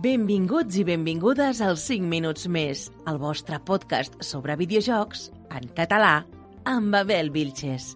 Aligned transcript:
Benvinguts 0.00 0.78
i 0.80 0.82
benvingudes 0.88 1.58
als 1.60 1.82
5 1.90 2.06
minuts 2.08 2.46
més, 2.48 2.86
el 3.10 3.18
vostre 3.20 3.58
podcast 3.68 4.14
sobre 4.24 4.54
videojocs 4.56 5.26
en 5.52 5.66
català 5.76 6.22
amb 6.64 6.94
Abel 6.96 7.28
Vilches. 7.34 7.90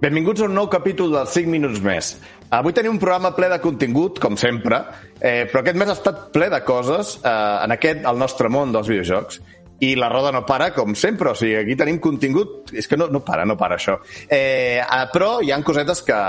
Benvinguts 0.00 0.40
a 0.40 0.48
un 0.48 0.56
nou 0.56 0.70
capítol 0.72 1.12
dels 1.12 1.36
5 1.36 1.52
minuts 1.52 1.82
més. 1.84 2.14
Avui 2.48 2.72
tenim 2.72 2.94
un 2.96 3.02
programa 3.02 3.34
ple 3.36 3.50
de 3.52 3.60
contingut, 3.60 4.16
com 4.22 4.38
sempre, 4.40 4.80
eh, 5.20 5.44
però 5.50 5.60
aquest 5.60 5.80
mes 5.82 5.92
ha 5.92 5.98
estat 5.98 6.24
ple 6.32 6.48
de 6.54 6.62
coses 6.64 7.18
eh, 7.20 7.34
en 7.66 7.76
aquest, 7.76 8.00
el 8.08 8.24
nostre 8.24 8.48
món 8.48 8.72
dels 8.72 8.88
videojocs. 8.88 9.42
I 9.84 9.94
la 9.98 10.08
roda 10.08 10.32
no 10.32 10.44
para, 10.46 10.70
com 10.74 10.94
sempre. 10.98 11.32
O 11.32 11.38
sigui, 11.38 11.56
aquí 11.60 11.76
tenim 11.78 12.00
contingut... 12.02 12.72
És 12.72 12.88
que 12.90 12.98
no, 13.00 13.08
no 13.12 13.20
para, 13.26 13.44
no 13.48 13.56
para, 13.60 13.78
això. 13.80 13.98
Eh, 14.26 14.80
eh, 14.80 15.06
però 15.12 15.38
hi 15.44 15.52
han 15.54 15.64
cosetes 15.66 16.04
que, 16.06 16.20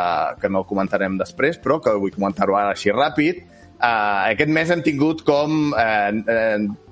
que 0.42 0.52
no 0.52 0.66
comentarem 0.68 1.20
després, 1.22 1.60
però 1.62 1.80
que 1.84 1.94
vull 2.00 2.14
comentar-ho 2.16 2.58
ara 2.60 2.74
així 2.76 2.94
ràpid. 2.94 3.44
Eh, 3.76 4.34
aquest 4.34 4.52
mes 4.52 4.74
hem 4.74 4.84
tingut 4.86 5.24
com 5.28 5.72
eh, 5.78 6.12
eh, 6.36 6.85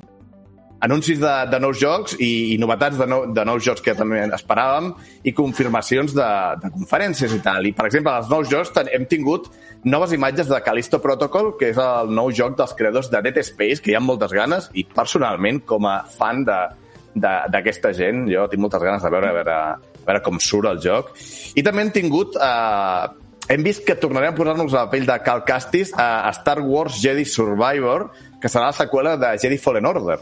anuncis 0.84 1.20
de, 1.20 1.32
de 1.48 1.60
nous 1.64 1.78
jocs 1.80 2.18
i, 2.20 2.54
i 2.54 2.58
novetats 2.60 2.98
de, 3.00 3.08
no, 3.08 3.22
de 3.32 3.46
nous 3.48 3.64
jocs 3.64 3.82
que 3.84 3.96
també 3.96 4.26
esperàvem 4.36 4.92
i 5.24 5.32
confirmacions 5.36 6.12
de, 6.18 6.30
de 6.60 6.72
conferències 6.74 7.32
i 7.32 7.40
tal. 7.46 7.70
I, 7.70 7.72
per 7.78 7.88
exemple, 7.88 8.12
als 8.12 8.28
nous 8.32 8.50
jocs 8.52 8.74
hem 8.84 9.08
tingut 9.10 9.48
noves 9.88 10.12
imatges 10.16 10.52
de 10.52 10.60
Callisto 10.66 11.00
Protocol, 11.04 11.54
que 11.60 11.72
és 11.72 11.80
el 11.80 12.12
nou 12.12 12.32
joc 12.36 12.58
dels 12.60 12.76
creadors 12.76 13.10
de 13.14 13.24
Dead 13.24 13.40
Space, 13.48 13.80
que 13.84 13.94
hi 13.94 13.98
ha 13.98 14.04
moltes 14.04 14.36
ganes, 14.36 14.68
i 14.76 14.84
personalment, 14.84 15.64
com 15.68 15.88
a 15.88 16.02
fan 16.18 16.44
d'aquesta 16.44 17.94
gent, 17.96 18.26
jo 18.32 18.46
tinc 18.52 18.64
moltes 18.68 18.84
ganes 18.84 19.04
de 19.04 19.16
veure, 19.16 19.32
a 19.32 19.40
veure, 19.40 19.58
a 20.04 20.06
veure 20.10 20.24
com 20.28 20.40
surt 20.44 20.68
el 20.74 20.84
joc. 20.84 21.16
I 21.56 21.64
també 21.64 21.88
hem 21.88 21.96
tingut... 21.96 22.40
Eh, 22.40 23.20
hem 23.52 23.60
vist 23.60 23.82
que 23.84 23.98
tornarem 24.00 24.32
a 24.32 24.36
posar-nos 24.38 24.72
a 24.72 24.86
la 24.86 24.92
pell 24.92 25.04
de 25.04 25.18
Cal 25.20 25.42
Castis 25.44 25.90
a 26.00 26.30
Star 26.32 26.62
Wars 26.64 27.02
Jedi 27.04 27.26
Survivor, 27.28 28.08
que 28.40 28.48
serà 28.48 28.70
la 28.70 28.78
seqüela 28.78 29.18
de 29.20 29.34
Jedi 29.36 29.58
Fallen 29.60 29.90
Order 29.92 30.22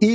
i 0.00 0.12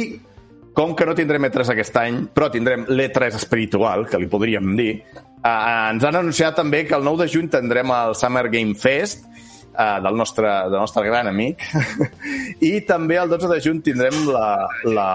com 0.76 0.92
que 0.94 1.06
no 1.08 1.16
tindrem 1.16 1.48
E3 1.48 1.72
aquest 1.72 1.98
any, 2.02 2.18
però 2.36 2.50
tindrem 2.52 2.84
l'E3 2.92 3.38
espiritual, 3.40 4.04
que 4.12 4.20
li 4.20 4.28
podríem 4.28 4.76
dir, 4.76 4.92
eh, 5.16 5.50
ens 5.50 6.04
han 6.04 6.20
anunciat 6.20 6.58
també 6.60 6.84
que 6.86 6.98
el 6.98 7.06
9 7.08 7.24
de 7.24 7.32
juny 7.32 7.48
tindrem 7.54 7.94
el 7.96 8.16
Summer 8.20 8.50
Game 8.52 8.76
Fest, 8.76 9.24
eh, 9.72 10.00
del, 10.04 10.18
nostre, 10.20 10.50
del 10.68 10.80
nostre 10.82 11.06
gran 11.08 11.32
amic, 11.32 11.64
i 12.72 12.82
també 12.88 13.22
el 13.22 13.32
12 13.32 13.54
de 13.54 13.62
juny 13.64 13.80
tindrem 13.88 14.26
la, 14.28 14.68
la 14.84 15.12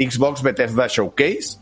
Xbox 0.00 0.42
Bethesda 0.42 0.88
Showcase, 0.88 1.60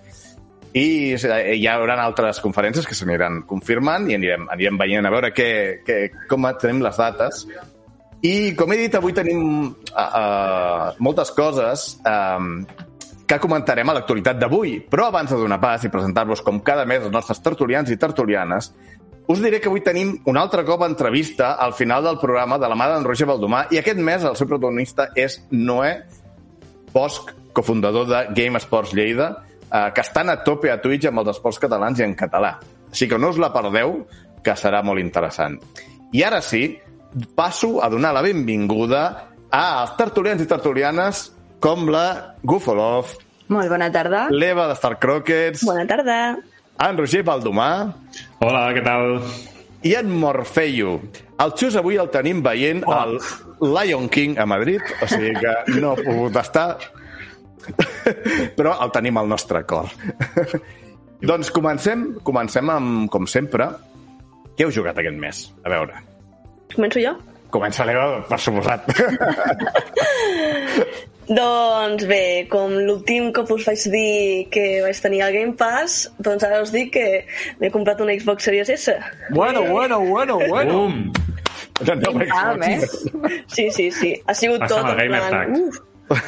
i 0.70 1.16
hi 1.18 1.64
haurà 1.66 1.96
altres 1.98 2.38
conferències 2.38 2.86
que 2.86 2.94
s'aniran 2.94 3.40
confirmant 3.50 4.06
i 4.06 4.14
anirem, 4.14 4.46
anirem 4.54 4.78
veient 4.78 5.08
a 5.08 5.10
veure 5.10 5.32
què, 5.34 5.50
què, 5.82 5.96
com 6.30 6.46
tenim 6.62 6.84
les 6.84 7.00
dates 7.00 7.42
i, 8.22 8.52
com 8.56 8.72
he 8.72 8.78
dit, 8.82 8.94
avui 8.94 9.14
tenim 9.16 9.42
uh, 9.70 9.72
uh, 9.96 10.86
moltes 11.00 11.32
coses 11.32 11.94
um, 12.04 12.62
que 13.24 13.38
comentarem 13.40 13.88
a 13.88 13.94
l'actualitat 13.96 14.40
d'avui. 14.40 14.76
Però 14.90 15.06
abans 15.08 15.30
de 15.32 15.38
donar 15.40 15.60
pas 15.62 15.84
i 15.86 15.92
presentar-vos 15.92 16.42
com 16.44 16.60
cada 16.66 16.84
mes 16.88 17.06
els 17.06 17.14
nostres 17.14 17.40
tertulians 17.40 17.88
i 17.88 17.96
tertulianes, 18.00 18.72
us 19.30 19.38
diré 19.38 19.60
que 19.62 19.70
avui 19.70 19.84
tenim 19.86 20.16
una 20.26 20.42
altra 20.42 20.64
cop 20.66 20.82
entrevista 20.82 21.54
al 21.54 21.72
final 21.72 22.02
del 22.04 22.18
programa 22.18 22.58
de 22.58 22.68
la 22.68 22.76
mà 22.76 22.88
d'en 22.90 23.06
Roger 23.06 23.28
Baldomà 23.30 23.68
i 23.70 23.78
aquest 23.78 24.00
mes 24.02 24.24
el 24.26 24.34
seu 24.36 24.48
protagonista 24.50 25.06
és 25.14 25.38
Noé 25.54 26.00
Bosch, 26.90 27.30
cofundador 27.54 28.08
de 28.10 28.24
Game 28.34 28.58
Sports 28.58 28.92
Lleida, 28.92 29.30
eh, 29.70 29.92
que 29.94 30.02
estan 30.02 30.32
a 30.32 30.40
tope 30.42 30.72
a 30.72 30.80
Twitch 30.82 31.06
amb 31.06 31.22
els 31.22 31.36
esports 31.36 31.60
catalans 31.62 32.00
i 32.00 32.04
en 32.08 32.16
català. 32.18 32.56
Així 32.90 33.06
que 33.06 33.18
no 33.22 33.30
us 33.30 33.38
la 33.38 33.52
perdeu, 33.54 34.00
que 34.42 34.56
serà 34.58 34.82
molt 34.82 34.98
interessant. 34.98 35.60
I 36.10 36.24
ara 36.26 36.40
sí, 36.42 36.64
passo 37.34 37.82
a 37.82 37.88
donar 37.90 38.12
la 38.14 38.22
benvinguda 38.22 39.28
als 39.50 39.96
tertulians 39.98 40.42
i 40.42 40.46
tertulianes 40.46 41.32
com 41.60 41.88
la 41.90 42.36
Gufolov, 42.42 43.06
Molt 43.50 43.68
bona 43.68 43.90
tarda. 43.90 44.28
l'Eva 44.30 44.68
de 44.70 44.76
Star 44.78 44.98
Crockets, 44.98 45.64
Bona 45.66 45.86
tarda. 45.86 46.36
en 46.78 46.96
Roger 46.98 47.24
Baldomà 47.24 47.92
Hola, 48.40 48.70
què 48.72 48.84
tal? 48.84 49.20
i 49.82 49.94
en 49.96 50.10
Morfeio. 50.20 51.00
El 51.40 51.52
Xus 51.56 51.74
avui 51.76 51.96
el 51.96 52.10
tenim 52.10 52.42
veient 52.44 52.84
Oh. 52.86 52.92
al 52.92 53.18
Lion 53.60 54.08
King 54.08 54.38
a 54.38 54.44
Madrid, 54.46 54.80
o 55.02 55.06
sigui 55.08 55.32
que 55.40 55.80
no 55.80 55.92
ha 55.92 55.96
pogut 55.96 56.36
estar, 56.36 56.78
però 58.56 58.74
el 58.84 58.90
tenim 58.92 59.16
al 59.18 59.28
nostre 59.28 59.64
cor. 59.66 59.88
doncs 61.20 61.50
comencem, 61.50 62.14
comencem 62.22 62.70
amb, 62.72 63.08
com 63.12 63.26
sempre, 63.26 63.66
què 64.56 64.64
heu 64.66 64.70
jugat 64.72 64.98
aquest 65.00 65.16
mes? 65.20 65.42
A 65.64 65.68
veure. 65.72 65.94
Començo 66.74 67.00
jo? 67.02 67.14
Comença 67.50 67.84
l'Eva, 67.86 68.20
per 68.28 68.38
suposat. 68.38 68.86
Doncs 71.30 72.02
bé, 72.10 72.48
com 72.50 72.72
l'últim 72.74 73.28
cop 73.34 73.52
us 73.54 73.62
vaig 73.68 73.82
dir 73.92 74.46
que 74.50 74.64
vaig 74.82 74.98
tenir 75.02 75.20
el 75.22 75.32
Game 75.36 75.54
Pass, 75.58 76.08
doncs 76.18 76.42
ara 76.46 76.58
us 76.64 76.72
dic 76.74 76.90
que 76.96 77.04
m'he 77.60 77.70
comprat 77.70 78.00
una 78.02 78.16
Xbox 78.18 78.38
Series 78.48 78.68
S. 78.74 78.86
Bueno, 79.30 79.62
bueno, 79.68 80.00
bueno, 80.08 80.40
bueno. 80.48 80.72
Bum! 80.80 81.12
No, 81.86 81.94
eh? 82.66 82.82
Sí, 83.46 83.70
sí, 83.70 83.90
sí. 83.94 84.10
Ha 84.26 84.34
sigut 84.34 84.66
Passa'm 84.66 84.90
tot 84.90 84.98
en 84.98 85.14
plan... 85.14 85.54
Uf. 86.10 86.18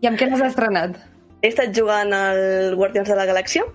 I 0.00 0.06
amb 0.08 0.16
què 0.20 0.26
n'has 0.30 0.46
estrenat? 0.46 0.94
He 1.42 1.50
estat 1.50 1.74
jugant 1.76 2.14
al 2.14 2.74
Guardians 2.78 3.10
de 3.10 3.16
la 3.18 3.26
Galàxia, 3.26 3.66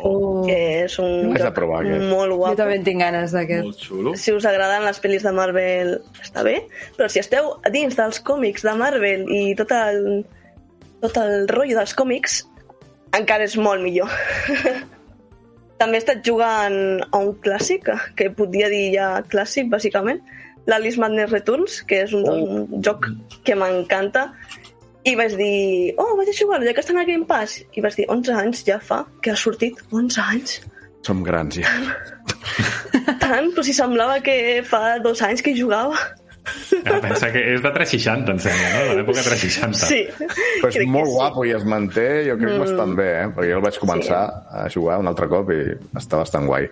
Oh. 0.00 0.44
que 0.46 0.56
és 0.84 0.94
un 0.98 1.32
Haig 1.32 1.42
de 1.42 1.44
joc 1.44 1.54
provar 1.54 1.82
aquest. 1.82 2.06
molt 2.08 2.32
Jo 2.32 2.36
guapo. 2.40 2.56
també 2.56 2.76
en 2.78 2.84
tinc 2.86 3.02
ganes 3.02 3.34
d'aquest. 3.36 3.84
Si 4.16 4.32
us 4.32 4.46
agraden 4.48 4.86
les 4.86 5.00
pel·lis 5.02 5.26
de 5.26 5.32
Marvel 5.36 5.92
està 6.22 6.42
bé, 6.46 6.62
però 6.96 7.10
si 7.12 7.20
esteu 7.20 7.52
a 7.62 7.70
dins 7.70 7.96
dels 7.98 8.20
còmics 8.20 8.64
de 8.64 8.74
Marvel 8.78 9.26
i 9.28 9.54
tot 9.58 9.70
el, 9.76 10.24
tot 11.04 11.16
el 11.20 11.48
rotllo 11.48 11.76
dels 11.78 11.94
còmics, 11.94 12.42
encara 13.12 13.44
és 13.44 13.56
molt 13.60 13.82
millor. 13.84 14.10
També 15.82 15.98
he 15.98 16.02
estat 16.02 16.22
jugant 16.24 17.02
a 17.10 17.18
un 17.18 17.32
clàssic, 17.42 17.90
que 18.16 18.30
podria 18.30 18.68
dir 18.70 18.92
ja 18.94 19.08
clàssic, 19.28 19.68
bàsicament, 19.72 20.22
l'Alice 20.70 21.00
Madness 21.02 21.32
Returns, 21.32 21.80
que 21.82 22.04
és 22.04 22.12
un, 22.14 22.22
un 22.28 22.82
joc 22.86 23.08
que 23.42 23.56
m'encanta, 23.58 24.28
i 25.02 25.14
vaig 25.18 25.34
dir, 25.38 25.94
oh, 25.98 26.14
vaig 26.18 26.30
a 26.30 26.36
jugar-lo, 26.36 26.66
ja 26.68 26.74
que 26.76 26.82
està 26.84 26.94
a 26.94 27.06
Game 27.08 27.26
Pass. 27.26 27.62
I 27.74 27.82
vaig 27.82 27.98
dir, 27.98 28.06
11 28.12 28.38
anys 28.44 28.64
ja 28.68 28.78
fa 28.78 29.02
que 29.22 29.32
ha 29.32 29.38
sortit, 29.38 29.82
11 29.90 30.22
anys. 30.22 30.60
Som 31.02 31.24
grans, 31.26 31.58
ja. 31.58 31.70
Tant, 33.22 33.50
però 33.50 33.64
si 33.66 33.74
semblava 33.74 34.20
que 34.22 34.36
fa 34.66 35.00
dos 35.02 35.22
anys 35.26 35.42
que 35.42 35.54
hi 35.54 35.58
jugava. 35.58 35.98
Ja, 36.42 36.98
pensa 37.02 37.28
que 37.30 37.42
és 37.52 37.62
de 37.62 37.70
360, 37.70 38.32
em 38.34 38.38
sembla, 38.42 38.70
no? 38.74 38.86
De 38.88 38.94
l'època 38.98 39.22
360. 39.26 39.82
Sí. 39.86 40.00
Però 40.18 40.70
és 40.70 40.78
crec 40.78 40.90
molt 40.90 41.10
sí. 41.10 41.18
guapo 41.18 41.44
i 41.46 41.52
es 41.54 41.66
manté, 41.66 42.06
jo 42.26 42.38
crec 42.38 42.54
que 42.54 42.62
bastant 42.64 42.96
bé, 42.98 43.10
eh? 43.20 43.28
perquè 43.34 43.52
jo 43.52 43.60
el 43.60 43.66
vaig 43.66 43.78
començar 43.82 44.22
a 44.50 44.64
jugar 44.74 44.98
un 45.02 45.10
altre 45.10 45.30
cop 45.30 45.52
i 45.54 45.60
està 45.98 46.22
bastant 46.22 46.50
guai. 46.50 46.66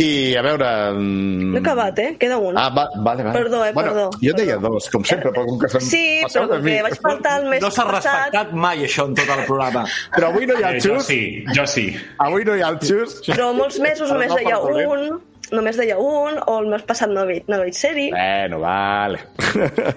I, 0.00 0.34
a 0.40 0.42
veure... 0.46 0.68
mm, 0.96 1.50
No 1.52 1.58
he 1.58 1.60
acabat, 1.60 1.98
eh? 2.00 2.08
Queda 2.20 2.38
un. 2.40 2.56
Ah, 2.58 2.68
va, 2.72 2.86
vale, 3.04 3.22
vale. 3.26 3.34
Perdó, 3.38 3.62
eh, 3.66 3.72
bueno, 3.76 3.90
perdó, 3.92 4.10
Jo 4.22 4.32
deia 4.38 4.56
dos, 4.62 4.88
com 4.90 5.04
sempre, 5.04 5.30
però 5.34 5.44
com 5.48 5.58
que 5.60 5.68
se'm 5.68 5.84
sí, 5.84 6.02
passeu 6.24 6.46
però 6.48 6.60
mi. 6.62 6.72
que 6.76 6.82
vaig 6.88 7.00
faltar 7.04 7.34
el 7.42 7.48
mes 7.52 7.62
No 7.64 7.70
s'ha 7.74 7.84
passat... 7.90 8.30
respectat 8.30 8.54
mai, 8.66 8.84
això, 8.88 9.06
en 9.10 9.14
tot 9.18 9.28
el 9.36 9.44
programa. 9.44 9.84
Però 10.16 10.30
avui 10.32 10.48
no 10.48 10.56
hi 10.58 10.64
ha 10.64 10.70
Eh, 10.72 10.78
el 10.78 10.84
jo 10.86 10.94
xus, 10.96 11.10
sí, 11.10 11.20
jo 11.56 11.66
sí. 11.68 11.86
avui 12.18 12.44
no 12.48 12.56
hi 12.56 12.62
ha 12.64 12.70
el 12.72 12.80
xus. 12.80 13.20
Però 13.28 13.50
molts 13.56 13.78
mesos 13.82 14.08
només 14.10 14.32
no, 14.32 14.38
deia 14.40 14.58
un, 14.62 15.20
només 15.50 15.76
deia 15.76 15.98
un, 15.98 16.38
o 16.46 16.56
el 16.62 16.68
mes 16.70 16.82
passat 16.88 17.10
no 17.10 17.26
veig, 17.28 17.44
no 17.50 17.58
veig 17.60 17.74
sèrie. 17.76 18.10
Bueno, 18.14 18.60
vale. 18.64 19.20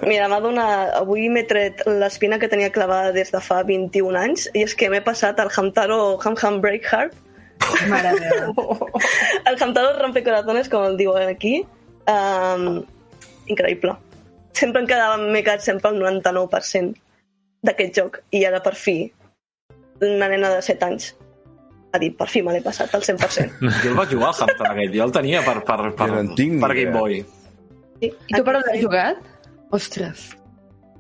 Mira, 0.10 0.28
m'ha 0.32 0.40
donat... 0.44 0.96
Avui 1.04 1.30
m'he 1.30 1.44
tret 1.48 1.84
l'espina 1.88 2.40
que 2.42 2.50
tenia 2.52 2.72
clavada 2.74 3.12
des 3.16 3.30
de 3.32 3.40
fa 3.44 3.62
21 3.68 4.18
anys, 4.20 4.48
i 4.58 4.64
és 4.68 4.74
que 4.76 4.90
m'he 4.92 5.04
passat 5.06 5.40
al 5.40 5.52
Hamtaro 5.54 6.18
Ham 6.26 6.36
Ham 6.42 6.60
Break 6.64 6.90
Heart, 6.92 7.14
Mare 7.92 8.14
meva. 8.20 8.90
el 9.50 9.58
Hamtaro 9.62 9.96
Rompecorazones, 10.00 10.70
com 10.70 10.86
el 10.88 10.98
diuen 11.00 11.32
aquí. 11.32 11.56
Um, 12.10 12.84
increïble. 13.52 13.96
Sempre 14.54 14.84
em 14.84 14.88
quedava, 14.90 15.18
m'he 15.22 15.42
quedat 15.42 15.66
sempre 15.66 15.92
al 15.92 16.00
99% 16.02 16.94
d'aquest 17.64 18.00
joc, 18.00 18.22
i 18.36 18.44
ara 18.46 18.60
per 18.64 18.76
fi 18.76 18.98
una 20.04 20.28
nena 20.28 20.50
de 20.52 20.62
7 20.66 20.90
anys 20.90 21.14
ha 21.94 22.00
dit, 22.02 22.16
per 22.18 22.28
fi 22.28 22.42
me 22.42 22.56
l'he 22.56 22.62
passat 22.66 22.94
al 22.98 23.06
100%. 23.06 23.60
Jo 23.84 23.92
el 23.92 24.00
vaig 24.00 24.16
jugar 24.16 24.32
al 24.32 24.40
Hampton 24.42 24.72
aquell, 24.72 24.96
jo 24.96 25.06
el 25.06 25.14
tenia 25.14 25.44
per, 25.46 25.60
per, 25.68 25.78
per, 25.94 26.08
Jo 26.10 26.16
no 26.16 26.24
en 26.24 26.32
tinc 26.40 26.58
per 26.64 26.72
Game. 26.74 26.96
Boy. 26.96 27.20
Sí, 28.02 28.10
I 28.10 28.34
tu 28.34 28.42
per 28.48 28.58
on 28.58 28.66
has 28.72 28.82
jugat? 28.82 29.22
Ostres. 29.74 30.26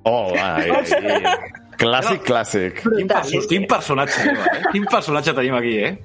Oh, 0.05 0.29
ai, 0.37 0.69
ai. 0.69 1.35
Clàssic, 1.83 2.21
clàssic. 2.27 2.79
Quin, 2.83 3.09
perso 3.09 3.41
quin 3.49 3.67
personatge, 3.69 4.23
Eva, 4.31 4.45
eh? 4.53 4.61
Quin 4.71 4.85
personatge 4.89 5.35
tenim 5.35 5.57
aquí, 5.59 5.75
eh? 5.83 5.93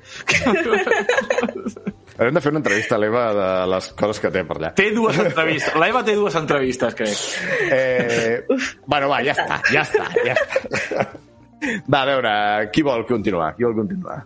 Hem 2.19 2.35
de 2.35 2.41
fer 2.43 2.51
una 2.51 2.59
entrevista 2.59 2.97
a 2.97 2.99
l'Eva 2.99 3.29
de 3.31 3.49
les 3.71 3.89
coses 3.99 4.19
que 4.19 4.31
té 4.35 4.43
per 4.47 4.57
allà. 4.59 4.73
Té 4.75 4.89
dues 4.91 5.21
entrevistes. 5.23 5.77
L'Eva 5.79 6.03
té 6.03 6.17
dues 6.19 6.35
entrevistes, 6.41 6.97
crec. 6.99 7.21
Eh, 7.71 8.41
bueno, 8.91 9.07
va, 9.13 9.21
ja 9.23 9.37
està, 9.37 9.61
ja 9.71 9.85
està, 9.87 10.09
ja 10.27 10.35
està. 10.35 11.07
Va, 11.87 12.01
a 12.01 12.09
veure, 12.11 12.33
qui 12.75 12.83
vol 12.87 13.07
continuar? 13.07 13.53
Qui 13.55 13.69
vol 13.69 13.77
continuar? 13.79 14.19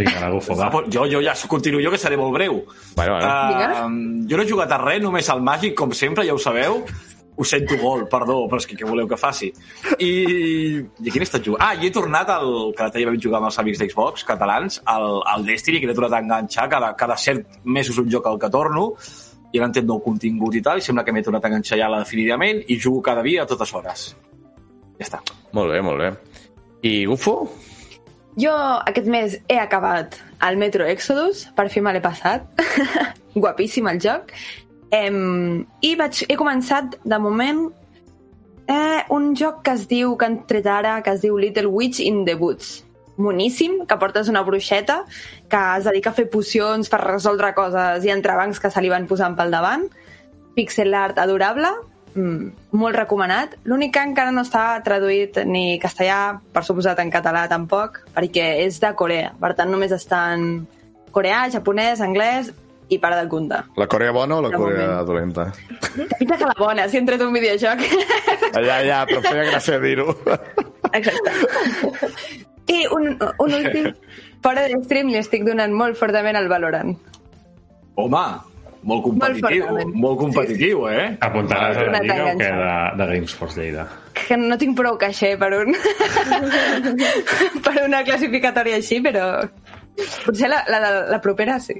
Vinga, 0.00 0.18
la 0.24 0.30
Gufo, 0.34 0.56
va. 0.58 0.70
Jo, 0.90 1.04
jo 1.12 1.20
ja 1.22 1.34
continuo 1.46 1.82
jo, 1.84 1.92
que 1.94 2.00
seré 2.00 2.18
molt 2.18 2.34
breu. 2.34 2.62
Bueno, 2.96 3.18
bueno. 3.18 3.30
Uh, 3.30 4.26
jo 4.26 4.38
no 4.38 4.42
he 4.42 4.50
jugat 4.50 4.74
a 4.74 4.80
res, 4.82 5.02
només 5.04 5.30
al 5.30 5.42
Màgic, 5.46 5.76
com 5.78 5.94
sempre, 5.94 6.26
ja 6.26 6.34
ho 6.34 6.42
sabeu. 6.42 6.82
Ho 7.40 7.44
sento 7.48 7.78
molt, 7.80 8.04
perdó, 8.12 8.42
però 8.50 8.60
és 8.60 8.66
que 8.68 8.76
què 8.76 8.84
voleu 8.84 9.06
que 9.08 9.16
faci? 9.16 9.46
I, 9.96 10.10
i 10.84 11.08
a 11.08 11.12
quin 11.14 11.22
he 11.22 11.24
estat 11.24 11.46
jugant? 11.46 11.62
Ah, 11.64 11.72
i 11.72 11.88
he 11.88 11.92
tornat 11.94 12.28
al 12.34 12.50
que 12.76 12.84
l'altre 12.84 13.00
dia 13.00 13.08
vam 13.08 13.16
jugar 13.16 13.38
amb 13.40 13.48
els 13.48 13.56
amics 13.62 13.80
d'Xbox 13.80 14.26
catalans, 14.28 14.76
al, 14.92 15.22
al 15.24 15.46
Destiny, 15.48 15.78
que 15.80 15.88
l'he 15.88 15.96
tornat 15.96 16.18
a 16.18 16.20
enganxar, 16.26 16.68
cada, 16.68 16.92
cada 17.00 17.16
cert 17.16 17.60
mesos 17.64 17.96
un 18.02 18.12
joc 18.12 18.28
al 18.28 18.36
que 18.42 18.52
torno, 18.52 18.90
i 19.50 19.58
ara 19.58 19.70
entenc 19.70 19.88
nou 19.88 20.02
contingut 20.04 20.60
i 20.60 20.62
tal, 20.66 20.82
i 20.82 20.84
sembla 20.84 21.06
que 21.06 21.16
m'he 21.16 21.24
tornat 21.24 21.48
a 21.48 21.52
enganxar 21.54 21.80
ja 21.80 21.88
definitivament, 21.96 22.60
i 22.68 22.76
jugo 22.76 23.00
cada 23.08 23.24
dia 23.24 23.46
a 23.46 23.48
totes 23.48 23.72
hores. 23.72 24.06
Ja 25.00 25.08
està. 25.08 25.24
Molt 25.56 25.72
bé, 25.72 25.80
molt 25.80 26.04
bé. 26.04 26.12
I 26.84 27.06
Gufo? 27.08 27.38
Jo 28.40 28.52
aquest 28.84 29.08
mes 29.10 29.40
he 29.48 29.56
acabat 29.58 30.20
el 30.46 30.60
Metro 30.60 30.84
Exodus, 30.84 31.46
per 31.56 31.70
fi 31.72 31.80
me 31.80 31.96
l'he 31.96 32.04
passat. 32.04 32.44
Guapíssim 33.40 33.88
el 33.88 34.04
joc. 34.04 34.36
Em, 34.90 35.66
I 35.86 35.94
vaig, 35.94 36.24
he 36.26 36.36
començat, 36.38 36.96
de 37.06 37.18
moment, 37.22 37.68
eh, 38.66 39.02
un 39.10 39.34
joc 39.36 39.62
que 39.62 39.74
es 39.78 39.86
diu, 39.90 40.16
que 40.18 40.26
han 40.26 40.40
tret 40.50 40.66
ara, 40.66 41.00
que 41.02 41.14
es 41.14 41.22
diu 41.22 41.38
Little 41.38 41.70
Witch 41.70 42.00
in 42.00 42.24
the 42.24 42.34
Woods. 42.34 42.84
Moníssim, 43.20 43.84
que 43.86 43.96
portes 44.00 44.30
una 44.32 44.42
bruixeta 44.42 45.04
que 45.50 45.60
es 45.76 45.84
dedica 45.84 46.10
a 46.10 46.16
fer 46.16 46.30
pocions 46.30 46.88
per 46.88 47.02
resoldre 47.02 47.52
coses 47.54 48.06
i 48.06 48.12
entrebancs 48.14 48.58
que 48.58 48.70
se 48.70 48.80
li 48.80 48.88
van 48.88 49.06
posant 49.06 49.36
pel 49.36 49.52
davant. 49.52 49.84
Pixel 50.56 50.94
art 50.94 51.18
adorable, 51.18 51.68
mm, 52.14 52.72
molt 52.72 52.96
recomanat. 52.96 53.58
L'únic 53.64 53.92
que 53.94 54.02
encara 54.02 54.32
no 54.32 54.42
està 54.42 54.82
traduït 54.82 55.44
ni 55.44 55.78
castellà, 55.78 56.40
per 56.52 56.64
suposat 56.64 56.98
en 56.98 57.10
català 57.10 57.46
tampoc, 57.48 58.00
perquè 58.14 58.64
és 58.64 58.80
de 58.80 58.94
Corea. 58.94 59.34
Per 59.38 59.54
tant, 59.54 59.70
només 59.70 59.92
està 59.92 60.32
en 60.34 60.66
coreà, 61.12 61.50
japonès, 61.50 62.00
anglès 62.00 62.52
i 62.90 62.98
para 62.98 63.22
de 63.22 63.28
comptar. 63.30 63.64
La 63.78 63.86
Corea 63.86 64.10
bona 64.12 64.36
o 64.36 64.42
la 64.42 64.50
De 64.50 64.56
Corea 64.58 64.86
moment. 64.86 65.06
dolenta? 65.06 65.52
Pinta 66.18 66.36
que 66.36 66.44
la 66.44 66.56
bona, 66.58 66.88
si 66.88 66.98
he 66.98 67.00
entrat 67.00 67.22
un 67.22 67.32
videojoc. 67.32 67.80
Ja, 68.50 68.80
ja, 68.82 69.00
però 69.06 69.22
feia 69.24 69.46
gràcia 69.46 69.78
dir-ho. 69.82 70.14
Exacte. 70.92 71.30
I 72.70 72.84
un, 72.94 73.14
un 73.38 73.54
últim, 73.54 73.88
fora 74.42 74.66
de 74.66 74.82
stream 74.84 75.10
li 75.14 75.18
estic 75.22 75.46
donant 75.46 75.72
molt 75.74 75.98
fortament 75.98 76.38
al 76.38 76.50
Valorant. 76.50 76.92
Home, 78.00 78.24
molt 78.82 79.02
competitiu, 79.06 79.64
fortament. 79.66 79.94
molt 80.02 80.20
competitiu, 80.20 80.84
eh? 80.90 81.08
Apuntaràs 81.26 81.78
a 81.78 81.88
la 81.94 82.02
Lliga 82.04 82.28
o 82.30 82.36
què 82.38 82.52
de, 82.60 82.70
de 83.00 83.08
Gamesports 83.14 83.58
Lleida? 83.58 83.86
Que 84.20 84.38
no 84.40 84.58
tinc 84.60 84.76
prou 84.78 84.98
caixer 85.00 85.34
per 85.40 85.50
un... 85.62 85.74
per 87.66 87.76
una 87.86 88.02
classificatòria 88.06 88.80
així, 88.82 89.02
però... 89.04 89.26
Potser 90.24 90.48
la, 90.48 90.62
la, 90.70 90.78
la 91.10 91.18
propera 91.20 91.58
sí. 91.60 91.74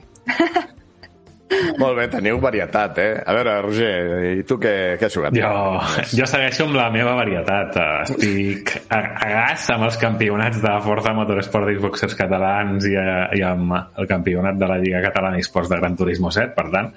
Molt 1.81 1.97
bé, 1.99 2.07
teniu 2.13 2.39
varietat, 2.43 2.99
eh? 3.03 3.15
A 3.27 3.35
veure, 3.35 3.57
Roger, 3.65 3.95
i 4.39 4.45
tu 4.47 4.57
què, 4.63 4.75
què 5.01 5.09
has 5.09 5.17
jugat? 5.17 5.35
Jo, 5.35 5.51
jo 6.15 6.29
segueixo 6.31 6.67
amb 6.69 6.79
la 6.79 6.87
meva 6.95 7.17
varietat. 7.19 7.79
Estic 8.07 8.75
a, 8.87 9.01
a 9.01 9.31
gas 9.33 9.67
amb 9.75 9.89
els 9.89 9.99
campionats 10.01 10.61
de 10.63 10.77
Forza 10.85 11.15
Motorsport 11.17 11.67
d'Xboxers 11.71 12.15
catalans 12.19 12.87
i, 12.87 12.95
a, 12.95 13.19
i 13.35 13.43
amb 13.47 13.75
el 13.75 14.11
campionat 14.11 14.61
de 14.61 14.71
la 14.71 14.79
Lliga 14.83 15.03
Catalana 15.09 15.41
d'Esports 15.41 15.73
de 15.73 15.81
Gran 15.83 15.99
Turismo 15.99 16.31
7. 16.35 16.55
Per 16.55 16.67
tant, 16.71 16.93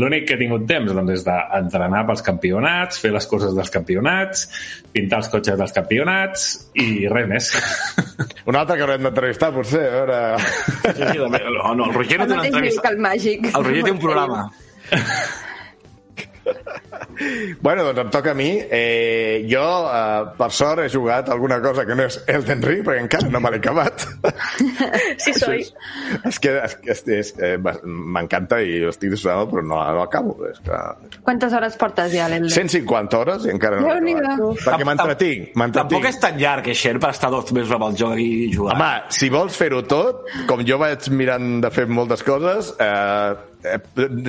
l'únic 0.00 0.28
que 0.28 0.36
he 0.36 0.40
tingut 0.40 0.64
temps 0.70 0.94
doncs, 0.96 1.12
és 1.18 1.26
d'entrenar 1.26 2.04
pels 2.08 2.24
campionats, 2.24 3.00
fer 3.02 3.12
les 3.12 3.28
coses 3.28 3.52
dels 3.56 3.72
campionats, 3.74 4.46
pintar 4.94 5.20
els 5.20 5.30
cotxes 5.32 5.58
dels 5.60 5.76
campionats 5.76 6.48
i 6.78 7.04
res 7.10 7.28
més. 7.30 7.52
Un 8.48 8.56
altre 8.56 8.78
que 8.78 8.86
haurem 8.86 9.04
d'entrevistar, 9.08 9.52
potser, 9.54 9.84
a 9.90 9.94
veure... 9.98 10.20
Sí, 10.40 11.04
sí, 11.04 11.18
no, 11.20 11.28
el 11.84 11.94
Roger 11.94 12.20
no 12.22 12.26
té 12.26 12.34
una 12.38 12.46
entrevista. 12.48 12.90
el 12.90 13.00
màgic. 13.02 13.50
El 13.52 13.64
Roger 13.66 13.89
té 13.90 13.98
un 13.98 14.02
programa. 14.06 14.46
Bueno, 17.60 17.84
doncs 17.84 18.00
em 18.00 18.10
toca 18.10 18.30
a 18.32 18.34
mi. 18.34 18.48
Eh, 18.70 19.46
jo, 19.50 19.62
eh, 19.92 20.30
per 20.38 20.50
sort, 20.56 20.80
he 20.80 20.88
jugat 20.88 21.28
alguna 21.28 21.60
cosa 21.60 21.84
que 21.84 21.94
no 21.96 22.06
és 22.08 22.16
Elden 22.30 22.62
Ring, 22.64 22.80
perquè 22.86 23.02
encara 23.04 23.28
no 23.28 23.42
me 23.44 23.50
l'he 23.52 23.60
acabat. 23.60 24.06
Sí, 25.20 25.34
soy. 25.36 25.60
és 26.24 26.38
que, 26.40 26.52
és, 26.64 26.74
que 26.80 26.92
és, 26.94 27.02
és, 27.12 27.30
eh, 27.44 27.56
m'encanta 27.84 28.60
i 28.64 28.78
estic 28.88 29.12
disfrutant, 29.12 29.50
però 29.50 29.64
no, 29.66 29.80
no 29.96 30.04
acabo. 30.06 30.32
És 30.48 30.60
que... 30.64 30.78
Quantes 31.26 31.52
hores 31.56 31.76
portes 31.80 32.12
ja, 32.14 32.28
l'Elden? 32.30 32.48
150 32.52 33.18
hores 33.20 33.44
i 33.44 33.52
encara 33.52 33.82
no 33.82 33.92
l'he 33.98 34.14
acabat. 34.16 34.62
Perquè 34.64 34.88
m'entretinc, 34.88 35.50
Tampoc 35.50 35.60
m'entretinc. 35.60 36.08
és 36.08 36.20
tan 36.24 36.40
llarg, 36.40 36.72
Eixer, 36.72 36.96
per 37.02 37.12
estar 37.12 37.30
dos 37.34 37.52
mesos 37.56 37.76
amb 37.76 37.90
el 37.90 38.00
joc 38.00 38.16
i 38.22 38.30
jugar. 38.54 38.78
Home, 38.78 38.90
si 39.12 39.28
vols 39.32 39.60
fer-ho 39.60 39.82
tot, 39.90 40.24
com 40.48 40.64
jo 40.64 40.80
vaig 40.80 41.10
mirant 41.12 41.58
de 41.66 41.72
fer 41.74 41.84
moltes 41.90 42.24
coses, 42.26 42.72
eh, 42.80 43.49
eh, 43.64 43.78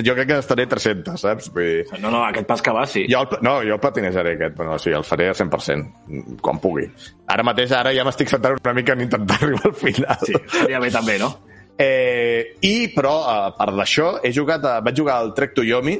jo 0.04 0.14
crec 0.16 0.28
que 0.28 0.38
estaré 0.42 0.66
300, 0.70 1.20
saps? 1.20 1.50
Vull 1.54 1.68
dir, 1.68 2.00
No, 2.00 2.10
no, 2.10 2.24
aquest 2.26 2.48
pas 2.48 2.62
que 2.62 2.74
va, 2.74 2.84
sí. 2.86 3.06
jo 3.10 3.22
el, 3.24 3.38
no, 3.44 3.58
jo 3.66 3.76
el 3.78 3.80
patinejaré 3.82 4.36
aquest, 4.36 4.56
però 4.58 4.78
sí, 4.82 4.92
el 4.96 5.06
faré 5.06 5.30
al 5.32 5.38
100%, 5.38 6.36
quan 6.44 6.60
pugui. 6.62 6.88
Ara 7.32 7.46
mateix, 7.46 7.72
ara 7.76 7.94
ja 7.96 8.04
m'estic 8.08 8.30
centrant 8.32 8.60
una 8.60 8.76
mica 8.76 8.96
en 8.96 9.06
intentar 9.06 9.38
arribar 9.42 9.72
al 9.72 9.78
final. 9.78 10.26
Sí, 10.26 10.36
estaria 10.36 10.82
bé 10.82 10.92
també, 10.94 11.18
no? 11.22 11.32
Eh, 11.78 12.58
I, 12.60 12.74
però, 12.94 13.16
a 13.26 13.38
part 13.56 13.74
d'això, 13.78 14.14
he 14.22 14.32
jugat 14.34 14.64
a, 14.68 14.76
vaig 14.84 14.98
jugar 14.98 15.18
al 15.22 15.32
Trek 15.34 15.56
to 15.56 15.64
Yomi 15.66 15.96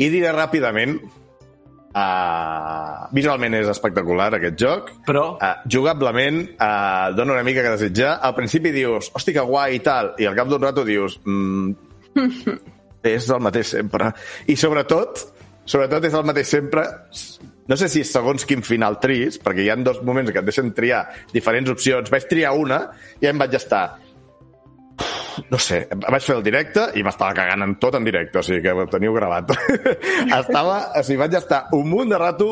i 0.00 0.08
diré 0.08 0.32
ràpidament 0.32 0.96
uh, 1.96 3.08
visualment 3.16 3.56
és 3.58 3.68
espectacular 3.70 4.30
aquest 4.36 4.58
joc 4.60 4.92
Però... 5.06 5.26
uh, 5.36 5.52
jugablement 5.72 6.42
uh, 6.56 7.12
dona 7.16 7.36
una 7.36 7.44
mica 7.46 7.64
que 7.64 7.74
desitjar 7.76 8.16
al 8.24 8.36
principi 8.38 8.72
dius, 8.74 9.10
hosti 9.14 9.34
que 9.36 9.44
guai 9.46 9.78
i 9.78 9.82
tal 9.84 10.14
i 10.20 10.28
al 10.28 10.36
cap 10.38 10.48
d'un 10.50 10.62
rato 10.62 10.84
dius 10.88 11.18
mm, 11.24 11.85
és 13.06 13.28
el 13.30 13.42
mateix 13.44 13.74
sempre 13.76 14.10
i 14.50 14.56
sobretot 14.58 15.20
sobretot 15.66 16.08
és 16.08 16.16
el 16.16 16.26
mateix 16.26 16.50
sempre 16.56 16.86
no 17.66 17.76
sé 17.78 17.88
si 17.90 18.02
és 18.04 18.10
segons 18.14 18.46
quin 18.46 18.62
final 18.62 19.00
trist, 19.02 19.40
perquè 19.42 19.64
hi 19.64 19.70
ha 19.72 19.76
dos 19.82 19.98
moments 20.06 20.30
que 20.30 20.38
et 20.38 20.46
deixen 20.46 20.70
triar 20.74 21.00
diferents 21.32 21.72
opcions. 21.72 22.12
Vaig 22.14 22.28
triar 22.30 22.52
una 22.54 22.78
i 23.18 23.26
ja 23.26 23.32
em 23.32 23.40
vaig 23.42 23.56
estar 23.58 23.84
no 25.50 25.58
sé, 25.60 25.82
vaig 25.90 26.24
fer 26.24 26.36
el 26.38 26.44
directe 26.46 26.86
i 26.96 27.02
m'estava 27.04 27.34
cagant 27.36 27.66
en 27.66 27.74
tot 27.82 27.98
en 27.98 28.06
directe, 28.06 28.40
o 28.40 28.44
sigui 28.46 28.62
que 28.64 28.72
ho 28.72 28.86
teniu 28.88 29.12
gravat. 29.16 29.52
estava, 30.40 30.78
o 30.96 31.02
sigui, 31.02 31.18
vaig 31.20 31.36
estar 31.36 31.66
un 31.76 31.90
munt 31.90 32.14
de 32.14 32.20
rato 32.22 32.48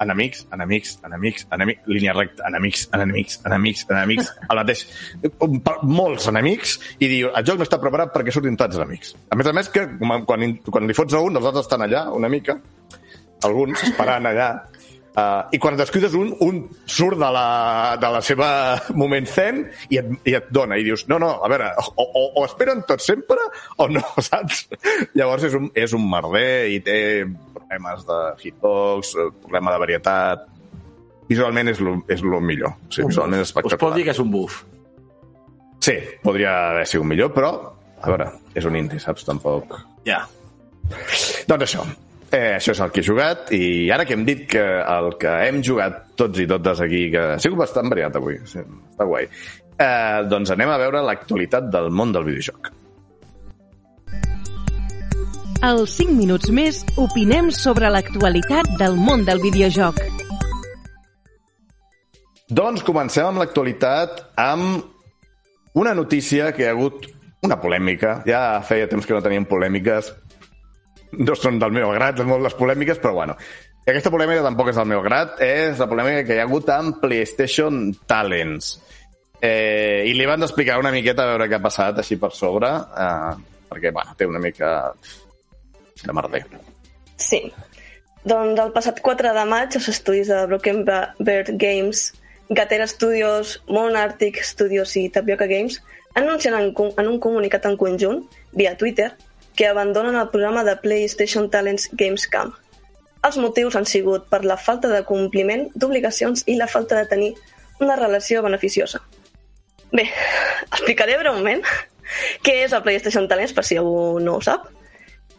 enemics, 0.00 0.46
enemics, 0.54 0.96
enemics, 1.06 1.46
enemics, 1.52 1.86
línia 1.90 2.14
recta, 2.16 2.46
enemics, 2.48 2.86
enemics, 2.96 3.38
enemics, 3.46 3.84
enemics, 3.90 4.32
el 4.48 4.60
mateix, 4.60 4.84
molts 5.84 6.28
enemics, 6.32 6.76
i 6.98 7.10
diu, 7.10 7.30
el 7.36 7.46
joc 7.46 7.60
no 7.60 7.68
està 7.68 7.80
preparat 7.82 8.14
perquè 8.14 8.34
surtin 8.34 8.58
tants 8.60 8.80
enemics. 8.80 9.14
A 9.30 9.38
més 9.38 9.50
a 9.50 9.54
més, 9.56 9.70
que 9.72 9.86
quan, 10.00 10.26
quan 10.26 10.88
li 10.88 10.96
fots 10.96 11.16
a 11.16 11.22
un, 11.24 11.36
els 11.36 11.46
altres 11.46 11.68
estan 11.68 11.86
allà, 11.86 12.06
una 12.16 12.32
mica, 12.32 12.58
alguns 13.46 13.84
esperant 13.88 14.28
allà, 14.30 14.50
uh, 15.20 15.48
i 15.52 15.58
quan 15.60 15.76
descuides 15.78 16.14
un, 16.18 16.32
un 16.44 16.60
surt 16.88 17.18
de 17.20 17.30
la, 17.34 17.46
de 18.00 18.10
la 18.14 18.22
seva 18.24 18.50
moment 18.96 19.26
zen 19.28 19.62
i 19.92 20.00
et, 20.00 20.10
i 20.28 20.36
et 20.38 20.48
dona, 20.54 20.78
i 20.80 20.86
dius, 20.86 21.06
no, 21.10 21.20
no, 21.22 21.32
a 21.44 21.50
veure, 21.52 21.70
o, 21.80 22.06
o, 22.06 22.24
o 22.40 22.46
esperen 22.46 22.82
tot 22.88 23.04
sempre 23.04 23.44
o 23.78 23.88
no, 23.92 24.02
saps? 24.30 24.66
Llavors 25.18 25.46
és 25.50 25.56
un, 25.58 25.70
és 25.74 25.94
un 25.96 26.06
merder 26.10 26.70
i 26.74 26.80
té 26.84 26.98
problemes 27.54 28.06
de 28.08 28.20
hitbox, 28.42 29.14
eh, 29.16 29.28
problema 29.44 29.74
de 29.74 29.84
varietat, 29.84 30.48
visualment 31.30 31.70
és 31.70 31.80
lo, 31.84 32.00
és 32.10 32.24
lo 32.26 32.42
millor. 32.42 32.74
O 32.74 32.92
sigui, 32.92 33.10
visualment 33.12 33.44
és 33.44 33.54
Us 33.54 33.78
pot 33.78 33.96
dir 33.96 34.06
que 34.08 34.14
és 34.14 34.22
un 34.22 34.32
buf. 34.32 34.62
Sí, 35.80 35.96
podria 36.24 36.52
haver 36.72 36.84
sigut 36.88 37.08
millor, 37.08 37.30
però, 37.32 37.54
a 38.00 38.10
veure, 38.12 38.28
és 38.58 38.66
un 38.68 38.76
indie, 38.76 39.00
saps? 39.00 39.24
Tampoc... 39.28 39.78
Ja. 40.04 40.24
Doncs 41.48 41.64
això, 41.64 41.84
eh, 42.32 42.56
això 42.56 42.74
és 42.74 42.80
el 42.80 42.92
que 42.94 43.02
he 43.02 43.06
jugat 43.06 43.50
i 43.56 43.90
ara 43.92 44.06
que 44.06 44.14
hem 44.16 44.24
dit 44.26 44.46
que 44.50 44.62
el 44.62 45.14
que 45.20 45.32
hem 45.46 45.62
jugat 45.66 46.02
tots 46.18 46.40
i 46.40 46.46
totes 46.50 46.82
aquí, 46.84 47.08
que 47.12 47.24
ha 47.34 47.38
sigut 47.42 47.60
bastant 47.62 47.90
variat 47.90 48.16
avui, 48.18 48.38
sí, 48.48 48.62
està 48.62 49.06
guai, 49.08 49.28
eh, 49.76 50.20
doncs 50.30 50.54
anem 50.54 50.70
a 50.70 50.78
veure 50.82 51.02
l'actualitat 51.06 51.70
del 51.72 51.90
món 51.90 52.14
del 52.16 52.28
videojoc. 52.28 52.72
Als 55.60 55.98
5 55.98 56.14
minuts 56.16 56.48
més 56.56 56.80
opinem 56.96 57.50
sobre 57.52 57.90
l'actualitat 57.92 58.70
del 58.80 58.96
món 58.96 59.26
del 59.26 59.42
videojoc. 59.42 59.98
Doncs 62.50 62.82
comencem 62.82 63.28
amb 63.28 63.42
l'actualitat 63.42 64.22
amb 64.40 65.76
una 65.76 65.92
notícia 65.94 66.48
que 66.56 66.66
ha 66.66 66.72
hagut 66.72 67.06
una 67.44 67.60
polèmica. 67.60 68.22
Ja 68.26 68.62
feia 68.66 68.88
temps 68.88 69.06
que 69.06 69.14
no 69.14 69.22
teníem 69.22 69.46
polèmiques. 69.48 70.10
No 71.18 71.34
són 71.34 71.58
del 71.58 71.74
meu 71.74 71.90
agrat, 71.90 72.20
molt 72.26 72.44
les 72.44 72.56
polèmiques, 72.58 73.00
però 73.02 73.14
bueno. 73.16 73.36
Aquesta 73.88 74.12
polèmica 74.12 74.44
tampoc 74.44 74.70
és 74.70 74.78
del 74.78 74.88
meu 74.92 75.00
agrat, 75.00 75.40
és 75.42 75.80
la 75.80 75.88
polèmica 75.90 76.22
que 76.26 76.36
hi 76.36 76.42
ha 76.42 76.46
hagut 76.46 76.68
amb 76.70 77.00
PlayStation 77.02 77.88
Talents. 78.06 78.74
Eh, 79.40 80.04
I 80.06 80.12
li 80.14 80.28
van 80.28 80.44
explicar 80.44 80.78
una 80.78 80.92
miqueta 80.92 81.24
a 81.24 81.32
veure 81.32 81.48
què 81.48 81.56
ha 81.56 81.64
passat 81.64 81.98
així 81.98 82.20
per 82.20 82.30
sobre, 82.36 82.70
eh, 82.70 83.64
perquè 83.70 83.92
bueno, 83.96 84.14
té 84.16 84.28
una 84.28 84.42
mica 84.42 84.92
de 86.04 86.14
merder. 86.14 86.44
Sí. 87.16 87.42
Doncs 88.22 88.60
el 88.60 88.72
passat 88.76 89.00
4 89.00 89.32
de 89.32 89.44
maig 89.48 89.76
els 89.78 89.88
estudis 89.88 90.28
de 90.28 90.44
Broken 90.46 90.84
Bird 90.84 91.54
Games 91.56 92.10
Gatera 92.50 92.86
Studios, 92.86 93.62
Moon 93.68 93.96
Arctic 93.96 94.42
Studios 94.44 94.96
i 94.96 95.08
Tapioca 95.08 95.46
Games 95.46 95.80
anuncien 96.14 96.54
en, 96.58 96.74
en 96.74 97.08
un 97.08 97.20
comunicat 97.22 97.66
en 97.66 97.76
conjunt, 97.78 98.24
via 98.52 98.76
Twitter, 98.76 99.12
que 99.60 99.66
abandonen 99.66 100.14
el 100.16 100.30
programa 100.30 100.64
de 100.64 100.74
PlayStation 100.76 101.50
Talents 101.50 101.90
Gamescom. 101.92 102.54
Els 103.28 103.36
motius 103.36 103.74
han 103.76 103.84
sigut 103.84 104.24
per 104.32 104.38
la 104.48 104.56
falta 104.56 104.88
de 104.88 105.02
compliment 105.04 105.66
d'obligacions 105.74 106.46
i 106.48 106.54
la 106.56 106.68
falta 106.74 106.96
de 106.96 107.10
tenir 107.10 107.34
una 107.84 107.98
relació 108.00 108.40
beneficiosa. 108.40 109.02
Bé, 109.92 110.06
explicaré 110.70 111.18
breument 111.20 111.60
què 112.46 112.56
és 112.62 112.72
el 112.72 112.80
PlayStation 112.88 113.28
Talents, 113.28 113.52
per 113.52 113.66
si 113.68 113.76
algú 113.76 114.16
no 114.24 114.38
ho 114.38 114.40
sap. 114.48 114.64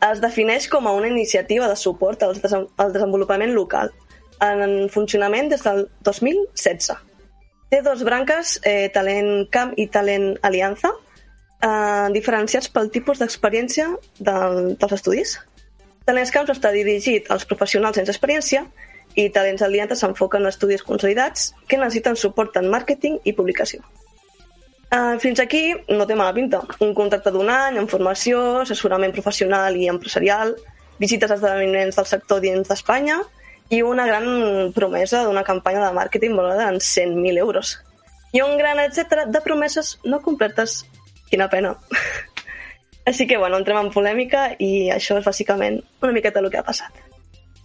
Es 0.06 0.22
defineix 0.22 0.70
com 0.70 0.86
a 0.86 0.94
una 0.94 1.10
iniciativa 1.10 1.66
de 1.66 1.82
suport 1.82 2.22
al, 2.22 2.38
al 2.78 2.94
desenvolupament 2.94 3.56
local, 3.58 3.90
en 4.38 4.86
funcionament 4.94 5.50
des 5.50 5.66
del 5.66 5.88
2016. 6.06 6.94
Té 7.74 7.82
dos 7.82 8.06
branques, 8.06 8.60
eh, 8.70 8.92
Talent 8.94 9.48
Camp 9.50 9.74
i 9.82 9.90
Talent 9.90 10.36
Alianza, 10.46 10.94
eh, 11.62 12.08
diferenciats 12.16 12.70
pel 12.70 12.92
tipus 12.94 13.22
d'experiència 13.22 13.88
del, 14.20 14.76
dels 14.82 14.98
estudis. 14.98 15.38
Talents 16.06 16.34
Camps 16.34 16.52
està 16.54 16.72
dirigit 16.74 17.30
als 17.32 17.46
professionals 17.46 18.00
sense 18.00 18.12
experiència 18.14 18.66
i 19.16 19.30
Talents 19.30 19.62
Alianza 19.62 19.98
s'enfoca 20.00 20.40
en 20.40 20.48
estudis 20.50 20.84
consolidats 20.84 21.52
que 21.68 21.78
necessiten 21.78 22.18
suport 22.18 22.56
en 22.58 22.70
màrqueting 22.72 23.20
i 23.24 23.36
publicació. 23.38 23.84
Uh, 24.92 25.16
fins 25.24 25.40
aquí 25.40 25.72
no 25.88 26.04
té 26.08 26.18
mala 26.20 26.34
pinta. 26.36 26.60
Un 26.84 26.92
contracte 26.96 27.32
d'un 27.32 27.48
any 27.52 27.78
amb 27.80 27.92
formació, 27.92 28.42
assessorament 28.64 29.14
professional 29.16 29.78
i 29.80 29.88
empresarial, 29.88 30.56
visites 31.00 31.32
a 31.32 31.38
esdeveniments 31.38 31.96
del 31.96 32.10
sector 32.10 32.42
dins 32.44 32.68
d'Espanya 32.68 33.22
i 33.72 33.80
una 33.88 34.06
gran 34.06 34.28
promesa 34.76 35.24
d'una 35.24 35.46
campanya 35.48 35.86
de 35.86 35.96
màrqueting 35.96 36.36
valorada 36.36 36.68
en 36.68 36.82
100.000 36.84 37.40
euros. 37.40 37.78
I 38.36 38.44
un 38.44 38.58
gran 38.60 38.80
etc 38.84 39.26
de 39.32 39.42
promeses 39.42 39.98
no 40.04 40.20
complertes. 40.22 40.86
Quina 41.32 41.48
pena. 41.50 41.74
Així 43.08 43.26
que, 43.26 43.38
bueno, 43.42 43.58
entrem 43.58 43.80
en 43.82 43.90
polèmica 43.94 44.52
i 44.62 44.92
això 44.94 45.18
és 45.18 45.26
bàsicament 45.26 45.80
una 46.04 46.14
miqueta 46.14 46.40
el 46.44 46.52
que 46.54 46.60
ha 46.62 46.66
passat. 46.68 46.94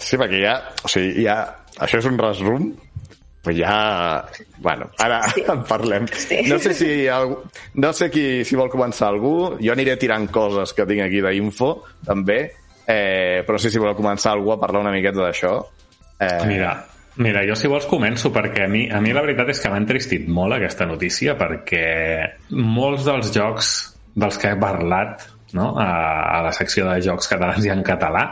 Sí, 0.01 0.17
perquè 0.21 0.41
ja... 0.43 0.57
O 0.85 0.89
sigui, 0.93 1.25
ja... 1.27 1.41
Això 1.85 1.99
és 2.01 2.07
un 2.09 2.17
resum, 2.17 2.71
però 3.45 3.53
ja... 3.59 3.75
Bueno, 4.65 4.89
ara 5.05 5.19
Sí. 5.35 5.43
en 5.53 5.61
parlem. 5.69 6.07
Sí. 6.17 6.39
No 6.49 6.57
sé 6.63 6.73
si 6.79 6.89
algú, 7.13 7.43
no 7.83 7.93
sé 7.93 8.09
qui, 8.11 8.45
si 8.49 8.57
vol 8.57 8.71
començar 8.73 9.11
algú. 9.13 9.35
Jo 9.61 9.75
aniré 9.77 9.99
tirant 10.01 10.25
coses 10.33 10.73
que 10.73 10.87
tinc 10.89 11.05
aquí 11.05 11.21
d'info, 11.25 11.75
també. 12.07 12.39
Eh, 12.87 13.43
però 13.45 13.59
no 13.59 13.61
sé 13.61 13.71
si 13.75 13.83
vol 13.83 13.97
començar 13.99 14.33
algú 14.33 14.55
a 14.55 14.61
parlar 14.63 14.81
una 14.87 14.95
miqueta 14.95 15.21
d'això. 15.21 15.57
Eh, 16.17 16.45
Mira, 16.49 16.73
mira, 17.23 17.45
jo 17.49 17.57
si 17.59 17.71
vols 17.71 17.89
començo 17.91 18.31
perquè 18.35 18.67
a 18.67 18.71
mi, 18.71 18.87
a 18.93 19.01
mi 19.05 19.15
la 19.17 19.25
veritat 19.25 19.53
és 19.53 19.61
que 19.63 19.73
m'ha 19.73 19.81
entristit 19.83 20.27
molt 20.29 20.57
aquesta 20.57 20.89
notícia 20.89 21.37
perquè 21.39 21.87
molts 22.57 23.07
dels 23.09 23.33
jocs 23.35 23.75
dels 24.17 24.41
que 24.41 24.53
he 24.53 24.61
parlat 24.61 25.27
no? 25.57 25.75
a, 25.81 25.91
a 26.39 26.43
la 26.47 26.53
secció 26.57 26.89
de 26.89 27.01
jocs 27.05 27.29
catalans 27.31 27.65
i 27.65 27.73
en 27.73 27.85
català 27.87 28.27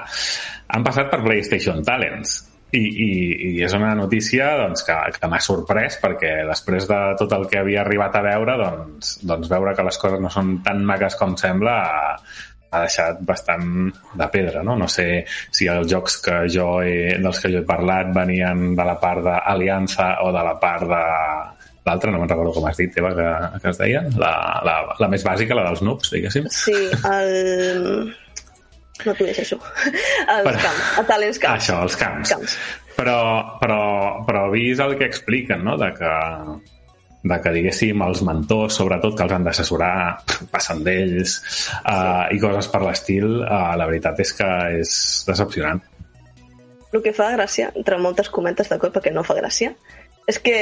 han 0.74 0.84
passat 0.84 1.10
per 1.12 1.22
PlayStation 1.24 1.84
Talents 1.86 2.40
i, 2.74 2.80
i, 2.80 3.10
i 3.48 3.50
és 3.64 3.74
una 3.76 3.92
notícia 3.94 4.48
doncs, 4.58 4.82
que, 4.86 4.96
que 5.14 5.30
m'ha 5.30 5.40
sorprès 5.44 5.98
perquè 6.02 6.32
després 6.48 6.88
de 6.90 7.00
tot 7.20 7.32
el 7.36 7.46
que 7.50 7.60
havia 7.60 7.84
arribat 7.84 8.18
a 8.18 8.24
veure 8.26 8.56
doncs, 8.60 9.18
doncs 9.22 9.52
veure 9.52 9.76
que 9.76 9.86
les 9.86 10.00
coses 10.00 10.22
no 10.22 10.32
són 10.32 10.58
tan 10.66 10.82
maques 10.88 11.16
com 11.20 11.36
sembla 11.40 11.76
ha 12.74 12.82
deixat 12.84 13.20
bastant 13.26 13.68
de 14.18 14.26
pedra, 14.32 14.62
no? 14.66 14.74
No 14.80 14.88
sé 14.90 15.24
si 15.54 15.68
els 15.70 15.86
jocs 15.90 16.18
que 16.24 16.40
jo 16.50 16.80
he, 16.82 17.14
dels 17.22 17.40
que 17.40 17.52
jo 17.52 17.62
he 17.62 17.68
parlat 17.68 18.10
venien 18.16 18.72
de 18.76 18.84
la 18.90 18.96
part 19.00 19.22
d'Aliança 19.24 20.16
o 20.26 20.32
de 20.34 20.42
la 20.44 20.56
part 20.60 20.84
de 20.90 21.02
l'altra, 21.84 22.10
no 22.10 22.18
me'n 22.20 22.30
recordo 22.30 22.52
com 22.56 22.64
has 22.68 22.78
dit, 22.80 22.94
Eva, 22.96 23.10
que, 23.16 23.30
que 23.60 23.68
es 23.74 23.78
deia, 23.80 24.00
la, 24.16 24.34
la, 24.64 24.76
la 24.98 25.08
més 25.12 25.24
bàsica, 25.26 25.56
la 25.56 25.66
dels 25.68 25.82
noobs, 25.84 26.10
diguéssim. 26.14 26.46
Sí, 26.52 26.74
el... 27.10 27.82
No 29.04 29.12
t'ho 29.12 29.26
llegeixo. 29.26 29.58
Els 29.90 30.46
Però- 30.46 30.60
camps, 30.62 30.84
a 31.00 31.04
Talents 31.08 31.40
Camps. 31.42 31.64
Això, 31.64 31.80
els 31.84 31.96
camps. 32.00 32.30
Camps. 32.30 32.54
Però, 32.94 33.18
però, 33.60 33.78
però 34.24 34.44
vist 34.52 34.80
el 34.80 34.94
que 35.00 35.08
expliquen, 35.10 35.64
no? 35.66 35.74
De 35.80 35.88
que, 35.98 36.12
de 37.24 37.38
que 37.40 37.52
diguéssim 37.54 38.02
els 38.04 38.20
mentors, 38.26 38.76
sobretot 38.76 39.16
que 39.16 39.24
els 39.24 39.32
han 39.32 39.46
d'assessorar, 39.46 39.96
passen 40.52 40.82
d'ells 40.84 41.38
uh, 41.80 42.28
i 42.34 42.40
coses 42.42 42.68
per 42.68 42.82
l'estil, 42.84 43.40
uh, 43.40 43.72
la 43.80 43.88
veritat 43.88 44.20
és 44.20 44.32
que 44.36 44.48
és 44.82 44.94
decepcionant. 45.28 45.80
El 46.92 47.02
que 47.02 47.14
fa 47.16 47.32
gràcia, 47.32 47.70
entre 47.74 47.98
moltes 47.98 48.28
comentes 48.30 48.68
d'acord 48.70 48.94
perquè 48.94 49.12
no 49.14 49.24
fa 49.26 49.38
gràcia, 49.40 49.72
és 50.30 50.38
que 50.40 50.56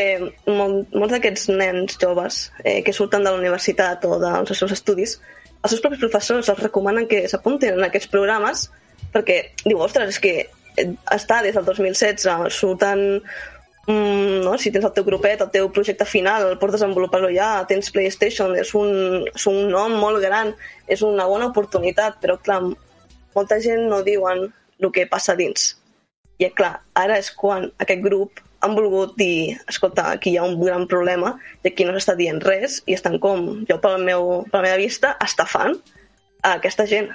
mol, 0.46 0.80
molts 0.94 1.12
d'aquests 1.14 1.50
nens 1.52 1.98
joves 2.00 2.48
eh, 2.64 2.80
que 2.82 2.94
surten 2.94 3.22
de 3.22 3.30
la 3.30 3.38
universitat 3.38 4.06
o 4.08 4.16
dels 4.22 4.54
seus 4.58 4.74
estudis, 4.74 5.18
els 5.62 5.74
seus 5.74 5.82
propis 5.82 6.00
professors 6.02 6.48
els 6.50 6.62
recomanen 6.62 7.06
que 7.10 7.22
s'apuntin 7.30 7.76
en 7.76 7.86
aquests 7.86 8.10
programes 8.10 8.66
perquè 9.12 9.38
diu, 9.62 9.78
ostres, 9.84 10.16
és 10.16 10.22
que 10.22 10.34
eh, 10.42 10.88
està 11.14 11.42
des 11.44 11.54
del 11.58 11.66
2016, 11.68 12.54
surten 12.54 13.20
mm, 13.86 14.42
no? 14.44 14.56
si 14.58 14.70
tens 14.70 14.86
el 14.86 14.94
teu 14.96 15.04
grupet, 15.06 15.40
el 15.40 15.50
teu 15.54 15.68
projecte 15.74 16.06
final, 16.08 16.48
el 16.50 16.58
pots 16.60 16.76
desenvolupar-lo 16.76 17.32
ja, 17.34 17.64
tens 17.68 17.90
PlayStation, 17.94 18.54
és 18.58 18.72
un, 18.78 19.26
és 19.32 19.46
un 19.50 19.68
nom 19.72 19.98
molt 20.00 20.22
gran, 20.24 20.54
és 20.86 21.02
una 21.06 21.26
bona 21.30 21.50
oportunitat, 21.50 22.20
però 22.22 22.38
clar, 22.42 22.62
molta 23.34 23.60
gent 23.64 23.88
no 23.90 24.02
diuen 24.06 24.48
el 24.82 24.90
que 24.94 25.08
passa 25.10 25.36
dins. 25.38 25.72
I 26.42 26.48
clar, 26.50 26.74
ara 26.98 27.18
és 27.20 27.30
quan 27.38 27.68
aquest 27.82 28.02
grup 28.02 28.40
han 28.62 28.76
volgut 28.78 29.16
dir, 29.18 29.58
escolta, 29.68 30.08
aquí 30.12 30.32
hi 30.32 30.38
ha 30.38 30.46
un 30.46 30.58
gran 30.60 30.86
problema 30.90 31.34
i 31.62 31.70
aquí 31.70 31.86
no 31.86 31.94
s'està 31.96 32.14
dient 32.18 32.38
res 32.42 32.80
i 32.86 32.94
estan 32.94 33.18
com, 33.22 33.64
jo 33.68 33.78
pel 33.82 34.04
meu, 34.06 34.44
per 34.50 34.60
la 34.60 34.68
meva 34.68 34.78
vista, 34.80 35.16
estafant 35.22 35.74
a 36.42 36.56
aquesta 36.58 36.86
gent. 36.86 37.10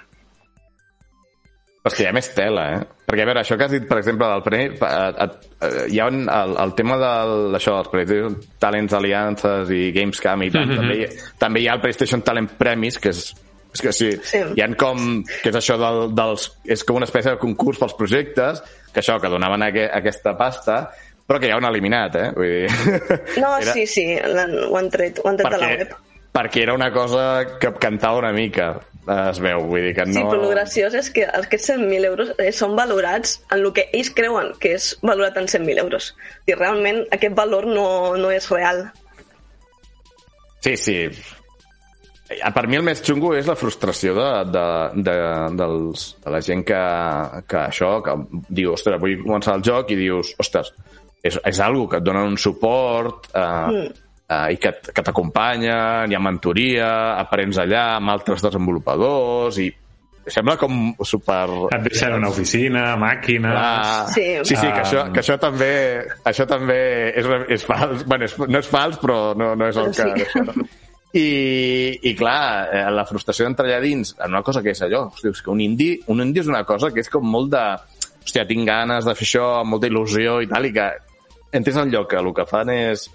Però 1.87 1.93
és 1.93 1.97
que 1.97 2.03
hi 2.03 2.07
ha 2.09 2.13
més 2.15 2.27
tela, 2.35 2.63
eh? 2.75 2.79
Perquè, 3.07 3.23
a 3.23 3.27
veure, 3.29 3.39
això 3.45 3.55
que 3.55 3.63
has 3.63 3.71
dit, 3.71 3.85
per 3.87 3.97
exemple, 4.01 4.27
del 4.27 4.41
premi, 4.43 4.65
eh, 4.75 5.27
eh, 5.63 5.85
hi 5.93 5.99
ha 6.03 6.07
un, 6.11 6.25
el, 6.27 6.55
el 6.65 6.73
tema 6.75 6.97
del, 6.99 7.33
d'això, 7.53 7.77
dels 7.77 7.87
PlayStation 7.93 8.35
Talents 8.59 8.93
Aliances 8.97 9.71
i 9.71 9.91
Gamescom 9.95 10.43
i 10.43 10.49
tant, 10.51 10.67
Mhm. 10.67 10.75
també, 10.81 10.97
hi- 10.99 11.09
també 11.39 11.61
hi 11.63 11.67
ha 11.69 11.75
el 11.77 11.81
PlayStation 11.85 12.21
Talent 12.21 12.49
Premis, 12.59 12.99
que 12.99 13.09
és 13.15 13.33
és 13.73 13.81
que 13.83 13.91
sí, 13.93 14.11
Sí. 14.23 14.39
hi 14.55 14.61
han 14.63 14.73
com, 14.73 15.23
que 15.43 15.49
és 15.51 15.55
això 15.55 15.75
del, 15.77 16.13
dels, 16.15 16.47
és 16.65 16.83
com 16.83 16.95
una 16.97 17.05
espècie 17.05 17.29
de 17.31 17.37
concurs 17.37 17.77
pels 17.77 17.93
projectes, 17.93 18.63
que 18.91 19.01
això, 19.03 19.19
que 19.21 19.29
donaven 19.29 19.61
aqu 19.61 19.83
aquesta 19.93 20.35
pasta, 20.37 20.89
però 21.27 21.37
que 21.39 21.47
ja 21.47 21.55
ho 21.55 21.59
han 21.59 21.69
eliminat, 21.69 22.15
eh? 22.15 22.31
Vull 22.33 22.47
dir... 22.47 22.69
No, 23.43 23.51
sí, 23.61 23.85
sí, 23.85 24.05
l'han- 24.23 24.55
ho 24.71 24.75
han 24.79 24.89
tret, 24.89 25.19
ho 25.23 25.29
han 25.29 25.37
tret 25.37 25.51
de 25.51 25.57
la 25.59 25.67
perquè, 25.67 25.77
web. 25.77 25.93
perquè 26.33 26.61
era 26.63 26.73
una 26.73 26.91
cosa 26.91 27.45
que 27.59 27.71
cantava 27.79 28.17
una 28.17 28.31
mica, 28.33 28.71
eh, 28.79 28.96
es 29.07 29.39
veu, 29.43 29.63
vull 29.69 29.85
dir 29.87 29.93
que 29.95 30.05
no... 30.07 30.13
Sí, 30.17 30.23
però 30.23 30.43
el 30.43 30.53
graciós 30.55 30.95
és 30.99 31.09
que 31.15 31.25
aquests 31.25 31.71
100.000 31.71 32.09
euros 32.09 32.33
eh, 32.35 32.51
són 32.55 32.75
valorats 32.77 33.37
en 33.47 33.61
el 33.61 33.71
que 33.75 33.87
ells 33.95 34.11
creuen 34.15 34.53
que 34.61 34.75
és 34.75 34.91
valorat 35.01 35.39
en 35.39 35.47
100.000 35.47 35.83
euros. 35.85 36.11
I 36.47 36.57
realment 36.57 37.03
aquest 37.15 37.35
valor 37.37 37.67
no, 37.71 37.87
no 38.19 38.31
és 38.35 38.49
real. 38.51 38.85
Sí, 40.65 40.75
sí. 40.75 40.97
Eh, 42.27 42.51
Per 42.53 42.65
mi 42.67 42.79
el 42.79 42.83
més 42.83 43.03
xungo 43.05 43.31
és 43.37 43.47
la 43.47 43.55
frustració 43.59 44.15
de, 44.17 44.27
de, 44.51 44.65
de, 45.07 45.17
dels, 45.59 46.07
de 46.25 46.33
la 46.35 46.41
gent 46.43 46.65
que, 46.67 46.81
que 47.47 47.61
això, 47.63 47.93
que 48.03 48.17
diu, 48.49 48.73
ostres, 48.75 48.99
vull 48.99 49.21
començar 49.23 49.55
el 49.55 49.63
joc 49.67 49.95
i 49.95 49.99
dius, 50.01 50.33
ostres, 50.43 50.73
és, 51.23 51.39
és 51.39 51.63
algo 51.63 51.87
que 51.87 52.01
et 52.01 52.05
donen 52.05 52.33
un 52.33 52.37
suport 52.41 53.31
eh, 53.33 53.45
Mm. 53.71 54.06
Eh, 54.27 54.53
i 54.53 54.61
que, 54.61 54.73
que 54.93 55.03
t'acompanyen, 55.03 56.11
hi 56.11 56.15
ha 56.15 56.23
mentoria, 56.23 56.89
aprens 57.17 57.59
allà 57.63 57.89
amb 57.97 58.13
altres 58.13 58.43
desenvolupadors 58.45 59.59
i 59.63 59.69
sembla 60.27 60.57
com 60.59 60.73
super... 61.07 61.45
Et 61.71 61.85
deixen 61.87 62.17
una 62.17 62.31
oficina, 62.33 62.89
màquines... 62.99 63.53
Clar. 63.53 64.09
Sí. 64.11 64.25
sí, 64.43 64.57
sí, 64.57 64.65
que 64.65 64.81
això, 64.83 65.05
que 65.13 65.23
això 65.23 65.37
també, 65.39 65.71
això 66.27 66.47
també 66.49 66.81
és, 67.15 67.29
és 67.55 67.63
fals. 67.67 68.03
Bueno, 68.03 68.27
és, 68.27 68.35
no 68.43 68.59
és 68.59 68.67
fals, 68.67 68.99
però 68.99 69.21
no, 69.39 69.53
no 69.55 69.71
és 69.71 69.79
el 69.79 69.93
Però 69.93 70.11
que... 70.11 70.27
sí. 70.27 70.27
Això, 70.27 70.43
no? 70.49 70.67
I, 71.17 71.27
I 72.03 72.11
clar, 72.19 72.67
eh, 72.75 72.83
la 72.93 73.05
frustració 73.07 73.47
d'entrar 73.47 73.69
allà 73.69 73.79
dins 73.81 74.11
en 74.19 74.33
una 74.35 74.43
cosa 74.45 74.59
que 74.61 74.73
és 74.75 74.81
allò, 74.83 75.05
hosti, 75.07 75.31
és 75.31 75.39
que 75.41 75.53
un 75.53 75.63
indie, 75.63 76.01
un 76.11 76.19
indie 76.21 76.43
és 76.43 76.51
una 76.51 76.65
cosa 76.67 76.91
que 76.93 77.01
és 77.05 77.09
com 77.13 77.25
molt 77.25 77.53
de... 77.55 77.63
Hòstia, 78.27 78.43
tinc 78.43 78.67
ganes 78.67 79.05
de 79.07 79.13
fer 79.15 79.23
això 79.23 79.45
amb 79.61 79.71
molta 79.71 79.87
il·lusió 79.87 80.41
i 80.43 80.49
tal, 80.51 80.67
i 80.67 80.73
que 80.75 80.89
entres 81.55 81.79
en 81.79 81.93
lloc 81.93 82.09
que 82.11 82.19
el 82.19 82.27
que 82.35 82.43
fan 82.49 82.67
és 82.73 83.05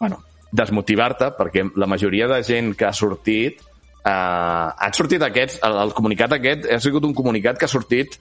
bueno, 0.00 0.16
desmotivar-te, 0.52 1.32
perquè 1.38 1.64
la 1.78 1.88
majoria 1.90 2.28
de 2.30 2.40
gent 2.46 2.72
que 2.78 2.88
ha 2.88 2.94
sortit 2.96 3.60
eh, 3.60 4.10
han 4.10 4.96
sortit 4.96 5.22
aquests, 5.22 5.60
el, 5.66 5.76
el 5.84 5.92
comunicat 5.96 6.38
aquest 6.38 6.66
ha 6.70 6.80
sigut 6.82 7.06
un 7.06 7.14
comunicat 7.16 7.58
que 7.58 7.68
ha 7.68 7.72
sortit 7.72 8.18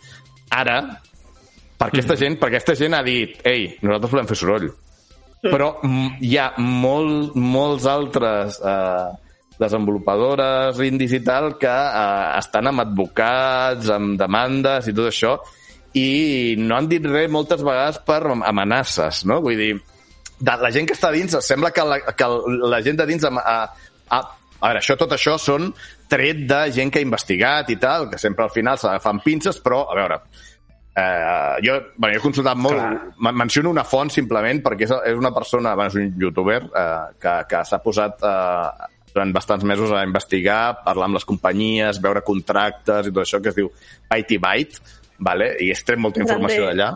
ara 0.50 0.82
per 1.80 1.88
aquesta 1.88 2.18
gent, 2.20 2.36
perquè 2.40 2.60
aquesta 2.60 2.76
gent 2.76 2.98
ha 2.98 3.04
dit 3.06 3.40
ei, 3.48 3.70
nosaltres 3.82 4.14
volem 4.14 4.30
fer 4.30 4.38
soroll. 4.40 4.70
Però 5.40 5.70
mm, 5.80 6.18
hi 6.28 6.34
ha 6.36 6.50
molt, 6.60 7.38
molts 7.40 7.86
altres 7.88 8.58
eh, 8.60 9.08
desenvolupadores 9.60 10.82
indis 10.84 11.16
i 11.16 11.22
tal 11.24 11.54
que 11.62 11.72
eh, 11.72 12.26
estan 12.42 12.68
amb 12.72 12.84
advocats, 12.84 13.88
amb 13.96 14.20
demandes 14.20 14.92
i 14.92 14.96
tot 14.98 15.08
això 15.14 15.38
i 15.98 16.56
no 16.60 16.76
han 16.78 16.90
dit 16.90 17.06
res 17.06 17.32
moltes 17.32 17.64
vegades 17.66 17.98
per 18.06 18.22
amenaces, 18.30 19.24
no? 19.26 19.40
Vull 19.42 19.58
dir, 19.58 19.72
de 20.40 20.58
la 20.62 20.72
gent 20.72 20.88
que 20.88 20.96
està 20.96 21.12
dins, 21.12 21.36
sembla 21.46 21.72
que 21.76 21.84
la, 21.86 22.02
que 22.16 22.28
la 22.70 22.82
gent 22.86 23.00
de 23.02 23.08
dins... 23.10 23.26
A, 23.28 23.32
a, 23.40 23.56
a, 24.10 24.20
a 24.60 24.68
veure, 24.68 24.82
això, 24.82 24.96
tot 25.00 25.14
això 25.16 25.38
són 25.40 25.70
tret 26.12 26.46
de 26.50 26.62
gent 26.76 26.90
que 26.92 27.00
ha 27.00 27.06
investigat 27.06 27.70
i 27.72 27.78
tal, 27.80 28.10
que 28.12 28.18
sempre 28.20 28.44
al 28.44 28.52
final 28.52 28.80
s'agafen 28.80 29.22
pinces, 29.24 29.60
però, 29.64 29.86
a 29.88 29.96
veure, 29.96 30.18
eh, 31.00 31.56
jo, 31.64 31.78
bueno, 31.96 32.14
jo 32.14 32.20
he 32.20 32.24
consultat 32.24 32.60
molt, 32.60 32.82
men- 33.24 33.38
menciono 33.40 33.72
una 33.72 33.86
font 33.88 34.12
simplement 34.12 34.60
perquè 34.66 34.88
és, 34.88 34.94
és 35.14 35.20
una 35.20 35.32
persona, 35.36 35.76
bueno, 35.80 35.94
és 35.94 36.00
un 36.02 36.16
youtuber 36.20 36.62
eh, 36.68 36.88
que, 37.22 37.36
que 37.52 37.64
s'ha 37.70 37.80
posat 37.84 38.24
eh, 38.28 38.90
durant 39.14 39.32
bastants 39.34 39.64
mesos 39.66 39.92
a 39.96 40.04
investigar, 40.06 40.84
parlar 40.84 41.08
amb 41.10 41.18
les 41.18 41.26
companyies, 41.30 42.02
veure 42.04 42.22
contractes 42.28 43.08
i 43.08 43.14
tot 43.14 43.24
això, 43.24 43.40
que 43.42 43.54
es 43.54 43.58
diu 43.58 43.72
Byte 44.12 44.38
Byte, 44.44 44.84
vale? 45.20 45.54
i 45.64 45.72
es 45.72 45.84
tret 45.88 46.00
molta 46.00 46.20
informació 46.22 46.68
d'allà. 46.68 46.92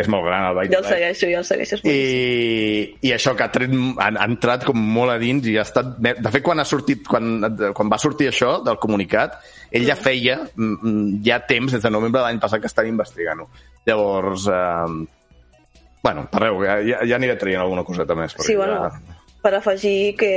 És 0.00 0.08
molt 0.08 0.24
gran 0.24 0.46
el 0.48 0.56
Byte 0.56 0.72
Jo 0.72 0.80
el 0.80 0.88
segueixo, 0.88 1.28
jo 1.28 1.40
el 1.42 1.46
segueixo. 1.48 1.78
I, 1.84 2.96
i 3.04 3.12
això 3.12 3.34
que 3.36 3.44
ha, 3.44 3.50
tret, 3.52 3.72
ha, 3.72 4.08
ha 4.08 4.26
entrat 4.28 4.64
com 4.68 4.80
molt 4.80 5.12
a 5.12 5.18
dins 5.20 5.46
i 5.50 5.56
ha 5.60 5.66
estat... 5.66 5.92
De 6.00 6.32
fet, 6.32 6.42
quan, 6.46 6.62
ha 6.62 6.66
sortit, 6.68 7.04
quan, 7.08 7.38
quan 7.76 7.92
va 7.92 8.00
sortir 8.00 8.30
això 8.30 8.56
del 8.64 8.80
comunicat, 8.80 9.40
ell 9.70 9.86
ja 9.88 9.98
feia 9.98 10.40
mm, 10.46 10.74
mm, 10.80 11.22
ja 11.26 11.40
temps, 11.46 11.76
des 11.76 11.84
de 11.84 11.92
novembre 11.92 12.22
de 12.22 12.26
l'any 12.28 12.42
passat, 12.42 12.62
que 12.62 12.70
estan 12.70 12.88
investigant-ho. 12.90 13.50
Llavors, 13.88 14.48
eh, 14.48 15.86
bueno, 16.02 16.26
parleu, 16.32 16.62
ja, 16.64 16.80
ja, 16.86 17.04
ja 17.04 17.20
aniré 17.20 17.36
traient 17.40 17.62
alguna 17.64 17.84
coseta 17.84 18.16
més. 18.16 18.36
Sí, 18.40 18.56
bueno, 18.56 18.86
Ja... 18.88 19.18
per 19.40 19.54
afegir 19.56 20.16
que 20.20 20.32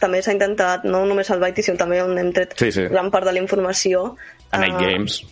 també 0.00 0.22
s'ha 0.22 0.34
intentat, 0.34 0.86
no 0.90 1.04
només 1.06 1.30
el 1.30 1.42
Byte, 1.42 1.62
sinó 1.62 1.78
també 1.78 2.00
on 2.02 2.18
hem 2.18 2.32
tret 2.34 2.56
Sí, 2.58 2.70
sí. 2.74 2.88
gran 2.90 3.10
part 3.14 3.26
de 3.26 3.34
la 3.36 3.42
informació. 3.42 4.12
A 4.50 4.62
Night 4.62 4.78
eh, 4.80 4.92
Games. 4.92 5.22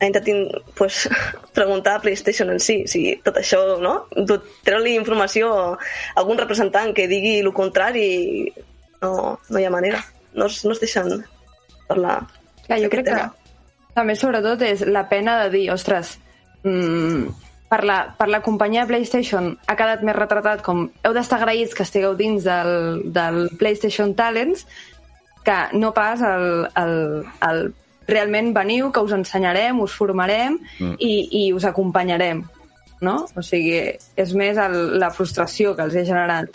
Ha 0.00 0.06
intentat 0.06 0.64
pues, 0.74 1.08
preguntar 1.56 1.96
a 1.96 2.00
PlayStation 2.00 2.50
en 2.50 2.60
si, 2.60 2.86
si 2.88 3.20
tot 3.24 3.36
això, 3.36 3.60
no? 3.80 4.06
Treure-li 4.64 4.96
informació 4.96 5.52
a 5.52 5.66
algun 6.20 6.40
representant 6.40 6.94
que 6.96 7.08
digui 7.10 7.38
el 7.40 7.52
contrari, 7.52 8.48
no, 9.02 9.36
no 9.36 9.60
hi 9.60 9.68
ha 9.68 9.72
manera. 9.72 10.00
No 10.32 10.46
es, 10.46 10.64
no 10.64 10.72
es 10.72 10.80
deixen 10.80 11.20
parlar. 11.88 12.22
Clar, 12.66 12.80
jo 12.80 12.90
crec 12.90 13.08
que 13.08 13.12
tema. 13.12 13.30
també 13.96 14.16
sobretot 14.16 14.62
és 14.62 14.84
la 14.86 15.04
pena 15.10 15.36
de 15.42 15.50
dir, 15.52 15.64
ostres, 15.74 16.14
mm, 16.62 17.50
per, 17.70 17.82
la, 17.86 17.98
per 18.18 18.28
la 18.30 18.40
companyia 18.46 18.86
PlayStation 18.86 19.52
ha 19.66 19.76
quedat 19.78 20.04
més 20.06 20.16
retratat 20.16 20.62
com 20.66 20.86
heu 21.04 21.16
d'estar 21.16 21.40
agraïts 21.40 21.74
que 21.74 21.84
estigueu 21.86 22.16
dins 22.18 22.46
del, 22.46 23.02
del 23.14 23.48
PlayStation 23.58 24.14
Talents 24.18 24.64
que 25.44 25.58
no 25.72 25.92
pas 25.96 26.20
el, 26.22 26.68
el, 26.76 26.96
el 27.48 27.62
realment 28.10 28.52
veniu, 28.56 28.90
que 28.92 29.00
us 29.06 29.12
ensenyarem, 29.16 29.80
us 29.80 29.92
formarem 29.96 30.58
mm. 30.78 30.96
i, 30.98 31.12
i 31.46 31.52
us 31.56 31.64
acompanyarem. 31.68 32.44
No? 33.00 33.14
O 33.36 33.42
sigui, 33.42 33.78
és 34.20 34.32
més 34.36 34.58
el, 34.60 34.98
la 35.00 35.08
frustració 35.14 35.72
que 35.76 35.86
els 35.88 35.94
he 35.96 36.04
generat. 36.04 36.50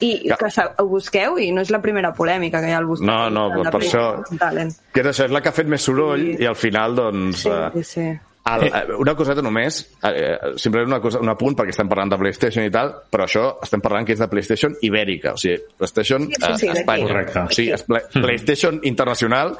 I 0.00 0.12
Ja. 0.30 0.36
que 0.38 0.46
ho 0.78 0.86
busqueu, 0.86 1.38
i 1.42 1.48
no 1.50 1.60
és 1.64 1.70
la 1.74 1.80
primera 1.82 2.12
polèmica 2.14 2.60
que 2.62 2.68
hi 2.70 2.74
ha 2.74 2.78
al 2.78 2.86
buscar. 2.86 3.06
No, 3.06 3.30
no, 3.34 3.48
de 3.64 3.70
per 3.70 3.80
això- 3.82 4.38
Talent. 4.38 4.70
Que 4.94 5.00
és 5.02 5.06
això, 5.10 5.24
és 5.26 5.32
la 5.34 5.40
que 5.42 5.48
ha 5.50 5.52
fet 5.56 5.66
més 5.66 5.82
soroll 5.82 6.20
Sí. 6.20 6.36
i 6.42 6.46
al 6.46 6.54
final, 6.56 6.94
doncs... 6.94 7.42
Sí, 7.42 7.48
eh, 7.50 7.70
sí, 7.74 7.82
sí. 7.84 8.06
El, 8.48 8.62
eh, 8.64 8.94
una 8.96 9.14
coseta 9.14 9.42
només, 9.42 9.80
eh, 10.08 10.38
simplement 10.56 10.88
una 10.88 11.00
cosa, 11.02 11.18
un 11.20 11.28
apunt, 11.28 11.54
perquè 11.58 11.74
estem 11.74 11.88
parlant 11.90 12.10
de 12.14 12.18
PlayStation 12.22 12.64
i 12.64 12.70
tal, 12.70 12.94
però 13.10 13.26
això 13.26 13.42
estem 13.62 13.82
parlant 13.84 14.06
que 14.06 14.14
és 14.14 14.22
de 14.22 14.28
PlayStation 14.30 14.72
Ibèrica, 14.80 15.34
o 15.34 15.36
sigui, 15.36 15.58
PlayStation 15.76 16.28
Sí, 16.30 16.34
sí, 16.38 16.46
eh, 16.52 16.56
sí. 16.62 16.68
Espanya. 16.78 17.06
Correcte. 17.10 17.38
O 17.40 17.50
sigui, 17.58 17.72
és 17.74 17.82
Pla- 17.84 18.04
PlayStation 18.14 18.80
Internacional 18.84 19.56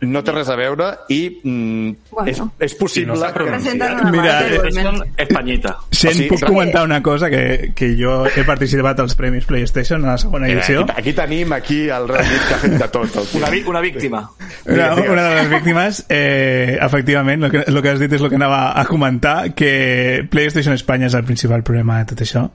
no 0.00 0.20
té 0.22 0.32
res 0.34 0.48
a 0.52 0.56
veure 0.58 0.90
i 1.08 1.20
mm, 1.42 1.90
Bueno. 2.10 2.28
és, 2.28 2.40
és 2.72 2.74
possible 2.76 3.14
I 3.16 3.20
no 3.20 3.32
que... 3.32 3.42
una 3.44 4.10
Mira, 4.10 4.34
eh. 4.46 5.12
Espanyita. 5.24 5.76
Si 5.90 6.08
O 6.08 6.12
sigui, 6.12 6.28
puc 6.28 6.38
clar. 6.40 6.50
comentar 6.50 6.84
una 6.84 7.02
cosa, 7.02 7.30
que, 7.30 7.72
que 7.74 7.94
jo 7.98 8.26
he 8.26 8.44
participat 8.44 9.00
als 9.00 9.14
Premis 9.16 9.46
PlayStation 9.48 10.04
a 10.04 10.12
la 10.12 10.18
segona 10.18 10.46
Mira, 10.46 10.60
edició. 10.60 10.82
aquí, 10.84 10.92
aquí 11.00 11.12
tenim 11.16 11.52
aquí 11.56 11.78
el 11.88 12.08
Reddit 12.08 12.44
que 12.48 12.54
ha 12.54 12.58
fet 12.58 12.76
de 12.82 12.88
tot. 12.88 13.16
El. 13.16 13.28
Una, 13.40 13.48
una 13.70 13.80
víctima. 13.80 14.30
Una, 14.66 14.74
Digues, 14.74 14.96
digues. 14.96 15.10
una 15.10 15.22
de 15.28 15.34
les 15.36 15.50
víctimes, 15.50 16.04
eh, 16.08 16.78
efectivament, 16.82 17.44
el 17.44 17.50
que, 17.50 17.64
el 17.66 17.82
que 17.82 17.88
has 17.94 18.00
dit 18.00 18.12
és 18.12 18.20
el 18.22 18.28
que 18.28 18.36
anava 18.36 18.60
a 18.78 18.84
comentar, 18.88 19.54
que 19.54 20.26
PlayStation 20.30 20.74
Espanya 20.74 21.06
és 21.10 21.14
el 21.14 21.24
principal 21.24 21.62
problema 21.64 21.98
de 22.02 22.10
tot 22.12 22.20
això. 22.26 22.48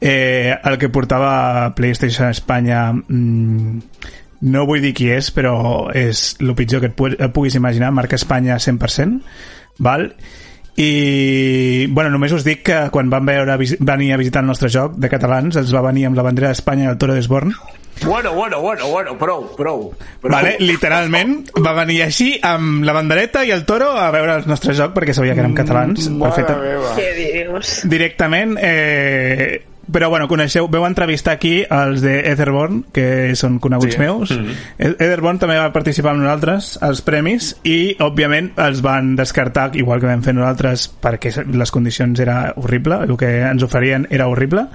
Eh, 0.00 0.54
el 0.62 0.78
que 0.78 0.88
portava 0.94 1.74
PlayStation 1.74 2.28
Espanya 2.30 2.92
mm, 2.92 3.78
no 4.40 4.66
vull 4.66 4.82
dir 4.84 4.94
qui 4.94 5.08
és, 5.10 5.30
però 5.34 5.88
és 5.94 6.36
el 6.40 6.54
pitjor 6.58 6.80
que 6.84 6.92
et, 6.92 6.96
pu 6.98 7.10
et 7.14 7.32
puguis 7.34 7.56
imaginar, 7.58 7.90
marca 7.92 8.16
Espanya 8.16 8.58
100%, 8.58 9.20
val? 9.78 10.12
I, 10.78 11.88
bueno, 11.90 12.12
només 12.14 12.30
us 12.36 12.44
dic 12.46 12.62
que 12.68 12.76
quan 12.94 13.10
van 13.10 13.26
veure, 13.26 13.56
venir 13.58 14.12
a 14.14 14.16
visitar 14.20 14.44
el 14.44 14.46
nostre 14.52 14.70
joc 14.70 14.94
de 14.94 15.10
catalans, 15.10 15.56
els 15.58 15.74
va 15.74 15.82
venir 15.82 16.06
amb 16.06 16.14
la 16.14 16.22
bandera 16.22 16.52
d'Espanya 16.52 16.86
i 16.86 16.90
el 16.92 16.98
Toro 17.02 17.16
d'Esborn, 17.18 17.54
Bueno, 18.06 18.32
bueno, 18.32 18.60
bueno, 18.60 18.86
bueno, 18.86 19.18
prou, 19.18 19.40
prou. 19.56 19.80
prou. 20.22 20.30
Vale, 20.30 20.52
literalment 20.60 21.48
va 21.64 21.72
venir 21.80 22.02
així 22.04 22.28
amb 22.46 22.84
la 22.86 22.92
bandereta 22.94 23.42
i 23.42 23.50
el 23.50 23.64
toro 23.66 23.88
a 23.98 24.04
veure 24.14 24.36
el 24.38 24.46
nostre 24.46 24.74
joc 24.78 24.92
perquè 24.94 25.14
sabia 25.16 25.34
que 25.34 25.42
érem 25.42 25.56
catalans 25.56 26.06
perfecte. 26.20 26.54
meva. 26.62 26.92
Què 26.94 27.08
dius? 27.16 27.72
directament 27.90 28.54
eh, 28.62 29.64
però 29.92 30.10
bueno, 30.10 30.28
coneixeu, 30.28 30.68
veu 30.68 30.84
entrevistar 30.86 31.34
aquí 31.38 31.62
els 31.64 32.02
de 32.04 32.18
Etherborn, 32.30 32.84
que 32.92 33.34
són 33.36 33.58
coneguts 33.58 33.94
Sí. 33.96 34.00
meus 34.00 34.30
E- 34.32 34.94
Etherborn 34.98 35.38
també 35.38 35.56
va 35.58 35.72
participar 35.72 36.12
amb 36.12 36.22
nosaltres 36.22 36.78
als 36.82 37.00
premis 37.02 37.54
i 37.64 37.96
òbviament 37.98 38.52
els 38.56 38.82
van 38.84 39.14
descartar 39.16 39.70
igual 39.76 40.00
que 40.00 40.06
vam 40.10 40.22
fer 40.22 40.34
nosaltres 40.34 40.88
perquè 41.00 41.32
les 41.46 41.70
condicions 41.70 42.20
era 42.20 42.52
horrible, 42.56 43.02
el 43.08 43.16
que 43.16 43.40
ens 43.42 43.62
oferien 43.62 44.06
era 44.10 44.28
horrible 44.28 44.66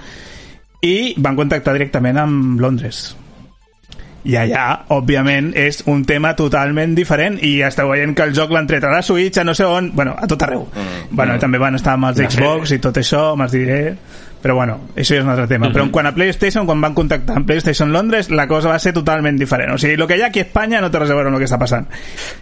i 0.82 1.14
van 1.18 1.36
contactar 1.38 1.74
directament 1.74 2.18
amb 2.18 2.60
Londres 2.60 3.16
i 4.24 4.38
allà, 4.40 4.86
òbviament, 4.96 5.50
és 5.60 5.82
un 5.92 6.06
tema 6.08 6.30
totalment 6.40 6.94
diferent 6.96 7.36
i 7.44 7.58
esteu 7.68 7.90
veient 7.92 8.14
que 8.16 8.24
el 8.24 8.32
joc 8.36 8.54
l'han 8.56 8.68
tret 8.70 8.86
a 8.88 8.92
la 8.94 9.02
Switch, 9.04 9.38
a 9.42 9.44
no 9.44 9.52
sé 9.54 9.66
on, 9.68 9.90
bueno, 9.94 10.14
a 10.18 10.28
tot 10.32 10.42
arreu. 10.46 10.62
Mm. 10.72 11.10
Bueno, 11.12 11.36
també 11.42 11.60
van 11.60 11.76
estar 11.76 11.98
amb 11.98 12.08
els 12.08 12.22
Xbox 12.32 12.72
i 12.72 12.80
tot 12.80 12.96
això, 13.04 13.36
me'ls 13.36 13.52
diré... 13.52 13.82
Però 14.44 14.56
bueno, 14.58 14.74
això 14.94 15.16
ja 15.16 15.22
és 15.22 15.24
un 15.24 15.30
altre 15.32 15.48
tema. 15.48 15.70
Però 15.72 15.86
en 15.88 15.92
quant 15.96 16.10
a 16.10 16.12
PlayStation, 16.14 16.66
quan 16.68 16.82
van 16.84 16.94
contactar 16.94 17.38
amb 17.40 17.48
PlayStation 17.48 17.94
Londres, 17.96 18.28
la 18.30 18.44
cosa 18.50 18.68
va 18.68 18.78
ser 18.84 18.92
totalment 18.92 19.38
diferent. 19.40 19.72
O 19.72 19.78
sigui, 19.80 19.94
el 19.96 20.06
que 20.10 20.18
hi 20.20 20.22
ha 20.26 20.28
aquí 20.28 20.42
a 20.44 20.48
Espanya 20.50 20.82
no 20.84 20.90
té 20.92 21.00
res 21.00 21.10
a 21.14 21.16
veure 21.16 21.30
amb 21.32 21.38
el 21.40 21.46
que 21.46 21.48
està 21.48 21.60
passant. 21.62 21.88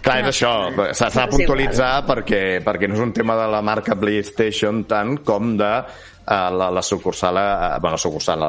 Clar, 0.02 0.16
és 0.24 0.32
això. 0.32 0.50
S'ha 0.98 1.08
de 1.14 1.28
puntualitzar 1.30 1.92
perquè, 2.08 2.40
perquè 2.66 2.88
no 2.90 2.98
és 2.98 3.04
un 3.06 3.12
tema 3.14 3.36
de 3.38 3.46
la 3.52 3.60
marca 3.62 3.94
PlayStation 3.94 4.82
tant 4.90 5.20
com 5.22 5.52
de 5.56 5.70
eh, 5.78 6.50
la, 6.58 6.72
la 6.74 6.82
sucursal, 6.82 7.38
eh, 7.38 7.78
bueno, 7.80 7.94
la 7.94 8.02
sucursal, 8.02 8.42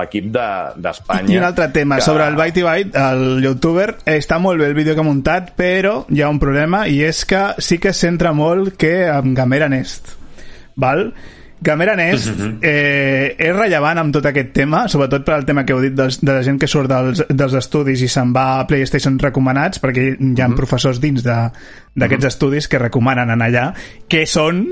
l'equip 0.00 0.26
de- 0.34 0.82
d'Espanya. 0.82 1.30
I 1.32 1.38
un 1.38 1.44
altre 1.44 1.68
tema, 1.68 1.96
que- 1.96 2.02
sobre 2.08 2.26
el 2.26 2.34
Byte 2.34 2.62
Byte, 2.66 2.98
el 2.98 3.40
youtuber, 3.42 3.96
està 4.04 4.40
molt 4.42 4.58
bé 4.58 4.66
el 4.66 4.74
vídeo 4.74 4.94
que 4.94 5.00
ha 5.00 5.04
muntat, 5.06 5.54
però 5.56 6.04
hi 6.10 6.22
ha 6.22 6.28
un 6.28 6.38
problema, 6.42 6.88
i 6.88 7.04
és 7.06 7.22
que 7.24 7.52
sí 7.58 7.78
que 7.78 7.92
centra 7.94 8.32
molt 8.34 8.74
que 8.76 9.06
amb 9.08 9.36
Gamera 9.38 9.68
Nest, 9.70 10.16
val? 10.74 11.12
Gamera 11.60 11.94
Nest 11.96 12.28
eh, 12.60 13.32
és 13.32 13.54
rellevant 13.56 14.00
amb 14.02 14.12
tot 14.14 14.26
aquest 14.28 14.50
tema, 14.56 14.84
sobretot 14.92 15.24
per 15.24 15.36
al 15.38 15.46
tema 15.48 15.64
que 15.64 15.72
heu 15.72 15.80
dit 15.80 15.94
dels, 15.96 16.18
de 16.20 16.34
la 16.34 16.42
gent 16.44 16.58
que 16.60 16.68
surt 16.68 16.90
dels, 16.92 17.22
dels 17.28 17.56
estudis 17.56 18.02
i 18.04 18.10
se'n 18.12 18.34
va 18.36 18.46
a 18.58 18.66
PlayStation 18.68 19.16
recomanats, 19.22 19.80
perquè 19.82 20.10
hi 20.14 20.42
ha 20.42 20.50
professors 20.56 21.00
dins 21.00 21.24
d'aquests 21.24 22.28
estudis 22.28 22.68
que 22.68 22.82
recomanen 22.82 23.32
anar 23.32 23.48
allà, 23.48 23.66
que 24.08 24.26
són 24.28 24.62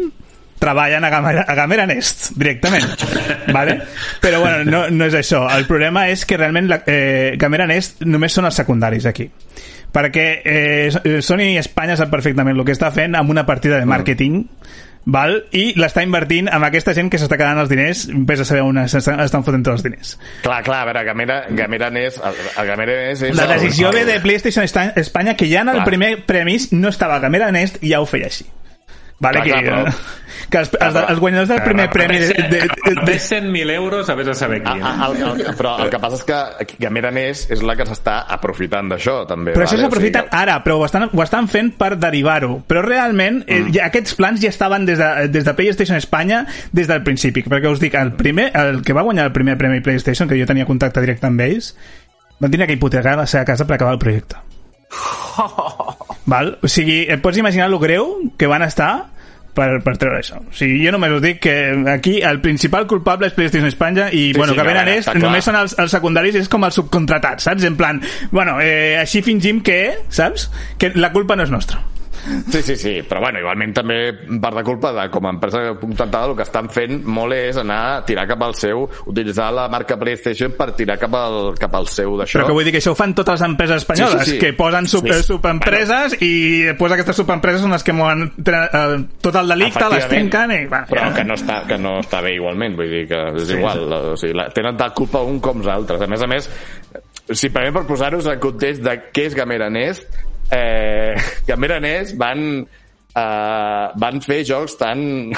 treballen 0.61 1.05
a 1.05 1.11
Gamera, 1.11 1.45
a 1.49 1.55
Gamera 1.59 1.87
Nest 1.89 2.31
directament 2.39 2.87
vale? 3.57 3.81
però 4.23 4.41
bueno, 4.41 4.63
no, 4.65 4.85
no 4.91 5.09
és 5.09 5.17
això. 5.19 5.45
El 5.51 5.67
problema 5.69 6.07
és 6.13 6.25
que 6.29 6.39
realment 6.41 6.71
la, 6.71 6.83
eh, 6.87 7.35
Gamera 7.41 7.67
Nest 7.69 8.05
només 8.07 8.37
són 8.37 8.49
els 8.49 8.61
secundaris 8.61 9.09
aquí 9.11 9.29
perquè 9.95 10.27
eh, 10.43 11.21
Sony 11.23 11.55
Espanya 11.61 11.99
sap 11.99 12.11
perfectament 12.11 12.57
el 12.57 12.65
que 12.67 12.75
està 12.75 12.91
fent 12.95 13.15
amb 13.19 13.31
una 13.31 13.45
partida 13.47 13.79
de 13.79 13.87
màrqueting 13.87 14.41
val? 15.05 15.37
i 15.53 15.73
l'està 15.79 16.05
invertint 16.05 16.49
amb 16.53 16.69
aquesta 16.69 16.95
gent 16.97 17.11
que 17.13 17.21
s'està 17.21 17.39
quedant 17.41 17.61
els 17.61 17.71
diners 17.73 18.07
vés 18.29 18.41
a 18.41 18.49
saber 18.49 18.65
on 18.65 18.81
estan 18.85 19.45
fotent 19.45 19.65
tots 19.67 19.79
els 19.79 19.87
diners 19.87 20.17
Clar, 20.43 20.63
clar, 20.67 20.83
a 20.83 20.91
veure, 20.91 21.05
Gamera, 21.05 21.39
Gamera 21.51 21.91
el 21.95 22.67
Gamera 22.67 22.99
és... 23.13 23.25
la 23.37 23.49
decisió 23.55 23.93
ve 23.93 24.05
de 24.09 24.19
PlayStation 24.25 24.65
Espanya 24.65 25.37
que 25.37 25.49
ja 25.51 25.63
en 25.63 25.73
el 25.75 25.83
Clar. 25.83 25.89
primer 25.93 26.13
premis 26.27 26.73
no 26.73 26.89
estava 26.89 27.19
Gamera 27.21 27.53
Nest 27.53 27.83
i 27.83 27.93
ja 27.95 28.01
ho 28.01 28.09
feia 28.09 28.31
així 28.33 28.49
vale? 29.19 29.43
Clar, 29.43 29.63
clar, 29.65 29.65
que, 29.65 29.71
però- 29.71 30.21
que 30.51 30.59
els, 30.59 30.71
els, 30.81 30.97
els 31.11 31.21
guanyadors 31.21 31.51
del 31.51 31.63
primer 31.65 31.87
premi 31.91 32.19
de, 32.21 32.29
de, 32.29 32.49
de, 32.51 32.69
de, 32.69 33.05
Més 33.09 33.27
100.000 33.31 33.73
euros, 33.75 34.11
a 34.11 34.17
vés 34.19 34.29
a 34.29 34.35
saber 34.39 34.61
qui. 34.63 34.75
A, 34.81 34.93
a, 34.93 35.09
el, 35.09 35.41
el, 35.41 35.57
però 35.59 35.75
el 35.85 35.91
que 35.93 36.01
passa 36.03 36.19
és 36.21 36.27
que 36.29 36.79
Gamera 36.83 37.11
NES 37.15 37.47
és 37.55 37.65
la 37.67 37.77
que 37.79 37.87
s'està 37.89 38.21
aprofitant 38.37 38.91
d'això, 38.93 39.17
també. 39.31 39.55
Però 39.57 39.67
això 39.67 39.79
vale? 39.79 39.89
s'aprofiten 39.89 40.27
O 40.27 40.29
sigui, 40.29 40.43
ara, 40.43 40.59
però 40.65 40.79
ho 40.81 40.87
estan, 40.87 41.09
ho 41.13 41.25
estan 41.25 41.49
fent 41.53 41.73
per 41.81 41.95
derivar-ho. 42.01 42.61
Però 42.71 42.85
realment 42.85 43.43
eh, 43.47 43.65
ja, 43.75 43.89
aquests 43.89 44.17
plans 44.19 44.43
ja 44.43 44.53
estaven 44.53 44.87
des 44.89 45.01
de, 45.01 45.11
des 45.35 45.47
de 45.47 45.57
PlayStation 45.57 45.99
Espanya 46.01 46.45
des 46.73 46.91
del 46.91 47.05
principi. 47.07 47.45
Perquè 47.47 47.71
us 47.73 47.83
dic, 47.83 47.99
el, 48.01 48.15
primer, 48.19 48.51
el 48.59 48.83
que 48.87 48.97
va 48.97 49.07
guanyar 49.07 49.29
el 49.31 49.37
primer 49.37 49.59
premi 49.61 49.83
PlayStation, 49.85 50.29
que 50.31 50.39
jo 50.41 50.49
tenia 50.51 50.69
contacte 50.69 51.03
directe 51.05 51.31
amb 51.31 51.41
ells, 51.45 51.75
van 52.41 52.51
tenir 52.51 52.67
que 52.69 52.79
hipotecar 52.79 53.17
la 53.19 53.29
seva 53.31 53.47
casa 53.49 53.67
per 53.67 53.79
acabar 53.79 53.95
el 53.95 54.03
projecte. 54.03 54.43
Val? 56.27 56.57
O 56.63 56.71
sigui, 56.71 57.05
et 57.11 57.21
pots 57.25 57.39
imaginar 57.41 57.69
lo 57.71 57.81
greu 57.83 58.33
que 58.41 58.49
van 58.49 58.65
estar 58.65 59.15
per, 59.55 59.69
per 59.85 59.95
treure 60.01 60.19
això. 60.21 60.41
O 60.43 60.57
sigui, 60.57 60.81
jo 60.85 60.93
només 60.95 61.15
us 61.15 61.23
dic 61.25 61.41
que 61.45 61.55
aquí 61.93 62.19
el 62.27 62.41
principal 62.45 62.89
culpable 62.91 63.31
és 63.31 63.37
PlayStation 63.37 63.71
Espanya 63.71 64.09
i, 64.11 64.27
Sí, 64.33 64.39
bueno, 64.39 64.53
sí, 64.53 64.59
que 64.59 64.67
venen 64.67 64.91
és, 64.97 65.09
només 65.23 65.47
són 65.47 65.59
els, 65.61 65.77
els 65.81 65.95
secundaris, 65.95 66.41
és 66.43 66.51
com 66.53 66.67
els 66.67 66.81
subcontratats, 66.81 67.49
saps? 67.49 67.67
En 67.69 67.79
plan, 67.81 68.03
bueno, 68.35 68.59
eh, 68.61 68.97
així 69.01 69.23
fingim 69.27 69.63
que, 69.65 69.81
saps? 70.09 70.51
Que 70.79 70.93
la 70.99 71.13
culpa 71.15 71.39
no 71.39 71.47
és 71.47 71.55
nostra. 71.55 71.81
Sí, 72.25 72.63
sí, 72.63 72.77
sí, 72.77 72.93
però 73.09 73.21
bueno, 73.21 73.41
igualment 73.43 73.75
també 73.77 73.99
part 74.41 74.57
de 74.57 74.65
culpa 74.65 74.93
de 74.97 75.07
com 75.13 75.27
a 75.29 75.33
empresa 75.35 75.61
contractada 75.81 76.31
el 76.31 76.37
que 76.39 76.47
estan 76.47 76.71
fent 76.73 77.03
molt 77.05 77.37
és 77.37 77.59
anar 77.61 77.81
a 77.91 77.99
tirar 78.07 78.27
cap 78.31 78.43
al 78.47 78.55
seu, 78.59 78.87
utilitzar 79.11 79.51
la 79.55 79.67
marca 79.73 79.99
PlayStation 80.01 80.55
per 80.57 80.71
tirar 80.79 80.97
cap 81.01 81.15
al, 81.19 81.53
cap 81.61 81.75
al 81.77 81.89
seu 81.93 82.17
d'això. 82.19 82.41
Però 82.41 82.49
que 82.49 82.57
vull 82.57 82.69
dir 82.69 82.75
que 82.75 82.81
això 82.83 82.95
ho 82.95 82.99
fan 82.99 83.15
totes 83.17 83.41
les 83.41 83.47
empreses 83.49 83.83
espanyoles, 83.83 84.25
Sí, 84.25 84.31
sí, 84.31 84.37
sí. 84.37 84.41
que 84.41 84.53
posen 84.57 84.89
sub, 84.89 85.05
Sí, 85.05 85.19
sí. 85.21 85.29
subempreses 85.35 86.17
i 86.25 86.33
després 86.71 86.97
aquestes 86.97 87.21
subempreses 87.21 87.65
són 87.65 87.75
les 87.77 87.85
que 87.85 87.97
mouen 87.97 88.29
eh, 88.33 88.99
tot 89.21 89.41
el 89.41 89.55
delicte, 89.55 89.89
les 89.93 90.09
trenquen 90.09 90.55
i... 90.55 90.61
Va, 90.71 90.85
però 90.89 91.09
ja. 91.09 91.15
que 91.19 91.25
no, 91.29 91.37
està, 91.39 91.61
que 91.69 91.79
no 91.81 91.99
està 92.01 92.23
bé 92.25 92.35
igualment 92.39 92.77
vull 92.79 92.89
dir 92.91 93.05
que 93.11 93.21
és 93.35 93.49
sí, 93.51 93.59
igual 93.59 93.85
o 93.93 94.17
sigui, 94.21 94.37
la, 94.39 94.49
tenen 94.55 94.79
tal 94.81 94.95
culpa 94.97 95.23
un 95.27 95.41
com 95.45 95.61
els 95.61 95.71
altres 95.71 96.05
a 96.05 96.09
més 96.11 96.23
a 96.25 96.31
més 96.31 96.49
simplement 97.33 97.73
per 97.79 97.85
posar-vos 97.89 98.27
en 98.31 98.41
context 98.41 98.85
de 98.85 98.97
què 99.15 99.29
és 99.31 99.37
Gamera 99.37 99.71
Nest 99.73 100.09
eh, 100.51 101.15
Gamera 101.49 101.81
Nest 101.81 102.17
van 102.21 102.45
eh, 102.61 103.87
van 104.05 104.23
fer 104.25 104.43
jocs 104.47 104.77
tan 104.81 105.33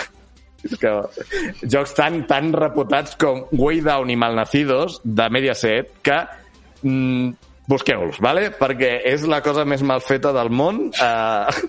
que, 0.80 0.92
jocs 1.62 1.94
tan, 1.96 2.22
tan 2.26 2.52
reputats 2.56 3.16
com 3.20 3.44
Way 3.52 3.82
Down 3.86 4.10
i 4.10 4.18
Malnacidos 4.18 5.00
de 5.04 5.28
Mediaset 5.30 5.92
que 6.02 6.20
mm, 6.82 7.30
busqueu-los, 7.70 8.20
vale? 8.22 8.50
perquè 8.54 9.00
és 9.10 9.26
la 9.28 9.42
cosa 9.44 9.66
més 9.68 9.82
mal 9.86 10.02
feta 10.04 10.32
del 10.34 10.50
món 10.50 10.86
eh, 10.90 11.66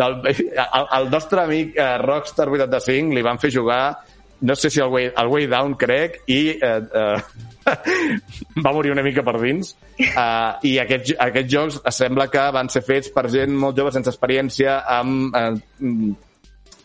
del, 0.00 0.20
el, 0.30 0.86
el 0.98 1.10
nostre 1.12 1.44
amic 1.44 1.76
eh, 1.78 1.96
Rockstar 2.02 2.48
85 2.50 3.16
li 3.16 3.26
van 3.26 3.40
fer 3.42 3.52
jugar 3.54 3.82
no 4.40 4.56
sé 4.56 4.70
si 4.70 4.80
el 4.80 4.88
Way, 4.88 5.12
el 5.16 5.28
way 5.28 5.46
Down 5.46 5.74
crec 5.80 6.22
i 6.32 6.56
eh, 6.56 6.80
eh, 6.94 7.18
va 8.64 8.72
morir 8.72 8.92
una 8.94 9.04
mica 9.04 9.24
per 9.26 9.36
dins 9.40 9.74
uh, 10.00 10.56
i 10.66 10.78
aquests, 10.80 11.14
aquests 11.20 11.52
jocs 11.52 11.78
sembla 11.94 12.30
que 12.32 12.46
van 12.54 12.72
ser 12.72 12.82
fets 12.86 13.12
per 13.14 13.28
gent 13.32 13.52
molt 13.52 13.78
jove 13.78 13.92
sense 13.94 14.10
experiència 14.12 14.80
amb 14.98 15.36
eh, 15.36 15.52
mm, 15.84 16.18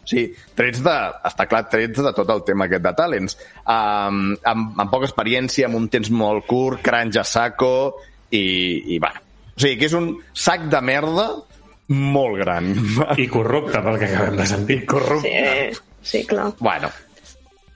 Sí, 0.06 0.28
trets 0.54 0.84
de... 0.86 0.94
Està 1.26 1.48
clar, 1.50 1.64
trets 1.66 1.98
de 2.06 2.12
tot 2.14 2.30
el 2.30 2.44
tema 2.46 2.68
aquest 2.68 2.84
de 2.86 2.92
talents. 2.94 3.36
Um, 3.64 4.36
amb, 4.46 4.76
amb 4.84 4.92
poca 4.92 5.08
experiència, 5.10 5.66
amb 5.66 5.80
un 5.80 5.88
temps 5.90 6.12
molt 6.14 6.46
curt, 6.46 6.84
cranja 6.86 7.24
saco, 7.26 8.04
i, 8.30 8.44
i 8.94 9.00
bueno. 9.02 9.24
O 9.56 9.64
sigui, 9.64 9.80
que 9.82 9.90
és 9.90 9.96
un 9.98 10.12
sac 10.30 10.68
de 10.70 10.82
merda 10.86 11.26
molt 11.88 12.38
gran. 12.42 12.70
I 13.18 13.26
corrupte, 13.32 13.82
pel 13.82 14.00
que 14.02 14.12
acabem 14.12 14.38
de 14.38 14.48
sentir. 14.50 14.80
Corrupte. 14.94 15.34
Sí, 15.74 15.82
sí, 16.12 16.24
clar. 16.30 16.52
Bueno, 16.60 16.94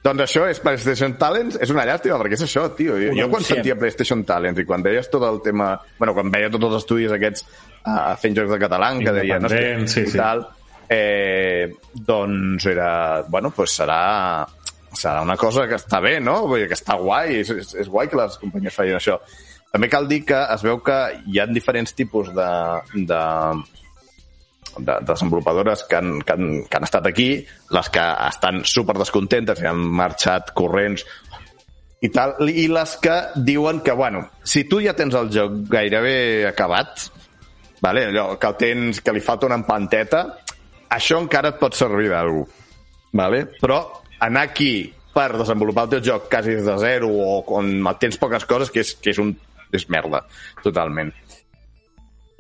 doncs 0.04 0.24
això 0.24 0.46
és 0.48 0.62
PlayStation 0.64 1.18
Talents, 1.20 1.58
és 1.60 1.74
una 1.74 1.84
llàstima, 1.88 2.20
perquè 2.22 2.38
és 2.38 2.46
això, 2.46 2.68
tio. 2.78 2.96
Jo, 3.02 3.16
jo 3.18 3.28
quan 3.32 3.44
sentia 3.44 3.76
PlayStation 3.80 4.24
Talents 4.28 4.62
i 4.62 4.68
quan 4.68 4.86
deies 4.86 5.10
tot 5.12 5.26
el 5.28 5.42
tema... 5.46 5.74
Bueno, 5.98 6.14
quan 6.18 6.32
veia 6.32 6.52
tots 6.54 6.70
els 6.70 6.78
estudis 6.84 7.16
aquests 7.16 7.44
uh, 7.84 8.14
fent 8.22 8.38
jocs 8.38 8.54
de 8.54 8.62
català, 8.62 8.94
que 9.04 9.16
deia... 9.18 9.42
No 9.44 9.52
sí, 9.52 10.06
sí. 10.08 10.16
Tal, 10.16 10.46
eh, 10.88 11.68
doncs 11.94 12.70
era... 12.72 12.92
Bueno, 13.28 13.52
pues 13.56 13.76
serà 13.82 14.00
serà 14.90 15.22
una 15.22 15.38
cosa 15.38 15.68
que 15.70 15.78
està 15.78 16.00
bé, 16.02 16.18
no? 16.24 16.48
Vull 16.50 16.64
dir 16.64 16.70
que 16.72 16.78
està 16.78 16.96
guai, 16.98 17.42
és, 17.44 17.52
és, 17.54 17.76
és 17.84 17.90
guai 17.92 18.10
que 18.10 18.18
les 18.18 18.38
companyies 18.42 18.76
facin 18.76 18.98
això. 18.98 19.20
També 19.70 19.90
cal 19.92 20.08
dir 20.10 20.24
que 20.26 20.40
es 20.56 20.64
veu 20.66 20.80
que 20.82 20.98
hi 21.30 21.40
ha 21.40 21.46
diferents 21.50 21.94
tipus 21.94 22.32
de, 22.34 22.50
de, 23.12 23.22
de 24.78 24.98
desenvolupadores 25.08 25.84
que 25.90 25.96
han, 25.96 26.22
que, 26.22 26.34
han, 26.34 26.64
que 26.70 26.78
han 26.78 26.86
estat 26.88 27.08
aquí, 27.08 27.46
les 27.76 27.90
que 27.90 28.06
estan 28.28 28.64
super 28.66 28.98
descontentes 29.00 29.62
i 29.62 29.68
han 29.70 29.82
marxat 29.82 30.54
corrents 30.58 31.06
i 32.00 32.10
tal, 32.16 32.38
i 32.48 32.68
les 32.72 32.96
que 33.04 33.16
diuen 33.36 33.82
que, 33.84 33.92
bueno, 33.92 34.24
si 34.44 34.64
tu 34.70 34.80
ja 34.84 34.94
tens 34.96 35.16
el 35.20 35.32
joc 35.34 35.58
gairebé 35.72 36.48
acabat, 36.48 37.10
vale? 37.84 38.06
allò 38.08 38.38
que 38.40 38.48
el 38.48 38.56
tens, 38.62 39.02
que 39.04 39.16
li 39.16 39.24
falta 39.24 39.50
una 39.50 39.60
empanteta, 39.60 40.24
això 40.96 41.20
encara 41.20 41.52
et 41.54 41.60
pot 41.60 41.76
servir 41.76 42.08
d'algú. 42.14 42.46
Vale? 43.20 43.44
Però 43.60 43.82
anar 44.22 44.46
aquí 44.48 44.94
per 45.12 45.34
desenvolupar 45.42 45.88
el 45.88 45.96
teu 45.96 46.04
joc 46.12 46.30
quasi 46.32 46.56
des 46.56 46.66
de 46.68 46.78
zero 46.80 47.10
o 47.10 47.42
on 47.58 47.84
tens 48.00 48.20
poques 48.22 48.46
coses, 48.48 48.72
que 48.72 48.86
és, 48.86 48.94
que 48.96 49.12
és 49.12 49.20
un 49.20 49.34
és 49.76 49.86
merda, 49.92 50.24
totalment. 50.64 51.12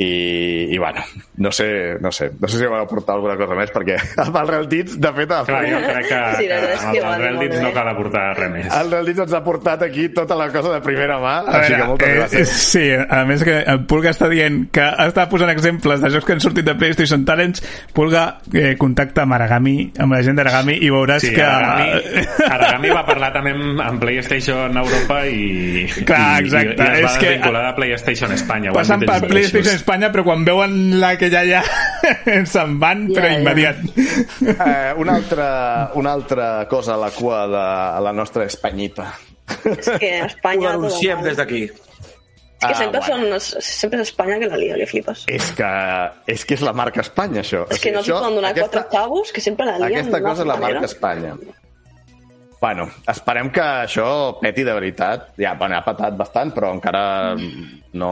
I, 0.01 0.69
i 0.73 0.77
bueno, 0.77 1.01
no 1.43 1.51
sé, 1.51 1.97
no 1.99 2.09
sé, 2.09 2.29
no 2.39 2.47
sé 2.47 2.57
si 2.57 2.65
voleu 2.71 2.85
portar 2.87 3.17
alguna 3.17 3.33
cosa 3.35 3.51
més, 3.57 3.67
perquè 3.75 3.97
amb 4.23 4.37
el 4.39 4.47
Real 4.47 4.67
Dits, 4.71 4.93
de 4.95 5.09
fet, 5.17 5.31
el, 5.35 5.45
Clar, 5.49 5.57
jo 5.67 5.79
crec 5.83 6.05
que, 6.07 6.19
Sí, 6.39 6.45
és 6.47 6.85
que 6.85 6.91
que 6.93 7.01
el, 7.01 7.09
el 7.09 7.19
Real 7.25 7.39
Dits 7.41 7.57
no 7.65 7.71
cal 7.75 7.89
aportar 7.91 8.21
res 8.37 8.51
més. 8.53 8.69
el 8.79 8.91
Real 8.93 9.09
Dits 9.09 9.19
ens 9.25 9.33
ha 9.35 9.41
portat 9.43 9.83
aquí 9.89 10.05
tota 10.15 10.37
la 10.39 10.47
cosa 10.53 10.71
de 10.77 10.79
primera 10.85 11.17
mà, 11.19 11.33
A 11.43 11.57
així 11.59 11.73
que 11.73 11.81
veure, 11.81 11.89
moltes 11.89 12.07
eh, 12.07 12.15
gràcies. 12.21 12.53
sí, 12.69 12.85
a 12.95 13.19
més 13.27 13.43
que 13.43 13.57
el 13.73 13.81
Pulga 13.91 14.13
està 14.15 14.29
dient 14.31 14.61
que 14.71 14.87
està 15.09 15.27
posant 15.33 15.51
exemples 15.51 15.99
de 15.99 16.13
jocs 16.15 16.29
que 16.29 16.37
han 16.37 16.43
sortit 16.47 16.69
de 16.69 16.77
PlayStation 16.79 17.25
Talents, 17.27 17.59
Pulga 17.91 18.23
eh, 18.53 18.77
contacta 18.79 19.27
amb 19.27 19.35
Aragami, 19.35 19.75
amb 19.99 20.15
la 20.15 20.21
gent 20.23 20.39
d'Aragami 20.39 20.77
i 20.79 20.93
veuràs 20.95 21.27
Sí, 21.27 21.33
que... 21.35 21.43
Aragami, 21.43 22.15
Aragami 22.55 22.93
va 22.95 23.03
parlar 23.11 23.33
també 23.35 23.51
amb, 23.57 23.83
amb 23.83 23.99
PlayStation 23.99 24.79
Europa 24.79 25.19
i, 25.27 25.83
Clar, 26.07 26.39
i, 26.39 26.47
exacte, 26.47 26.79
i, 26.79 26.87
i 26.87 26.89
es 26.89 27.03
és 27.03 27.03
va 27.03 27.13
que- 27.19 27.27
desvincular 27.35 27.67
de 27.67 27.75
PlayStation 27.83 28.31
Espanya. 28.39 28.71
dit 28.71 29.05
per 29.09 29.19
PlayStation 29.27 29.59
mateixos. 29.59 29.75
Espanya, 29.89 30.11
però 30.13 30.21
quan 30.21 30.43
veuen 30.45 30.73
la 31.01 31.15
que 31.17 31.31
ja 31.33 31.39
hi 31.41 31.53
ha, 31.57 31.63
se'n 32.53 32.75
van, 32.77 33.07
Ja, 33.09 33.15
però 33.17 33.29
immediat. 33.39 33.79
Eh, 34.45 34.91
una, 35.01 35.15
altra, 35.17 35.47
una 35.97 36.11
altra 36.13 36.49
cosa 36.69 36.93
a 36.93 36.99
la 37.01 37.09
cua 37.09 37.39
de 37.49 37.63
la 38.05 38.11
nostra 38.13 38.45
espanyita. 38.45 39.07
És 39.65 39.89
que 39.97 40.11
Ho 40.21 40.27
Espanya... 40.27 40.75
tot 40.75 40.83
denunciem 40.83 41.17
mal. 41.17 41.25
des 41.31 41.39
d'aquí. 41.41 41.63
És 41.65 42.67
que 42.67 42.69
Ah, 42.69 42.75
sempre, 42.75 42.99
bueno. 43.07 43.39
són, 43.39 43.61
sempre 43.65 44.01
és 44.03 44.09
Espanya 44.11 44.37
que 44.43 44.51
la 44.51 44.57
lia, 44.61 44.75
li 44.77 44.85
flipes. 44.85 45.23
És 45.31 45.49
que, 45.57 45.69
és 46.27 46.41
que 46.45 46.57
és 46.59 46.61
la 46.67 46.73
marca 46.75 47.01
Espanya, 47.01 47.39
això. 47.41 47.63
És 47.73 47.81
que 47.81 47.93
no 47.95 48.03
s'hi 48.05 48.11
poden 48.13 48.35
donar 48.37 48.53
quatre 48.59 48.83
xavos, 48.91 49.31
que 49.33 49.41
sempre 49.41 49.65
la 49.65 49.79
lien. 49.79 50.03
Aquesta 50.03 50.21
cosa 50.21 50.43
és 50.45 50.49
la 50.51 50.57
manera. 50.59 50.83
marca 50.83 50.91
Espanya. 50.93 51.33
Bueno, 52.59 52.89
esperem 53.07 53.47
que 53.55 53.63
això 53.63 54.05
peti 54.41 54.65
de 54.67 54.73
veritat. 54.75 55.29
Ja, 55.39 55.53
bueno, 55.55 55.77
ha 55.77 55.83
patat 55.85 56.17
bastant, 56.19 56.49
però 56.51 56.73
encara 56.75 57.03
no 57.93 58.09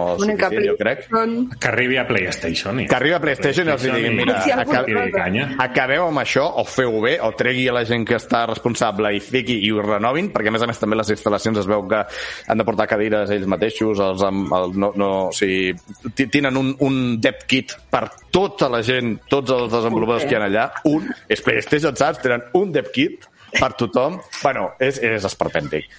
suficient, 0.47 0.69
jo 0.69 0.75
crec. 0.79 1.01
PlayStation. 1.09 1.49
Que 1.59 1.67
arribi 1.67 1.97
a 1.99 2.05
PlayStation. 2.07 2.79
I... 2.79 2.85
Que 2.87 2.95
arribi 2.95 3.13
a 3.17 3.19
PlayStation 3.19 3.67
i 3.67 3.73
els 3.75 3.83
diguin, 3.83 4.15
mira, 4.15 4.37
algun- 4.55 4.63
aca- 4.63 5.27
acabeu 5.67 6.05
amb 6.07 6.21
això, 6.23 6.45
o 6.61 6.63
feu 6.63 6.95
bé, 7.03 7.17
o 7.21 7.33
tregui 7.35 7.67
a 7.67 7.75
la 7.75 7.83
gent 7.85 8.07
que 8.07 8.15
està 8.15 8.45
responsable 8.47 9.11
i 9.13 9.19
fiqui 9.19 9.59
i 9.67 9.73
ho 9.75 9.83
renovin, 9.83 10.31
perquè 10.31 10.47
a 10.47 10.55
més 10.55 10.63
a 10.63 10.71
més 10.71 10.79
també 10.79 10.95
les 10.95 11.11
instal·lacions 11.17 11.59
es 11.65 11.67
veu 11.67 11.83
que 11.91 12.01
han 12.47 12.57
de 12.63 12.65
portar 12.71 12.87
cadires 12.87 13.29
ells 13.35 13.45
mateixos, 13.51 13.99
els, 13.99 14.23
amb- 14.31 14.55
el, 14.57 14.77
no, 14.79 14.93
no, 14.95 15.11
o 15.27 15.31
sigui, 15.35 15.75
tenen 16.23 16.55
un, 16.55 16.71
un 16.87 17.01
dev 17.19 17.43
kit 17.51 17.75
per 17.91 18.05
tota 18.31 18.71
la 18.71 18.79
gent, 18.81 19.17
tots 19.27 19.51
els 19.51 19.67
desenvolupadors 19.75 20.23
que 20.23 20.37
hi 20.37 20.39
ha 20.39 20.45
allà, 20.47 20.69
un, 20.87 21.11
és 21.27 21.43
PlayStation, 21.43 21.99
saps? 21.99 22.23
Tenen 22.23 22.47
un 22.55 22.71
dev 22.71 22.93
kit 22.95 23.27
per 23.59 23.73
tothom. 23.79 24.21
Bueno, 24.41 24.71
és, 24.79 25.01
és 25.03 25.25
esperpèntic. 25.27 25.89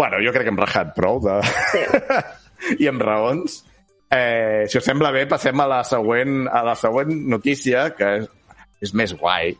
Bueno, 0.00 0.20
jo 0.24 0.32
crec 0.32 0.46
que 0.46 0.54
hem 0.54 0.60
rajat 0.60 0.94
prou 0.96 1.20
de... 1.24 1.40
Sí. 1.72 1.82
i 2.84 2.88
amb 2.90 3.02
raons. 3.04 3.62
Eh, 4.10 4.66
si 4.68 4.78
us 4.80 4.84
sembla 4.84 5.12
bé, 5.14 5.26
passem 5.30 5.60
a 5.62 5.66
la 5.70 5.80
següent, 5.86 6.46
a 6.50 6.62
la 6.66 6.74
següent 6.76 7.12
notícia, 7.30 7.90
que 7.96 8.08
és, 8.20 8.28
és 8.88 8.94
més 8.96 9.14
guai. 9.16 9.54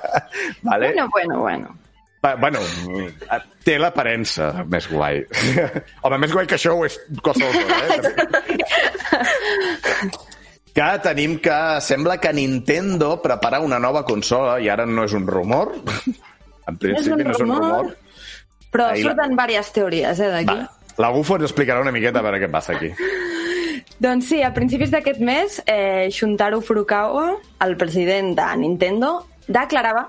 vale? 0.68 0.92
Bueno, 0.92 1.08
bueno, 1.12 1.40
bueno. 1.42 1.76
Va, 2.20 2.34
bueno, 2.36 2.60
eh, 2.60 3.40
té 3.64 3.78
l'aparença 3.80 4.50
més 4.68 4.86
guai. 4.90 5.22
Home, 6.04 6.18
més 6.20 6.32
guai 6.36 6.46
que 6.46 6.58
això 6.58 6.76
ho 6.76 6.84
és 6.86 6.98
qualsevol 7.24 7.54
cosa, 7.64 7.78
eh? 7.88 8.00
que 10.76 10.88
tenim 11.02 11.38
que 11.42 11.80
sembla 11.82 12.18
que 12.20 12.32
Nintendo 12.36 13.16
prepara 13.24 13.58
una 13.64 13.80
nova 13.82 14.04
consola 14.06 14.60
i 14.60 14.68
ara 14.70 14.86
no 14.86 15.08
és 15.08 15.16
un 15.16 15.26
rumor. 15.26 15.72
En 16.70 16.78
principi 16.78 17.12
un 17.16 17.24
no 17.26 17.34
és 17.34 17.40
un 17.42 17.50
rumor. 17.54 17.96
Però 18.70 18.86
Ahí 18.90 19.02
la- 19.02 19.10
surten 19.10 19.34
diverses 19.34 19.72
teories, 19.74 20.20
eh, 20.20 20.30
d'aquí. 20.30 20.60
La 21.00 21.10
Gufo 21.10 21.36
ens 21.36 21.48
explicarà 21.48 21.80
una 21.82 21.92
miqueta 21.92 22.20
a 22.20 22.22
veure 22.22 22.40
què 22.42 22.50
passa 22.50 22.76
aquí. 22.76 22.92
Doncs 24.00 24.30
sí, 24.30 24.38
a 24.42 24.52
principis 24.54 24.90
d'aquest 24.92 25.20
mes, 25.20 25.58
eh, 25.66 26.08
Shuntaro 26.10 26.62
Furukawa, 26.64 27.34
el 27.66 27.76
president 27.76 28.34
de 28.38 28.46
Nintendo, 28.56 29.26
declarava 29.46 30.06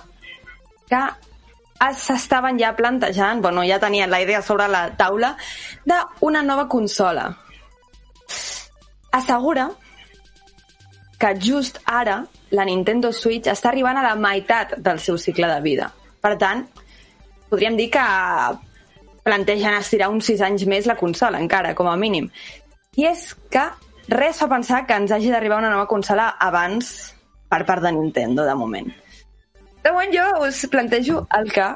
que 0.88 1.02
s'estaven 1.98 2.60
ja 2.60 2.76
plantejant, 2.76 3.42
bueno, 3.42 3.64
ja 3.68 3.80
tenien 3.80 4.10
la 4.12 4.22
idea 4.22 4.42
sobre 4.42 4.68
la 4.70 4.92
taula, 4.96 5.36
d'una 5.84 6.44
nova 6.44 6.68
consola. 6.70 7.26
Assegura 9.12 9.72
que 11.20 11.36
just 11.40 11.80
ara 11.86 12.26
la 12.52 12.66
Nintendo 12.66 13.12
Switch 13.12 13.48
està 13.52 13.70
arribant 13.70 13.98
a 13.98 14.04
la 14.06 14.16
meitat 14.16 14.78
del 14.78 15.00
seu 15.00 15.18
cicle 15.18 15.48
de 15.48 15.60
vida. 15.62 15.92
Per 16.22 16.36
tant, 16.42 16.66
podríem 17.50 17.78
dir 17.80 17.90
que 17.94 18.04
plantegen 19.24 19.78
estirar 19.78 20.10
uns 20.14 20.30
6 20.32 20.44
anys 20.48 20.66
més 20.70 20.90
la 20.90 20.98
consola, 20.98 21.40
encara, 21.42 21.76
com 21.78 21.90
a 21.90 21.98
mínim. 21.98 22.30
I 22.98 23.08
és 23.12 23.32
que 23.54 23.68
res 24.12 24.42
fa 24.42 24.50
pensar 24.52 24.86
que 24.88 24.98
ens 24.98 25.12
hagi 25.14 25.32
d'arribar 25.32 25.62
una 25.62 25.72
nova 25.74 25.88
consola 25.90 26.32
abans 26.40 27.12
per 27.52 27.64
part 27.68 27.84
de 27.84 27.92
Nintendo, 27.96 28.46
de 28.48 28.56
moment. 28.56 28.90
Següent 29.82 30.14
jo 30.14 30.26
us 30.46 30.66
plantejo 30.72 31.26
el 31.38 31.52
que 31.52 31.68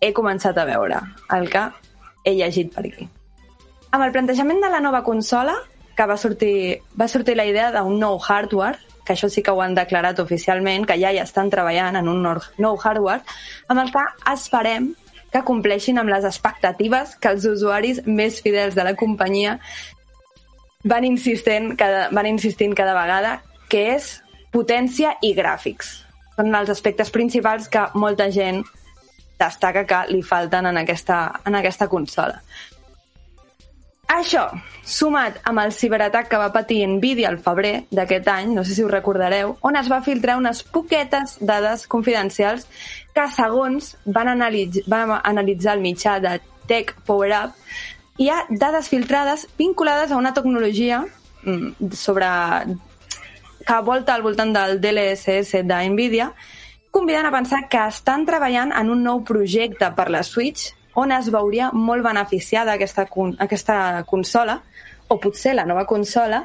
he 0.00 0.12
començat 0.12 0.58
a 0.60 0.66
veure, 0.68 1.00
el 1.32 1.48
que 1.50 1.62
he 2.24 2.34
llegit 2.36 2.72
per 2.74 2.84
aquí. 2.84 3.06
Amb 3.94 4.04
el 4.04 4.12
plantejament 4.12 4.60
de 4.60 4.70
la 4.72 4.82
nova 4.82 5.04
consola, 5.06 5.54
que 5.94 6.06
va 6.10 6.16
sortir, 6.18 6.80
va 7.00 7.08
sortir 7.08 7.36
la 7.38 7.46
idea 7.46 7.70
d'un 7.72 7.96
nou 8.00 8.18
hardware, 8.18 8.80
que 9.04 9.14
això 9.14 9.28
sí 9.28 9.42
que 9.42 9.52
ho 9.52 9.60
han 9.62 9.74
declarat 9.76 10.20
oficialment, 10.20 10.86
que 10.88 10.98
ja 11.00 11.12
hi 11.12 11.20
estan 11.22 11.50
treballant 11.52 11.96
en 12.00 12.08
un 12.08 12.22
nou- 12.24 12.78
hardware, 12.80 13.22
amb 13.68 13.80
el 13.80 13.92
que 13.92 14.04
esperem 14.32 14.94
que 15.32 15.42
compleixin 15.42 15.98
amb 15.98 16.12
les 16.12 16.24
expectatives 16.24 17.16
que 17.18 17.32
els 17.34 17.44
usuaris 17.50 18.04
més 18.06 18.40
fidels 18.40 18.76
de 18.78 18.84
la 18.86 18.94
companyia 18.94 19.58
van 20.84 21.04
insistent 21.04 21.74
cada, 21.76 22.08
van 22.14 22.28
insistint 22.30 22.74
cada 22.76 22.94
vegada, 22.94 23.40
que 23.68 23.96
és 23.96 24.22
potència 24.52 25.16
i 25.22 25.32
gràfics. 25.34 26.04
Són 26.36 26.54
els 26.54 26.70
aspectes 26.70 27.10
principals 27.10 27.66
que 27.68 27.82
molta 27.94 28.28
gent 28.30 28.62
destaca 29.40 29.84
que 29.88 30.04
li 30.12 30.22
falten 30.22 30.68
en 30.70 30.78
aquesta, 30.78 31.40
en 31.46 31.58
aquesta 31.58 31.88
consola. 31.88 32.38
Això, 34.14 34.44
sumat 34.86 35.40
amb 35.48 35.58
el 35.64 35.72
ciberatac 35.74 36.28
que 36.30 36.38
va 36.38 36.52
patir 36.54 36.84
Nvidia 36.86 37.32
al 37.32 37.40
febrer 37.42 37.72
d'aquest 37.90 38.28
any, 38.30 38.52
no 38.54 38.62
sé 38.62 38.76
si 38.76 38.84
us 38.84 38.92
recordareu, 38.92 39.56
on 39.66 39.74
es 39.80 39.88
va 39.90 40.04
filtrar 40.06 40.36
unes 40.38 40.60
poquetes 40.62 41.38
dades 41.40 41.88
confidencials 41.90 42.68
que, 43.16 43.24
segons 43.34 43.96
van, 44.04 44.30
analitz 44.30 44.86
van 44.86 45.16
analitzar 45.16 45.74
el 45.74 45.82
mitjà 45.82 46.20
de 46.22 46.36
Tech 46.70 46.94
Power 47.08 47.32
Up, 47.40 47.58
hi 48.22 48.30
ha 48.30 48.44
dades 48.50 48.92
filtrades 48.92 49.48
vinculades 49.58 50.12
a 50.12 50.20
una 50.20 50.34
tecnologia 50.36 51.02
mm, 51.42 51.90
sobre 51.98 52.30
que 53.66 53.80
volta 53.82 54.14
al 54.14 54.22
voltant 54.22 54.54
del 54.54 54.78
DLSS 54.78 55.64
de 55.66 55.82
Nvidia, 55.90 56.30
convidant 56.94 57.26
a 57.26 57.34
pensar 57.34 57.64
que 57.66 57.82
estan 57.88 58.28
treballant 58.30 58.70
en 58.78 58.94
un 58.94 59.02
nou 59.02 59.24
projecte 59.26 59.90
per 59.98 60.10
la 60.14 60.22
Switch 60.22 60.70
on 61.00 61.12
es 61.12 61.30
veuria 61.32 61.70
molt 61.72 62.04
beneficiada 62.04 62.74
aquesta, 62.76 63.06
aquesta 63.38 63.78
consola, 64.06 64.60
o 65.08 65.18
potser 65.20 65.54
la 65.54 65.66
nova 65.68 65.84
consola, 65.86 66.44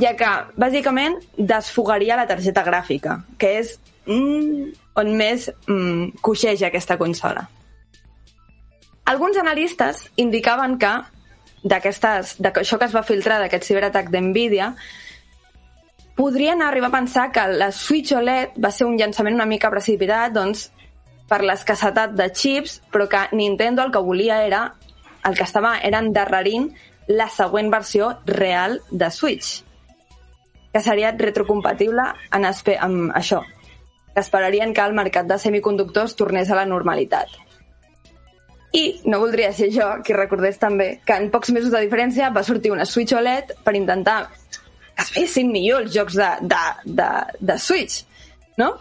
ja 0.00 0.14
que, 0.18 0.30
bàsicament, 0.58 1.18
desfogaria 1.36 2.16
la 2.18 2.26
targeta 2.26 2.64
gràfica, 2.66 3.20
que 3.38 3.56
és 3.60 3.76
mm, 4.06 4.70
on 4.98 5.12
més 5.16 5.48
mm, 5.68 6.22
coixeja 6.24 6.68
aquesta 6.68 6.98
consola. 7.00 7.46
Alguns 9.12 9.36
analistes 9.36 10.06
indicaven 10.16 10.78
que 10.78 10.92
d'aquestes, 11.62 12.36
d'això 12.42 12.78
que 12.78 12.88
es 12.88 12.94
va 12.94 13.06
filtrar 13.06 13.38
d'aquest 13.42 13.66
ciberatac 13.68 14.10
d'NVIDIA 14.10 14.72
podrien 16.16 16.62
arribar 16.62 16.90
a 16.90 16.98
pensar 16.98 17.30
que 17.32 17.44
la 17.48 17.70
Switch 17.72 18.12
OLED 18.14 18.58
va 18.62 18.70
ser 18.70 18.86
un 18.86 18.96
llançament 18.98 19.38
una 19.38 19.48
mica 19.48 19.70
precipitat 19.70 20.34
doncs, 20.34 20.70
per 21.32 21.40
l'escassetat 21.48 22.12
de 22.12 22.28
xips, 22.28 22.80
però 22.92 23.08
que 23.08 23.22
Nintendo 23.32 23.80
el 23.86 23.92
que 23.92 24.04
volia 24.04 24.42
era, 24.44 24.66
el 25.24 25.36
que 25.38 25.46
estava 25.46 25.78
era 25.80 26.02
endarrerint 26.04 26.68
la 27.08 27.28
següent 27.32 27.70
versió 27.72 28.10
real 28.28 28.80
de 28.90 29.08
Switch, 29.10 29.62
que 30.72 30.82
seria 30.84 31.14
retrocompatible 31.16 32.04
en 32.36 32.44
amb 32.44 33.14
això, 33.16 33.40
que 34.12 34.20
esperarien 34.20 34.74
que 34.74 34.84
el 34.84 34.92
mercat 34.92 35.26
de 35.26 35.38
semiconductors 35.38 36.16
tornés 36.16 36.50
a 36.50 36.58
la 36.58 36.66
normalitat. 36.68 37.32
I 38.72 39.00
no 39.04 39.20
voldria 39.20 39.52
ser 39.52 39.70
jo 39.72 39.88
qui 40.04 40.14
recordés 40.16 40.58
també 40.60 41.00
que 41.04 41.16
en 41.16 41.30
pocs 41.30 41.50
mesos 41.52 41.72
de 41.72 41.80
diferència 41.80 42.30
va 42.32 42.44
sortir 42.44 42.72
una 42.72 42.86
Switch 42.88 43.12
OLED 43.12 43.56
per 43.64 43.74
intentar 43.76 44.30
que 44.94 45.02
es 45.02 45.10
fessin 45.12 45.48
millor 45.52 45.84
els 45.84 45.92
jocs 45.96 46.16
de, 46.16 46.28
de, 46.44 46.62
de, 46.84 47.08
de 47.40 47.58
Switch, 47.58 48.04
no? 48.60 48.74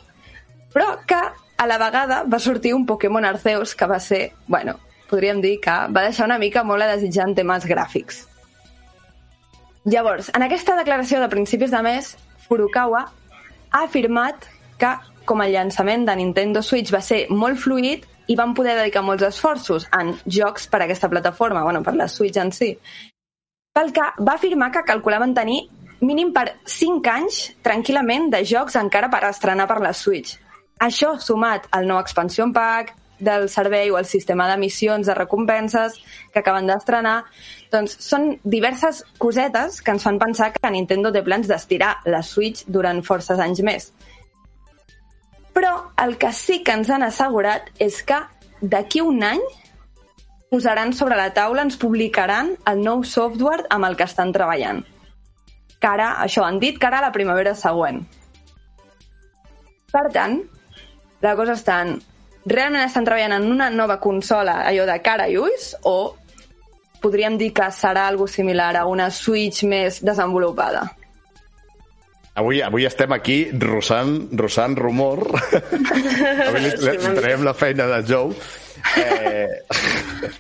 Però 0.72 0.94
que 1.08 1.20
a 1.62 1.68
la 1.68 1.78
vegada 1.78 2.24
va 2.26 2.40
sortir 2.40 2.74
un 2.74 2.88
Pokémon 2.90 3.24
Arceus 3.24 3.76
que 3.76 3.86
va 3.86 4.00
ser, 4.00 4.32
bueno, 4.48 4.80
podríem 5.12 5.44
dir 5.44 5.60
que 5.62 5.76
va 5.94 6.02
deixar 6.08 6.26
una 6.26 6.40
mica 6.42 6.64
molt 6.66 6.82
a 6.82 6.88
desitjar 6.96 7.28
en 7.30 7.36
temes 7.38 7.68
gràfics. 7.70 8.24
Llavors, 9.86 10.32
en 10.34 10.42
aquesta 10.42 10.74
declaració 10.80 11.22
de 11.22 11.30
principis 11.30 11.70
de 11.70 11.84
mes, 11.86 12.16
Furukawa 12.48 13.04
ha 13.06 13.84
afirmat 13.84 14.50
que, 14.82 14.96
com 15.30 15.46
el 15.46 15.54
llançament 15.54 16.10
de 16.10 16.18
Nintendo 16.18 16.66
Switch 16.66 16.90
va 16.90 17.06
ser 17.06 17.28
molt 17.30 17.62
fluid 17.62 18.10
i 18.26 18.40
van 18.40 18.58
poder 18.58 18.80
dedicar 18.82 19.06
molts 19.06 19.30
esforços 19.30 19.86
en 19.94 20.16
jocs 20.26 20.66
per 20.66 20.82
a 20.82 20.88
aquesta 20.90 21.14
plataforma, 21.14 21.62
bueno, 21.62 21.86
per 21.86 21.94
la 21.94 22.10
Switch 22.10 22.42
en 22.42 22.50
si, 22.58 22.74
pel 23.70 23.94
que 23.94 24.14
va 24.18 24.40
afirmar 24.40 24.74
que 24.74 24.88
calculaven 24.90 25.38
tenir 25.38 25.68
mínim 26.02 26.34
per 26.34 26.56
5 26.66 27.20
anys 27.20 27.44
tranquil·lament 27.62 28.32
de 28.34 28.42
jocs 28.50 28.82
encara 28.82 29.14
per 29.14 29.28
estrenar 29.30 29.70
per 29.70 29.84
la 29.86 29.94
Switch. 29.94 30.40
Això, 30.82 31.14
sumat 31.22 31.68
al 31.78 31.86
nou 31.86 32.00
expansion 32.02 32.54
pack 32.54 32.96
del 33.22 33.48
servei 33.54 33.92
o 33.94 34.00
el 34.00 34.08
sistema 34.10 34.48
de 34.50 34.58
missions 34.58 35.06
de 35.06 35.14
recompenses 35.14 36.00
que 36.34 36.42
acaben 36.42 36.66
d'estrenar, 36.66 37.20
doncs 37.72 38.00
són 38.02 38.32
diverses 38.44 39.04
cosetes 39.22 39.78
que 39.86 39.94
ens 39.94 40.08
fan 40.08 40.18
pensar 40.20 40.50
que 40.56 40.72
Nintendo 40.74 41.12
té 41.14 41.22
plans 41.22 41.48
d'estirar 41.48 42.00
la 42.10 42.24
Switch 42.26 42.66
durant 42.66 43.04
forces 43.06 43.40
anys 43.40 43.62
més. 43.62 43.92
Però 45.54 45.76
el 46.02 46.18
que 46.18 46.32
sí 46.34 46.64
que 46.66 46.74
ens 46.74 46.90
han 46.90 47.06
assegurat 47.06 47.70
és 47.78 48.02
que 48.02 48.18
d'aquí 48.62 49.04
un 49.06 49.22
any 49.24 49.44
posaran 50.52 50.92
sobre 50.92 51.16
la 51.16 51.30
taula, 51.32 51.62
ens 51.64 51.78
publicaran 51.80 52.56
el 52.68 52.82
nou 52.84 53.06
software 53.08 53.70
amb 53.70 53.88
el 53.88 53.96
que 53.96 54.08
estan 54.10 54.34
treballant. 54.36 54.82
Que 55.78 55.88
ara, 55.88 56.10
això, 56.26 56.44
han 56.44 56.60
dit 56.60 56.82
que 56.82 56.90
ara 56.90 57.00
la 57.06 57.14
primavera 57.14 57.54
següent. 57.56 58.02
Per 59.92 60.04
tant, 60.12 60.42
la 61.22 61.36
cosa 61.40 61.58
està 61.58 61.82
en... 61.86 62.00
Realment 62.42 62.88
estan 62.88 63.06
treballant 63.06 63.36
en 63.36 63.52
una 63.54 63.68
nova 63.70 64.00
consola, 64.02 64.64
allò 64.66 64.88
de 64.90 64.96
cara 65.06 65.28
i 65.30 65.36
ulls, 65.38 65.76
o 65.86 66.16
podríem 67.02 67.36
dir 67.38 67.52
que 67.54 67.68
serà 67.70 68.08
algo 68.10 68.26
similar 68.26 68.74
a 68.80 68.88
una 68.90 69.12
Switch 69.14 69.62
més 69.70 70.00
desenvolupada? 70.02 70.88
Avui, 72.42 72.62
avui 72.66 72.88
estem 72.88 73.14
aquí 73.14 73.38
rossant, 73.62 74.32
rossant 74.40 74.74
rumor. 74.80 75.22
avui 76.48 76.64
li, 76.64 76.74
li, 76.82 76.98
li 76.98 77.14
traiem 77.20 77.46
la 77.46 77.54
feina 77.54 77.86
de 77.92 78.02
Joe. 78.10 78.34
Eh... 78.98 79.48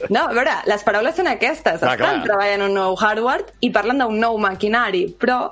No, 0.10 0.26
a 0.26 0.34
veure, 0.34 0.54
les 0.66 0.86
paraules 0.88 1.18
són 1.18 1.30
aquestes. 1.30 1.82
Clar, 1.84 1.98
Estan 2.00 2.22
clar. 2.22 2.26
treballant 2.26 2.66
un 2.70 2.78
nou 2.80 2.96
hardware 2.98 3.60
i 3.62 3.70
parlen 3.76 4.02
d'un 4.02 4.18
nou 4.24 4.40
maquinari, 4.42 5.06
però 5.22 5.44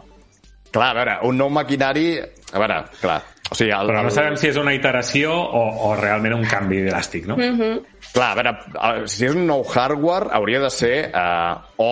Clar, 0.70 0.92
a 0.92 0.98
veure, 1.00 1.18
un 1.26 1.38
nou 1.38 1.50
maquinari... 1.50 2.12
A 2.50 2.62
veure, 2.62 2.80
clar, 3.02 3.20
o 3.50 3.58
sigui... 3.58 3.72
El, 3.74 3.90
Però 3.90 4.04
no 4.06 4.14
sabem 4.14 4.38
si 4.38 4.50
és 4.52 4.60
una 4.62 4.74
iteració 4.78 5.34
o, 5.34 5.64
o 5.90 5.96
realment 5.98 6.38
un 6.38 6.46
canvi 6.50 6.84
dràstic, 6.86 7.26
no? 7.30 7.38
Mm 7.38 7.58
-hmm. 7.58 7.82
Clar, 8.14 8.30
a 8.32 8.36
veure, 8.36 8.54
eh, 8.60 9.08
si 9.08 9.26
és 9.26 9.36
un 9.36 9.46
nou 9.48 9.64
hardware, 9.64 10.30
hauria 10.32 10.60
de 10.60 10.70
ser 10.70 11.12
eh, 11.14 11.56
o 11.78 11.92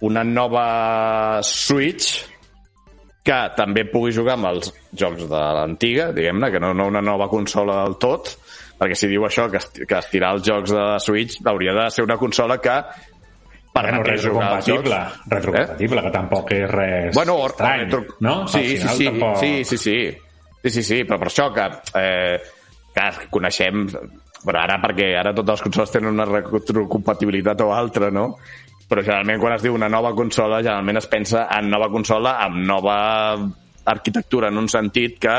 una 0.00 0.24
nova 0.24 1.40
Switch 1.42 2.24
que 3.22 3.38
també 3.56 3.84
pugui 3.84 4.12
jugar 4.12 4.38
amb 4.38 4.46
els 4.46 4.72
jocs 4.96 5.28
de 5.28 5.42
l'antiga, 5.58 6.12
diguem-ne, 6.12 6.50
que 6.50 6.60
no, 6.60 6.72
no 6.72 6.86
una 6.86 7.02
nova 7.04 7.28
consola 7.28 7.82
del 7.84 7.98
tot, 7.98 8.38
perquè 8.78 8.94
si 8.94 9.10
diu 9.10 9.26
això, 9.26 9.50
que, 9.50 9.60
que 9.84 9.98
estirar 9.98 10.32
els 10.36 10.46
jocs 10.46 10.72
de 10.72 10.80
la 10.80 10.98
Switch, 10.98 11.42
hauria 11.44 11.74
de 11.74 11.90
ser 11.90 12.04
una 12.04 12.16
consola 12.16 12.58
que 12.58 12.82
Bueno, 13.74 14.02
jugar 14.02 14.54
als 14.56 14.66
jocs. 14.66 14.82
retrocompatible, 14.82 14.96
retrocompatible, 15.28 16.02
que 16.02 16.10
tampoc 16.10 16.50
és 16.52 16.70
res 16.70 17.14
Bueno, 17.14 17.36
estrany, 17.46 17.84
retro... 17.84 18.16
no? 18.20 18.46
Sí, 18.48 18.76
sí, 18.76 18.88
sí, 18.88 19.04
tampoc... 19.04 19.36
sí, 19.36 19.64
sí, 19.64 19.78
sí, 19.78 19.98
sí, 20.62 20.70
sí, 20.70 20.82
sí, 20.82 21.02
però 21.04 21.18
per 21.20 21.30
això 21.30 21.48
que, 21.54 21.66
eh, 22.00 22.38
que 22.94 23.28
coneixem, 23.30 23.86
però 24.44 24.62
ara 24.62 24.78
perquè 24.82 25.12
ara 25.18 25.34
totes 25.34 25.58
les 25.58 25.66
consoles 25.66 25.94
tenen 25.94 26.14
una 26.14 26.26
retrocompatibilitat 26.28 27.62
o 27.66 27.72
altra, 27.74 28.10
no? 28.14 28.30
Però 28.88 29.04
generalment 29.04 29.40
quan 29.42 29.56
es 29.56 29.64
diu 29.64 29.74
una 29.76 29.90
nova 29.92 30.14
consola, 30.16 30.62
generalment 30.62 31.00
es 31.00 31.08
pensa 31.10 31.46
en 31.58 31.68
nova 31.70 31.90
consola 31.92 32.38
amb 32.44 32.62
nova 32.66 32.98
arquitectura, 33.88 34.48
en 34.48 34.60
un 34.60 34.68
sentit 34.68 35.18
que 35.20 35.34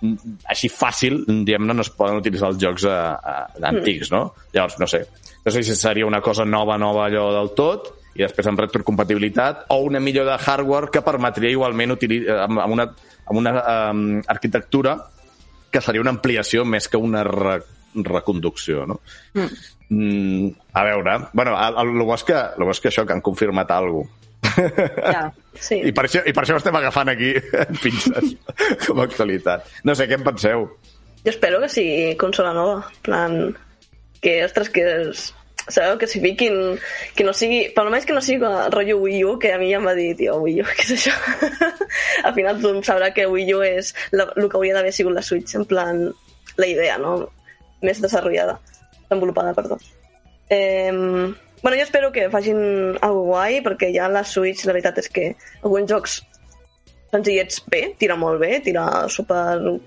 mm, 0.00 0.38
així 0.52 0.70
fàcil, 0.72 1.22
diguem-ne, 1.28 1.76
no 1.76 1.84
es 1.84 1.92
poden 1.94 2.20
utilitzar 2.20 2.52
els 2.52 2.60
jocs 2.60 2.86
eh, 2.88 2.94
eh, 2.94 3.66
antics, 3.70 4.12
no? 4.12 4.26
Llavors, 4.52 4.78
no 4.80 4.88
sé. 4.90 5.04
No 5.44 5.52
sé 5.52 5.62
si 5.62 5.76
seria 5.76 6.06
una 6.08 6.22
cosa 6.24 6.44
nova, 6.44 6.78
nova 6.80 7.06
allò 7.06 7.30
del 7.34 7.52
tot, 7.56 7.92
i 8.14 8.22
després 8.22 8.46
amb 8.46 8.60
retrocompatibilitat, 8.62 9.66
o 9.74 9.80
una 9.88 10.00
millor 10.00 10.28
de 10.28 10.38
hardware 10.38 10.92
que 10.92 11.02
permetria 11.04 11.52
igualment 11.52 11.96
utilitzar 11.96 12.44
amb, 12.46 12.62
amb 12.64 12.76
una, 12.76 12.88
amb 13.24 13.40
una 13.40 13.54
um, 13.60 14.04
arquitectura 14.28 14.96
que 15.70 15.82
seria 15.82 16.02
una 16.04 16.12
ampliació 16.14 16.64
més 16.64 16.86
que 16.88 17.00
una 17.00 17.24
re, 17.26 17.58
reconducció, 17.94 18.84
no? 18.86 19.00
Mm. 19.34 20.48
a 20.72 20.82
veure, 20.82 21.16
bueno, 21.32 21.52
el, 21.60 21.76
el, 21.78 21.90
el, 21.94 22.04
bo 22.06 22.14
és 22.14 22.24
que, 22.24 22.34
el 22.34 22.64
bo 22.64 22.72
és 22.72 22.80
que 22.80 22.90
això, 22.90 23.04
que 23.06 23.14
han 23.14 23.24
confirmat 23.24 23.70
alguna 23.70 24.08
cosa. 24.08 24.20
ja. 25.12 25.24
Sí. 25.54 25.78
I 25.86 25.92
per, 25.94 26.06
això, 26.08 26.20
I 26.26 26.32
per 26.34 26.42
això 26.44 26.56
estem 26.58 26.76
agafant 26.76 27.10
aquí, 27.12 27.32
pinces, 27.82 28.34
com 28.86 29.00
a 29.00 29.06
actualitat. 29.06 29.68
No 29.86 29.94
sé, 29.96 30.08
què 30.10 30.18
en 30.18 30.26
penseu? 30.26 30.66
Jo 31.24 31.32
espero 31.32 31.60
que 31.62 31.70
sigui 31.72 32.16
consola 32.20 32.52
nova. 32.56 32.82
Plan, 33.06 33.54
que, 34.20 34.38
ostres, 34.44 34.70
que 34.74 34.84
és... 34.98 35.30
sabeu, 35.68 35.96
que 35.98 36.08
s'hi 36.08 36.20
fiquin, 36.20 36.76
que 37.16 37.24
no 37.24 37.32
sigui, 37.36 37.68
per 37.74 37.84
almenys 37.84 38.06
que 38.08 38.16
no 38.16 38.22
sigui 38.24 38.44
el 38.44 38.72
rotllo 38.72 38.98
Wii 39.00 39.22
U, 39.24 39.36
que 39.40 39.52
a 39.54 39.58
mi 39.60 39.70
ja 39.70 39.80
em 39.80 39.88
va 39.88 39.94
dir, 39.96 40.10
tio, 40.18 40.36
Wii 40.42 40.60
U, 40.62 40.66
què 40.76 40.84
és 40.86 40.92
això? 40.98 41.14
Al 42.24 42.34
final 42.36 42.60
tothom 42.60 42.82
sabrà 42.86 43.10
que 43.16 43.26
Wii 43.30 43.54
U 43.56 43.62
és 43.66 43.94
la, 44.12 44.28
el 44.36 44.48
que 44.48 44.60
hauria 44.60 44.76
d'haver 44.76 44.92
sigut 44.96 45.16
la 45.16 45.24
Switch, 45.24 45.56
en 45.56 45.64
plan, 45.70 46.04
la 46.60 46.68
idea, 46.68 46.98
no? 47.00 47.16
Més 47.84 48.02
desenvolupada, 48.02 48.58
desenvolupada, 49.00 49.56
perdó. 49.56 49.80
Eh, 50.52 50.92
bueno, 50.92 51.78
jo 51.78 51.82
espero 51.82 52.12
que 52.12 52.28
facin 52.32 52.60
algo 53.00 53.24
guai, 53.30 53.62
perquè 53.64 53.90
ja 53.94 54.10
la 54.12 54.24
Switch, 54.28 54.66
la 54.68 54.76
veritat 54.76 55.00
és 55.00 55.10
que 55.12 55.30
alguns 55.62 55.90
jocs 55.90 56.20
senzillets 57.14 57.62
bé, 57.70 57.86
tira 57.98 58.18
molt 58.20 58.40
bé, 58.42 58.58
tira 58.60 59.06
super 59.08 59.78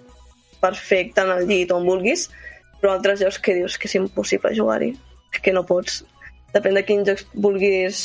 perfecte 0.57 1.21
en 1.21 1.35
el 1.35 1.45
llit 1.45 1.73
on 1.75 1.85
vulguis, 1.85 2.31
però 2.81 2.95
altres 2.95 3.21
jocs 3.21 3.37
que 3.43 3.53
dius 3.57 3.77
que 3.77 3.89
és 3.89 3.97
impossible 3.99 4.55
jugar-hi 4.57 4.95
que 5.31 5.53
no 5.55 5.65
pots. 5.67 6.03
Depèn 6.55 6.77
de 6.79 6.85
quins 6.87 7.07
jocs 7.09 7.27
vulguis... 7.33 8.03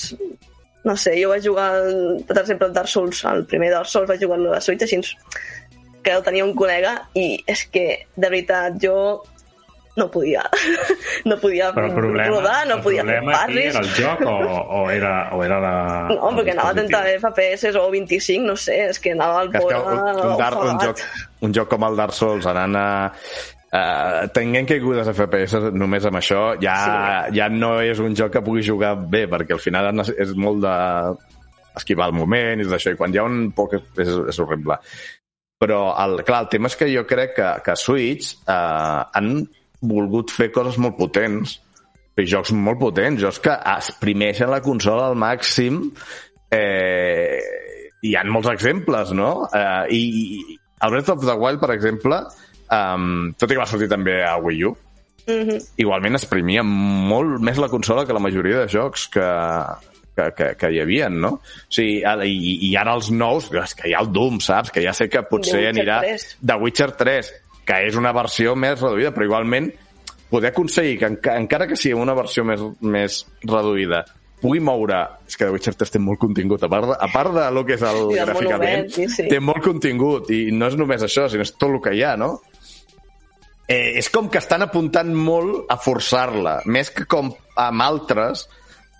No 0.83 0.97
sé, 0.99 1.13
jo 1.15 1.29
vaig 1.31 1.45
jugar, 1.47 1.69
el, 1.79 2.25
per 2.27 2.41
exemple, 2.41 2.67
el 2.67 2.73
Dark 2.75 2.91
Souls, 2.91 3.21
el 3.31 3.45
primer 3.47 3.69
Dark 3.71 3.87
Souls 3.87 4.09
vaig 4.11 4.19
jugar 4.19 4.41
a 4.41 4.57
la 4.57 4.63
Switch, 4.65 4.83
així 4.83 4.99
que 6.03 6.11
el 6.11 6.25
tenia 6.27 6.43
un 6.43 6.57
col·lega 6.59 6.97
i 7.15 7.37
és 7.47 7.63
que, 7.71 7.85
de 8.17 8.31
veritat, 8.33 8.81
jo 8.83 8.97
no 9.95 10.11
podia. 10.11 10.43
no 11.29 11.37
podia 11.39 11.71
Però 11.77 11.87
el 11.87 11.95
problema, 11.95 12.29
rodar, 12.33 12.67
no 12.67 12.79
el 12.79 12.85
podia 12.85 13.05
fer 13.05 13.19
problema 13.21 13.33
aquí 13.37 13.55
barris. 13.55 13.75
era 13.75 13.83
el 13.85 13.91
joc 13.95 14.23
o, 14.27 14.37
o, 14.81 14.85
era, 14.91 15.15
o 15.37 15.43
era 15.45 15.59
la... 15.61 15.75
No, 16.11 16.31
perquè 16.39 16.55
anava 16.57 16.73
a 16.73 16.79
tentar 16.81 17.03
FPS 17.19 17.75
o 17.77 17.89
25, 17.93 18.47
no 18.47 18.57
sé, 18.57 18.79
és 18.89 19.03
que 19.03 19.13
anava 19.15 19.43
al 19.45 19.53
és 19.53 19.59
pobre 19.61 19.83
un, 19.83 20.01
un, 20.01 20.71
un, 20.73 20.81
joc, 20.83 21.05
un 21.45 21.59
joc 21.61 21.75
com 21.75 21.91
el 21.91 22.01
Dark 22.01 22.17
Souls 22.17 22.49
anant 22.49 22.79
a, 22.81 22.87
Uh, 23.73 24.27
tenint 24.37 24.67
caigudes 24.69 25.09
FPS 25.15 25.71
només 25.73 26.05
amb 26.05 26.19
això 26.19 26.41
ja, 26.61 26.75
sí. 26.77 27.39
ja 27.39 27.47
no 27.49 27.79
és 27.81 28.03
un 28.05 28.13
joc 28.13 28.35
que 28.35 28.43
pugui 28.45 28.61
jugar 28.67 28.91
bé 29.09 29.23
perquè 29.33 29.55
al 29.57 29.63
final 29.65 29.89
és 30.13 30.35
molt 30.37 30.61
de 30.61 30.73
esquivar 31.81 32.11
el 32.11 32.19
moment 32.19 32.61
i 32.61 32.67
tot 32.67 32.77
això 32.77 32.93
i 32.93 32.99
quan 32.99 33.15
hi 33.15 33.23
ha 33.23 33.25
un 33.25 33.47
poc 33.57 33.79
és, 33.79 34.11
és 34.29 34.41
horrible 34.45 34.77
però 35.57 35.81
el, 36.05 36.19
clar, 36.21 36.43
el 36.45 36.51
tema 36.53 36.69
és 36.69 36.77
que 36.77 36.91
jo 36.93 37.07
crec 37.09 37.33
que, 37.39 37.49
que 37.65 37.79
Switch 37.81 38.35
uh, 38.45 39.09
han 39.09 39.33
volgut 39.81 40.37
fer 40.37 40.51
coses 40.53 40.77
molt 40.77 41.01
potents 41.01 41.57
fer 42.13 42.29
jocs 42.29 42.53
molt 42.53 42.77
potents 42.83 43.25
jocs 43.25 43.41
que 43.41 43.57
exprimeixen 43.57 44.53
la 44.53 44.61
consola 44.61 45.09
al 45.09 45.17
màxim 45.17 45.87
eh, 46.53 47.41
hi 48.05 48.17
ha 48.19 48.29
molts 48.29 48.53
exemples 48.53 49.17
no? 49.17 49.33
Uh, 49.49 49.89
i, 49.89 50.03
i 50.53 50.61
el 50.83 50.93
Breath 50.93 51.17
of 51.17 51.25
the 51.25 51.41
Wild 51.41 51.63
per 51.63 51.73
exemple 51.73 52.21
um, 52.73 53.33
tot 53.39 53.51
i 53.51 53.55
que 53.55 53.61
va 53.63 53.69
sortir 53.71 53.91
també 53.93 54.23
a 54.25 54.39
Wii 54.41 54.65
U 54.71 54.73
Mhm. 55.23 55.55
igualment 55.79 56.17
exprimia 56.19 56.65
molt 56.67 57.39
més 57.47 57.55
la 57.63 57.69
consola 57.71 58.03
que 58.05 58.13
la 58.17 58.19
majoria 58.19 58.65
de 58.65 58.67
jocs 58.73 59.05
que, 59.07 59.23
que, 60.17 60.25
que, 60.35 60.49
que 60.59 60.71
hi 60.75 60.81
havia, 60.83 61.07
no? 61.09 61.37
O 61.39 61.71
sigui, 61.71 62.01
ara- 62.03 62.27
i, 62.27 62.57
i 62.67 62.73
ara 62.77 62.97
els 62.99 63.13
nous, 63.15 63.47
és 63.55 63.75
que 63.79 63.87
hi 63.89 63.95
ha 63.95 64.01
el 64.03 64.11
Doom, 64.13 64.41
saps? 64.43 64.73
Que 64.75 64.83
ja 64.83 64.91
sé 64.93 65.07
que 65.09 65.23
potser 65.31 65.69
anirà 65.71 66.01
3. 66.03 66.25
de 66.43 66.57
Witcher 66.59 66.91
3, 66.99 67.31
que 67.65 67.79
és 67.87 67.95
una 67.95 68.11
versió 68.13 68.57
més 68.59 68.83
reduïda, 68.83 69.13
però 69.15 69.29
igualment 69.31 69.71
poder 70.29 70.51
aconseguir 70.51 70.99
que 70.99 71.07
enca 71.13 71.37
encara 71.39 71.69
que 71.71 71.77
sigui 71.79 71.95
una 71.95 72.15
versió 72.19 72.43
més, 72.49 72.61
més 72.81 73.23
reduïda 73.47 74.03
pugui 74.43 74.59
moure... 74.59 75.05
És 75.29 75.37
que 75.39 75.45
The 75.47 75.53
Witcher 75.55 75.77
3 75.79 75.93
té 75.95 76.01
molt 76.03 76.19
contingut. 76.19 76.65
A 76.67 76.69
part 76.69 76.89
de, 76.91 76.95
a 76.99 77.09
part 77.15 77.31
de 77.31 77.45
lo 77.55 77.63
que 77.65 77.77
és 77.79 77.83
el 77.87 78.01
I 78.11 78.17
món 78.19 78.27
gràficament, 78.27 78.81
obert, 78.89 78.97
sí, 78.97 79.07
sí. 79.07 79.29
té 79.31 79.39
molt 79.39 79.63
contingut. 79.63 80.33
I 80.35 80.49
no 80.51 80.67
és 80.67 80.75
només 80.75 81.05
això, 81.07 81.29
sinó 81.31 81.47
és 81.47 81.53
tot 81.55 81.71
el 81.71 81.79
que 81.85 81.93
hi 81.95 82.03
ha, 82.03 82.17
no? 82.19 82.41
Eh, 83.73 83.99
és 83.99 84.11
com 84.13 84.29
que 84.33 84.41
estan 84.43 84.67
apuntant 84.67 85.13
molt 85.17 85.71
a 85.73 85.79
forçar-la, 85.81 86.61
més 86.67 86.93
que 86.93 87.07
com 87.09 87.33
amb 87.57 87.85
altres 87.85 88.45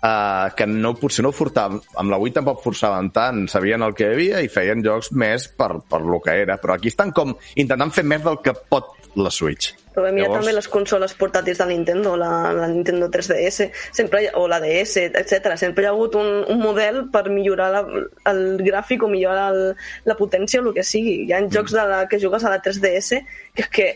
eh, 0.03 0.49
que 0.57 0.67
no, 0.69 0.95
potser 0.99 1.25
no 1.25 1.33
forçaven, 1.35 1.81
amb 2.01 2.13
la 2.13 2.19
Wii 2.21 2.33
tampoc 2.39 2.63
forçaven 2.65 3.11
tant, 3.15 3.45
sabien 3.51 3.85
el 3.85 3.93
que 3.97 4.09
hi 4.09 4.17
havia 4.17 4.41
i 4.43 4.51
feien 4.51 4.83
jocs 4.85 5.13
més 5.13 5.47
per, 5.57 5.75
per 5.89 6.01
lo 6.01 6.19
que 6.23 6.35
era, 6.43 6.57
però 6.61 6.77
aquí 6.77 6.91
estan 6.93 7.13
com 7.15 7.35
intentant 7.55 7.93
fer 7.93 8.05
més 8.07 8.25
del 8.25 8.41
que 8.43 8.55
pot 8.69 8.95
la 9.13 9.29
Switch. 9.29 9.75
Però 9.93 10.09
mira 10.09 10.25
Llavors- 10.25 10.39
també 10.41 10.53
les 10.55 10.67
consoles 10.73 11.13
portàtils 11.13 11.59
de 11.61 11.67
Nintendo, 11.69 12.15
la, 12.17 12.31
la 12.57 12.65
Nintendo 12.71 13.11
3DS, 13.13 13.67
sempre, 13.93 14.23
o 14.41 14.47
la 14.49 14.57
DS, 14.63 15.03
etc. 15.05 15.53
Sempre 15.61 15.85
hi 15.85 15.89
ha 15.91 15.91
hagut 15.93 16.17
un, 16.17 16.31
un 16.49 16.63
model 16.63 17.03
per 17.13 17.27
millorar 17.29 17.69
la, 17.75 17.83
el 18.31 18.41
gràfic 18.65 19.05
o 19.05 19.11
millorar 19.11 19.51
el, 19.53 19.61
la 20.09 20.17
potència 20.17 20.63
o 20.63 20.65
el 20.65 20.73
que 20.73 20.87
sigui. 20.87 21.19
Hi 21.27 21.37
ha 21.37 21.43
jocs 21.45 21.77
de 21.77 21.85
la, 21.91 22.03
que 22.09 22.17
jugues 22.17 22.41
a 22.41 22.55
la 22.55 22.61
3DS 22.65 23.21
que 23.53 23.67
és 23.67 23.69
que 23.69 23.87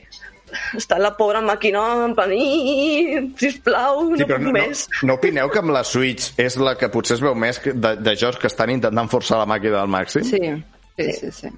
està 0.78 0.98
la 1.00 1.12
pobra 1.18 1.42
màquina 1.42 2.06
en 2.06 2.14
plan, 2.16 2.32
"Ii, 2.32 3.34
sisplau, 3.38 4.10
no 4.12 4.18
Sí, 4.18 4.26
no, 4.28 4.38
no, 4.38 4.52
més. 4.52 4.88
no 5.04 5.16
opineu 5.16 5.50
que 5.50 5.60
amb 5.60 5.72
la 5.76 5.84
Switch 5.84 6.34
és 6.40 6.56
la 6.58 6.76
que 6.78 6.90
potser 6.90 7.16
es 7.16 7.22
veu 7.22 7.36
més 7.36 7.62
de, 7.64 7.96
de 7.96 8.16
jocs 8.16 8.38
que 8.42 8.48
estan 8.48 8.70
intentant 8.70 9.10
forçar 9.10 9.38
la 9.40 9.46
màquina 9.46 9.82
al 9.82 9.88
màxim? 9.92 10.24
Sí, 10.24 10.40
sí, 10.98 11.12
sí. 11.20 11.32
sí. 11.32 11.50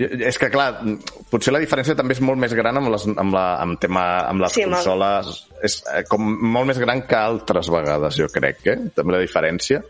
És 0.00 0.38
que, 0.40 0.48
clar, 0.48 0.80
potser 1.28 1.52
la 1.52 1.58
diferència 1.60 1.92
també 1.94 2.14
és 2.14 2.22
molt 2.24 2.38
més 2.40 2.54
gran 2.56 2.74
amb, 2.80 2.88
les, 2.88 3.02
amb, 3.04 3.34
la, 3.34 3.56
amb, 3.60 3.78
tema, 3.82 4.04
amb 4.30 4.40
les 4.40 4.52
Sí, 4.54 4.62
amb 4.62 4.72
el- 4.72 4.78
consoles. 4.78 5.46
És 5.62 5.82
eh, 5.92 6.04
com 6.08 6.22
molt 6.24 6.66
més 6.70 6.78
gran 6.80 7.02
que 7.06 7.16
altres 7.18 7.68
vegades, 7.68 8.16
jo 8.16 8.26
crec, 8.32 8.62
eh? 8.66 8.78
També 8.96 9.12
la 9.12 9.20
diferència. 9.20 9.82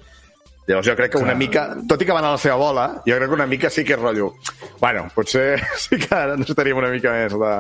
Llavors 0.67 0.87
jo 0.89 0.97
crec 0.97 1.13
que 1.13 1.19
una 1.23 1.35
mica, 1.35 1.77
tot 1.89 2.03
i 2.03 2.05
que 2.07 2.13
van 2.13 2.25
a 2.27 2.33
la 2.33 2.39
seva 2.39 2.57
bola, 2.57 2.89
jo 3.07 3.15
crec 3.17 3.29
que 3.29 3.35
una 3.39 3.47
mica 3.47 3.71
sí 3.71 3.85
que 3.85 3.95
és 3.95 4.01
rotllo. 4.01 4.33
Bueno, 4.81 5.07
potser 5.15 5.61
sí 5.77 5.97
que 5.97 6.13
ara 6.15 6.35
necessitaríem 6.37 6.77
una 6.83 6.91
mica 6.91 7.13
més 7.13 7.33
de, 7.33 7.55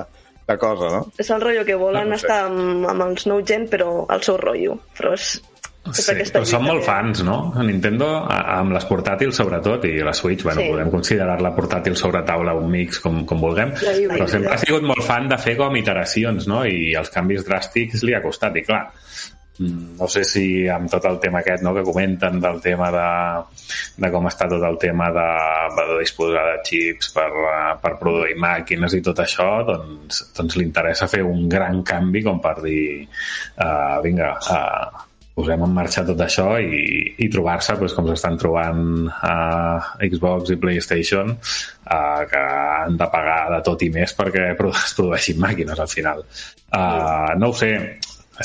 de 0.50 0.58
cosa, 0.58 0.90
no? 0.96 1.06
És 1.18 1.30
el 1.30 1.40
rotllo 1.40 1.64
que 1.64 1.74
volen 1.78 2.04
No, 2.04 2.10
no 2.10 2.18
sé. 2.18 2.26
estar 2.26 2.44
amb, 2.46 2.86
amb 2.90 3.02
els 3.08 3.26
nou 3.26 3.40
gen, 3.46 3.68
però 3.70 4.04
al 4.08 4.22
seu 4.26 4.36
rotllo. 4.36 4.78
Però 4.98 5.12
és, 5.14 5.40
és 5.90 6.04
Sí, 6.04 6.12
però 6.32 6.44
són 6.44 6.62
molt 6.66 6.84
fans, 6.84 7.22
no? 7.24 7.52
A 7.56 7.62
Nintendo, 7.64 8.06
a- 8.28 8.58
amb 8.58 8.72
les 8.76 8.84
portàtils 8.86 9.32
sobretot, 9.40 9.84
i 9.88 10.02
la 10.04 10.12
Switch, 10.12 10.44
bueno, 10.44 10.60
Sí. 10.60 10.68
podem 10.70 10.90
considerar-la 10.90 11.54
portàtil 11.56 11.96
sobre 11.96 12.20
taula, 12.22 12.52
un 12.54 12.70
mix, 12.70 13.00
com, 13.00 13.24
com 13.24 13.40
vulguem, 13.40 13.72
La 13.80 14.14
però 14.14 14.28
sempre 14.28 14.52
ha 14.52 14.58
sigut 14.58 14.82
molt 14.82 15.02
fan 15.02 15.26
de 15.28 15.38
fer 15.38 15.56
com 15.56 15.74
iteracions, 15.76 16.46
no? 16.46 16.64
I 16.66 16.92
els 16.94 17.08
canvis 17.10 17.46
dràstics 17.48 18.02
li 18.04 18.12
ha 18.14 18.20
costat, 18.22 18.54
i 18.56 18.62
clar, 18.62 18.90
no 19.60 20.08
sé 20.08 20.22
si 20.24 20.44
amb 20.72 20.88
tot 20.90 21.04
el 21.10 21.18
tema 21.20 21.42
aquest 21.42 21.64
no, 21.64 21.74
que 21.76 21.84
comenten 21.84 22.40
del 22.40 22.60
tema 22.64 22.88
de, 22.94 23.08
de 24.00 24.10
com 24.12 24.28
està 24.30 24.48
tot 24.48 24.64
el 24.64 24.78
tema 24.80 25.10
de, 25.12 25.26
de 25.76 25.98
disposar 25.98 26.46
de 26.48 26.56
xips 26.64 27.12
per, 27.16 27.28
eh, 27.28 27.74
per 27.82 27.92
produir 28.00 28.38
màquines 28.40 28.96
i 28.96 29.02
tot 29.04 29.20
això, 29.20 29.50
doncs, 29.68 30.24
doncs 30.36 30.56
li 30.56 30.64
interessa 30.64 31.10
fer 31.10 31.22
un 31.26 31.46
gran 31.52 31.84
canvi 31.84 32.24
com 32.24 32.40
per 32.40 32.56
dir 32.64 33.04
uh, 33.04 34.00
vinga, 34.04 34.32
uh, 34.40 35.06
posem 35.36 35.62
en 35.64 35.74
marxa 35.76 36.04
tot 36.08 36.20
això 36.24 36.54
i, 36.60 36.80
i 37.20 37.28
trobar-se 37.32 37.76
doncs, 37.80 37.94
com 37.96 38.08
s'estan 38.10 38.38
trobant 38.40 39.10
a 39.28 39.34
Xbox 40.02 40.54
i 40.54 40.58
PlayStation 40.62 41.34
uh, 41.36 42.22
que 42.30 42.44
han 42.44 42.96
de 43.00 43.10
pagar 43.12 43.42
de 43.54 43.60
tot 43.66 43.84
i 43.84 43.90
més 43.92 44.16
perquè 44.16 44.52
es 44.54 44.94
produeixin 44.98 45.40
màquines 45.42 45.84
al 45.84 45.92
final. 45.92 46.24
Uh, 46.70 47.36
no 47.40 47.52
ho 47.52 47.56
sé, 47.56 47.74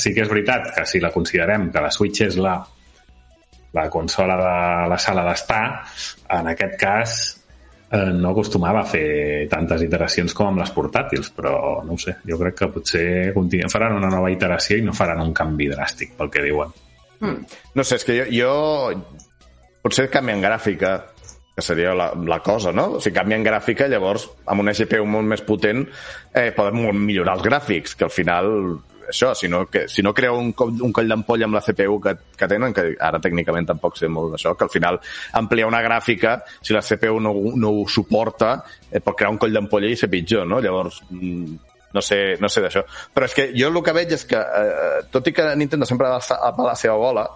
sí 0.01 0.13
que 0.13 0.23
és 0.25 0.29
veritat 0.31 0.71
que 0.75 0.85
si 0.89 0.99
la 1.03 1.11
considerem 1.13 1.69
que 1.71 1.81
la 1.83 1.91
Switch 1.91 2.21
és 2.27 2.37
la 2.41 2.57
la 3.75 3.89
consola 3.91 4.37
de 4.39 4.89
la 4.89 4.97
sala 4.97 5.25
d'estar, 5.27 5.63
en 6.31 6.47
aquest 6.47 6.77
cas 6.79 7.15
eh, 7.91 8.11
no 8.15 8.29
acostumava 8.31 8.85
a 8.85 8.87
fer 8.87 9.49
tantes 9.51 9.83
iteracions 9.83 10.31
com 10.33 10.47
amb 10.47 10.61
les 10.61 10.71
portàtils, 10.71 11.27
però 11.35 11.83
no 11.83 11.97
ho 11.97 11.99
sé, 11.99 12.13
jo 12.23 12.37
crec 12.39 12.55
que 12.61 12.69
potser 12.71 13.33
continu- 13.35 13.67
faran 13.71 13.97
una 13.97 14.07
nova 14.13 14.31
iteració 14.31 14.77
i 14.79 14.85
no 14.85 14.93
faran 14.95 15.19
un 15.25 15.33
canvi 15.35 15.67
dràstic 15.73 16.15
pel 16.15 16.31
que 16.31 16.45
diuen. 16.47 16.71
No 17.75 17.83
sé, 17.83 17.99
és 17.99 18.07
que 18.07 18.15
jo, 18.21 18.29
jo 18.31 18.53
potser 19.83 20.07
canvien 20.11 20.39
gràfica, 20.43 20.95
que 21.55 21.63
seria 21.63 21.93
la, 21.95 22.09
la 22.15 22.39
cosa, 22.43 22.71
no? 22.75 23.01
Si 23.03 23.11
canvien 23.15 23.43
gràfica, 23.43 23.87
llavors, 23.91 24.29
amb 24.47 24.63
una 24.63 24.73
GPU 24.75 25.03
molt 25.07 25.27
més 25.35 25.43
potent, 25.43 25.83
eh, 26.33 26.49
poden 26.55 26.79
millorar 27.03 27.37
els 27.37 27.43
gràfics, 27.45 27.95
que 27.95 28.07
al 28.07 28.11
final, 28.11 28.49
això, 29.09 29.33
si 29.35 29.47
no, 29.51 29.65
que, 29.71 29.85
si 29.91 30.03
no 30.05 30.13
creu 30.13 30.37
un, 30.39 30.53
un 30.55 30.93
coll 30.95 31.11
d'ampolla 31.11 31.47
amb 31.47 31.57
la 31.57 31.61
CPU 31.65 31.99
que, 32.03 32.15
que 32.37 32.49
tenen, 32.51 32.73
que 32.75 32.87
ara 32.99 33.21
tècnicament 33.23 33.67
tampoc 33.69 33.97
sé 33.99 34.09
molt 34.11 34.35
d'això, 34.35 34.55
que 34.57 34.67
al 34.67 34.73
final 34.73 34.99
ampliar 35.39 35.69
una 35.69 35.81
gràfica, 35.85 36.37
si 36.61 36.75
la 36.75 36.83
CPU 36.85 37.19
no, 37.23 37.33
no 37.55 37.71
ho 37.81 37.87
suporta, 37.87 38.57
eh, 38.91 38.99
pot 38.99 39.17
crear 39.17 39.31
un 39.33 39.39
coll 39.41 39.55
d'ampolla 39.55 39.89
i 39.91 39.99
ser 39.99 40.09
pitjor, 40.11 40.47
no? 40.49 40.61
Llavors, 40.63 41.01
mm, 41.09 41.55
no 41.95 42.01
sé, 42.03 42.19
no 42.43 42.49
sé 42.51 42.63
d'això. 42.65 42.83
Però 43.13 43.27
és 43.29 43.35
que 43.37 43.49
jo 43.55 43.69
el 43.71 43.81
que 43.83 43.95
veig 43.95 44.15
és 44.17 44.25
que, 44.27 44.39
eh, 44.39 45.03
tot 45.11 45.27
i 45.27 45.33
que 45.33 45.51
Nintendo 45.55 45.87
sempre 45.87 46.09
va 46.11 46.19
a 46.19 46.49
a 46.49 46.69
la 46.71 46.75
seva 46.75 46.95
bola, 46.99 47.27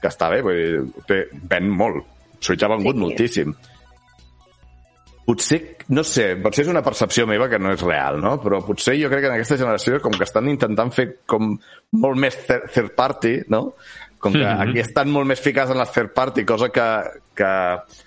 que 0.00 0.08
està 0.08 0.30
bé, 0.30 0.40
vull 0.42 0.92
dir, 1.08 1.26
ven 1.50 1.68
molt. 1.68 2.04
Switch 2.40 2.62
ha 2.62 2.70
vengut 2.70 2.94
Sí. 2.94 3.00
moltíssim. 3.02 3.54
Potser, 5.28 5.58
no 5.92 6.00
sé, 6.08 6.30
potser 6.40 6.62
és 6.64 6.70
una 6.72 6.80
percepció 6.80 7.26
meva 7.28 7.50
que 7.52 7.58
no 7.60 7.74
és 7.74 7.82
real, 7.84 8.16
no? 8.22 8.38
Però 8.40 8.62
potser 8.64 8.94
jo 8.96 9.10
crec 9.12 9.26
que 9.26 9.28
en 9.28 9.34
aquesta 9.36 9.58
generació 9.60 9.98
com 10.00 10.14
que 10.16 10.24
estan 10.24 10.48
intentant 10.48 10.88
fer 10.96 11.08
com 11.28 11.50
molt 12.00 12.16
més 12.22 12.38
thir- 12.46 12.62
third 12.72 12.94
party, 12.96 13.34
no? 13.52 13.74
Com 14.18 14.32
que 14.32 14.40
Mhm. 14.40 14.60
aquí 14.70 14.80
estan 14.80 15.10
molt 15.12 15.26
més 15.28 15.40
ficats 15.40 15.70
en 15.70 15.76
les 15.78 15.92
third 15.92 16.14
party, 16.14 16.44
cosa 16.46 16.70
que, 16.70 16.86
que, 17.36 17.52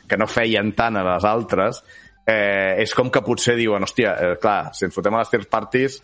que 0.09 0.17
no 0.17 0.25
feien 0.27 0.73
tant 0.73 0.97
a 0.97 1.03
les 1.13 1.23
altres, 1.23 1.83
eh, 2.25 2.75
és 2.79 2.93
com 2.95 3.09
que 3.11 3.21
potser 3.21 3.55
diuen, 3.55 3.83
hòstia, 3.83 4.15
eh, 4.19 4.35
clar, 4.41 4.73
si 4.73 4.85
ens 4.85 4.93
fotem 4.95 5.13
a 5.13 5.19
les 5.19 5.29
third 5.29 5.47
parties, 5.47 6.01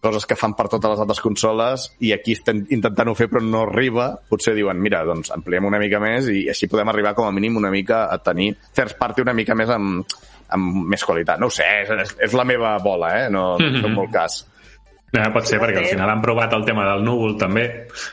coses 0.00 0.26
que 0.26 0.36
fan 0.38 0.54
per 0.54 0.68
totes 0.70 0.92
les 0.92 1.02
altres 1.02 1.20
consoles 1.24 1.88
i 2.06 2.12
aquí 2.14 2.36
estem 2.36 2.62
intentant-ho 2.74 3.14
fer 3.18 3.26
però 3.30 3.42
no 3.42 3.64
arriba, 3.66 4.12
potser 4.30 4.54
diuen, 4.54 4.78
mira, 4.82 5.02
doncs 5.08 5.32
ampliem 5.34 5.66
una 5.66 5.80
mica 5.82 6.00
més 6.02 6.30
i 6.30 6.46
així 6.52 6.70
podem 6.70 6.92
arribar 6.92 7.16
com 7.18 7.26
a 7.26 7.34
mínim 7.34 7.58
una 7.58 7.72
mica 7.74 8.06
a 8.06 8.18
tenir 8.22 8.52
first 8.76 8.98
party 9.00 9.26
una 9.26 9.34
mica 9.34 9.56
més 9.58 9.72
amb, 9.74 10.18
amb 10.54 10.84
més 10.94 11.04
qualitat. 11.04 11.40
No 11.40 11.50
ho 11.50 11.54
sé, 11.54 11.66
és, 11.82 12.14
és 12.28 12.36
la 12.36 12.46
meva 12.48 12.76
bola, 12.84 13.10
eh? 13.24 13.26
No, 13.30 13.56
no 13.58 13.66
mm 13.66 13.82
-hmm. 13.82 13.94
molt 14.00 14.12
cas. 14.12 14.44
Eh, 15.10 15.22
pot 15.32 15.46
ser, 15.48 15.56
perquè 15.56 15.78
al 15.80 15.86
final 15.88 16.10
han 16.12 16.20
provat 16.20 16.52
el 16.52 16.66
tema 16.66 16.82
del 16.84 17.00
núvol, 17.06 17.30
també. 17.40 17.62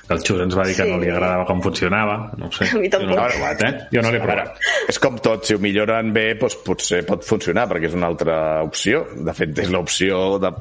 que 0.07 0.13
El 0.15 0.21
Xus 0.23 0.39
ens 0.45 0.55
va 0.55 0.63
dir 0.63 0.75
que 0.77 0.83
Sí. 0.85 0.89
no 0.91 0.97
li 1.01 1.09
agradava 1.11 1.43
com 1.45 1.59
funcionava. 1.61 2.31
No 2.37 2.47
ho 2.47 2.51
sé. 2.55 2.69
A 2.71 2.79
mi 2.79 2.87
Jo 2.89 2.99
no 3.01 3.07
tampoc. 3.09 3.19
l'he 3.19 3.33
provat, 3.33 3.63
eh? 3.67 3.87
Jo 3.91 4.01
no 4.05 4.11
l'he 4.11 4.21
provat. 4.23 4.59
és 4.87 4.99
com 5.03 5.17
tot, 5.19 5.43
si 5.45 5.55
ho 5.55 5.59
milloren 5.59 6.13
bé, 6.15 6.23
doncs 6.39 6.55
potser 6.63 7.01
pot 7.05 7.25
funcionar, 7.27 7.67
perquè 7.67 7.89
és 7.89 7.93
una 7.99 8.07
altra 8.07 8.37
opció. 8.63 9.05
De 9.17 9.33
fet, 9.33 9.51
és 9.59 9.69
l'opció 9.69 10.39
de... 10.39 10.53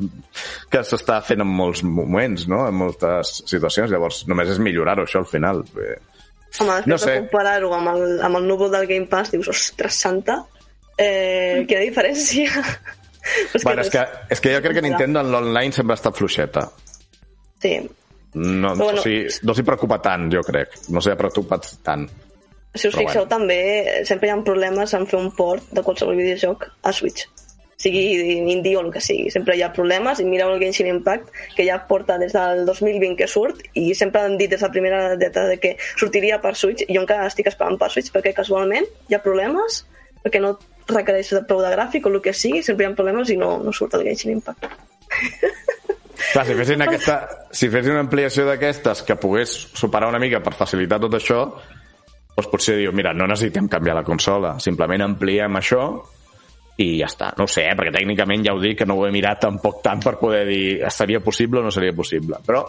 que 0.70 0.82
s'està 0.82 1.20
fent 1.22 1.40
en 1.40 1.46
molts 1.46 1.84
moments, 1.86 2.48
no? 2.50 2.64
en 2.66 2.74
moltes 2.74 3.42
situacions. 3.46 3.90
Llavors, 3.94 4.24
només 4.26 4.50
és 4.50 4.58
millorar-ho, 4.58 5.04
això, 5.06 5.22
al 5.22 5.30
final. 5.30 5.62
Bé. 5.74 5.94
Home, 6.60 6.80
No 6.86 6.98
sé. 6.98 7.12
de 7.12 7.18
comparar-ho 7.28 7.70
amb, 7.74 7.88
el, 7.94 8.18
amb 8.26 8.36
el 8.42 8.44
núvol 8.50 8.70
del 8.74 8.86
Game 8.90 9.06
Pass, 9.06 9.30
dius, 9.30 9.48
ostres, 9.54 9.94
santa, 10.02 10.40
eh, 10.98 11.64
quina 11.68 11.80
diferència. 11.86 12.50
Però 13.52 13.62
Bueno, 13.64 13.84
és 13.84 13.90
que, 13.92 14.04
és 14.30 14.40
que 14.40 14.54
jo 14.54 14.62
crec 14.64 14.78
que. 14.78 14.84
Nintendo 14.84 15.22
en 15.24 15.30
l'online 15.32 15.72
sempre 15.72 15.94
ha 15.96 16.00
estat 16.00 16.16
fluixeta. 16.18 16.66
Sí. 17.62 17.78
No, 18.34 18.74
Però 18.74 18.90
bueno. 18.90 19.00
o 19.00 19.04
sigui, 19.04 19.24
no 19.46 19.54
s'hi 19.54 19.64
preocupa 19.66 20.00
tant, 20.02 20.28
jo 20.32 20.42
crec. 20.46 20.74
No 20.92 21.00
s'hi 21.00 21.14
ha 21.14 21.18
preocupat 21.18 21.70
tant. 21.86 22.08
Si 22.74 22.88
us 22.88 22.96
Però 22.96 23.04
fixeu, 23.04 23.22
bueno. 23.22 23.30
també 23.30 24.04
sempre 24.08 24.28
hi 24.28 24.34
ha 24.34 24.40
problemes 24.42 24.92
en 24.98 25.06
fer 25.06 25.20
un 25.20 25.30
port 25.36 25.70
de 25.70 25.82
qualsevol 25.86 26.18
videojoc 26.18 26.66
a 26.82 26.92
Switch. 26.92 27.28
Sigui 27.84 28.02
indie 28.50 28.76
o 28.78 28.82
el 28.82 28.90
que 28.94 29.00
sigui. 29.02 29.30
Sempre 29.30 29.56
hi 29.56 29.62
ha 29.62 29.70
problemes 29.74 30.20
i 30.22 30.26
mireu 30.26 30.50
el 30.54 30.60
Genshin 30.62 30.88
Impact, 30.90 31.30
que 31.54 31.66
ja 31.66 31.78
porta 31.88 32.18
des 32.18 32.34
del 32.34 32.64
2020 32.66 33.16
que 33.18 33.28
surt 33.30 33.62
i 33.78 33.86
sempre 33.94 34.22
han 34.24 34.36
dit 34.40 34.50
des 34.50 34.60
de 34.60 34.66
la 34.66 34.72
primera 34.72 35.16
data 35.20 35.46
de 35.50 35.58
que 35.62 35.76
sortiria 35.94 36.40
per 36.42 36.54
Switch 36.58 36.82
i 36.86 36.94
jo 36.94 37.02
encara 37.02 37.30
estic 37.30 37.50
esperant 37.50 37.78
per 37.78 37.90
Switch 37.94 38.10
perquè 38.14 38.34
casualment 38.34 38.86
hi 39.08 39.14
ha 39.14 39.22
problemes 39.22 39.84
perquè 40.24 40.40
no 40.42 40.56
requereix 40.90 41.32
de 41.34 41.44
prou 41.48 41.62
de 41.64 41.70
gràfic 41.72 42.06
o 42.06 42.12
el 42.12 42.20
que 42.24 42.34
sigui, 42.36 42.62
sempre 42.62 42.84
hi 42.84 42.90
ha 42.90 42.96
problemes 42.96 43.30
i 43.32 43.38
no, 43.40 43.56
no 43.64 43.72
surt 43.72 43.96
el 43.98 44.04
Genshin 44.08 44.34
Impact. 44.36 44.66
Clar, 46.32 46.44
si 46.46 46.56
fessin, 46.56 46.82
aquesta, 46.82 47.16
si 47.54 47.68
fessin 47.70 47.94
una 47.94 48.04
ampliació 48.06 48.46
d'aquestes 48.48 49.04
que 49.06 49.16
pogués 49.20 49.52
superar 49.74 50.08
una 50.10 50.20
mica 50.22 50.40
per 50.42 50.54
facilitar 50.56 51.00
tot 51.02 51.16
això, 51.18 51.40
doncs 52.34 52.50
potser 52.50 52.78
diu, 52.80 52.92
mira, 52.96 53.12
no 53.14 53.28
necessitem 53.30 53.68
canviar 53.70 53.98
la 54.00 54.06
consola, 54.06 54.56
simplement 54.62 55.04
ampliem 55.06 55.60
això 55.60 55.84
i 56.82 56.96
ja 56.98 57.06
està. 57.06 57.30
No 57.38 57.46
ho 57.46 57.50
sé, 57.50 57.68
eh? 57.68 57.74
perquè 57.78 57.92
tècnicament 57.94 58.46
ja 58.46 58.54
ho 58.54 58.62
dic, 58.62 58.80
que 58.80 58.88
no 58.88 58.96
ho 58.98 59.04
he 59.06 59.12
mirat 59.14 59.44
tampoc 59.44 59.82
tant 59.84 60.02
per 60.02 60.16
poder 60.18 60.42
dir 60.48 60.64
seria 60.90 61.22
possible 61.22 61.60
o 61.60 61.66
no 61.66 61.74
seria 61.74 61.94
possible. 61.94 62.40
Però 62.46 62.64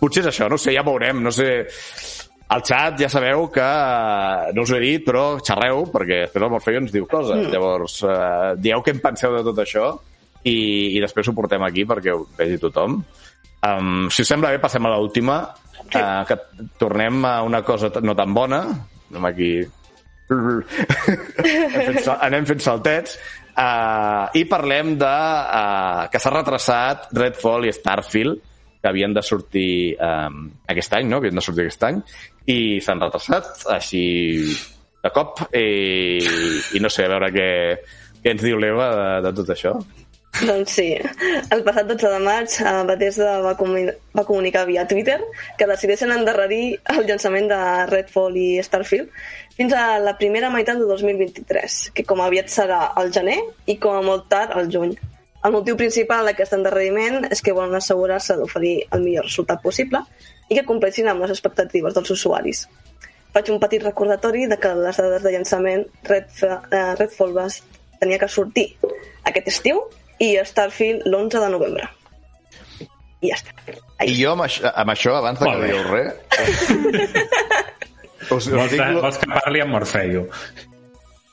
potser 0.00 0.24
és 0.24 0.32
això, 0.32 0.48
no 0.52 0.60
sé, 0.60 0.74
ja 0.76 0.84
veurem, 0.86 1.22
no 1.24 1.32
sé... 1.32 1.50
Al 2.50 2.64
xat 2.66 2.98
ja 2.98 3.08
sabeu 3.10 3.44
que, 3.54 3.62
eh, 3.62 4.52
no 4.56 4.64
us 4.66 4.72
ho 4.72 4.76
he 4.76 4.82
dit, 4.82 5.04
però 5.06 5.38
xerreu, 5.38 5.84
perquè 5.92 6.24
després 6.24 6.42
el 6.42 6.50
Morfeu 6.50 6.78
ens 6.80 6.92
diu 6.94 7.06
coses. 7.06 7.46
Mm. 7.46 7.52
Llavors, 7.54 8.00
eh, 8.02 8.54
dieu 8.58 8.82
què 8.82 8.94
en 8.96 9.02
penseu 9.04 9.36
de 9.36 9.44
tot 9.46 9.60
això 9.62 9.92
i, 10.42 10.96
i 10.96 11.00
després 11.02 11.28
ho 11.28 11.36
portem 11.36 11.62
aquí 11.62 11.84
perquè 11.86 12.14
ho 12.14 12.24
vegi 12.38 12.58
tothom. 12.58 13.02
Um, 13.60 14.08
si 14.08 14.24
us 14.24 14.30
sembla 14.32 14.54
bé, 14.54 14.58
passem 14.62 14.86
a 14.88 14.94
l'última, 14.94 15.42
sí. 15.76 16.00
uh, 16.00 16.24
que 16.26 16.38
tornem 16.80 17.24
a 17.28 17.42
una 17.44 17.60
cosa 17.62 17.92
no 18.02 18.16
tan 18.16 18.34
bona. 18.34 18.64
Anem 19.10 19.28
aquí... 19.30 19.52
fent, 20.30 22.04
anem 22.16 22.46
fent 22.48 22.62
saltets. 22.64 23.18
Uh, 23.50 24.30
I 24.38 24.46
parlem 24.48 24.94
de 24.98 25.10
uh, 25.10 26.06
que 26.10 26.20
s'ha 26.22 26.32
retrasat 26.32 27.10
Redfall 27.18 27.66
i 27.68 27.74
Starfield, 27.74 28.49
que 28.80 28.88
havien 28.88 29.14
de 29.16 29.22
sortir 29.22 29.96
um, 30.00 30.44
aquest 30.72 30.94
any, 30.96 31.08
no? 31.10 31.20
Havien 31.20 31.36
de 31.36 31.44
sortir 31.44 31.66
aquest 31.66 31.86
any, 31.88 32.02
i 32.48 32.58
s'han 32.84 33.02
retrasat 33.04 33.66
així 33.76 34.04
de 35.00 35.10
cop, 35.14 35.42
i, 35.56 35.66
i 36.76 36.82
no 36.82 36.90
sé, 36.92 37.06
a 37.06 37.12
veure 37.14 37.32
què, 37.34 37.50
què 38.20 38.34
ens 38.34 38.44
diu 38.44 38.60
l'Eva 38.60 38.90
de, 38.96 39.10
de 39.28 39.34
tot 39.40 39.52
això. 39.56 39.74
Doncs 40.38 40.72
sí, 40.78 40.86
el 41.50 41.62
passat 41.66 41.88
12 41.90 42.10
de 42.12 42.18
maig 42.22 42.52
eh, 42.62 42.72
Bethesda 42.86 43.32
va, 43.42 43.56
comuni 43.58 43.90
va 44.16 44.24
comunicar 44.28 44.62
via 44.68 44.86
Twitter 44.88 45.18
que 45.58 45.66
decideixen 45.68 46.14
endarrerir 46.14 46.78
el 46.94 47.02
llançament 47.08 47.50
de 47.50 47.58
Redfall 47.90 48.38
i 48.38 48.48
Starfield 48.62 49.10
fins 49.56 49.74
a 49.74 49.98
la 50.00 50.14
primera 50.20 50.48
meitat 50.54 50.78
de 50.78 50.86
2023, 50.88 51.80
que 51.96 52.06
com 52.06 52.22
aviat 52.24 52.48
serà 52.52 52.78
al 52.96 53.10
gener 53.12 53.40
i 53.66 53.76
com 53.82 53.98
a 53.98 54.04
molt 54.06 54.30
tard 54.30 54.54
al 54.56 54.70
juny. 54.72 54.94
El 55.40 55.54
motiu 55.54 55.76
principal 55.80 56.26
d'aquest 56.28 56.52
endarreriment 56.52 57.24
és 57.32 57.40
que 57.40 57.54
volen 57.56 57.78
assegurar-se 57.78 58.36
d'oferir 58.36 58.74
el 58.92 59.04
millor 59.04 59.24
resultat 59.24 59.62
possible 59.64 60.02
i 60.50 60.58
que 60.58 60.66
compleixin 60.68 61.08
amb 61.08 61.24
les 61.24 61.32
expectatives 61.32 61.96
dels 61.96 62.12
usuaris. 62.12 62.66
Faig 63.32 63.48
un 63.54 63.60
petit 63.62 63.82
recordatori 63.86 64.44
de 64.50 64.58
que 64.60 64.74
les 64.76 64.98
dades 65.00 65.24
de 65.24 65.32
llançament 65.32 65.86
Redfa 66.04 66.58
eh, 66.68 66.82
Redfall 66.98 67.32
va, 67.36 67.46
tenia 68.02 68.18
que 68.20 68.28
sortir 68.28 68.66
aquest 69.30 69.48
estiu 69.54 69.84
i 70.20 70.34
Starfield 70.44 71.06
l'11 71.08 71.44
de 71.46 71.50
novembre. 71.54 71.88
I 73.20 73.30
ja 73.30 73.36
està. 73.38 73.76
I 74.04 74.16
jo 74.16 74.34
amb 74.34 74.44
això, 74.44 74.72
amb 74.82 74.92
això 74.92 75.16
abans 75.16 75.40
de 75.40 75.48
Molt 75.48 75.60
que 75.60 75.68
dieu 75.70 75.82
res... 75.88 76.12
us, 78.34 78.44
us 78.44 78.50
Vols, 78.52 78.72
dic, 78.74 78.82
vols 79.00 79.20
que 79.20 79.30
parli 79.30 79.64
amb 79.64 79.76
Morfeu? 79.76 80.26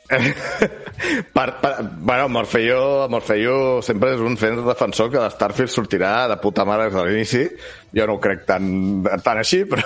per, 1.33 1.59
per, 1.59 1.73
bueno, 1.99 2.29
Morfeo, 2.29 3.07
Morfeo 3.11 3.81
sempre 3.83 4.13
és 4.15 4.23
un 4.23 4.37
fent 4.39 4.61
defensor 4.63 5.09
que 5.11 5.19
l'Starfield 5.19 5.71
sortirà 5.73 6.11
de 6.31 6.37
puta 6.39 6.65
mare 6.67 6.87
des 6.87 6.95
de 6.95 7.03
l'inici. 7.07 7.43
Jo 7.95 8.07
no 8.07 8.15
ho 8.15 8.21
crec 8.23 8.45
tan, 8.47 8.69
tan 9.25 9.41
així, 9.41 9.63
però, 9.67 9.83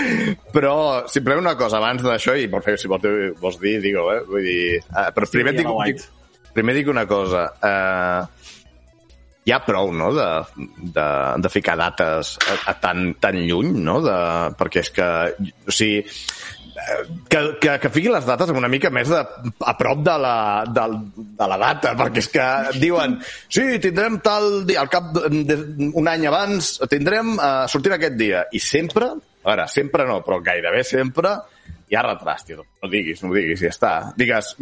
però 0.56 0.74
simplement 1.10 1.44
una 1.44 1.56
cosa 1.60 1.78
abans 1.78 2.02
d'això, 2.06 2.34
i 2.34 2.50
Morfeo, 2.50 2.80
si 2.80 2.90
vols, 2.90 3.06
vols 3.38 3.60
dir, 3.62 3.78
digue 3.84 4.06
eh? 4.16 4.20
Vull 4.26 4.48
dir, 4.48 4.60
eh, 4.82 5.08
però 5.14 5.30
primer, 5.30 5.54
Sí, 5.54 5.62
dic, 5.62 5.72
dic, 5.86 6.52
primer 6.56 6.76
dic 6.80 6.90
una 6.90 7.06
cosa. 7.10 7.46
Eh, 7.62 8.40
hi 9.46 9.54
ha 9.54 9.60
prou, 9.64 9.90
no?, 9.96 10.10
de, 10.14 10.28
de, 10.94 11.06
de 11.40 11.50
ficar 11.52 11.76
dates 11.80 12.34
a, 12.44 12.56
a 12.70 12.74
tan, 12.82 13.14
tan 13.22 13.38
lluny, 13.40 13.72
no?, 13.86 14.00
de, 14.04 14.16
perquè 14.58 14.84
és 14.84 14.92
que, 14.94 15.08
o 15.66 15.74
sigui, 15.74 16.02
que, 17.28 17.40
que, 17.60 17.76
que 17.82 17.90
fiqui 17.92 18.10
les 18.12 18.26
dates 18.26 18.52
una 18.54 18.70
mica 18.72 18.90
més 18.94 19.10
de, 19.10 19.20
a 19.66 19.74
prop 19.78 20.02
de 20.06 20.16
la, 20.22 20.36
de, 20.68 20.86
de 21.40 21.48
la 21.52 21.58
data, 21.60 21.94
perquè 21.98 22.22
és 22.24 22.30
que 22.32 22.46
diuen 22.80 23.18
sí, 23.24 23.64
tindrem 23.82 24.20
tal 24.24 24.64
dia, 24.68 24.82
al 24.84 24.90
cap 24.92 25.12
d'un 25.14 26.10
any 26.10 26.26
abans, 26.30 26.76
tindrem 26.90 27.36
uh, 27.36 27.66
sortint 27.70 27.96
aquest 27.96 28.18
dia, 28.20 28.44
i 28.52 28.62
sempre, 28.62 29.12
a 29.14 29.52
veure, 29.52 29.66
sempre 29.72 30.06
no, 30.08 30.20
però 30.26 30.40
gairebé 30.44 30.84
sempre 30.86 31.36
hi 31.90 31.96
ha 31.98 32.02
retras, 32.06 32.44
tio. 32.46 32.62
No 32.82 32.88
diguis, 32.90 33.18
no 33.24 33.32
diguis, 33.34 33.58
ja 33.64 33.70
està. 33.72 33.92
Digues, 34.18 34.52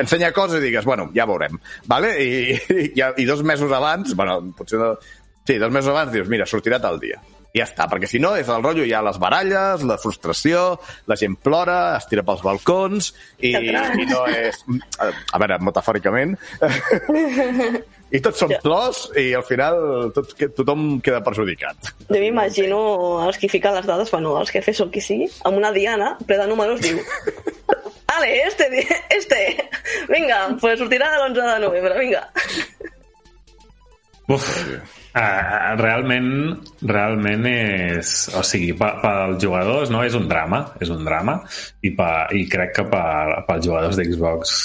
ensenya 0.00 0.30
coses 0.32 0.62
i 0.62 0.68
digues, 0.70 0.86
bueno, 0.88 1.10
ja 1.12 1.26
veurem. 1.28 1.58
Vale? 1.84 2.14
I, 2.24 2.54
i, 2.96 3.02
i 3.04 3.26
dos 3.28 3.42
mesos 3.44 3.72
abans, 3.76 4.14
bueno, 4.16 4.40
potser 4.56 4.80
no... 4.80 4.94
Sí, 5.48 5.58
dos 5.60 5.72
mesos 5.72 5.92
abans 5.92 6.12
dius, 6.12 6.28
mira, 6.32 6.48
sortirà 6.48 6.80
tal 6.80 6.96
dia. 7.00 7.20
I 7.58 7.60
ja 7.60 7.66
està, 7.66 7.88
perquè 7.90 8.06
si 8.06 8.20
no 8.22 8.36
és 8.38 8.46
el 8.54 8.62
rotllo, 8.62 8.84
hi 8.86 8.92
ha 8.94 9.00
les 9.02 9.16
baralles, 9.18 9.82
la 9.82 9.96
frustració, 9.98 10.76
la 11.10 11.16
gent 11.18 11.34
plora, 11.42 11.96
es 11.98 12.06
tira 12.06 12.22
pels 12.22 12.44
balcons, 12.46 13.10
i, 13.42 13.50
i 13.50 14.06
no 14.06 14.20
és... 14.30 14.60
A 15.34 15.40
veure, 15.42 15.58
metafòricament... 15.66 16.36
I 18.08 18.22
tots 18.24 18.38
són 18.40 18.54
plors 18.62 19.02
i 19.20 19.34
al 19.36 19.42
final 19.44 19.74
tot, 20.16 20.30
que- 20.38 20.46
tothom 20.56 20.94
queda 21.04 21.18
perjudicat. 21.26 21.90
Jo 22.08 22.20
m'imagino 22.22 22.78
els 23.26 23.36
que 23.36 23.50
fiquen 23.52 23.74
les 23.76 23.84
dades, 23.84 24.08
bueno, 24.14 24.32
els 24.40 24.48
que 24.54 24.62
fes 24.64 24.80
o 24.80 24.86
qui 24.94 25.02
sigui, 25.04 25.26
amb 25.44 25.60
una 25.60 25.74
diana, 25.74 26.14
ple 26.24 26.38
de 26.40 26.46
números, 26.48 26.80
diu 26.80 27.02
Ale, 28.14 28.30
este, 28.46 28.70
este, 29.12 29.42
vinga, 30.08 30.38
pues 30.62 30.78
sortirà 30.80 31.10
l'11 31.18 31.36
de 31.50 31.58
novembre, 31.66 31.98
vinga. 32.00 32.22
Uf, 34.28 34.44
uh, 35.16 35.70
realment, 35.80 36.28
realment 36.84 37.46
és... 37.48 38.10
O 38.36 38.42
sigui, 38.44 38.74
pe- 38.76 38.96
pels 39.00 39.38
jugadors 39.40 39.88
no 39.88 40.02
és 40.04 40.16
un 40.18 40.26
drama, 40.28 40.60
és 40.84 40.92
un 40.92 41.00
drama, 41.06 41.38
i, 41.80 41.94
pe, 41.96 42.08
i 42.36 42.44
crec 42.52 42.74
que 42.76 42.84
per, 42.92 43.40
pels 43.48 43.64
jugadors 43.64 43.96
d'Xbox 43.96 44.58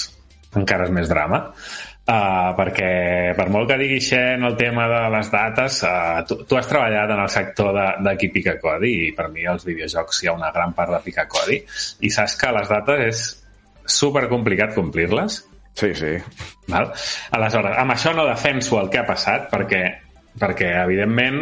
encara 0.60 0.84
és 0.84 0.92
més 0.94 1.08
drama, 1.08 1.40
uh, 1.48 2.50
perquè 2.58 2.90
per 3.38 3.48
molt 3.56 3.72
que 3.72 3.80
digui 3.80 4.02
Xen 4.04 4.44
el 4.46 4.58
tema 4.60 4.84
de 4.92 5.00
les 5.16 5.32
dates, 5.32 5.80
uh, 5.88 6.20
tu, 6.28 6.42
tu 6.44 6.60
has 6.60 6.68
treballat 6.68 7.16
en 7.16 7.24
el 7.24 7.32
sector 7.32 7.72
de, 7.74 7.88
de 8.04 8.14
qui 8.20 8.28
pica 8.36 8.58
codi, 8.60 8.92
i 9.08 9.10
per 9.16 9.30
mi 9.32 9.48
als 9.48 9.64
videojocs 9.64 10.20
hi 10.22 10.28
ha 10.28 10.36
una 10.36 10.52
gran 10.52 10.76
part 10.76 10.92
de 10.92 11.00
picar 11.08 11.24
codi, 11.32 11.62
i 12.04 12.12
saps 12.12 12.36
que 12.36 12.52
les 12.52 12.68
dates 12.70 13.08
és 13.08 13.26
super 13.96 14.28
complicat 14.28 14.76
complir-les, 14.76 15.40
Sí, 15.74 15.92
sí. 15.94 16.12
Val? 16.70 16.92
Aleshores, 17.34 17.76
amb 17.82 17.92
això 17.96 18.12
no 18.14 18.26
defenso 18.28 18.78
el 18.80 18.90
que 18.90 19.00
ha 19.00 19.06
passat 19.08 19.48
perquè, 19.50 19.82
perquè 20.38 20.68
evidentment, 20.84 21.40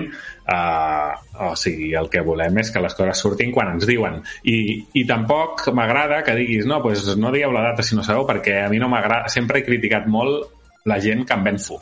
eh, 0.49 1.13
o 1.45 1.53
sigui, 1.57 1.93
el 1.99 2.09
que 2.11 2.23
volem 2.25 2.57
és 2.63 2.71
que 2.73 2.81
les 2.83 2.97
coses 2.97 3.21
surtin 3.21 3.53
quan 3.53 3.75
ens 3.75 3.87
diuen. 3.89 4.21
I, 4.49 4.57
i 4.99 5.05
tampoc 5.09 5.67
m'agrada 5.77 6.23
que 6.25 6.35
diguis 6.39 6.67
no, 6.67 6.81
pues 6.83 7.05
no 7.17 7.31
digueu 7.35 7.53
la 7.53 7.69
data 7.71 7.85
si 7.85 7.95
no 7.99 8.03
sabeu, 8.07 8.27
perquè 8.29 8.63
a 8.65 8.69
mi 8.73 8.81
no 8.83 8.89
m'agrada... 8.93 9.29
Sempre 9.33 9.61
he 9.61 9.67
criticat 9.69 10.09
molt 10.09 10.49
la 10.89 10.99
gent 11.01 11.27
que 11.29 11.37
en 11.37 11.45
ven 11.45 11.61
fum. 11.63 11.81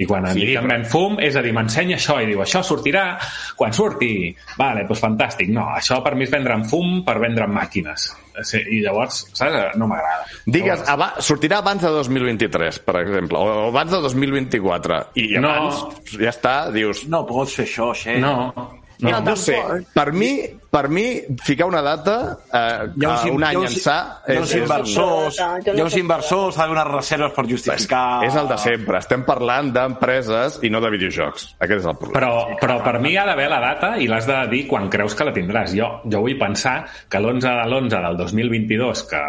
I 0.00 0.06
quan 0.08 0.24
em 0.24 0.32
Sí, 0.32 0.46
dic 0.46 0.56
però- 0.62 0.76
em 0.78 0.84
fum, 0.88 1.18
és 1.20 1.34
a 1.36 1.42
dir, 1.44 1.50
m'ensenya 1.52 1.96
això 1.98 2.14
i 2.22 2.28
diu, 2.30 2.40
això 2.40 2.62
sortirà 2.64 3.18
quan 3.56 3.72
surti. 3.76 4.30
Vale, 4.56 4.86
doncs 4.88 5.02
fantàstic. 5.02 5.50
No, 5.52 5.66
això 5.76 5.98
per 6.04 6.14
mi 6.16 6.24
és 6.24 6.32
vendre 6.32 6.54
en 6.56 6.64
fum 6.64 7.02
per 7.04 7.18
vendre 7.20 7.44
en 7.44 7.52
màquines. 7.52 8.06
Sí, 8.44 8.60
I 8.70 8.80
llavors, 8.84 9.22
saps? 9.32 9.76
No 9.80 9.86
m'agrada. 9.90 10.24
Digues, 10.46 10.80
Llavors, 10.80 10.88
aba 10.92 11.08
sortirà 11.24 11.58
abans 11.58 11.82
de 11.82 11.88
2023, 11.96 12.78
per 12.86 12.96
exemple, 13.02 13.38
o 13.38 13.68
abans 13.68 13.90
de 13.92 14.00
2024, 14.04 15.00
i 15.20 15.28
No. 15.38 15.48
abans 15.50 16.10
ja 16.18 16.30
està, 16.30 16.54
dius... 16.74 17.04
No 17.08 17.24
pots 17.28 17.54
fer 17.60 17.66
això, 17.68 17.92
Xe. 17.94 18.18
No, 18.20 18.52
No, 19.00 19.10
No, 19.10 19.20
no 19.30 19.36
sé, 19.36 19.56
per 19.94 20.10
mi, 20.12 20.34
per 20.70 20.88
mi 20.88 21.20
ficar 21.42 21.66
una 21.66 21.80
data 21.82 22.38
eh, 22.46 22.90
Hi 22.94 23.04
ha 23.04 23.10
uns, 23.10 23.24
un 23.26 23.42
hi 23.42 23.46
any 23.48 23.56
ha 23.56 23.62
uns, 23.64 23.74
ençà 23.74 23.96
hi 24.22 24.36
ha 24.36 24.42
uns 24.44 24.52
inversors, 24.54 25.40
no 25.40 25.74
hi 25.74 25.80
ha 25.82 25.86
uns 25.88 25.96
inversors, 25.98 26.58
ha 26.62 26.66
unes 26.70 26.86
reserves 26.86 27.34
per 27.34 27.44
justificar... 27.50 28.04
és 28.26 28.36
el 28.38 28.46
de 28.50 28.58
sempre. 28.62 29.00
Estem 29.02 29.24
parlant 29.26 29.72
d'empreses 29.74 30.60
i 30.66 30.70
no 30.70 30.78
de 30.84 30.92
videojocs. 30.94 31.48
Aquest 31.58 31.82
és 31.82 31.90
el 31.90 31.98
problema. 31.98 32.20
Però, 32.20 32.60
però 32.62 32.78
per 32.86 33.00
mi 33.02 33.14
hi 33.14 33.18
ha 33.18 33.26
d'haver 33.26 33.48
la 33.50 33.58
data 33.64 33.92
i 33.98 34.06
l'has 34.10 34.28
de 34.30 34.38
dir 34.52 34.62
quan 34.70 34.86
creus 34.92 35.18
que 35.18 35.26
la 35.26 35.34
tindràs. 35.34 35.74
Jo, 35.74 35.90
jo 36.06 36.22
vull 36.22 36.38
pensar 36.38 36.76
que 37.10 37.18
l'11 37.18 37.42
de 37.48 37.66
l'11 37.66 38.04
del 38.06 38.20
2022, 38.22 39.04
que 39.10 39.24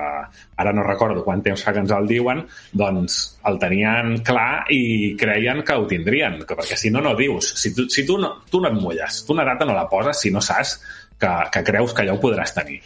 ara 0.61 0.75
no 0.77 0.85
recordo 0.85 1.25
quant 1.25 1.41
temps 1.41 1.65
fa 1.65 1.73
que 1.73 1.81
ens 1.81 1.93
el 1.95 2.05
diuen, 2.09 2.45
doncs 2.77 3.19
el 3.49 3.57
tenien 3.61 4.19
clar 4.25 4.67
i 4.69 5.15
creien 5.17 5.63
que 5.65 5.73
ho 5.73 5.87
tindrien, 5.89 6.37
que, 6.45 6.53
perquè 6.57 6.77
si 6.77 6.93
no, 6.93 7.01
no 7.01 7.15
dius. 7.17 7.55
Si 7.57 7.73
tu, 7.73 7.89
si 7.89 8.05
tu, 8.05 8.19
no, 8.21 8.35
tu 8.51 8.61
no 8.61 8.69
et 8.69 8.77
mulles, 8.77 9.23
tu 9.25 9.33
una 9.33 9.47
data 9.47 9.65
no 9.65 9.73
la 9.73 9.87
poses 9.89 10.21
si 10.21 10.29
no 10.29 10.43
saps 10.45 10.77
que, 11.21 11.31
que 11.53 11.63
creus 11.67 11.95
que 11.95 12.05
ja 12.07 12.15
ho 12.15 12.21
podràs 12.21 12.55
tenir. 12.57 12.81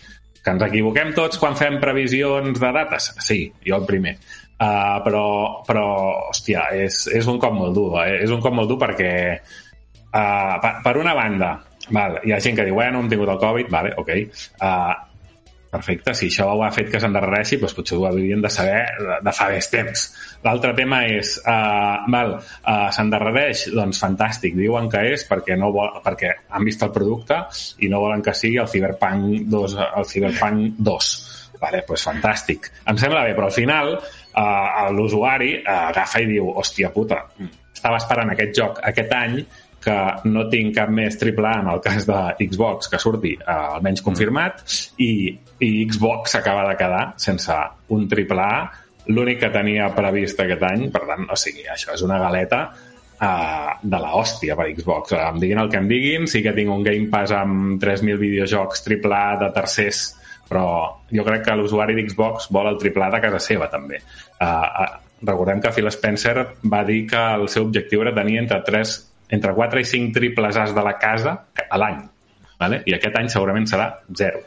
Que 0.46 0.54
ens 0.54 0.66
equivoquem 0.68 1.14
tots 1.18 1.40
quan 1.42 1.56
fem 1.58 1.80
previsions 1.82 2.60
de 2.62 2.72
dates? 2.76 3.14
Sí, 3.26 3.40
jo 3.66 3.80
el 3.80 3.88
primer. 3.88 4.18
Uh, 4.56 5.02
però, 5.04 5.26
però, 5.68 5.86
hòstia, 6.30 6.70
és, 6.86 7.02
és 7.12 7.26
un 7.28 7.40
cop 7.42 7.56
molt 7.58 7.74
dur, 7.76 7.90
eh? 8.06 8.22
És 8.24 8.32
un 8.32 8.44
cop 8.44 8.54
molt 8.56 8.70
dur 8.72 8.78
perquè, 8.80 9.10
uh, 9.36 10.54
per, 10.64 10.72
per 10.86 10.94
una 11.02 11.16
banda, 11.18 11.58
val, 11.92 12.22
hi 12.24 12.32
ha 12.32 12.40
gent 12.44 12.56
que 12.56 12.68
diu, 12.68 12.78
bueno, 12.78 13.02
hem 13.02 13.10
tingut 13.12 13.34
el 13.34 13.42
Covid, 13.42 13.72
vale, 13.74 13.92
ok, 14.00 14.14
uh, 14.64 14.94
perfecte, 15.76 16.16
si 16.18 16.30
això 16.32 16.48
ho 16.54 16.64
ha 16.64 16.72
fet 16.74 16.90
que 16.92 17.02
s'endarrereixi, 17.02 17.60
doncs 17.62 17.76
potser 17.78 18.00
ho 18.00 18.08
haurien 18.10 18.44
de 18.44 18.52
saber 18.54 18.82
de, 19.26 19.34
fa 19.36 19.50
més 19.52 19.70
temps. 19.72 20.06
L'altre 20.46 20.74
tema 20.78 21.02
és, 21.12 21.36
uh, 21.44 22.06
val, 22.12 22.36
uh, 22.40 22.88
s'endarrereix, 22.96 23.68
doncs 23.76 24.02
fantàstic, 24.04 24.56
diuen 24.58 24.90
que 24.92 25.02
és 25.14 25.26
perquè, 25.30 25.58
no 25.60 25.72
vol, 25.76 26.00
perquè 26.06 26.32
han 26.56 26.68
vist 26.68 26.86
el 26.86 26.94
producte 26.96 27.42
i 27.84 27.92
no 27.92 28.04
volen 28.04 28.24
que 28.26 28.36
sigui 28.38 28.62
el 28.64 28.72
Cyberpunk 28.72 29.50
2, 29.52 29.78
el 29.86 30.10
Cyberpunk 30.12 30.80
2. 30.92 31.12
Vale, 31.62 31.84
doncs 31.88 32.08
fantàstic. 32.10 32.72
Em 32.92 32.98
sembla 33.00 33.24
bé, 33.26 33.36
però 33.36 33.50
al 33.50 33.56
final 33.56 33.94
uh, 33.96 34.90
l'usuari 34.96 35.54
uh, 35.62 35.92
agafa 35.92 36.24
i 36.24 36.32
diu, 36.34 36.52
hòstia 36.60 36.92
puta, 36.96 37.22
estava 37.76 38.00
esperant 38.02 38.32
aquest 38.34 38.56
joc 38.58 38.80
aquest 38.88 39.12
any 39.14 39.40
que 39.86 39.98
no 40.32 40.48
tinc 40.52 40.74
cap 40.78 40.90
més 40.90 41.18
AAA 41.20 41.54
en 41.62 41.70
el 41.76 41.84
cas 41.84 42.08
de 42.10 42.22
Xbox 42.42 42.90
que 42.92 43.02
surti 43.02 43.36
eh, 43.38 43.46
almenys 43.54 44.04
confirmat 44.06 44.64
i, 45.04 45.12
i 45.62 45.70
Xbox 45.86 46.36
s'acaba 46.36 46.66
de 46.72 46.76
quedar 46.80 47.06
sense 47.22 47.60
un 47.94 48.10
AAA 48.10 48.58
l'únic 49.14 49.44
que 49.44 49.54
tenia 49.54 49.92
previst 49.94 50.42
aquest 50.42 50.66
any 50.66 50.90
per 50.94 51.06
tant, 51.06 51.30
o 51.30 51.38
sigui, 51.38 51.68
això 51.70 51.94
és 51.94 52.02
una 52.02 52.18
galeta 52.18 52.62
uh, 52.74 53.76
de 53.82 54.00
la 54.02 54.14
hòstia 54.18 54.56
per 54.58 54.66
Xbox. 54.72 55.14
Em 55.14 55.38
diguin 55.44 55.62
el 55.62 55.70
que 55.70 55.78
em 55.78 55.90
diguin, 55.92 56.26
sí 56.26 56.42
que 56.42 56.56
tinc 56.58 56.74
un 56.74 56.82
Game 56.86 57.12
Pass 57.14 57.36
amb 57.38 57.78
3.000 57.84 58.18
videojocs 58.22 58.82
AAA 58.88 59.26
de 59.46 59.52
tercers 59.60 60.06
però 60.46 60.66
jo 61.10 61.24
crec 61.26 61.48
que 61.48 61.56
l'usuari 61.58 61.96
d'Xbox 61.98 62.52
vol 62.54 62.70
el 62.70 62.78
AAA 62.78 63.08
de 63.16 63.22
casa 63.24 63.40
seva 63.42 63.70
també. 63.72 63.98
Uh, 64.38 64.46
uh, 64.46 64.90
recordem 65.26 65.62
que 65.62 65.72
Phil 65.74 65.90
Spencer 65.90 66.36
va 66.70 66.84
dir 66.86 67.06
que 67.10 67.22
el 67.40 67.48
seu 67.50 67.66
objectiu 67.66 68.04
era 68.06 68.14
tenir 68.14 68.38
entre 68.44 68.60
3 68.68 68.96
entre 69.30 69.54
4 69.54 69.82
i 69.82 69.88
5 69.88 70.14
triples 70.16 70.58
As 70.58 70.74
de 70.76 70.84
la 70.86 70.98
casa 71.02 71.38
a 71.70 71.80
l'any. 71.82 72.04
Vale? 72.60 72.82
I 72.88 72.96
aquest 72.96 73.18
any 73.20 73.30
segurament 73.32 73.68
serà 73.70 73.90
0. 74.10 74.44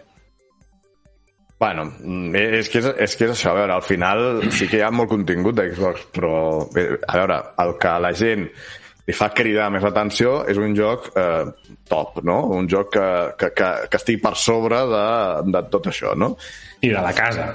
Bueno, 1.59 1.89
mm, 1.91 2.35
és 2.61 2.69
que 2.71 2.79
és, 2.79 2.87
és 3.03 3.17
que 3.19 3.27
és 3.27 3.33
això, 3.35 3.51
a 3.51 3.59
veure, 3.59 3.75
al 3.75 3.83
final 3.83 4.45
sí 4.55 4.69
que 4.71 4.79
hi 4.79 4.85
ha 4.87 4.93
molt 4.95 5.11
contingut 5.11 5.57
de 5.59 5.67
Xbox, 5.73 6.05
però 6.15 6.35
a 6.63 7.17
veure, 7.19 7.39
el 7.65 7.75
que 7.83 7.95
la 8.05 8.13
gent 8.15 8.47
li 9.09 9.17
fa 9.17 9.31
cridar 9.35 9.67
més 9.73 9.85
atenció 9.89 10.43
és 10.53 10.61
un 10.61 10.77
joc 10.77 11.09
eh, 11.17 11.49
top, 11.89 12.21
no? 12.29 12.43
Un 12.55 12.69
joc 12.71 12.93
que, 12.95 13.09
que, 13.41 13.51
que, 13.57 13.71
que 13.91 14.01
estigui 14.01 14.21
per 14.23 14.37
sobre 14.37 14.85
de, 14.93 15.07
de 15.49 15.65
tot 15.73 15.89
això, 15.91 16.15
no? 16.15 16.35
I 16.85 16.93
de 16.93 17.03
la 17.03 17.15
casa. 17.17 17.49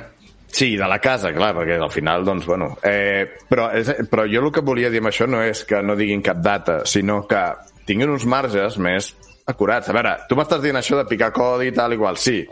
Sí, 0.54 0.76
de 0.78 0.86
la 0.86 1.00
casa, 1.02 1.32
clar, 1.34 1.50
perquè 1.58 1.80
al 1.82 1.90
final, 1.90 2.22
doncs, 2.28 2.46
bueno... 2.46 2.76
Eh, 2.86 3.40
però, 3.50 3.72
és, 3.74 3.88
però 4.06 4.28
jo 4.30 4.44
el 4.44 4.52
que 4.54 4.62
volia 4.62 4.92
dir 4.94 5.00
amb 5.02 5.10
això 5.10 5.26
no 5.26 5.40
és 5.42 5.64
que 5.66 5.80
no 5.82 5.96
diguin 5.98 6.22
cap 6.22 6.44
data, 6.46 6.84
sinó 6.86 7.24
que 7.26 7.42
tinguin 7.90 8.14
uns 8.14 8.28
marges 8.30 8.78
més 8.78 9.10
acurats. 9.50 9.90
A 9.90 9.96
veure, 9.98 10.12
tu 10.30 10.38
m'estàs 10.38 10.62
dient 10.62 10.78
això 10.78 11.00
de 11.00 11.08
picar 11.10 11.32
codi 11.34 11.72
i 11.72 11.74
tal, 11.74 11.98
igual, 11.98 12.22
sí. 12.22 12.44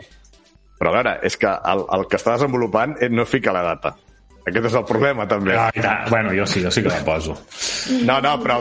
Però 0.80 0.90
a 0.90 0.96
veure, 0.96 1.12
és 1.22 1.38
que 1.38 1.46
el, 1.46 1.84
el 1.94 2.08
que 2.10 2.18
està 2.18 2.34
desenvolupant 2.34 2.96
eh, 2.98 3.06
no 3.06 3.22
fica 3.22 3.54
la 3.54 3.62
data. 3.70 3.94
Aquest 4.42 4.64
és 4.66 4.74
el 4.74 4.84
problema, 4.88 5.22
també. 5.30 5.52
Ah, 5.54 5.68
i 5.70 5.80
tant. 5.80 6.08
bueno, 6.10 6.32
jo 6.34 6.42
sí, 6.50 6.62
jo 6.64 6.70
sí 6.74 6.82
que 6.82 6.90
la 6.90 6.98
poso. 7.06 7.36
No, 8.02 8.16
no, 8.20 8.32
però, 8.42 8.56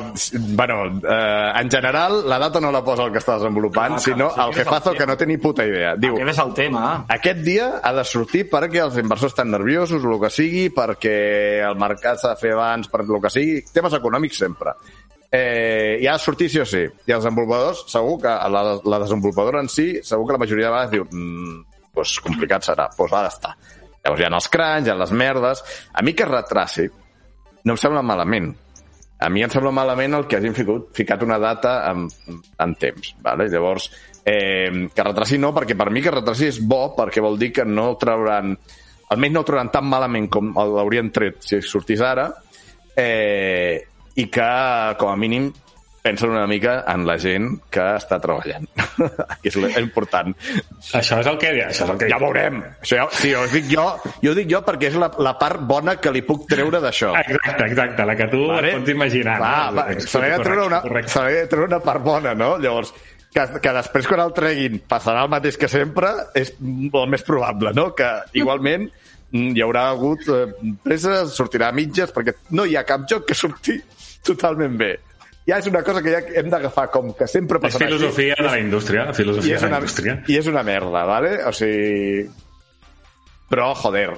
bueno, 0.54 0.76
eh, 1.02 1.52
en 1.62 1.72
general, 1.72 2.20
la 2.30 2.38
data 2.38 2.62
no 2.62 2.72
la 2.72 2.84
posa 2.86 3.08
el 3.08 3.12
que 3.12 3.18
està 3.18 3.40
desenvolupant, 3.40 3.96
Clar, 3.96 4.04
sinó 4.04 4.28
clar, 4.36 4.48
el 4.48 4.54
sí, 4.54 4.60
jefazo 4.60 4.92
el 4.92 4.98
que 5.00 5.08
no 5.10 5.16
té 5.18 5.26
ni 5.26 5.38
puta 5.42 5.66
idea. 5.66 5.96
Diu, 5.98 6.14
Aquest 6.20 6.36
és 6.36 6.42
el 6.46 6.54
tema. 6.54 6.84
aquest 7.10 7.42
dia 7.46 7.80
ha 7.82 7.94
de 7.98 8.04
sortir 8.06 8.44
perquè 8.52 8.84
els 8.86 9.00
inversors 9.02 9.34
estan 9.34 9.50
nerviosos, 9.50 10.06
o 10.06 10.14
el 10.14 10.20
que 10.22 10.30
sigui, 10.30 10.68
perquè 10.70 11.16
el 11.66 11.80
mercat 11.82 12.22
s'ha 12.22 12.36
de 12.36 12.42
fer 12.44 12.54
abans, 12.54 12.88
per 12.88 13.02
el 13.02 13.18
que 13.22 13.34
sigui, 13.34 13.58
temes 13.74 13.98
econòmics 13.98 14.38
sempre. 14.46 14.76
Eh, 15.32 15.98
i 16.04 16.08
ha 16.08 16.14
de 16.14 16.20
sortir 16.20 16.50
sí 16.52 16.60
o 16.60 16.66
sí. 16.68 16.84
I 17.08 17.14
els 17.16 17.24
desenvolupadors, 17.24 17.86
segur 17.90 18.18
que 18.22 18.28
la, 18.54 18.64
la 18.84 19.00
desenvolupadora 19.00 19.62
en 19.64 19.70
si, 19.72 19.94
segur 20.04 20.28
que 20.28 20.34
la 20.38 20.42
majoria 20.46 20.68
de 20.68 20.72
vegades 20.74 20.92
diu 20.92 21.06
mm, 21.10 21.62
pues 21.96 22.20
complicat 22.22 22.68
serà, 22.68 22.90
doncs 22.98 23.14
ha 23.16 23.22
d'estar. 23.26 23.54
Llavors 24.02 24.22
hi 24.22 24.28
ha 24.28 24.34
els 24.34 24.50
cranys, 24.50 24.88
hi 24.88 24.94
ha 24.94 24.98
les 24.98 25.14
merdes... 25.14 25.64
A 25.94 26.04
mi 26.04 26.14
que 26.18 26.26
es 26.26 26.32
retraci 26.32 26.88
no 27.64 27.76
em 27.76 27.80
sembla 27.80 28.02
malament. 28.02 28.52
A 29.22 29.30
mi 29.30 29.44
em 29.46 29.52
sembla 29.54 29.74
malament 29.76 30.18
el 30.18 30.26
que 30.28 30.40
hagin 30.40 30.56
ficat, 30.58 30.88
ficat 30.98 31.26
una 31.26 31.38
data 31.42 31.76
en, 31.92 32.08
en 32.66 32.78
temps. 32.82 33.14
Vale? 33.22 33.46
Llavors, 33.54 33.92
eh, 34.26 34.88
que 34.94 35.06
retraci 35.06 35.38
no, 35.38 35.54
perquè 35.54 35.78
per 35.78 35.92
mi 35.94 36.02
que 36.02 36.14
retraci 36.14 36.50
és 36.50 36.62
bo, 36.66 36.88
perquè 36.98 37.22
vol 37.22 37.38
dir 37.42 37.52
que 37.54 37.68
no 37.68 37.92
trauran 38.02 38.56
almenys 39.12 39.36
no 39.36 39.44
trauran 39.44 39.72
tan 39.72 39.88
malament 39.92 40.30
com 40.32 40.54
l'haurien 40.56 41.12
tret 41.12 41.42
si 41.44 41.60
sortís 41.66 42.00
ara 42.06 42.30
eh, 42.96 43.84
i 44.16 44.28
que 44.32 44.52
com 45.00 45.12
a 45.12 45.18
mínim 45.20 45.50
pensen 46.02 46.34
una 46.34 46.48
mica 46.50 46.80
en 46.92 47.06
la 47.08 47.18
gent 47.22 47.50
que 47.74 47.88
està 47.98 48.20
treballant 48.24 48.68
que 49.42 49.52
és 49.52 49.58
important 49.80 50.34
Això 50.98 51.20
és 51.22 51.30
el 51.30 51.38
que... 51.42 51.52
Això 51.68 51.86
és 51.86 51.94
el 51.94 52.00
que 52.02 52.10
ja 52.12 52.20
veurem 52.22 52.62
això 52.82 53.04
ja, 53.04 53.08
sí, 53.16 53.34
ho 53.38 53.46
dic 53.52 53.70
jo, 53.72 53.86
jo 54.24 54.34
ho 54.34 54.38
dic 54.38 54.50
jo 54.52 54.64
perquè 54.66 54.90
és 54.92 54.98
la, 55.00 55.12
la 55.22 55.36
part 55.40 55.62
bona 55.70 55.98
que 56.02 56.14
li 56.14 56.24
puc 56.26 56.48
treure 56.50 56.82
d'això 56.84 57.14
Exacte, 57.22 57.66
exacte, 57.66 58.06
la 58.06 58.16
que 58.16 58.28
tu 58.32 58.48
vale. 58.48 58.74
pots 58.78 58.90
imaginar. 58.90 59.40
Va, 59.40 59.54
no? 59.70 59.78
va, 59.78 60.00
se 60.00 60.22
li 60.22 60.30
ha 60.30 60.38
de 60.38 60.44
treure 60.46 60.66
una, 60.68 60.82
correcte. 60.82 61.14
se 61.14 61.24
de 61.30 61.46
treure 61.52 61.68
una 61.68 61.80
part 61.84 62.04
bona, 62.04 62.34
no? 62.38 62.56
Llavors, 62.62 62.94
que, 63.34 63.46
que 63.64 63.76
després 63.78 64.10
quan 64.10 64.24
el 64.26 64.34
treguin 64.38 64.82
passarà 64.90 65.26
el 65.26 65.32
mateix 65.32 65.60
que 65.60 65.70
sempre 65.72 66.12
és 66.38 66.54
el 66.62 67.08
més 67.12 67.24
probable, 67.28 67.74
no? 67.78 67.92
Que 67.98 68.10
igualment 68.40 68.88
mm, 68.88 69.54
hi 69.56 69.64
haurà 69.66 69.88
hagut 69.92 70.28
eh, 70.32 70.44
presa, 70.84 71.24
sortirà 71.32 71.72
a 71.72 71.78
mitges, 71.78 72.14
perquè 72.16 72.36
no 72.58 72.68
hi 72.68 72.78
ha 72.78 72.88
cap 72.88 73.08
joc 73.10 73.30
que 73.30 73.38
surti 73.38 73.80
totalment 74.28 74.78
bé. 74.80 74.94
Ja 75.50 75.58
és 75.58 75.68
una 75.68 75.82
cosa 75.84 76.04
que 76.06 76.14
ja 76.14 76.22
hem 76.38 76.52
d'agafar 76.52 76.88
com 76.94 77.12
que 77.18 77.26
sempre 77.30 77.58
És 77.58 77.66
passarà 77.66 77.90
filosofia 77.90 78.38
de 78.38 78.46
la 78.46 78.60
indústria, 78.62 79.08
I 79.10 79.18
filosofia 79.18 79.56
és, 79.58 79.64
de 79.64 79.68
la 79.68 79.72
una, 79.72 79.82
indústria. 79.82 80.16
I 80.30 80.38
és 80.38 80.50
una 80.52 80.64
merda, 80.68 81.04
¿vale? 81.10 81.34
O 81.50 81.54
sigui... 81.56 82.28
Però, 83.52 83.72
joder, 83.76 84.12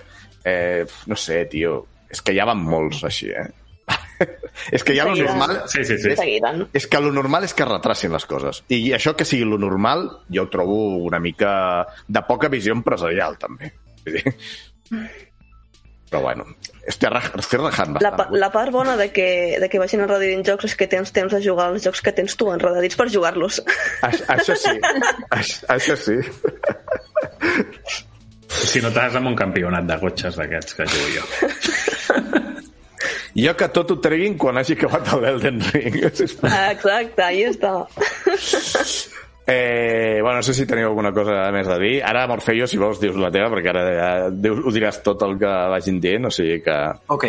eh, 0.45 0.83
no 1.09 1.17
sé, 1.17 1.45
tio, 1.49 1.77
és 2.11 2.21
que 2.21 2.35
ja 2.35 2.45
van 2.45 2.59
molts 2.61 3.01
així, 3.07 3.31
eh? 3.31 3.47
és 4.75 4.83
que 4.85 4.95
ja 4.95 5.07
lo 5.07 5.15
normal... 5.15 5.63
Sí, 5.71 5.83
sí, 5.87 5.97
sí. 5.97 6.13
És 6.73 6.87
que 6.87 7.01
lo 7.01 7.11
normal 7.15 7.47
és 7.47 7.55
que 7.57 7.65
retracin 7.67 8.13
les 8.13 8.27
coses. 8.29 8.61
I 8.69 8.93
això 8.97 9.15
que 9.17 9.25
sigui 9.27 9.47
lo 9.47 9.57
normal, 9.61 10.05
jo 10.29 10.45
ho 10.45 10.51
trobo 10.53 10.77
una 11.07 11.19
mica 11.23 11.87
de 12.07 12.21
poca 12.27 12.51
visió 12.53 12.75
empresarial, 12.75 13.39
també. 13.41 13.73
Però 16.11 16.21
bueno, 16.21 16.45
estic, 16.87 17.09
raj 17.09 17.29
estic 17.39 17.59
rajant 17.61 17.93
La, 17.95 18.09
bastant. 18.11 18.17
pa- 18.17 18.37
la 18.41 18.49
part 18.51 18.71
bona 18.75 18.95
de 18.99 19.09
que, 19.15 19.27
de 19.61 19.69
que 19.69 19.79
vagin 19.79 20.01
enredint 20.03 20.43
jocs 20.47 20.65
és 20.71 20.75
que 20.75 20.87
tens 20.91 21.11
temps 21.15 21.31
de 21.33 21.41
jugar 21.43 21.69
als 21.71 21.83
jocs 21.85 22.01
que 22.03 22.11
tens 22.11 22.35
tu 22.35 22.49
enredadits 22.51 22.95
per 22.99 23.07
jugar-los. 23.13 23.61
Això, 24.03 24.55
sí, 24.55 24.75
això, 25.29 25.67
això 25.77 25.95
sí. 25.97 26.17
Si 28.53 28.81
no 28.83 28.91
t'has 28.93 29.15
amb 29.17 29.27
un 29.31 29.35
campionat 29.35 29.87
de 29.89 29.97
gotxes 30.01 30.35
d'aquests 30.37 30.75
que 30.77 30.85
jugo 30.85 31.07
jo. 31.15 31.23
Jo 33.33 33.55
que 33.57 33.67
tot 33.73 33.89
ho 33.89 33.95
treguin 33.97 34.35
quan 34.37 34.59
hagi 34.61 34.75
acabat 34.77 35.07
l'Elden 35.17 35.57
Ring. 35.73 35.95
Exacte, 36.05 37.23
ahí 37.25 37.41
està. 37.49 37.71
Eh, 39.45 40.19
bueno, 40.21 40.37
no 40.37 40.43
sé 40.43 40.53
si 40.55 40.65
teniu 40.65 40.87
alguna 40.87 41.11
cosa 41.11 41.49
més 41.51 41.67
a 41.67 41.75
dir. 41.81 41.97
Ara, 42.03 42.27
Morfeo, 42.31 42.67
si 42.67 42.77
vols, 42.79 43.01
dius 43.01 43.17
la 43.19 43.31
teva, 43.31 43.49
perquè 43.51 43.73
ara 43.73 43.81
ja 43.91 44.11
dius, 44.31 44.61
ho 44.63 44.71
diràs 44.71 45.01
tot 45.03 45.21
el 45.27 45.35
que 45.41 45.51
vagin 45.73 45.99
dient, 45.99 46.29
o 46.29 46.31
sigui 46.31 46.61
que... 46.63 46.77
Ok. 47.11 47.27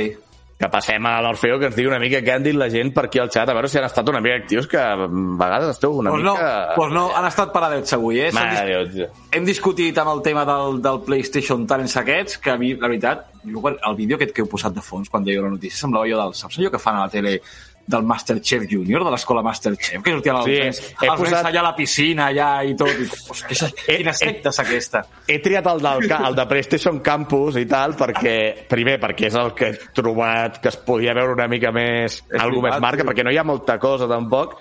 que 0.54 0.68
passem 0.70 1.02
a 1.10 1.16
l'Orfeo 1.20 1.56
que 1.58 1.66
ens 1.66 1.74
digui 1.74 1.88
una 1.90 1.98
mica 1.98 2.20
què 2.22 2.30
han 2.36 2.44
dit 2.44 2.54
la 2.54 2.68
gent 2.70 2.92
per 2.94 3.08
aquí 3.08 3.18
al 3.18 3.26
xat, 3.34 3.50
a 3.50 3.56
veure 3.58 3.66
si 3.68 3.76
han 3.80 3.88
estat 3.88 4.06
una 4.08 4.20
mica 4.22 4.36
actius, 4.38 4.68
que 4.70 4.78
a 4.78 4.94
vegades 4.94 5.72
esteu 5.74 5.96
una 5.98 6.12
Pues 6.14 6.22
no, 6.22 6.36
mica... 6.38 6.52
pues 6.76 6.92
no, 6.94 7.02
han 7.18 7.26
estat 7.26 7.50
paradets 7.52 7.92
avui, 7.98 8.20
eh? 8.22 8.30
Mare 8.32 8.84
dis-. 8.86 9.10
Hem 9.34 9.44
discutit 9.44 9.98
amb 9.98 10.12
el 10.14 10.22
tema 10.22 10.44
del, 10.46 10.78
del 10.80 11.02
PlayStation 11.04 11.66
Talents 11.66 11.96
aquests, 11.98 12.38
que 12.38 12.54
a 12.54 12.56
mi, 12.56 12.70
la 12.78 12.86
veritat, 12.86 13.26
jo, 13.42 13.64
el 13.74 13.96
vídeo 13.98 14.14
aquest 14.16 14.32
que 14.32 14.46
heu 14.46 14.48
posat 14.54 14.78
de 14.78 14.86
fons 14.86 15.10
quan 15.10 15.26
deia 15.26 15.42
la 15.42 15.50
notícia, 15.50 15.82
semblava 15.82 16.06
jo 16.08 16.22
del... 16.22 16.38
Saps 16.38 16.62
allò 16.62 16.70
que 16.70 16.80
fan 16.86 17.02
a 17.02 17.08
la 17.08 17.12
tele 17.18 17.40
del 17.86 18.02
Masterchef 18.08 18.62
Junior, 18.70 19.04
de 19.04 19.10
l'escola 19.12 19.42
Masterchef, 19.44 20.02
que 20.02 20.12
sortien 20.14 20.36
els, 20.36 20.44
Sí, 20.46 20.54
nens, 20.60 20.78
he 21.02 21.08
els 21.10 21.20
posat- 21.20 21.48
allà 21.50 21.60
a 21.60 21.64
la 21.66 21.74
piscina, 21.76 22.26
allà 22.32 22.48
i 22.64 22.74
tot. 22.74 22.88
I, 22.88 23.08
quina, 23.48 23.68
Eh, 23.86 23.96
quina 23.98 24.12
secta 24.16 24.48
és 24.48 24.58
aquesta? 24.62 25.02
He 25.28 25.38
triat 25.44 25.66
el, 25.66 25.82
del, 25.84 26.08
el 26.28 26.34
de 26.38 26.46
PlayStation 26.46 27.00
Campus 27.00 27.56
i 27.60 27.66
tal, 27.66 27.92
perquè, 27.96 28.66
primer, 28.68 28.98
perquè 29.02 29.26
és 29.28 29.34
el 29.36 29.52
que 29.54 29.68
he 29.68 29.78
trobat 29.92 30.60
que 30.62 30.68
es 30.72 30.76
podia 30.80 31.12
veure 31.14 31.32
una 31.36 31.46
mica 31.48 31.70
més, 31.72 32.22
És 32.30 32.40
algo 32.40 32.62
més 32.62 32.80
marca, 32.80 33.02
tio. 33.02 33.10
perquè 33.10 33.24
no 33.24 33.30
hi 33.30 33.36
ha 33.38 33.44
molta 33.44 33.78
cosa 33.78 34.08
tampoc, 34.08 34.56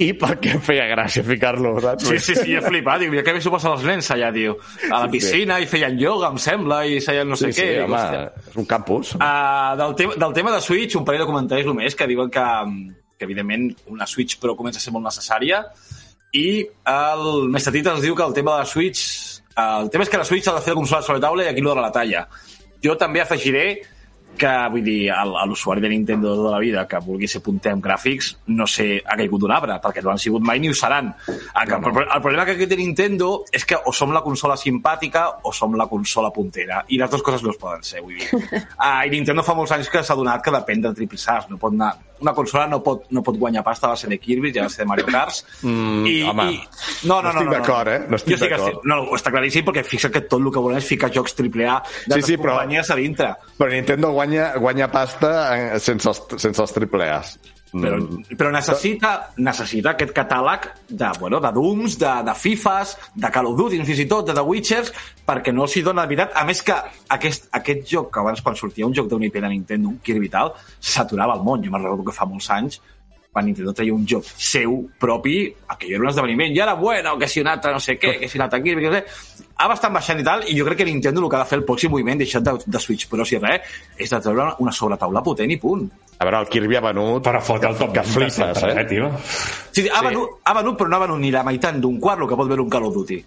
i 0.00 0.10
perquè 0.16 0.54
feia 0.64 0.86
gràcia 0.88 1.22
ficar-lo, 1.26 1.74
saps? 1.84 2.06
Sí, 2.08 2.18
sí, 2.24 2.34
sí, 2.38 2.54
he 2.56 2.62
flipat. 2.64 3.02
Dic, 3.02 3.10
mira 3.12 3.22
que 3.26 3.34
bé 3.36 3.42
s'ho 3.44 3.52
passen 3.52 3.74
els 3.74 3.84
nens 3.84 4.08
allà, 4.14 4.30
tio. 4.32 4.54
A 4.88 4.94
la 4.94 5.00
Sí, 5.02 5.10
sí. 5.10 5.12
piscina 5.18 5.58
i 5.60 5.66
feien 5.68 5.98
yoga, 6.00 6.30
em 6.32 6.38
sembla, 6.40 6.80
i 6.88 7.00
feien 7.04 7.28
no 7.28 7.36
sé 7.36 7.50
sí, 7.52 7.58
sí, 7.60 7.66
què. 7.68 7.84
home, 7.84 7.98
Hòstia. 7.98 8.24
és 8.50 8.56
un 8.62 8.68
campus. 8.70 9.14
Uh, 9.18 9.76
del, 9.80 9.94
tema, 9.98 10.16
del 10.24 10.32
tema 10.40 10.54
de 10.56 10.60
Switch, 10.64 10.96
un 10.96 11.04
parell 11.04 11.22
de 11.26 11.28
comentaris 11.28 11.68
només 11.68 11.94
que 11.94 12.06
diuen 12.08 12.30
que, 12.32 12.46
que 13.18 13.28
evidentment 13.28 13.68
una 13.92 14.06
Switch 14.08 14.38
Pro 14.40 14.56
comença 14.56 14.80
a 14.80 14.86
ser 14.86 14.92
molt 14.96 15.04
necessària 15.10 15.62
i 16.32 16.46
el 16.86 17.48
Mestre 17.50 17.72
Tita 17.74 17.92
ens 17.96 18.04
diu 18.04 18.14
que 18.16 18.22
el 18.24 18.32
tema 18.32 18.54
de 18.56 18.64
la 18.64 18.68
Switch 18.70 19.04
el 19.60 19.90
tema 19.92 20.04
és 20.06 20.08
que 20.12 20.16
la 20.16 20.24
Switch 20.24 20.46
ha 20.48 20.54
de 20.56 20.60
fer 20.64 20.72
la 20.72 20.78
consola 20.78 21.02
sobre 21.04 21.18
la 21.18 21.26
taula 21.26 21.44
i 21.44 21.48
aquí 21.50 21.60
no 21.60 21.74
de 21.74 21.82
la 21.82 21.90
talla. 21.92 22.22
Jo 22.80 22.94
també 22.96 23.20
afegiré 23.20 23.64
que, 24.40 24.50
vull 24.72 24.82
dir, 24.86 25.10
el- 25.12 25.36
a 25.36 25.44
l'usuari 25.46 25.82
de 25.84 25.90
Nintendo 25.92 26.30
de 26.32 26.36
tota 26.40 26.54
la 26.56 26.60
vida 26.62 26.86
que 26.88 26.98
vulgui 27.04 27.28
ser 27.28 27.42
punter 27.44 27.72
en 27.76 27.82
gràfics, 27.84 28.32
no 28.56 28.66
sé, 28.66 29.02
ha 29.04 29.16
caigut 29.20 29.40
d'un 29.44 29.52
arbre, 29.52 29.76
perquè 29.84 30.02
no 30.02 30.10
han 30.14 30.18
sigut 30.22 30.42
mai 30.42 30.58
ni 30.60 30.70
ho 30.72 30.74
seran. 30.74 31.12
El, 31.28 31.68
no, 31.68 31.78
no. 31.78 32.00
el 32.06 32.22
problema 32.24 32.46
que 32.48 32.66
té 32.66 32.76
Nintendo 32.80 33.44
és 33.52 33.64
que 33.68 33.76
o 33.84 33.92
som 33.92 34.12
la 34.16 34.22
consola 34.24 34.56
simpàtica 34.56 35.26
o 35.44 35.52
som 35.52 35.74
la 35.76 35.86
consola 35.90 36.32
puntera, 36.32 36.82
i 36.88 36.98
les 36.98 37.10
dues 37.10 37.22
coses 37.22 37.42
no 37.44 37.50
es 37.52 37.60
poden 37.60 37.82
ser, 37.84 38.00
vull 38.02 38.16
dir. 38.16 38.28
Uh, 38.32 39.02
I 39.06 39.10
Nintendo 39.12 39.44
fa 39.44 39.54
molts 39.54 39.72
anys 39.76 39.90
que 39.92 40.02
s'ha 40.02 40.16
donat 40.16 40.42
que 40.42 40.50
depèn 40.54 40.80
del 40.88 40.94
triple 40.96 41.18
no 41.50 41.58
pot 41.58 41.72
anar... 41.74 41.96
Una 42.20 42.34
consola 42.36 42.66
no 42.68 42.82
pot, 42.84 43.06
no 43.16 43.22
pot 43.24 43.38
guanyar 43.40 43.62
pasta 43.64 43.86
a 43.86 43.90
base 43.94 44.06
de 44.06 44.18
Kirby 44.20 44.50
i 44.52 44.58
a 44.60 44.66
base 44.66 44.82
de 44.82 44.84
Mario 44.84 45.06
Kart. 45.08 45.38
Mm, 45.62 46.04
home, 46.28 46.44
no, 47.08 47.22
no, 47.22 47.22
no 47.22 47.30
estic 47.30 47.46
no, 47.46 47.52
d'acord, 47.54 47.88
eh? 47.88 48.02
No 48.12 48.18
estic 48.18 48.36
d'acord. 48.42 48.60
estic, 48.66 48.82
no, 48.84 48.98
no, 49.06 49.14
està 49.16 49.32
claríssim 49.32 49.64
perquè 49.64 49.82
fixa 49.88 50.10
que 50.12 50.20
tot 50.28 50.36
el 50.44 50.50
que 50.52 50.60
volen 50.60 50.76
és 50.82 50.84
ficar 50.84 51.08
jocs 51.14 51.32
AAA 51.32 51.78
de 52.12 52.18
Sí, 52.18 52.26
sí, 52.26 52.36
però- 52.36 52.58
companyies 52.58 52.90
a 52.92 52.96
dintre. 53.00 53.30
Però 53.56 53.70
Nintendo 53.72 54.10
guanya, 54.12 54.29
guanya 54.60 54.90
pasta 54.92 55.30
eh, 55.56 55.80
sense 55.82 56.08
els, 56.10 56.22
sense 56.36 56.62
els 56.62 56.76
triple 56.76 57.08
A's. 57.10 57.38
Però, 57.70 58.00
però 58.34 58.50
necessita, 58.50 59.10
necessita 59.38 59.92
aquest 59.92 60.10
catàleg 60.14 60.66
de, 60.88 61.10
bueno, 61.20 61.38
de 61.38 61.52
Dooms, 61.54 61.94
de, 62.00 62.14
de 62.26 62.34
Fifas, 62.34 62.96
de 63.14 63.30
Call 63.30 63.46
of 63.52 63.58
Duty, 63.60 63.78
fins 63.86 64.02
i 64.02 64.06
tot, 64.10 64.26
de 64.26 64.34
The 64.34 64.42
Witchers, 64.42 64.90
perquè 65.26 65.54
no 65.54 65.68
s'hi 65.70 65.84
dona 65.86 66.02
la 66.02 66.10
veritat. 66.10 66.34
A 66.34 66.42
més 66.48 66.64
que 66.66 66.74
aquest, 67.14 67.46
aquest 67.54 67.86
joc, 67.92 68.10
que 68.14 68.22
abans 68.24 68.42
quan 68.42 68.58
sortia 68.58 68.88
un 68.88 68.96
joc 68.96 69.06
d'una 69.10 69.28
IP 69.28 69.38
de 69.38 69.52
Nintendo, 69.52 69.92
un 69.92 70.00
Kirby 70.02 70.32
tal, 70.32 70.50
s'aturava 70.80 71.38
al 71.38 71.46
món. 71.46 71.62
Jo 71.62 71.70
me'n 71.70 71.86
recordo 71.86 72.08
que 72.10 72.16
fa 72.16 72.26
molts 72.26 72.50
anys 72.56 72.80
quan 73.32 73.46
Nintendo 73.46 73.72
treia 73.72 73.94
un 73.94 74.06
joc 74.08 74.26
seu 74.26 74.76
propi, 74.98 75.44
aquell 75.70 75.94
era 75.94 76.02
un 76.02 76.10
esdeveniment, 76.10 76.54
i 76.54 76.60
ara, 76.60 76.74
bueno, 76.74 77.16
que 77.18 77.28
si 77.30 77.40
un 77.40 77.50
altre 77.50 77.72
no 77.72 77.80
sé 77.80 77.96
què, 77.98 78.16
que 78.18 78.28
si 78.28 78.38
un 78.38 78.46
altre 78.46 78.62
Kirby, 78.62 78.82
que 78.82 78.90
no 78.90 78.98
sé... 78.98 79.46
Ara 79.60 79.76
estan 79.76 79.92
baixant 79.92 80.18
i 80.18 80.24
tal, 80.24 80.42
i 80.48 80.56
jo 80.56 80.64
crec 80.64 80.80
que 80.80 80.86
Nintendo 80.88 81.20
el 81.20 81.28
que 81.28 81.36
ha 81.36 81.42
de 81.44 81.50
fer 81.50 81.58
el 81.60 81.66
pròxim 81.68 81.92
moviment, 81.92 82.18
deixat 82.18 82.46
de, 82.46 82.54
de 82.64 82.80
Switch 82.80 83.06
Pro, 83.10 83.26
si 83.28 83.38
res, 83.38 83.66
és 84.00 84.10
de 84.10 84.20
treure 84.24 84.54
una 84.64 84.72
sobretaula 84.72 85.22
potent 85.22 85.52
i 85.52 85.58
punt. 85.60 85.84
A 86.18 86.26
veure, 86.26 86.40
el 86.42 86.48
Kirby 86.52 86.78
ha 86.80 86.84
venut... 86.88 87.22
Però 87.24 87.42
fot 87.44 87.66
el 87.68 87.76
top 87.78 87.92
que 87.94 88.02
20 88.06 88.14
flipes, 88.16 88.64
eh? 88.64 88.72
eh, 88.72 88.86
tio? 88.88 89.12
Sí, 89.70 89.84
ha, 89.86 90.00
venut, 90.04 90.40
ha 90.44 90.56
venut, 90.56 90.80
però 90.80 90.90
no 90.90 90.98
ha 90.98 91.04
venut 91.04 91.20
ni 91.20 91.30
la 91.34 91.44
meitat 91.46 91.78
d'un 91.80 92.00
quart 92.00 92.24
el 92.24 92.28
que 92.28 92.40
pot 92.40 92.50
veure 92.50 92.64
un 92.64 92.72
Call 92.72 92.88
of 92.88 92.96
Duty. 92.96 93.20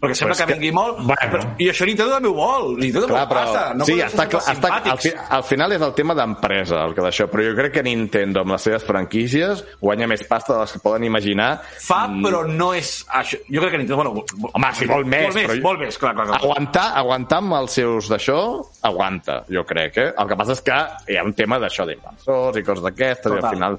Perquè 0.00 0.14
sembla 0.16 0.34
que, 0.34 0.44
que- 0.46 0.54
vengui 0.54 0.70
molt, 0.72 0.96
Bueno. 1.04 1.26
però, 1.30 1.42
i 1.60 1.66
això 1.68 1.84
Nintendo 1.84 2.14
també 2.14 2.28
ho 2.30 2.34
vol. 2.34 2.70
Nintendo 2.80 3.06
Clar, 3.06 3.26
vol 3.26 3.36
però, 3.36 3.42
pasta. 3.44 3.74
No 3.74 3.84
sí, 3.84 3.98
està, 4.00 4.24
clar, 4.32 4.42
està, 4.48 4.70
al, 4.90 4.98
fi, 4.98 5.10
al 5.36 5.42
final 5.44 5.72
és 5.76 5.82
el 5.84 5.92
tema 5.94 6.14
d'empresa, 6.16 6.78
el 6.86 6.94
que 6.96 7.02
d'això, 7.04 7.26
però 7.28 7.44
jo 7.50 7.54
crec 7.58 7.74
que 7.74 7.82
Nintendo, 7.84 8.40
amb 8.40 8.54
les 8.54 8.62
seves 8.64 8.84
franquícies, 8.88 9.64
guanya 9.80 10.06
més 10.08 10.24
pasta 10.24 10.54
de 10.54 10.60
les 10.60 10.72
que 10.72 10.78
poden 10.80 11.04
imaginar. 11.04 11.50
Fa, 11.84 12.06
però 12.24 12.46
no 12.48 12.72
és... 12.72 13.04
Això. 13.12 13.36
Jo 13.52 13.60
crec 13.60 13.72
que 13.76 13.82
Nintendo... 13.84 13.96
Bueno, 14.02 14.24
Mm. 14.40 14.48
Home, 14.54 14.68
sí, 14.74 14.86
molt 14.86 15.06
més, 15.06 15.22
Molt 15.28 15.34
més, 15.36 15.46
però- 15.50 15.62
molt 15.62 15.80
més, 15.80 15.98
clar, 15.98 16.14
clar, 16.14 16.26
clar. 16.26 16.40
Aguantar, 16.42 16.86
aguantar 16.96 17.38
amb 17.38 17.52
els 17.60 17.72
seus 17.72 18.08
d'això, 18.08 18.38
aguanta, 18.82 19.44
jo 19.52 19.62
crec, 19.68 19.96
eh? 19.98 20.08
El 20.18 20.28
que 20.28 20.36
passa 20.36 20.52
és 20.56 20.62
que 20.64 20.78
hi 21.12 21.16
ha 21.20 21.24
un 21.24 21.34
tema 21.36 21.58
d'això 21.60 21.84
d'inversors 21.86 22.56
i 22.56 22.62
coses 22.64 22.82
d'aquestes, 22.84 23.32
i 23.32 23.36
al 23.44 23.50
final 23.54 23.78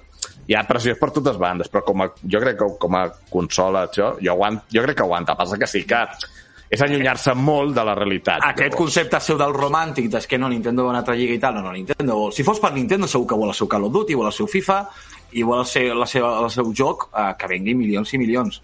hi 0.52 0.56
ha 0.58 0.66
pressió 0.68 0.98
per 1.00 1.14
totes 1.16 1.40
bandes, 1.40 1.72
però 1.72 1.86
com 1.88 2.04
a, 2.04 2.10
jo 2.28 2.44
crec 2.44 2.58
que 2.60 2.68
com 2.82 3.00
a 3.00 3.06
consola, 3.32 3.86
això, 3.88 4.14
jo, 4.20 4.34
aguant, 4.34 4.60
jo 4.74 4.84
crec 4.84 5.00
que 5.00 5.06
aguanta. 5.06 5.38
Passa 5.40 5.60
que 5.60 5.70
sí 5.70 5.86
que 5.88 6.02
és 6.72 6.84
allunyar-se 6.84 7.34
molt 7.36 7.76
de 7.76 7.84
la 7.88 7.96
realitat. 7.96 8.44
Aquest 8.48 8.76
concepte 8.80 9.20
seu 9.24 9.40
del 9.40 9.56
romàntic, 9.56 10.10
des 10.12 10.28
que 10.28 10.40
no, 10.40 10.50
Nintendo 10.52 10.86
va 10.86 10.92
a 10.92 10.96
una 10.96 11.02
altra 11.04 11.16
lliga 11.20 11.36
i 11.36 11.40
tal, 11.40 11.58
no, 11.60 11.66
no, 11.66 11.74
Nintendo 11.76 12.20
vol... 12.20 12.36
Si 12.36 12.46
fos 12.48 12.60
per 12.64 12.72
Nintendo, 12.76 13.08
segur 13.12 13.28
que 13.32 13.40
vol 13.40 13.52
el 13.52 13.58
seu 13.58 13.72
Call 13.72 13.88
of 13.88 13.96
Duty, 13.96 14.16
vol 14.20 14.32
el 14.32 14.36
seu 14.36 14.48
FIFA, 14.52 14.78
i 15.40 15.44
vol 15.48 15.64
el 15.64 15.68
seu, 15.72 15.92
la 15.96 16.08
seva, 16.08 16.38
el 16.44 16.52
seu 16.52 16.72
joc 16.76 17.10
eh, 17.12 17.32
que 17.40 17.52
vengui 17.52 17.76
milions 17.80 18.16
i 18.16 18.20
milions. 18.20 18.62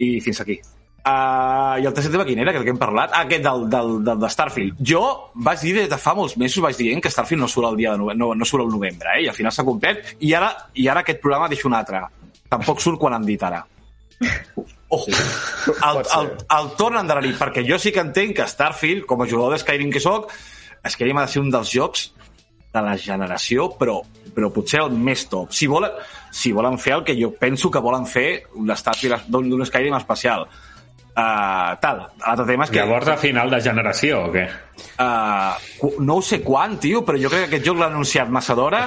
I 0.00 0.14
fins 0.24 0.40
aquí. 0.44 0.60
Uh, 1.00 1.80
I 1.80 1.86
el 1.88 1.94
tercer 1.96 2.10
tema 2.12 2.26
quin 2.28 2.42
era, 2.42 2.52
que 2.52 2.60
hem 2.68 2.78
parlat? 2.78 3.14
Ah, 3.14 3.22
aquest 3.24 3.44
del, 3.46 3.62
del, 3.72 3.92
del, 4.04 4.18
de 4.20 4.28
Starfield. 4.28 4.80
Jo 4.84 5.02
vaig 5.34 5.62
dir 5.64 5.72
des 5.78 5.88
de 5.88 5.96
fa 5.96 6.12
molts 6.18 6.36
mesos, 6.36 6.60
vaig 6.60 6.76
dient 6.76 7.00
que 7.00 7.12
Starfield 7.12 7.40
no 7.46 7.48
surt 7.48 7.70
el 7.70 7.78
dia 7.80 7.94
de 7.94 8.02
novembre, 8.02 8.20
no, 8.20 8.34
no 8.36 8.48
surt 8.48 8.66
el 8.66 8.72
novembre, 8.72 9.14
eh? 9.16 9.24
i 9.24 9.30
al 9.30 9.36
final 9.36 9.54
s'ha 9.56 9.64
complert, 9.64 10.12
i 10.20 10.34
ara, 10.36 10.50
i 10.76 10.90
ara 10.92 11.00
aquest 11.00 11.22
programa 11.22 11.48
deixa 11.48 11.68
un 11.70 11.78
altre. 11.78 12.02
Tampoc 12.52 12.84
surt 12.84 13.00
quan 13.00 13.16
han 13.16 13.24
dit 13.24 13.42
ara. 13.48 13.62
Ojo, 14.92 15.08
el, 15.08 16.02
el, 16.18 16.30
el 16.58 16.70
tornen 16.76 17.00
d'endarrerir, 17.00 17.36
perquè 17.38 17.64
jo 17.64 17.78
sí 17.80 17.94
que 17.94 18.04
entenc 18.04 18.36
que 18.36 18.48
Starfield, 18.50 19.06
com 19.08 19.22
a 19.22 19.28
jugador 19.30 19.54
de 19.54 19.64
Skyrim 19.64 19.92
que 19.94 20.02
sóc, 20.04 20.28
Skyrim 20.84 21.20
ha 21.20 21.28
de 21.28 21.32
ser 21.32 21.40
un 21.40 21.52
dels 21.54 21.72
jocs 21.72 22.10
de 22.74 22.82
la 22.84 22.96
generació, 22.98 23.70
però, 23.78 24.00
però 24.34 24.50
potser 24.52 24.82
el 24.84 24.92
més 24.92 25.24
top. 25.30 25.54
Si 25.56 25.68
volen, 25.70 25.94
si 26.30 26.52
volen 26.52 26.76
fer 26.78 26.98
el 26.98 27.06
que 27.06 27.16
jo 27.18 27.32
penso 27.38 27.70
que 27.70 27.82
volen 27.82 28.04
fer 28.06 28.44
un 28.58 28.68
Starfield 28.76 29.30
d'un 29.32 29.64
Skyrim 29.64 29.96
especial. 29.96 30.46
Uh, 31.20 31.74
tal, 31.82 31.98
l'altre 32.22 32.44
tema 32.48 32.64
és 32.64 32.70
que... 32.72 32.78
Llavors, 32.80 33.08
a 33.12 33.16
final 33.20 33.50
de 33.52 33.58
generació, 33.60 34.22
o 34.28 34.32
què? 34.32 34.44
Uh, 35.02 35.90
no 36.06 36.16
ho 36.20 36.22
sé 36.24 36.38
quan, 36.44 36.78
tio, 36.80 37.02
però 37.04 37.18
jo 37.20 37.28
crec 37.28 37.42
que 37.44 37.48
aquest 37.50 37.66
joc 37.66 37.80
l'ha 37.82 37.90
anunciat 37.90 38.30
massa 38.32 38.56
d'hora 38.56 38.84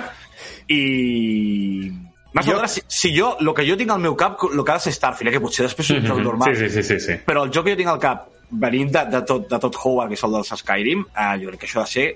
i... 0.72 1.92
Massa 2.34 2.50
Jo- 2.50 2.56
d'hora, 2.58 2.68
si, 2.72 2.82
si 2.90 3.12
jo, 3.14 3.36
el 3.44 3.52
que 3.54 3.66
jo 3.68 3.76
tinc 3.78 3.92
al 3.94 4.02
meu 4.02 4.16
cap, 4.18 4.40
el 4.50 4.64
que 4.66 4.72
ha 4.74 4.80
de 4.80 4.86
ser 4.88 4.96
Starfield, 4.96 5.30
eh, 5.30 5.36
que 5.38 5.44
potser 5.44 5.68
després 5.68 5.92
és 5.94 6.00
un 6.02 6.08
joc 6.10 6.24
normal, 6.26 6.56
Sí, 6.56 6.64
sí, 6.64 6.70
sí, 6.74 6.84
sí, 6.88 7.00
sí. 7.04 7.20
però 7.28 7.44
el 7.46 7.52
joc 7.54 7.68
que 7.68 7.76
jo 7.76 7.82
tinc 7.84 7.92
al 7.94 8.02
cap, 8.02 8.26
venint 8.64 8.90
de, 8.94 9.04
de, 9.14 9.22
tot, 9.30 9.46
de 9.52 9.60
tot 9.62 9.78
Howard, 9.84 10.10
que 10.10 10.18
és 10.18 10.26
el 10.26 10.34
dels 10.40 10.54
Skyrim, 10.64 11.06
uh, 11.14 11.36
jo 11.44 11.52
crec 11.54 11.62
que 11.62 11.70
això 11.70 11.84
ha 11.84 11.86
de 11.86 11.94
ser 11.94 12.08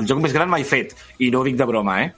el 0.00 0.08
joc 0.08 0.22
més 0.24 0.32
gran 0.32 0.48
mai 0.48 0.64
fet, 0.64 0.94
i 1.20 1.28
no 1.34 1.42
ho 1.42 1.44
dic 1.44 1.58
de 1.60 1.66
broma, 1.68 1.98
eh? 2.06 2.12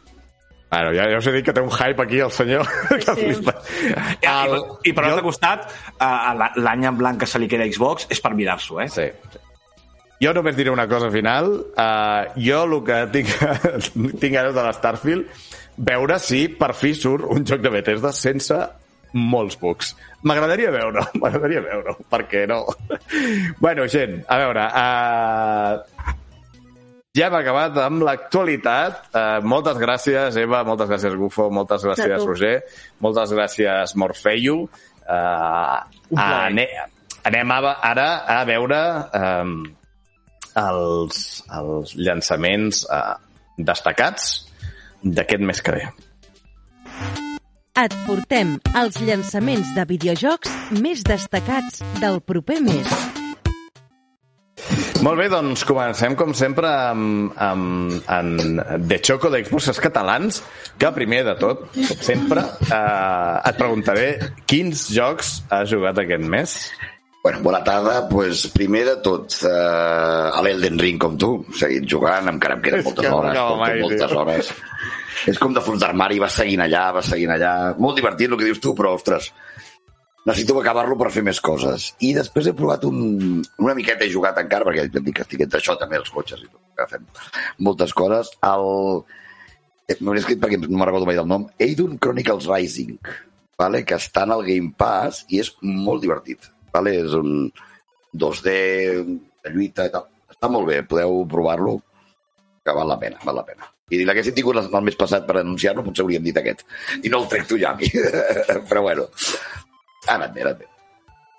Bueno, 0.71 0.91
ja, 0.97 1.05
ja 1.13 1.19
us 1.21 1.27
he 1.31 1.33
dit 1.37 1.45
que 1.47 1.53
té 1.55 1.63
un 1.63 1.71
hype 1.71 2.03
aquí, 2.03 2.19
el 2.25 2.33
senyor. 2.35 2.67
Sí. 3.15 3.31
I, 3.31 4.27
El- 4.27 4.57
i, 4.59 4.91
i 4.91 4.93
per 4.97 5.05
l'altre 5.05 5.23
costat, 5.23 5.69
uh, 6.01 6.49
l'any 6.59 6.87
en 6.89 6.97
blanc 6.99 7.21
que 7.23 7.29
se 7.31 7.39
li 7.39 7.47
queda 7.51 7.67
a 7.67 7.71
Xbox 7.71 8.09
és 8.11 8.21
per 8.25 8.33
mirar-s'ho, 8.35 8.81
eh? 8.83 8.89
Sí. 8.91 9.07
Jo 10.25 10.33
només 10.35 10.57
diré 10.57 10.73
una 10.73 10.87
cosa 10.91 11.11
final. 11.15 11.51
Uh, 11.77 12.33
jo 12.41 12.63
el 12.65 12.79
que 12.87 13.01
tinc, 13.15 13.35
tinc 14.23 14.33
ganes 14.35 14.55
de 14.57 14.65
l'Starfield, 14.67 15.29
veure 15.77 16.19
si 16.23 16.47
per 16.49 16.73
fi 16.75 16.95
surt 16.95 17.27
un 17.31 17.47
joc 17.47 17.63
de 17.63 17.71
Bethesda 17.75 18.13
sense 18.15 18.59
molts 19.15 19.55
bugs. 19.61 19.93
M'agradaria 20.27 20.73
veure 20.75 21.05
m'agradaria 21.23 21.61
veure 21.63 21.95
perquè 22.11 22.47
no. 22.51 22.65
bueno, 23.61 23.87
gent, 23.87 24.23
a 24.27 24.39
veure... 24.43 24.65
Uh, 24.75 25.94
ja 27.15 27.29
hem 27.29 27.37
acabat 27.39 27.79
amb 27.85 28.03
l'actualitat. 28.07 29.07
Uh, 29.15 29.39
moltes 29.47 29.79
gràcies, 29.79 30.39
Eva, 30.41 30.65
moltes 30.67 30.91
gràcies, 30.91 31.15
Gufo, 31.19 31.49
moltes 31.55 31.87
gràcies. 31.87 32.25
Roger, 32.27 32.57
moltes 33.05 33.35
gràcies, 33.37 33.95
Morfeio. 34.01 34.65
Uh, 35.05 35.79
ane 36.19 36.67
anem 37.25 37.53
a, 37.53 37.59
ara 37.85 38.09
a 38.29 38.41
veure 38.49 38.81
um, 39.17 39.55
els, 40.61 41.21
els 41.61 41.95
llançaments 41.97 42.85
uh, 42.89 43.17
destacats 43.57 44.35
d'aquest 45.05 45.45
mes 45.45 45.63
que 45.65 45.77
ve. 45.79 45.89
Et 47.75 47.97
portem 48.07 48.55
els 48.79 49.01
llançaments 49.03 49.75
de 49.75 49.89
videojocs 49.91 50.53
més 50.79 51.03
destacats 51.07 51.83
del 51.99 52.23
proper 52.23 52.61
mes. 52.63 53.14
Molt 55.05 55.19
bé, 55.21 55.29
doncs 55.29 55.65
comencem 55.69 56.15
com 56.17 56.33
sempre 56.37 56.71
amb, 56.71 57.35
amb, 57.37 57.99
amb 58.09 58.63
The 58.89 58.99
Choco 59.05 59.29
d'Xboxes 59.33 59.81
catalans, 59.83 60.41
que 60.81 60.91
primer 60.97 61.21
de 61.27 61.37
tot, 61.41 61.67
com 61.75 62.01
sempre, 62.05 62.47
eh, 62.71 63.37
et 63.51 63.61
preguntaré 63.61 64.09
quins 64.49 64.89
jocs 64.95 65.37
has 65.53 65.69
jugat 65.71 66.01
aquest 66.01 66.25
mes? 66.25 66.57
Bueno, 67.25 67.41
bona 67.41 67.63
tarda. 67.65 68.03
Pues, 68.09 68.47
primer 68.53 68.85
de 68.85 68.97
tot, 69.05 69.33
eh, 69.49 69.49
a 69.49 70.43
l'Elden 70.45 70.77
Ring 70.81 70.99
com 71.01 71.17
tu, 71.17 71.31
seguint 71.57 71.87
jugant, 71.89 72.29
encara 72.29 72.59
em 72.59 72.65
queden 72.67 72.85
moltes 72.85 73.05
que 73.05 73.11
no 73.11 73.21
hores, 73.23 73.39
porto 73.39 73.57
mai, 73.63 73.79
moltes 73.81 74.11
tio. 74.11 74.19
hores. 74.21 74.51
És 75.33 75.39
com 75.41 75.55
de 75.57 75.63
fons 75.65 75.81
d'armari, 75.81 76.19
vas 76.21 76.37
seguint 76.37 76.61
allà, 76.61 76.91
vas 76.93 77.09
seguint 77.09 77.33
allà. 77.33 77.55
Molt 77.81 77.97
divertit 77.97 78.29
el 78.29 78.37
que 78.37 78.51
dius 78.51 78.61
tu, 78.61 78.75
però, 78.77 78.93
ostres, 78.99 79.31
necessito 80.25 80.57
acabar-lo 80.61 80.97
per 81.01 81.11
fer 81.15 81.23
més 81.27 81.41
coses. 81.45 81.91
I 82.05 82.15
després 82.17 82.49
he 82.49 82.55
provat 82.57 82.87
un, 82.89 83.43
una 83.61 83.75
miqueta, 83.77 84.07
he 84.07 84.13
jugat 84.13 84.41
encara, 84.41 84.67
perquè 84.69 84.87
et 84.89 84.97
dic 84.97 85.19
que 85.19 85.27
estic 85.27 85.45
entre 85.45 85.61
això 85.61 85.77
també, 85.81 86.01
els 86.01 86.13
cotxes 86.13 86.41
i 86.45 86.49
tot, 86.49 86.63
que 86.79 86.89
fem 86.95 87.05
moltes 87.69 87.95
coses. 87.97 88.33
El... 88.49 89.05
M'ho 90.01 90.15
he 90.15 90.23
escrit 90.23 90.41
perquè 90.41 90.57
no 90.63 90.79
me'n 90.79 90.89
recordo 90.89 91.09
mai 91.09 91.19
del 91.19 91.29
nom. 91.29 91.45
Eidun 91.61 91.99
Chronicles 92.01 92.49
Rising, 92.49 92.97
vale? 93.61 93.85
que 93.85 94.01
està 94.01 94.25
en 94.25 94.33
el 94.33 94.47
Game 94.49 94.73
Pass 94.81 95.27
i 95.29 95.43
és 95.45 95.53
molt 95.61 96.01
divertit. 96.05 96.49
Vale? 96.73 96.97
És 97.05 97.13
un 97.19 97.51
2D 98.17 98.55
de 99.45 99.53
lluita 99.53 99.85
i 99.85 99.93
tal. 99.93 100.09
Està 100.33 100.49
molt 100.49 100.71
bé, 100.71 100.81
podeu 100.89 101.21
provar-lo, 101.29 101.77
que 102.65 102.73
val 102.73 102.89
la 102.89 102.99
pena, 102.99 103.21
val 103.29 103.43
la 103.43 103.45
pena. 103.45 103.69
I 103.93 104.01
si 104.01 104.07
l'haguéssim 104.09 104.33
tingut 104.33 104.57
el 104.57 104.87
mes 104.87 104.97
passat 104.97 105.27
per 105.29 105.37
anunciar-lo, 105.43 105.85
potser 105.85 106.07
hauríem 106.07 106.25
dit 106.25 106.39
aquest. 106.41 106.65
I 107.05 107.13
no 107.13 107.21
el 107.21 107.29
trec 107.29 107.45
tu 107.51 107.61
ja 107.61 107.75
a 107.75 107.77
mi. 107.77 107.91
Però 108.71 108.81
bueno, 108.87 109.05
ha 110.07 110.17
anat 110.19 110.33
bé, 110.35 110.45
ha 110.45 110.49
anat 110.51 110.63
bé. 110.63 110.71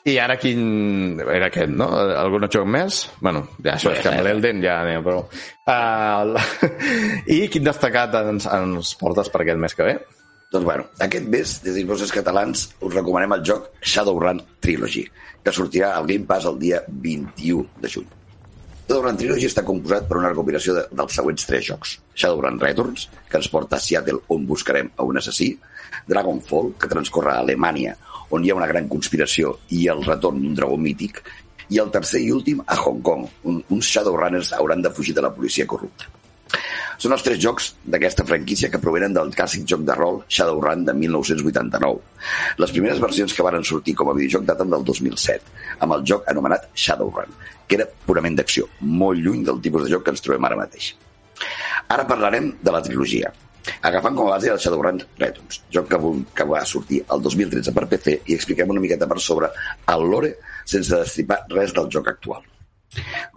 I 0.06 0.20
ara 0.22 0.36
quin... 0.38 0.60
Era 1.34 1.48
aquest, 1.50 1.72
no? 1.74 1.88
Algun 1.98 2.46
joc 2.54 2.68
més? 2.70 3.00
Bueno, 3.26 3.42
ja 3.66 3.74
això 3.74 3.90
és 3.96 4.04
que 4.04 4.12
amb 4.12 4.22
l'Elden 4.28 4.62
ja 4.62 4.76
anem, 4.84 5.02
però... 5.06 5.24
Uh, 5.66 6.36
I 7.36 7.48
quin 7.50 7.66
destacat 7.66 8.14
ens, 8.20 8.46
ens 8.46 8.92
portes 9.00 9.32
per 9.34 9.42
aquest 9.42 9.64
mes 9.64 9.74
que 9.74 9.88
ve? 9.88 9.96
Doncs 10.54 10.68
bueno, 10.68 10.86
aquest 11.02 11.26
mes, 11.26 11.56
des 11.64 11.80
d'Invostres 11.80 12.14
Catalans, 12.14 12.68
us 12.86 12.94
recomanem 12.94 13.34
el 13.34 13.42
joc 13.50 13.72
Shadowrun 13.82 14.44
Trilogy, 14.62 15.08
que 15.42 15.54
sortirà 15.58 15.96
al 15.96 16.06
Game 16.12 16.30
Pass 16.30 16.46
el 16.52 16.62
dia 16.62 16.84
21 16.86 17.82
de 17.82 17.92
juny. 17.96 18.06
Shadowrun 18.86 19.18
Trilogy 19.18 19.50
està 19.50 19.66
composat 19.66 20.06
per 20.06 20.20
una 20.22 20.30
recopilació 20.30 20.78
de, 20.78 20.86
dels 20.94 21.18
següents 21.18 21.50
tres 21.50 21.66
jocs. 21.66 21.96
Shadowrun 22.14 22.62
Returns, 22.62 23.10
que 23.26 23.42
ens 23.42 23.50
porta 23.50 23.80
a 23.80 23.82
Seattle, 23.82 24.22
on 24.30 24.46
buscarem 24.46 24.94
a 24.94 25.10
un 25.10 25.18
assassí. 25.18 25.56
Dragonfall, 26.06 26.76
que 26.78 26.92
transcorre 26.92 27.34
a 27.34 27.42
Alemanya, 27.42 27.96
on 28.36 28.46
hi 28.46 28.52
ha 28.52 28.58
una 28.60 28.70
gran 28.72 28.90
conspiració 28.92 29.56
i 29.78 29.86
el 29.92 30.04
retorn 30.06 30.42
d'un 30.44 30.58
dragó 30.58 30.78
mític. 30.82 31.24
I 31.74 31.80
el 31.82 31.90
tercer 31.94 32.22
i 32.22 32.30
últim, 32.36 32.62
a 32.62 32.76
Hong 32.84 33.02
Kong, 33.06 33.26
on 33.50 33.64
uns 33.74 33.90
Shadowrunners 33.90 34.54
hauran 34.60 34.84
de 34.86 34.92
fugir 34.94 35.16
de 35.18 35.24
la 35.26 35.34
policia 35.34 35.66
corrupta. 35.66 36.12
Són 37.02 37.12
els 37.12 37.24
tres 37.26 37.40
jocs 37.44 37.72
d'aquesta 37.92 38.24
franquícia 38.28 38.70
que 38.72 38.80
provenen 38.80 39.16
del 39.16 39.32
clàssic 39.36 39.66
joc 39.68 39.82
de 39.88 39.96
rol 39.98 40.22
Shadowrun 40.32 40.86
de 40.88 40.94
1989. 40.96 42.04
Les 42.62 42.76
primeres 42.76 43.02
versions 43.04 43.34
que 43.36 43.44
varen 43.44 43.66
sortir 43.68 43.96
com 44.00 44.12
a 44.12 44.16
videojoc 44.16 44.46
daten 44.48 44.72
del 44.72 44.86
2007, 44.88 45.56
amb 45.84 45.98
el 45.98 46.06
joc 46.08 46.30
anomenat 46.32 46.70
Shadowrun, 46.74 47.34
que 47.68 47.80
era 47.80 47.90
purament 48.08 48.38
d'acció, 48.40 48.70
molt 48.80 49.20
lluny 49.20 49.44
del 49.48 49.60
tipus 49.66 49.84
de 49.84 49.96
joc 49.96 50.06
que 50.06 50.16
ens 50.16 50.24
trobem 50.24 50.48
ara 50.48 50.62
mateix. 50.62 50.94
Ara 51.92 52.08
parlarem 52.08 52.54
de 52.64 52.72
la 52.72 52.82
trilogia, 52.86 53.34
agafant 53.90 54.18
com 54.18 54.30
a 54.30 54.36
base 54.36 54.52
el 54.54 54.60
Shadowrun 54.62 55.02
Returns, 55.20 55.62
joc 55.74 55.90
que, 55.92 56.02
que 56.38 56.48
va 56.50 56.66
sortir 56.66 57.02
el 57.16 57.24
2013 57.26 57.74
per 57.76 57.88
PC 57.94 58.18
i 58.26 58.38
expliquem 58.38 58.76
una 58.76 58.84
miqueta 58.84 59.10
per 59.10 59.20
sobre 59.24 59.52
el 59.96 60.06
lore 60.12 60.36
sense 60.66 60.94
destripar 60.96 61.44
res 61.54 61.74
del 61.74 61.90
joc 61.98 62.12
actual. 62.14 62.46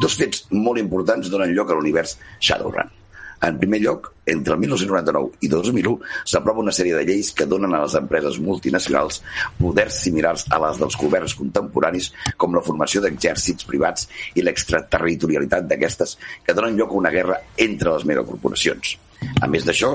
Dos 0.01 0.15
fets 0.19 0.47
molt 0.55 0.81
importants 0.81 1.31
donen 1.33 1.55
lloc 1.57 1.73
a 1.73 1.79
l'univers 1.79 2.19
Shadowrun. 2.39 2.98
En 3.41 3.59
primer 3.59 3.81
lloc, 3.81 4.13
entre 4.27 4.55
el 4.55 4.61
1999 4.61 5.45
i 5.47 5.49
2001 5.49 5.93
s'aprova 6.27 6.63
una 6.65 6.75
sèrie 6.75 6.97
de 6.97 7.05
lleis 7.07 7.31
que 7.33 7.47
donen 7.47 7.75
a 7.75 7.83
les 7.85 7.95
empreses 8.01 8.39
multinacionals 8.43 9.21
poders 9.61 10.01
similars 10.05 10.45
a 10.51 10.59
les 10.67 10.81
dels 10.83 10.99
governs 10.99 11.37
contemporanis 11.39 12.11
com 12.37 12.57
la 12.57 12.65
formació 12.67 13.03
d'exèrcits 13.05 13.69
privats 13.69 14.09
i 14.35 14.43
l'extraterritorialitat 14.43 15.69
d'aquestes 15.71 16.17
que 16.45 16.57
donen 16.57 16.79
lloc 16.79 16.95
a 16.95 17.03
una 17.03 17.15
guerra 17.15 17.39
entre 17.69 17.95
les 17.95 18.09
megacorporacions. 18.11 18.97
A 19.43 19.49
més 19.51 19.65
d'això, 19.67 19.93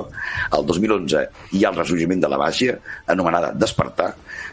el 0.55 0.65
2011 0.67 1.25
hi 1.55 1.63
ha 1.63 1.71
el 1.71 1.77
ressorgiment 1.79 2.23
de 2.23 2.31
la 2.31 2.39
màgia, 2.39 2.75
anomenada 3.13 3.53
Despertar, 3.55 4.09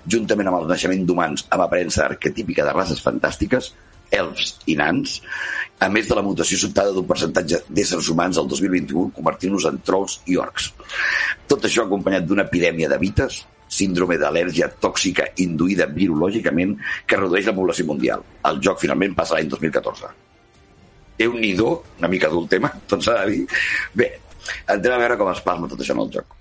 juntament 0.07 0.51
amb 0.51 0.61
el 0.61 0.69
naixement 0.71 1.07
d'humans 1.07 1.47
amb 1.49 1.65
aparença 1.67 2.05
arquetípica 2.07 2.67
de 2.67 2.75
races 2.77 3.03
fantàstiques, 3.03 3.73
elfs 4.11 4.57
i 4.71 4.77
nans, 4.79 5.21
a 5.81 5.89
més 5.89 6.09
de 6.09 6.17
la 6.19 6.25
mutació 6.25 6.59
sobtada 6.61 6.93
d'un 6.93 7.07
percentatge 7.09 7.63
d'éssers 7.69 8.11
humans 8.13 8.39
al 8.41 8.49
2021 8.51 9.15
convertint-los 9.17 9.69
en 9.71 9.79
trolls 9.87 10.19
i 10.29 10.37
orcs. 10.41 10.73
Tot 11.49 11.65
això 11.65 11.87
acompanyat 11.87 12.27
d'una 12.29 12.45
epidèmia 12.49 12.91
de 12.91 12.99
vites, 13.01 13.41
síndrome 13.71 14.19
d'al·lèrgia 14.19 14.69
tòxica 14.83 15.29
induïda 15.45 15.87
virològicament 15.95 16.75
que 17.07 17.21
redueix 17.21 17.47
la 17.47 17.55
població 17.57 17.87
mundial. 17.87 18.25
El 18.51 18.59
joc 18.67 18.83
finalment 18.83 19.15
passa 19.17 19.39
l'any 19.39 19.49
2014. 19.49 20.11
déu 21.21 21.35
nhi 21.37 21.53
una 21.61 22.09
mica 22.09 22.29
dur 22.33 22.43
el 22.43 22.49
tema, 22.49 22.71
tot 22.89 23.03
s'ha 23.05 23.19
de 23.21 23.33
dir. 23.33 23.47
Bé, 23.93 24.07
entrem 24.67 24.95
a 24.95 25.01
veure 25.03 25.19
com 25.21 25.29
es 25.29 25.43
plasma 25.45 25.69
tot 25.69 25.81
això 25.81 25.93
en 25.93 26.01
el 26.01 26.13
joc. 26.15 26.37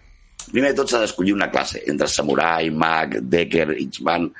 Primer 0.51 0.71
de 0.71 0.77
tot 0.79 0.89
s'ha 0.89 1.01
d'escollir 1.03 1.33
una 1.35 1.49
classe 1.51 1.83
entre 1.85 2.07
samurai, 2.07 2.71
mag, 2.71 3.19
decker, 3.21 3.75
X-Man... 3.89 4.31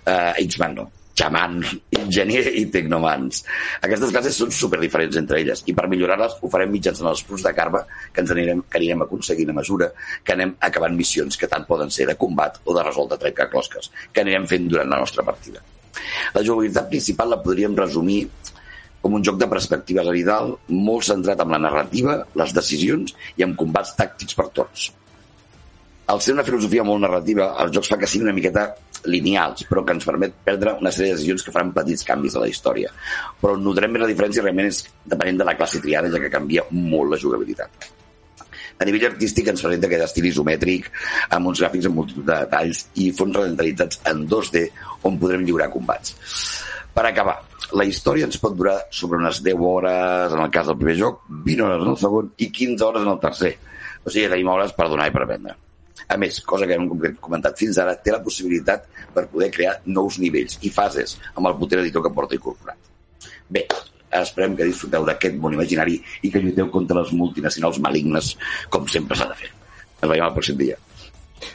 Uh, 0.00 0.32
X-Man 0.40 0.74
no, 0.74 0.84
xaman, 1.20 1.58
enginyer 2.00 2.46
i 2.60 2.66
tecnomans. 2.72 3.42
Aquestes 3.86 4.12
classes 4.14 4.38
són 4.42 4.54
super 4.54 4.80
diferents 4.82 5.18
entre 5.20 5.40
elles 5.42 5.64
i 5.68 5.76
per 5.76 5.88
millorar-les 5.92 6.38
ho 6.40 6.52
farem 6.52 6.72
mitjançant 6.74 7.10
els 7.12 7.24
punts 7.28 7.44
de 7.46 7.54
carba 7.56 7.84
que 8.12 8.24
ens 8.24 8.32
anirem, 8.34 8.64
que 8.68 8.80
anirem 8.80 9.04
aconseguint 9.06 9.52
a 9.52 9.58
mesura 9.60 9.90
que 10.24 10.36
anem 10.36 10.56
acabant 10.70 10.96
missions 10.96 11.36
que 11.40 11.50
tant 11.50 11.66
poden 11.68 11.92
ser 11.92 12.08
de 12.10 12.16
combat 12.20 12.58
o 12.64 12.76
de 12.76 12.86
resoldre 12.86 13.20
trencaclosques 13.20 13.92
que 14.12 14.24
anirem 14.24 14.48
fent 14.50 14.70
durant 14.72 14.90
la 14.90 15.02
nostra 15.04 15.26
partida. 15.26 15.62
La 16.34 16.42
jugabilitat 16.46 16.88
principal 16.90 17.32
la 17.34 17.40
podríem 17.42 17.76
resumir 17.76 18.22
com 19.00 19.16
un 19.16 19.24
joc 19.24 19.38
de 19.40 19.48
perspectiva 19.48 20.04
zenital 20.06 20.54
molt 20.68 21.06
centrat 21.08 21.40
en 21.40 21.54
la 21.54 21.60
narrativa, 21.62 22.18
les 22.36 22.54
decisions 22.56 23.14
i 23.36 23.46
amb 23.46 23.56
combats 23.58 23.94
tàctics 23.96 24.36
per 24.36 24.50
torns. 24.56 24.90
Al 26.10 26.20
ser 26.20 26.34
una 26.34 26.44
filosofia 26.44 26.84
molt 26.84 27.04
narrativa, 27.04 27.52
els 27.62 27.72
jocs 27.76 27.90
fa 27.92 27.98
que 28.00 28.08
siguin 28.10 28.28
una 28.28 28.36
miqueta 28.36 28.66
lineals, 29.06 29.64
però 29.70 29.84
que 29.86 29.94
ens 29.96 30.06
permet 30.08 30.34
perdre 30.44 30.74
una 30.80 30.92
sèrie 30.92 31.14
de 31.14 31.18
decisions 31.18 31.44
que 31.46 31.54
faran 31.54 31.72
petits 31.76 32.04
canvis 32.08 32.36
a 32.36 32.44
la 32.44 32.50
història. 32.50 32.90
Però 33.40 33.56
notarem 33.56 33.94
més 33.94 34.04
la 34.04 34.10
diferència 34.10 34.44
realment 34.44 34.68
és 34.72 34.82
depenent 35.04 35.40
de 35.40 35.48
la 35.48 35.56
classe 35.58 35.80
triada, 35.80 36.12
ja 36.12 36.20
que 36.22 36.32
canvia 36.32 36.66
molt 36.70 37.14
la 37.14 37.20
jugabilitat. 37.20 37.90
A 38.80 38.86
nivell 38.88 39.10
artístic 39.10 39.50
ens 39.52 39.60
presenta 39.60 39.90
aquest 39.90 40.06
estil 40.06 40.30
isomètric, 40.30 40.86
amb 41.36 41.50
uns 41.50 41.60
gràfics 41.60 41.88
amb 41.88 42.00
multitud 42.00 42.24
de 42.24 42.38
detalls 42.46 42.86
i 43.02 43.10
fons 43.16 43.36
renderitzats 43.36 44.00
en 44.08 44.24
2D 44.28 44.64
on 45.08 45.18
podrem 45.20 45.44
lliurar 45.44 45.68
combats. 45.72 46.16
Per 46.94 47.04
acabar, 47.06 47.36
la 47.76 47.84
història 47.86 48.26
ens 48.26 48.40
pot 48.40 48.56
durar 48.56 48.78
sobre 48.90 49.20
unes 49.20 49.42
10 49.44 49.66
hores 49.68 50.32
en 50.32 50.44
el 50.46 50.52
cas 50.54 50.70
del 50.70 50.80
primer 50.80 50.96
joc, 50.98 51.26
20 51.28 51.66
hores 51.66 51.84
en 51.84 51.92
el 51.92 52.00
segon 52.00 52.32
i 52.38 52.48
15 52.50 52.86
hores 52.88 53.04
en 53.04 53.12
el 53.12 53.20
tercer. 53.22 53.56
O 54.00 54.08
sigui, 54.08 54.30
tenim 54.32 54.48
hores 54.48 54.72
per 54.72 54.88
donar 54.88 55.10
i 55.10 55.14
per 55.14 55.28
vendre. 55.28 55.60
A 56.10 56.16
més, 56.18 56.40
cosa 56.42 56.66
que 56.66 56.74
hem 56.74 56.88
comentat 57.22 57.58
fins 57.58 57.78
ara, 57.78 57.94
té 58.02 58.10
la 58.10 58.22
possibilitat 58.24 58.88
per 59.14 59.28
poder 59.30 59.50
crear 59.54 59.76
nous 59.86 60.18
nivells 60.18 60.58
i 60.66 60.72
fases 60.74 61.16
amb 61.36 61.46
el 61.46 61.56
potent 61.60 61.84
editor 61.84 62.02
que 62.06 62.12
porta 62.16 62.34
incorporat. 62.34 62.76
Bé, 63.50 63.64
esperem 64.18 64.56
que 64.58 64.66
disfruteu 64.66 65.06
d'aquest 65.06 65.38
món 65.38 65.54
imaginari 65.54 66.00
i 66.26 66.30
que 66.32 66.42
lluiteu 66.42 66.70
contra 66.70 66.98
les 67.00 67.12
multinacionals 67.14 67.78
malignes, 67.82 68.34
com 68.68 68.86
sempre 68.90 69.18
s'ha 69.18 69.30
de 69.30 69.38
fer. 69.44 69.50
Ens 70.00 70.10
veiem 70.10 70.26
el 70.26 70.34
pròxim 70.34 70.58
dia. 70.58 70.78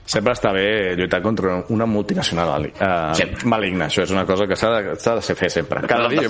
Sempre 0.05 0.33
està 0.33 0.49
bé 0.53 0.95
lluitar 0.97 1.19
contra 1.21 1.59
una 1.69 1.85
multinacional 1.85 2.65
uh, 2.71 3.13
Sempre. 3.17 3.45
maligna. 3.49 3.85
Això 3.85 4.01
és 4.05 4.13
una 4.15 4.25
cosa 4.25 4.47
que 4.49 4.57
s'ha 4.57 4.71
de, 4.79 4.95
de 4.97 5.21
ser 5.21 5.35
fer 5.37 5.51
sempre. 5.53 5.83
Cada 5.87 6.09
dia 6.09 6.23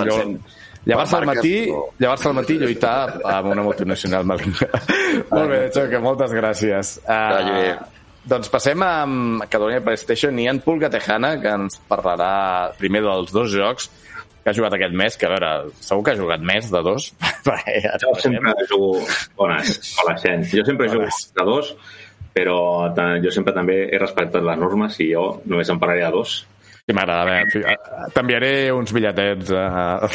llevar-se 0.86 1.16
al 1.18 1.26
matí, 1.26 1.54
però- 1.66 1.86
llevar-se 1.98 2.28
al 2.30 2.36
matí 2.38 2.56
i 2.56 2.60
lluitar 2.62 2.96
amb 3.24 3.52
una 3.54 3.64
multinacional 3.64 4.26
maligna. 4.26 4.68
Molt 5.32 5.50
bé, 5.50 5.60
Xoca, 5.74 6.02
moltes 6.04 6.36
gràcies. 6.36 6.96
bé. 7.06 7.95
Doncs 8.30 8.50
passem 8.54 8.82
a 8.86 8.94
Catalunya 9.50 9.84
PlayStation 9.86 10.40
i 10.42 10.48
en 10.50 10.62
Pulga 10.64 10.90
Tejana, 10.94 11.36
que 11.42 11.54
ens 11.60 11.78
parlarà 11.90 12.74
primer 12.80 13.04
dels 13.06 13.34
dos 13.36 13.54
jocs 13.54 13.90
que 14.46 14.52
ha 14.52 14.54
jugat 14.54 14.76
aquest 14.78 14.94
mes, 14.94 15.16
que 15.18 15.26
a 15.26 15.32
veure, 15.34 15.52
segur 15.82 16.04
que 16.06 16.14
ha 16.14 16.20
jugat 16.20 16.44
més 16.46 16.70
de 16.74 16.82
dos. 16.86 17.12
Ja 17.46 17.96
Jo 18.02 18.12
sempre 18.18 18.54
jugo... 18.70 18.90
Bones, 19.38 19.78
hola, 20.02 20.16
Xen. 20.22 20.46
Jo 20.50 20.66
sempre 20.66 20.90
jugo 20.90 21.10
de 21.10 21.46
dos, 21.46 21.72
però 22.34 22.58
jo 23.22 23.34
sempre 23.34 23.54
també 23.54 23.76
he 23.88 24.02
respectat 24.02 24.46
les 24.46 24.60
normes 24.62 25.00
i 25.02 25.12
jo 25.14 25.26
només 25.46 25.70
en 25.70 25.82
parlaré 25.82 26.06
de 26.06 26.12
dos. 26.14 26.40
Sí, 26.86 26.94
m'agrada. 26.94 27.40
A 27.42 27.46
fi- 27.50 27.64
T'enviaré 28.14 28.70
uns 28.72 28.92
bitlletets. 28.94 29.50
Uh... 29.50 30.06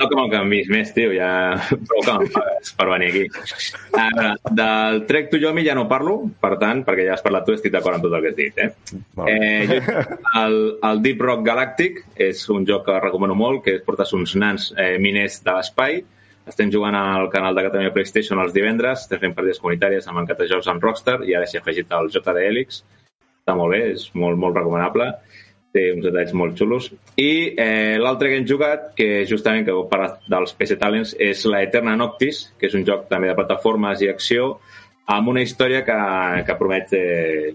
No 0.00 0.08
que 0.10 0.16
me'l 0.18 0.30
canvis 0.32 0.70
més, 0.74 0.88
tio, 0.96 1.12
ja 1.14 1.28
prou 1.86 2.02
que 2.02 2.14
me'n 2.18 2.32
pagues 2.34 2.72
per 2.74 2.86
venir 2.90 3.10
aquí. 3.12 3.20
Ara, 4.02 4.32
del 4.58 4.98
Trek 5.06 5.28
to 5.30 5.38
Yomi 5.38 5.62
ja 5.62 5.76
no 5.78 5.84
parlo, 5.90 6.16
per 6.42 6.56
tant, 6.58 6.80
perquè 6.88 7.04
ja 7.06 7.14
has 7.14 7.22
parlat 7.22 7.46
tu, 7.46 7.54
estic 7.54 7.70
d'acord 7.76 8.00
amb 8.00 8.06
tot 8.08 8.16
el 8.18 8.24
que 8.26 8.32
has 8.32 8.38
dit, 8.40 8.58
eh? 8.58 8.96
Molt 9.14 9.30
bé. 9.30 9.36
Eh, 9.36 9.68
jo, 9.70 10.08
el, 10.40 10.58
el 10.90 11.02
Deep 11.06 11.22
Rock 11.22 11.44
Galactic 11.46 12.02
és 12.26 12.42
un 12.50 12.66
joc 12.66 12.82
que 12.88 12.98
recomano 13.04 13.36
molt, 13.38 13.62
que 13.68 13.76
portes 13.86 14.10
uns 14.18 14.34
nans 14.42 14.72
eh, 14.74 14.96
miners 14.98 15.38
de 15.46 15.54
l'espai. 15.54 16.00
Estem 16.50 16.72
jugant 16.74 16.96
al 16.98 17.28
canal 17.30 17.54
de 17.54 17.62
Catalunya 17.68 17.92
PlayStation 17.94 18.42
els 18.42 18.50
divendres, 18.56 19.04
estem 19.06 19.22
fent 19.22 19.36
partides 19.38 19.62
comunitàries 19.62 20.10
amb 20.10 20.24
Encata 20.24 20.50
Jocs 20.50 20.66
amb 20.72 20.82
Rockstar 20.82 21.20
i 21.30 21.36
ara 21.38 21.46
s'hi 21.46 21.60
ha 21.60 21.62
afegit 21.62 21.94
el 21.94 22.10
JD 22.10 22.42
Helix. 22.48 22.82
Està 23.44 23.54
molt 23.58 23.70
bé, 23.76 23.84
és 23.94 24.08
molt, 24.18 24.34
molt 24.38 24.58
recomanable. 24.58 25.06
Té 25.72 25.86
uns 25.94 26.04
detalls 26.04 26.34
molt 26.36 26.58
xulos. 26.58 26.90
I 27.16 27.32
eh, 27.56 27.96
l'altre 28.00 28.30
que 28.30 28.38
hem 28.40 28.46
jugat, 28.48 28.90
que 28.98 29.24
justament 29.28 29.66
que 29.66 29.74
heu 29.74 29.86
parlat 29.90 30.20
dels 30.30 30.52
PC 30.58 30.76
Talents, 30.80 31.14
és 31.18 31.44
la 31.48 31.62
Eterna 31.64 31.96
Noctis, 31.98 32.44
que 32.60 32.68
és 32.68 32.76
un 32.78 32.84
joc 32.88 33.08
també 33.10 33.30
de 33.30 33.36
plataformes 33.38 34.04
i 34.04 34.10
acció, 34.12 34.56
amb 35.12 35.32
una 35.32 35.42
història 35.42 35.82
que, 35.86 35.98
que 36.46 36.58
promet, 36.60 36.92
eh, 36.98 37.54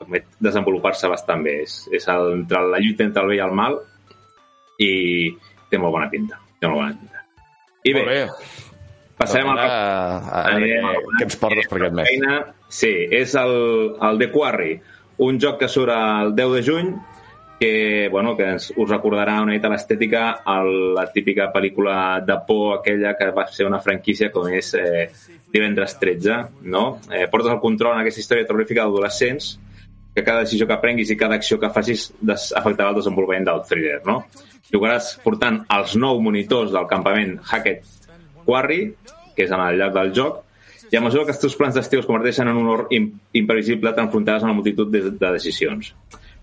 promet 0.00 0.32
desenvolupar-se 0.48 1.10
bastant 1.12 1.44
bé. 1.44 1.60
És, 1.66 1.82
és 1.94 2.08
el, 2.12 2.32
entre 2.40 2.64
la 2.72 2.80
lluita 2.82 3.06
entre 3.06 3.26
el 3.26 3.34
bé 3.34 3.38
i 3.38 3.44
el 3.44 3.54
mal 3.56 3.78
i 4.78 4.92
té 5.68 5.80
molt 5.80 5.94
bona 5.98 6.08
pinta. 6.12 6.40
Té 6.58 6.70
molt 6.70 6.82
bona 6.82 6.96
pinta. 6.96 7.24
I 7.84 7.94
bé, 7.94 8.04
bé. 8.06 8.22
passem 9.18 9.46
al... 9.48 9.58
Doncs 9.58 9.66
ara, 9.66 9.82
a, 10.18 10.40
a, 10.40 10.56
veure 10.58 11.04
què 11.18 11.26
ens 11.28 11.38
portes 11.40 11.68
per 11.70 11.78
aquest 11.80 11.98
mes? 12.00 12.10
Sí, 12.72 12.92
és 13.20 13.34
el, 13.38 13.54
el 14.08 14.18
The 14.20 14.30
Quarry, 14.32 14.74
un 15.24 15.38
joc 15.42 15.60
que 15.62 15.70
surt 15.72 15.94
el 15.94 16.34
10 16.38 16.56
de 16.56 16.64
juny, 16.66 16.90
que, 17.58 18.08
bueno, 18.10 18.36
que 18.36 18.46
ens, 18.54 18.70
us 18.76 18.90
recordarà 18.90 19.40
una 19.42 19.56
mica 19.56 19.70
l'estètica 19.72 20.22
a 20.46 20.60
la 20.62 21.08
típica 21.12 21.48
pel·lícula 21.52 22.20
de 22.24 22.36
por 22.46 22.78
aquella 22.78 23.16
que 23.18 23.32
va 23.34 23.48
ser 23.50 23.66
una 23.66 23.80
franquícia 23.82 24.30
com 24.34 24.46
és 24.54 24.72
eh, 24.78 25.08
Divendres 25.50 25.96
13, 25.98 26.36
no? 26.70 27.00
Eh, 27.10 27.26
portes 27.32 27.50
el 27.50 27.60
control 27.60 27.96
en 27.96 28.02
aquesta 28.04 28.22
història 28.22 28.46
terrorífica 28.46 28.84
d'adolescents 28.84 29.56
que 30.14 30.24
cada 30.24 30.44
decisió 30.44 30.66
que 30.68 30.78
prenguis 30.82 31.10
i 31.10 31.16
cada 31.16 31.38
acció 31.38 31.58
que 31.58 31.70
facis 31.72 32.08
afectarà 32.28 32.92
el 32.92 33.00
desenvolupament 33.00 33.48
del 33.48 33.64
thriller, 33.66 34.02
no? 34.06 34.20
Jugaràs 34.68 35.14
portant 35.24 35.62
els 35.74 35.96
nou 35.96 36.20
monitors 36.20 36.74
del 36.74 36.86
campament 36.90 37.38
Hackett 37.48 37.86
Quarry, 38.44 38.82
que 39.34 39.46
és 39.46 39.54
en 39.54 39.62
el 39.64 39.80
llarg 39.80 39.96
del 39.96 40.12
joc, 40.14 40.44
i 40.92 40.96
a 40.96 41.02
mesura 41.04 41.26
que 41.26 41.34
els 41.34 41.40
teus 41.42 41.56
plans 41.56 41.76
d'estiu 41.76 42.00
es 42.00 42.08
converteixen 42.08 42.48
en 42.48 42.58
un 42.60 42.68
horror 42.72 42.92
im 42.96 43.10
imprevisible, 43.36 43.92
t'enfrontaràs 43.96 44.44
a 44.44 44.48
una 44.48 44.56
multitud 44.56 44.90
de, 44.92 45.02
de 45.10 45.32
decisions. 45.34 45.92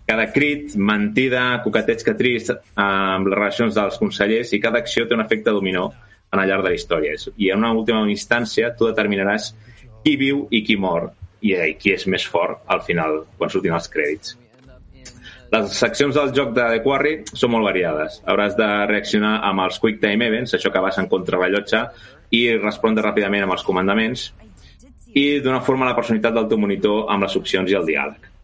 Cada 0.06 0.28
crit, 0.32 0.76
mentida, 0.78 1.44
coqueteig 1.66 2.04
que 2.06 2.14
trist 2.18 2.52
amb 2.78 3.26
les 3.26 3.38
relacions 3.40 3.74
dels 3.74 3.98
consellers 3.98 4.54
i 4.54 4.62
cada 4.62 4.84
acció 4.84 5.08
té 5.10 5.18
un 5.18 5.24
efecte 5.24 5.54
dominó 5.56 5.88
en 6.32 6.42
el 6.42 6.50
llarg 6.50 6.66
de 6.66 6.74
la 6.74 6.78
història. 6.78 7.16
I 7.38 7.50
en 7.56 7.64
una 7.64 7.74
última 7.74 8.04
instància 8.12 8.70
tu 8.78 8.86
determinaràs 8.86 9.52
qui 10.04 10.16
viu 10.22 10.46
i 10.54 10.62
qui 10.66 10.78
mor 10.78 11.10
i 11.42 11.56
eh, 11.58 11.72
qui 11.80 11.96
és 11.96 12.06
més 12.12 12.26
fort 12.30 12.62
al 12.70 12.84
final, 12.86 13.24
quan 13.38 13.50
surtin 13.50 13.74
els 13.74 13.90
crèdits. 13.90 14.36
Les 15.56 15.74
seccions 15.80 16.14
del 16.18 16.32
joc 16.38 16.54
de 16.54 16.64
The 16.74 16.82
Quarry 16.86 17.16
són 17.32 17.54
molt 17.54 17.70
variades. 17.70 18.20
Hauràs 18.30 18.58
de 18.58 18.70
reaccionar 18.90 19.40
amb 19.50 19.66
els 19.66 19.78
Quick 19.82 20.02
Time 20.02 20.30
Events, 20.30 20.54
això 20.58 20.72
que 20.74 20.82
vas 20.86 20.98
en 21.02 21.10
contrarrellotge, 21.10 21.82
i 22.34 22.46
respondre 22.58 23.06
ràpidament 23.06 23.46
amb 23.46 23.58
els 23.58 23.66
comandaments, 23.66 24.30
i 25.16 25.40
donar 25.42 25.64
forma 25.66 25.86
a 25.86 25.94
la 25.94 25.98
personalitat 25.98 26.34
del 26.36 26.50
teu 26.52 26.62
monitor 26.62 27.06
amb 27.14 27.26
les 27.26 27.38
opcions 27.40 27.72
i 27.72 27.78
el 27.78 27.86
diàleg. 27.88 28.35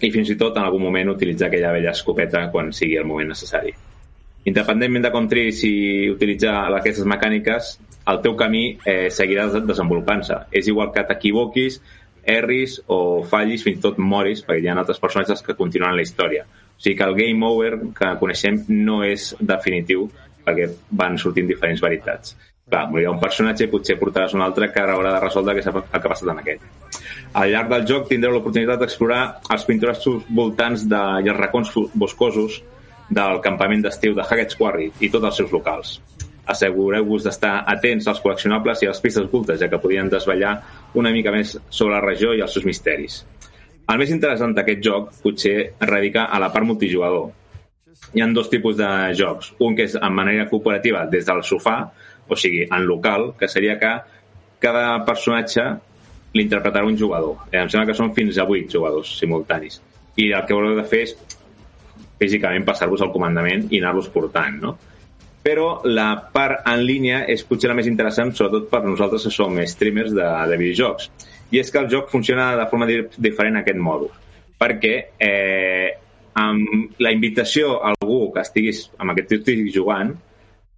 I 0.00 0.10
fins 0.10 0.30
i 0.32 0.36
tot, 0.40 0.56
en 0.56 0.64
algun 0.64 0.82
moment, 0.82 1.10
utilitzar 1.12 1.48
aquella 1.48 1.72
vella 1.76 1.92
escopeta 1.92 2.46
quan 2.52 2.72
sigui 2.72 2.96
el 2.96 3.04
moment 3.08 3.28
necessari. 3.34 3.72
Independentment 4.48 5.04
de 5.04 5.10
com 5.12 5.26
triïs 5.28 5.58
si 5.60 5.72
utilitzar 6.08 6.54
aquestes 6.78 7.04
mecàniques, 7.04 7.74
el 8.08 8.20
teu 8.24 8.36
camí 8.36 8.62
eh, 8.88 9.10
seguirà 9.12 9.46
des- 9.52 9.66
desenvolupant-se. 9.68 10.38
És 10.56 10.70
igual 10.72 10.92
que 10.94 11.04
t'equivoquis, 11.04 11.76
erris 12.24 12.78
o 12.86 13.22
fallis, 13.28 13.62
fins 13.64 13.78
i 13.78 13.82
tot 13.84 13.98
moris, 14.00 14.40
perquè 14.46 14.64
hi 14.64 14.68
ha 14.72 14.78
altres 14.80 15.00
personatges 15.02 15.42
que 15.44 15.56
continuen 15.58 15.96
la 15.96 16.02
història. 16.06 16.46
O 16.46 16.80
sigui 16.80 16.96
que 16.96 17.04
el 17.04 17.14
game 17.18 17.44
over 17.46 17.74
que 17.96 18.14
coneixem 18.20 18.62
no 18.68 19.02
és 19.04 19.34
definitiu, 19.40 20.08
perquè 20.46 20.70
van 20.96 21.18
sortint 21.20 21.48
diferents 21.48 21.82
veritats. 21.84 22.36
Clar, 22.70 22.84
morirà 22.90 23.10
un 23.10 23.18
personatge 23.18 23.66
i 23.66 23.70
potser 23.72 23.96
portaràs 23.98 24.34
un 24.36 24.42
altre 24.46 24.68
que 24.72 24.80
haurà 24.80 25.16
de 25.16 25.20
resoldre 25.24 25.60
s'ha- 25.62 25.72
el 25.74 25.82
que 25.90 25.98
ha 25.98 26.10
passat 26.12 26.28
en 26.30 26.38
aquest. 26.38 26.62
Al 27.34 27.50
llarg 27.50 27.68
del 27.72 27.86
joc 27.86 28.08
tindreu 28.08 28.32
l'oportunitat 28.36 28.78
d'explorar 28.78 29.40
els 29.50 29.64
pintorescos 29.66 30.22
voltants 30.28 30.84
de, 30.88 31.00
i 31.24 31.28
els 31.28 31.38
racons 31.38 31.72
boscosos 31.94 32.60
del 33.10 33.40
campament 33.42 33.82
d'estiu 33.82 34.14
de 34.14 34.22
Hackett's 34.22 34.54
Quarry 34.58 34.92
i 35.00 35.10
tots 35.10 35.24
els 35.26 35.36
seus 35.42 35.50
locals. 35.52 35.96
Assegureu-vos 36.50 37.22
d'estar 37.26 37.64
atents 37.66 38.06
als 38.10 38.20
col·leccionables 38.22 38.80
i 38.82 38.86
a 38.86 38.90
les 38.94 39.00
pistes 39.02 39.26
ocultes, 39.26 39.58
ja 39.60 39.68
que 39.70 39.78
podrien 39.78 40.08
desvetllar 40.10 40.54
una 40.94 41.10
mica 41.14 41.30
més 41.34 41.56
sobre 41.68 41.94
la 41.94 42.00
regió 42.04 42.32
i 42.34 42.40
els 42.42 42.52
seus 42.54 42.64
misteris. 42.66 43.20
El 43.90 43.98
més 43.98 44.10
interessant 44.14 44.54
d'aquest 44.54 44.82
joc 44.82 45.10
potser 45.22 45.74
radica 45.80 46.24
a 46.30 46.38
la 46.42 46.50
part 46.54 46.66
multijugador. 46.66 47.30
Hi 48.14 48.22
ha 48.22 48.26
dos 48.34 48.48
tipus 48.50 48.76
de 48.78 48.88
jocs. 49.18 49.52
Un 49.60 49.74
que 49.76 49.84
és 49.86 49.94
en 49.94 50.14
manera 50.14 50.48
cooperativa 50.48 51.04
des 51.06 51.26
del 51.26 51.42
sofà, 51.46 51.76
o 52.30 52.38
sigui, 52.38 52.64
en 52.64 52.86
local, 52.86 53.32
que 53.38 53.48
seria 53.48 53.78
que 53.80 53.92
cada 54.62 55.00
personatge 55.04 55.64
l'interpretarà 56.36 56.86
un 56.86 56.98
jugador. 56.98 57.46
Eh, 57.50 57.58
em 57.58 57.68
sembla 57.68 57.88
que 57.90 57.98
són 57.98 58.14
fins 58.14 58.38
a 58.38 58.46
8 58.46 58.70
jugadors 58.70 59.16
simultanis. 59.18 59.80
I 60.20 60.30
el 60.30 60.46
que 60.46 60.54
haureu 60.54 60.76
de 60.78 60.86
fer 60.86 61.02
és 61.08 61.16
físicament 62.20 62.66
passar-vos 62.68 63.02
el 63.02 63.12
comandament 63.14 63.66
i 63.72 63.80
anar-los 63.80 64.10
portant, 64.12 64.60
no? 64.62 64.76
Però 65.40 65.80
la 65.88 66.10
part 66.34 66.66
en 66.68 66.82
línia 66.84 67.22
és 67.32 67.42
potser 67.48 67.70
la 67.70 67.76
més 67.78 67.88
interessant, 67.88 68.34
sobretot 68.36 68.68
per 68.68 68.82
nosaltres 68.84 69.24
que 69.24 69.32
som 69.32 69.56
streamers 69.72 70.12
de, 70.12 70.26
de 70.50 70.58
videojocs. 70.60 71.08
I 71.50 71.62
és 71.62 71.72
que 71.72 71.80
el 71.80 71.88
joc 71.90 72.10
funciona 72.12 72.52
de 72.60 72.66
forma 72.70 72.86
di 72.86 73.00
diferent 73.16 73.56
a 73.56 73.64
aquest 73.64 73.80
mòdul. 73.80 74.12
Perquè 74.60 74.92
eh, 75.16 75.88
amb 76.36 77.00
la 77.00 77.12
invitació 77.16 77.78
a 77.80 77.94
algú 77.94 78.26
que 78.34 78.44
estiguis, 78.44 78.84
amb 79.00 79.14
aquest 79.14 79.32
tio 79.32 79.40
estiguis 79.40 79.74
jugant, 79.74 80.12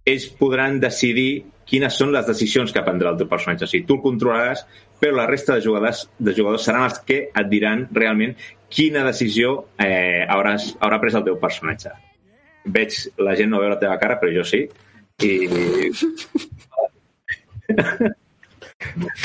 ells 0.05 0.27
podran 0.39 0.79
decidir 0.83 1.43
quines 1.69 1.95
són 1.97 2.11
les 2.13 2.25
decisions 2.27 2.73
que 2.75 2.83
prendrà 2.85 3.13
el 3.13 3.19
teu 3.21 3.29
personatge. 3.31 3.65
O 3.67 3.71
sigui, 3.71 3.85
tu 3.87 3.97
el 3.97 4.03
controlaràs, 4.03 4.65
però 4.99 5.17
la 5.17 5.27
resta 5.29 5.55
de 5.57 5.63
jugadors, 5.65 6.05
de 6.19 6.33
jugadors 6.35 6.65
seran 6.67 6.87
els 6.89 6.99
que 7.07 7.19
et 7.29 7.51
diran 7.51 7.85
realment 7.95 8.35
quina 8.73 9.05
decisió 9.07 9.53
eh, 9.79 10.25
hauràs, 10.29 10.73
haurà 10.81 10.99
pres 11.01 11.15
el 11.19 11.25
teu 11.27 11.37
personatge. 11.41 11.93
Veig 12.73 12.97
la 13.21 13.35
gent 13.39 13.51
no 13.51 13.61
veu 13.61 13.71
la 13.71 13.79
teva 13.79 13.99
cara, 14.01 14.19
però 14.21 14.31
jo 14.33 14.43
sí. 14.47 14.65
I... 15.23 15.31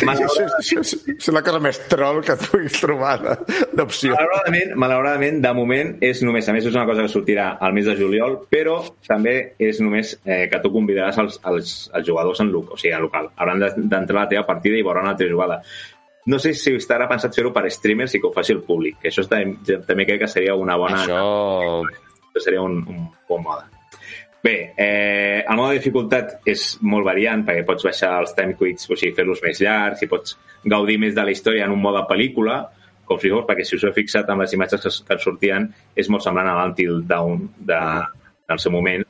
Això, 0.09 0.27
això, 0.29 0.47
això, 0.59 0.83
és 1.15 1.29
la 1.35 1.43
cosa 1.47 1.61
més 1.65 1.79
troll 1.91 2.21
que 2.25 2.35
et 2.37 2.45
puguis 2.51 2.79
trobar 2.81 3.15
d'opció. 3.77 4.15
Malauradament, 4.15 4.73
malauradament, 4.85 5.41
de 5.45 5.53
moment 5.57 5.93
és 6.05 6.23
només, 6.27 6.49
a 6.49 6.55
més 6.57 6.67
és 6.69 6.75
una 6.75 6.87
cosa 6.89 7.05
que 7.05 7.13
sortirà 7.13 7.51
al 7.61 7.75
mes 7.77 7.87
de 7.89 7.97
juliol, 7.99 8.39
però 8.51 8.79
també 9.09 9.37
és 9.59 9.81
només 9.85 10.17
eh, 10.25 10.47
que 10.51 10.61
tu 10.65 10.73
convidaràs 10.75 11.19
els, 11.23 11.39
els, 11.53 11.77
els 11.95 12.07
jugadors 12.09 12.41
en 12.45 12.53
local, 12.55 12.75
o 12.75 12.81
sigui, 12.81 12.95
en 12.97 13.07
local. 13.07 13.31
Hauran 13.37 13.63
de- 13.65 13.73
d'entrar 13.77 14.23
a 14.23 14.27
la 14.27 14.29
teva 14.35 14.47
partida 14.49 14.79
i 14.79 14.85
veuran 14.87 15.07
la 15.11 15.17
teva 15.17 15.35
jugada. 15.37 15.63
No 16.29 16.37
sé 16.43 16.53
si 16.53 16.75
estarà 16.77 17.07
pensat 17.09 17.33
fer-ho 17.35 17.55
per 17.55 17.65
streamers 17.73 18.15
i 18.15 18.21
que 18.21 18.29
ho 18.29 18.35
faci 18.35 18.53
el 18.53 18.61
públic, 18.67 18.99
que 19.01 19.09
això 19.09 19.25
també, 19.29 19.79
també 19.87 20.05
crec 20.05 20.21
que 20.27 20.29
seria 20.29 20.55
una 20.61 20.77
bona... 20.77 21.01
Això... 21.07 21.83
seria 22.39 22.61
un, 22.63 22.83
un 22.87 23.07
bon 23.29 23.41
mode. 23.43 23.65
Bé, 24.43 24.72
eh, 24.76 25.43
el 25.43 25.57
mode 25.59 25.74
de 25.74 25.80
dificultat 25.80 26.47
és 26.47 26.76
molt 26.86 27.07
variant 27.07 27.43
perquè 27.47 27.64
pots 27.66 27.84
baixar 27.84 28.12
els 28.20 28.34
time 28.36 28.55
quits, 28.59 28.86
o 28.86 28.95
sigui, 28.95 29.16
fer-los 29.16 29.43
més 29.43 29.61
llargs, 29.64 30.05
i 30.05 30.11
pots 30.11 30.36
gaudir 30.64 30.99
més 31.03 31.16
de 31.16 31.24
la 31.26 31.34
història 31.34 31.66
en 31.66 31.74
un 31.74 31.82
mode 31.82 32.05
pel·lícula, 32.07 32.61
com 33.09 33.18
si 33.18 33.32
fos, 33.32 33.47
perquè 33.49 33.66
si 33.66 33.74
us 33.74 33.84
heu 33.89 33.95
fixat 33.97 34.30
amb 34.30 34.45
les 34.45 34.55
imatges 34.55 34.84
que, 34.84 34.93
que 35.09 35.18
sortien, 35.24 35.66
és 35.97 36.11
molt 36.12 36.22
semblant 36.22 36.51
a 36.53 36.57
l'Until 36.61 37.03
Down 37.09 37.49
de, 37.59 37.82
del 38.53 38.62
seu 38.62 38.74
moment. 38.74 39.03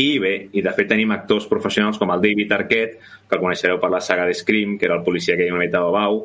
I 0.00 0.08
bé, 0.22 0.34
i 0.54 0.62
de 0.62 0.72
fet 0.72 0.88
tenim 0.88 1.12
actors 1.12 1.48
professionals 1.50 1.98
com 1.98 2.12
el 2.14 2.22
David 2.22 2.52
Arquette, 2.54 3.00
que 3.26 3.36
el 3.36 3.42
coneixereu 3.42 3.80
per 3.82 3.90
la 3.92 4.00
saga 4.00 4.24
de 4.28 4.36
Scream, 4.38 4.78
que 4.78 4.86
era 4.86 5.00
el 5.00 5.04
policia 5.04 5.36
que 5.36 5.44
hi 5.44 5.50
ha 5.50 5.56
una 5.56 5.64
mica 5.66 5.82
de 5.82 5.96
Bau, 5.96 6.22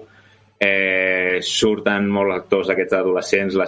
eh, 0.60 1.40
surten 1.42 2.08
molts 2.12 2.36
actors 2.36 2.70
d'aquests 2.72 2.98
adolescents, 3.00 3.58
la 3.60 3.68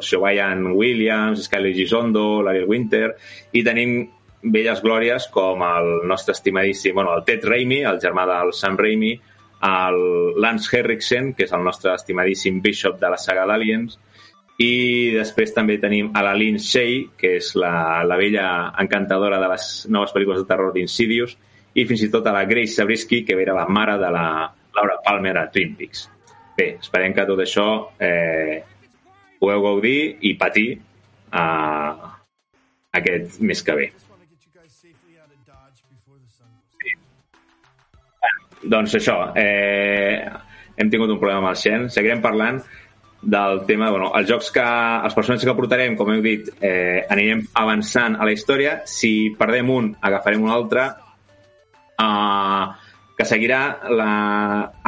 Shobayan 0.00 0.66
Williams, 0.72 1.46
Skyler 1.48 1.74
Gisondo, 1.74 2.42
l'Ariel 2.42 2.68
Winter, 2.70 3.08
i 3.52 3.64
tenim 3.66 3.96
velles 4.44 4.82
glòries 4.84 5.28
com 5.32 5.62
el 5.64 6.06
nostre 6.06 6.34
estimadíssim, 6.36 6.94
bueno, 6.94 7.14
el 7.16 7.24
Ted 7.24 7.44
Raimi, 7.48 7.82
el 7.88 8.00
germà 8.00 8.26
del 8.28 8.52
Sam 8.52 8.76
Raimi, 8.78 9.14
el 9.64 10.40
Lance 10.40 10.68
Henriksen, 10.76 11.32
que 11.34 11.46
és 11.46 11.54
el 11.56 11.64
nostre 11.64 11.94
estimadíssim 11.94 12.60
Bishop 12.62 12.98
de 13.00 13.10
la 13.10 13.20
saga 13.20 13.46
d'Aliens, 13.48 13.96
i 14.60 15.14
després 15.16 15.54
també 15.54 15.80
tenim 15.82 16.12
a 16.14 16.22
la 16.22 16.34
Lynn 16.38 16.60
Shay, 16.62 17.00
que 17.18 17.38
és 17.40 17.54
la, 17.58 18.04
la 18.06 18.18
vella 18.20 18.46
encantadora 18.78 19.40
de 19.42 19.48
les 19.50 19.70
noves 19.90 20.12
pel·lícules 20.14 20.44
de 20.44 20.50
terror 20.50 20.74
d'Insidious, 20.74 21.34
i 21.74 21.86
fins 21.88 22.04
i 22.06 22.10
tot 22.12 22.28
a 22.28 22.34
la 22.36 22.44
Grace 22.46 22.76
Zabriskie, 22.76 23.24
que 23.24 23.34
era 23.40 23.56
la 23.56 23.66
mare 23.66 23.96
de 23.98 24.10
la 24.14 24.28
Laura 24.74 24.98
Palmer 25.04 25.36
a 25.38 25.48
Twin 25.50 25.74
Peaks. 25.78 26.08
Bé, 26.56 26.76
esperem 26.78 27.14
que 27.14 27.26
tot 27.26 27.40
això 27.42 27.66
eh, 27.98 28.62
pugueu 29.40 29.62
gaudir 29.64 29.98
i 30.22 30.34
patir 30.38 30.68
eh, 30.74 32.08
aquest 33.00 33.40
mes 33.42 33.62
que 33.66 33.78
ve. 33.80 33.90
Doncs 38.64 38.94
això, 38.96 39.18
eh, 39.36 40.24
hem 40.76 40.90
tingut 40.90 41.10
un 41.12 41.18
problema 41.20 41.42
amb 41.42 41.50
el 41.52 41.60
Xen. 41.60 41.90
Seguirem 41.92 42.22
parlant 42.24 42.62
del 43.24 43.64
tema, 43.68 43.90
bueno, 43.90 44.10
els 44.16 44.28
jocs 44.28 44.50
que, 44.54 44.64
els 44.64 45.16
personatges 45.16 45.48
que 45.48 45.56
portarem, 45.56 45.96
com 45.96 46.12
heu 46.12 46.22
dit, 46.24 46.48
eh, 46.60 47.04
anirem 47.10 47.44
avançant 47.60 48.16
a 48.16 48.24
la 48.24 48.32
història. 48.32 48.78
Si 48.88 49.34
perdem 49.38 49.70
un, 49.70 49.90
agafarem 50.00 50.44
un 50.44 50.52
altre, 50.52 50.86
eh, 51.98 52.83
que 53.14 53.26
seguirà 53.28 53.60
la, 53.94 54.12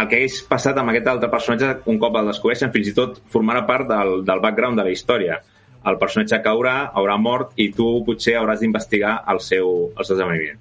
el 0.00 0.08
que 0.10 0.18
hagués 0.18 0.40
passat 0.48 0.78
amb 0.80 0.90
aquest 0.90 1.10
altre 1.12 1.30
personatge 1.30 1.68
un 1.92 2.00
cop 2.02 2.16
el 2.18 2.32
descobreixen, 2.32 2.72
fins 2.74 2.90
i 2.90 2.94
tot 2.96 3.20
formarà 3.32 3.62
part 3.68 3.86
del, 3.90 4.18
del 4.26 4.42
background 4.42 4.78
de 4.80 4.88
la 4.88 4.94
història. 4.94 5.42
el 5.86 5.98
personatge 5.98 6.40
caurà, 6.42 6.90
haurà 6.98 7.14
mort 7.16 7.52
i 7.62 7.68
tu 7.70 7.84
potser 8.02 8.32
hauràs 8.34 8.58
d'investigar 8.58 9.20
el 9.30 9.38
seu, 9.38 9.68
el 9.94 10.04
seu 10.08 10.16
esdeveniment. 10.16 10.58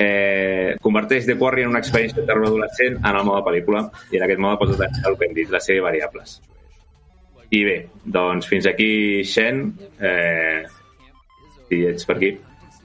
Eh, 0.00 0.74
converteix 0.82 1.28
The 1.28 1.36
Quarry 1.38 1.62
en 1.62 1.70
una 1.70 1.78
experiència 1.78 2.18
de 2.18 2.26
terror 2.26 2.48
adolescent 2.48 2.96
en 2.98 3.18
el 3.20 3.26
mode 3.28 3.44
pel·lícula 3.46 3.84
i 4.10 4.18
en 4.18 4.24
aquest 4.26 4.42
mode 4.42 4.58
pots 4.58 4.74
utilitzar 4.74 5.12
el 5.12 5.18
que 5.20 5.28
hem 5.28 5.36
dit, 5.36 5.52
la 5.54 5.60
sèrie 5.62 5.78
de 5.78 5.86
variables. 5.86 6.40
I 7.50 7.64
bé, 7.66 7.76
doncs 8.18 8.50
fins 8.50 8.66
aquí, 8.70 8.90
Shen. 9.22 9.68
Eh, 10.00 10.64
si 11.68 11.84
ets 11.86 12.08
per 12.08 12.16
aquí. 12.16 12.32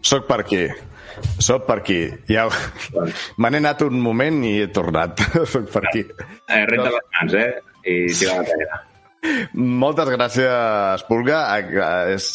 Soc 0.06 0.28
per 0.30 0.43
aquí. 0.43 0.68
Soc 1.39 1.68
per 1.68 1.80
aquí. 1.82 2.01
Ja... 2.32 2.47
Me 3.38 3.51
n'he 3.51 3.61
anat 3.63 3.86
un 3.86 4.01
moment 4.01 4.41
i 4.47 4.57
he 4.63 4.68
tornat. 4.74 5.22
Soc 5.53 5.70
per 5.74 5.86
aquí. 5.89 6.03
Eh, 6.03 6.66
renta 6.70 6.91
les 6.91 7.07
mans, 7.20 7.39
eh? 7.39 7.49
I 7.86 7.95
tira 8.11 8.41
la 8.41 8.49
pedra. 8.49 8.84
Moltes 9.55 10.09
gràcies, 10.13 11.05
Pulga. 11.07 11.39
Eh, 11.57 12.16
És, 12.16 12.28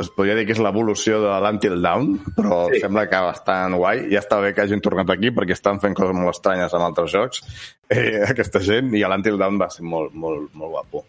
es 0.00 0.10
podria 0.16 0.36
dir 0.38 0.46
que 0.48 0.54
és 0.56 0.62
l'evolució 0.62 1.20
de 1.22 1.36
l'Until 1.44 1.78
Down, 1.84 2.10
però 2.36 2.64
sí. 2.72 2.80
sembla 2.82 3.06
que 3.10 3.22
bastant 3.28 3.76
guai. 3.80 4.04
Ja 4.12 4.20
està 4.22 4.40
bé 4.42 4.52
que 4.56 4.64
hagin 4.64 4.82
tornat 4.84 5.12
aquí 5.14 5.32
perquè 5.34 5.56
estan 5.56 5.80
fent 5.82 5.96
coses 5.96 6.16
molt 6.16 6.34
estranyes 6.34 6.74
amb 6.76 6.88
altres 6.88 7.14
jocs, 7.14 7.44
eh, 7.92 8.20
aquesta 8.28 8.62
gent, 8.64 8.92
i 8.96 9.04
l'Until 9.04 9.40
Down 9.40 9.60
va 9.60 9.70
ser 9.72 9.86
molt, 9.88 10.12
molt, 10.12 10.50
molt 10.58 10.76
guapo. 10.76 11.06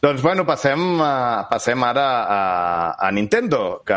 Doncs 0.00 0.22
bueno, 0.24 0.46
passem, 0.48 0.80
uh, 0.96 1.42
passem 1.44 1.82
ara 1.84 2.04
a, 2.24 2.36
a 3.04 3.10
Nintendo, 3.12 3.82
que 3.84 3.92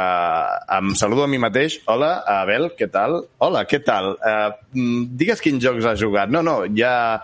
em 0.76 0.89
saludo 0.99 1.24
a 1.24 1.30
mi 1.32 1.38
mateix. 1.39 1.78
Hola, 1.88 2.26
Abel, 2.28 2.66
què 2.76 2.89
tal? 2.91 3.22
Hola, 3.39 3.62
què 3.64 3.78
tal? 3.88 4.10
Uh, 4.20 4.82
digues 5.16 5.39
quins 5.39 5.64
jocs 5.64 5.86
has 5.88 6.01
jugat. 6.01 6.28
No, 6.28 6.41
no, 6.43 6.58
ja, 6.76 7.22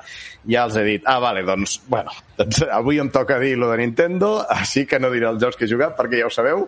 ja 0.48 0.62
els 0.64 0.78
he 0.80 0.86
dit. 0.86 1.04
Ah, 1.04 1.18
vale, 1.20 1.42
doncs, 1.44 1.74
bueno, 1.92 2.16
doncs 2.40 2.62
avui 2.72 3.02
em 3.04 3.10
toca 3.12 3.36
dir 3.44 3.58
lo 3.60 3.68
de 3.74 3.82
Nintendo, 3.82 4.30
així 4.56 4.86
que 4.88 5.00
no 5.04 5.10
diré 5.12 5.28
els 5.28 5.44
jocs 5.44 5.60
que 5.60 5.68
he 5.68 5.72
jugat 5.74 5.98
perquè 5.98 6.22
ja 6.22 6.30
ho 6.30 6.32
sabeu. 6.32 6.64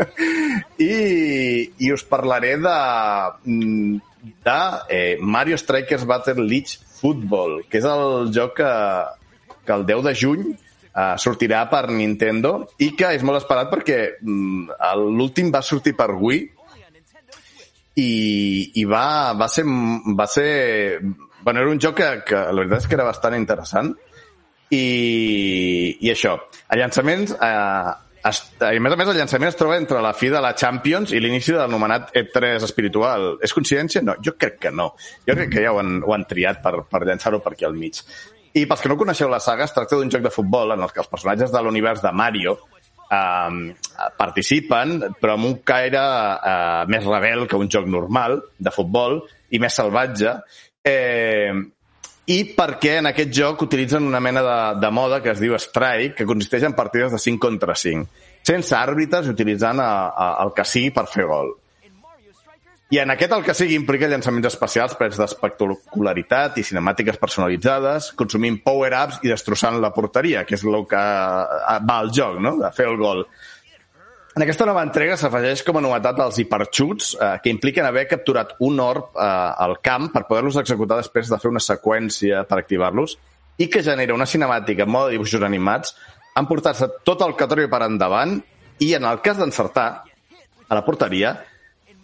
I, 0.84 0.92
I 1.80 1.94
us 1.96 2.04
parlaré 2.10 2.58
de, 2.60 2.74
de 4.20 4.58
eh, 4.98 5.16
Mario 5.16 5.56
Strikers 5.56 6.04
Battle 6.04 6.44
League 6.44 6.76
Football, 7.00 7.62
que 7.72 7.80
és 7.80 7.88
el 7.88 8.28
joc 8.36 8.58
que, 8.60 8.74
que 9.64 9.74
el 9.80 9.88
10 9.88 10.04
de 10.10 10.14
juny 10.26 10.44
uh, 10.94 11.14
sortirà 11.20 11.64
per 11.70 11.88
Nintendo 11.90 12.54
i 12.84 12.92
que 12.98 13.12
és 13.16 13.24
molt 13.26 13.42
esperat 13.42 13.70
perquè 13.72 13.98
mm, 14.20 14.78
l'últim 15.16 15.50
va 15.54 15.64
sortir 15.64 15.96
per 15.98 16.10
Wii 16.14 16.42
i, 18.00 18.12
i 18.80 18.84
va, 18.88 19.32
va, 19.36 19.48
ser, 19.52 19.66
va 20.16 20.26
ser... 20.30 21.00
Bueno, 21.42 21.60
era 21.60 21.70
un 21.70 21.80
joc 21.82 21.98
que, 21.98 22.08
que 22.28 22.38
la 22.38 22.62
veritat 22.62 22.84
és 22.84 22.88
que 22.88 22.96
era 22.96 23.08
bastant 23.08 23.36
interessant 23.36 23.92
i, 24.72 24.86
i 26.00 26.08
això, 26.12 26.38
el 26.72 26.80
llançament 26.80 27.26
eh, 27.34 27.92
es, 28.30 28.40
a 28.62 28.70
més 28.80 28.94
a 28.94 28.98
més 28.98 29.10
el 29.10 29.18
llançament 29.18 29.50
es 29.50 29.58
troba 29.58 29.76
entre 29.80 30.00
la 30.04 30.14
fi 30.16 30.30
de 30.32 30.40
la 30.40 30.54
Champions 30.58 31.12
i 31.12 31.20
l'inici 31.20 31.52
de 31.52 31.58
l'anomenat 31.60 32.14
E3 32.18 32.64
espiritual. 32.68 33.34
És 33.44 33.54
coincidència? 33.56 34.04
No, 34.06 34.16
jo 34.24 34.36
crec 34.38 34.60
que 34.62 34.72
no. 34.74 34.92
Jo 35.26 35.36
crec 35.38 35.52
que 35.56 35.64
ja 35.64 35.74
ho 35.74 35.80
han, 35.82 35.98
ho 36.06 36.14
han 36.14 36.24
triat 36.30 36.62
per, 36.64 36.76
per 36.88 37.02
llançar-ho 37.08 37.42
per 37.44 37.52
aquí 37.56 37.66
al 37.68 37.76
mig. 37.76 38.00
I 38.58 38.66
pels 38.68 38.82
que 38.84 38.90
no 38.90 38.98
coneixeu 39.00 39.30
la 39.32 39.40
saga, 39.40 39.64
es 39.64 39.72
tracta 39.72 39.96
d'un 39.96 40.10
joc 40.12 40.24
de 40.24 40.32
futbol 40.32 40.74
en 40.74 40.82
el 40.84 40.92
que 40.92 41.00
els 41.00 41.10
personatges 41.10 41.52
de 41.52 41.62
l'univers 41.64 42.02
de 42.04 42.12
Mario 42.12 42.56
eh, 43.12 44.08
participen, 44.18 44.98
però 45.20 45.36
amb 45.38 45.48
un 45.48 45.60
caire 45.64 46.02
eh, 46.02 46.82
més 46.92 47.06
rebel 47.08 47.46
que 47.48 47.60
un 47.60 47.70
joc 47.72 47.88
normal 47.88 48.40
de 48.58 48.74
futbol 48.74 49.22
i 49.50 49.60
més 49.62 49.78
salvatge. 49.80 50.36
Eh, 50.84 51.52
i 52.32 52.38
perquè 52.54 52.98
en 53.00 53.08
aquest 53.10 53.32
joc 53.34 53.64
utilitzen 53.64 54.04
una 54.06 54.20
mena 54.22 54.42
de, 54.46 54.58
de 54.80 54.90
moda 54.94 55.18
que 55.22 55.32
es 55.32 55.40
diu 55.42 55.56
Strike, 55.58 56.14
que 56.20 56.28
consisteix 56.28 56.68
en 56.68 56.76
partides 56.78 57.10
de 57.12 57.18
5 57.18 57.42
contra 57.42 57.74
5, 57.74 58.06
sense 58.46 58.76
àrbitres 58.78 59.28
utilitzant 59.32 59.80
a, 59.82 59.90
a, 60.12 60.28
el 60.44 60.52
que 60.54 60.66
sigui 60.68 60.92
per 60.94 61.08
fer 61.10 61.26
gol. 61.30 61.50
I 62.92 62.98
en 63.00 63.08
aquest 63.08 63.32
el 63.32 63.40
que 63.40 63.54
sigui 63.56 63.72
implica 63.78 64.08
llançaments 64.10 64.50
especials 64.50 64.92
plens 64.98 65.16
d'espectacularitat 65.16 66.58
i 66.60 66.64
cinemàtiques 66.68 67.16
personalitzades, 67.16 68.10
consumint 68.20 68.58
power-ups 68.60 69.22
i 69.24 69.30
destrossant 69.32 69.78
la 69.80 69.94
porteria, 69.96 70.42
que 70.44 70.58
és 70.58 70.64
el 70.68 70.82
que 70.90 71.00
eh, 71.00 71.78
va 71.88 71.94
al 72.02 72.10
joc, 72.12 72.36
no? 72.44 72.58
de 72.60 72.68
fer 72.76 72.90
el 72.90 72.98
gol. 73.00 73.22
En 74.36 74.44
aquesta 74.44 74.66
nova 74.68 74.82
entrega 74.84 75.16
s'afegeix 75.16 75.62
com 75.64 75.78
a 75.80 75.82
novetat 75.84 76.20
els 76.20 76.40
hiperxuts, 76.42 77.14
eh, 77.16 77.30
que 77.40 77.52
impliquen 77.54 77.88
haver 77.88 78.04
capturat 78.10 78.52
un 78.68 78.80
orb 78.84 79.16
eh, 79.16 79.28
al 79.64 79.78
camp 79.80 80.10
per 80.12 80.26
poder-los 80.28 80.58
executar 80.60 80.98
després 81.00 81.32
de 81.32 81.38
fer 81.40 81.48
una 81.48 81.62
seqüència 81.64 82.42
per 82.48 82.58
activar-los 82.60 83.16
i 83.56 83.70
que 83.72 83.80
genera 83.86 84.12
una 84.12 84.28
cinemàtica 84.28 84.84
en 84.84 84.92
mode 84.92 85.14
dibuixos 85.14 85.44
animats, 85.48 85.94
emportar-se 86.36 86.90
tot 87.08 87.24
el 87.24 87.32
que 87.40 87.48
per 87.48 87.82
endavant 87.88 88.36
i, 88.80 88.92
en 88.92 89.08
el 89.08 89.24
cas 89.24 89.40
d'encertar 89.40 89.88
a 90.68 90.76
la 90.76 90.84
porteria, 90.84 91.32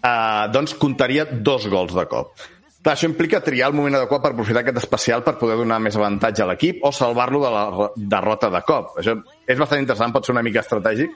eh, 0.09 0.47
doncs 0.55 0.77
comptaria 0.81 1.27
dos 1.31 1.67
gols 1.69 1.95
de 1.97 2.07
cop. 2.11 2.49
Clar, 2.79 2.95
això 2.95 3.09
implica 3.11 3.41
triar 3.43 3.73
el 3.73 3.75
moment 3.77 3.99
adequat 3.99 4.23
per 4.23 4.31
aprofitar 4.33 4.63
aquest 4.63 4.79
especial 4.81 5.25
per 5.27 5.35
poder 5.41 5.57
donar 5.59 5.81
més 5.83 5.97
avantatge 5.99 6.45
a 6.45 6.47
l'equip 6.53 6.85
o 6.87 6.93
salvar-lo 6.95 7.41
de 7.43 7.51
la 7.51 7.89
derrota 8.15 8.53
de 8.55 8.63
cop. 8.67 8.95
Això 9.03 9.17
és 9.45 9.59
bastant 9.59 9.83
interessant, 9.83 10.15
pot 10.15 10.25
ser 10.25 10.37
una 10.37 10.45
mica 10.47 10.63
estratègic. 10.63 11.13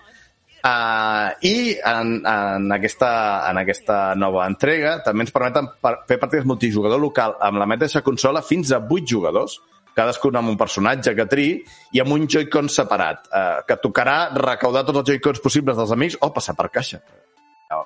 Uh, 0.63 1.31
I 1.43 1.55
en, 1.91 2.13
en, 2.27 2.69
aquesta, 2.75 3.09
en 3.51 3.59
aquesta 3.63 3.97
nova 4.15 4.45
entrega 4.47 4.99
també 5.03 5.25
ens 5.25 5.35
permeten 5.35 5.67
fer 6.07 6.21
partides 6.23 6.47
multijugador 6.47 7.03
local 7.03 7.35
amb 7.43 7.59
la 7.59 7.67
mateixa 7.67 8.05
consola 8.07 8.45
fins 8.47 8.71
a 8.71 8.79
8 8.79 9.03
jugadors, 9.15 9.57
cadascun 9.97 10.39
amb 10.39 10.53
un 10.53 10.61
personatge 10.61 11.17
que 11.19 11.27
tri 11.31 11.49
i 11.95 12.05
amb 12.05 12.15
un 12.15 12.29
Joy-Con 12.31 12.71
separat, 12.71 13.27
uh, 13.27 13.59
que 13.67 13.81
tocarà 13.83 14.29
recaudar 14.39 14.87
tots 14.87 15.03
els 15.03 15.11
Joy-Cons 15.11 15.43
possibles 15.43 15.79
dels 15.79 15.99
amics 15.99 16.21
o 16.23 16.31
passar 16.35 16.59
per 16.59 16.71
caixa 16.79 17.03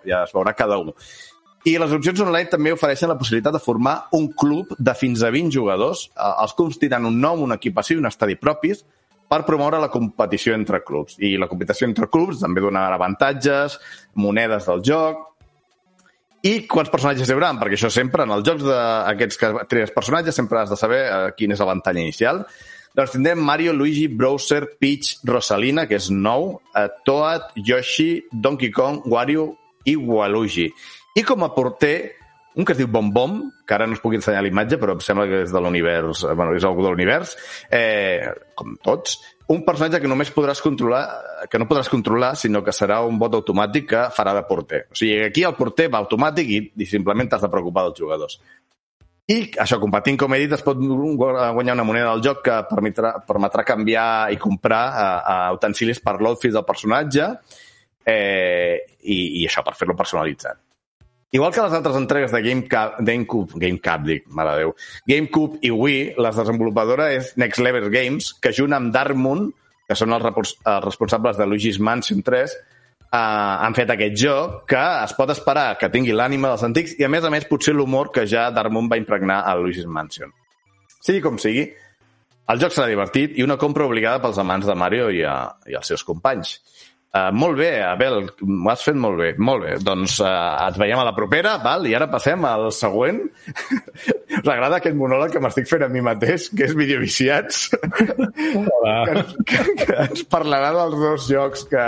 ja 0.07 0.25
es 0.27 0.35
veurà 0.35 0.55
cada 0.57 0.79
un. 0.83 0.93
I 1.67 1.75
les 1.83 1.91
opcions 1.91 2.21
online 2.23 2.47
també 2.51 2.71
ofereixen 2.71 3.11
la 3.11 3.19
possibilitat 3.19 3.57
de 3.57 3.63
formar 3.63 3.97
un 4.15 4.29
club 4.39 4.77
de 4.79 4.95
fins 4.95 5.25
a 5.27 5.33
20 5.35 5.51
jugadors. 5.51 6.07
Eh, 6.15 6.35
els 6.45 6.55
clubs 6.55 6.79
tindran 6.79 7.09
un 7.09 7.19
nom, 7.21 7.43
una 7.43 7.59
equipació 7.59 7.97
i 7.97 8.03
un 8.03 8.07
estadi 8.07 8.39
propis 8.39 8.85
per 9.27 9.41
promoure 9.43 9.81
la 9.83 9.91
competició 9.91 10.55
entre 10.55 10.85
clubs. 10.87 11.17
I 11.19 11.35
la 11.43 11.49
competició 11.51 11.89
entre 11.89 12.07
clubs 12.07 12.45
també 12.45 12.63
donarà 12.63 12.95
avantatges, 12.95 13.81
monedes 14.15 14.69
del 14.71 14.85
joc, 14.87 15.25
i 16.47 16.61
quants 16.71 16.93
personatges 16.93 17.27
hi 17.27 17.35
haurà, 17.35 17.51
perquè 17.59 17.75
això 17.75 17.91
sempre, 17.91 18.23
en 18.23 18.37
els 18.37 18.47
jocs 18.47 18.63
d'aquests 18.67 19.41
que 19.41 19.53
tries 19.71 19.93
personatges, 19.95 20.37
sempre 20.37 20.61
has 20.61 20.71
de 20.71 20.79
saber 20.79 21.03
eh, 21.09 21.21
quin 21.35 21.55
és 21.55 21.63
l'avantall 21.63 21.99
inicial. 21.99 22.45
Doncs 22.97 23.17
tindrem 23.17 23.43
Mario, 23.43 23.75
Luigi, 23.75 24.07
Browser, 24.07 24.63
Peach, 24.81 25.17
Rosalina, 25.27 25.89
que 25.91 25.99
és 25.99 26.07
nou, 26.15 26.61
eh, 26.77 26.87
Toad, 27.09 27.51
Yoshi, 27.59 28.29
Donkey 28.31 28.71
Kong, 28.71 29.03
Wario, 29.11 29.51
i 29.87 29.97
Waluigi. 29.97 30.69
I 31.17 31.25
com 31.25 31.45
a 31.47 31.53
porter, 31.55 31.97
un 32.57 32.65
que 32.65 32.75
es 32.75 32.81
diu 32.81 32.89
Bom 32.93 33.13
Bom, 33.13 33.39
que 33.67 33.77
ara 33.77 33.87
no 33.89 33.97
us 33.97 34.03
puc 34.03 34.17
ensenyar 34.17 34.43
l'imatge, 34.45 34.79
però 34.81 34.97
em 34.97 35.01
sembla 35.05 35.27
que 35.31 35.43
és 35.45 35.53
de 35.53 35.63
l'univers, 35.63 36.25
bueno, 36.33 36.53
és 36.57 36.65
algú 36.65 36.85
de 36.85 36.93
l'univers, 36.93 37.37
eh, 37.71 38.29
com 38.57 38.77
tots, 38.85 39.19
un 39.53 39.61
personatge 39.67 40.01
que 40.03 40.11
només 40.11 40.33
podràs 40.35 40.63
controlar, 40.65 41.05
que 41.51 41.61
no 41.61 41.69
podràs 41.71 41.91
controlar, 41.93 42.35
sinó 42.37 42.65
que 42.67 42.75
serà 42.75 43.03
un 43.07 43.21
vot 43.21 43.37
automàtic 43.39 43.91
que 43.93 44.07
farà 44.15 44.33
de 44.35 44.43
porter. 44.49 44.87
O 44.91 44.99
sigui, 44.99 45.21
aquí 45.29 45.45
el 45.47 45.55
porter 45.59 45.87
va 45.93 46.01
automàtic 46.03 46.51
i, 46.51 46.63
i 46.83 46.89
simplement 46.91 47.31
t'has 47.31 47.45
de 47.45 47.53
preocupar 47.53 47.87
dels 47.87 48.01
jugadors. 48.01 48.41
I 49.27 49.39
això, 49.63 49.81
competint, 49.83 50.19
com 50.19 50.35
he 50.35 50.43
dit, 50.45 50.53
es 50.55 50.63
pot 50.63 50.79
guanyar 50.79 51.75
una 51.75 51.87
moneda 51.87 52.13
del 52.13 52.23
joc 52.23 52.45
que 52.47 52.59
permetrà, 52.71 53.17
permetrà 53.27 53.65
canviar 53.67 54.09
i 54.31 54.39
comprar 54.39 54.83
a, 54.89 55.07
a 55.19 55.39
utensilis 55.55 56.03
per 56.03 56.21
l'outfit 56.21 56.55
del 56.55 56.67
personatge 56.67 57.33
eh, 58.07 58.87
i, 59.03 59.19
i 59.43 59.45
això, 59.49 59.65
per 59.67 59.75
fer-lo 59.79 59.97
personalitzat. 59.99 60.63
Igual 61.35 61.53
que 61.53 61.65
les 61.65 61.75
altres 61.75 61.97
entregues 61.99 62.33
de 62.33 62.41
GameCube, 62.41 63.03
GameCube, 63.05 63.59
GameCube 63.61 64.07
dic, 64.07 64.29
mare 64.31 64.55
de 64.55 64.63
Déu, 64.63 64.73
GameCube 65.11 65.59
i 65.67 65.73
Wii, 65.75 66.05
les 66.23 66.39
desenvolupadores 66.39 67.17
és 67.17 67.33
Next 67.43 67.61
Level 67.61 67.91
Games, 67.91 68.31
que 68.41 68.55
junt 68.55 68.77
amb 68.77 68.95
Darkmoon, 68.95 69.51
que 69.87 69.99
són 69.99 70.15
els, 70.17 70.55
els 70.63 70.85
responsables 70.87 71.37
de 71.37 71.47
Luigi's 71.51 71.81
Mansion 71.83 72.23
3, 72.25 72.55
eh, 72.55 73.19
han 73.19 73.77
fet 73.77 73.91
aquest 73.93 74.17
joc 74.23 74.63
que 74.71 74.85
es 75.03 75.17
pot 75.19 75.35
esperar 75.35 75.73
que 75.81 75.91
tingui 75.93 76.15
l'ànima 76.15 76.55
dels 76.55 76.65
antics 76.71 76.95
i, 76.97 77.05
a 77.05 77.11
més 77.13 77.27
a 77.27 77.33
més, 77.35 77.49
potser 77.51 77.75
l'humor 77.75 78.13
que 78.15 78.25
ja 78.31 78.49
Darkmoon 78.55 78.89
va 78.93 79.01
impregnar 79.03 79.43
a 79.43 79.57
Luigi's 79.59 79.91
Mansion. 79.91 80.33
Sigui 81.03 81.21
com 81.27 81.43
sigui, 81.43 81.67
el 82.47 82.63
joc 82.63 82.75
serà 82.75 82.87
divertit 82.87 83.35
i 83.35 83.43
una 83.43 83.59
compra 83.59 83.87
obligada 83.87 84.23
pels 84.23 84.39
amants 84.39 84.67
de 84.71 84.75
Mario 84.79 85.11
i, 85.11 85.25
a, 85.27 85.37
i 85.67 85.75
els 85.75 85.91
seus 85.91 86.07
companys. 86.07 86.57
Uh, 87.15 87.31
molt 87.33 87.57
bé, 87.57 87.71
Abel, 87.81 88.27
ho 88.29 88.69
has 88.69 88.83
fet 88.85 88.97
molt 88.99 89.17
bé. 89.21 89.31
Molt 89.41 89.63
bé, 89.65 89.77
doncs 89.81 90.19
uh, 90.21 90.29
ens 90.67 90.77
veiem 90.81 91.01
a 91.01 91.07
la 91.07 91.15
propera, 91.17 91.55
val? 91.63 91.87
i 91.89 91.95
ara 91.97 92.11
passem 92.13 92.45
al 92.45 92.69
següent. 92.75 93.23
Us 94.43 94.51
agrada 94.53 94.81
aquest 94.81 94.99
monòleg 94.99 95.33
que 95.33 95.41
m'estic 95.41 95.71
fent 95.71 95.87
a 95.87 95.89
mi 95.93 96.03
mateix, 96.05 96.51
que 96.53 96.67
és 96.67 96.75
Videoviciats? 96.77 97.71
Hola. 97.73 98.97
que, 99.49 99.63
que, 99.63 99.65
que 99.81 99.99
ens 100.09 100.27
parlarà 100.29 100.75
dels 100.77 100.99
dos 101.01 101.31
jocs 101.31 101.65
que, 101.71 101.87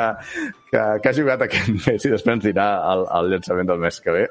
que, 0.71 0.85
que 1.03 1.11
ha 1.11 1.17
jugat 1.17 1.45
aquest 1.45 1.75
mes 1.75 2.09
i 2.09 2.15
després 2.15 2.39
ens 2.39 2.47
dirà 2.49 2.69
el, 2.95 3.05
el 3.19 3.33
llançament 3.35 3.69
del 3.69 3.83
mes 3.85 4.01
que 4.05 4.15
ve. 4.15 4.25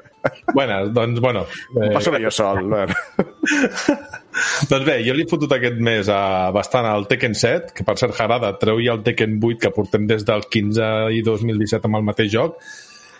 Bueno, 0.50 0.80
doncs, 0.94 1.22
bueno... 1.22 1.46
Eh... 1.76 1.92
Passo 1.94 2.16
jo 2.18 2.32
sol. 2.34 2.74
doncs 4.70 4.86
bé, 4.86 4.98
jo 5.06 5.14
li 5.16 5.24
he 5.24 5.30
fotut 5.30 5.52
aquest 5.54 5.78
mes 5.84 6.08
a, 6.12 6.50
bastant 6.54 6.86
al 6.88 7.06
Tekken 7.10 7.36
7, 7.38 7.72
que 7.76 7.86
per 7.86 7.96
cert 8.00 8.18
Harada 8.18 8.54
treu 8.60 8.80
ja 8.84 8.96
el 8.96 9.04
Tekken 9.06 9.38
8 9.38 9.62
que 9.62 9.72
portem 9.74 10.08
des 10.10 10.26
del 10.28 10.44
15 10.50 10.90
i 11.16 11.22
2017 11.26 11.88
amb 11.88 12.00
el 12.00 12.08
mateix 12.08 12.32
joc. 12.34 12.58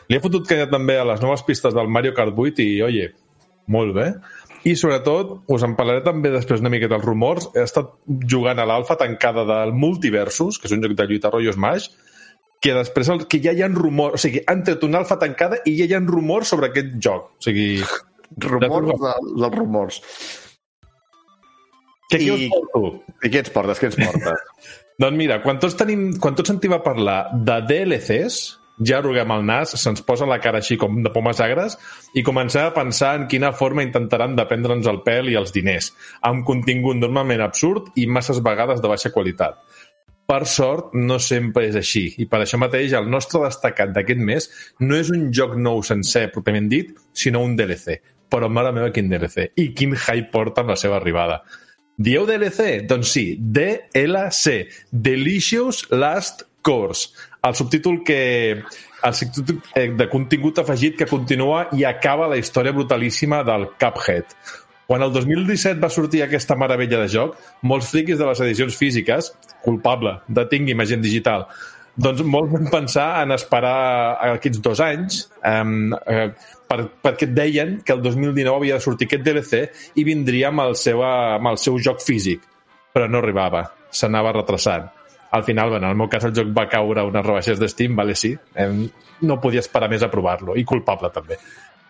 Li 0.08 0.16
he 0.16 0.24
fotut 0.24 0.48
canya 0.48 0.68
també 0.70 0.98
a 0.98 1.06
les 1.08 1.22
noves 1.24 1.44
pistes 1.46 1.76
del 1.76 1.90
Mario 1.92 2.14
Kart 2.16 2.36
8 2.36 2.64
i, 2.64 2.82
oye, 2.86 3.08
molt 3.68 3.94
bé. 3.96 4.10
I 4.68 4.74
sobretot, 4.76 5.34
us 5.54 5.64
en 5.64 5.76
parlaré 5.78 6.02
també 6.04 6.32
després 6.34 6.60
una 6.64 6.72
miqueta 6.72 6.96
dels 6.96 7.06
rumors. 7.06 7.48
He 7.54 7.62
estat 7.62 7.92
jugant 8.28 8.58
a 8.58 8.66
l'alfa 8.66 8.96
tancada 9.00 9.44
del 9.48 9.74
Multiversus, 9.76 10.58
que 10.58 10.66
és 10.66 10.74
un 10.74 10.82
joc 10.84 10.96
de 10.98 11.06
lluita 11.08 11.30
rotllo 11.30 11.54
Smash, 11.54 11.90
que 12.58 12.74
després 12.74 13.12
el, 13.12 13.22
que 13.30 13.38
ja 13.44 13.54
hi 13.54 13.62
ha 13.62 13.68
rumors, 13.70 14.18
o 14.18 14.22
sigui, 14.22 14.42
han 14.50 14.64
tret 14.66 14.82
una 14.82 14.98
alfa 15.04 15.18
tancada 15.20 15.60
i 15.68 15.76
ja 15.78 15.86
hi 15.86 15.94
ha 15.94 16.02
rumors 16.02 16.50
sobre 16.50 16.72
aquest 16.72 16.96
joc. 17.04 17.30
O 17.38 17.46
sigui, 17.46 17.68
Rumors 18.36 19.00
de, 19.00 19.14
dels 19.40 19.54
rumors. 19.54 20.00
Aquí 22.16 22.28
I- 22.30 22.34
us 22.36 22.46
porto. 22.52 23.02
I 23.22 23.28
què 23.32 23.42
ens 23.44 23.50
portes? 23.54 23.80
Què 23.82 23.90
ens 23.90 23.98
portes? 24.00 24.46
Doncs 25.02 25.14
mira, 25.18 25.42
quan 25.44 25.60
tots, 25.62 25.76
tenim, 25.78 26.08
quan 26.18 26.34
tots 26.34 26.50
sentim 26.50 26.72
a 26.74 26.80
parlar 26.82 27.18
de 27.46 27.60
DLCs, 27.68 28.38
ja 28.82 28.98
arruguem 28.98 29.30
el 29.34 29.44
nas, 29.46 29.74
se'ns 29.78 30.02
posa 30.06 30.26
la 30.26 30.40
cara 30.42 30.58
així 30.62 30.76
com 30.78 31.00
de 31.02 31.10
pomes 31.14 31.38
agres 31.42 31.76
i 32.18 32.22
comencem 32.26 32.66
a 32.66 32.74
pensar 32.74 33.12
en 33.18 33.26
quina 33.30 33.52
forma 33.54 33.84
intentaran 33.86 34.34
de 34.38 34.46
prendre'ns 34.50 34.86
el 34.90 35.00
pèl 35.06 35.30
i 35.32 35.36
els 35.38 35.52
diners, 35.54 35.92
amb 36.26 36.44
contingut 36.46 36.98
normalment 36.98 37.42
absurd 37.42 37.92
i 37.98 38.06
masses 38.10 38.42
vegades 38.42 38.82
de 38.82 38.90
baixa 38.90 39.12
qualitat. 39.14 39.58
Per 40.28 40.42
sort, 40.50 40.90
no 40.98 41.16
sempre 41.22 41.68
és 41.70 41.78
així, 41.78 42.04
i 42.20 42.26
per 42.28 42.42
això 42.42 42.58
mateix 42.60 42.92
el 42.98 43.06
nostre 43.08 43.40
destacat 43.46 43.94
d'aquest 43.94 44.20
mes 44.20 44.50
no 44.84 44.98
és 44.98 45.08
un 45.14 45.30
joc 45.32 45.54
nou 45.56 45.80
sencer, 45.86 46.26
pròpiament 46.34 46.68
dit, 46.68 46.90
sinó 47.16 47.40
un 47.46 47.54
DLC. 47.56 47.96
Però, 48.28 48.50
mare 48.52 48.74
meva, 48.76 48.90
quin 48.92 49.08
DLC. 49.08 49.46
I 49.56 49.70
quin 49.72 49.94
hype 49.96 50.28
porta 50.34 50.60
amb 50.60 50.74
la 50.74 50.76
seva 50.76 50.98
arribada. 50.98 51.38
Dieu 51.98 52.26
DLC? 52.26 52.86
Doncs 52.86 53.10
sí, 53.10 53.24
DLC, 53.38 54.68
Delicious 54.90 55.82
Last 55.90 56.44
Course, 56.62 57.10
el 57.42 57.54
subtítol 57.58 58.04
que 58.04 58.62
el 59.02 59.14
subtítol 59.14 59.58
eh, 59.74 59.88
de 59.98 60.06
contingut 60.10 60.58
afegit 60.62 60.96
que 60.98 61.08
continua 61.10 61.66
i 61.74 61.82
acaba 61.86 62.28
la 62.30 62.38
història 62.38 62.74
brutalíssima 62.74 63.42
del 63.46 63.68
Cuphead. 63.78 64.34
Quan 64.88 65.02
el 65.04 65.12
2017 65.12 65.82
va 65.82 65.90
sortir 65.92 66.22
aquesta 66.24 66.56
meravella 66.56 67.02
de 67.02 67.10
joc, 67.12 67.34
molts 67.66 67.90
friquis 67.90 68.18
de 68.18 68.30
les 68.30 68.40
edicions 68.46 68.78
físiques, 68.78 69.32
culpable, 69.66 70.14
detingui'm, 70.30 70.80
agent 70.80 71.02
digital, 71.04 71.48
doncs 71.98 72.22
molts 72.22 72.54
van 72.54 72.70
pensar 72.70 73.08
en 73.24 73.34
esperar 73.34 73.74
aquests 74.36 74.62
dos 74.62 74.80
anys 74.80 75.24
um, 75.42 75.90
eh, 76.06 76.30
per, 76.68 76.84
perquè 77.02 77.30
deien 77.32 77.78
que 77.84 77.94
el 77.96 78.02
2019 78.04 78.56
havia 78.56 78.78
de 78.78 78.84
sortir 78.84 79.08
aquest 79.08 79.24
DLC 79.26 79.62
i 80.00 80.04
vindria 80.06 80.52
amb 80.52 80.66
el 80.66 80.76
seu, 80.78 81.02
amb 81.04 81.50
el 81.52 81.58
seu 81.60 81.78
joc 81.82 82.02
físic, 82.04 82.44
però 82.94 83.08
no 83.10 83.22
arribava, 83.22 83.64
s'anava 83.90 84.34
retrasant. 84.36 84.88
Al 85.30 85.44
final, 85.44 85.70
bueno, 85.70 85.86
en 85.86 85.92
el 85.92 85.98
meu 86.00 86.08
cas 86.08 86.24
el 86.24 86.34
joc 86.36 86.52
va 86.56 86.68
caure 86.72 87.04
unes 87.04 87.24
rebaixes 87.24 87.60
d'Steam, 87.60 87.96
vale, 87.96 88.16
sí, 88.16 88.32
em, 88.56 88.86
no 89.28 89.40
podia 89.40 89.64
esperar 89.64 89.90
més 89.92 90.04
a 90.04 90.10
provar-lo, 90.12 90.56
i 90.56 90.64
culpable 90.64 91.10
també. 91.12 91.36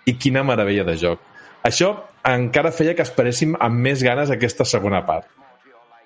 I 0.06 0.16
quina 0.18 0.42
meravella 0.46 0.86
de 0.88 0.96
joc. 0.98 1.22
Això 1.68 1.92
encara 2.26 2.72
feia 2.74 2.94
que 2.98 3.06
esperéssim 3.06 3.54
amb 3.60 3.84
més 3.86 4.02
ganes 4.02 4.30
aquesta 4.34 4.66
segona 4.66 5.04
part. 5.06 5.28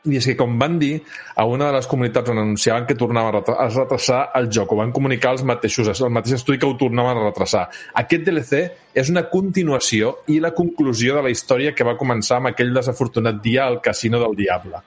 I 0.03 0.17
és 0.19 0.27
que, 0.27 0.35
com 0.35 0.57
van 0.59 0.81
dir, 0.81 0.97
a 1.39 1.45
una 1.47 1.69
de 1.69 1.77
les 1.77 1.87
comunitats 1.87 2.31
on 2.33 2.41
anunciaven 2.43 2.89
que 2.89 2.97
tornava 2.99 3.29
a 3.29 3.35
retra- 3.37 3.55
a 3.63 3.69
retrasar 3.69 4.23
el 4.35 4.49
joc, 4.51 4.73
ho 4.73 4.77
van 4.81 4.91
comunicar 4.91 5.31
els 5.37 5.45
mateixos, 5.47 6.01
el 6.01 6.11
mateix 6.11 6.41
estudi 6.41 6.59
que 6.59 6.67
ho 6.67 6.75
tornaven 6.77 7.21
a 7.21 7.29
retrasar. 7.29 7.69
Aquest 7.95 8.25
DLC 8.27 8.63
és 8.95 9.11
una 9.11 9.29
continuació 9.31 10.17
i 10.27 10.41
la 10.41 10.51
conclusió 10.57 11.15
de 11.15 11.23
la 11.23 11.31
història 11.31 11.73
que 11.73 11.87
va 11.87 11.95
començar 11.97 12.41
amb 12.41 12.51
aquell 12.51 12.75
desafortunat 12.75 13.39
dia 13.43 13.65
al 13.67 13.81
Casino 13.81 14.19
del 14.19 14.35
Diable. 14.35 14.83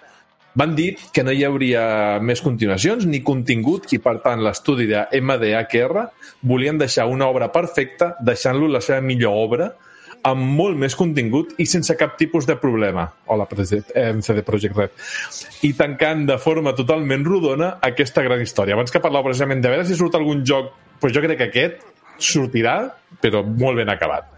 Van 0.55 0.75
dir 0.75 0.97
que 1.13 1.23
no 1.23 1.31
hi 1.31 1.43
hauria 1.43 2.19
més 2.19 2.41
continuacions 2.41 3.05
ni 3.05 3.19
contingut 3.23 3.91
i, 3.93 3.99
per 3.99 4.21
tant, 4.23 4.43
l'estudi 4.43 4.85
de 4.87 5.07
MDHR 5.21 6.09
volien 6.41 6.77
deixar 6.77 7.07
una 7.07 7.27
obra 7.27 7.51
perfecta 7.51 8.17
deixant-lo 8.19 8.67
la 8.67 8.79
seva 8.81 8.99
millor 9.01 9.33
obra 9.47 9.71
amb 10.25 10.55
molt 10.57 10.77
més 10.81 10.95
contingut 10.97 11.53
i 11.61 11.67
sense 11.69 11.93
cap 11.99 12.15
tipus 12.19 12.47
de 12.49 12.57
problema. 12.57 13.05
Hola, 13.31 13.45
president, 13.49 13.91
eh, 13.93 14.13
CD 14.25 14.41
Projekt 14.45 14.77
Red. 14.77 14.95
I 15.67 15.73
tancant 15.77 16.25
de 16.25 16.37
forma 16.41 16.73
totalment 16.73 17.25
rodona 17.25 17.75
aquesta 17.81 18.23
gran 18.25 18.41
història. 18.41 18.73
Abans 18.73 18.91
que 18.91 19.01
parlàveu 19.03 19.29
precisament 19.29 19.61
de 19.61 19.69
veure 19.69 19.85
si 19.85 19.95
surt 19.95 20.15
algun 20.15 20.43
joc, 20.43 20.73
doncs 21.01 21.13
jo 21.15 21.21
crec 21.21 21.37
que 21.37 21.49
aquest 21.51 21.83
sortirà, 22.17 22.77
però 23.21 23.43
molt 23.45 23.77
ben 23.77 23.89
acabat. 23.89 24.34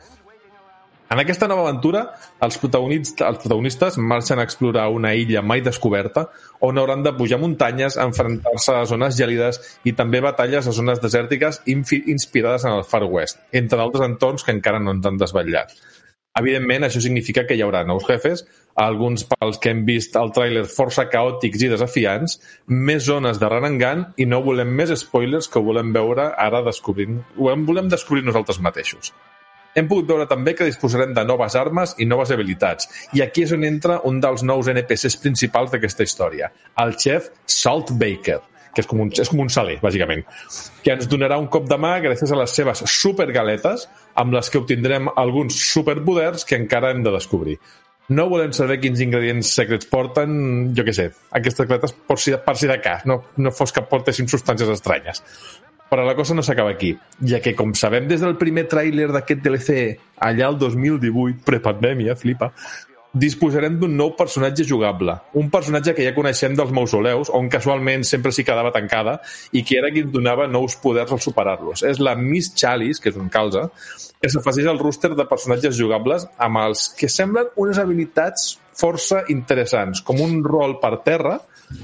En 1.08 1.22
aquesta 1.22 1.48
nova 1.48 1.62
aventura, 1.64 2.02
els 2.44 2.58
protagonistes, 2.60 3.24
els 3.24 3.40
protagonistes 3.40 3.98
marxen 4.12 4.42
a 4.42 4.46
explorar 4.48 4.90
una 4.92 5.14
illa 5.16 5.40
mai 5.42 5.62
descoberta 5.64 6.26
on 6.68 6.82
hauran 6.82 7.06
de 7.06 7.14
pujar 7.16 7.40
muntanyes, 7.40 7.96
enfrontar-se 8.04 8.76
a 8.76 8.82
zones 8.90 9.16
gèlides 9.16 9.62
i 9.88 9.94
també 9.96 10.20
batalles 10.26 10.68
a 10.68 10.74
zones 10.76 11.00
desèrtiques 11.00 11.62
inspirades 11.72 12.66
en 12.68 12.76
el 12.76 12.84
Far 12.84 13.06
West, 13.06 13.40
entre 13.62 13.80
altres 13.80 14.04
entorns 14.04 14.44
que 14.44 14.52
encara 14.52 14.84
no 14.84 14.98
ens 14.98 15.08
han 15.08 15.22
desvetllat. 15.22 15.72
Evidentment, 16.38 16.84
això 16.86 17.00
significa 17.02 17.46
que 17.48 17.56
hi 17.56 17.64
haurà 17.66 17.86
nous 17.88 18.04
jefes, 18.06 18.44
alguns 18.76 19.24
pels 19.32 19.58
que 19.64 19.72
hem 19.72 19.86
vist 19.88 20.20
al 20.20 20.34
tràiler 20.36 20.66
força 20.70 21.08
caòtics 21.10 21.64
i 21.64 21.72
desafiants, 21.72 22.36
més 22.68 23.08
zones 23.08 23.40
de 23.40 23.48
gun 23.80 24.06
i 24.18 24.28
no 24.28 24.44
volem 24.44 24.76
més 24.76 24.92
spoilers 25.00 25.48
que 25.48 25.64
volem 25.72 25.96
veure 25.96 26.34
ara 26.36 26.62
descobrint, 26.68 27.24
ho 27.40 27.56
volem 27.72 27.88
descobrir 27.90 28.28
nosaltres 28.28 28.60
mateixos. 28.60 29.16
Hem 29.78 29.86
pogut 29.86 30.08
veure 30.10 30.26
també 30.26 30.56
que 30.58 30.66
disposarem 30.66 31.12
de 31.14 31.24
noves 31.28 31.54
armes 31.60 31.94
i 32.02 32.08
noves 32.10 32.32
habilitats. 32.34 32.88
I 33.14 33.22
aquí 33.22 33.44
és 33.46 33.52
on 33.54 33.66
entra 33.68 34.00
un 34.10 34.18
dels 34.24 34.42
nous 34.42 34.70
NPCs 34.74 35.20
principals 35.22 35.70
d'aquesta 35.74 36.08
història, 36.08 36.50
el 36.82 36.96
xef 36.98 37.30
Salt 37.46 37.94
Baker, 38.00 38.40
que 38.74 38.82
és 38.82 38.90
com, 38.90 39.04
un, 39.06 39.12
és 39.14 39.30
com 39.30 39.44
un 39.44 39.52
saler, 39.54 39.78
bàsicament, 39.84 40.24
que 40.82 40.96
ens 40.96 41.10
donarà 41.10 41.38
un 41.38 41.46
cop 41.54 41.70
de 41.70 41.78
mà 41.82 41.96
gràcies 42.02 42.34
a 42.34 42.40
les 42.42 42.58
seves 42.58 42.82
supergaletes, 42.90 43.86
amb 44.18 44.34
les 44.34 44.50
que 44.50 44.64
obtindrem 44.64 45.12
alguns 45.14 45.62
superpoders 45.70 46.46
que 46.46 46.58
encara 46.58 46.96
hem 46.96 47.06
de 47.06 47.14
descobrir. 47.14 47.60
No 48.18 48.30
volem 48.32 48.54
saber 48.56 48.80
quins 48.82 49.02
ingredients 49.04 49.50
secrets 49.60 49.90
porten, 49.92 50.38
jo 50.74 50.86
què 50.88 50.94
sé, 50.96 51.10
aquestes 51.38 51.68
galetes 51.70 51.94
per 52.08 52.18
si, 52.24 52.34
per 52.34 52.58
si 52.58 52.70
de 52.70 52.78
cas, 52.82 53.06
no, 53.06 53.20
no 53.38 53.54
fos 53.54 53.76
que 53.76 53.86
portessin 53.86 54.30
substàncies 54.32 54.74
estranyes. 54.78 55.22
Però 55.88 56.04
la 56.04 56.18
cosa 56.18 56.36
no 56.36 56.44
s'acaba 56.44 56.74
aquí, 56.76 56.92
ja 57.24 57.40
que, 57.40 57.56
com 57.56 57.72
sabem 57.78 58.10
des 58.10 58.20
del 58.24 58.36
primer 58.40 58.66
tràiler 58.68 59.08
d'aquest 59.14 59.40
DLC, 59.46 59.78
allà 60.20 60.50
el 60.52 60.60
2018, 60.60 61.46
prepandèmia, 61.48 62.18
flipa, 62.20 62.52
disposarem 63.18 63.78
d'un 63.80 63.96
nou 63.98 64.12
personatge 64.18 64.66
jugable. 64.68 65.16
Un 65.40 65.50
personatge 65.54 65.94
que 65.96 66.06
ja 66.06 66.14
coneixem 66.16 66.56
dels 66.58 66.74
mausoleus, 66.76 67.32
on 67.34 67.50
casualment 67.50 68.04
sempre 68.08 68.34
s'hi 68.36 68.46
quedava 68.48 68.74
tancada, 68.76 69.18
i 69.56 69.64
que 69.66 69.80
era 69.80 69.92
qui 69.94 70.04
donava 70.04 70.48
nous 70.52 70.76
poders 70.84 71.14
al 71.16 71.24
superar-los. 71.24 71.84
És 71.88 72.02
la 72.04 72.16
Miss 72.20 72.52
Chalice, 72.56 73.02
que 73.02 73.12
és 73.14 73.20
un 73.20 73.32
calze, 73.34 73.68
que 74.22 74.32
s'afegeix 74.34 74.70
al 74.70 74.82
rooster 74.82 75.14
de 75.16 75.28
personatges 75.30 75.78
jugables 75.78 76.28
amb 76.42 76.64
els 76.64 76.88
que 76.98 77.10
semblen 77.12 77.52
unes 77.56 77.80
habilitats 77.82 78.56
força 78.78 79.24
interessants, 79.34 80.04
com 80.06 80.22
un 80.22 80.42
rol 80.46 80.78
per 80.82 80.98
terra, 81.06 81.40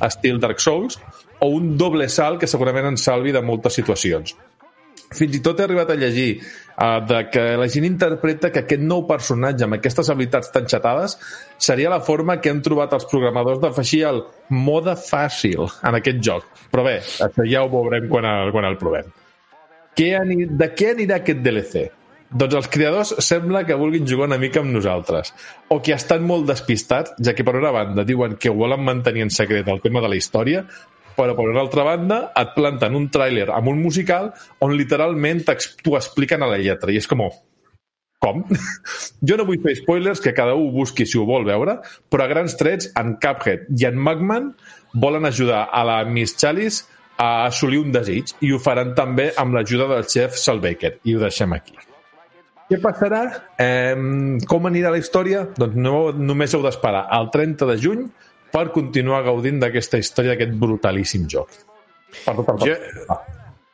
estil 0.05 0.39
Dark 0.41 0.61
Souls, 0.61 0.99
o 1.43 1.51
un 1.51 1.75
doble 1.77 2.07
salt 2.09 2.39
que 2.39 2.47
segurament 2.47 2.87
ens 2.93 3.03
salvi 3.03 3.35
de 3.35 3.43
moltes 3.43 3.75
situacions. 3.79 4.35
Fins 5.13 5.35
i 5.37 5.41
tot 5.45 5.59
he 5.59 5.65
arribat 5.67 5.91
a 5.93 5.97
llegir 5.99 6.29
uh, 6.39 6.99
de 7.05 7.19
que 7.29 7.41
la 7.59 7.67
gent 7.69 7.85
interpreta 7.85 8.49
que 8.53 8.63
aquest 8.63 8.81
nou 8.81 9.03
personatge 9.09 9.67
amb 9.67 9.77
aquestes 9.77 10.09
habilitats 10.09 10.53
tan 10.53 10.69
xatades 10.69 11.17
seria 11.61 11.91
la 11.93 12.01
forma 12.01 12.39
que 12.41 12.49
han 12.49 12.63
trobat 12.65 12.95
els 12.97 13.05
programadors 13.11 13.61
d'afegir 13.61 14.05
el 14.09 14.23
mode 14.49 14.95
fàcil 14.97 15.67
en 15.83 15.99
aquest 15.99 16.23
joc. 16.25 16.47
Però 16.71 16.85
bé, 16.87 17.01
això 17.27 17.45
ja 17.49 17.65
ho 17.65 17.69
veurem 17.73 18.07
quan 18.09 18.29
el, 18.29 18.53
quan 18.55 18.69
el 18.69 18.79
provem. 18.81 19.11
Què 19.93 20.15
ani... 20.17 20.47
De 20.49 20.71
què 20.73 20.93
anirà 20.95 21.19
aquest 21.21 21.43
DLC? 21.45 21.83
Doncs 22.33 22.55
els 22.57 22.69
creadors 22.73 23.11
sembla 23.21 23.61
que 23.67 23.77
vulguin 23.77 24.07
jugar 24.09 24.25
una 24.25 24.39
mica 24.41 24.63
amb 24.63 24.73
nosaltres, 24.73 25.29
o 25.69 25.77
que 25.85 25.93
estan 25.93 26.23
molt 26.25 26.47
despistats, 26.49 27.13
ja 27.21 27.35
que 27.37 27.45
per 27.45 27.59
una 27.59 27.69
banda 27.75 28.07
diuen 28.07 28.39
que 28.41 28.49
volen 28.49 28.81
mantenir 28.81 29.27
en 29.27 29.29
secret 29.29 29.69
el 29.69 29.83
tema 29.83 30.01
de 30.01 30.09
la 30.09 30.17
història, 30.17 30.63
però 31.17 31.35
per 31.37 31.47
una 31.49 31.61
altra 31.63 31.85
banda 31.87 32.19
et 32.39 32.53
planten 32.55 32.97
un 32.97 33.09
tràiler 33.13 33.49
amb 33.53 33.71
un 33.71 33.81
musical 33.81 34.31
on 34.63 34.75
literalment 34.77 35.43
t'ho 35.45 35.97
expliquen 35.97 36.43
a 36.43 36.49
la 36.51 36.59
lletra, 36.61 36.91
i 36.91 36.99
és 37.01 37.09
com, 37.09 37.25
com? 38.23 38.43
Jo 39.27 39.37
no 39.39 39.47
vull 39.49 39.61
fer 39.63 39.75
spoilers, 39.81 40.21
que 40.23 40.35
cada 40.35 40.55
un 40.59 40.71
busqui 40.75 41.07
si 41.09 41.19
ho 41.19 41.27
vol 41.29 41.47
veure, 41.47 41.79
però 42.09 42.25
a 42.25 42.31
grans 42.31 42.57
trets, 42.59 42.91
en 42.99 43.15
Cuphead 43.21 43.69
i 43.75 43.87
en 43.89 43.99
Magman 43.99 44.51
volen 44.93 45.25
ajudar 45.29 45.67
a 45.71 45.85
la 45.87 46.01
Miss 46.05 46.37
Chalice 46.39 46.85
a 47.17 47.45
assolir 47.45 47.79
un 47.83 47.91
desig, 47.93 48.33
i 48.41 48.51
ho 48.51 48.59
faran 48.59 48.95
també 48.97 49.31
amb 49.37 49.55
l'ajuda 49.55 49.89
del 49.91 50.07
xef 50.09 50.37
Sal 50.39 50.61
Baker, 50.63 50.97
i 51.05 51.15
ho 51.15 51.21
deixem 51.21 51.53
aquí. 51.53 51.77
Què 52.71 52.79
passarà? 52.81 53.23
Eh, 53.61 53.93
com 54.49 54.65
anirà 54.65 54.89
la 54.93 54.97
història? 55.01 55.43
Doncs 55.59 55.75
no, 55.77 55.97
només 56.15 56.55
heu 56.55 56.63
d'esperar 56.63 57.03
al 57.13 57.29
30 57.33 57.67
de 57.69 57.75
juny 57.77 58.05
per 58.53 58.67
continuar 58.75 59.23
gaudint 59.25 59.59
d'aquesta 59.63 59.97
història, 60.01 60.35
d'aquest 60.35 60.53
brutalíssim 60.61 61.25
joc. 61.31 61.49
Perdó, 62.23 62.43
perdó. 62.45 62.65
Jo, 62.69 62.75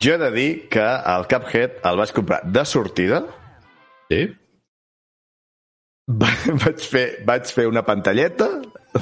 jo 0.00 0.14
he 0.14 0.20
de 0.24 0.30
dir 0.32 0.50
que 0.72 0.84
el 1.14 1.26
Cuphead 1.28 1.82
el 1.90 1.98
vaig 2.00 2.12
comprar 2.16 2.40
de 2.48 2.64
sortida 2.64 3.22
Sí? 4.10 4.22
va- 6.10 6.54
vaig 6.64 6.80
fer, 6.92 7.04
vaig 7.28 7.44
fer 7.54 7.66
una 7.70 7.84
pantalleta, 7.86 8.48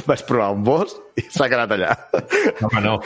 vaig 0.04 0.24
provar 0.28 0.50
un 0.52 0.64
bosc 0.66 0.98
i 1.16 1.22
s'ha 1.32 1.46
quedat 1.48 1.70
allà. 1.78 1.94
Home, 2.66 2.82
no. 2.84 2.98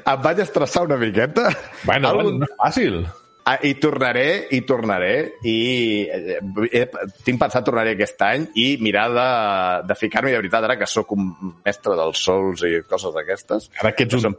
Em 0.00 0.24
vaig 0.24 0.40
estressar 0.42 0.82
una 0.88 0.96
miqueta. 0.98 1.50
Bueno, 1.84 2.10
Algun- 2.10 2.40
no 2.42 2.48
és 2.48 2.56
fàcil. 2.58 3.04
Ah, 3.44 3.58
I 3.60 3.74
tornaré, 3.76 4.46
i 4.56 4.62
tornaré, 4.64 5.14
i 5.44 5.56
eh, 6.08 6.38
eh, 6.80 6.86
tinc 7.26 7.40
pensat 7.42 7.66
tornar 7.66 7.84
aquest 7.90 8.22
any 8.24 8.46
i 8.56 8.64
mirar 8.80 9.10
de, 9.12 9.26
de 9.90 9.96
ficar-m'hi 10.00 10.32
de 10.32 10.40
veritat, 10.40 10.64
ara 10.64 10.78
que 10.80 10.88
sóc 10.88 11.12
un 11.12 11.28
mestre 11.60 11.98
dels 11.98 12.22
sols 12.24 12.64
i 12.64 12.78
coses 12.88 13.12
d'aquestes. 13.12 13.68
Ara 13.82 13.92
que 13.92 14.08
ets 14.08 14.24
un 14.24 14.38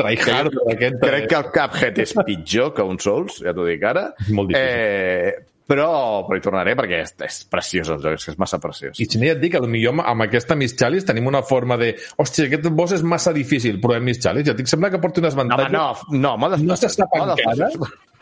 tryhard 0.00 0.58
d'aquest... 0.58 0.98
Crec 1.04 1.28
que 1.30 1.38
el 1.38 1.48
Cuphead 1.54 2.02
és 2.02 2.16
pitjor 2.26 2.74
que 2.74 2.86
un 2.86 2.98
Souls, 3.02 3.38
ja 3.46 3.54
t'ho 3.54 3.68
dic 3.68 3.86
ara. 3.86 4.08
És 4.24 4.34
molt 4.34 4.50
difícil. 4.50 4.74
Eh, 4.74 5.51
però, 5.68 5.88
però 6.26 6.36
hi 6.38 6.42
tornaré 6.44 6.74
perquè 6.78 6.98
és, 7.04 7.12
és 7.26 7.36
preciós 7.50 7.88
el 7.94 8.00
joc, 8.02 8.16
és 8.18 8.24
que 8.26 8.32
és 8.34 8.38
massa 8.40 8.58
preciós. 8.62 8.98
I 9.00 9.06
si 9.08 9.18
no 9.20 9.26
ja 9.28 9.34
et 9.36 9.40
dic, 9.42 9.54
potser 9.58 9.90
amb, 9.92 10.02
amb 10.04 10.24
aquesta 10.26 10.56
Miss 10.58 10.76
Chalice 10.78 11.06
tenim 11.08 11.26
una 11.30 11.42
forma 11.46 11.76
de... 11.80 11.92
Hòstia, 12.20 12.48
aquest 12.50 12.68
boss 12.76 12.96
és 12.98 13.02
massa 13.06 13.32
difícil, 13.36 13.78
provem 13.80 14.04
Miss 14.08 14.20
Chalice. 14.22 14.46
Ja 14.50 14.56
et 14.56 14.60
dic, 14.62 14.70
sembla 14.70 14.90
que 14.92 15.00
porti 15.02 15.22
unes 15.22 15.36
No, 15.38 15.42
home, 15.44 15.54
avantatges. 15.54 16.08
no, 16.12 16.18
no, 16.26 16.32
modes 16.42 16.62
no 16.66 16.76
se 16.80 16.90
sap 16.92 17.14
encara. 17.20 17.70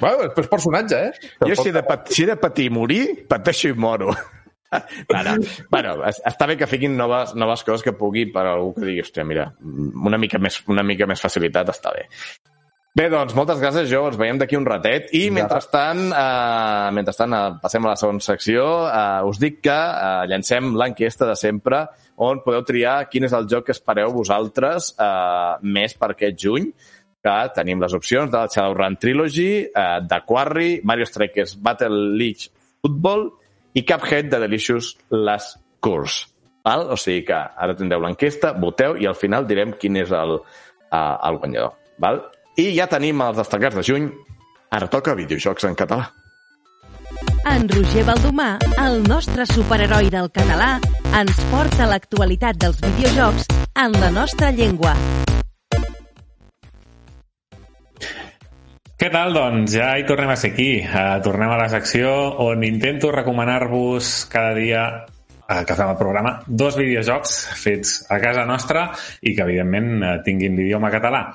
Bueno, 0.01 0.29
és 0.33 0.49
personatge, 0.49 1.01
eh? 1.11 1.33
Jo 1.47 1.57
si 1.59 1.69
he, 1.69 1.73
de, 1.77 1.83
pat- 1.85 2.09
si 2.13 2.23
he 2.25 2.29
de 2.31 2.37
patir 2.41 2.71
i 2.71 2.75
morir, 2.75 3.03
pateixo 3.29 3.69
i 3.73 3.75
moro. 3.77 4.13
No, 4.71 5.23
no. 5.27 5.33
Bueno, 5.69 5.97
es- 6.07 6.21
està 6.31 6.47
bé 6.47 6.55
que 6.57 6.69
fiquin 6.71 6.93
noves, 6.95 7.33
noves 7.35 7.65
coses 7.67 7.83
que 7.83 7.91
pugui 7.99 8.29
per 8.31 8.45
algú 8.47 8.69
que 8.77 8.85
digui, 8.87 9.01
hòstia, 9.03 9.25
mira, 9.27 9.49
una 9.67 10.15
mica 10.23 10.39
més, 10.39 10.61
una 10.71 10.85
mica 10.87 11.09
més 11.11 11.19
facilitat 11.25 11.73
està 11.73 11.91
bé. 11.97 12.05
Bé, 12.91 13.05
doncs, 13.07 13.37
moltes 13.39 13.61
gràcies, 13.63 13.87
Jo. 13.87 14.09
Ens 14.09 14.19
veiem 14.19 14.39
d'aquí 14.41 14.57
un 14.59 14.65
ratet. 14.67 15.13
I, 15.15 15.29
mentrestant, 15.31 16.09
eh, 16.11 16.89
mentrestant 16.97 17.35
eh, 17.37 17.43
passem 17.63 17.85
a 17.87 17.93
la 17.93 17.99
segona 18.01 18.25
secció. 18.25 18.65
Eh, 18.89 19.29
us 19.31 19.39
dic 19.39 19.61
que 19.63 19.77
eh, 19.77 20.25
llancem 20.27 20.73
l'enquesta 20.75 21.29
de 21.29 21.37
sempre, 21.39 21.85
on 22.19 22.43
podeu 22.43 22.65
triar 22.67 23.05
quin 23.09 23.29
és 23.29 23.37
el 23.37 23.47
joc 23.49 23.69
que 23.69 23.77
espereu 23.77 24.11
vosaltres 24.13 24.91
eh, 24.99 25.53
més 25.63 25.95
per 25.95 26.11
aquest 26.17 26.43
juny 26.43 26.67
que 27.23 27.37
tenim 27.55 27.81
les 27.81 27.95
opcions 27.95 28.33
del 28.33 28.51
Shadowrun 28.51 28.99
Trilogy, 28.99 29.53
eh, 29.71 30.01
de 30.11 30.21
Quarry, 30.27 30.81
Mario 30.83 31.07
Strikers 31.07 31.55
Battle 31.63 32.17
League 32.19 32.51
Football 32.83 33.29
i 33.77 33.85
Cuphead 33.87 34.33
de 34.33 34.43
Delicious 34.49 34.97
Last 35.15 35.61
Course. 35.79 36.27
Val? 36.67 36.89
O 36.91 36.99
sigui 36.99 37.23
que 37.29 37.39
ara 37.39 37.79
tindreu 37.79 38.03
l'enquesta, 38.03 38.51
voteu 38.59 38.99
i 38.99 39.07
al 39.07 39.17
final 39.17 39.47
direm 39.49 39.77
quin 39.79 40.03
és 40.03 40.11
el, 40.11 40.41
uh, 40.41 41.17
el 41.31 41.39
guanyador. 41.41 41.79
Val? 42.01 42.25
I 42.59 42.71
ja 42.75 42.89
tenim 42.91 43.21
els 43.23 43.39
destacats 43.39 43.79
de 43.79 43.85
juny. 43.87 44.11
Ara 44.75 44.89
toca 44.91 45.15
videojocs 45.19 45.67
en 45.69 45.77
català. 45.79 46.09
En 47.51 47.69
Roger 47.71 48.05
Baldomà, 48.05 48.51
el 48.83 49.01
nostre 49.07 49.47
superheroi 49.49 50.11
del 50.13 50.29
català, 50.35 50.75
ens 51.17 51.39
porta 51.51 51.89
l'actualitat 51.89 52.59
dels 52.61 52.79
videojocs 52.85 53.49
en 53.81 53.97
la 54.03 54.11
nostra 54.15 54.51
llengua. 54.55 54.95
Què 59.01 59.09
tal? 59.09 59.33
Doncs 59.33 59.73
ja 59.73 59.95
hi 59.97 60.05
tornem 60.05 60.29
a 60.29 60.37
ser 60.37 60.51
aquí. 60.53 60.83
Uh, 60.85 61.17
tornem 61.25 61.49
a 61.49 61.57
la 61.63 61.71
secció 61.73 62.11
on 62.45 62.67
intento 62.67 63.09
recomanar-vos 63.15 64.11
cada 64.29 64.53
dia 64.59 64.83
uh, 64.99 65.63
que 65.65 65.77
fem 65.79 65.89
el 65.89 65.97
programa 65.97 66.35
dos 66.47 66.77
videojocs 66.77 67.39
fets 67.63 67.95
a 68.13 68.21
casa 68.21 68.45
nostra 68.45 68.91
i 69.23 69.33
que, 69.33 69.47
evidentment, 69.47 69.95
uh, 70.03 70.19
tinguin 70.27 70.59
l'idioma 70.59 70.93
català. 70.93 71.31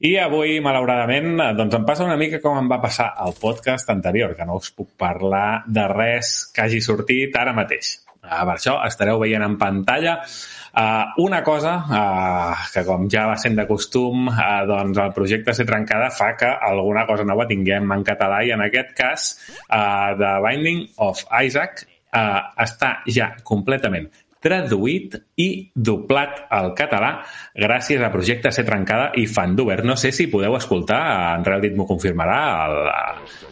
I 0.00 0.14
avui, 0.16 0.54
malauradament, 0.64 1.34
doncs 1.58 1.74
em 1.76 1.82
passa 1.84 2.06
una 2.06 2.16
mica 2.16 2.38
com 2.40 2.56
em 2.56 2.68
va 2.70 2.78
passar 2.80 3.10
al 3.20 3.34
podcast 3.36 3.90
anterior, 3.92 4.30
que 4.32 4.46
no 4.48 4.54
us 4.56 4.70
puc 4.72 4.94
parlar 4.96 5.60
de 5.68 5.82
res 5.92 6.30
que 6.54 6.62
hagi 6.64 6.78
sortit 6.80 7.36
ara 7.36 7.52
mateix. 7.52 7.98
Uh, 8.20 8.38
per 8.48 8.54
això 8.54 8.78
estareu 8.86 9.20
veient 9.20 9.44
en 9.44 9.58
pantalla 9.60 10.14
uh, 10.22 11.20
una 11.20 11.42
cosa 11.44 11.74
uh, 11.84 12.64
que, 12.72 12.86
com 12.88 13.04
ja 13.12 13.26
va 13.28 13.36
sent 13.40 13.60
de 13.60 13.68
costum, 13.68 14.24
uh, 14.32 14.64
doncs 14.68 15.02
el 15.04 15.12
projecte 15.16 15.52
ser 15.56 15.68
trencada 15.68 16.08
fa 16.16 16.30
que 16.32 16.48
alguna 16.48 17.04
cosa 17.08 17.28
nova 17.28 17.48
tinguem 17.48 17.92
en 17.92 18.04
català 18.04 18.40
i 18.44 18.54
en 18.56 18.64
aquest 18.70 18.96
cas 18.96 19.28
uh, 19.68 20.16
The 20.16 20.32
Binding 20.48 20.82
of 21.10 21.24
Isaac 21.28 21.84
uh, 21.84 22.40
està 22.64 22.98
ja 23.08 23.34
completament 23.44 24.08
traduït 24.40 25.16
i 25.40 25.48
doblat 25.74 26.46
al 26.50 26.72
català 26.78 27.10
gràcies 27.54 28.02
a 28.02 28.10
Projecte 28.12 28.52
Ser 28.54 28.64
Trencada 28.68 29.10
i 29.20 29.26
Fandover. 29.28 29.82
No 29.84 29.96
sé 30.00 30.12
si 30.16 30.30
podeu 30.32 30.56
escoltar, 30.58 31.02
en 31.36 31.44
Realdit 31.46 31.76
m'ho 31.76 31.86
confirmarà, 31.88 32.40
el, 32.66 32.74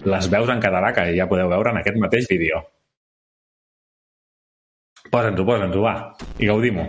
les 0.09 0.31
veus 0.32 0.51
en 0.55 0.65
català 0.65 0.93
que 0.97 1.10
ja 1.16 1.28
podeu 1.31 1.52
veure 1.52 1.74
en 1.74 1.82
aquest 1.82 2.01
mateix 2.01 2.28
vídeo. 2.31 2.65
Posa'ns-ho, 5.09 5.44
posa'ns-ho, 5.44 5.85
va, 5.85 5.94
i 6.39 6.51
gaudim-ho. 6.51 6.85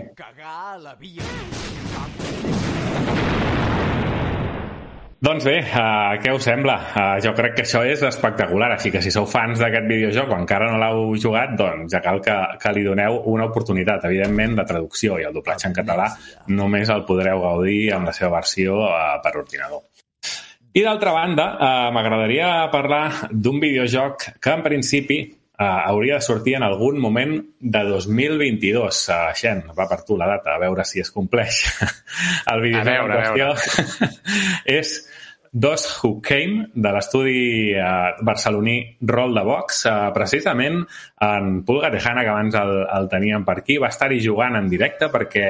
Doncs 5.20 5.44
bé, 5.44 5.58
uh, 5.60 6.14
què 6.16 6.32
us 6.32 6.46
sembla? 6.48 6.74
Uh, 6.96 7.18
jo 7.20 7.34
crec 7.36 7.58
que 7.58 7.64
això 7.66 7.82
és 7.84 8.00
espectacular, 8.08 8.70
així 8.72 8.88
que 8.88 9.02
si 9.04 9.10
sou 9.12 9.26
fans 9.28 9.60
d'aquest 9.60 9.84
videojoc 9.84 10.30
o 10.32 10.38
encara 10.38 10.70
no 10.70 10.78
l'heu 10.80 11.10
jugat, 11.20 11.52
doncs 11.58 11.92
ja 11.92 12.00
cal 12.00 12.22
que, 12.24 12.36
que 12.62 12.72
li 12.72 12.86
doneu 12.86 13.18
una 13.28 13.50
oportunitat. 13.50 14.06
Evidentment, 14.08 14.54
la 14.56 14.64
traducció 14.64 15.18
i 15.20 15.26
el 15.28 15.36
doblatge 15.36 15.68
en 15.68 15.76
català 15.76 16.06
només 16.56 16.88
el 16.88 17.04
podreu 17.04 17.44
gaudir 17.44 17.90
amb 17.98 18.08
la 18.08 18.14
seva 18.16 18.38
versió 18.38 18.78
uh, 18.86 19.18
per 19.20 19.34
ordinador. 19.42 19.84
I 20.72 20.86
d'altra 20.86 21.12
banda, 21.12 21.46
uh, 21.52 21.90
m'agradaria 21.92 22.48
parlar 22.72 23.04
d'un 23.28 23.60
videojoc 23.60 24.24
que 24.40 24.56
en 24.56 24.64
principi 24.64 25.20
uh, 25.60 25.68
hauria 25.92 26.16
de 26.18 26.24
sortir 26.24 26.56
en 26.56 26.64
algun 26.66 26.98
moment 26.98 27.36
de 27.60 27.84
2022. 27.92 29.04
Uh, 29.12 29.20
Xen, 29.36 29.62
va 29.76 29.86
per 29.90 30.02
tu 30.08 30.18
la 30.18 30.28
data, 30.32 30.56
a 30.56 30.62
veure 30.64 30.88
si 30.88 31.04
es 31.04 31.12
compleix. 31.14 31.62
El 32.52 32.66
videojoc 32.66 32.88
A 32.88 32.98
veure, 32.98 33.14
en 33.14 33.20
a 33.20 33.32
qüestió 33.36 34.10
és 34.80 34.98
Dos 35.52 35.98
Who 35.98 36.20
Came, 36.22 36.68
de 36.74 36.90
l'estudi 36.94 37.72
eh, 37.74 37.82
barceloní 38.22 38.76
Roll 39.00 39.34
the 39.34 39.42
Box. 39.42 39.80
Eh, 39.86 39.94
precisament 40.14 40.84
en 41.26 41.64
Pulga 41.66 41.90
Tejana, 41.90 42.22
que 42.22 42.30
abans 42.30 42.54
el, 42.54 42.70
el 42.86 43.08
teníem 43.10 43.44
per 43.44 43.56
aquí, 43.58 43.80
va 43.82 43.90
estar-hi 43.90 44.20
jugant 44.22 44.54
en 44.60 44.70
directe 44.70 45.10
perquè 45.10 45.48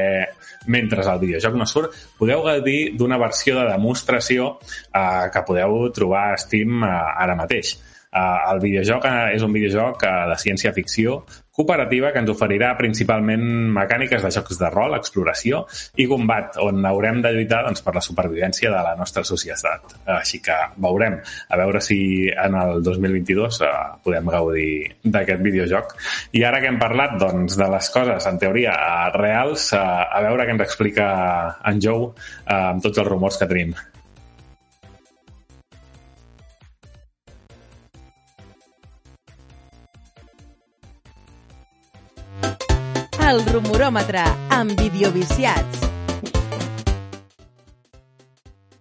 mentre 0.73 1.05
el 1.05 1.21
videojoc 1.21 1.59
no 1.61 1.69
surt, 1.69 2.01
podeu 2.17 2.41
gaudir 2.47 2.95
d'una 2.97 3.21
versió 3.21 3.59
de 3.61 3.69
demostració 3.69 4.55
eh, 4.65 5.29
que 5.33 5.45
podeu 5.45 5.91
trobar 5.93 6.31
a 6.31 6.41
Steam 6.41 6.81
eh, 6.81 6.97
ara 7.27 7.37
mateix. 7.37 7.77
Uh, 8.11 8.51
el 8.51 8.59
videojoc 8.59 9.05
uh, 9.07 9.29
és 9.31 9.43
un 9.47 9.53
videojoc 9.55 10.03
uh, 10.03 10.27
de 10.33 10.37
ciència-ficció 10.43 11.21
cooperativa 11.61 12.09
que 12.11 12.19
ens 12.23 12.31
oferirà 12.33 12.73
principalment 12.79 13.45
mecàniques 13.77 14.25
de 14.25 14.31
jocs 14.35 14.59
de 14.59 14.71
rol, 14.73 14.97
exploració 14.97 15.61
i 16.01 16.09
combat, 16.11 16.57
on 16.63 16.83
haurem 16.89 17.21
de 17.23 17.31
lluitar 17.37 17.61
doncs, 17.67 17.85
per 17.87 17.95
la 17.95 18.03
supervivència 18.03 18.73
de 18.73 18.81
la 18.87 18.97
nostra 18.99 19.23
societat. 19.29 19.95
Així 20.17 20.41
que 20.43 20.57
veurem, 20.83 21.21
a 21.23 21.61
veure 21.61 21.83
si 21.85 22.01
en 22.33 22.59
el 22.59 22.83
2022 22.87 23.61
uh, 23.63 23.71
podem 24.03 24.33
gaudir 24.33 24.73
d'aquest 25.05 25.47
videojoc. 25.47 25.95
I 26.35 26.43
ara 26.49 26.63
que 26.63 26.71
hem 26.73 26.81
parlat 26.83 27.15
doncs, 27.21 27.59
de 27.61 27.71
les 27.77 27.93
coses, 27.95 28.27
en 28.27 28.43
teoria, 28.43 28.75
reals, 29.15 29.71
uh, 29.77 30.03
a 30.11 30.25
veure 30.27 30.49
què 30.49 30.57
ens 30.57 30.67
explica 30.67 31.09
en 31.63 31.79
Joe 31.83 32.11
uh, 32.11 32.61
amb 32.73 32.83
tots 32.83 32.99
els 32.99 33.11
rumors 33.11 33.39
que 33.39 33.51
tenim. 33.51 33.77
El 43.31 43.45
rumoròmetre, 43.47 44.23
amb 44.51 44.73
videoviciats. 44.81 45.85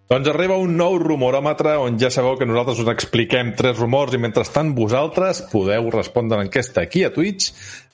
Doncs 0.09 0.29
arriba 0.31 0.55
un 0.57 0.71
nou 0.79 0.95
rumoròmetre 0.97 1.75
on 1.77 1.99
ja 2.01 2.09
sabeu 2.09 2.33
que 2.39 2.47
nosaltres 2.49 2.79
us 2.81 2.89
expliquem 2.89 3.51
tres 3.59 3.77
rumors 3.77 4.15
i 4.17 4.21
mentrestant 4.23 4.71
vosaltres 4.73 5.43
podeu 5.51 5.91
respondre 5.93 6.39
a 6.39 6.41
l'enquesta 6.41 6.81
aquí 6.87 7.03
a 7.05 7.11
Twitch 7.13 7.51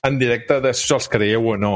en 0.07 0.15
directe 0.22 0.61
de 0.64 0.72
si 0.72 0.94
els 0.95 1.10
creieu 1.11 1.49
o 1.52 1.57
no. 1.60 1.73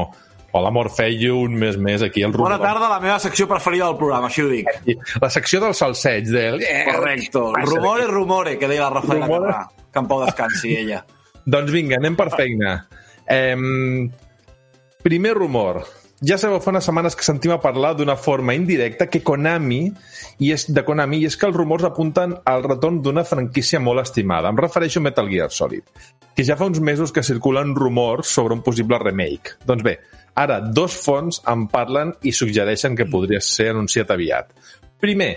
Hola, 0.56 0.72
Morfeio, 0.72 1.36
un 1.44 1.60
mes 1.60 1.76
més 1.76 2.00
aquí 2.06 2.24
al 2.24 2.32
Bona 2.32 2.56
rumoròmetre. 2.56 2.70
tarda, 2.70 2.88
la 2.94 3.02
meva 3.04 3.18
secció 3.20 3.50
preferida 3.50 3.90
del 3.90 4.00
programa, 4.00 4.32
així 4.32 4.46
ho 4.46 4.48
dic. 4.48 4.72
La 5.20 5.28
secció 5.28 5.60
del 5.60 5.76
salseig, 5.76 6.32
del... 6.32 6.64
Correcto. 6.88 7.50
Rumore, 7.68 8.08
rumore, 8.08 8.56
que 8.56 8.70
deia 8.70 8.88
la 8.88 8.96
Rafaela 8.96 9.28
Rumore. 9.28 9.52
Carrà. 9.52 9.86
Que 9.92 10.04
en 10.06 10.08
pau 10.08 10.24
descansi, 10.24 10.72
ella. 10.86 11.04
Doncs 11.58 11.76
vinga, 11.76 12.00
anem 12.00 12.16
per 12.16 12.30
feina. 12.32 12.78
Eh, 13.28 14.08
primer 15.02 15.34
rumor. 15.34 15.84
Ja 16.20 16.36
sabeu, 16.36 16.58
fa 16.60 16.68
unes 16.68 16.84
setmanes 16.84 17.14
que 17.16 17.24
sentim 17.24 17.54
a 17.54 17.62
parlar 17.62 17.94
d'una 17.96 18.12
forma 18.20 18.52
indirecta 18.52 19.06
que 19.08 19.22
Konami, 19.24 19.86
i 20.44 20.50
és 20.52 20.66
de 20.68 20.82
Konami, 20.84 21.22
i 21.22 21.30
és 21.30 21.36
que 21.40 21.48
els 21.48 21.56
rumors 21.56 21.86
apunten 21.88 22.34
al 22.44 22.64
retorn 22.66 22.98
d'una 23.00 23.24
franquícia 23.24 23.80
molt 23.80 24.02
estimada. 24.02 24.52
Em 24.52 24.60
refereixo 24.60 25.00
a 25.00 25.06
Metal 25.06 25.30
Gear 25.32 25.48
Solid, 25.48 25.88
que 26.36 26.44
ja 26.44 26.58
fa 26.60 26.68
uns 26.68 26.82
mesos 26.84 27.12
que 27.16 27.24
circulen 27.24 27.72
rumors 27.74 28.28
sobre 28.28 28.52
un 28.52 28.60
possible 28.60 29.00
remake. 29.00 29.56
Doncs 29.64 29.86
bé, 29.86 29.96
ara 30.36 30.60
dos 30.60 30.98
fonts 31.00 31.40
en 31.48 31.64
parlen 31.72 32.12
i 32.20 32.36
suggereixen 32.36 32.98
que 32.98 33.08
podria 33.08 33.40
ser 33.40 33.70
anunciat 33.72 34.12
aviat. 34.12 34.52
Primer, 35.00 35.32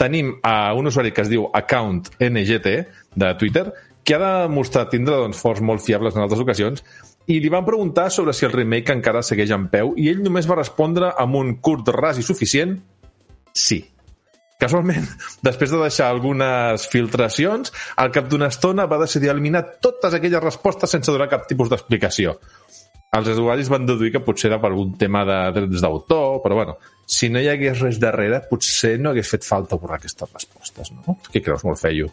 tenim 0.00 0.38
a 0.42 0.72
un 0.72 0.88
usuari 0.88 1.12
que 1.12 1.26
es 1.26 1.28
diu 1.28 1.50
Account 1.52 2.08
NGT 2.24 2.76
de 3.20 3.34
Twitter, 3.36 3.68
que 4.02 4.16
ha 4.16 4.46
demostrat 4.48 4.90
tindre 4.90 5.20
doncs, 5.20 5.38
forts 5.38 5.62
molt 5.62 5.84
fiables 5.84 6.16
en 6.16 6.24
altres 6.24 6.40
ocasions, 6.42 6.82
i 7.30 7.38
li 7.40 7.50
van 7.52 7.66
preguntar 7.66 8.08
sobre 8.10 8.34
si 8.34 8.46
el 8.46 8.54
remake 8.54 8.94
encara 8.94 9.22
segueix 9.22 9.52
en 9.54 9.68
peu 9.72 9.94
i 10.00 10.08
ell 10.10 10.22
només 10.24 10.48
va 10.50 10.58
respondre 10.58 11.12
amb 11.22 11.38
un 11.38 11.56
curt 11.62 11.92
ras 11.94 12.18
i 12.18 12.26
suficient 12.26 12.78
sí. 13.54 13.82
Casualment, 14.62 15.06
després 15.48 15.72
de 15.74 15.80
deixar 15.82 16.08
algunes 16.10 16.86
filtracions, 16.90 17.72
al 17.98 18.12
cap 18.14 18.28
d'una 18.30 18.50
estona 18.52 18.86
va 18.90 19.00
decidir 19.02 19.32
eliminar 19.32 19.64
totes 19.82 20.14
aquelles 20.14 20.42
respostes 20.42 20.94
sense 20.94 21.10
donar 21.10 21.30
cap 21.30 21.48
tipus 21.50 21.70
d'explicació. 21.72 22.36
Els 23.12 23.28
usuaris 23.28 23.68
van 23.68 23.84
deduir 23.84 24.08
que 24.14 24.22
potser 24.24 24.48
era 24.48 24.58
per 24.62 24.70
algun 24.70 24.94
tema 24.96 25.26
de 25.28 25.38
drets 25.58 25.82
d'autor, 25.84 26.38
però 26.44 26.56
bueno, 26.56 26.78
si 27.04 27.28
no 27.28 27.42
hi 27.42 27.50
hagués 27.52 27.82
res 27.82 27.98
darrere, 28.00 28.38
potser 28.48 28.94
no 29.02 29.10
hagués 29.10 29.28
fet 29.34 29.44
falta 29.44 29.76
borrar 29.76 29.98
aquestes 29.98 30.30
respostes, 30.32 30.94
no? 30.94 31.18
Què 31.28 31.42
creus, 31.44 31.66
molt 31.66 31.82
feio? 31.82 32.08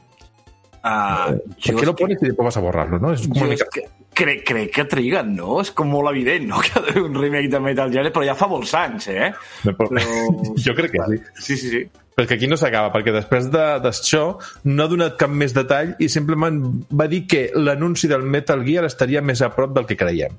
Uh, 0.83 1.35
¿Por 1.65 1.79
qué 1.79 1.85
lo 1.85 1.95
pones 1.95 2.17
y 2.21 2.25
después 2.27 2.45
vas 2.45 2.57
a 2.57 2.61
borrarlo, 2.61 2.99
no? 2.99 3.11
És 3.11 3.21
Jo 3.21 3.27
és 3.27 3.33
comunicació. 3.33 3.67
que 3.73 3.83
crec, 4.15 4.43
crec 4.47 4.71
que 4.75 4.85
triguen, 4.85 5.33
no? 5.35 5.59
És 5.61 5.71
com 5.75 5.89
molt 5.91 6.07
evident, 6.13 6.47
no?, 6.47 6.61
que 6.63 6.71
ha 6.79 7.01
un 7.01 7.13
remake 7.19 7.49
de 7.51 7.59
Metal 7.59 7.91
Gear, 7.91 8.11
però 8.15 8.23
ja 8.25 8.35
fa 8.39 8.47
molts 8.47 8.73
anys, 8.79 9.09
eh? 9.11 9.31
No, 9.65 9.73
però... 9.75 9.89
Però- 9.91 10.53
jo 10.65 10.75
crec 10.77 10.91
que 10.95 11.03
sí. 11.09 11.19
Sí, 11.35 11.57
sí, 11.57 11.69
sí. 11.69 11.83
Que 12.19 12.33
aquí 12.35 12.47
no 12.51 12.57
s'acaba, 12.59 12.91
perquè 12.91 13.13
després 13.15 13.45
de- 13.51 13.79
d'això 13.83 14.37
no 14.67 14.83
ha 14.83 14.87
donat 14.91 15.15
cap 15.19 15.29
més 15.31 15.53
detall 15.55 15.93
i 16.03 16.09
simplement 16.11 16.57
va 16.91 17.07
dir 17.07 17.25
que 17.27 17.45
l'anunci 17.55 18.07
del 18.11 18.23
Metal 18.23 18.63
Gear 18.65 18.83
estaria 18.87 19.21
més 19.21 19.41
a 19.41 19.51
prop 19.55 19.71
del 19.75 19.85
que 19.87 19.95
creiem. 19.99 20.35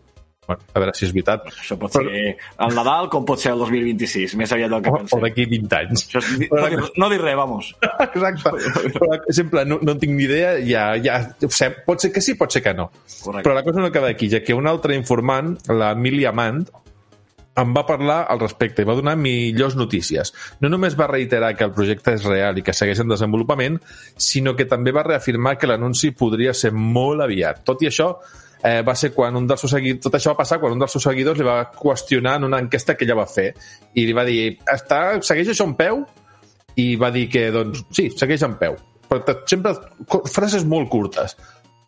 A 0.56 0.82
veure 0.82 0.94
si 0.96 1.06
és 1.06 1.12
veritat. 1.14 1.46
Això 1.52 1.76
pot 1.80 1.94
ser 1.94 2.02
el 2.06 2.74
Nadal 2.76 3.08
com 3.12 3.24
pot 3.28 3.40
ser 3.42 3.52
el 3.54 3.62
2026, 3.62 4.34
més 4.40 4.52
aviat 4.56 4.72
del 4.74 4.82
que 4.84 4.90
O, 4.90 4.96
o 4.96 5.00
pensem. 5.02 5.22
d'aquí 5.26 5.46
20 5.50 5.78
anys. 5.78 6.06
Això 6.08 6.22
és, 6.24 6.30
no, 6.50 6.66
dir, 6.72 6.82
no 7.04 7.10
dir 7.12 7.20
res, 7.22 7.36
vamos. 7.38 7.70
Exacte. 8.08 8.54
Però, 8.96 9.10
sempre, 9.30 9.64
no, 9.68 9.80
no 9.82 9.96
tinc 10.00 10.16
ni 10.16 10.26
idea, 10.28 10.56
ja, 10.66 10.90
ja, 11.02 11.20
ho 11.46 11.52
sé, 11.54 11.70
pot 11.86 12.02
ser 12.02 12.12
que 12.14 12.24
sí, 12.24 12.34
pot 12.38 12.52
ser 12.52 12.62
que 12.64 12.74
no. 12.74 12.90
Correcte. 13.22 13.46
Però 13.46 13.56
la 13.56 13.64
cosa 13.66 13.80
no 13.80 13.90
acaba 13.92 14.10
aquí, 14.12 14.30
ja 14.32 14.42
que 14.44 14.54
un 14.56 14.66
altre 14.70 14.96
informant, 14.98 15.56
la 15.70 15.92
Emilia 15.96 16.32
Mand, 16.32 16.70
em 17.60 17.72
va 17.74 17.82
parlar 17.84 18.20
al 18.30 18.38
respecte 18.40 18.82
i 18.82 18.86
va 18.88 18.94
donar 18.96 19.16
millors 19.18 19.74
notícies. 19.76 20.30
No 20.62 20.70
només 20.72 20.94
va 20.96 21.08
reiterar 21.10 21.50
que 21.58 21.66
el 21.66 21.72
projecte 21.76 22.14
és 22.16 22.24
real 22.24 22.60
i 22.60 22.62
que 22.64 22.72
segueix 22.76 23.02
en 23.02 23.10
desenvolupament, 23.10 23.80
sinó 24.16 24.54
que 24.56 24.68
també 24.70 24.94
va 24.96 25.04
reafirmar 25.06 25.56
que 25.58 25.68
l'anunci 25.68 26.12
podria 26.16 26.54
ser 26.54 26.70
molt 26.72 27.20
aviat. 27.26 27.64
Tot 27.66 27.82
i 27.82 27.90
això, 27.90 28.12
eh, 28.62 28.80
va 28.86 28.94
ser 28.94 29.12
quan 29.14 29.36
un 29.36 29.46
dels 29.48 29.62
seus 29.64 29.72
seguidors, 29.76 30.02
tot 30.04 30.16
això 30.18 30.34
va 30.34 30.40
passar 30.42 30.60
quan 30.60 30.74
un 30.74 30.82
dels 30.82 30.92
seus 30.96 31.06
seguidors 31.08 31.38
li 31.38 31.46
va 31.46 31.62
qüestionar 31.74 32.36
en 32.38 32.48
una 32.50 32.60
enquesta 32.62 32.96
que 32.96 33.06
ella 33.06 33.18
va 33.20 33.28
fer 33.30 33.50
i 33.94 34.06
li 34.06 34.16
va 34.16 34.26
dir, 34.28 34.56
està, 34.74 35.20
segueix 35.24 35.52
això 35.54 35.68
en 35.68 35.76
peu? 35.78 36.04
I 36.80 36.94
va 36.96 37.10
dir 37.12 37.26
que, 37.28 37.48
doncs, 37.52 37.82
sí, 37.96 38.08
segueix 38.16 38.44
en 38.46 38.54
peu. 38.60 38.76
Però 39.10 39.34
sempre 39.50 39.74
frases 40.30 40.64
molt 40.68 40.88
curtes. 40.92 41.34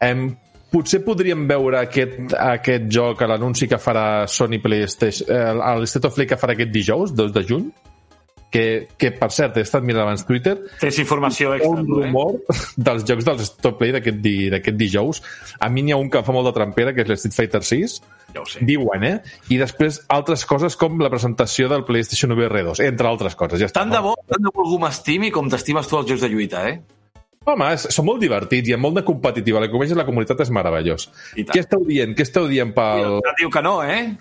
Em, 0.03 0.27
potser 0.73 1.03
podríem 1.07 1.44
veure 1.49 1.85
aquest, 1.85 2.35
aquest 2.35 2.89
joc 2.93 3.23
a 3.23 3.28
l'anunci 3.31 3.69
que 3.70 3.78
farà 3.81 4.27
Sony 4.27 4.59
PlayStation, 4.65 5.31
eh, 5.31 5.55
a 5.55 5.77
l'State 5.78 6.09
of 6.09 6.16
Play 6.16 6.28
que 6.28 6.40
farà 6.40 6.57
aquest 6.57 6.73
dijous, 6.74 7.15
2 7.15 7.32
de 7.36 7.44
juny, 7.49 7.69
que, 8.52 8.88
que 9.00 9.10
per 9.16 9.30
cert, 9.32 9.56
he 9.56 9.64
estat 9.64 9.84
mirant 9.86 10.04
abans 10.04 10.26
Twitter, 10.28 10.54
Tens 10.78 10.98
informació 11.00 11.54
extra, 11.56 11.72
un 11.72 11.80
eh? 11.80 12.04
rumor 12.04 12.36
dels 12.76 13.06
jocs 13.08 13.26
del 13.26 13.40
Stop 13.48 13.78
Play 13.80 13.94
d'aquest 13.96 14.20
di, 14.22 14.36
dijous. 14.76 15.22
A 15.58 15.70
mi 15.72 15.82
n'hi 15.82 15.96
ha 15.96 16.00
un 16.00 16.10
que 16.12 16.22
fa 16.22 16.34
molt 16.36 16.50
de 16.50 16.54
trampera, 16.58 16.92
que 16.92 17.02
és 17.06 17.10
l'Street 17.10 17.38
Fighter 17.38 17.62
6. 17.64 17.98
Ja 18.36 18.42
ho 18.44 18.48
sé. 18.48 18.62
Diuen, 18.68 19.04
eh? 19.08 19.14
I 19.52 19.58
després 19.60 20.02
altres 20.12 20.44
coses 20.48 20.76
com 20.80 21.00
la 21.00 21.10
presentació 21.12 21.68
del 21.72 21.86
PlayStation 21.88 22.36
VR 22.36 22.64
2, 22.68 22.82
entre 22.84 23.08
altres 23.08 23.36
coses. 23.38 23.60
Ja 23.62 23.70
està. 23.70 23.80
Tant 23.80 23.94
de 23.94 24.02
bo, 24.04 24.14
tant 24.28 24.44
de 24.44 24.52
bo 24.52 24.66
algú 24.66 24.80
m'estimi 24.84 25.32
com 25.34 25.48
t'estimes 25.52 25.88
tu 25.88 26.00
els 26.00 26.12
jocs 26.12 26.26
de 26.26 26.32
lluita, 26.32 26.66
eh? 26.68 26.80
Home, 27.42 27.72
són 27.82 28.06
molt 28.06 28.20
divertits 28.22 28.70
i 28.70 28.76
amb 28.76 28.86
molt 28.86 29.00
de 29.00 29.02
competitiva. 29.06 29.58
La 29.62 29.66
que 29.66 29.96
la 29.98 30.06
comunitat 30.06 30.44
és 30.44 30.52
meravellós. 30.54 31.08
Què 31.34 31.64
esteu 31.64 31.82
dient? 31.88 32.12
Què 32.14 32.22
esteu 32.28 32.46
dient 32.46 32.70
pel... 32.76 33.18
Diu 33.40 33.50
que 33.50 33.62
no, 33.64 33.80
eh? 33.82 34.12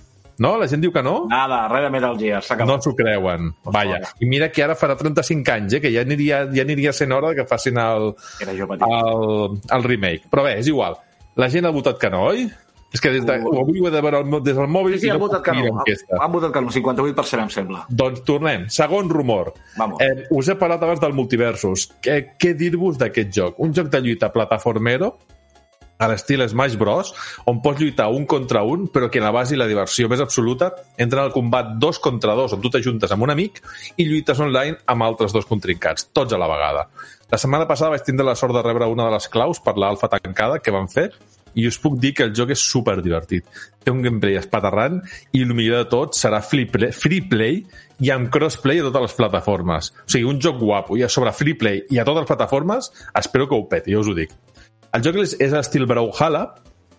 No? 0.41 0.55
La 0.57 0.67
gent 0.71 0.81
diu 0.81 0.93
que 0.95 1.03
no? 1.05 1.27
Nada, 1.29 1.63
res 1.69 1.85
de 1.85 1.91
Metal 1.93 2.17
Gear, 2.17 2.41
s'ha 2.45 2.57
No 2.65 2.79
s'ho 2.81 2.95
creuen. 2.97 3.51
Vaja. 3.69 3.99
I 4.19 4.29
mira 4.29 4.49
que 4.53 4.63
ara 4.65 4.75
farà 4.79 4.95
35 4.97 5.53
anys, 5.53 5.77
eh? 5.77 5.81
que 5.83 5.91
ja 5.93 6.01
aniria, 6.07 6.43
ja 6.55 6.65
aniria 6.65 6.93
sent 6.97 7.13
hora 7.13 7.35
que 7.37 7.45
facin 7.49 7.77
el, 7.81 8.11
el, 8.47 9.61
el 9.77 9.83
remake. 9.87 10.25
Però 10.31 10.45
bé, 10.47 10.57
és 10.63 10.71
igual. 10.71 10.97
La 11.39 11.47
gent 11.53 11.69
ha 11.69 11.73
votat 11.75 11.99
que 12.01 12.09
no, 12.11 12.25
oi? 12.33 12.47
És 12.91 12.99
que 12.99 13.07
des 13.13 13.23
de, 13.23 13.37
avui 13.39 13.79
ho 13.79 13.87
he 13.87 13.91
de 13.93 14.01
veure 14.03 14.19
des 14.43 14.57
del 14.57 14.67
mòbil 14.67 14.97
Sí, 14.97 15.05
sí, 15.05 15.09
han 15.13 15.19
no 15.21 15.27
votat 15.29 15.45
que 15.45 15.53
no. 15.55 15.67
enquesta. 15.79 16.17
Han 16.19 16.31
votat 16.33 16.51
que 16.51 16.63
no, 16.65 16.73
58% 16.75 17.45
em 17.45 17.51
sembla. 17.53 17.83
Doncs 17.87 18.25
tornem. 18.27 18.65
Segon 18.67 19.07
rumor. 19.09 19.53
Vamos. 19.77 20.01
Eh, 20.03 20.25
us 20.35 20.49
he 20.51 20.57
parlat 20.59 20.83
abans 20.83 20.99
del 20.99 21.15
Multiversus. 21.15 21.85
Què, 22.03 22.17
què 22.35 22.51
dir-vos 22.59 22.99
d'aquest 22.99 23.31
joc? 23.37 23.61
Un 23.63 23.71
joc 23.77 23.87
de 23.93 24.01
lluita 24.03 24.31
plataformero 24.35 25.13
a 26.01 26.09
l'estil 26.09 26.41
Smash 26.49 26.77
Bros, 26.81 27.13
on 27.45 27.61
pots 27.61 27.79
lluitar 27.79 28.09
un 28.09 28.25
contra 28.25 28.63
un, 28.65 28.87
però 28.89 29.11
que 29.13 29.21
la 29.21 29.31
base 29.33 29.53
i 29.53 29.59
la 29.59 29.69
diversió 29.69 30.09
més 30.09 30.23
absoluta 30.23 30.71
entra 30.97 31.21
en 31.21 31.29
el 31.29 31.35
combat 31.35 31.75
dos 31.77 32.01
contra 32.01 32.33
dos, 32.37 32.55
on 32.57 32.63
tu 32.63 32.71
t'ajuntes 32.73 33.13
amb 33.13 33.27
un 33.27 33.33
amic 33.35 33.61
i 34.01 34.07
lluites 34.09 34.41
online 34.41 34.81
amb 34.89 35.05
altres 35.05 35.35
dos 35.35 35.45
contrincants, 35.45 36.09
tots 36.09 36.33
a 36.33 36.41
la 36.41 36.49
vegada. 36.49 36.87
La 37.31 37.37
setmana 37.39 37.69
passada 37.69 37.93
vaig 37.93 38.07
tindre 38.07 38.25
la 38.25 38.35
sort 38.35 38.57
de 38.57 38.65
rebre 38.65 38.89
una 38.89 39.05
de 39.07 39.13
les 39.13 39.29
claus 39.29 39.61
per 39.61 39.77
l'alfa 39.77 40.09
tancada 40.09 40.57
que 40.59 40.73
van 40.73 40.89
fer 40.91 41.11
i 41.53 41.67
us 41.67 41.77
puc 41.83 41.97
dir 41.99 42.13
que 42.15 42.25
el 42.25 42.33
joc 42.35 42.53
és 42.55 42.63
super 42.73 42.97
divertit. 43.03 43.45
Té 43.83 43.93
un 43.93 44.01
gameplay 44.01 44.37
espaterrant 44.39 44.99
i 45.35 45.43
el 45.45 45.53
millor 45.53 45.83
de 45.83 45.89
tot 45.91 46.17
serà 46.17 46.41
free 46.41 46.69
play, 46.71 46.91
free 46.95 47.27
play 47.29 47.61
i 48.01 48.11
amb 48.13 48.31
crossplay 48.33 48.81
a 48.81 48.87
totes 48.87 49.09
les 49.09 49.17
plataformes. 49.19 49.91
O 50.05 50.13
sigui, 50.15 50.27
un 50.31 50.41
joc 50.41 50.57
guapo 50.61 50.97
i 50.97 51.05
a 51.05 51.11
sobre 51.11 51.33
free 51.35 51.57
play 51.59 51.83
i 51.91 51.99
a 51.99 52.07
totes 52.07 52.25
les 52.25 52.31
plataformes, 52.31 52.89
espero 53.21 53.49
que 53.49 53.59
ho 53.59 53.67
peti, 53.69 53.93
ja 53.93 54.01
us 54.01 54.09
ho 54.09 54.17
dic. 54.17 54.33
El 54.91 55.03
joc 55.05 55.21
és, 55.21 55.37
és 55.39 55.53
estil 55.55 55.87
Brawlhalla, 55.87 56.43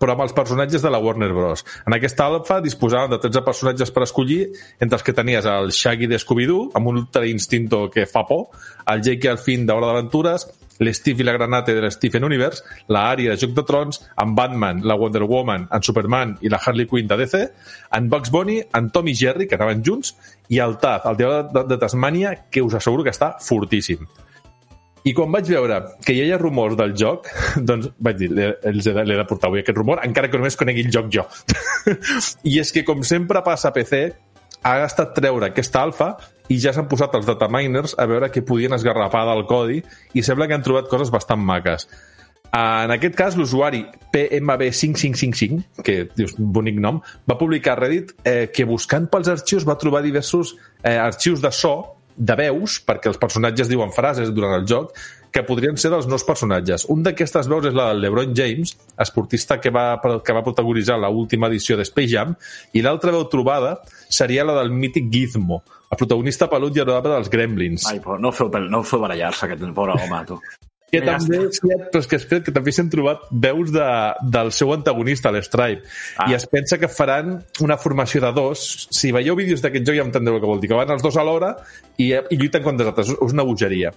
però 0.03 0.17
amb 0.17 0.25
els 0.25 0.33
personatges 0.35 0.83
de 0.83 0.91
la 0.91 0.99
Warner 0.99 1.29
Bros. 1.31 1.63
En 1.87 1.95
aquesta 1.95 2.25
alfa 2.27 2.57
disposaven 2.65 3.13
de 3.13 3.21
13 3.23 3.45
personatges 3.47 3.93
per 3.95 4.03
escollir, 4.07 4.41
entre 4.81 4.99
els 4.99 5.05
que 5.07 5.15
tenies 5.15 5.47
el 5.47 5.71
Shaggy 5.71 6.09
de 6.11 6.19
Scooby-Doo, 6.19 6.73
amb 6.79 6.91
un 6.91 7.03
ultra 7.05 7.23
instinto 7.29 7.85
que 7.93 8.09
fa 8.11 8.25
por, 8.27 8.49
el 8.91 9.05
Jake 9.05 9.29
i 9.29 9.31
el 9.31 9.39
Finn 9.39 9.69
d'Hora 9.69 9.93
d'Aventures, 9.93 10.49
l'Steve 10.83 11.23
i 11.23 11.29
la 11.29 11.37
Granate 11.37 11.77
de 11.77 11.85
l'Stephen 11.85 12.27
Universe, 12.27 12.65
la 12.89 13.05
Arya 13.13 13.37
de 13.37 13.39
Joc 13.45 13.55
de 13.61 13.67
Trons, 13.69 14.01
en 14.25 14.35
Batman, 14.35 14.83
la 14.89 14.97
Wonder 14.99 15.23
Woman, 15.29 15.69
en 15.71 15.87
Superman 15.87 16.35
i 16.41 16.51
la 16.51 16.59
Harley 16.65 16.89
Quinn 16.91 17.13
de 17.13 17.21
DC, 17.21 17.45
en 17.95 18.11
Bugs 18.11 18.33
Bunny, 18.35 18.59
en 18.75 18.91
Tom 18.91 19.13
i 19.13 19.15
Jerry, 19.15 19.47
que 19.47 19.61
anaven 19.61 19.85
junts, 19.87 20.17
i 20.49 20.59
el 20.65 20.81
Taz, 20.83 21.07
el 21.07 21.21
diable 21.21 21.45
de, 21.53 21.69
de 21.77 21.81
Tasmània, 21.85 22.35
que 22.51 22.65
us 22.65 22.81
asseguro 22.81 23.05
que 23.05 23.15
està 23.15 23.37
fortíssim. 23.39 24.09
I 25.03 25.13
quan 25.17 25.33
vaig 25.35 25.49
veure 25.51 25.81
que 26.07 26.15
hi 26.15 26.29
ha 26.31 26.39
rumors 26.39 26.77
del 26.79 26.93
joc, 26.99 27.27
doncs 27.69 27.91
vaig 27.99 28.21
dir, 28.21 28.31
els 28.71 28.87
he 28.87 28.95
de, 28.95 29.25
portar 29.29 29.51
avui 29.51 29.63
aquest 29.63 29.79
rumor, 29.79 30.03
encara 30.07 30.31
que 30.31 30.39
només 30.39 30.59
conegui 30.59 30.87
el 30.87 30.93
joc 30.95 31.11
jo. 31.15 31.27
I 32.51 32.61
és 32.63 32.71
que, 32.75 32.85
com 32.87 33.03
sempre 33.07 33.43
passa 33.47 33.73
a 33.73 33.75
PC, 33.75 34.05
ha 34.63 34.77
gastat 34.79 35.17
treure 35.17 35.49
aquesta 35.49 35.83
alfa 35.83 36.13
i 36.53 36.59
ja 36.63 36.71
s'han 36.75 36.87
posat 36.91 37.17
els 37.19 37.27
dataminers 37.27 37.97
a 37.99 38.07
veure 38.07 38.31
què 38.31 38.45
podien 38.47 38.75
esgarrapar 38.77 39.25
del 39.27 39.45
codi 39.51 39.81
i 40.15 40.23
sembla 40.23 40.47
que 40.47 40.55
han 40.55 40.63
trobat 40.63 40.91
coses 40.91 41.11
bastant 41.11 41.43
maques. 41.43 41.89
En 42.53 42.93
aquest 42.93 43.15
cas, 43.17 43.37
l'usuari 43.41 43.81
PMB5555, 44.13 45.81
que 45.87 45.95
dius, 46.13 46.35
bonic 46.37 46.77
nom, 46.85 46.99
va 47.25 47.39
publicar 47.41 47.73
a 47.73 47.81
Reddit 47.81 48.13
eh, 48.29 48.51
que 48.53 48.67
buscant 48.69 49.07
pels 49.09 49.31
arxius 49.33 49.65
va 49.65 49.79
trobar 49.81 50.03
diversos 50.05 50.53
eh, 50.83 50.99
arxius 51.01 51.41
de 51.41 51.49
so, 51.57 51.73
de 52.17 52.37
veus, 52.39 52.79
perquè 52.87 53.11
els 53.11 53.21
personatges 53.21 53.71
diuen 53.71 53.93
frases 53.95 54.33
durant 54.35 54.55
el 54.59 54.67
joc, 54.69 54.95
que 55.33 55.43
podrien 55.49 55.79
ser 55.81 55.91
dels 55.93 56.07
nous 56.11 56.25
personatges. 56.29 56.85
Un 56.93 57.05
d'aquestes 57.07 57.49
veus 57.49 57.71
és 57.71 57.77
la 57.77 57.89
del 57.91 58.03
LeBron 58.05 58.35
James, 58.37 58.75
esportista 59.01 59.59
que 59.61 59.73
va, 59.73 59.87
que 60.25 60.37
va 60.37 60.45
protagonitzar 60.45 60.99
la 61.01 61.09
última 61.09 61.49
edició 61.49 61.79
de 61.79 61.87
Space 61.89 62.13
Jam, 62.13 62.35
i 62.77 62.85
l'altra 62.85 63.15
veu 63.15 63.25
trobada 63.33 63.79
seria 64.13 64.45
la 64.45 64.59
del 64.61 64.75
mític 64.77 65.09
Gizmo, 65.13 65.63
el 65.89 66.01
protagonista 66.01 66.51
pelut 66.53 66.77
i 66.77 66.85
adorable 66.85 67.17
dels 67.17 67.33
Gremlins. 67.33 67.89
Ai, 67.89 68.03
però 68.05 68.21
no 68.21 68.33
feu, 68.37 68.53
no 68.69 68.85
feu 68.85 69.01
barallar-se, 69.07 69.49
aquest 69.49 69.65
pobre 69.73 69.97
home, 69.97 70.21
tu. 70.29 70.41
Que 70.93 71.01
també, 71.01 71.39
sí, 71.57 71.71
però 71.89 72.03
és 72.03 72.09
que, 72.11 72.19
espera, 72.21 72.43
que 72.45 72.53
també 72.53 72.73
s'han 72.77 72.91
trobat 72.93 73.23
veus 73.33 73.71
de, 73.73 73.87
del 74.35 74.51
seu 74.53 74.75
antagonista, 74.75 75.31
l'Stripe, 75.33 75.87
Ah. 76.21 76.27
i 76.29 76.37
es 76.37 76.45
pensa 76.53 76.77
que 76.77 76.91
faran 76.93 77.39
una 77.65 77.79
formació 77.81 78.21
de 78.21 78.33
dos. 78.37 78.89
Si 78.93 79.09
veieu 79.11 79.35
vídeos 79.39 79.65
d'aquest 79.65 79.89
joc 79.89 79.97
ja 79.97 80.05
entendreu 80.05 80.37
el 80.37 80.43
que 80.45 80.51
vol 80.51 80.61
dir, 80.61 80.69
que 80.69 80.77
van 80.77 80.93
els 80.93 81.03
dos 81.03 81.17
alhora 81.17 81.55
i, 81.97 82.13
i 82.13 82.37
lluiten 82.37 82.63
contra 82.63 82.85
els 82.85 82.93
altres. 82.93 83.15
És 83.17 83.33
una 83.33 83.43
bogeria. 83.49 83.95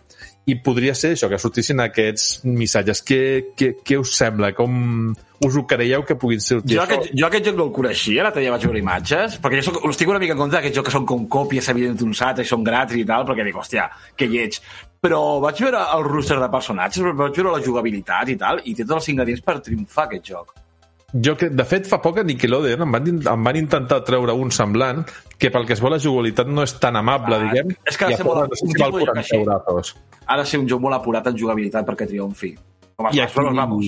I 0.48 0.56
podria 0.64 0.96
ser 0.96 1.18
això, 1.18 1.28
que 1.28 1.40
sortissin 1.42 1.84
aquests 1.84 2.46
missatges. 2.48 3.04
Què, 3.04 3.22
què, 3.60 3.74
què 3.84 4.00
us 4.00 4.16
sembla? 4.16 4.54
Com 4.56 5.14
us 5.46 5.56
ho 5.60 5.66
creieu 5.68 6.06
que 6.08 6.16
puguin 6.16 6.40
sortir? 6.40 6.78
Jo 6.78 6.86
aquest, 6.86 7.10
jo 7.12 7.28
aquest 7.28 7.50
joc 7.50 7.58
no 7.60 7.66
el 7.68 7.74
coneixia, 7.76 8.24
l'altre 8.24 8.40
dia 8.46 8.54
vaig 8.54 8.64
veure 8.70 8.80
imatges, 8.80 9.36
perquè 9.44 9.60
jo 9.60 9.66
soc, 9.68 9.82
estic 9.90 10.08
una 10.10 10.22
mica 10.22 10.32
en 10.32 10.40
contra 10.40 10.62
d'aquests 10.62 10.80
jocs 10.80 10.88
que 10.88 10.94
són 10.96 11.06
com 11.10 11.26
còpies 11.28 11.68
evidents 11.74 12.00
d'uns 12.00 12.22
altres 12.24 12.48
i 12.48 12.54
són 12.54 12.64
gratis 12.64 13.02
i 13.02 13.06
tal, 13.10 13.26
perquè 13.28 13.44
dic, 13.44 13.58
hòstia, 13.60 13.90
que 14.16 14.30
lleig. 14.32 14.62
Però 15.06 15.22
vaig 15.44 15.60
veure 15.62 15.82
el 15.96 16.04
roster 16.08 16.40
de 16.42 16.48
personatges, 16.50 17.04
vaig 17.14 17.36
veure 17.38 17.52
la 17.54 17.62
jugabilitat 17.64 18.32
i 18.34 18.38
tal, 18.42 18.62
i 18.66 18.74
té 18.74 18.84
tots 18.84 19.04
els 19.04 19.10
ingredients 19.14 19.44
per 19.46 19.60
triomfar 19.62 20.08
aquest 20.10 20.32
joc. 20.34 20.54
Jo 21.26 21.36
que, 21.40 21.48
de 21.54 21.64
fet, 21.64 21.86
fa 21.88 22.00
poc 22.04 22.18
a 22.20 22.24
Nickelodeon 22.28 22.82
em 22.84 22.92
van, 22.92 23.06
em 23.32 23.44
van 23.48 23.56
intentar 23.60 24.02
treure 24.04 24.34
un 24.36 24.50
semblant 24.52 25.06
que 25.40 25.52
pel 25.54 25.64
que 25.68 25.74
es 25.78 25.80
veu 25.84 25.94
la 25.94 26.00
jugabilitat 26.02 26.50
no 26.52 26.66
és 26.66 26.74
tan 26.82 26.98
amable, 27.00 27.36
Ah, 27.38 27.44
diguem. 27.46 27.76
és 27.86 27.96
que 27.98 28.06
ha 28.06 28.10
de 28.10 28.18
ser 28.18 28.26
molt- 28.26 28.42
un 28.42 28.50
val 28.50 28.58
tipus 28.58 28.74
de 28.74 28.90
40 29.06 29.14
caixer. 29.22 29.40
euros. 29.40 29.96
Ha 30.26 30.38
de 30.42 30.46
ser 30.46 30.60
un 30.60 30.68
joc 30.68 30.82
molt 30.82 30.96
apurat 30.96 31.28
en 31.28 31.38
jugabilitat 31.38 31.86
perquè 31.88 32.08
triomfi. 32.08 32.56
Com 32.98 33.08
I 33.14 33.20
Bros, 33.34 33.56
vamos. 33.56 33.86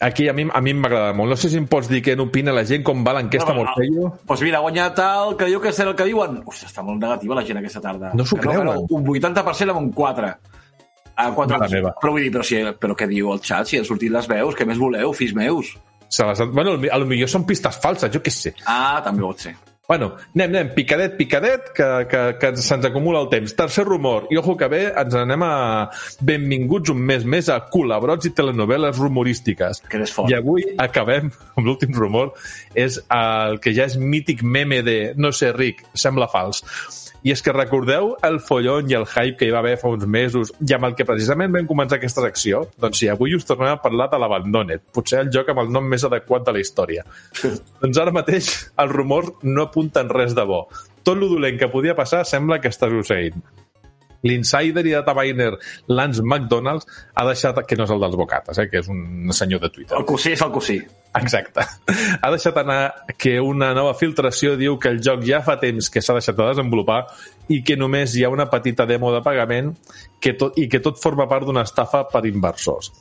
Aquí 0.00 0.28
a 0.28 0.32
mi, 0.32 0.46
a 0.52 0.60
mi 0.64 0.72
m'agrada 0.74 1.12
molt. 1.16 1.30
No 1.30 1.36
sé 1.36 1.50
si 1.52 1.58
em 1.60 1.66
pots 1.70 1.88
dir 1.90 2.00
què 2.04 2.16
n'opina 2.16 2.52
la 2.56 2.64
gent, 2.68 2.82
com 2.86 3.04
va 3.06 3.14
l'enquesta 3.18 3.52
No, 3.52 3.60
no, 3.60 3.62
no. 3.62 3.70
Morfello. 3.70 4.12
Doncs 4.26 4.42
mira, 4.46 4.58
ha 4.58 4.64
guanyat 4.64 4.98
el 5.06 5.36
que 5.40 5.48
diu 5.52 5.60
que 5.60 5.72
serà 5.76 5.92
el 5.92 5.98
que 5.98 6.06
diuen. 6.08 6.40
Uf, 6.46 6.62
està 6.66 6.82
molt 6.86 7.00
negativa 7.02 7.36
la 7.38 7.44
gent 7.46 7.60
aquesta 7.62 7.82
tarda. 7.84 8.12
No 8.14 8.24
s'ho 8.24 8.36
creu. 8.40 8.64
que 8.88 8.94
Un 8.96 9.04
80% 9.14 9.70
amb 9.76 9.80
un 9.84 9.92
4. 9.92 10.32
A 11.20 11.30
4 11.36 11.58
Mare 11.58 11.72
meva. 11.74 11.94
però 12.00 12.12
vull 12.14 12.22
dir, 12.24 12.32
però, 12.32 12.42
si, 12.46 12.56
però 12.80 12.94
què 12.96 13.06
diu 13.10 13.32
el 13.34 13.40
xat? 13.44 13.68
Si 13.68 13.76
han 13.78 13.84
sortit 13.84 14.10
les 14.12 14.26
veus, 14.30 14.54
què 14.56 14.64
més 14.66 14.78
voleu, 14.80 15.12
fills 15.12 15.34
meus? 15.36 15.74
Se 16.08 16.24
les, 16.26 16.40
bueno, 16.50 16.78
a 16.90 16.98
lo 16.98 17.06
millor 17.06 17.28
són 17.28 17.44
pistes 17.46 17.76
falses, 17.82 18.10
jo 18.10 18.22
què 18.24 18.32
sé. 18.32 18.54
Ah, 18.66 19.02
també 19.04 19.22
pot 19.22 19.38
ser. 19.44 19.52
Bueno, 19.90 20.12
anem, 20.36 20.52
anem, 20.52 20.68
picadet, 20.70 21.16
picadet, 21.18 21.72
que, 21.74 21.86
que, 22.06 22.20
que 22.38 22.50
se'ns 22.62 22.84
acumula 22.86 23.24
el 23.24 23.26
temps. 23.32 23.56
Tercer 23.58 23.82
rumor, 23.88 24.28
i 24.30 24.38
ojo 24.38 24.54
que 24.54 24.68
bé, 24.70 24.84
ens 25.02 25.16
anem 25.18 25.42
a 25.42 25.54
benvinguts 26.22 26.92
un 26.94 27.00
mes 27.08 27.26
més 27.26 27.50
a 27.50 27.56
col·laborats 27.72 28.30
i 28.30 28.30
telenovel·les 28.38 29.00
rumorístiques. 29.02 29.82
Que. 29.90 30.04
I 30.30 30.38
avui 30.38 30.68
acabem 30.78 31.32
amb 31.56 31.66
l'últim 31.66 31.90
rumor, 31.98 32.36
és 32.78 33.00
el 33.18 33.58
que 33.58 33.74
ja 33.74 33.90
és 33.90 33.98
mític 33.98 34.46
meme 34.46 34.78
de 34.86 34.98
no 35.18 35.34
sé, 35.34 35.50
ric, 35.58 35.82
sembla 35.98 36.30
fals. 36.30 36.62
I 37.20 37.34
és 37.34 37.42
que 37.44 37.52
recordeu 37.52 38.14
el 38.24 38.38
follon 38.40 38.88
i 38.88 38.96
el 38.96 39.04
hype 39.04 39.36
que 39.40 39.48
hi 39.48 39.52
va 39.52 39.60
haver 39.60 39.74
fa 39.80 39.90
uns 39.92 40.06
mesos 40.08 40.52
i 40.64 40.72
amb 40.72 40.86
el 40.88 40.94
que 40.96 41.04
precisament 41.08 41.52
vam 41.52 41.66
començar 41.68 41.98
aquesta 41.98 42.24
secció? 42.24 42.62
Doncs 42.80 43.02
sí, 43.02 43.10
avui 43.12 43.34
us 43.36 43.44
tornem 43.48 43.74
a 43.74 43.80
parlar 43.82 44.06
de 44.12 44.20
l'Abandoned, 44.20 44.86
potser 44.94 45.20
el 45.24 45.32
joc 45.34 45.50
amb 45.52 45.60
el 45.64 45.72
nom 45.74 45.84
més 45.84 46.06
adequat 46.08 46.46
de 46.46 46.54
la 46.56 46.62
història. 46.62 47.04
doncs 47.82 48.00
ara 48.00 48.14
mateix 48.16 48.48
els 48.80 48.94
rumors 48.94 49.44
no 49.44 49.66
apunten 49.80 50.12
res 50.12 50.34
de 50.34 50.44
bo. 50.44 50.68
Tot 51.02 51.16
lo 51.16 51.28
dolent 51.28 51.58
que 51.58 51.70
podia 51.72 51.96
passar 51.96 52.26
sembla 52.28 52.60
que 52.60 52.68
està 52.68 52.90
succeint. 52.90 53.40
L'insider 54.20 54.82
i 54.84 54.92
dataminer 54.92 55.54
Lance 55.88 56.20
McDonald's 56.20 56.84
ha 57.16 57.24
deixat, 57.24 57.62
que 57.64 57.76
no 57.78 57.86
és 57.86 57.92
el 57.94 58.02
dels 58.02 58.18
bocates, 58.20 58.58
eh, 58.60 58.66
que 58.68 58.82
és 58.82 58.88
un 58.92 59.32
senyor 59.32 59.62
de 59.62 59.70
Twitter. 59.72 59.96
El 59.96 60.04
cosí 60.04 60.34
és 60.34 60.42
el 60.44 60.52
cosí. 60.52 60.76
Exacte. 61.16 61.64
Ha 62.20 62.28
deixat 62.28 62.58
anar 62.60 63.06
que 63.16 63.38
una 63.40 63.70
nova 63.72 63.94
filtració 63.96 64.58
diu 64.60 64.76
que 64.78 64.90
el 64.92 65.00
joc 65.00 65.24
ja 65.24 65.40
fa 65.40 65.56
temps 65.60 65.88
que 65.88 66.02
s'ha 66.04 66.18
deixat 66.18 66.36
de 66.36 66.50
desenvolupar 66.50 67.06
i 67.48 67.62
que 67.64 67.78
només 67.80 68.12
hi 68.14 68.26
ha 68.26 68.30
una 68.30 68.50
petita 68.52 68.84
demo 68.84 69.08
de 69.14 69.22
pagament 69.24 69.72
que 70.20 70.34
tot, 70.36 70.58
i 70.60 70.68
que 70.68 70.82
tot 70.84 71.00
forma 71.00 71.24
part 71.28 71.48
d'una 71.48 71.64
estafa 71.64 72.04
per 72.12 72.26
inversors. 72.28 72.92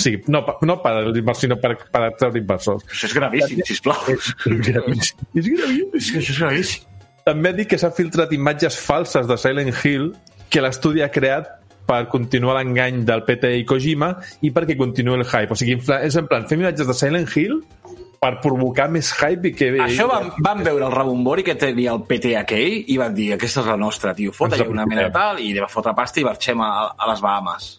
Sigui, 0.00 0.22
no, 0.32 0.42
no 0.66 0.76
per 0.82 0.94
inversors, 1.02 1.44
sinó 1.44 1.58
per, 1.62 1.74
per 1.92 2.02
atreure 2.08 2.40
inversors. 2.40 2.86
Això 2.88 3.10
és 3.10 3.16
gravíssim, 3.16 3.62
sisplau. 3.68 4.02
És 4.16 4.32
gravíssim. 4.46 5.24
És 5.34 5.50
gravíssim. 5.52 5.94
És 6.00 6.10
que 6.10 6.22
això 6.22 6.34
és 6.34 6.42
gravíssim. 6.42 6.86
També 7.26 7.52
ha 7.52 7.58
dit 7.60 7.68
que 7.70 7.78
s'ha 7.78 7.92
filtrat 7.94 8.32
imatges 8.34 8.78
falses 8.80 9.28
de 9.28 9.36
Silent 9.38 9.72
Hill 9.84 10.12
que 10.50 10.62
l'estudi 10.64 11.04
ha 11.04 11.10
creat 11.12 11.60
per 11.90 12.04
continuar 12.10 12.56
l'engany 12.58 13.02
del 13.06 13.24
PT 13.26 13.54
i 13.60 13.64
Kojima 13.66 14.12
i 14.46 14.52
perquè 14.54 14.76
continuï 14.78 15.18
el 15.18 15.26
hype. 15.26 15.54
O 15.54 15.58
sigui, 15.58 15.78
és 15.80 16.16
en 16.18 16.30
plan, 16.30 16.46
fem 16.50 16.62
imatges 16.62 16.88
de 16.88 16.96
Silent 16.96 17.30
Hill 17.34 17.58
per 18.20 18.34
provocar 18.42 18.86
més 18.92 19.10
hype 19.16 19.48
i 19.48 19.52
que... 19.56 19.70
Això 19.86 20.06
van, 20.10 20.28
van 20.44 20.60
veure 20.64 20.86
el 20.90 20.92
rebombori 20.92 21.44
que 21.46 21.56
tenia 21.58 21.94
el 21.96 22.04
PT 22.08 22.34
aquell 22.38 22.92
i 22.92 22.98
van 23.00 23.14
dir, 23.16 23.30
aquesta 23.36 23.64
és 23.64 23.70
la 23.72 23.78
nostra, 23.80 24.12
tio, 24.16 24.34
fot 24.36 24.52
Ens 24.52 24.60
allà 24.60 24.74
una 24.74 24.84
mena 24.88 25.08
tal 25.14 25.40
i 25.40 25.54
va 25.56 25.70
fotre 25.72 25.96
pasta 25.96 26.20
i 26.20 26.26
marxem 26.26 26.60
a, 26.60 26.70
a 26.92 27.08
les 27.10 27.24
Bahamas. 27.24 27.70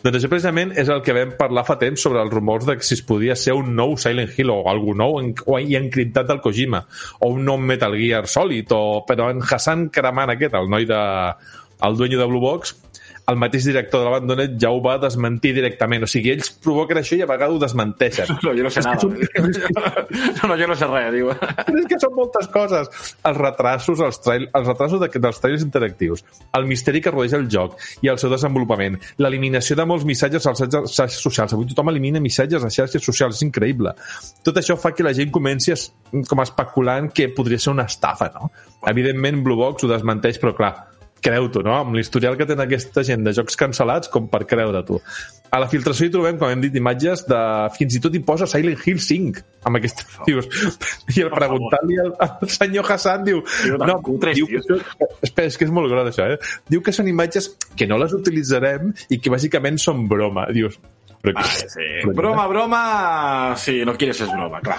Doncs 0.00 0.16
això 0.16 0.30
precisament 0.32 0.70
és 0.80 0.88
el 0.88 1.02
que 1.04 1.12
vam 1.12 1.34
parlar 1.36 1.66
fa 1.68 1.74
temps 1.80 2.00
sobre 2.00 2.22
els 2.24 2.32
rumors 2.32 2.64
de 2.64 2.78
si 2.80 2.94
es 2.96 3.02
podia 3.04 3.34
ser 3.36 3.52
un 3.58 3.74
nou 3.76 3.98
Silent 4.00 4.30
Hill 4.32 4.52
o 4.54 4.62
algú 4.70 4.94
nou 4.96 5.18
en, 5.20 5.34
o, 5.44 5.58
i 5.60 5.76
encriptat 5.76 6.30
del 6.30 6.40
Kojima 6.40 6.80
o 7.20 7.28
un 7.34 7.44
nou 7.44 7.60
Metal 7.60 7.96
Gear 8.00 8.24
Solid 8.24 8.72
o, 8.72 9.02
però 9.08 9.28
en 9.28 9.44
Hassan 9.44 9.90
Karaman 9.92 10.32
aquest, 10.32 10.56
el 10.56 10.72
noi 10.72 10.88
de 10.88 11.00
el 11.84 11.96
dueño 11.96 12.18
de 12.18 12.28
Blue 12.28 12.40
Box 12.40 12.74
el 13.30 13.38
mateix 13.38 13.64
director 13.68 14.00
de 14.02 14.06
l'Abandonet 14.08 14.56
ja 14.60 14.70
ho 14.74 14.80
va 14.82 14.96
desmentir 15.02 15.52
directament. 15.56 16.02
O 16.04 16.08
sigui, 16.10 16.32
ells 16.34 16.50
provoquen 16.64 16.98
això 17.00 17.16
i 17.16 17.22
a 17.22 17.28
vegades 17.30 17.56
ho 17.56 17.62
desmenteixen. 17.62 18.30
No, 18.44 18.54
jo 18.56 18.64
no 18.66 18.70
sé 18.74 18.82
nada. 18.82 18.98
són- 18.98 19.14
No, 19.14 20.48
no, 20.50 20.56
jo 20.58 20.66
no 20.70 20.76
sé 20.78 20.88
res, 20.90 21.10
diu. 21.14 21.30
Però 21.30 21.78
és 21.78 21.86
que 21.90 21.98
són 22.02 22.14
moltes 22.16 22.48
coses. 22.52 22.90
Els 23.30 23.38
retrasos, 23.38 24.02
els, 24.06 24.20
trail, 24.24 24.48
els 24.52 24.66
retrasos 24.66 25.00
de, 25.02 25.10
dels 25.22 25.40
trailers 25.42 25.64
interactius, 25.66 26.24
el 26.58 26.66
misteri 26.66 27.00
que 27.04 27.12
rodeja 27.14 27.38
el 27.38 27.46
joc 27.52 27.78
i 28.02 28.10
el 28.10 28.18
seu 28.20 28.32
desenvolupament, 28.32 28.98
l'eliminació 29.22 29.76
de 29.78 29.86
molts 29.86 30.04
missatges 30.08 30.46
als 30.50 30.64
xarxes 30.66 31.20
socials. 31.22 31.54
Avui 31.54 31.68
tothom 31.70 31.92
elimina 31.92 32.20
missatges 32.24 32.64
a 32.66 32.70
xarxes 32.72 33.04
socials, 33.04 33.38
és 33.38 33.46
increïble. 33.46 33.92
Tot 34.44 34.58
això 34.58 34.76
fa 34.80 34.90
que 34.96 35.06
la 35.06 35.14
gent 35.16 35.30
comenci 35.30 35.70
com 36.26 36.40
especulant 36.42 37.10
que 37.14 37.28
podria 37.36 37.60
ser 37.62 37.70
una 37.74 37.84
estafa, 37.86 38.30
no? 38.34 38.50
Evidentment, 38.90 39.42
Blue 39.44 39.56
Box 39.60 39.84
ho 39.84 39.90
desmenteix, 39.92 40.40
però 40.42 40.54
clar, 40.56 40.72
creu-t'ho, 41.24 41.62
no? 41.66 41.74
Amb 41.78 41.96
l'historial 41.96 42.36
que 42.38 42.46
tenen 42.48 42.64
aquesta 42.66 43.04
gent 43.06 43.22
de 43.26 43.32
jocs 43.36 43.58
cancel·lats, 43.60 44.10
com 44.12 44.28
per 44.32 44.42
creure-t'ho. 44.48 45.00
A 45.50 45.58
la 45.58 45.66
filtració 45.70 46.06
hi 46.06 46.12
trobem, 46.14 46.36
com 46.38 46.50
hem 46.52 46.60
dit, 46.62 46.76
imatges 46.78 47.24
de... 47.28 47.40
Fins 47.74 47.96
i 47.98 48.00
tot 48.02 48.14
hi 48.14 48.20
posa 48.26 48.46
Silent 48.50 48.84
Hill 48.86 49.00
5, 49.02 49.42
amb 49.68 49.80
aquesta... 49.80 50.06
Dius, 50.28 50.46
I 51.16 51.24
el 51.24 51.32
preguntar-li 51.34 51.98
al, 52.04 52.12
al 52.26 52.52
senyor 52.54 52.86
Hassan, 52.94 53.26
diu... 53.26 53.42
Tio, 53.50 53.80
tan 53.82 54.00
cutres, 54.06 54.38
diu 54.38 54.48
que, 54.48 54.80
espera, 55.26 55.50
és 55.50 55.58
que 55.58 55.66
és 55.66 55.74
molt 55.74 55.90
gros, 55.92 56.12
això, 56.12 56.28
eh? 56.36 56.38
Diu 56.70 56.84
que 56.86 56.94
són 56.94 57.10
imatges 57.10 57.50
que 57.76 57.88
no 57.90 57.98
les 58.00 58.14
utilitzarem 58.16 58.94
i 59.10 59.18
que 59.20 59.32
bàsicament 59.34 59.80
són 59.82 60.06
broma. 60.10 60.46
Dius... 60.54 60.78
Però, 61.20 61.34
Ah, 61.36 61.44
sí. 61.44 61.86
Broma, 62.16 62.46
broma... 62.48 62.78
Sí, 63.60 63.82
no 63.84 63.92
quieres 63.98 64.22
es 64.24 64.30
broma, 64.32 64.62
clar. 64.64 64.78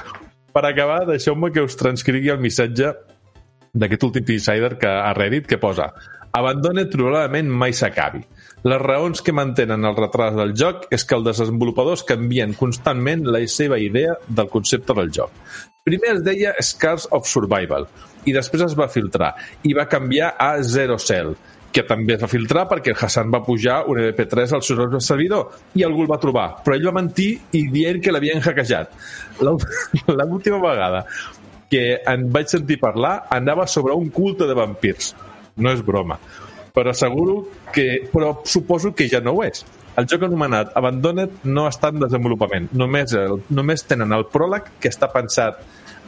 Per 0.51 0.63
acabar, 0.65 1.03
deixeu-me 1.05 1.51
que 1.53 1.61
us 1.61 1.77
transcrigui 1.77 2.31
el 2.33 2.41
missatge 2.41 2.89
d'aquest 3.71 4.07
últim 4.07 4.33
insider 4.33 4.73
que 4.81 4.89
a 4.89 5.13
Reddit 5.15 5.45
que 5.47 5.59
posa 5.61 5.91
Abandone 6.33 6.85
probablement 6.87 7.49
mai 7.51 7.73
s'acabi. 7.75 8.21
Les 8.63 8.77
raons 8.79 9.21
que 9.25 9.33
mantenen 9.33 9.83
el 9.89 9.95
retras 9.97 10.35
del 10.37 10.53
joc 10.55 10.85
és 10.93 11.03
que 11.03 11.15
els 11.17 11.25
desenvolupadors 11.25 12.03
canvien 12.07 12.53
constantment 12.53 13.25
la 13.25 13.41
seva 13.49 13.79
idea 13.81 14.13
del 14.27 14.47
concepte 14.53 14.93
del 14.93 15.09
joc. 15.11 15.31
Primer 15.83 16.11
es 16.17 16.21
deia 16.23 16.53
Scars 16.61 17.07
of 17.11 17.25
Survival 17.27 17.87
i 18.29 18.35
després 18.35 18.61
es 18.67 18.75
va 18.77 18.85
filtrar 18.93 19.31
i 19.65 19.73
va 19.73 19.87
canviar 19.89 20.35
a 20.37 20.51
Zero 20.61 20.99
Cell 21.01 21.33
que 21.73 21.81
també 21.87 22.13
es 22.17 22.21
va 22.21 22.27
filtrar 22.29 22.67
perquè 22.69 22.91
el 22.93 22.99
Hassan 23.01 23.31
va 23.33 23.39
pujar 23.43 23.79
un 23.89 23.97
MP3 24.03 24.53
al 24.53 24.61
seu 24.61 24.77
servidor 25.01 25.55
i 25.73 25.85
algú 25.87 26.03
el 26.05 26.09
va 26.11 26.19
trobar, 26.21 26.47
però 26.61 26.75
ell 26.77 26.85
va 26.85 26.93
mentir 26.99 27.31
i 27.57 27.63
dient 27.71 28.01
que 28.03 28.11
l'havien 28.13 28.43
hackejat. 28.43 28.91
L'ú- 29.41 29.57
L'última 30.11 30.59
vegada 30.67 31.05
que 31.71 32.01
en 32.05 32.27
vaig 32.29 32.51
sentir 32.51 32.77
parlar 32.79 33.23
anava 33.31 33.65
sobre 33.65 33.95
un 33.95 34.09
culte 34.11 34.45
de 34.45 34.53
vampirs. 34.53 35.15
No 35.57 35.73
és 35.75 35.83
broma. 35.85 36.19
Però 36.71 36.93
asseguro 36.93 37.41
que... 37.73 38.07
Però 38.11 38.37
suposo 38.47 38.93
que 38.95 39.09
ja 39.11 39.19
no 39.23 39.35
ho 39.35 39.43
és. 39.43 39.65
El 39.99 40.07
joc 40.07 40.23
anomenat 40.23 40.71
Abandoned 40.79 41.43
no 41.43 41.65
està 41.67 41.91
en 41.91 41.99
desenvolupament. 41.99 42.69
Només, 42.79 43.11
el, 43.17 43.41
només 43.51 43.83
tenen 43.83 44.15
el 44.15 44.23
pròleg 44.31 44.71
que 44.79 44.91
està 44.91 45.09
pensat 45.11 45.59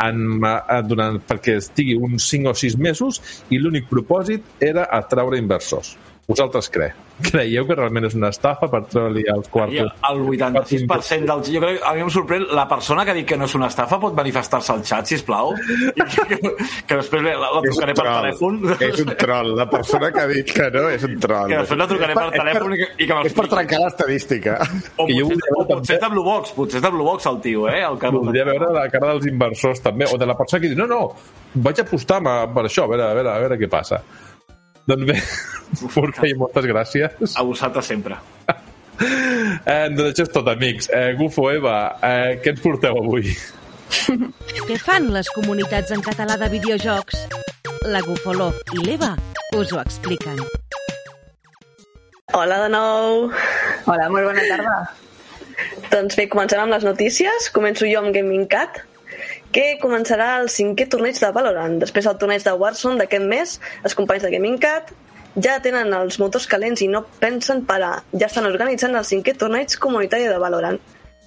en, 0.03 0.39
en, 0.39 0.87
durant, 0.87 1.19
perquè 1.27 1.57
estigui 1.59 1.97
uns 1.99 2.29
5 2.31 2.53
o 2.53 2.55
6 2.63 2.79
mesos 2.79 3.19
i 3.51 3.59
l'únic 3.59 3.89
propòsit 3.91 4.63
era 4.63 4.87
atraure 4.99 5.41
inversors. 5.41 5.97
Vosaltres 6.27 6.69
cre 6.71 6.93
creieu 7.21 7.65
que 7.67 7.75
realment 7.77 8.07
és 8.07 8.15
una 8.17 8.29
estafa 8.33 8.67
per 8.71 8.81
treure-li 8.89 9.23
els 9.31 9.49
quartos? 9.53 9.91
el 10.09 10.21
86% 10.33 11.27
del... 11.29 11.43
Jo 11.53 11.61
crec, 11.61 11.79
a 11.85 11.93
mi 11.95 12.03
em 12.05 12.09
sorprèn, 12.13 12.45
la 12.57 12.65
persona 12.69 13.05
que 13.05 13.13
ha 13.13 13.17
dit 13.17 13.27
que 13.29 13.37
no 13.37 13.47
és 13.49 13.55
una 13.57 13.69
estafa 13.71 13.99
pot 14.01 14.15
manifestar-se 14.17 14.73
al 14.73 14.83
xat, 14.87 15.09
sisplau? 15.13 15.53
Que, 15.93 16.37
que, 16.87 16.97
després 16.97 17.23
la, 17.25 17.35
la 17.39 17.61
És 17.61 17.69
trucaré 17.69 17.93
per 17.97 18.05
telèfon. 18.07 18.57
És 18.87 18.99
un 19.03 19.11
troll. 19.19 19.51
La 19.57 19.67
persona 19.69 20.09
que 20.13 20.23
ha 20.23 20.27
dit 20.29 20.51
que 20.57 20.67
no 20.73 20.83
és 20.93 21.05
un 21.07 21.15
troll. 21.23 21.53
Que 21.53 21.61
després 21.61 21.81
la 21.81 21.87
trucaré 21.91 22.17
per 22.17 22.25
És 22.25 22.35
telèfon 22.37 22.75
i 22.75 22.81
que, 22.81 22.89
i 22.97 23.09
que 23.09 23.19
És 23.29 23.37
per 23.37 23.47
trencar 23.53 23.81
l'estadística. 23.85 24.57
O 24.97 25.07
Que 25.09 25.17
jo 25.19 25.29
potser, 25.29 25.53
voldria 25.53 25.63
o 25.63 25.69
potser 25.69 25.97
és 25.97 26.03
de 26.03 26.11
Blue 26.15 26.27
Box, 26.27 26.53
potser 26.57 26.81
és 26.81 26.85
de 26.85 26.93
Blue 26.93 27.07
Box 27.07 27.29
el 27.31 27.39
tio, 27.45 27.69
eh? 27.71 27.79
El 27.87 27.97
que... 28.01 28.13
Voldria 28.13 28.45
veure 28.49 28.73
la 28.75 28.85
cara 28.93 29.13
dels 29.13 29.29
inversors 29.29 29.81
també, 29.85 30.09
o 30.09 30.19
de 30.19 30.29
la 30.29 30.37
persona 30.39 30.63
que 30.63 30.73
diu, 30.73 30.79
no, 30.83 30.89
no, 30.89 31.01
vaig 31.65 31.81
apostar 31.83 32.21
per 32.23 32.67
això, 32.67 32.87
a 32.87 32.93
veure, 32.93 33.09
a 33.09 33.17
veure, 33.17 33.33
a 33.33 33.41
veure 33.45 33.59
què 33.61 33.71
passa. 33.71 34.03
Doncs 34.89 35.07
bé, 35.07 35.17
Forca, 35.87 36.27
i 36.27 36.35
moltes 36.35 36.67
gràcies. 36.67 37.35
A 37.39 37.43
vosaltres 37.47 37.87
sempre. 37.87 38.19
Eh, 38.99 39.87
doncs 39.89 40.09
això 40.11 40.25
és 40.27 40.31
tot, 40.33 40.47
amics. 40.51 40.89
Eh, 40.93 41.13
Gufo, 41.17 41.47
Eva, 41.51 41.75
eh, 42.03 42.39
què 42.43 42.53
ens 42.53 42.61
porteu 42.63 42.99
avui? 42.99 43.31
Què 44.67 44.77
fan 44.81 45.09
les 45.13 45.29
comunitats 45.33 45.93
en 45.95 46.03
català 46.03 46.35
de 46.41 46.49
videojocs? 46.51 47.23
La 47.93 48.01
Gufolov 48.05 48.59
i 48.73 48.83
l'Eva 48.83 49.13
us 49.55 49.71
ho 49.73 49.79
expliquen. 49.81 50.39
Hola 52.33 52.59
de 52.63 52.69
nou. 52.73 53.29
Hola, 53.85 54.07
molt 54.09 54.29
bona 54.31 54.45
tarda. 54.49 54.77
Doncs 55.91 56.17
bé, 56.17 56.27
comencem 56.31 56.63
amb 56.63 56.73
les 56.73 56.85
notícies. 56.87 57.49
Començo 57.53 57.85
jo 57.89 58.01
amb 58.01 58.15
Gaming 58.15 58.47
Cat, 58.49 58.81
que 59.53 59.77
començarà 59.81 60.39
el 60.41 60.49
cinquè 60.49 60.87
torneig 60.89 61.19
de 61.21 61.29
Valorant. 61.35 61.77
Després 61.81 62.07
del 62.09 62.17
torneig 62.17 62.43
de 62.45 62.53
Warzone 62.57 62.97
d'aquest 63.01 63.25
mes, 63.29 63.59
els 63.85 63.95
companys 63.97 64.25
de 64.25 64.31
Gaming 64.33 64.57
Cat 64.61 64.89
ja 65.45 65.59
tenen 65.61 65.93
els 65.97 66.17
motors 66.21 66.47
calents 66.49 66.81
i 66.81 66.89
no 66.89 67.03
pensen 67.21 67.61
parar. 67.69 67.99
Ja 68.17 68.29
estan 68.29 68.49
organitzant 68.49 68.97
el 68.97 69.05
cinquè 69.05 69.35
torneig 69.37 69.77
comunitari 69.81 70.25
de 70.29 70.39
Valorant, 70.41 70.79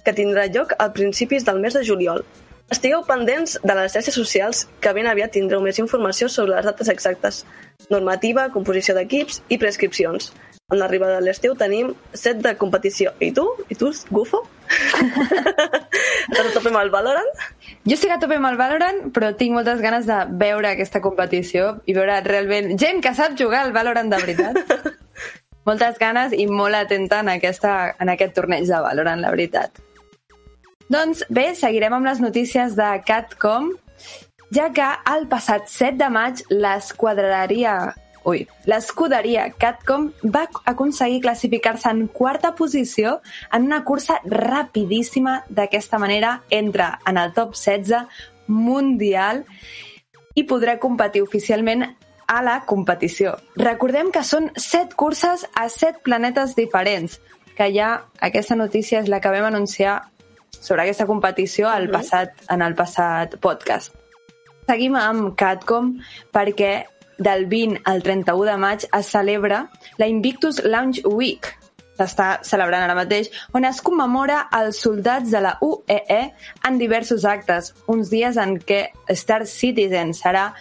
que 0.03 0.15
tindrà 0.15 0.47
lloc 0.51 0.75
a 0.79 0.89
principis 0.91 1.47
del 1.47 1.63
mes 1.63 1.79
de 1.79 1.85
juliol. 1.87 2.25
Estigueu 2.71 3.05
pendents 3.07 3.55
de 3.63 3.75
les 3.79 3.95
xarxes 3.95 4.19
socials 4.19 4.65
que 4.83 4.91
ben 4.91 5.07
aviat 5.07 5.31
tindreu 5.31 5.63
més 5.63 5.79
informació 5.79 6.27
sobre 6.27 6.57
les 6.57 6.67
dates 6.67 6.91
exactes, 6.91 7.45
normativa, 7.87 8.49
composició 8.51 8.95
d'equips 8.97 9.39
i 9.47 9.59
prescripcions. 9.61 10.33
Amb 10.67 10.81
l'arribada 10.81 11.21
de 11.21 11.23
l'estiu 11.23 11.53
tenim 11.55 11.93
set 12.11 12.41
de 12.43 12.51
competició. 12.59 13.13
I 13.23 13.29
tu? 13.31 13.43
I 13.71 13.75
tu, 13.79 13.87
Gufo? 14.11 14.41
Estàs 14.67 16.41
a 16.41 16.49
tope 16.51 16.73
amb 16.73 16.79
el 16.81 16.89
Valorant? 16.91 17.29
Jo 17.87 17.95
estic 17.95 18.11
a 18.11 18.17
tope 18.19 18.35
amb 18.35 18.49
el 18.49 18.57
Valorant, 18.59 18.97
però 19.15 19.29
tinc 19.39 19.55
moltes 19.55 19.79
ganes 19.79 20.09
de 20.09 20.17
veure 20.41 20.73
aquesta 20.73 20.99
competició 20.99 21.69
i 21.87 21.93
veure 21.95 22.17
realment 22.25 22.73
gent 22.81 22.99
que 23.05 23.13
sap 23.15 23.37
jugar 23.39 23.61
al 23.63 23.71
Valorant 23.77 24.11
de 24.11 24.19
veritat. 24.25 24.59
moltes 25.69 26.01
ganes 26.01 26.35
i 26.35 26.49
molt 26.51 26.75
atenta 26.75 27.21
en, 27.23 27.29
aquesta, 27.37 27.77
en 28.03 28.11
aquest 28.11 28.35
torneig 28.35 28.67
de 28.67 28.81
Valorant, 28.89 29.23
la 29.23 29.31
veritat. 29.31 29.79
Doncs 30.91 31.23
bé, 31.31 31.53
seguirem 31.55 31.95
amb 31.95 32.11
les 32.11 32.19
notícies 32.19 32.75
de 32.75 32.89
Catcom, 33.07 33.71
ja 34.51 34.67
que 34.75 34.91
el 35.13 35.29
passat 35.31 35.71
7 35.71 35.95
de 36.03 36.11
maig 36.11 36.43
l'esquadraria 36.51 37.77
Ui, 38.27 38.41
l'escuderia 38.67 39.45
Catcom 39.55 40.09
va 40.35 40.43
aconseguir 40.67 41.21
classificar-se 41.23 41.87
en 41.93 42.07
quarta 42.11 42.55
posició 42.55 43.21
en 43.55 43.69
una 43.69 43.85
cursa 43.87 44.19
rapidíssima. 44.25 45.45
D'aquesta 45.47 45.97
manera 45.97 46.41
entra 46.49 46.97
en 47.07 47.17
el 47.21 47.31
top 47.33 47.55
16 47.55 48.03
mundial 48.47 49.45
i 50.35 50.43
podrà 50.43 50.75
competir 50.79 51.23
oficialment 51.23 51.85
a 52.27 52.41
la 52.43 52.57
competició. 52.67 53.37
Recordem 53.55 54.11
que 54.11 54.25
són 54.27 54.51
set 54.59 54.91
curses 54.99 55.47
a 55.55 55.69
set 55.71 56.03
planetes 56.03 56.57
diferents, 56.59 57.21
que 57.55 57.69
ja 57.71 57.93
aquesta 58.19 58.59
notícia 58.59 58.99
és 58.99 59.07
la 59.07 59.21
que 59.23 59.31
vam 59.31 59.47
anunciar 59.47 60.01
sobre 60.51 60.83
aquesta 60.83 61.07
competició 61.07 61.71
al 61.71 61.87
passat, 61.93 62.35
en 62.51 62.61
el 62.61 62.75
passat 62.75 63.39
podcast. 63.39 63.95
Seguim 64.67 64.99
amb 64.99 65.31
Catcom 65.39 65.93
perquè 66.35 66.73
del 67.17 67.45
20 67.47 67.81
al 67.85 68.03
31 68.03 68.45
de 68.51 68.57
maig 68.57 68.85
es 68.87 69.11
celebra 69.13 69.67
la 69.97 70.07
Invictus 70.07 70.61
Launch 70.63 71.01
Week, 71.05 71.49
s'està 71.97 72.43
celebrant 72.45 72.85
ara 72.85 72.95
mateix, 72.97 73.29
on 73.57 73.65
es 73.65 73.81
commemora 73.81 74.43
els 74.53 74.81
soldats 74.85 75.33
de 75.33 75.41
la 75.41 75.55
UEE 75.65 76.21
en 76.67 76.77
diversos 76.77 77.25
actes, 77.25 77.73
uns 77.87 78.11
dies 78.13 78.37
en 78.37 78.57
què 78.59 78.87
Star 79.09 79.45
Citizen 79.49 80.13
serà 80.13 80.51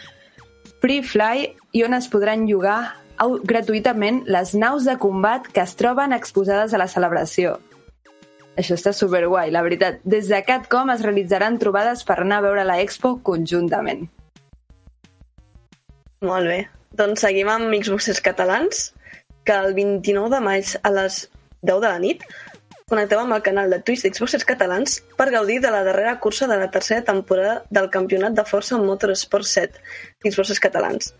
free 0.80 1.02
fly 1.04 1.50
i 1.76 1.84
on 1.84 1.96
es 1.96 2.08
podran 2.12 2.46
llogar 2.48 2.80
gratuïtament 3.18 4.24
les 4.28 4.52
naus 4.54 4.84
de 4.84 4.96
combat 5.00 5.46
que 5.48 5.62
es 5.64 5.76
troben 5.76 6.12
exposades 6.12 6.74
a 6.74 6.80
la 6.80 6.88
celebració. 6.88 7.56
Això 8.56 8.76
està 8.76 8.92
superguai, 8.96 9.50
la 9.52 9.62
veritat. 9.64 10.00
Des 10.04 10.28
de 10.32 10.40
Catcom 10.44 10.88
es 10.94 11.02
realitzaran 11.04 11.58
trobades 11.60 12.04
per 12.08 12.22
anar 12.22 12.40
a 12.40 12.46
veure 12.48 12.64
la 12.64 12.78
Expo 12.80 13.18
conjuntament. 13.24 14.06
Molt 16.24 16.48
bé. 16.48 16.60
Doncs 16.96 17.20
seguim 17.26 17.48
amb 17.52 17.74
Xboxers 17.76 18.22
catalans, 18.24 18.92
que 19.44 19.52
el 19.52 19.74
29 19.76 20.32
de 20.32 20.40
maig 20.40 20.76
a 20.82 20.92
les 20.94 21.26
10 21.62 21.82
de 21.82 21.88
la 21.88 21.98
nit 22.02 22.24
connecteu 22.86 23.18
amb 23.18 23.34
el 23.34 23.42
canal 23.42 23.72
de 23.72 23.80
Twitch 23.82 24.04
d'Xboxers 24.04 24.46
catalans 24.46 25.00
per 25.18 25.32
gaudir 25.34 25.58
de 25.60 25.72
la 25.74 25.82
darrera 25.82 26.18
cursa 26.22 26.46
de 26.46 26.56
la 26.60 26.68
tercera 26.70 27.02
temporada 27.02 27.64
del 27.70 27.88
campionat 27.90 28.36
de 28.38 28.44
força 28.46 28.78
Motorsport 28.78 29.48
7 29.50 29.80
d'Xboxers 30.22 30.62
catalans. 30.62 31.10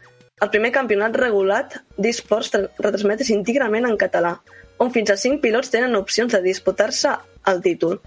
El 0.44 0.52
primer 0.52 0.70
campionat 0.70 1.16
regulat 1.18 1.74
d'esports 1.98 2.52
retransmet 2.54 3.24
íntegrament 3.34 3.88
en 3.88 3.96
català, 3.98 4.36
on 4.78 4.92
fins 4.94 5.10
a 5.10 5.16
5 5.18 5.42
pilots 5.42 5.72
tenen 5.72 5.98
opcions 5.98 6.32
de 6.32 6.42
disputar-se 6.44 7.16
el 7.50 7.62
títol. 7.64 7.98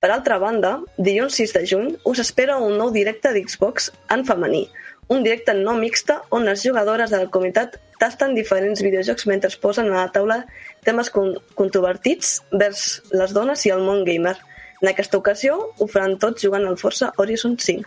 Per 0.00 0.10
altra 0.10 0.38
banda, 0.38 0.78
dilluns 0.96 1.36
6 1.36 1.52
de 1.58 1.66
juny 1.68 1.90
us 2.08 2.22
espera 2.22 2.56
un 2.58 2.78
nou 2.78 2.90
directe 2.94 3.34
d'Xbox 3.34 3.90
en 4.14 4.24
femení, 4.24 4.64
un 5.12 5.22
directe 5.22 5.52
no 5.54 5.74
mixte 5.76 6.14
on 6.30 6.46
les 6.48 6.62
jugadores 6.64 7.10
de 7.10 7.18
la 7.20 7.30
comunitat 7.30 7.76
tasten 8.00 8.34
diferents 8.34 8.80
videojocs 8.82 9.26
mentre 9.28 9.50
posen 9.60 9.90
a 9.90 9.98
la 9.98 10.12
taula 10.14 10.38
temes 10.86 11.10
con 11.12 11.34
controvertits 11.58 12.38
vers 12.50 13.02
les 13.12 13.34
dones 13.36 13.66
i 13.66 13.74
el 13.74 13.84
món 13.84 14.06
gamer. 14.08 14.38
En 14.80 14.88
aquesta 14.90 15.20
ocasió 15.20 15.58
ho 15.78 15.86
faran 15.86 16.16
tots 16.22 16.42
jugant 16.42 16.64
al 16.66 16.78
Forza 16.80 17.12
Horizon 17.18 17.58
5. 17.58 17.84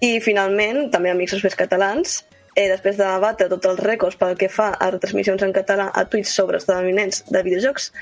I 0.00 0.18
finalment, 0.24 0.88
també 0.90 1.12
amics 1.12 1.36
experts 1.36 1.56
catalans, 1.60 2.18
eh, 2.56 2.68
després 2.68 2.98
de 2.98 3.08
batre 3.22 3.48
tots 3.48 3.70
els 3.70 3.80
rècords 3.84 4.18
pel 4.20 4.36
que 4.36 4.50
fa 4.52 4.70
a 4.72 4.90
retransmissions 4.90 5.44
en 5.46 5.52
català 5.56 5.90
a 5.94 6.04
Twitch 6.08 6.28
sobre 6.28 6.58
esdeveniments 6.58 7.24
de 7.28 7.42
videojocs, 7.46 7.92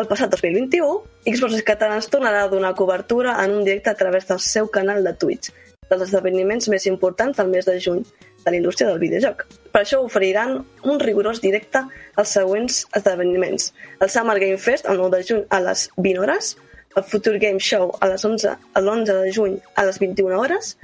el 0.00 0.06
passat 0.10 0.30
2021, 0.34 1.02
Xbox 1.26 1.62
Catalans 1.66 2.10
tornarà 2.10 2.44
a 2.44 2.52
donar 2.52 2.74
cobertura 2.74 3.36
en 3.44 3.58
un 3.58 3.64
directe 3.64 3.90
a 3.90 3.98
través 3.98 4.26
del 4.26 4.40
seu 4.40 4.70
canal 4.70 5.04
de 5.04 5.14
Twitch, 5.14 5.52
dels 5.90 6.04
esdeveniments 6.08 6.68
més 6.68 6.86
importants 6.86 7.38
del 7.38 7.50
mes 7.52 7.66
de 7.66 7.78
juny 7.80 8.04
de 8.44 8.50
la 8.50 8.56
indústria 8.56 8.88
del 8.88 9.00
videojoc. 9.02 9.44
Per 9.72 9.82
això 9.82 10.00
oferiran 10.04 10.58
un 10.84 11.00
rigorós 11.00 11.40
directe 11.42 11.82
als 12.16 12.34
següents 12.36 12.84
esdeveniments. 12.96 13.72
El 14.00 14.10
Summer 14.10 14.38
Game 14.40 14.58
Fest, 14.58 14.88
el 14.88 15.00
9 15.00 15.16
de 15.16 15.28
juny 15.30 15.44
a 15.50 15.60
les 15.64 15.88
20 15.96 16.24
hores, 16.24 16.56
el 16.96 17.04
Future 17.04 17.38
Game 17.38 17.60
Show 17.60 17.92
a 18.00 18.08
les 18.08 18.24
11, 18.24 18.56
l'11 18.80 19.04
de 19.22 19.32
juny 19.32 19.58
a 19.76 19.84
les 19.86 19.98
21 20.00 20.38
hores 20.38 20.76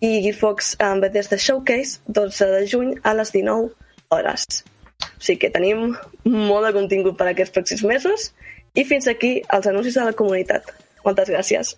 i 0.00 0.20
Gearbox 0.24 0.76
um, 0.80 1.00
Bethesda 1.00 1.36
Showcase, 1.36 2.00
12 2.06 2.46
de 2.56 2.66
juny 2.66 2.94
a 3.02 3.14
les 3.14 3.32
19 3.32 3.70
hores. 4.08 4.64
O 5.00 5.20
sigui 5.20 5.44
que 5.44 5.52
tenim 5.52 5.92
molt 6.24 6.66
de 6.66 6.72
contingut 6.76 7.18
per 7.18 7.28
a 7.28 7.34
aquests 7.34 7.54
pròxims 7.54 7.84
mesos 7.88 8.30
i 8.74 8.84
fins 8.88 9.08
aquí 9.10 9.38
els 9.52 9.68
anuncis 9.68 9.98
de 9.98 10.08
la 10.08 10.16
comunitat. 10.16 10.72
Moltes 11.04 11.30
gràcies. 11.32 11.76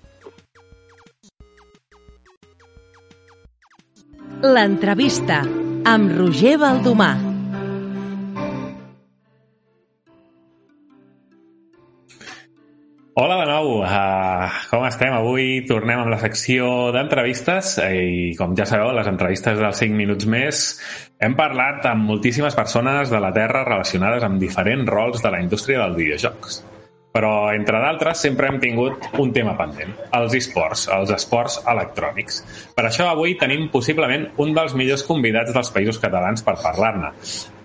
L'entrevista 4.42 5.36
amb 5.86 6.16
Roger 6.16 6.56
Baldomà. 6.58 7.12
Hola 13.14 13.36
de 13.38 13.46
nou, 13.46 13.70
uh, 13.86 14.48
com 14.66 14.88
estem? 14.88 15.14
Avui 15.14 15.62
tornem 15.68 16.02
amb 16.02 16.10
la 16.10 16.18
secció 16.18 16.90
d'entrevistes 16.90 17.76
i 17.86 18.34
com 18.34 18.58
ja 18.58 18.66
sabeu, 18.66 18.90
les 18.98 19.14
entrevistes 19.14 19.62
dels 19.62 19.78
5 19.86 19.94
minuts 19.94 20.26
més 20.26 20.66
hem 21.22 21.38
parlat 21.38 21.86
amb 21.94 22.10
moltíssimes 22.10 22.58
persones 22.58 23.14
de 23.14 23.22
la 23.22 23.30
Terra 23.30 23.62
relacionades 23.62 24.26
amb 24.26 24.42
diferents 24.42 24.90
rols 24.90 25.22
de 25.22 25.30
la 25.30 25.44
indústria 25.46 25.84
dels 25.84 26.00
videojocs. 26.02 26.64
Però, 27.12 27.52
entre 27.52 27.80
d'altres, 27.82 28.22
sempre 28.24 28.48
hem 28.48 28.58
tingut 28.60 29.10
un 29.20 29.32
tema 29.36 29.52
pendent, 29.58 29.92
els 30.16 30.36
esports, 30.38 30.86
els 30.96 31.12
esports 31.12 31.58
electrònics. 31.68 32.40
Per 32.76 32.86
això 32.88 33.10
avui 33.10 33.36
tenim 33.40 33.66
possiblement 33.72 34.30
un 34.40 34.54
dels 34.56 34.72
millors 34.78 35.04
convidats 35.04 35.52
dels 35.52 35.72
països 35.74 36.00
catalans 36.00 36.44
per 36.46 36.56
parlar-ne, 36.62 37.12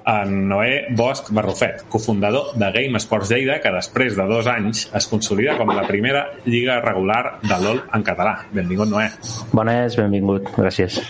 en 0.07 0.33
Noé 0.47 0.87
Bosch 0.95 1.31
Barrufet, 1.35 1.83
cofundador 1.91 2.53
de 2.55 2.71
Game 2.71 2.99
Sports 3.03 3.31
Lleida, 3.31 3.59
que 3.63 3.73
després 3.75 4.15
de 4.15 4.27
dos 4.29 4.47
anys 4.47 4.87
es 4.95 5.07
consolida 5.11 5.57
com 5.59 5.75
la 5.75 5.83
primera 5.87 6.25
lliga 6.45 6.79
regular 6.83 7.37
de 7.43 7.61
LOL 7.63 7.83
en 7.93 8.07
català. 8.07 8.37
Benvingut, 8.55 8.91
Noé. 8.91 9.11
Bones, 9.51 9.99
benvingut, 9.99 10.51
gràcies. 10.55 11.01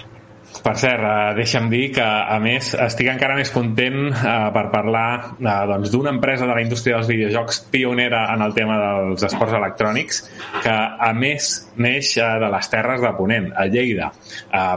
Per 0.64 0.74
cert, 0.80 1.04
uh, 1.04 1.34
deixa'm 1.38 1.70
dir 1.72 1.92
que, 1.96 2.04
a 2.04 2.38
més, 2.44 2.72
estic 2.88 3.10
encara 3.12 3.36
més 3.38 3.52
content 3.54 4.10
uh, 4.10 4.50
per 4.56 4.66
parlar 4.74 5.08
uh, 5.36 5.52
doncs, 5.70 5.92
d'una 5.94 6.14
empresa 6.16 6.48
de 6.48 6.56
la 6.56 6.64
indústria 6.64 6.98
dels 6.98 7.10
videojocs 7.12 7.62
pionera 7.74 8.26
en 8.34 8.44
el 8.46 8.56
tema 8.56 8.78
dels 8.82 9.28
esports 9.28 9.56
electrònics, 9.58 10.22
que, 10.64 10.74
a 10.74 11.12
més, 11.18 11.52
neix 11.78 12.14
de 12.18 12.52
les 12.54 12.72
terres 12.72 13.04
de 13.04 13.14
Ponent, 13.18 13.52
a 13.58 13.68
Lleida, 13.70 14.10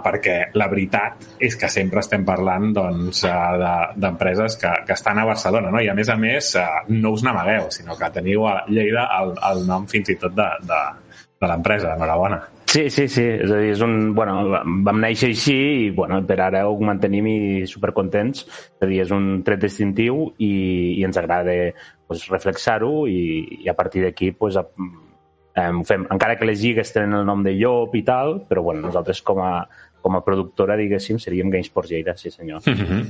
perquè 0.05 0.37
la 0.59 0.67
veritat 0.69 1.41
és 1.41 1.57
que 1.57 1.71
sempre 1.73 2.03
estem 2.03 2.25
parlant 2.29 2.71
doncs, 2.77 3.25
uh, 3.29 3.91
d'empreses 3.97 4.57
de, 4.57 4.61
que, 4.63 4.75
que 4.89 4.97
estan 4.99 5.21
a 5.21 5.27
Barcelona, 5.29 5.73
no? 5.73 5.83
i 5.83 5.91
a 5.91 5.97
més 5.97 6.11
a 6.13 6.19
més 6.21 6.53
no 6.93 7.15
us 7.17 7.25
n'amagueu, 7.27 7.71
sinó 7.75 7.97
que 7.99 8.13
teniu 8.15 8.47
a 8.51 8.61
Lleida 8.69 9.09
el, 9.21 9.35
el 9.51 9.67
nom 9.69 9.89
fins 9.91 10.13
i 10.13 10.19
tot 10.21 10.37
de, 10.37 10.49
de, 10.69 10.81
de 11.41 11.51
l'empresa. 11.51 11.95
Enhorabona. 11.97 12.41
Sí, 12.71 12.89
sí, 12.89 13.09
sí. 13.09 13.25
És 13.27 13.51
a 13.51 13.57
dir, 13.59 13.73
és 13.75 13.81
un... 13.83 14.13
Bueno, 14.15 14.45
vam 14.87 15.01
néixer 15.03 15.33
així 15.33 15.57
i, 15.59 15.87
bueno, 15.95 16.21
per 16.27 16.37
ara 16.45 16.61
ho 16.69 16.77
mantenim 16.87 17.27
i 17.27 17.39
supercontents. 17.67 18.45
És 18.47 18.85
a 18.87 18.87
dir, 18.87 19.01
és 19.03 19.11
un 19.17 19.41
tret 19.47 19.65
distintiu 19.65 20.29
i, 20.39 20.53
i 21.01 21.07
ens 21.09 21.19
agrada 21.19 21.57
pues, 22.07 22.29
reflexar-ho 22.31 23.09
i, 23.11 23.23
i 23.65 23.73
a 23.73 23.75
partir 23.75 24.05
d'aquí 24.05 24.31
pues, 24.39 24.61
eh, 24.61 25.67
ho 25.67 25.83
fem. 25.89 26.07
Encara 26.15 26.39
que 26.39 26.47
les 26.47 26.63
lligues 26.63 26.95
tenen 26.95 27.19
el 27.19 27.27
nom 27.27 27.43
de 27.43 27.57
Llop 27.59 27.99
i 27.99 28.05
tal, 28.07 28.37
però 28.47 28.63
bueno, 28.69 28.87
nosaltres 28.87 29.25
com 29.27 29.43
a, 29.43 29.55
com 30.01 30.17
a 30.17 30.25
productora, 30.25 30.77
diguéssim, 30.77 31.19
seríem 31.19 31.51
GameSports 31.51 31.91
Lleida, 31.91 32.17
sí 32.17 32.31
senyor. 32.31 32.61
Mm 32.67 32.73
-hmm. 32.89 33.05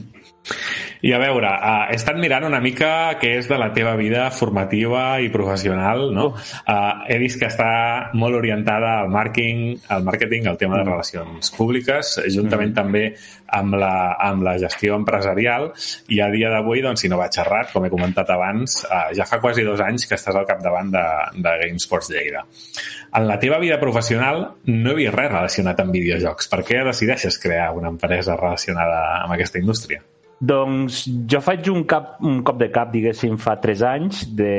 I 1.02 1.12
a 1.12 1.18
veure, 1.18 1.48
uh, 1.48 1.86
he 1.90 1.96
estat 1.96 2.16
mirant 2.16 2.44
una 2.44 2.60
mica 2.60 3.16
què 3.20 3.38
és 3.38 3.48
de 3.48 3.56
la 3.56 3.72
teva 3.72 3.96
vida 3.96 4.30
formativa 4.30 5.20
i 5.20 5.30
professional, 5.30 6.12
no? 6.12 6.26
Uh, 6.68 7.06
he 7.08 7.18
vist 7.18 7.40
que 7.40 7.46
està 7.46 8.10
molt 8.12 8.36
orientada 8.36 9.00
al 9.00 9.08
marketing, 9.08 9.78
al 9.88 10.04
marketing, 10.04 10.46
al 10.46 10.58
tema 10.58 10.76
de 10.76 10.84
relacions 10.84 11.50
públiques, 11.56 12.20
juntament 12.28 12.70
mm. 12.70 12.74
també 12.74 13.14
amb 13.56 13.76
la, 13.80 13.94
amb 14.22 14.44
la 14.46 14.56
gestió 14.62 14.96
empresarial, 14.98 15.70
i 16.12 16.20
a 16.22 16.30
dia 16.32 16.52
d'avui, 16.52 16.82
doncs, 16.84 17.04
si 17.04 17.10
no 17.12 17.18
vaig 17.20 17.40
errat, 17.42 17.72
com 17.74 17.86
he 17.86 17.92
comentat 17.92 18.30
abans, 18.34 18.80
uh, 18.86 19.08
ja 19.16 19.26
fa 19.28 19.40
quasi 19.42 19.66
dos 19.66 19.82
anys 19.84 20.06
que 20.08 20.18
estàs 20.18 20.36
al 20.36 20.48
capdavant 20.48 20.92
de, 20.94 21.06
de 21.36 21.56
GameSports 21.64 22.12
Lleida. 22.14 22.44
En 23.16 23.26
la 23.26 23.40
teva 23.42 23.58
vida 23.62 23.80
professional 23.82 24.46
no 24.70 24.92
he 24.92 25.00
vist 25.02 25.16
res 25.16 25.32
relacionat 25.32 25.82
amb 25.82 25.96
videojocs. 25.98 26.48
Per 26.52 26.62
què 26.66 26.84
decideixes 26.86 27.40
crear 27.42 27.72
una 27.76 27.90
empresa 27.90 28.38
relacionada 28.38 29.02
amb 29.24 29.34
aquesta 29.34 29.62
indústria? 29.62 30.02
Doncs 30.40 31.02
jo 31.28 31.38
faig 31.44 31.66
un, 31.68 31.82
cap, 31.84 32.14
un 32.24 32.38
cop 32.48 32.56
de 32.62 32.70
cap, 32.72 32.88
diguéssim, 32.94 33.34
fa 33.36 33.58
3 33.60 33.82
anys. 33.84 34.22
De, 34.36 34.52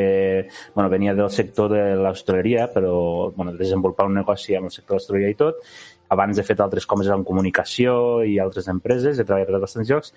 bueno, 0.76 0.92
venia 0.94 1.16
del 1.18 1.32
sector 1.34 1.72
de 1.74 1.82
l'hostaleria, 1.98 2.68
però 2.70 3.32
bueno, 3.34 3.56
desenvolupar 3.58 4.06
un 4.12 4.20
negoci 4.20 4.54
amb 4.58 4.70
el 4.70 4.76
sector 4.76 4.94
de 4.94 5.00
l'hostaleria 5.00 5.32
i 5.34 5.40
tot. 5.40 5.64
Abans 6.12 6.40
he 6.40 6.44
fet 6.44 6.60
altres 6.64 6.86
coses 6.90 7.12
en 7.14 7.24
comunicació 7.28 7.94
i 8.28 8.38
altres 8.44 8.68
empreses, 8.72 9.20
he 9.20 9.26
treballat 9.28 9.56
a 9.56 9.62
bastants 9.64 9.88
jocs, 9.88 10.12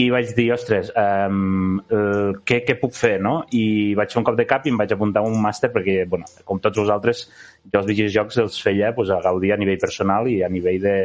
i 0.00 0.08
vaig 0.10 0.32
dir, 0.36 0.48
ostres, 0.54 0.88
um, 0.98 1.76
el, 1.92 2.32
què, 2.48 2.62
què 2.66 2.78
puc 2.80 2.96
fer, 2.96 3.18
no? 3.22 3.36
I 3.52 3.92
vaig 3.98 4.14
fer 4.14 4.22
un 4.22 4.26
cop 4.26 4.38
de 4.40 4.46
cap 4.50 4.64
i 4.64 4.72
em 4.72 4.80
vaig 4.80 4.94
apuntar 4.96 5.22
a 5.22 5.28
un 5.28 5.36
màster 5.42 5.70
perquè, 5.74 6.00
bueno, 6.10 6.26
com 6.48 6.62
tots 6.64 6.80
vosaltres, 6.80 7.26
jo 7.68 7.82
els 7.82 7.90
videojocs 7.92 8.40
els 8.46 8.60
feia 8.64 8.94
pues, 8.96 9.12
a 9.12 9.20
gaudir 9.24 9.52
a 9.54 9.60
nivell 9.60 9.82
personal 9.82 10.30
i 10.32 10.40
a 10.42 10.50
nivell 10.52 10.80
de... 10.82 10.96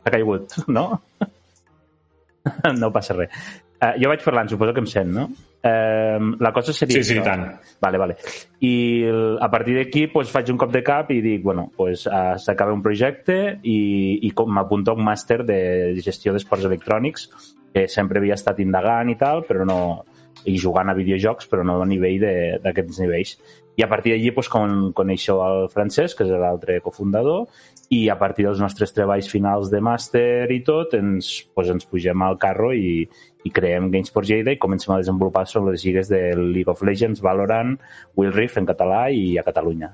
Ha 0.00 0.12
caigut, 0.12 0.54
no? 0.72 0.86
no 2.82 2.92
passa 2.94 3.16
res. 3.16 3.32
Uh, 3.80 3.96
jo 4.00 4.12
vaig 4.12 4.22
parlant, 4.24 4.48
suposo 4.52 4.76
que 4.76 4.84
em 4.84 4.88
sent, 4.88 5.10
no? 5.16 5.26
Uh, 5.60 6.36
la 6.40 6.52
cosa 6.56 6.72
seria... 6.72 7.02
Sí, 7.02 7.04
sí, 7.04 7.18
això. 7.18 7.24
tant. 7.26 7.42
Vale, 7.84 7.98
vale. 8.00 8.16
I 8.64 8.72
a 9.40 9.48
partir 9.52 9.76
d'aquí 9.76 10.06
pues, 10.08 10.30
faig 10.32 10.48
un 10.54 10.60
cop 10.60 10.72
de 10.72 10.80
cap 10.86 11.10
i 11.12 11.20
dic, 11.20 11.42
bueno, 11.44 11.66
pues, 11.76 12.06
uh, 12.08 12.38
s'acaba 12.40 12.72
un 12.72 12.80
projecte 12.82 13.58
i, 13.62 13.80
i 14.24 14.32
m'apunto 14.48 14.94
a 14.94 14.96
un 14.96 15.04
màster 15.04 15.42
de 15.44 15.60
gestió 16.00 16.32
d'esports 16.32 16.64
electrònics 16.64 17.28
que 17.74 17.86
sempre 17.92 18.18
havia 18.18 18.38
estat 18.40 18.58
indagant 18.64 19.12
i 19.12 19.18
tal, 19.20 19.44
però 19.46 19.66
no 19.68 19.80
i 20.48 20.56
jugant 20.56 20.88
a 20.88 20.94
videojocs, 20.96 21.46
però 21.50 21.62
no 21.66 21.82
a 21.82 21.86
nivell 21.86 22.16
de- 22.22 22.58
d'aquests 22.64 23.02
nivells. 23.02 23.36
I 23.76 23.84
a 23.84 23.88
partir 23.88 24.14
d'allí 24.14 24.32
pues, 24.32 24.48
con, 24.48 24.92
coneixo 24.96 25.36
el 25.44 25.68
Francesc, 25.68 26.18
que 26.18 26.24
és 26.24 26.32
l'altre 26.40 26.80
cofundador, 26.80 27.46
i 27.90 28.04
a 28.08 28.14
partir 28.18 28.44
dels 28.46 28.60
nostres 28.62 28.92
treballs 28.94 29.28
finals 29.30 29.70
de 29.70 29.80
màster 29.82 30.46
i 30.54 30.60
tot, 30.66 30.94
ens, 30.94 31.30
pues, 31.54 31.72
ens 31.74 31.88
pugem 31.90 32.22
al 32.22 32.38
carro 32.38 32.70
i, 32.70 33.02
i 33.42 33.50
creem 33.50 33.88
GameSport 33.90 34.30
Lleida 34.30 34.54
i 34.54 34.60
comencem 34.62 34.94
a 34.94 35.00
desenvolupar 35.00 35.42
sobre 35.50 35.74
les 35.74 35.82
lligues 35.84 36.10
de 36.12 36.20
League 36.38 36.70
of 36.70 36.84
Legends, 36.86 37.22
Valorant, 37.24 37.74
Will 38.14 38.30
Rift 38.36 38.62
en 38.62 38.70
català 38.70 39.08
i 39.10 39.34
a 39.40 39.44
Catalunya. 39.46 39.90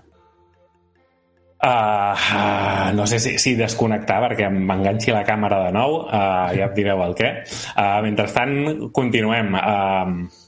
Uh, 1.57 2.13
uh, 2.13 2.93
no 2.93 3.07
sé 3.09 3.17
si, 3.19 3.39
si 3.41 3.55
desconnectar 3.57 4.19
perquè 4.27 4.51
m'enganxi 4.53 5.15
la 5.17 5.25
càmera 5.25 5.63
de 5.65 5.71
nou, 5.73 6.03
uh, 6.05 6.53
ja 6.53 6.69
em 6.69 6.75
direu 6.77 7.01
el 7.01 7.17
què. 7.17 7.31
Uh, 7.73 7.97
mentrestant, 8.05 8.53
continuem. 8.95 9.57
Uh, 9.57 10.46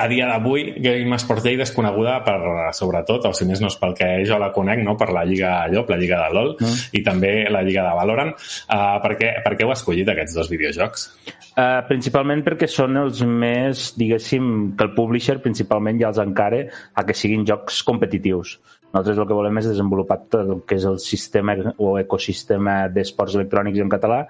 a 0.00 0.06
dia 0.08 0.26
d'avui, 0.30 0.64
Game 0.80 1.18
Sports 1.20 1.44
Lleida 1.44 1.66
és 1.66 1.72
coneguda 1.76 2.16
per, 2.24 2.38
sobretot, 2.76 3.26
o 3.28 3.32
si 3.36 3.46
més 3.48 3.60
no 3.60 3.68
és 3.68 3.76
pel 3.80 3.92
que 3.98 4.08
jo 4.28 4.38
la 4.40 4.50
conec, 4.54 4.80
no? 4.86 4.96
per 4.96 5.10
la 5.12 5.26
Lliga 5.28 5.52
Llop, 5.72 5.92
la 5.92 5.98
Lliga 6.00 6.22
de 6.24 6.34
LOL, 6.34 6.56
Mm. 6.60 6.80
i 6.96 7.02
també 7.04 7.32
la 7.52 7.62
Lliga 7.62 7.84
de 7.86 7.92
Valorant. 7.96 8.32
Uh, 8.66 8.96
per, 9.04 9.12
què, 9.20 9.30
per 9.44 9.54
què 9.56 9.64
heu 9.64 9.72
escollit 9.72 10.08
aquests 10.08 10.34
dos 10.36 10.50
videojocs? 10.50 11.06
Uh, 11.50 11.80
principalment 11.88 12.42
perquè 12.46 12.68
són 12.70 12.96
els 13.00 13.22
més, 13.26 13.90
diguéssim, 14.00 14.74
que 14.76 14.86
el 14.88 14.94
publisher 14.96 15.40
principalment 15.44 16.00
ja 16.00 16.10
els 16.10 16.20
encare 16.22 16.66
a 16.94 17.04
que 17.06 17.16
siguin 17.16 17.46
jocs 17.48 17.82
competitius. 17.86 18.58
Nosaltres 18.90 19.20
el 19.22 19.28
que 19.28 19.36
volem 19.38 19.60
és 19.60 19.68
desenvolupar 19.70 20.16
tot 20.26 20.40
el 20.42 20.62
que 20.66 20.74
és 20.80 20.84
el 20.88 20.98
sistema 20.98 21.54
o 21.78 21.92
ecosistema 22.00 22.88
d'esports 22.90 23.36
electrònics 23.38 23.78
en 23.84 23.92
català 23.92 24.24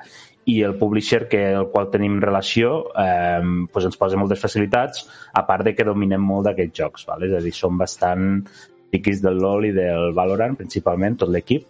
i 0.49 0.63
el 0.65 0.77
publisher 0.81 1.27
que 1.29 1.43
el 1.53 1.69
qual 1.73 1.91
tenim 1.93 2.19
relació 2.23 2.87
eh, 2.99 3.43
pues 3.73 3.87
ens 3.87 3.99
posa 4.01 4.19
moltes 4.21 4.41
facilitats 4.41 5.07
a 5.37 5.45
part 5.47 5.67
de 5.67 5.75
que 5.77 5.87
dominem 5.87 6.23
molt 6.25 6.49
d'aquests 6.49 6.77
jocs 6.81 7.07
vale? 7.09 7.29
és 7.29 7.37
a 7.37 7.45
dir, 7.45 7.53
som 7.55 7.79
bastant 7.79 8.45
piquis 8.91 9.21
del 9.23 9.39
LoL 9.39 9.69
i 9.69 9.75
del 9.77 10.11
Valorant 10.17 10.57
principalment, 10.59 11.21
tot 11.21 11.31
l'equip 11.31 11.69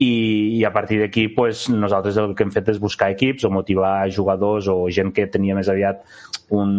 i, 0.00 0.56
i 0.56 0.64
a 0.64 0.72
partir 0.72 0.96
d'aquí 1.02 1.28
pues, 1.28 1.68
nosaltres 1.68 2.16
el 2.16 2.32
que 2.34 2.46
hem 2.46 2.52
fet 2.54 2.70
és 2.72 2.80
buscar 2.80 3.10
equips 3.12 3.44
o 3.44 3.50
motivar 3.52 4.08
jugadors 4.08 4.70
o 4.72 4.86
gent 4.88 5.12
que 5.12 5.26
tenia 5.28 5.56
més 5.58 5.68
aviat 5.68 6.00
un, 6.56 6.70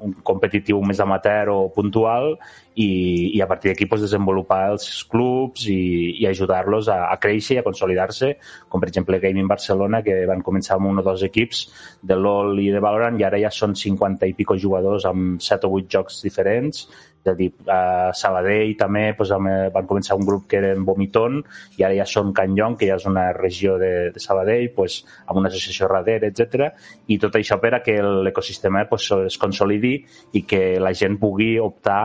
un 0.00 0.14
competitiu 0.24 0.80
més 0.82 0.98
amateur 1.04 1.52
o 1.52 1.58
puntual 1.74 2.32
i, 2.80 3.36
i 3.36 3.42
a 3.44 3.48
partir 3.50 3.68
d'aquí 3.70 3.84
pues, 3.84 4.00
desenvolupar 4.06 4.62
els 4.72 4.88
clubs 5.12 5.66
i, 5.68 6.22
i 6.22 6.26
ajudar-los 6.30 6.88
a, 6.88 7.02
a 7.12 7.18
créixer 7.20 7.58
i 7.58 7.60
a 7.60 7.66
consolidar-se, 7.66 8.32
com 8.72 8.80
per 8.80 8.88
exemple 8.88 9.20
Gaming 9.20 9.50
Barcelona, 9.50 10.00
que 10.06 10.16
van 10.30 10.40
començar 10.46 10.78
amb 10.78 10.88
un 10.88 11.02
o 11.02 11.04
dos 11.04 11.26
equips 11.28 11.66
de 12.00 12.16
LoL 12.16 12.64
i 12.64 12.70
de 12.72 12.80
Valorant 12.80 13.20
i 13.20 13.28
ara 13.28 13.42
ja 13.44 13.52
són 13.52 13.76
50 13.76 14.32
i 14.32 14.34
pico 14.40 14.56
jugadors 14.56 15.04
amb 15.10 15.36
7 15.44 15.68
o 15.68 15.76
8 15.82 15.98
jocs 15.98 16.22
diferents 16.24 16.88
és 17.20 17.30
a 17.30 17.34
dir, 17.36 17.50
a 17.68 18.12
Sabadell 18.16 18.72
també 18.80 19.10
doncs, 19.12 19.32
amb, 19.36 19.48
eh, 19.50 19.68
van 19.74 19.86
començar 19.86 20.16
un 20.16 20.24
grup 20.26 20.46
que 20.48 20.58
eren 20.60 20.84
Vomiton 20.84 21.40
i 21.78 21.84
ara 21.84 21.94
ja 21.98 22.06
són 22.08 22.32
Can 22.32 22.56
Llong, 22.56 22.78
que 22.80 22.88
ja 22.88 22.96
és 22.96 23.06
una 23.06 23.30
regió 23.36 23.76
de, 23.78 24.10
de 24.14 24.20
Sabadell, 24.22 24.70
doncs, 24.76 25.04
amb 25.26 25.42
una 25.42 25.52
associació 25.52 25.88
darrere, 25.92 26.32
etc. 26.32 26.70
I 27.08 27.18
tot 27.20 27.36
això 27.36 27.60
per 27.60 27.74
a 27.76 27.82
que 27.84 28.00
l'ecosistema 28.00 28.86
doncs, 28.88 29.10
es 29.28 29.38
consolidi 29.38 29.98
i 30.32 30.44
que 30.48 30.80
la 30.80 30.94
gent 30.96 31.18
pugui 31.20 31.58
optar 31.60 32.02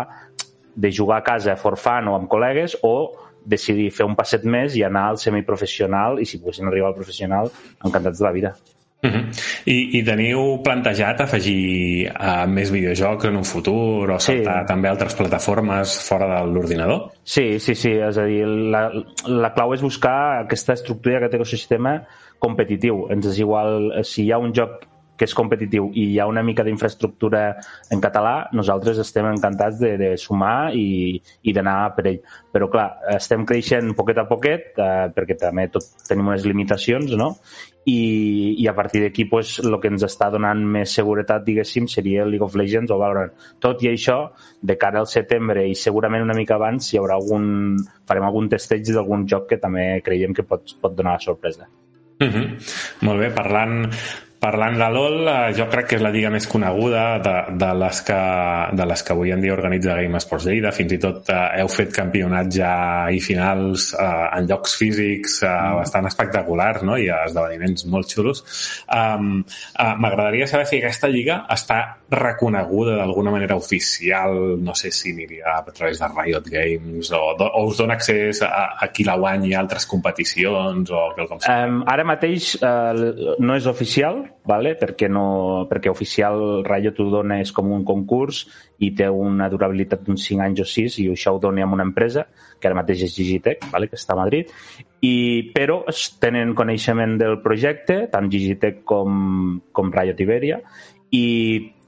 de 0.76 0.92
jugar 0.92 1.22
a 1.22 1.24
casa 1.24 1.56
for 1.56 1.80
fun 1.80 2.12
o 2.12 2.18
amb 2.20 2.28
col·legues 2.28 2.76
o 2.84 2.96
decidir 3.46 3.92
fer 3.94 4.08
un 4.10 4.16
passet 4.18 4.44
més 4.44 4.76
i 4.76 4.84
anar 4.84 5.12
al 5.12 5.22
semiprofessional 5.22 6.20
i 6.20 6.26
si 6.28 6.42
poguessin 6.42 6.68
arribar 6.68 6.92
al 6.92 6.98
professional 6.98 7.54
encantats 7.86 8.20
de 8.20 8.26
la 8.26 8.34
vida. 8.36 8.58
Uh 9.04 9.12
-huh. 9.12 9.26
I, 9.66 10.00
I 10.00 10.04
teniu 10.04 10.62
plantejat 10.64 11.22
afegir 11.22 12.10
uh, 12.10 12.48
més 12.48 12.72
videojocs 12.72 13.26
en 13.26 13.36
un 13.36 13.44
futur 13.44 14.10
o 14.10 14.20
saltar 14.20 14.62
sí. 14.62 14.68
també 14.68 14.90
altres 14.90 15.16
plataformes 15.16 16.08
fora 16.08 16.28
de 16.28 16.52
l'ordinador? 16.52 17.12
Sí, 17.24 17.60
sí, 17.60 17.76
sí. 17.76 17.92
És 17.92 18.18
a 18.18 18.26
dir, 18.26 18.46
la, 18.48 18.90
la 19.28 19.54
clau 19.54 19.74
és 19.74 19.82
buscar 19.82 20.40
aquesta 20.46 20.74
estructura, 20.74 21.18
aquest 21.18 21.34
ecosistema 21.34 22.02
competitiu. 22.40 23.08
Ens 23.10 23.26
és 23.28 23.40
igual 23.40 23.92
eh, 23.92 24.04
si 24.04 24.26
hi 24.26 24.32
ha 24.32 24.38
un 24.38 24.54
joc 24.54 24.88
que 25.18 25.28
és 25.28 25.36
competitiu 25.36 25.90
i 25.94 26.10
hi 26.14 26.20
ha 26.20 26.28
una 26.28 26.44
mica 26.44 26.64
d'infraestructura 26.66 27.44
en 27.92 28.02
català, 28.04 28.36
nosaltres 28.54 29.00
estem 29.02 29.28
encantats 29.30 29.80
de, 29.80 29.96
de 30.00 30.10
sumar 30.20 30.74
i, 30.76 31.22
i 31.44 31.54
d'anar 31.56 31.78
per 31.96 32.08
ell. 32.12 32.20
Però, 32.56 32.68
clar, 32.72 32.88
estem 33.16 33.46
creixent 33.48 33.94
poquet 33.96 34.20
a 34.22 34.28
poquet, 34.28 34.74
eh, 34.80 35.08
perquè 35.16 35.38
també 35.40 35.68
tot 35.72 35.88
tenim 36.08 36.30
unes 36.32 36.46
limitacions, 36.48 37.16
no? 37.20 37.34
I, 37.86 38.56
i 38.58 38.66
a 38.68 38.74
partir 38.74 39.04
d'aquí 39.04 39.28
pues, 39.30 39.60
que 39.62 39.92
ens 39.92 40.04
està 40.08 40.32
donant 40.34 40.64
més 40.76 40.96
seguretat, 40.98 41.44
diguéssim, 41.46 41.86
seria 41.92 42.26
League 42.26 42.44
of 42.44 42.56
Legends 42.58 42.92
o 42.92 42.98
Valorant. 42.98 43.36
Tot 43.62 43.84
i 43.86 43.92
això, 43.92 44.18
de 44.66 44.78
cara 44.82 45.04
al 45.04 45.10
setembre 45.12 45.68
i 45.70 45.76
segurament 45.78 46.26
una 46.26 46.38
mica 46.38 46.58
abans 46.58 46.90
hi 46.90 47.00
haurà 47.00 47.20
algun, 47.20 47.76
farem 48.10 48.26
algun 48.26 48.50
testeig 48.50 48.90
d'algun 48.90 49.28
joc 49.30 49.52
que 49.52 49.62
també 49.62 49.88
creiem 50.06 50.34
que 50.34 50.48
pot, 50.48 50.78
pot 50.82 50.98
donar 50.98 51.20
la 51.20 51.28
sorpresa. 51.28 51.70
Uh 52.16 52.28
-huh. 52.32 52.48
Molt 53.04 53.20
bé, 53.20 53.30
parlant, 53.36 53.92
parlant 54.46 54.78
de 54.78 54.88
LOL, 54.94 55.18
eh, 55.28 55.54
jo 55.58 55.66
crec 55.72 55.90
que 55.90 55.98
és 55.98 56.04
la 56.04 56.12
lliga 56.14 56.30
més 56.34 56.46
coneguda 56.50 57.04
de, 57.24 57.36
de, 57.58 57.72
les 57.82 58.02
que, 58.06 58.20
de 58.78 58.86
les 58.92 59.04
que 59.06 59.14
avui 59.16 59.34
en 59.34 59.42
dia 59.42 59.56
organitza 59.56 59.98
Game 59.98 60.22
Sports 60.22 60.46
Lleida. 60.50 60.74
Fins 60.76 60.94
i 60.94 61.00
tot 61.02 61.32
eh, 61.34 61.42
heu 61.62 61.72
fet 61.72 61.94
campionats 61.96 62.54
ja 62.60 62.76
i 63.10 63.22
finals 63.24 63.90
eh, 63.98 64.26
en 64.38 64.50
llocs 64.50 64.78
físics 64.78 65.40
eh, 65.42 65.50
mm. 65.50 65.80
bastant 65.82 66.10
espectaculars 66.12 66.86
no? 66.86 67.00
i 67.02 67.10
esdeveniments 67.10 67.88
molt 67.90 68.12
xulos. 68.12 68.44
Um, 68.86 69.42
uh, 69.42 69.94
M'agradaria 70.02 70.48
saber 70.50 70.68
si 70.70 70.80
aquesta 70.80 71.10
lliga 71.12 71.42
està 71.52 71.80
reconeguda 72.12 73.00
d'alguna 73.00 73.34
manera 73.34 73.58
oficial, 73.58 74.38
no 74.62 74.76
sé 74.78 74.92
si 74.94 75.14
aniria 75.16 75.58
a 75.58 75.72
través 75.72 76.00
de 76.02 76.10
Riot 76.12 76.50
Games 76.52 77.12
o, 77.16 77.24
o 77.34 77.66
us 77.66 77.82
dona 77.82 77.98
accés 77.98 78.44
a, 78.46 78.76
a 78.78 78.92
qui 78.94 79.08
la 79.08 79.18
guanyi 79.18 79.56
altres 79.58 79.88
competicions 79.90 80.92
o 80.92 81.08
quelcom 81.18 81.42
Um, 81.46 81.82
ara 81.92 82.06
mateix 82.08 82.56
uh, 82.64 83.36
no 83.44 83.56
és 83.58 83.68
oficial, 83.70 84.24
vale? 84.46 84.76
perquè, 84.80 85.08
no, 85.10 85.66
perquè 85.70 85.92
oficial 85.92 86.64
Riot 86.66 86.98
t'ho 86.98 87.08
dona 87.14 87.40
és 87.44 87.52
com 87.56 87.72
un 87.74 87.86
concurs 87.88 88.44
i 88.84 88.92
té 88.98 89.08
una 89.10 89.48
durabilitat 89.50 90.04
d'uns 90.06 90.26
5 90.28 90.46
anys 90.46 90.64
o 90.66 90.68
6 90.70 91.00
i 91.04 91.08
això 91.14 91.36
ho 91.36 91.40
dona 91.42 91.64
amb 91.66 91.78
una 91.78 91.88
empresa 91.88 92.26
que 92.60 92.68
ara 92.68 92.78
mateix 92.78 93.06
és 93.08 93.16
Gigitech, 93.16 93.70
vale? 93.72 93.90
que 93.92 94.00
està 94.00 94.14
a 94.14 94.20
Madrid 94.20 94.52
i, 95.02 95.52
però 95.56 95.84
tenen 96.22 96.56
coneixement 96.58 97.18
del 97.22 97.40
projecte, 97.46 98.06
tant 98.12 98.30
Gigitech 98.32 98.84
com, 98.84 99.60
com 99.72 99.94
Riot 99.94 100.22
Iberia 100.26 100.62
i 101.16 101.26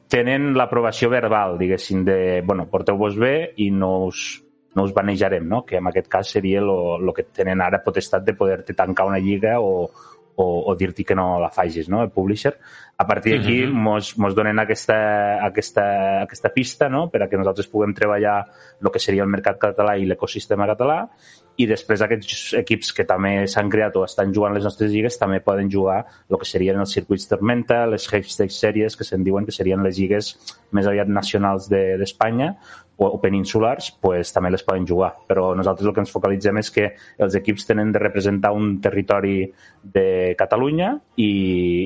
tenen 0.08 0.54
l'aprovació 0.56 1.10
verbal, 1.12 1.58
diguéssim, 1.60 2.04
de, 2.08 2.42
bueno, 2.48 2.68
porteu-vos 2.72 3.18
bé 3.20 3.54
i 3.60 3.70
no 3.76 4.08
us, 4.08 4.42
no 4.76 4.86
us 4.88 4.94
banejarem, 4.96 5.48
no? 5.48 5.64
que 5.66 5.82
en 5.82 5.90
aquest 5.90 6.08
cas 6.08 6.32
seria 6.38 6.62
el 6.62 7.12
que 7.16 7.28
tenen 7.34 7.62
ara 7.62 7.82
potestat 7.84 8.24
de 8.24 8.36
poder-te 8.38 8.76
tancar 8.78 9.08
una 9.10 9.20
lliga 9.20 9.58
o, 9.60 9.90
o, 10.38 10.46
o 10.70 10.76
dir-te 10.78 11.04
que 11.04 11.16
no 11.18 11.40
la 11.42 11.50
facis, 11.50 11.90
no? 11.90 12.04
el 12.04 12.12
publisher. 12.14 12.54
A 12.98 13.06
partir 13.06 13.38
d'aquí 13.38 13.64
uh 13.64 13.70
-huh. 13.70 13.74
mos, 13.74 14.18
mos 14.18 14.36
donen 14.36 14.60
aquesta, 14.60 15.44
aquesta, 15.46 16.22
aquesta 16.24 16.50
pista 16.50 16.90
no? 16.90 17.10
per 17.10 17.24
a 17.24 17.28
que 17.28 17.38
nosaltres 17.38 17.68
puguem 17.68 17.94
treballar 17.94 18.46
el 18.82 18.92
que 18.92 19.00
seria 19.00 19.24
el 19.24 19.30
mercat 19.30 19.58
català 19.58 19.98
i 19.98 20.06
l'ecosistema 20.06 20.68
català 20.68 21.10
i 21.58 21.66
després 21.66 22.02
aquests 22.02 22.54
equips 22.54 22.94
que 22.94 23.04
també 23.04 23.48
s'han 23.48 23.70
creat 23.70 23.96
o 23.98 24.04
estan 24.06 24.34
jugant 24.34 24.54
les 24.54 24.64
nostres 24.64 24.92
lligues 24.92 25.18
també 25.18 25.40
poden 25.40 25.72
jugar 25.72 26.06
el 26.30 26.38
que 26.38 26.46
serien 26.46 26.80
els 26.80 26.92
circuits 26.92 27.28
Tormenta, 27.28 27.86
les 27.88 28.08
hashtag 28.08 28.50
sèries 28.54 28.96
que 28.96 29.04
se'n 29.04 29.24
diuen 29.24 29.46
que 29.46 29.52
serien 29.52 29.82
les 29.84 29.98
lligues 29.98 30.36
més 30.72 30.86
aviat 30.86 31.08
nacionals 31.08 31.68
de- 31.70 31.98
d'Espanya 31.98 32.58
o, 32.98 33.08
o 33.08 33.20
peninsulars, 33.22 33.92
pues, 34.02 34.32
també 34.34 34.52
les 34.54 34.64
poden 34.66 34.88
jugar. 34.90 35.12
Però 35.30 35.52
nosaltres 35.58 35.88
el 35.88 35.96
que 35.96 36.04
ens 36.04 36.14
focalitzem 36.14 36.60
és 36.62 36.72
que 36.74 36.88
els 37.24 37.38
equips 37.40 37.68
tenen 37.70 37.92
de 37.94 38.02
representar 38.02 38.54
un 38.58 38.78
territori 38.84 39.40
de 39.84 40.36
Catalunya 40.40 40.94
i, 41.16 41.32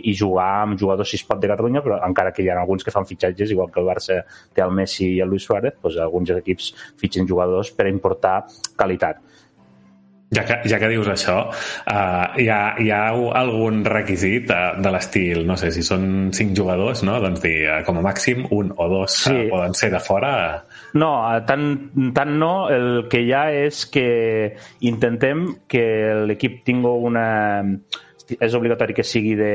i 0.07 0.15
jugar 0.17 0.49
amb 0.63 0.79
jugadors 0.79 1.11
si 1.11 1.19
es 1.19 1.25
pot 1.27 1.41
de 1.41 1.51
Catalunya, 1.51 1.83
però 1.85 1.99
encara 2.07 2.33
que 2.35 2.45
hi 2.45 2.49
ha 2.51 2.59
alguns 2.61 2.88
que 2.88 2.93
fan 2.95 3.07
fitxatges, 3.09 3.51
igual 3.51 3.71
que 3.71 3.83
el 3.83 3.89
Barça 3.91 4.21
té 4.55 4.63
el 4.63 4.73
Messi 4.75 5.11
i 5.17 5.19
el 5.23 5.29
Luis 5.29 5.45
Suárez, 5.47 5.75
pues, 5.81 5.99
alguns 5.99 6.31
equips 6.38 6.71
fitxen 7.01 7.27
jugadors 7.27 7.73
per 7.75 7.89
importar 7.91 8.39
qualitat. 8.79 9.30
Ja 10.31 10.45
que, 10.47 10.61
ja 10.71 10.77
que 10.79 10.87
dius 10.87 11.09
això, 11.11 11.37
uh, 11.51 12.25
hi, 12.39 12.45
ha, 12.47 12.59
hi 12.79 12.87
ha 12.95 13.01
algun 13.35 13.81
requisit 13.83 14.47
uh, 14.55 14.77
de 14.79 14.93
l'estil, 14.93 15.41
no 15.47 15.57
sé, 15.59 15.73
si 15.75 15.83
són 15.83 16.29
cinc 16.31 16.53
jugadors, 16.55 17.01
no? 17.03 17.17
doncs 17.19 17.41
dir, 17.43 17.57
uh, 17.67 17.81
com 17.83 17.99
a 17.99 18.05
màxim 18.05 18.45
un 18.55 18.71
o 18.71 18.87
dos 18.93 19.17
sí. 19.25 19.33
Uh, 19.35 19.49
poden 19.51 19.75
ser 19.75 19.91
de 19.91 19.99
fora. 19.99 20.31
No, 20.93 21.11
eh, 21.33 21.41
tant, 21.47 21.67
tant 22.15 22.31
no. 22.39 22.53
El 22.71 23.09
que 23.11 23.21
hi 23.25 23.33
ha 23.35 23.43
és 23.65 23.83
que 23.91 24.07
intentem 24.87 25.45
que 25.71 25.83
l'equip 26.27 26.61
tingui 26.67 26.95
una... 27.11 27.27
És 28.38 28.56
obligatori 28.57 28.95
que 28.98 29.06
sigui 29.07 29.34
de, 29.39 29.52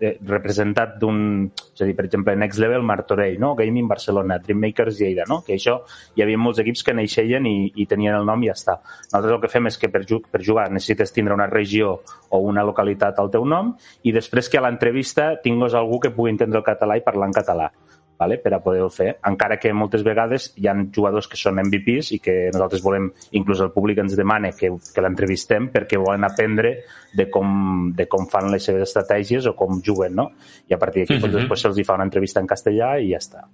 de 0.00 0.14
representat 0.28 0.96
d'un... 1.00 1.50
És 1.74 1.82
a 1.82 1.88
dir, 1.88 1.94
per 1.98 2.06
exemple, 2.06 2.34
Next 2.38 2.60
Level, 2.62 2.84
Martorell, 2.86 3.38
no? 3.42 3.54
Gaming 3.58 3.88
Barcelona, 3.90 4.38
Dreammakers 4.42 5.00
Lleida, 5.00 5.26
no? 5.30 5.40
Que 5.46 5.56
això 5.58 5.80
hi 6.14 6.24
havia 6.24 6.40
molts 6.40 6.62
equips 6.62 6.84
que 6.86 6.94
neixeien 6.96 7.48
i, 7.50 7.56
i 7.82 7.88
tenien 7.90 8.18
el 8.18 8.28
nom 8.28 8.42
i 8.44 8.50
ja 8.50 8.58
està. 8.58 8.78
Nosaltres 9.08 9.36
el 9.36 9.42
que 9.42 9.52
fem 9.52 9.70
és 9.70 9.80
que 9.80 9.90
per, 9.92 10.04
per 10.04 10.42
jugar 10.44 10.68
necessites 10.72 11.14
tindre 11.14 11.34
una 11.34 11.48
regió 11.50 11.96
o 12.30 12.42
una 12.44 12.64
localitat 12.66 13.18
al 13.18 13.32
teu 13.34 13.46
nom 13.48 13.74
i 14.02 14.12
després 14.14 14.50
que 14.50 14.60
a 14.60 14.64
l'entrevista 14.66 15.34
tingues 15.42 15.74
algú 15.74 16.00
que 16.02 16.12
pugui 16.14 16.34
entendre 16.34 16.60
el 16.60 16.66
català 16.66 16.98
i 16.98 17.04
parlar 17.06 17.30
en 17.30 17.36
català 17.36 17.70
vale? 18.18 18.38
per 18.38 18.52
a 18.54 18.60
poder-ho 18.62 18.90
fer, 18.90 19.16
encara 19.26 19.58
que 19.58 19.72
moltes 19.72 20.04
vegades 20.06 20.52
hi 20.56 20.68
ha 20.68 20.76
jugadors 20.94 21.28
que 21.30 21.38
són 21.40 21.58
MVPs 21.62 22.12
i 22.14 22.20
que 22.22 22.36
nosaltres 22.52 22.82
volem, 22.84 23.10
inclús 23.32 23.60
el 23.64 23.72
públic 23.74 23.98
ens 23.98 24.16
demana 24.16 24.52
que, 24.52 24.70
que 24.94 25.04
l'entrevistem 25.04 25.70
perquè 25.74 25.98
volen 25.98 26.24
aprendre 26.24 26.76
de 27.14 27.28
com, 27.30 27.92
de 27.94 28.06
com 28.10 28.26
fan 28.30 28.50
les 28.52 28.64
seves 28.64 28.88
estratègies 28.88 29.46
o 29.50 29.54
com 29.58 29.80
juguen, 29.82 30.14
no? 30.14 30.30
I 30.68 30.74
a 30.74 30.78
partir 30.78 31.04
d'aquí 31.04 31.14
Mhm. 31.14 31.20
pues, 31.20 31.32
després 31.32 31.60
se'ls 31.60 31.86
fa 31.86 31.94
una 31.94 32.04
entrevista 32.04 32.40
en 32.40 32.46
castellà 32.46 32.98
i 33.00 33.12
ja 33.12 33.18
està. 33.18 33.46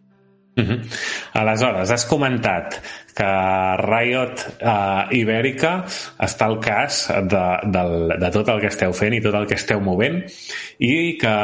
Uh 0.56 0.64
-huh. 0.64 0.80
Aleshores, 1.32 1.90
has 1.90 2.04
comentat 2.06 2.74
que 3.14 3.76
Riot 3.76 4.46
uh, 4.62 5.06
Ibèrica 5.10 5.84
està 6.18 6.46
al 6.46 6.58
cas 6.58 7.06
de, 7.08 7.70
del, 7.70 8.18
de 8.18 8.30
tot 8.30 8.48
el 8.48 8.60
que 8.60 8.66
esteu 8.66 8.92
fent 8.92 9.14
i 9.14 9.20
tot 9.20 9.34
el 9.34 9.46
que 9.46 9.54
esteu 9.54 9.80
movent 9.80 10.24
i 10.78 11.16
que 11.18 11.36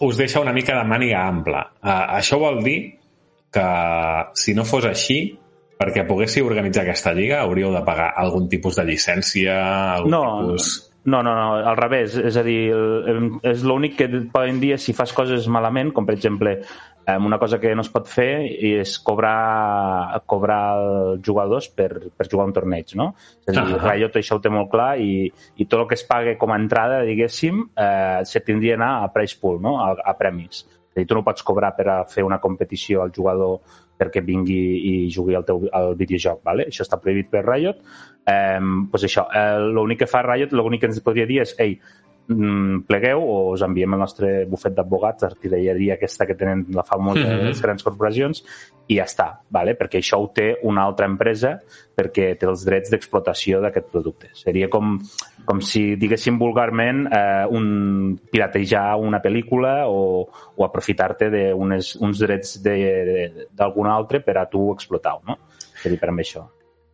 us 0.00 0.16
deixa 0.16 0.40
una 0.40 0.54
mica 0.56 0.76
de 0.78 0.84
màniga 0.88 1.24
ampla. 1.28 1.64
Uh, 1.82 2.18
això 2.20 2.40
vol 2.40 2.62
dir 2.64 2.78
que 3.52 3.66
si 4.38 4.54
no 4.54 4.64
fos 4.64 4.86
així, 4.88 5.20
perquè 5.80 6.04
poguéssiu 6.08 6.46
organitzar 6.48 6.84
aquesta 6.84 7.12
lliga 7.16 7.40
hauríeu 7.42 7.72
de 7.74 7.82
pagar 7.86 8.12
algun 8.20 8.48
tipus 8.52 8.78
de 8.78 8.86
llicència, 8.88 9.56
algun 9.96 10.14
No, 10.14 10.24
tipus... 10.44 10.70
No, 11.04 11.22
no, 11.24 11.32
no, 11.32 11.56
al 11.64 11.76
revés. 11.78 12.14
És 12.20 12.36
a 12.36 12.42
dir, 12.44 12.68
és 13.48 13.62
l'únic 13.64 13.96
que 13.96 14.08
et 14.10 14.26
poden 14.32 14.58
dir 14.60 14.74
si 14.78 14.92
fas 14.92 15.14
coses 15.16 15.48
malament, 15.48 15.94
com 15.96 16.04
per 16.04 16.18
exemple, 16.18 16.58
una 17.18 17.38
cosa 17.38 17.58
que 17.58 17.74
no 17.74 17.82
es 17.82 17.90
pot 17.90 18.06
fer 18.06 18.46
és 18.46 18.98
cobrar, 19.02 20.20
cobrar 20.30 20.60
els 20.78 21.22
jugadors 21.26 21.68
per, 21.74 21.88
per 22.14 22.28
jugar 22.28 22.46
un 22.46 22.54
torneig, 22.54 22.94
no? 22.94 23.12
És 23.46 23.56
a 23.56 23.64
dir, 23.64 23.78
Ah. 23.80 23.92
Riot 23.92 24.16
això 24.20 24.36
ho 24.36 24.42
té 24.44 24.50
molt 24.52 24.70
clar 24.70 24.92
i, 25.00 25.26
i 25.56 25.66
tot 25.66 25.80
el 25.80 25.88
que 25.88 25.98
es 25.98 26.04
pague 26.06 26.36
com 26.38 26.52
a 26.52 26.58
entrada, 26.60 27.02
diguéssim, 27.06 27.64
eh, 27.74 28.20
se 28.24 28.40
tindria 28.46 28.76
d'anar 28.76 29.04
a 29.04 29.12
price 29.12 29.38
pool, 29.40 29.60
no? 29.62 29.78
a, 29.82 29.94
a 30.04 30.14
premis. 30.18 30.64
És 30.90 30.96
a 30.96 31.00
dir, 31.00 31.06
tu 31.06 31.14
no 31.14 31.24
pots 31.26 31.42
cobrar 31.46 31.74
per 31.76 31.88
a 31.88 32.00
fer 32.04 32.24
una 32.26 32.40
competició 32.42 33.02
al 33.02 33.12
jugador 33.14 33.60
perquè 34.00 34.22
vingui 34.24 34.60
i 34.90 34.92
jugui 35.12 35.36
al 35.36 35.44
teu 35.44 35.66
al 35.76 35.94
videojoc, 35.98 36.40
¿vale? 36.46 36.66
això 36.70 36.86
està 36.86 36.96
prohibit 37.00 37.28
per 37.32 37.44
Riot. 37.44 37.82
Eh, 38.30 38.60
pues 38.90 39.04
això, 39.04 39.26
eh, 39.34 39.58
l'únic 39.74 40.00
que 40.04 40.08
fa 40.08 40.22
Riot, 40.24 40.54
l'únic 40.56 40.80
que 40.80 40.90
ens 40.90 41.02
podria 41.04 41.28
dir 41.28 41.40
és 41.44 41.54
ei, 41.60 41.76
plegueu 42.86 43.22
o 43.24 43.38
us 43.52 43.62
enviem 43.66 43.96
el 43.96 44.02
nostre 44.04 44.44
bufet 44.46 44.74
d'advocats, 44.76 45.24
l'artilleria 45.24 45.96
aquesta 45.96 46.26
que 46.26 46.36
tenen 46.38 46.66
la 46.74 46.84
famosa 46.86 47.24
Mhm. 47.26 47.46
les 47.48 47.62
grans 47.62 47.82
corporacions, 47.82 48.44
i 48.90 48.96
ja 48.96 49.04
està, 49.04 49.40
¿vale? 49.50 49.76
perquè 49.78 49.98
això 49.98 50.18
ho 50.18 50.28
té 50.34 50.58
una 50.66 50.82
altra 50.82 51.06
empresa 51.06 51.60
perquè 51.96 52.36
té 52.38 52.46
els 52.46 52.64
drets 52.64 52.90
d'explotació 52.90 53.60
d'aquest 53.60 53.90
producte. 53.90 54.30
Seria 54.34 54.68
com, 54.68 54.98
com 55.44 55.60
si 55.60 55.96
diguéssim 55.96 56.38
vulgarment 56.38 57.06
eh, 57.06 57.46
un, 57.50 58.18
piratejar 58.30 58.96
una 58.98 59.20
pel·lícula 59.22 59.86
o, 59.86 60.26
o 60.56 60.64
aprofitar-te 60.64 61.30
d'uns 61.30 62.18
drets 62.18 62.56
d'algun 62.62 63.86
altre 63.86 64.24
per 64.26 64.38
a 64.38 64.48
tu 64.50 64.72
explotar-ho, 64.72 65.22
no? 65.26 65.38
Seria 65.82 65.98
per 66.00 66.10
amb 66.10 66.20
això. 66.24 66.48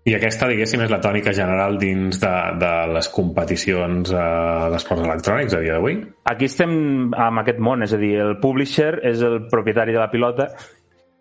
I 0.07 0.15
aquesta, 0.15 0.47
diguéssim, 0.47 0.85
és 0.85 0.91
la 0.93 1.01
tònica 1.03 1.33
general 1.35 1.81
dins 1.83 2.21
de, 2.23 2.35
de 2.63 2.73
les 2.95 3.09
competicions 3.11 4.13
eh, 4.15 4.27
d'esports 4.71 5.03
electrònics 5.03 5.57
a 5.59 5.63
dia 5.65 5.75
d'avui? 5.75 5.97
Aquí 6.31 6.47
estem 6.47 6.77
amb 7.11 7.43
aquest 7.43 7.59
món, 7.59 7.83
és 7.83 7.95
a 7.97 7.99
dir, 7.99 8.13
el 8.23 8.37
publisher 8.43 8.93
és 9.11 9.25
el 9.27 9.41
propietari 9.51 9.97
de 9.97 9.99
la 9.99 10.11
pilota 10.13 10.53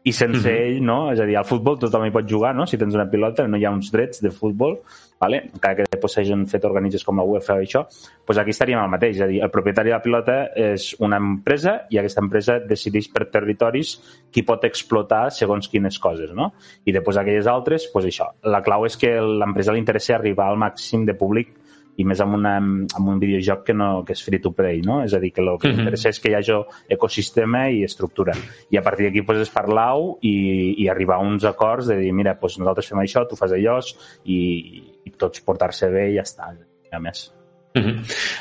i 0.06 0.12
sense 0.14 0.46
Mhm. 0.48 0.56
ell, 0.56 0.84
no? 0.86 1.12
És 1.12 1.20
a 1.20 1.26
dir, 1.26 1.36
al 1.36 1.48
futbol 1.50 1.80
tothom 1.82 2.06
hi 2.06 2.12
pot 2.14 2.28
jugar, 2.30 2.54
no? 2.56 2.68
Si 2.68 2.78
tens 2.78 2.94
una 2.94 3.10
pilota, 3.10 3.48
no 3.48 3.58
hi 3.58 3.66
ha 3.66 3.72
uns 3.72 3.92
drets 3.92 4.22
de 4.22 4.30
futbol, 4.30 4.80
vale? 5.20 5.50
encara 5.54 5.76
que 5.76 5.86
després 5.90 6.14
s'hagin 6.14 6.46
fet 6.46 6.64
organismes 6.66 7.04
com 7.04 7.18
la 7.18 7.24
UEFA 7.24 7.56
i 7.62 7.66
això, 7.66 7.82
doncs 8.28 8.38
aquí 8.38 8.52
estaríem 8.52 8.80
al 8.80 8.90
mateix, 8.90 9.16
és 9.16 9.22
a 9.22 9.28
dir, 9.28 9.42
el 9.42 9.50
propietari 9.50 9.90
de 9.90 9.96
la 9.96 10.02
pilota 10.04 10.52
és 10.56 10.96
una 11.00 11.18
empresa 11.18 11.88
i 11.90 11.98
aquesta 11.98 12.22
empresa 12.22 12.60
decideix 12.60 13.08
per 13.12 13.26
territoris 13.32 13.96
qui 14.32 14.44
pot 14.44 14.64
explotar 14.64 15.32
segons 15.32 15.68
quines 15.68 15.98
coses, 15.98 16.32
no? 16.34 16.54
I 16.86 16.92
després 16.92 17.18
aquelles 17.18 17.48
altres, 17.48 17.90
doncs 17.92 18.06
això, 18.06 18.30
la 18.44 18.62
clau 18.62 18.86
és 18.86 18.98
que 18.98 19.20
l'empresa 19.20 19.74
li 19.74 19.80
interessa 19.80 20.16
arribar 20.16 20.50
al 20.50 20.58
màxim 20.58 21.06
de 21.06 21.16
públic 21.16 21.56
i 21.98 22.04
més 22.04 22.20
amb, 22.24 22.36
una, 22.36 22.56
amb 22.58 23.08
un 23.08 23.20
videojoc 23.20 23.64
que, 23.68 23.74
no, 23.74 24.04
que 24.06 24.14
és 24.14 24.24
free 24.24 24.42
to 24.44 24.52
play, 24.56 24.82
no? 24.86 25.02
És 25.06 25.14
a 25.14 25.20
dir, 25.20 25.32
que 25.34 25.42
el 25.42 25.58
que 25.60 25.70
Mhm. 25.70 25.80
interessa 25.80 26.10
és 26.10 26.20
que 26.20 26.30
hi 26.30 26.36
hagi 26.36 26.58
ecosistema 26.90 27.70
i 27.70 27.84
estructura. 27.84 28.34
I 28.70 28.78
a 28.78 28.82
partir 28.82 29.08
d'aquí 29.08 29.22
pues, 29.22 29.40
és 29.40 29.50
parlar-ho 29.50 30.18
i, 30.22 30.76
i 30.84 30.90
arribar 30.90 31.16
a 31.16 31.26
uns 31.26 31.46
acords 31.46 31.88
de 31.88 31.98
dir, 31.98 32.14
mira, 32.14 32.38
pues, 32.40 32.60
nosaltres 32.60 32.88
fem 32.88 33.00
això, 33.00 33.28
tu 33.28 33.36
fas 33.36 33.52
allò 33.52 33.80
i, 34.26 34.84
i 35.06 35.12
tots 35.18 35.42
portar-se 35.42 35.90
bé 35.90 36.12
i 36.12 36.16
ja 36.16 36.24
està. 36.24 36.54
A 36.92 37.00
més. 37.00 37.32
Uh 37.76 37.82
-huh. 37.82 37.96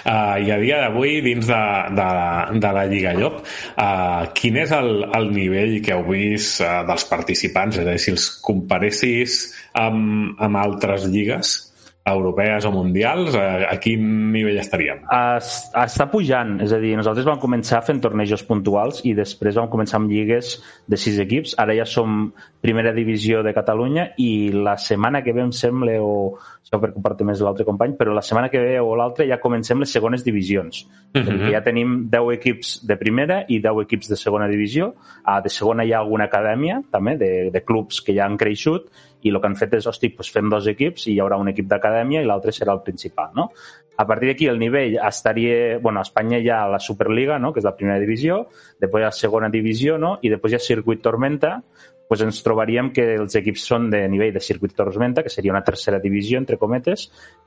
uh, 0.06 0.46
I 0.46 0.50
a 0.50 0.58
dia 0.58 0.78
d'avui, 0.78 1.20
dins 1.20 1.46
de, 1.46 1.62
de, 1.90 2.60
de 2.60 2.72
la 2.72 2.86
Lliga 2.86 3.14
Llop, 3.14 3.40
uh, 3.76 4.30
quin 4.32 4.56
és 4.56 4.70
el, 4.70 5.10
el 5.12 5.32
nivell 5.32 5.82
que 5.82 5.92
heu 5.92 6.04
vist 6.08 6.60
uh, 6.60 6.86
dels 6.86 7.04
participants? 7.04 7.76
És 7.78 7.86
a 7.86 7.90
dir, 7.90 7.98
si 7.98 8.10
els 8.12 8.40
comparessis 8.40 9.52
amb, 9.72 10.36
amb 10.38 10.56
altres 10.56 11.08
lligues 11.08 11.73
europees 12.04 12.64
o 12.64 12.72
mundials, 12.72 13.32
uh, 13.34 13.64
a 13.64 13.78
quin 13.80 14.04
nivell 14.32 14.58
estaríem? 14.60 15.00
Es, 15.08 15.70
està 15.72 16.04
pujant, 16.12 16.58
és 16.60 16.74
a 16.76 16.80
dir, 16.82 16.92
nosaltres 16.98 17.24
vam 17.24 17.40
començar 17.40 17.80
fent 17.86 18.02
tornejos 18.04 18.44
puntuals 18.44 19.00
i 19.08 19.14
després 19.16 19.56
vam 19.56 19.70
començar 19.72 20.02
amb 20.02 20.12
lligues 20.12 20.58
de 20.84 21.00
sis 21.00 21.16
equips, 21.22 21.56
ara 21.56 21.76
ja 21.78 21.86
som 21.88 22.26
primera 22.64 22.92
divisió 22.92 23.40
de 23.44 23.54
Catalunya 23.56 24.10
i 24.20 24.52
la 24.52 24.76
setmana 24.80 25.22
que 25.24 25.32
ve 25.32 25.46
em 25.46 25.54
sembla, 25.56 25.96
o 26.04 26.36
això 26.60 26.80
perquè 26.80 27.00
ho 27.00 27.04
porta 27.04 27.24
més 27.24 27.40
l'altre 27.44 27.64
company, 27.64 27.96
però 27.96 28.12
la 28.12 28.24
setmana 28.24 28.50
que 28.52 28.60
ve 28.60 28.76
o 28.80 28.92
l'altra 28.96 29.24
ja 29.28 29.40
comencem 29.40 29.80
les 29.80 29.92
segones 29.92 30.24
divisions. 30.24 30.84
Uh. 31.14 31.20
-huh. 31.20 31.50
Ja 31.52 31.62
tenim 31.62 32.08
10 32.10 32.32
equips 32.34 32.86
de 32.86 32.96
primera 32.96 33.44
i 33.48 33.60
10 33.60 33.82
equips 33.82 34.08
de 34.08 34.16
segona 34.16 34.48
divisió. 34.48 34.94
A 35.24 35.40
de 35.40 35.48
segona 35.48 35.84
hi 35.84 35.92
ha 35.92 35.98
alguna 35.98 36.24
acadèmia, 36.24 36.82
també, 36.90 37.16
de, 37.16 37.50
de 37.50 37.64
clubs 37.64 38.00
que 38.00 38.14
ja 38.14 38.24
han 38.24 38.36
creixut 38.36 38.90
i 39.24 39.32
el 39.32 39.40
que 39.40 39.48
han 39.48 39.56
fet 39.56 39.78
és, 39.78 39.86
hosti, 39.88 40.12
doncs 40.12 40.30
fem 40.34 40.50
dos 40.52 40.68
equips 40.70 41.08
i 41.08 41.14
hi 41.14 41.22
haurà 41.24 41.38
un 41.40 41.48
equip 41.50 41.66
d'acadèmia 41.70 42.20
i 42.22 42.28
l'altre 42.28 42.52
serà 42.52 42.76
el 42.76 42.84
principal, 42.84 43.32
no? 43.36 43.48
A 43.96 44.06
partir 44.06 44.28
d'aquí 44.30 44.48
el 44.50 44.58
nivell 44.58 44.98
estaria... 44.98 45.78
Bueno, 45.80 46.02
a 46.02 46.06
Espanya 46.06 46.40
hi 46.42 46.50
ha 46.50 46.64
la 46.68 46.80
Superliga, 46.82 47.38
no?, 47.38 47.52
que 47.54 47.62
és 47.62 47.66
la 47.66 47.74
primera 47.78 47.98
divisió, 48.02 48.42
després 48.82 49.00
hi 49.00 49.06
ha 49.06 49.12
la 49.12 49.18
segona 49.18 49.50
divisió, 49.50 49.98
no?, 50.02 50.16
i 50.22 50.32
després 50.32 50.52
hi 50.52 50.58
ha 50.58 50.64
Circuit 50.66 51.02
Tormenta, 51.02 51.56
doncs 52.04 52.24
ens 52.26 52.42
trobaríem 52.44 52.90
que 52.94 53.06
els 53.16 53.34
equips 53.40 53.62
són 53.70 53.88
de 53.90 54.02
nivell 54.10 54.34
de 54.34 54.42
Circuit 54.44 54.74
Tormenta, 54.76 55.22
que 55.24 55.32
seria 55.32 55.54
una 55.54 55.64
tercera 55.64 55.98
divisió, 56.02 56.38
entre 56.38 56.58
cometes, 56.60 57.06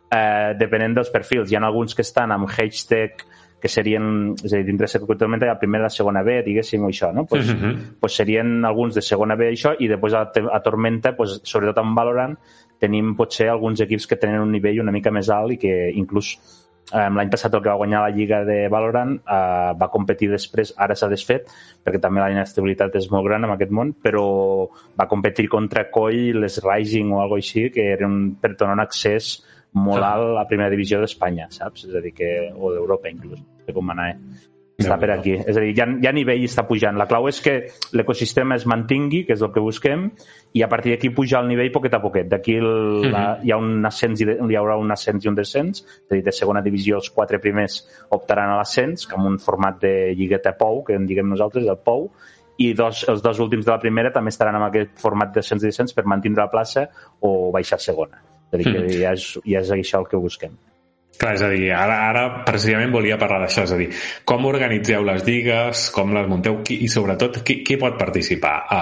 eh, 0.10 0.56
depenent 0.60 0.98
dels 0.98 1.12
perfils. 1.14 1.52
Hi 1.52 1.60
ha 1.60 1.66
alguns 1.68 1.96
que 1.96 2.04
estan 2.04 2.34
amb 2.34 2.50
H-Tech, 2.50 3.24
que 3.62 3.70
serien, 3.72 4.36
és 4.38 4.52
a 4.54 4.60
dir, 4.60 4.66
dintre 4.68 4.86
ha 4.86 4.92
la 5.50 5.58
primera 5.60 5.86
i 5.86 5.88
la 5.88 5.94
segona 5.94 6.22
B, 6.24 6.42
diguéssim, 6.46 6.84
o 6.86 6.92
això, 6.92 7.12
no? 7.14 7.26
Pues, 7.26 7.50
Uh 7.50 7.56
-huh. 7.56 7.76
pues 8.00 8.16
serien 8.16 8.66
alguns 8.66 8.96
de 8.96 9.02
segona 9.02 9.36
B 9.36 9.50
això 9.50 9.76
i 9.80 9.88
després 9.88 10.14
a, 10.14 10.32
a 10.52 10.60
Tormenta, 10.62 11.16
pues, 11.16 11.42
sobretot 11.44 11.78
amb 11.78 11.98
Valorant, 11.98 12.38
tenim 12.80 13.16
potser 13.16 13.50
alguns 13.50 13.82
equips 13.82 14.08
que 14.08 14.16
tenen 14.16 14.42
un 14.42 14.52
nivell 14.52 14.82
una 14.82 14.92
mica 14.92 15.12
més 15.12 15.30
alt 15.30 15.52
i 15.52 15.58
que 15.58 15.92
inclús 15.94 16.38
eh, 16.94 17.10
l'any 17.10 17.30
passat 17.30 17.54
el 17.54 17.62
que 17.64 17.70
va 17.70 17.80
guanyar 17.80 18.02
la 18.02 18.14
lliga 18.16 18.44
de 18.46 18.68
Valorant 18.70 19.16
eh, 19.18 19.74
va 19.80 19.90
competir 19.90 20.30
després, 20.30 20.74
ara 20.78 20.96
s'ha 20.96 21.10
desfet 21.10 21.50
perquè 21.84 22.00
també 22.00 22.22
la 22.22 22.32
inestabilitat 22.32 22.96
és 22.96 23.10
molt 23.12 23.26
gran 23.26 23.44
en 23.44 23.52
aquest 23.52 23.72
món, 23.72 23.94
però 23.94 24.70
va 25.00 25.08
competir 25.08 25.48
contra 25.50 25.90
Coll, 25.90 26.40
les 26.42 26.62
Rising 26.64 27.12
o 27.12 27.22
alguna 27.22 27.42
així, 27.42 27.70
que 27.72 27.92
eren 27.94 28.36
per 28.42 28.56
donar 28.56 28.74
un 28.74 28.86
accés 28.86 29.47
molt 29.74 30.04
alt 30.04 30.30
a 30.32 30.36
la 30.42 30.48
primera 30.48 30.70
divisió 30.70 31.00
d'Espanya, 31.00 31.48
saps? 31.50 31.86
És 31.86 31.96
a 31.96 32.02
dir, 32.02 32.14
que, 32.14 32.52
o 32.56 32.72
d'Europa 32.74 33.10
inclús, 33.10 33.42
com 33.74 33.90
anar, 33.92 34.10
eh? 34.12 34.20
Està 34.78 34.94
per 35.02 35.10
aquí. 35.10 35.32
És 35.34 35.58
a 35.58 35.60
dir, 35.64 35.72
ja, 35.74 35.88
ja 36.04 36.12
nivell 36.14 36.44
està 36.46 36.62
pujant. 36.68 36.96
La 37.00 37.08
clau 37.10 37.26
és 37.28 37.40
que 37.42 37.56
l'ecosistema 37.98 38.54
es 38.56 38.68
mantingui, 38.70 39.24
que 39.26 39.34
és 39.34 39.42
el 39.42 39.50
que 39.52 39.60
busquem, 39.60 40.12
i 40.54 40.62
a 40.62 40.68
partir 40.70 40.92
d'aquí 40.94 41.10
pujar 41.10 41.42
el 41.42 41.48
nivell 41.50 41.72
poquet 41.74 41.96
a 41.98 42.02
poquet. 42.02 42.28
D'aquí 42.30 42.60
el- 42.60 43.12
la- 43.12 43.40
hi, 43.42 43.50
ha 43.52 43.58
un 43.58 43.84
ascens 43.90 44.22
i 44.22 44.26
de, 44.30 44.36
hi 44.38 44.56
haurà 44.56 44.78
un 44.78 44.92
ascens 44.94 45.26
i 45.26 45.28
un 45.32 45.34
descens, 45.36 45.82
és 45.82 46.12
a 46.12 46.14
dir, 46.14 46.24
de 46.24 46.32
segona 46.32 46.62
divisió 46.62 46.98
els 47.02 47.10
quatre 47.10 47.40
primers 47.40 47.88
optaran 48.12 48.52
a 48.54 48.58
l'ascens, 48.58 49.08
amb 49.18 49.26
un 49.26 49.40
format 49.40 49.82
de 49.82 50.14
lligueta 50.14 50.54
POU, 50.58 50.84
que 50.84 50.94
en 50.94 51.08
diguem 51.08 51.28
nosaltres, 51.28 51.66
el 51.66 51.78
POU, 51.84 52.12
i 52.60 52.74
dos, 52.74 53.04
els 53.10 53.22
dos 53.24 53.40
últims 53.40 53.66
de 53.66 53.72
la 53.72 53.80
primera 53.80 54.14
també 54.14 54.30
estaran 54.30 54.56
amb 54.56 54.66
aquest 54.70 54.94
format 55.00 55.34
d'ascens 55.34 55.64
i 55.64 55.72
descens 55.72 55.94
per 55.94 56.06
mantindre 56.06 56.44
la 56.44 56.52
plaça 56.52 56.88
o 57.22 57.52
baixar 57.52 57.78
a 57.78 57.80
segona. 57.82 58.22
És 58.52 58.54
a 58.54 58.58
dir, 58.58 58.66
que 58.72 58.80
Mhm. 58.80 59.02
ja, 59.02 59.14
és, 59.14 59.40
ja 59.46 59.60
és 59.60 59.72
això 59.72 60.00
el 60.00 60.08
que 60.08 60.18
busquem. 60.18 60.58
Clar, 61.18 61.34
és 61.34 61.42
a 61.42 61.48
dir, 61.50 61.72
ara, 61.74 61.96
ara 62.12 62.24
precisament 62.46 62.92
volia 62.94 63.18
parlar 63.18 63.40
d'això, 63.42 63.64
és 63.66 63.72
a 63.74 63.78
dir, 63.80 63.88
com 64.24 64.46
organitzeu 64.46 65.02
les 65.04 65.24
lligues, 65.26 65.88
com 65.96 66.12
les 66.14 66.28
munteu 66.30 66.60
qui, 66.64 66.78
i 66.86 66.88
sobretot 66.88 67.40
qui, 67.44 67.64
qui 67.66 67.78
pot 67.82 67.98
participar 67.98 68.54
a, 68.70 68.82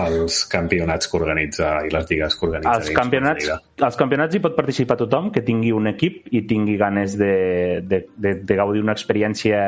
als 0.00 0.46
campionats 0.48 1.10
que 1.10 1.18
organitza 1.18 1.74
i 1.84 1.92
les 1.92 2.08
lligues 2.08 2.38
que 2.40 2.46
organitza 2.46 2.78
Games 2.78 2.96
campionats, 2.96 3.50
als 3.84 4.00
campionats 4.00 4.34
hi 4.34 4.40
pot 4.40 4.56
participar 4.56 4.96
tothom 4.96 5.28
que 5.34 5.44
tingui 5.44 5.74
un 5.76 5.90
equip 5.92 6.32
i 6.32 6.46
tingui 6.48 6.78
ganes 6.80 7.18
de, 7.20 7.82
de, 7.84 8.06
de, 8.16 8.34
de 8.40 8.56
gaudir 8.56 8.80
una 8.80 8.96
experiència 8.96 9.60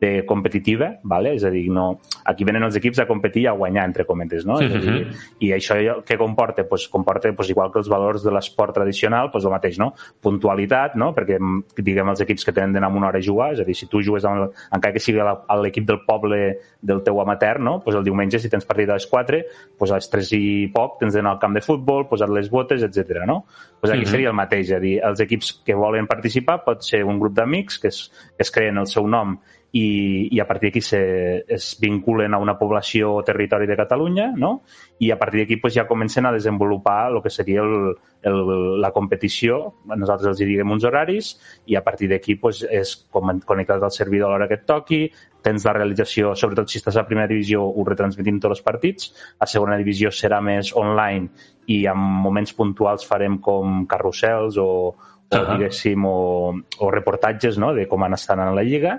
de 0.00 0.24
competitiva, 0.24 0.98
vale? 1.02 1.34
és 1.34 1.44
a 1.44 1.50
dir, 1.50 1.68
no, 1.70 2.00
aquí 2.24 2.44
venen 2.44 2.62
els 2.62 2.76
equips 2.76 3.00
a 3.00 3.06
competir 3.06 3.42
i 3.42 3.46
a 3.46 3.52
guanyar, 3.52 3.84
entre 3.84 4.04
cometes, 4.06 4.44
no? 4.46 4.60
És 4.60 4.72
a 4.74 4.78
dir, 4.78 5.06
Mhm. 5.06 5.14
I 5.40 5.48
això 5.52 5.74
què 6.04 6.16
comporta? 6.16 6.64
Pues, 6.68 6.88
comporta 6.88 7.32
pues, 7.32 7.50
igual 7.50 7.70
que 7.72 7.78
els 7.78 7.88
valors 7.88 8.22
de 8.22 8.30
l'esport 8.30 8.74
tradicional, 8.74 9.30
pues, 9.30 9.44
el 9.44 9.50
mateix, 9.50 9.78
no? 9.78 9.94
Puntualitat, 10.20 10.94
no? 10.94 11.14
Perquè, 11.14 11.38
diguem, 11.76 12.08
els 12.08 12.20
equips 12.20 12.44
que 12.44 12.52
tenen 12.52 12.72
d'anar 12.72 12.90
una 12.94 13.08
hora 13.08 13.18
a 13.18 13.22
jugar, 13.22 13.52
és 13.54 13.60
a 13.60 13.64
dir, 13.64 13.74
si 13.74 13.86
tu 13.86 14.02
jugues 14.02 14.24
amb 14.24 14.42
el, 14.42 14.50
encara 14.72 14.92
que 14.92 15.00
sigui 15.00 15.20
a 15.20 15.56
l'equip 15.56 15.86
del 15.86 16.00
poble 16.06 16.58
del 16.80 17.02
teu 17.02 17.20
amateur, 17.20 17.58
no? 17.60 17.80
Pues 17.80 17.96
el 17.96 18.04
diumenge, 18.04 18.38
si 18.38 18.48
tens 18.48 18.64
partit 18.64 18.88
a 18.90 18.94
les 18.94 19.06
4, 19.06 19.42
pues 19.78 19.90
a 19.90 19.94
les 19.96 20.10
3 20.10 20.32
i 20.32 20.68
poc 20.74 20.98
tens 21.00 21.14
d'anar 21.14 21.32
al 21.32 21.38
camp 21.38 21.54
de 21.54 21.60
futbol, 21.60 22.06
posar 22.08 22.28
les 22.30 22.50
botes, 22.50 22.82
etc. 22.82 23.24
no? 23.26 23.44
Pues 23.80 23.92
aquí 23.92 24.02
Mhm. 24.02 24.10
seria 24.10 24.28
el 24.28 24.34
mateix, 24.34 24.70
és 24.70 24.76
a 24.76 24.80
dir, 24.80 25.00
els 25.02 25.20
equips 25.20 25.62
que 25.64 25.74
volen 25.74 26.06
participar 26.06 26.64
pot 26.64 26.82
ser 26.82 27.04
un 27.04 27.18
grup 27.18 27.34
d'amics 27.34 27.78
que, 27.78 27.88
es, 27.88 28.10
que 28.36 28.42
es 28.42 28.50
creen 28.50 28.78
el 28.78 28.86
seu 28.86 29.06
nom 29.06 29.38
i, 29.72 30.28
i 30.32 30.40
a 30.40 30.46
partir 30.46 30.70
d'aquí 30.70 30.80
se, 30.80 31.44
es 31.46 31.76
vinculen 31.80 32.32
a 32.32 32.38
una 32.40 32.56
població 32.58 33.12
o 33.18 33.24
territori 33.24 33.66
de 33.68 33.76
Catalunya, 33.76 34.30
no? 34.36 34.62
i 34.98 35.10
a 35.12 35.18
partir 35.18 35.42
d'aquí 35.42 35.58
pues, 35.60 35.74
ja 35.74 35.86
comencen 35.86 36.26
a 36.26 36.32
desenvolupar 36.32 37.10
el 37.12 37.20
que 37.22 37.30
seria 37.30 37.60
el, 37.60 37.92
el, 38.22 38.80
la 38.80 38.90
competició, 38.96 39.74
nosaltres 39.94 40.32
els 40.32 40.40
diguem 40.40 40.72
uns 40.72 40.86
horaris, 40.88 41.34
i 41.66 41.76
a 41.76 41.84
partir 41.84 42.08
d'aquí 42.08 42.38
pues, 42.40 42.62
és 42.64 42.94
connectat 43.12 43.82
al 43.82 43.92
servidor 43.92 44.30
a 44.30 44.32
l'hora 44.32 44.48
que 44.48 44.56
et 44.62 44.64
toqui, 44.66 45.02
tens 45.44 45.68
la 45.68 45.76
realització, 45.76 46.32
sobretot 46.34 46.72
si 46.72 46.80
estàs 46.80 46.96
a 46.96 47.06
primera 47.06 47.28
divisió, 47.28 47.62
ho 47.68 47.84
retransmitim 47.86 48.40
tots 48.40 48.58
els 48.58 48.64
partits, 48.64 49.12
a 49.38 49.46
segona 49.46 49.76
divisió 49.78 50.10
serà 50.10 50.40
més 50.40 50.72
online 50.76 51.28
i 51.68 51.84
en 51.86 52.00
moments 52.24 52.56
puntuals 52.56 53.04
farem 53.06 53.36
com 53.44 53.84
carrusels 53.86 54.56
o, 54.56 54.70
o 54.96 55.16
Ah. 55.28 55.44
diguéssim, 55.52 56.04
o, 56.08 56.54
o 56.56 56.90
reportatges 56.90 57.58
no? 57.60 57.74
de 57.76 57.84
com 57.84 58.00
han 58.02 58.16
estat 58.16 58.40
en 58.40 58.54
la 58.56 58.64
lliga 58.64 58.94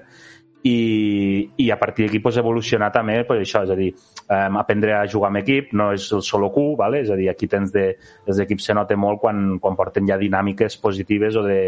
i, 0.63 1.51
i 1.57 1.69
a 1.71 1.77
partir 1.79 2.05
d'aquí 2.07 2.19
pues, 2.19 2.37
evolucionar 2.37 2.91
també 2.91 3.21
pues, 3.27 3.41
això, 3.45 3.63
és 3.63 3.71
a 3.71 3.77
dir, 3.77 3.93
um, 4.27 4.57
aprendre 4.59 4.93
a 4.97 5.05
jugar 5.07 5.29
amb 5.31 5.39
equip, 5.41 5.71
no 5.73 5.91
és 5.95 6.09
el 6.15 6.21
solo 6.25 6.51
Q, 6.51 6.73
vale? 6.79 7.03
és 7.05 7.11
a 7.11 7.17
dir, 7.19 7.29
aquí 7.31 7.47
tens 7.47 7.71
de, 7.71 7.93
els 8.27 8.43
equips 8.43 8.69
se 8.69 8.75
nota 8.75 8.97
molt 8.99 9.21
quan, 9.23 9.57
quan 9.63 9.77
porten 9.79 10.07
ja 10.09 10.19
dinàmiques 10.19 10.77
positives 10.83 11.39
o 11.39 11.45
de 11.47 11.59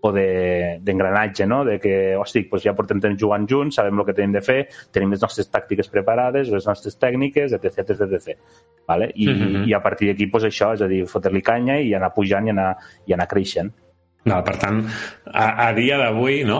o 0.00 0.14
d'engranatge, 0.16 1.44
no? 1.44 1.58
de 1.62 1.74
que, 1.78 2.16
hosti, 2.16 2.46
pues 2.48 2.62
ja 2.64 2.72
portem 2.72 3.02
temps 3.04 3.18
jugant 3.20 3.44
junts, 3.44 3.76
sabem 3.76 4.00
el 4.00 4.06
que 4.08 4.14
tenim 4.16 4.32
de 4.32 4.40
fer, 4.40 4.62
tenim 4.96 5.12
les 5.12 5.20
nostres 5.20 5.50
tàctiques 5.52 5.90
preparades, 5.92 6.48
les 6.48 6.64
nostres 6.64 6.96
tècniques, 6.96 7.52
etc, 7.52 7.84
etc, 7.84 8.06
etc. 8.16 8.38
Vale? 8.88 9.10
I, 9.14 9.28
Mhm. 9.28 9.68
I 9.68 9.74
a 9.74 9.82
partir 9.82 10.08
d'aquí, 10.08 10.26
pues, 10.26 10.44
això, 10.44 10.72
és 10.72 10.80
a 10.80 10.88
dir, 10.88 11.04
fotre-li 11.06 11.42
canya 11.42 11.78
i 11.78 11.92
anar 11.92 12.14
pujant 12.14 12.46
i 12.46 12.50
anar, 12.50 12.76
i 13.04 13.12
anar 13.12 13.28
creixent. 13.28 13.70
No, 14.28 14.42
per 14.44 14.58
tant, 14.60 14.82
a, 15.32 15.44
a 15.64 15.72
dia 15.72 15.96
d'avui, 15.96 16.42
no? 16.44 16.58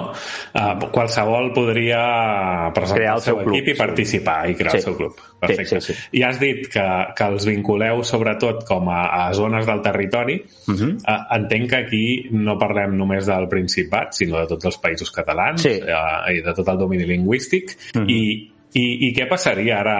Uh, 0.56 0.88
qualsevol 0.94 1.50
podria 1.52 2.70
presentar 2.72 2.96
Crear 2.96 3.12
el 3.12 3.18
el 3.18 3.24
seu, 3.24 3.34
seu 3.34 3.42
club, 3.44 3.54
equip 3.58 3.68
i 3.68 3.74
sí. 3.74 3.78
participar 3.78 4.36
i 4.48 4.54
crear 4.56 4.72
Sí. 4.72 4.78
el 4.78 4.82
seu 4.86 4.96
club. 4.96 5.18
Perfecte. 5.40 5.80
Sí, 5.80 5.92
sí, 5.92 5.94
sí. 5.94 6.18
I 6.20 6.22
has 6.24 6.40
dit 6.40 6.62
que, 6.72 6.84
que 7.16 7.26
els 7.34 7.44
vinculeu 7.48 8.00
sobretot 8.04 8.64
com 8.68 8.88
a, 8.88 9.02
a 9.26 9.32
zones 9.36 9.66
del 9.68 9.82
territori. 9.84 10.38
Uh 10.68 10.74
-huh. 10.74 10.94
Uh, 11.04 11.36
entenc 11.36 11.68
que 11.70 11.76
aquí 11.76 12.28
no 12.32 12.56
parlem 12.58 12.96
només 12.96 13.26
del 13.26 13.48
Principat, 13.48 14.12
sinó 14.14 14.40
de 14.40 14.46
tots 14.46 14.64
els 14.64 14.80
països 14.80 15.10
catalans 15.12 15.60
Sí. 15.62 15.76
uh, 15.80 16.32
i 16.32 16.40
de 16.40 16.54
tot 16.54 16.66
el 16.68 16.78
domini 16.78 17.04
lingüístic. 17.04 17.76
Mhm. 17.94 18.08
I, 18.08 18.52
i, 18.78 18.84
I 19.08 19.10
què 19.16 19.26
passaria 19.30 19.80
ara, 19.80 19.96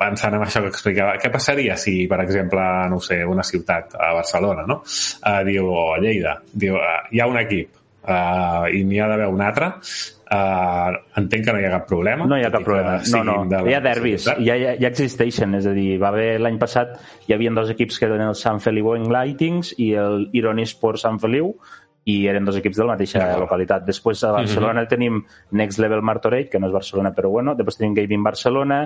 pensant 0.00 0.34
en 0.34 0.42
això 0.42 0.62
que 0.64 0.72
explicava, 0.72 1.16
què 1.22 1.30
passaria 1.30 1.76
si, 1.78 2.00
per 2.10 2.20
exemple, 2.24 2.64
no 2.90 2.98
sé, 3.04 3.20
una 3.26 3.46
ciutat, 3.46 3.94
a 3.94 4.12
Barcelona, 4.16 4.66
no? 4.66 4.80
Uh, 4.82 5.42
diu, 5.46 5.68
o 5.70 5.90
a 5.94 5.98
Lleida, 6.02 6.38
diu, 6.50 6.78
uh, 6.80 7.04
hi 7.14 7.22
ha 7.22 7.28
un 7.30 7.38
equip 7.38 7.78
uh, 8.08 8.66
i 8.74 8.82
n'hi 8.88 9.00
ha 9.00 9.08
d'haver 9.10 9.28
un 9.30 9.42
altre, 9.44 9.70
uh, 10.34 10.98
entenc 11.20 11.46
que 11.46 11.54
no 11.54 11.62
hi 11.62 11.66
ha 11.68 11.72
cap 11.76 11.88
problema. 11.90 12.26
No 12.26 12.38
hi 12.38 12.46
ha 12.46 12.52
cap 12.54 12.66
problema. 12.66 12.98
No, 13.14 13.22
no. 13.28 13.38
de 13.50 13.62
Hi 13.70 13.76
ha 13.76 13.82
derbis, 13.84 14.26
ja, 14.26 14.56
ja, 14.64 14.74
ja 14.80 14.90
existeixen. 14.90 15.54
És 15.60 15.68
a 15.70 15.74
dir, 15.76 15.90
va 16.02 16.10
haver 16.12 16.30
l'any 16.42 16.58
passat, 16.60 16.96
hi 17.28 17.36
havia 17.36 17.54
dos 17.56 17.70
equips 17.74 18.00
que 18.00 18.08
eren 18.10 18.26
el 18.26 18.38
Sant 18.38 18.62
Feliu 18.64 18.94
Lightings 18.98 19.74
i 19.78 19.92
el 20.00 20.28
Ironi 20.38 20.66
Sport 20.66 21.04
Sant 21.04 21.20
Feliu, 21.22 21.54
i 22.08 22.14
eren 22.30 22.44
dos 22.48 22.56
equips 22.56 22.78
de 22.80 22.84
la 22.86 22.94
mateixa 22.94 23.20
Ah. 23.20 23.36
localitat. 23.38 23.84
Després 23.84 24.22
a 24.24 24.32
Barcelona 24.32 24.86
tenim 24.88 25.18
Next 25.52 25.78
Level 25.82 26.00
Martorell, 26.02 26.48
que 26.48 26.58
no 26.58 26.66
és 26.68 26.72
Barcelona, 26.72 27.12
però 27.14 27.28
bueno. 27.30 27.54
Després 27.54 27.76
tenim 27.76 27.94
Gaming 27.94 28.22
Barcelona. 28.24 28.78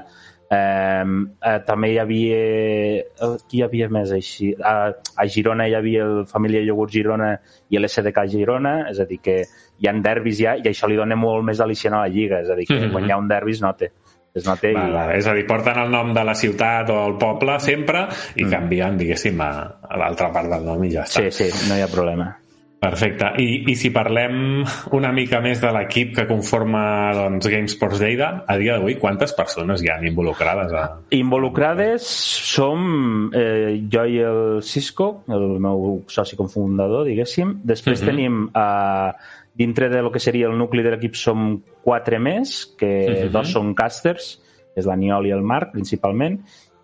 Eh, 0.50 1.04
eh, 1.40 1.58
també 1.64 1.92
hi 1.92 1.98
havia... 1.98 2.36
eh, 2.36 3.36
Qui 3.48 3.58
hi 3.60 3.62
havia 3.62 3.88
més 3.88 4.10
així? 4.12 4.52
A, 4.58 4.90
a 5.16 5.26
Girona 5.26 5.68
hi 5.68 5.74
havia 5.78 6.02
el 6.04 6.26
Família 6.26 6.60
Iogurt 6.66 6.92
Girona 6.92 7.30
i 7.70 7.78
l'SDK 7.78 8.26
Girona, 8.28 8.88
és 8.90 9.00
a 9.00 9.06
dir, 9.08 9.20
que 9.22 9.38
hi 9.78 9.88
ha 9.88 9.94
derbis 10.02 10.38
ja, 10.42 10.56
i 10.58 10.66
això 10.68 10.88
li 10.90 10.96
dona 10.98 11.16
molt 11.16 11.44
més 11.46 11.60
al·licient 11.62 11.94
a 11.94 12.02
la 12.04 12.08
Lliga, 12.12 12.42
és 12.42 12.50
a 12.50 12.56
dir, 12.58 12.66
que 12.66 12.80
Mhm. 12.80 12.92
quan 12.92 13.06
hi 13.06 13.12
ha 13.12 13.16
un 13.18 13.28
derbi 13.28 13.52
es 13.52 13.62
nota. 13.62 13.86
Es 14.34 14.46
nota 14.46 14.66
i... 14.68 14.72
Val. 14.74 15.10
És 15.14 15.26
a 15.28 15.34
dir, 15.34 15.46
porten 15.46 15.78
el 15.78 15.90
nom 15.92 16.12
de 16.14 16.24
la 16.24 16.34
ciutat 16.34 16.88
o 16.90 17.06
el 17.06 17.16
poble 17.18 17.58
sempre 17.60 18.06
i 18.36 18.44
Mm. 18.44 18.50
canvien, 18.50 18.96
diguéssim, 18.98 19.40
a, 19.40 19.50
a 19.88 19.96
l'altra 19.96 20.30
part 20.32 20.48
del 20.48 20.64
nom 20.64 20.82
i 20.84 20.90
ja 20.90 21.02
està. 21.04 21.30
Sí, 21.30 21.50
sí, 21.50 21.68
no 21.68 21.76
hi 21.76 21.82
ha 21.82 21.88
problema. 21.88 22.36
Perfecte. 22.82 23.28
I, 23.38 23.62
I 23.70 23.74
si 23.78 23.92
parlem 23.94 24.64
una 24.98 25.12
mica 25.14 25.38
més 25.38 25.60
de 25.62 25.68
l'equip 25.70 26.16
que 26.16 26.24
conforma 26.26 27.12
doncs, 27.14 27.46
GameSports 27.46 28.00
Lleida, 28.02 28.30
a 28.42 28.56
dia 28.58 28.74
d'avui 28.74 28.96
quantes 28.98 29.30
persones 29.38 29.84
hi 29.84 29.90
han 29.92 30.02
involucrades? 30.08 30.74
A... 30.74 30.82
Involucrades 31.14 32.02
som 32.02 33.30
eh, 33.38 33.78
jo 33.86 34.02
i 34.10 34.18
el 34.26 34.42
Cisco, 34.66 35.22
el 35.30 35.60
meu 35.62 36.00
soci 36.10 36.34
cofundador, 36.40 37.06
diguéssim. 37.06 37.60
Després 37.62 38.02
Mhm. 38.02 38.08
tenim, 38.10 38.50
eh, 38.50 39.12
dintre 39.54 39.88
de 39.88 40.02
lo 40.02 40.10
que 40.10 40.18
seria 40.18 40.48
el 40.48 40.58
nucli 40.58 40.82
de 40.82 40.90
l'equip, 40.96 41.14
som 41.14 41.62
quatre 41.84 42.18
més, 42.18 42.66
que 42.76 42.90
Mhm. 43.28 43.30
dos 43.30 43.52
són 43.52 43.76
casters, 43.78 44.40
que 44.74 44.80
és 44.80 44.86
l'Aniol 44.86 45.26
i 45.28 45.30
el 45.30 45.42
Marc, 45.42 45.70
principalment, 45.70 46.40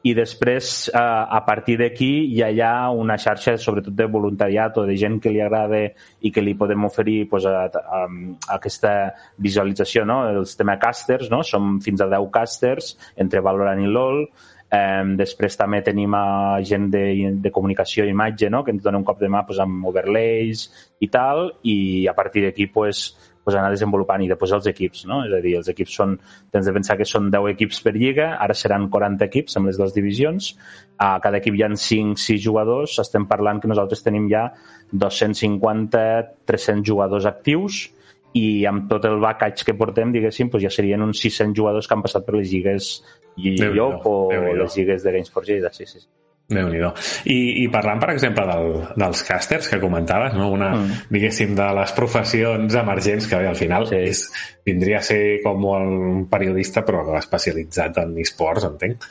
i 0.08 0.14
després, 0.16 0.88
eh, 0.88 0.98
a 0.98 1.40
partir 1.46 1.76
d'aquí, 1.80 2.10
ja 2.38 2.48
hi 2.50 2.60
ha 2.64 2.90
una 2.90 3.18
xarxa, 3.20 3.56
sobretot 3.60 3.94
de 3.94 4.06
voluntariat 4.08 4.76
o 4.78 4.86
de 4.88 4.96
gent 4.96 5.18
que 5.20 5.32
li 5.34 5.40
agrada 5.44 5.80
i 6.20 6.32
que 6.32 6.44
li 6.44 6.54
podem 6.58 6.84
oferir 6.88 7.28
pues, 7.30 7.46
a, 7.46 7.66
a, 7.68 8.04
a 8.04 8.58
aquesta 8.58 8.92
visualització, 9.36 10.06
no? 10.08 10.22
Els 10.30 10.56
tema 10.56 10.78
casters, 10.80 11.30
no? 11.32 11.42
Som 11.44 11.80
fins 11.84 12.00
a 12.00 12.08
10 12.10 12.30
casters, 12.32 12.94
entre 13.16 13.44
Valorant 13.44 13.82
i 13.84 13.90
LoL, 13.90 14.24
Eh, 14.68 15.04
després 15.16 15.54
també 15.56 15.78
tenim 15.80 16.12
a 16.12 16.60
gent 16.60 16.90
de, 16.92 17.04
de 17.40 17.50
comunicació 17.52 18.04
i 18.04 18.10
imatge, 18.12 18.50
no? 18.52 18.60
que 18.64 18.74
ens 18.74 18.82
dona 18.84 19.00
un 19.00 19.06
cop 19.08 19.16
de 19.20 19.30
mà 19.32 19.40
pues, 19.48 19.60
amb 19.64 19.86
overlays 19.88 20.66
i 21.00 21.08
tal, 21.08 21.54
i 21.64 22.04
a 22.04 22.12
partir 22.12 22.44
d'aquí 22.44 22.66
pues, 22.74 23.06
pues 23.48 23.56
anar 23.56 23.72
desenvolupant 23.72 24.20
i 24.20 24.28
després 24.28 24.52
els 24.52 24.66
equips, 24.68 25.06
no? 25.08 25.22
És 25.24 25.32
a 25.32 25.40
dir, 25.40 25.54
els 25.56 25.70
equips 25.72 25.94
són, 25.96 26.10
tens 26.52 26.68
de 26.68 26.74
pensar 26.76 26.98
que 27.00 27.06
són 27.08 27.30
10 27.32 27.48
equips 27.54 27.80
per 27.86 27.94
lliga, 27.96 28.26
ara 28.36 28.52
seran 28.52 28.90
40 28.92 29.24
equips 29.24 29.56
amb 29.56 29.70
les 29.70 29.80
dues 29.80 29.94
divisions, 29.96 30.50
a 31.00 31.14
cada 31.24 31.40
equip 31.40 31.56
hi 31.56 31.64
ha 31.64 31.70
5-6 31.72 32.42
jugadors, 32.44 32.98
estem 33.00 33.24
parlant 33.30 33.62
que 33.62 33.70
nosaltres 33.72 34.04
tenim 34.04 34.28
ja 34.28 34.50
250-300 34.92 36.84
jugadors 36.84 37.24
actius 37.32 37.86
i 38.36 38.66
amb 38.68 38.84
tot 38.92 39.08
el 39.08 39.16
backage 39.24 39.64
que 39.64 39.78
portem, 39.78 40.12
diguéssim, 40.12 40.52
pues 40.52 40.66
ja 40.66 40.74
serien 40.74 41.00
uns 41.08 41.24
600 41.24 41.56
jugadors 41.56 41.88
que 41.88 41.96
han 41.96 42.04
passat 42.04 42.28
per 42.28 42.36
les 42.36 42.52
lligues 42.52 42.92
Llop 43.38 44.04
o 44.04 44.16
Déu-n'hi-do. 44.34 44.62
les 44.62 44.76
lligues 44.76 45.04
de 45.06 45.16
Games 45.16 45.32
for 45.32 45.48
Lleida, 45.48 45.72
sí, 45.72 45.86
sí. 45.86 46.02
sí. 46.04 46.17
Déu 46.48 46.68
nhi 46.72 46.78
I, 47.28 47.38
I 47.62 47.68
parlant, 47.68 47.98
per 48.00 48.10
exemple, 48.14 48.44
del, 48.48 48.68
dels 48.96 49.22
càsters 49.28 49.68
que 49.68 49.78
comentaves, 49.82 50.32
no? 50.34 50.50
una, 50.54 50.70
Mm. 50.74 50.92
diguéssim, 51.12 51.54
de 51.54 51.66
les 51.76 51.92
professions 51.92 52.74
emergents 52.74 53.26
que 53.28 53.36
bé, 53.36 53.48
al 53.48 53.56
final 53.56 53.86
Sí. 53.86 53.96
és, 53.96 54.22
vindria 54.64 54.98
a 54.98 55.02
ser 55.02 55.40
com 55.44 55.64
un 55.64 56.26
periodista 56.30 56.84
però 56.84 57.02
especialitzat 57.18 57.98
en 57.98 58.16
esports, 58.18 58.64
entenc. 58.64 59.04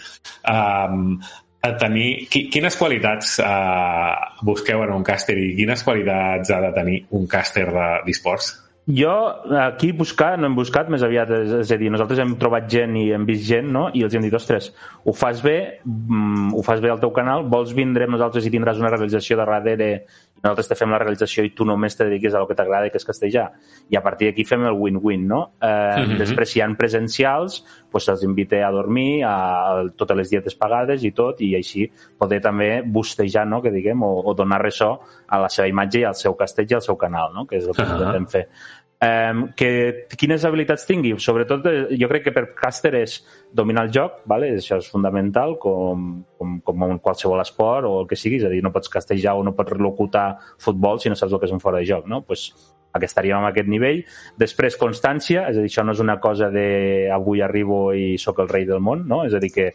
Um, 0.50 1.20
a 1.62 1.72
tenir... 1.78 2.28
Qui, 2.30 2.48
quines 2.50 2.76
qualitats 2.78 3.40
uh, 3.40 4.14
busqueu 4.46 4.84
en 4.84 4.92
un 4.94 5.04
càster 5.04 5.38
i 5.38 5.56
quines 5.58 5.84
qualitats 5.84 6.50
ha 6.54 6.62
de 6.62 6.72
tenir 6.74 7.06
un 7.12 7.28
càster 7.28 7.66
de- 7.74 8.02
d'esports? 8.06 8.54
Jo, 8.88 9.44
aquí 9.60 9.92
buscar, 9.92 10.38
no 10.40 10.48
hem 10.48 10.54
buscat, 10.56 10.88
més 10.88 11.04
aviat, 11.04 11.32
és, 11.36 11.50
és 11.66 11.72
a 11.76 11.78
dir, 11.80 11.90
nosaltres 11.92 12.22
hem 12.24 12.38
trobat 12.40 12.70
gent 12.72 12.94
i 12.96 13.10
hem 13.12 13.26
vist 13.28 13.44
gent, 13.44 13.68
no? 13.68 13.90
I 13.92 14.06
els 14.08 14.16
hem 14.16 14.24
dit, 14.24 14.36
ostres, 14.38 14.70
ho 15.04 15.12
fas 15.12 15.42
bé, 15.44 15.82
mm, 15.84 16.54
ho 16.56 16.64
fas 16.64 16.80
bé 16.80 16.94
al 16.94 17.02
teu 17.02 17.12
canal, 17.12 17.44
vols 17.52 17.74
vindre 17.76 18.08
amb 18.08 18.16
nosaltres 18.16 18.48
i 18.48 18.54
tindràs 18.54 18.80
una 18.80 18.94
realització 18.94 19.36
de 19.36 19.44
darrere 19.44 19.90
nosaltres 20.38 20.70
te 20.70 20.76
fem 20.78 20.92
la 20.94 21.00
realització 21.02 21.44
i 21.46 21.52
tu 21.56 21.66
només 21.66 21.96
te 21.98 22.06
dediques 22.06 22.36
a 22.36 22.42
lo 22.42 22.48
que 22.50 22.56
t'agrada, 22.58 22.92
que 22.94 23.00
és 23.00 23.06
castellà. 23.08 23.48
I 23.90 23.98
a 23.98 24.04
partir 24.06 24.30
d'aquí 24.30 24.46
fem 24.46 24.66
el 24.70 24.78
win-win, 24.78 25.26
no? 25.28 25.42
Eh, 25.62 25.98
Mhm. 25.98 26.18
Després, 26.18 26.50
si 26.50 26.60
hi 26.60 26.62
ha 26.62 26.68
presencials, 26.78 27.64
doncs 27.92 28.06
se'ls 28.06 28.24
invita 28.24 28.58
a 28.68 28.72
dormir, 28.72 29.24
a, 29.24 29.34
a 29.80 29.90
totes 29.96 30.18
les 30.18 30.30
dietes 30.30 30.56
pagades 30.56 31.04
i 31.04 31.12
tot, 31.12 31.42
i 31.42 31.56
així 31.56 31.90
poder 32.18 32.42
també 32.42 32.84
bustejar, 32.86 33.48
no?, 33.48 33.62
que 33.62 33.72
diguem, 33.72 34.04
o, 34.04 34.22
o 34.26 34.34
donar 34.34 34.62
ressò 34.62 35.00
a 35.28 35.40
la 35.40 35.50
seva 35.50 35.68
imatge 35.68 36.00
i 36.00 36.04
al 36.04 36.16
seu 36.16 36.36
castell 36.36 36.68
i 36.70 36.76
al 36.76 36.82
seu 36.82 36.96
canal, 36.96 37.34
no?, 37.34 37.48
que 37.48 37.58
és 37.58 37.68
el 37.68 37.74
que 37.74 37.82
Ahà. 37.82 37.98
intentem 37.98 38.28
fer. 38.28 38.48
Um, 38.98 39.52
que, 39.54 40.08
quines 40.18 40.42
habilitats 40.48 40.88
tingui? 40.90 41.12
Sobretot, 41.22 41.68
eh, 41.70 41.98
jo 42.02 42.08
crec 42.10 42.24
que 42.26 42.34
per 42.34 42.48
càster 42.58 42.96
és 42.98 43.20
dominar 43.54 43.84
el 43.86 43.92
joc, 43.94 44.24
vale? 44.26 44.50
això 44.58 44.80
és 44.82 44.88
fundamental, 44.90 45.54
com, 45.62 46.08
com, 46.40 46.56
com 46.66 46.88
en 46.88 46.98
qualsevol 46.98 47.44
esport 47.44 47.86
o 47.86 48.00
el 48.02 48.10
que 48.10 48.18
sigui, 48.18 48.40
és 48.42 48.48
a 48.48 48.50
dir, 48.50 48.64
no 48.66 48.74
pots 48.74 48.90
castellar 48.90 49.36
o 49.38 49.44
no 49.46 49.54
pots 49.54 49.76
relocutar 49.76 50.32
futbol 50.58 50.98
si 50.98 51.14
no 51.14 51.20
saps 51.20 51.36
el 51.36 51.44
que 51.44 51.46
és 51.46 51.54
un 51.54 51.62
fora 51.62 51.84
de 51.84 51.86
joc, 51.92 52.10
no? 52.10 52.24
Pues, 52.26 52.50
que 52.98 53.06
estaríem 53.06 53.46
a 53.46 53.52
aquest 53.52 53.70
nivell. 53.70 54.04
Després, 54.42 54.78
constància, 54.82 55.46
és 55.52 55.58
a 55.58 55.62
dir, 55.62 55.70
això 55.70 55.86
no 55.86 55.94
és 55.94 56.02
una 56.02 56.18
cosa 56.24 56.50
de 56.50 57.10
avui 57.14 57.44
arribo 57.46 57.92
i 57.94 58.16
sóc 58.18 58.42
el 58.42 58.50
rei 58.50 58.66
del 58.66 58.82
món, 58.82 59.06
no? 59.06 59.24
És 59.28 59.36
a 59.38 59.42
dir, 59.44 59.52
que 59.54 59.68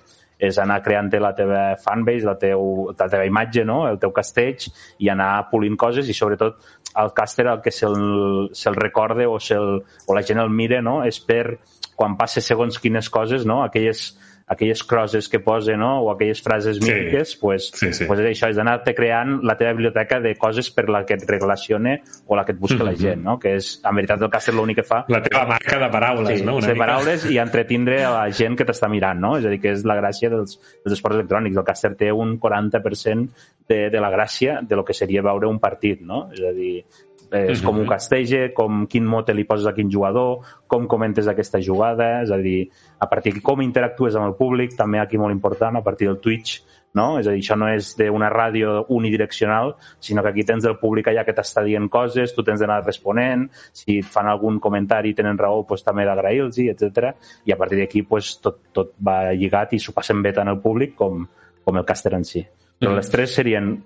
és 0.43 0.59
anar 0.59 0.81
creant 0.83 1.11
la 1.23 1.33
teva 1.39 1.61
fanbase, 1.79 2.27
la, 2.27 2.35
teu, 2.39 2.89
la 2.91 3.09
teva 3.09 3.27
imatge, 3.29 3.65
no? 3.69 3.85
el 3.89 4.01
teu 4.03 4.11
castells, 4.15 4.71
i 4.99 5.11
anar 5.13 5.49
polint 5.53 5.77
coses, 5.79 6.09
i 6.09 6.17
sobretot 6.17 6.59
el 6.99 7.13
càster 7.17 7.47
el 7.47 7.63
que 7.63 7.71
se'l 7.71 8.51
se 8.53 8.73
recorde 8.75 9.27
o, 9.27 9.39
se 9.39 9.57
o 9.57 10.17
la 10.17 10.25
gent 10.27 10.43
el 10.43 10.51
mire 10.51 10.83
no? 10.83 11.03
és 11.07 11.21
per 11.23 11.59
quan 11.97 12.17
passe 12.19 12.43
segons 12.43 12.81
quines 12.83 13.09
coses, 13.13 13.47
no? 13.47 13.63
aquelles, 13.63 14.11
aquelles 14.47 14.83
crosses 14.85 15.29
que 15.29 15.41
posa 15.41 15.77
no? 15.77 16.01
o 16.03 16.11
aquelles 16.11 16.43
frases 16.43 16.77
Sí. 16.77 16.91
mítiques, 16.91 17.37
pues, 17.37 17.71
Sí, 17.75 17.93
sí. 17.93 18.05
pues 18.07 18.21
és 18.21 18.27
això, 18.39 18.51
és 18.51 18.59
anar-te 18.59 18.95
creant 18.95 19.41
la 19.43 19.57
teva 19.57 19.73
biblioteca 19.73 20.21
de 20.21 20.35
coses 20.37 20.71
per 20.71 20.89
la 20.89 21.05
que 21.07 21.15
et 21.15 21.25
relacione 21.29 22.03
o 22.27 22.37
la 22.37 22.45
que 22.45 22.53
et 22.53 22.59
busca 22.59 22.83
la 22.85 22.93
Mhm. 22.93 22.97
gent, 22.99 23.23
no? 23.23 23.39
que 23.39 23.55
és, 23.57 23.81
en 23.85 23.95
veritat, 23.95 24.21
el 24.21 24.29
càster 24.31 24.53
l'únic 24.55 24.77
que 24.77 24.83
fa 24.83 25.05
La 25.09 25.23
teva 25.23 25.47
marca 25.47 25.79
de 25.79 25.89
paraules, 25.89 26.39
sí, 26.41 26.45
no? 26.45 26.57
Una 26.57 26.67
ser 26.67 26.75
mica. 26.75 26.87
paraules 26.87 27.31
i 27.31 27.39
entretindre 27.39 28.03
a 28.05 28.11
la 28.11 28.31
gent 28.31 28.57
que 28.57 28.65
t'està 28.67 28.89
mirant, 28.89 29.19
no? 29.21 29.37
És 29.39 29.45
a 29.45 29.49
dir, 29.49 29.61
que 29.61 29.71
és 29.73 29.85
la 29.85 29.97
gràcia 29.97 30.29
dels, 30.31 30.59
dels 30.85 30.93
esports 30.93 31.17
electrònics. 31.17 31.57
El 31.57 31.65
càster 31.65 31.97
té 31.97 32.13
un 32.13 32.39
40% 32.39 33.29
de, 33.69 33.91
de 33.91 34.01
la 34.01 34.11
gràcia 34.11 34.61
de 34.63 34.77
lo 34.77 34.85
que 34.85 34.93
seria 34.95 35.23
veure 35.23 35.47
un 35.47 35.59
partit, 35.61 36.01
no? 36.01 36.29
És 36.33 36.41
a 36.41 36.53
dir, 36.53 36.85
és 37.33 37.63
com 37.65 37.79
un 37.81 37.89
castege, 37.89 38.53
com 38.53 38.85
quin 38.91 39.07
mote 39.09 39.35
li 39.35 39.47
poses 39.49 39.67
a 39.67 39.73
quin 39.77 39.91
jugador, 39.91 40.43
com 40.69 40.87
comentes 40.91 41.29
aquesta 41.29 41.61
jugada, 41.65 42.23
és 42.23 42.31
a 42.31 42.37
dir, 42.37 42.69
a 43.01 43.09
partir 43.09 43.33
de 43.35 43.43
com 43.45 43.63
interactues 43.65 44.17
amb 44.17 44.29
el 44.29 44.37
públic, 44.37 44.77
també 44.77 45.01
aquí 45.01 45.19
molt 45.19 45.33
important, 45.33 45.77
a 45.77 45.83
partir 45.83 46.09
del 46.09 46.21
Twitch, 46.21 46.61
no? 46.95 47.19
És 47.19 47.27
a 47.27 47.33
dir, 47.33 47.41
això 47.41 47.57
no 47.57 47.69
és 47.73 47.95
d'una 47.97 48.29
ràdio 48.33 48.85
unidireccional, 48.93 49.75
sinó 50.01 50.23
que 50.23 50.29
aquí 50.29 50.45
tens 50.45 50.67
el 50.69 50.77
públic 50.81 51.09
allà 51.09 51.25
que 51.25 51.35
t'està 51.37 51.65
dient 51.65 51.89
coses, 51.89 52.35
tu 52.37 52.45
tens 52.45 52.61
d'anar 52.61 52.83
responent, 52.85 53.49
si 53.73 53.99
et 54.03 54.09
fan 54.09 54.29
algun 54.29 54.61
comentari 54.61 55.13
i 55.13 55.17
tenen 55.17 55.41
raó, 55.41 55.65
doncs 55.69 55.85
també 55.87 56.05
d'agrair-los, 56.09 56.59
etc. 56.59 57.15
I 57.49 57.53
a 57.53 57.57
partir 57.57 57.81
d'aquí 57.81 58.05
doncs, 58.09 58.35
tot, 58.45 58.61
tot 58.73 58.93
va 59.01 59.33
lligat 59.33 59.73
i 59.73 59.81
s'ho 59.81 59.97
passen 59.97 60.23
bé 60.23 60.35
tant 60.37 60.53
el 60.53 60.61
públic 60.61 60.95
com, 60.99 61.25
com 61.65 61.81
el 61.81 61.89
càster 61.89 62.13
en 62.15 62.25
si. 62.29 62.45
Però 62.79 62.91
Mhm. 62.91 62.97
les 62.97 63.11
tres 63.11 63.35
serien 63.35 63.85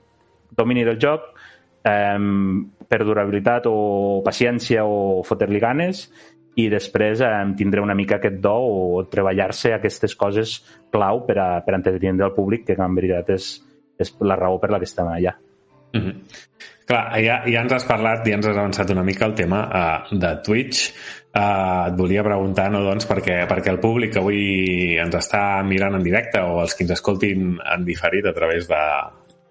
domini 0.56 0.84
del 0.84 0.98
joc, 0.98 1.34
eh, 1.86 2.18
perdurabilitat 2.86 3.68
o 3.70 4.22
paciència 4.26 4.84
o 4.86 5.22
fotre-li 5.26 5.62
ganes 5.62 6.06
i 6.56 6.68
després 6.72 7.20
eh, 7.20 7.32
tindré 7.58 7.82
una 7.84 7.96
mica 7.98 8.18
aquest 8.20 8.38
do 8.44 8.54
o 8.56 9.02
treballar-se 9.12 9.74
aquestes 9.76 10.16
coses 10.16 10.58
clau 10.92 11.24
per 11.26 11.38
a, 11.42 11.48
per 11.66 11.76
entretenir 11.76 12.24
el 12.24 12.36
públic, 12.36 12.64
que 12.68 12.78
en 12.80 12.96
veritat 12.96 13.34
és, 13.36 13.50
és 14.00 14.14
la 14.24 14.38
raó 14.40 14.60
per 14.62 14.72
la 14.72 14.80
que 14.80 14.88
estem 14.88 15.10
allà. 15.12 15.36
Mhm. 15.96 16.14
Clar, 16.86 17.02
ja, 17.18 17.40
ja 17.50 17.62
ens 17.64 17.72
has 17.74 17.84
parlat, 17.84 18.22
ja 18.28 18.36
ens 18.38 18.46
has 18.46 18.56
avançat 18.56 18.92
una 18.94 19.02
mica 19.02 19.26
el 19.26 19.34
tema 19.34 19.64
uh, 19.66 20.18
de 20.22 20.32
Twitch. 20.46 20.92
Uh, 21.34 21.90
et 21.90 21.96
volia 21.98 22.22
preguntar, 22.24 22.68
no, 22.70 22.84
doncs, 22.86 23.08
perquè, 23.10 23.40
perquè 23.50 23.72
el 23.72 23.80
públic 23.82 24.14
avui 24.16 24.94
ens 25.02 25.16
està 25.18 25.42
mirant 25.66 25.98
en 25.98 26.06
directe 26.06 26.40
o 26.46 26.60
els 26.62 26.76
que 26.78 26.86
ens 26.86 26.94
escoltin 26.94 27.56
en 27.58 27.84
diferit 27.84 28.24
a 28.30 28.32
través 28.36 28.70
de 28.70 28.82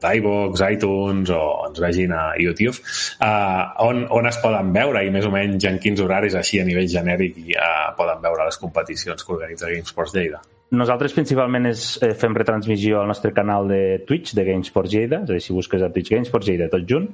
d'iVox, 0.03 0.63
iTunes 0.71 1.31
o 1.33 1.43
ens 1.69 1.79
vegin 1.83 2.13
a 2.15 2.25
YouTube, 2.41 2.75
uh, 3.21 3.75
on, 3.85 4.05
on 4.11 4.27
es 4.29 4.39
poden 4.43 4.73
veure 4.75 5.05
i 5.05 5.13
més 5.13 5.27
o 5.27 5.31
menys 5.33 5.69
en 5.69 5.79
quins 5.81 6.01
horaris 6.03 6.35
així 6.35 6.61
a 6.61 6.67
nivell 6.67 6.89
genèric 6.91 7.39
uh, 7.55 7.93
poden 7.97 8.21
veure 8.25 8.49
les 8.49 8.59
competicions 8.61 9.23
que 9.23 9.33
organitza 9.37 9.71
GameSports 9.71 10.17
Lleida. 10.17 10.43
Nosaltres 10.73 11.13
principalment 11.13 11.67
és, 11.69 11.81
eh, 12.01 12.13
fem 12.17 12.33
retransmissió 12.33 12.99
al 12.99 13.07
nostre 13.07 13.31
canal 13.33 13.67
de 13.69 13.99
Twitch 14.07 14.33
de 14.33 14.43
GameSports 14.47 14.91
Lleida, 14.91 15.21
és 15.23 15.29
a 15.29 15.33
dir, 15.33 15.41
si 15.41 15.53
busques 15.53 15.81
a 15.81 15.91
Twitch 15.93 16.09
GameSports 16.09 16.47
Lleida 16.47 16.69
tot 16.69 16.87
junt, 16.89 17.11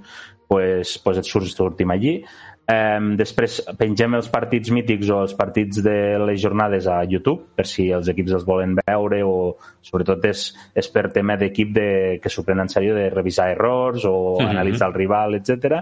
pues, 0.48 0.98
pues 1.04 1.18
et 1.18 1.28
surt, 1.28 1.52
sortim 1.52 1.92
allí. 1.92 2.24
Um, 2.72 3.16
després 3.20 3.58
pengem 3.76 4.14
els 4.16 4.30
partits 4.32 4.70
mítics 4.72 5.10
o 5.12 5.18
els 5.26 5.34
partits 5.36 5.82
de 5.84 5.96
les 6.24 6.38
jornades 6.40 6.86
a 6.88 7.02
YouTube 7.04 7.50
per 7.58 7.66
si 7.68 7.90
els 7.92 8.08
equips 8.14 8.38
els 8.38 8.46
volen 8.48 8.78
veure 8.78 9.24
o 9.28 9.58
sobretot 9.84 10.24
és, 10.30 10.46
és 10.78 10.88
per 10.94 11.10
tema 11.12 11.36
d'equip 11.42 11.74
de, 11.76 11.88
que 12.24 12.32
s'ho 12.32 12.46
prenen 12.48 12.70
en 12.70 12.72
sèrio 12.72 12.96
de 12.96 13.10
revisar 13.12 13.50
errors 13.52 14.06
o 14.08 14.38
Mhm. 14.40 14.48
analitzar 14.54 14.88
el 14.88 14.94
rival, 14.94 15.36
etc. 15.36 15.82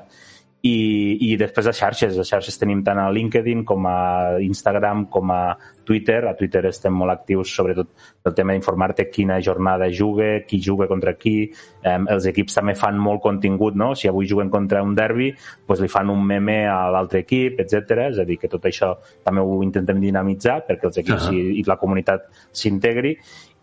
I, 0.59 1.15
i 1.23 1.35
després 1.39 1.69
a 1.69 1.73
xarxes. 1.75 2.17
A 2.19 2.25
xarxes 2.27 2.57
tenim 2.59 2.81
tant 2.83 2.99
a 2.99 3.05
LinkedIn 3.15 3.61
com 3.67 3.85
a 3.87 4.39
Instagram 4.43 5.05
com 5.11 5.31
a 5.31 5.55
Twitter. 5.87 6.17
A 6.27 6.33
Twitter 6.35 6.65
estem 6.67 6.97
molt 6.99 7.13
actius, 7.13 7.53
sobretot 7.55 7.93
el 8.27 8.35
tema 8.35 8.51
d'informar-te 8.51 9.07
quina 9.07 9.39
jornada 9.39 9.87
juga, 9.87 10.41
qui 10.47 10.59
juga 10.59 10.89
contra 10.91 11.15
qui. 11.15 11.47
Um, 11.79 12.09
els 12.11 12.27
equips 12.33 12.59
també 12.59 12.75
fan 12.75 12.99
molt 12.99 13.23
contingut, 13.23 13.77
no? 13.79 13.93
Si 13.95 14.11
avui 14.11 14.27
juguen 14.27 14.51
contra 14.51 14.83
un 14.83 14.97
derbi, 14.97 15.29
doncs 15.67 15.85
li 15.85 15.91
fan 15.91 16.11
un 16.11 16.25
meme 16.27 16.59
a 16.67 16.81
l'altre 16.91 17.23
equip, 17.23 17.63
etc. 17.63 18.09
És 18.09 18.19
a 18.19 18.27
dir, 18.27 18.37
que 18.41 18.51
tot 18.51 18.67
això 18.67 18.91
també 19.23 19.45
ho 19.45 19.61
intentem 19.63 20.03
dinamitzar 20.03 20.59
perquè 20.67 20.91
els 20.91 20.99
equips 21.05 21.29
Ahà. 21.29 21.37
i, 21.37 21.61
i 21.61 21.65
la 21.67 21.79
comunitat 21.79 22.27
s'integri. 22.51 23.15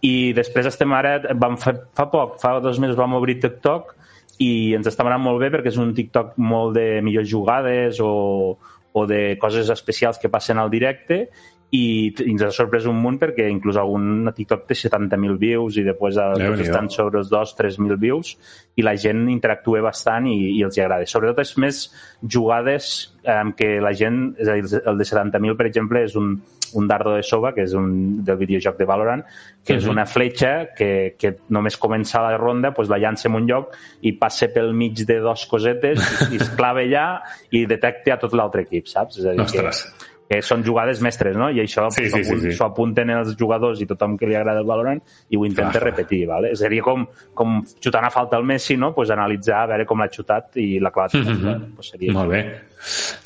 I 0.07 0.33
després 0.37 0.73
estem 0.73 0.97
ara, 0.97 1.19
vam 1.37 1.61
fa, 1.61 1.77
fa 1.97 2.09
poc, 2.09 2.41
fa 2.41 2.57
dos 2.65 2.81
mesos 2.81 2.97
vam 2.97 3.21
obrir 3.21 3.37
TikTok 3.45 3.97
i 4.43 4.75
ens 4.77 4.89
està 4.91 5.05
anant 5.07 5.23
molt 5.25 5.41
bé 5.43 5.51
perquè 5.55 5.73
és 5.73 5.81
un 5.81 5.95
TikTok 5.97 6.37
molt 6.43 6.77
de 6.77 7.03
millors 7.05 7.29
jugades 7.29 8.01
o, 8.05 8.57
o 8.93 9.05
de 9.09 9.37
coses 9.41 9.71
especials 9.73 10.21
que 10.21 10.33
passen 10.33 10.61
al 10.61 10.73
directe 10.73 11.27
i, 11.75 12.13
i 12.15 12.31
ens 12.31 12.45
ha 12.47 12.51
sorprès 12.55 12.87
un 12.87 12.99
munt 13.03 13.17
perquè 13.19 13.49
inclús 13.51 13.79
algun 13.81 14.29
TikTok 14.35 14.69
té 14.69 14.77
70.000 14.79 15.39
views 15.41 15.79
i 15.81 15.85
després 15.87 16.19
els 16.23 16.39
Déu-n'hi-do. 16.39 16.67
estan 16.69 16.91
sobre 16.95 17.21
els 17.23 17.33
2-3.000 17.33 17.99
views 18.01 18.37
i 18.79 18.85
la 18.87 18.95
gent 19.01 19.27
interactua 19.33 19.83
bastant 19.85 20.29
i, 20.31 20.37
i 20.55 20.63
els 20.67 20.79
hi 20.79 20.85
agrada. 20.85 21.09
Sobretot 21.11 21.43
és 21.43 21.55
més 21.63 21.81
jugades 22.23 22.93
eh, 23.25 23.43
que 23.59 23.73
la 23.83 23.93
gent, 23.99 24.21
és 24.39 24.53
a 24.53 24.59
dir, 24.61 24.83
el 24.85 25.03
de 25.03 25.09
70.000 25.11 25.59
per 25.59 25.67
exemple 25.67 26.05
és 26.07 26.15
un, 26.21 26.37
un 26.75 26.89
dardo 26.89 27.15
de 27.15 27.23
sova, 27.23 27.53
que 27.55 27.63
és 27.63 27.75
un 27.75 28.25
del 28.25 28.37
videojoc 28.37 28.77
de 28.79 28.85
Valorant, 28.85 29.23
que 29.65 29.75
és 29.77 29.85
Mhm. 29.85 29.91
una 29.93 30.07
fletxa 30.07 30.75
que, 30.77 31.15
que 31.19 31.37
només 31.49 31.77
comença 31.77 32.21
la 32.23 32.37
ronda, 32.37 32.71
doncs 32.71 32.89
la 32.89 32.99
llança 32.99 33.29
en 33.29 33.35
un 33.35 33.47
lloc 33.47 33.75
i 34.03 34.13
passa 34.13 34.49
pel 34.53 34.73
mig 34.73 35.05
de 35.07 35.21
dos 35.21 35.47
cosetes 35.47 35.99
i, 36.31 36.35
i 36.35 36.37
es 36.37 36.49
clava 36.51 36.81
allà 36.81 37.21
i 37.51 37.67
detecta 37.67 38.15
a 38.15 38.19
tot 38.19 38.33
l'altre 38.33 38.63
equip, 38.63 38.87
saps? 38.87 39.19
És 39.19 39.27
a 39.27 39.33
dir, 39.33 39.41
Ostres. 39.41 39.85
que 39.85 40.16
són 40.43 40.65
jugades 40.65 41.01
mestres, 41.01 41.37
no? 41.37 41.49
I 41.51 41.61
això 41.63 41.87
Sí, 41.91 42.03
pues, 42.11 42.13
sí, 42.13 42.25
sí, 42.25 42.31
s'ho 42.31 42.39
sí. 42.41 42.53
s'ho 42.53 42.65
apunten 42.67 43.11
els 43.11 43.37
jugadors 43.39 43.81
i 43.81 43.87
tothom 43.87 44.17
que 44.19 44.27
li 44.27 44.35
agrada 44.35 44.59
el 44.61 44.67
Valorant 44.67 45.01
i 45.31 45.37
ho 45.37 45.45
intenta 45.47 45.79
Clar. 45.79 45.85
repetir, 45.93 46.27
¿vale? 46.27 46.55
Seria 46.57 46.83
com, 46.83 47.07
com 47.35 47.61
xutant 47.81 48.05
a 48.05 48.11
falta 48.11 48.37
el 48.37 48.45
Messi, 48.45 48.77
no? 48.77 48.93
Pues 48.95 49.11
analitzar, 49.11 49.63
a 49.63 49.67
veure 49.67 49.87
com 49.87 50.01
l'ha 50.03 50.09
xutat 50.11 50.57
i 50.57 50.81
l'ha 50.81 50.91
clavat. 50.91 51.15
Mhm. 51.15 51.75
pues 51.77 51.89
seria 51.91 52.13
Molt 52.13 52.31
bé. 52.31 52.43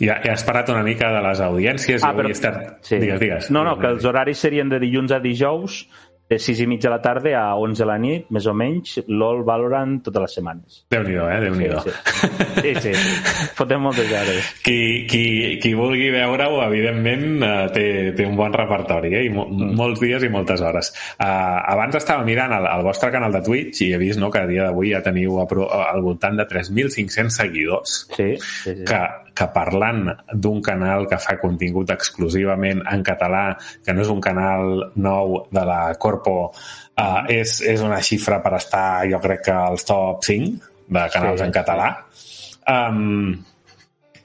Ja, 0.00 0.20
ja 0.24 0.32
has 0.32 0.44
parlat 0.44 0.68
una 0.68 0.82
mica 0.82 1.10
de 1.10 1.22
les 1.28 1.40
audiències 1.40 2.04
Ah, 2.04 2.12
però- 2.14 2.30
estat... 2.30 2.78
Sí. 2.82 2.98
Digues, 2.98 3.18
digues. 3.20 3.50
No, 3.50 3.64
no, 3.64 3.78
que 3.78 3.86
els 3.86 4.04
horaris 4.04 4.38
serien 4.38 4.68
de 4.68 4.78
dilluns 4.78 5.10
a 5.12 5.18
dijous, 5.20 5.88
de 6.30 6.38
6 6.38 6.60
i 6.62 6.66
mitja 6.70 6.88
de 6.88 6.94
la 6.94 7.00
tarda 7.02 7.32
a 7.40 7.56
11 7.58 7.82
de 7.82 7.86
la 7.90 7.96
nit, 7.98 8.28
més 8.30 8.46
o 8.46 8.52
menys, 8.54 9.00
LOL, 9.10 9.40
Valorant, 9.44 9.96
totes 10.06 10.22
les 10.22 10.34
setmanes. 10.38 10.76
Déu-n'hi-do, 10.94 11.24
eh? 11.26 11.38
Déu-n'hi-do. 11.42 11.80
Sí, 11.82 11.90
sí. 11.90 12.74
sí, 12.84 12.92
sí. 12.94 13.50
Fotem 13.58 13.82
moltes 13.82 14.06
hores. 14.14 14.50
Qui, 14.62 14.76
qui, 15.10 15.24
qui 15.62 15.72
vulgui 15.74 16.10
veure-ho, 16.14 16.60
evidentment, 16.68 17.26
eh, 17.42 17.66
té, 17.74 17.86
té 18.14 18.26
un 18.28 18.36
bon 18.38 18.54
repertori, 18.54 19.10
eh? 19.18 19.24
I 19.26 19.32
mo 19.34 19.48
Mm. 19.50 19.74
molts 19.74 19.98
dies 20.00 20.22
i 20.22 20.28
moltes 20.30 20.60
hores. 20.62 20.92
Uh, 21.18 21.26
abans 21.72 21.96
estava 21.98 22.22
mirant 22.24 22.52
el, 22.54 22.66
el 22.70 22.84
vostre 22.86 23.10
canal 23.10 23.32
de 23.34 23.40
Twitch 23.42 23.80
i 23.82 23.88
he 23.92 23.98
vist 23.98 24.20
no, 24.22 24.30
que 24.30 24.38
a 24.44 24.46
dia 24.46 24.68
d'avui 24.68 24.92
ja 24.94 25.00
teniu 25.02 25.40
a 25.42 25.46
pro, 25.50 25.66
al 25.74 25.98
voltant 26.04 26.38
de 26.38 26.46
3.500 26.46 27.34
seguidors 27.34 27.96
Sí, 28.14 28.36
sí, 28.38 28.76
sí. 28.76 28.84
que, 28.86 29.00
que 29.36 29.46
parlant 29.54 30.06
d'un 30.32 30.60
canal 30.64 31.06
que 31.10 31.18
fa 31.22 31.36
contingut 31.40 31.90
exclusivament 31.94 32.82
en 32.90 33.04
català, 33.06 33.56
que 33.84 33.94
no 33.94 34.04
és 34.04 34.12
un 34.12 34.20
canal 34.20 34.92
nou 34.96 35.42
de 35.50 35.64
la 35.66 35.82
Corpo, 36.00 36.50
Uh, 37.00 37.22
és, 37.32 37.60
és 37.64 37.80
una 37.84 38.00
xifra 38.04 38.40
per 38.44 38.56
estar, 38.58 39.06
jo 39.08 39.20
crec 39.22 39.46
que 39.46 39.54
als 39.54 39.86
top 39.88 40.24
5 40.26 40.66
de 40.90 41.04
canals 41.14 41.40
Sí, 41.40 41.46
en 41.46 41.54
català. 41.54 41.86
Um, 42.68 43.38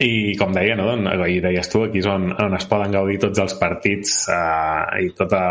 i 0.03 0.33
com 0.35 0.51
deia, 0.51 0.75
no? 0.75 0.89
I 1.23 1.37
deies 1.43 1.69
tu, 1.71 1.85
aquí 1.85 2.01
és 2.01 2.09
on, 2.09 2.27
on 2.41 2.57
es 2.57 2.65
poden 2.67 2.91
gaudir 2.97 3.19
tots 3.21 3.39
els 3.39 3.55
partits 3.61 4.15
uh, 4.33 4.97
i, 4.99 5.13
tota, 5.15 5.43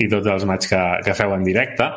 i 0.00 0.08
tots 0.08 0.30
els 0.36 0.46
matxs 0.48 0.72
que, 0.72 0.84
que 1.04 1.16
feu 1.18 1.34
en 1.36 1.44
directe. 1.44 1.90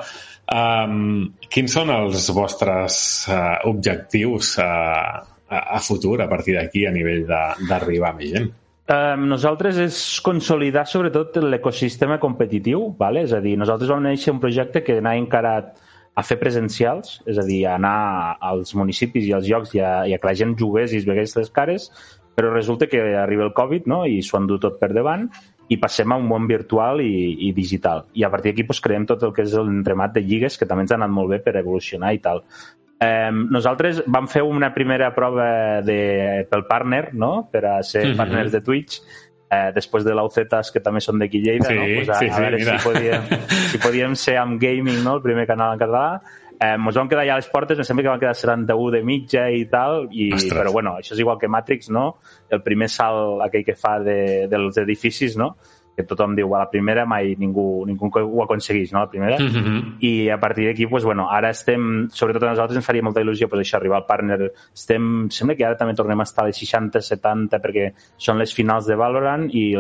Um, 0.52 1.30
quins 1.50 1.78
són 1.78 1.94
els 1.94 2.28
vostres 2.36 2.98
uh, 3.32 3.56
objectius 3.70 4.58
uh, 4.62 5.24
a, 5.50 5.78
a 5.78 5.80
futur 5.80 6.20
a 6.22 6.30
partir 6.30 6.56
d'aquí 6.58 6.86
a 6.86 6.94
nivell 6.94 7.26
d'arribar 7.28 8.14
a 8.14 8.18
més 8.18 8.32
gent? 8.36 8.52
Um, 8.86 9.24
nosaltres 9.32 9.80
és 9.82 9.96
consolidar 10.22 10.84
sobretot 10.86 11.40
l'ecosistema 11.42 12.20
competitiu, 12.22 12.92
vale? 13.00 13.24
és 13.26 13.34
a 13.34 13.42
dir, 13.42 13.56
nosaltres 13.58 13.90
vam 13.90 14.04
néixer 14.06 14.34
un 14.36 14.42
projecte 14.44 14.84
que 14.86 15.00
anava 15.02 15.18
encarat 15.18 15.74
a 16.16 16.24
fer 16.24 16.38
presencials, 16.40 17.18
és 17.26 17.40
a 17.42 17.44
dir, 17.48 17.64
a 17.66 17.80
anar 17.80 18.38
als 18.40 18.76
municipis 18.78 19.26
i 19.26 19.34
als 19.36 19.50
llocs 19.50 19.74
i 19.76 19.82
a, 19.82 19.96
i 20.06 20.14
a 20.14 20.22
que 20.22 20.30
la 20.30 20.38
gent 20.38 20.54
jugués 20.60 20.94
i 20.94 21.02
es 21.02 21.10
vegués 21.10 21.34
les 21.36 21.50
cares, 21.52 21.90
però 22.38 22.54
resulta 22.54 22.88
que 22.92 23.02
arriba 23.18 23.48
el 23.48 23.56
Covid 23.58 23.90
no? 23.90 24.04
i 24.06 24.22
s'ho 24.22 24.38
endú 24.38 24.60
tot 24.62 24.78
per 24.80 24.92
davant 24.94 25.28
i 25.72 25.80
passem 25.82 26.12
a 26.14 26.20
un 26.22 26.28
món 26.30 26.46
virtual 26.48 27.02
i, 27.02 27.48
i 27.48 27.52
digital. 27.58 28.06
I 28.14 28.26
a 28.28 28.30
partir 28.30 28.54
d'aquí 28.54 28.68
pues, 28.70 28.84
creem 28.86 29.08
tot 29.10 29.24
el 29.26 29.34
que 29.34 29.48
és 29.48 29.56
l'entremat 29.58 30.14
de 30.14 30.22
lligues, 30.22 30.60
que 30.60 30.68
també 30.70 30.86
ens 30.86 30.94
ha 30.94 31.00
anat 31.00 31.14
molt 31.14 31.32
bé 31.34 31.42
per 31.42 31.56
evolucionar 31.58 32.14
i 32.14 32.22
tal. 32.22 32.44
Eh, 33.00 33.30
nosaltres 33.52 34.04
vam 34.08 34.28
fer 34.32 34.42
una 34.48 34.74
primera 34.74 35.10
prova 35.14 35.82
de, 35.84 36.46
pel 36.50 36.64
partner, 36.66 37.10
no? 37.14 37.50
per 37.52 37.66
a 37.66 37.84
ser 37.84 38.06
Mhm. 38.08 38.18
partners 38.18 38.52
de 38.54 38.62
Twitch, 38.62 39.02
eh, 39.52 39.72
després 39.76 40.04
de 40.06 40.14
l'Aucetas, 40.16 40.72
que 40.72 40.80
també 40.80 41.02
són 41.02 41.20
d'aquí 41.20 41.42
Lleida, 41.44 41.68
Sí, 41.70 41.76
no? 41.76 41.84
pues 41.98 42.10
a, 42.10 42.14
sí, 42.16 42.30
a 42.30 42.34
sí, 42.34 42.42
veure 42.42 42.58
mira. 42.58 42.80
si 42.80 42.88
podíem, 42.90 43.22
si 43.72 43.78
podíem 43.78 44.16
ser 44.16 44.38
amb 44.38 44.60
gaming, 44.62 45.04
no? 45.04 45.16
el 45.18 45.22
primer 45.22 45.46
canal 45.46 45.74
en 45.74 45.80
català. 45.80 46.22
Eh, 46.58 46.72
ens 46.80 46.96
vam 46.96 47.10
quedar 47.10 47.26
ja 47.28 47.34
a 47.34 47.36
les 47.36 47.50
portes, 47.52 47.78
em 47.78 47.84
sembla 47.84 48.04
que 48.04 48.10
van 48.14 48.20
quedar 48.20 48.34
71 48.34 48.90
de 48.92 49.04
mitja 49.04 49.50
i 49.52 49.66
tal, 49.66 50.08
i, 50.10 50.30
Ostres. 50.34 50.54
però 50.56 50.72
bueno, 50.72 50.94
això 50.96 51.12
és 51.12 51.20
igual 51.20 51.38
que 51.38 51.50
Matrix, 51.50 51.90
no? 51.90 52.16
El 52.50 52.62
primer 52.64 52.88
salt 52.88 53.42
aquell 53.44 53.66
que 53.66 53.76
fa 53.76 54.00
de, 54.00 54.48
dels 54.48 54.78
edificis, 54.78 55.36
no? 55.36 55.58
Que 55.96 56.04
tothom 56.04 56.36
diu, 56.36 56.52
a 56.56 56.66
la 56.66 56.70
primera 56.70 57.06
mai 57.08 57.36
ningú, 57.40 57.86
ningú 57.88 58.10
ho 58.12 58.44
aconsegueix, 58.44 58.92
no? 58.94 59.00
La 59.00 59.10
primera. 59.10 59.38
Mm 59.40 59.48
-hmm. 59.48 59.98
I 60.02 60.30
a 60.30 60.40
partir 60.40 60.68
d'aquí, 60.68 60.88
pues, 60.88 61.04
bueno, 61.04 61.30
ara 61.30 61.50
estem, 61.50 62.10
sobretot 62.10 62.44
a 62.44 62.50
nosaltres 62.50 62.78
ens 62.78 62.86
faria 62.86 63.02
molta 63.02 63.22
il·lusió 63.22 63.48
pues, 63.48 63.62
això, 63.62 63.78
arribar 63.78 63.98
al 63.98 64.06
partner. 64.06 64.52
Estem, 64.74 65.30
sembla 65.30 65.56
que 65.56 65.66
ara 65.66 65.78
també 65.78 65.94
tornem 65.96 66.20
a 66.20 66.24
estar 66.24 66.44
a 66.44 66.48
les 66.48 66.58
60-70 66.58 67.60
perquè 67.62 67.94
són 68.18 68.38
les 68.38 68.54
finals 68.54 68.86
de 68.86 68.96
Valorant 68.96 69.50
i 69.52 69.76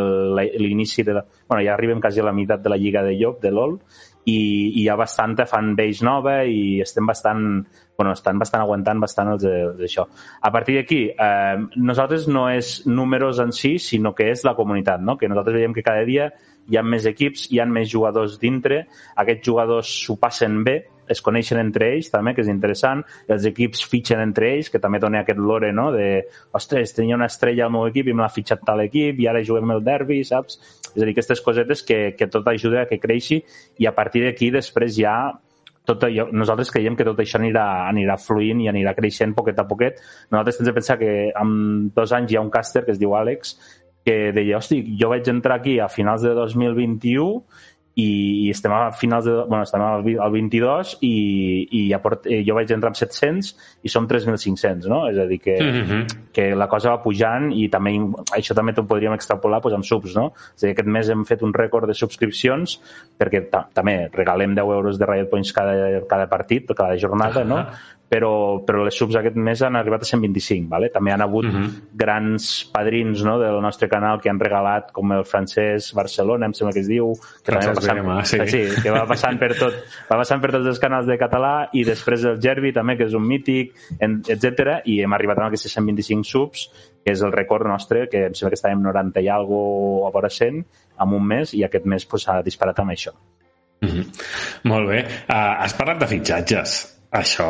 l'inici 0.58 1.04
de 1.04 1.14
la... 1.14 1.26
Bueno, 1.48 1.64
ja 1.64 1.74
arribem 1.74 2.00
quasi 2.00 2.20
a 2.20 2.24
la 2.24 2.34
meitat 2.34 2.62
de 2.62 2.70
la 2.70 2.78
lliga 2.78 3.04
de 3.04 3.14
Llop, 3.14 3.42
de 3.42 3.52
LoL, 3.52 3.80
i, 4.26 4.80
i 4.80 4.82
hi 4.82 4.90
ha 4.90 4.96
bastanta 4.96 5.46
fanbase 5.46 6.04
nova 6.06 6.44
i 6.44 6.82
estem 6.82 7.06
bastant 7.06 7.66
bueno, 7.98 8.14
estan 8.14 8.40
bastant 8.40 8.64
aguantant 8.64 9.00
bastant 9.00 9.32
els 9.34 9.46
d'això. 9.80 10.08
A 10.42 10.52
partir 10.52 10.76
d'aquí, 10.80 11.02
eh, 11.12 11.56
nosaltres 11.76 12.28
no 12.28 12.48
és 12.50 12.82
números 12.86 13.40
en 13.40 13.52
si, 13.56 13.78
sinó 13.80 14.14
que 14.16 14.30
és 14.32 14.44
la 14.44 14.56
comunitat, 14.56 15.02
no? 15.02 15.18
que 15.18 15.30
nosaltres 15.30 15.56
veiem 15.56 15.74
que 15.74 15.84
cada 15.84 16.04
dia 16.06 16.32
hi 16.68 16.78
ha 16.78 16.84
més 16.84 17.06
equips, 17.06 17.48
hi 17.52 17.60
ha 17.62 17.66
més 17.70 17.90
jugadors 17.92 18.40
dintre, 18.42 18.86
aquests 19.16 19.46
jugadors 19.46 19.92
s'ho 20.06 20.18
passen 20.18 20.64
bé, 20.66 20.82
es 21.08 21.22
coneixen 21.22 21.60
entre 21.62 21.92
ells 21.94 22.10
també, 22.10 22.34
que 22.34 22.42
és 22.42 22.50
interessant, 22.50 23.04
els 23.30 23.46
equips 23.46 23.84
fitxen 23.86 24.24
entre 24.24 24.50
ells, 24.56 24.72
que 24.74 24.82
també 24.82 25.00
dona 25.00 25.22
aquest 25.22 25.40
lore, 25.40 25.72
no?, 25.76 25.92
de, 25.94 26.26
ostres, 26.58 26.96
tenia 26.98 27.18
una 27.20 27.30
estrella 27.30 27.68
al 27.68 27.74
meu 27.76 27.86
equip 27.92 28.10
i 28.10 28.16
me 28.16 28.26
l'ha 28.26 28.34
fitxat 28.34 28.66
tal 28.66 28.82
equip 28.86 29.22
i 29.22 29.30
ara 29.30 29.44
juguem 29.46 29.76
el 29.76 29.84
derbi, 29.86 30.24
saps? 30.26 30.58
És 30.96 31.02
a 31.02 31.04
dir, 31.04 31.12
aquestes 31.14 31.44
cosetes 31.46 31.84
que, 31.86 32.00
que 32.18 32.30
tot 32.32 32.48
ajuda 32.50 32.84
a 32.84 32.90
que 32.90 33.02
creixi 33.04 33.44
i 33.78 33.86
a 33.86 33.94
partir 33.94 34.26
d'aquí 34.26 34.50
després 34.54 34.96
ja 34.98 35.16
tot 35.86 36.04
allò, 36.08 36.28
nosaltres 36.34 36.72
creiem 36.74 36.98
que 36.98 37.08
tot 37.08 37.20
això 37.22 37.40
anirà, 37.40 37.66
anirà 37.90 38.18
fluint 38.22 38.62
i 38.64 38.70
anirà 38.72 38.96
creixent 38.98 39.36
poquet 39.38 39.60
a 39.62 39.68
poquet. 39.70 40.02
Nosaltres 40.34 40.60
tens 40.60 40.70
de 40.70 40.76
pensar 40.76 41.00
que 41.02 41.16
en 41.32 41.56
dos 41.96 42.14
anys 42.18 42.34
hi 42.34 42.40
ha 42.40 42.46
un 42.46 42.54
càster 42.54 42.86
que 42.86 42.96
es 42.96 43.02
diu 43.02 43.16
Àlex 43.18 43.58
que 44.06 44.32
deia, 44.36 44.60
hosti, 44.60 44.84
jo 45.00 45.10
vaig 45.10 45.26
entrar 45.32 45.58
aquí 45.58 45.80
a 45.82 45.88
finals 45.90 46.22
de 46.22 46.36
2021 46.38 47.26
i, 47.96 48.06
i 48.46 48.50
estem 48.52 48.74
a 48.76 48.92
finals 48.92 49.24
de... 49.26 49.34
Bueno, 49.48 49.64
estem 49.64 49.82
al, 49.82 50.02
vi- 50.04 50.18
al 50.20 50.32
22 50.34 50.98
i, 51.08 51.12
i 51.72 51.82
ja 51.94 52.02
port, 52.04 52.26
eh, 52.28 52.42
jo 52.44 52.56
vaig 52.58 52.72
entrar 52.76 52.92
amb 52.92 53.00
700 53.00 53.54
i 53.88 53.92
som 53.94 54.08
3.500, 54.08 54.90
no? 54.92 55.06
És 55.08 55.18
a 55.18 55.26
dir, 55.30 55.40
que, 55.40 55.56
Mm 55.56 55.84
-hmm. 55.88 56.06
que 56.34 56.56
la 56.56 56.68
cosa 56.68 56.90
va 56.92 57.02
pujant 57.04 57.52
i 57.54 57.70
també 57.70 57.92
això 58.36 58.54
també 58.54 58.74
t'ho 58.74 58.84
podríem 58.86 59.14
extrapolar 59.14 59.62
doncs, 59.62 59.76
amb 59.76 59.84
subs, 59.86 60.16
no? 60.16 60.34
És 60.56 60.64
a 60.64 60.68
dir, 60.68 60.74
aquest 60.74 60.88
mes 60.88 61.10
hem 61.10 61.24
fet 61.26 61.42
un 61.42 61.54
rècord 61.54 61.88
de 61.88 61.94
subscripcions 61.94 62.80
perquè 63.18 63.50
ta 63.50 63.68
també 63.74 64.10
regalem 64.12 64.54
10 64.56 64.60
euros 64.76 64.98
de 65.00 65.06
Riot 65.06 65.30
Points 65.30 65.54
cada, 65.54 66.02
cada 66.08 66.28
partit, 66.28 66.66
cada 66.76 66.98
jornada, 66.98 67.44
no? 67.44 67.66
Però, 68.06 68.62
però 68.62 68.84
les 68.86 68.94
subs 68.94 69.16
aquest 69.18 69.36
mes 69.36 69.62
han 69.66 69.76
arribat 69.76 70.04
a 70.04 70.06
125, 70.06 70.70
¿vale? 70.70 70.92
també 70.94 71.12
han 71.12 71.24
hagut 71.26 71.46
Mhm. 71.46 71.72
grans 71.94 72.70
padrins 72.72 73.24
no, 73.26 73.40
del 73.40 73.60
nostre 73.62 73.90
canal 73.90 74.22
que 74.22 74.30
han 74.30 74.40
regalat, 74.40 74.92
com 74.92 75.12
el 75.12 75.26
francès 75.26 75.92
Barcelona, 75.94 76.46
em 76.46 76.54
sembla 76.54 76.74
que 76.74 76.82
es 76.82 76.88
diu, 76.88 77.14
que 77.44 77.52
va 77.56 77.74
passant, 77.74 78.00
BM, 78.06 78.26
sí. 78.26 78.40
sí, 78.48 78.82
que 78.84 78.92
va 78.92 79.08
passant 79.08 79.40
per 79.40 79.56
tot, 79.58 79.74
va 80.12 80.18
passant 80.18 80.40
per 80.40 80.52
tots 80.52 80.68
els 80.68 80.80
canals 80.80 81.08
de 81.08 81.18
català 81.18 81.70
i 81.74 81.84
després 81.84 82.24
el 82.26 82.40
Gerbi 82.40 82.72
també, 82.72 82.96
que 82.96 83.06
és 83.06 83.14
un 83.14 83.26
mític, 83.26 83.74
etc 84.00 84.82
i 84.86 85.02
hem 85.02 85.14
arribat 85.14 85.40
a 85.40 85.48
aquests 85.48 85.74
125 85.74 86.24
subs, 86.24 86.70
que 87.04 87.14
és 87.14 87.22
el 87.22 87.34
rècord 87.34 87.68
nostre, 87.70 88.08
que 88.10 88.26
em 88.30 88.34
sembla 88.34 88.54
que 88.54 88.60
estàvem 88.60 88.82
90 88.82 89.22
i 89.22 89.30
algo 89.30 90.08
a 90.08 90.12
vora 90.14 90.30
100 90.30 90.66
en 91.02 91.14
un 91.14 91.26
mes 91.26 91.54
i 91.54 91.64
aquest 91.66 91.86
mes 91.86 92.06
pues, 92.06 92.28
ha 92.30 92.42
disparat 92.46 92.80
amb 92.80 92.92
això. 92.92 93.14
Mm 93.82 93.90
-hmm. 93.90 94.06
Molt 94.64 94.90
bé. 94.90 95.06
Uh, 95.30 95.62
has 95.62 95.74
parlat 95.74 96.00
de 96.00 96.08
fitxatges. 96.08 96.95
Això, 97.16 97.48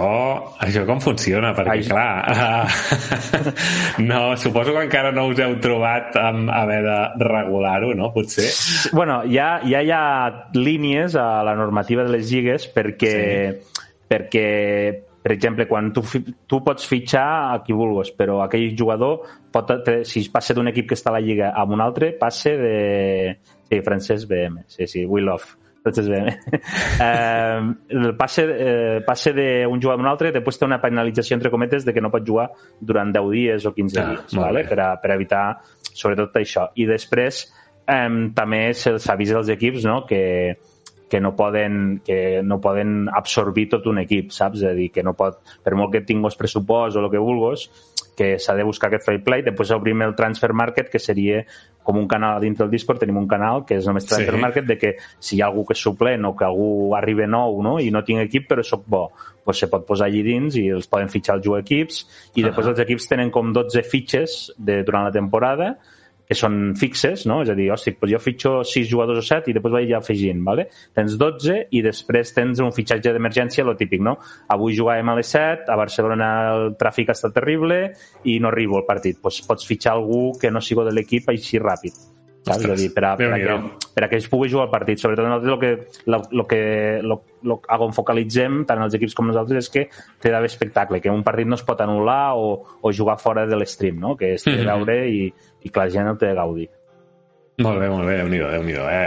això 0.61 0.83
com 0.85 0.99
funciona? 1.01 1.49
Perquè, 1.57 1.73
Ai. 1.73 1.85
clar, 1.89 2.11
uh, 2.29 4.03
no, 4.09 4.19
suposo 4.37 4.75
que 4.75 4.83
encara 4.85 5.13
no 5.15 5.25
us 5.31 5.41
heu 5.41 5.55
trobat 5.63 6.17
amb 6.21 6.51
haver 6.53 6.81
de 6.85 6.99
regular-ho, 7.25 7.95
no? 7.97 8.11
Potser. 8.13 8.51
Bueno, 8.93 9.23
ja, 9.31 9.57
ja 9.65 9.81
hi 9.81 9.89
ha 9.95 10.03
línies 10.53 11.17
a 11.17 11.41
la 11.47 11.57
normativa 11.57 12.05
de 12.05 12.13
les 12.17 12.29
lligues 12.29 12.69
perquè, 12.75 13.17
perquè 14.11 14.47
per 15.25 15.33
exemple, 15.33 15.65
quan 15.65 15.89
tu, 15.89 16.03
tu 16.45 16.59
pots 16.61 16.85
fitxar 16.85 17.25
a 17.49 17.61
qui 17.65 17.73
vulguis, 17.73 18.11
però 18.13 18.43
aquell 18.43 18.75
jugador 18.77 19.23
pot, 19.49 19.71
si 20.05 20.21
passa 20.29 20.53
d'un 20.53 20.69
equip 20.69 20.91
que 20.91 20.97
està 20.99 21.09
a 21.09 21.15
la 21.15 21.25
lliga 21.25 21.49
a 21.49 21.65
un 21.65 21.81
altre, 21.81 22.11
passe 22.19 22.53
de... 22.61 22.75
Sí, 23.65 23.79
francès 23.81 24.27
BM, 24.29 24.61
sí, 24.69 24.85
sí, 24.85 25.01
we 25.09 25.25
love. 25.25 25.64
Francesc 25.85 26.09
BM. 26.09 26.31
eh, 27.05 27.73
el 27.93 28.15
passe, 28.17 28.43
eh, 28.49 29.01
passe 29.05 29.33
d'un 29.37 29.79
jugador 29.81 30.01
a 30.01 30.03
un 30.03 30.09
altre, 30.09 30.31
després 30.33 30.57
té 30.59 30.65
una 30.65 30.79
penalització, 30.81 31.37
entre 31.37 31.51
cometes, 31.53 31.85
de 31.85 31.93
que 31.93 32.01
no 32.01 32.09
pot 32.13 32.25
jugar 32.25 32.49
durant 32.81 33.13
10 33.13 33.29
dies 33.35 33.67
o 33.69 33.73
15 33.75 33.99
Ah, 34.01 34.07
dies, 34.15 34.33
vale? 34.39 34.63
bé. 34.63 34.69
per, 34.73 34.79
a, 34.81 34.89
per 35.01 35.11
evitar 35.15 35.45
sobretot 35.95 36.35
això. 36.41 36.67
I 36.81 36.87
després 36.89 37.43
eh, 37.87 38.07
també 38.35 38.63
se'ls 38.73 39.05
avisa 39.13 39.37
als 39.37 39.51
equips 39.53 39.85
no? 39.85 40.01
que, 40.09 40.23
que 41.07 41.21
no 41.21 41.35
poden, 41.37 42.01
que 42.03 42.41
no 42.43 42.57
poden 42.59 43.05
absorbir 43.13 43.69
tot 43.69 43.85
un 43.91 44.01
equip, 44.01 44.31
saps? 44.33 44.63
És 44.63 44.71
a 44.71 44.73
dir, 44.73 44.89
que 44.91 45.03
no 45.05 45.13
pot, 45.13 45.37
per 45.63 45.75
molt 45.77 45.93
que 45.93 46.01
tinguis 46.01 46.35
pressupost 46.39 46.97
o 46.97 47.05
el 47.05 47.11
que 47.13 47.21
vulguis, 47.21 47.69
que 48.15 48.37
s'ha 48.39 48.55
de 48.55 48.63
buscar 48.63 48.89
aquest 48.89 49.05
fair 49.05 49.21
play. 49.23 49.43
Després 49.45 49.71
obrim 49.75 50.01
el 50.05 50.15
transfer 50.15 50.53
market, 50.53 50.89
que 50.89 50.99
seria 50.99 51.43
com 51.85 51.99
un 52.01 52.07
canal 52.09 52.39
dintre 52.41 52.65
del 52.65 52.71
Discord, 52.71 52.99
tenim 53.03 53.17
un 53.21 53.27
canal 53.29 53.63
que 53.65 53.77
és 53.77 53.85
només 53.85 54.07
transfer 54.07 54.33
Sí. 54.33 54.41
market, 54.41 54.65
de 54.65 54.77
que 54.77 54.95
si 55.19 55.37
hi 55.37 55.41
ha 55.41 55.47
algú 55.51 55.65
que 55.65 55.73
és 55.73 55.83
suplent 55.83 56.25
o 56.25 56.35
que 56.35 56.45
algú 56.45 56.95
arriba 56.95 57.27
nou 57.27 57.61
no? 57.61 57.79
i 57.79 57.91
no 57.91 58.03
tinc 58.03 58.23
equip 58.23 58.49
però 58.49 58.63
soc 58.63 58.87
bo, 58.87 59.11
doncs 59.45 59.59
se 59.59 59.69
pot 59.69 59.85
posar 59.85 60.07
allí 60.07 60.23
dins 60.23 60.55
i 60.57 60.69
els 60.73 60.87
poden 60.87 61.09
fitxar 61.09 61.35
els 61.37 61.45
equips 61.59 62.07
i 62.35 62.41
després 62.41 62.71
els 62.71 62.79
equips 62.79 63.07
tenen 63.07 63.29
com 63.29 63.53
12 63.53 63.83
fitxes 63.83 64.53
de, 64.57 64.81
durant 64.83 65.05
la 65.05 65.11
temporada 65.11 65.75
que 66.27 66.37
són 66.37 66.73
fixes, 66.79 67.25
no? 67.29 67.41
És 67.45 67.51
a 67.51 67.57
dir, 67.57 67.69
hosti, 67.73 67.95
doncs 67.99 68.13
jo 68.15 68.21
fitxo 68.21 68.53
6 68.65 68.89
jugadors 68.89 69.21
o 69.21 69.25
7 69.25 69.51
i 69.51 69.57
després 69.57 69.75
vaig 69.77 69.93
afegint, 69.97 70.41
¿vale? 70.45 70.67
Tens 70.97 71.19
12 71.21 71.59
i 71.77 71.83
després 71.85 72.33
tens 72.35 72.63
un 72.63 72.73
fitxatge 72.75 73.13
d'emergència, 73.15 73.67
lo 73.67 73.77
típic, 73.79 74.03
no? 74.05 74.17
Avui 74.55 74.77
jugàvem 74.77 75.13
a 75.13 75.19
les 75.19 75.35
7, 75.35 75.69
a 75.71 75.79
Barcelona 75.79 76.31
el 76.55 76.75
tràfic 76.79 77.13
està 77.13 77.31
terrible 77.35 77.79
i 78.23 78.39
no 78.39 78.51
arribo 78.51 78.81
al 78.81 78.89
partit. 78.89 79.21
Doncs 79.21 79.41
pots 79.45 79.69
fitxar 79.69 79.95
algú 79.95 80.33
que 80.41 80.51
no 80.51 80.63
sigo 80.63 80.85
de 80.87 80.95
l'equip 80.95 81.29
així 81.29 81.61
ràpid. 81.61 82.14
Saps? 82.45 82.61
És 82.61 82.69
a 82.69 82.75
dir, 82.77 82.91
per 82.93 83.03
a, 83.09 83.15
per, 83.17 83.31
a 83.33 83.39
que, 83.41 83.89
per 83.95 84.03
a 84.05 84.07
que 84.11 84.19
ells 84.19 84.27
pugui 84.29 84.51
jugar 84.51 84.67
al 84.67 84.71
partit. 84.71 84.99
Sobretot 85.01 85.25
nosaltres 85.25 85.53
el 85.55 85.59
que, 85.59 86.01
lo, 86.05 86.21
lo 86.31 86.45
que 86.45 86.61
lo, 87.01 87.19
lo, 87.41 87.59
a 87.67 87.79
on 87.81 87.93
focalitzem, 87.97 88.61
tant 88.69 88.83
els 88.85 88.93
equips 88.93 89.15
com 89.17 89.27
nosaltres, 89.31 89.65
és 89.65 89.73
que 89.73 89.87
té 90.21 90.29
d'haver 90.29 90.51
espectacle, 90.51 91.01
que 91.01 91.09
un 91.09 91.23
partit 91.25 91.49
no 91.49 91.57
es 91.57 91.65
pot 91.65 91.81
anul·lar 91.81 92.35
o, 92.37 92.51
o 92.81 92.93
jugar 92.93 93.17
fora 93.17 93.47
de 93.49 93.57
l'stream, 93.57 93.97
no? 93.99 94.15
que 94.15 94.35
és 94.35 94.45
de 94.45 94.57
Mhm. 94.59 94.65
veure 94.69 94.97
i, 95.09 95.33
i 95.65 95.69
que 95.69 95.79
la 95.79 95.89
gent 95.89 96.07
el 96.07 96.17
té 96.21 96.27
de 96.27 96.35
gaudir. 96.37 96.69
Molt 97.63 97.79
bé, 97.79 97.87
molt 97.87 98.03
bé, 98.03 98.17
Déu-n'hi-do, 98.19 98.47
déu 98.51 98.63
nhi 98.67 98.73
déu 98.75 98.83
eh? 98.91 99.05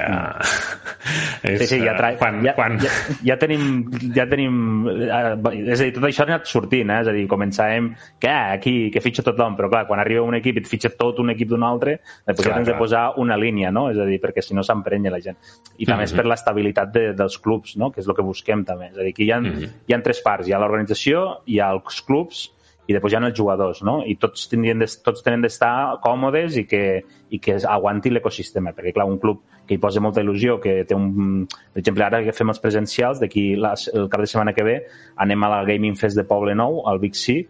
és, 1.44 1.58
Sí, 1.60 1.66
sí, 1.68 1.78
ja, 1.84 1.92
tra... 1.98 2.12
eh, 2.14 2.16
quan, 2.16 2.38
ja, 2.44 2.54
quan... 2.56 2.78
ja, 2.80 2.88
ja 3.26 3.36
tenim... 3.40 3.82
Ja 4.16 4.24
tenim 4.30 4.86
eh, 4.88 5.34
és 5.74 5.82
a 5.82 5.84
dir, 5.84 5.92
tot 5.98 6.06
això 6.08 6.24
ha 6.24 6.28
anat 6.30 6.48
sortint, 6.48 6.88
eh? 6.88 7.02
És 7.04 7.10
a 7.10 7.14
dir, 7.16 7.26
començàvem 7.28 7.90
que 8.22 8.30
ah, 8.32 8.54
aquí, 8.56 8.72
que 8.94 9.02
fitxa 9.04 9.22
tothom, 9.26 9.52
però 9.58 9.68
clar, 9.68 9.84
quan 9.90 10.00
arriba 10.00 10.24
un 10.24 10.38
equip 10.40 10.56
i 10.60 10.62
et 10.64 10.70
fitxa 10.70 10.94
tot 10.96 11.20
un 11.20 11.34
equip 11.34 11.52
d'un 11.52 11.66
altre, 11.68 11.98
després 12.24 12.48
Clar, 12.48 12.54
ja 12.54 12.58
tens 12.62 12.70
de 12.70 12.74
clar. 12.74 12.80
posar 12.86 13.04
una 13.20 13.36
línia, 13.36 13.68
no? 13.74 13.90
És 13.92 14.00
a 14.00 14.08
dir, 14.08 14.16
perquè 14.24 14.40
si 14.44 14.56
no 14.56 14.64
s'emprenya 14.64 15.12
la 15.12 15.20
gent. 15.28 15.36
I 15.76 15.84
també 15.84 16.08
és 16.08 16.12
Mhm. 16.16 16.22
per 16.22 16.26
l'estabilitat 16.32 16.92
de, 16.94 17.06
dels 17.20 17.36
clubs, 17.44 17.76
no? 17.76 17.92
Que 17.92 18.00
és 18.00 18.08
el 18.08 18.16
que 18.16 18.24
busquem 18.24 18.64
també. 18.64 18.88
És 18.94 18.98
a 18.98 19.02
dir, 19.04 19.12
que 19.14 19.24
hi 19.28 19.30
ha, 19.30 19.40
Mhm. 19.44 19.68
hi 19.86 19.92
ha 19.94 20.00
tres 20.02 20.22
parts. 20.24 20.48
Hi 20.48 20.52
ha 20.56 20.58
l'organització, 20.64 21.42
hi 21.46 21.60
ha 21.60 21.68
els 21.76 22.00
clubs 22.00 22.48
i 22.88 22.96
després 22.96 23.12
hi 23.12 23.18
ha 23.18 23.20
els 23.26 23.36
jugadors, 23.36 23.82
no? 23.84 23.98
I 24.08 24.16
tots, 24.16 24.46
tindrien 24.48 24.80
de, 24.80 24.88
tots 25.04 25.24
tenen 25.24 25.44
d'estar 25.44 26.00
còmodes 26.04 26.56
i 26.56 26.64
que, 26.68 26.82
i 27.30 27.40
que 27.44 27.58
aguanti 27.60 28.10
l'ecosistema, 28.10 28.72
perquè 28.76 28.94
clar, 28.96 29.06
un 29.10 29.20
club 29.20 29.42
que 29.68 29.76
hi 29.76 29.82
posa 29.82 30.00
molta 30.00 30.24
il·lusió, 30.24 30.56
que 30.62 30.80
té 30.88 30.96
un... 30.96 31.44
Per 31.44 31.82
exemple, 31.82 32.06
ara 32.06 32.22
que 32.24 32.32
fem 32.32 32.48
els 32.48 32.62
presencials, 32.64 33.20
d'aquí 33.20 33.50
el 33.58 34.08
cap 34.08 34.24
de 34.24 34.30
setmana 34.30 34.56
que 34.56 34.64
ve 34.64 34.78
anem 35.20 35.44
a 35.44 35.52
la 35.52 35.64
Gaming 35.68 35.98
Fest 36.00 36.16
de 36.16 36.24
Poble 36.24 36.56
Nou, 36.56 36.80
al 36.88 37.02
Big 37.02 37.18
C, 37.20 37.42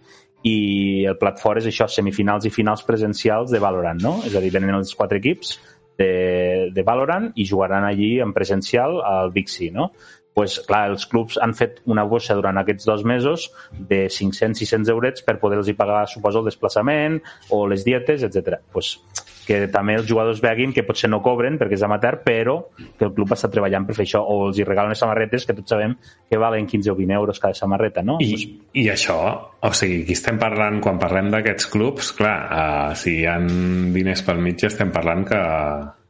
i 0.47 0.59
el 1.07 1.19
plat 1.19 1.39
fort 1.43 1.63
és 1.63 1.71
això, 1.71 1.87
semifinals 1.91 2.47
i 2.47 2.55
finals 2.55 2.83
presencials 2.87 3.55
de 3.55 3.63
Valorant, 3.63 4.03
no? 4.03 4.19
És 4.27 4.35
a 4.35 4.43
dir, 4.43 4.53
venen 4.55 4.75
els 4.75 4.95
quatre 4.99 5.19
equips 5.23 5.57
de, 5.99 6.71
de 6.75 6.85
Valorant 6.87 7.33
i 7.35 7.47
jugaran 7.47 7.85
allí 7.85 8.17
en 8.23 8.33
presencial 8.35 9.01
al 9.03 9.33
Big 9.35 9.51
C, 9.51 9.71
no? 9.75 9.91
Pues, 10.39 10.61
clar, 10.63 10.85
els 10.93 11.03
clubs 11.11 11.35
han 11.43 11.51
fet 11.59 11.81
una 11.91 12.05
bossa 12.07 12.37
durant 12.39 12.61
aquests 12.61 12.87
dos 12.87 13.01
mesos 13.03 13.49
de 13.75 14.05
500-600 14.07 14.93
eurets 14.95 15.25
per 15.27 15.41
poder-los 15.43 15.73
pagar, 15.75 16.05
suposo, 16.07 16.45
el 16.45 16.53
desplaçament 16.53 17.19
o 17.51 17.65
les 17.67 17.83
dietes, 17.83 18.23
etc. 18.23 18.61
Pues, 18.71 19.01
que 19.49 19.65
també 19.73 19.97
els 19.99 20.07
jugadors 20.07 20.39
veguin 20.45 20.71
que 20.77 20.85
potser 20.87 21.11
no 21.11 21.19
cobren 21.25 21.59
perquè 21.59 21.75
és 21.75 21.83
amateur, 21.83 22.21
però 22.23 22.55
que 22.77 23.09
el 23.09 23.15
club 23.17 23.35
està 23.35 23.51
treballant 23.51 23.89
per 23.89 23.99
fer 23.99 24.07
això, 24.07 24.23
o 24.23 24.47
els 24.47 24.63
hi 24.63 24.69
regalen 24.69 24.95
les 24.95 25.03
samarretes 25.03 25.49
que 25.49 25.59
tots 25.59 25.75
sabem 25.75 25.99
que 25.99 26.39
valen 26.39 26.71
15 26.71 26.95
o 26.95 26.97
20 27.03 27.19
euros 27.19 27.43
cada 27.43 27.59
samarreta, 27.59 28.07
no? 28.07 28.21
I, 28.23 28.39
I 28.79 28.89
això, 28.95 29.19
o 29.59 29.75
sigui, 29.75 30.05
aquí 30.05 30.15
estem 30.15 30.39
parlant, 30.39 30.79
quan 30.85 31.03
parlem 31.03 31.35
d'aquests 31.35 31.73
clubs, 31.75 32.15
clar, 32.15 32.39
uh, 32.47 32.91
si 32.95 33.25
hi 33.25 33.27
ha 33.27 33.41
diners 33.43 34.23
pel 34.23 34.45
mig, 34.45 34.63
estem 34.71 34.95
parlant 34.95 35.27
que 35.33 35.43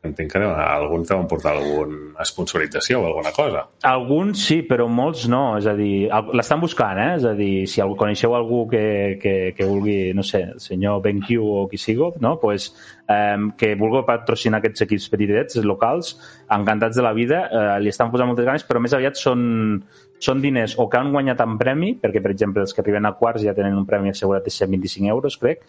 entenc 0.07 0.31
que 0.31 0.39
alguns 0.39 1.09
deuen 1.11 1.27
portar 1.27 1.57
alguna 1.57 2.25
sponsorització 2.25 3.01
o 3.03 3.07
alguna 3.09 3.33
cosa. 3.35 3.65
Alguns 3.83 4.45
sí, 4.47 4.61
però 4.69 4.87
molts 4.89 5.27
no. 5.31 5.57
És 5.59 5.67
a 5.67 5.75
dir, 5.79 6.09
l'estan 6.39 6.63
buscant, 6.63 7.01
eh? 7.03 7.09
És 7.19 7.27
a 7.27 7.35
dir, 7.39 7.67
si 7.71 7.83
coneixeu 7.99 8.37
algú 8.39 8.65
que, 8.71 9.19
que, 9.23 9.35
que 9.57 9.67
vulgui, 9.67 10.15
no 10.15 10.23
sé, 10.23 10.45
el 10.55 10.63
senyor 10.63 11.03
BenQ 11.03 11.33
o 11.43 11.67
qui 11.69 11.81
sigo, 11.83 12.13
no? 12.21 12.37
pues, 12.39 12.71
eh, 13.09 13.37
que 13.59 13.75
vulgui 13.79 14.05
patrocinar 14.07 14.63
aquests 14.63 14.87
equips 14.87 15.09
petitets 15.11 15.63
locals, 15.67 16.15
encantats 16.55 16.97
de 16.97 17.03
la 17.03 17.15
vida, 17.17 17.47
eh, 17.51 17.81
li 17.83 17.91
estan 17.91 18.13
posant 18.13 18.31
moltes 18.31 18.47
ganes, 18.47 18.67
però 18.69 18.83
més 18.83 18.95
aviat 18.95 19.19
són, 19.19 19.83
són 20.23 20.43
diners 20.43 20.77
o 20.79 20.89
que 20.91 21.01
han 21.01 21.11
guanyat 21.15 21.43
en 21.43 21.59
premi, 21.59 21.95
perquè, 21.99 22.23
per 22.23 22.33
exemple, 22.35 22.63
els 22.63 22.75
que 22.75 22.85
arriben 22.85 23.07
a 23.09 23.17
quarts 23.19 23.43
ja 23.43 23.57
tenen 23.57 23.77
un 23.79 23.87
premi 23.87 24.15
assegurat 24.15 24.47
de 24.47 24.55
125 24.55 25.11
euros, 25.11 25.39
crec, 25.43 25.67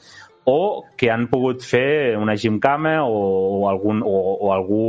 o 0.50 0.86
que 0.98 1.12
han 1.14 1.28
pogut 1.30 1.62
fer 1.66 2.18
una 2.18 2.36
gimcama 2.38 3.04
o, 3.06 3.18
o 3.60 3.68
algun 3.70 4.02
o, 4.02 4.16
o 4.48 4.54
algú 4.56 4.84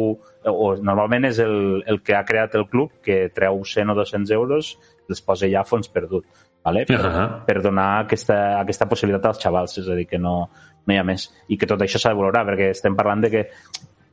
o 0.48 0.68
normalment 0.80 1.28
és 1.28 1.40
el, 1.44 1.82
el 1.84 2.00
que 2.00 2.16
ha 2.16 2.24
creat 2.24 2.56
el 2.56 2.64
club 2.70 2.94
que 3.04 3.26
treu 3.36 3.60
100 3.60 3.92
o 3.92 3.96
200 3.98 4.32
euros 4.38 4.72
i 5.04 5.12
els 5.12 5.20
posa 5.26 5.50
ja 5.52 5.60
a 5.60 5.68
fons 5.68 5.92
perdut 5.92 6.24
vale? 6.64 6.86
per, 6.88 7.00
Ahà. 7.04 7.26
per 7.44 7.58
donar 7.60 7.90
aquesta, 8.06 8.38
aquesta 8.60 8.88
possibilitat 8.88 9.32
als 9.32 9.42
xavals 9.42 9.76
és 9.82 9.88
a 9.88 9.98
dir, 9.98 10.06
que 10.08 10.20
no, 10.22 10.34
no 10.86 10.94
hi 10.94 11.00
ha 11.00 11.04
més 11.04 11.28
i 11.48 11.60
que 11.60 11.68
tot 11.68 11.84
això 11.84 12.00
s'ha 12.00 12.14
de 12.14 12.20
valorar 12.22 12.46
perquè 12.48 12.70
estem 12.72 12.96
parlant 12.96 13.26
de 13.26 13.32
que 13.34 13.44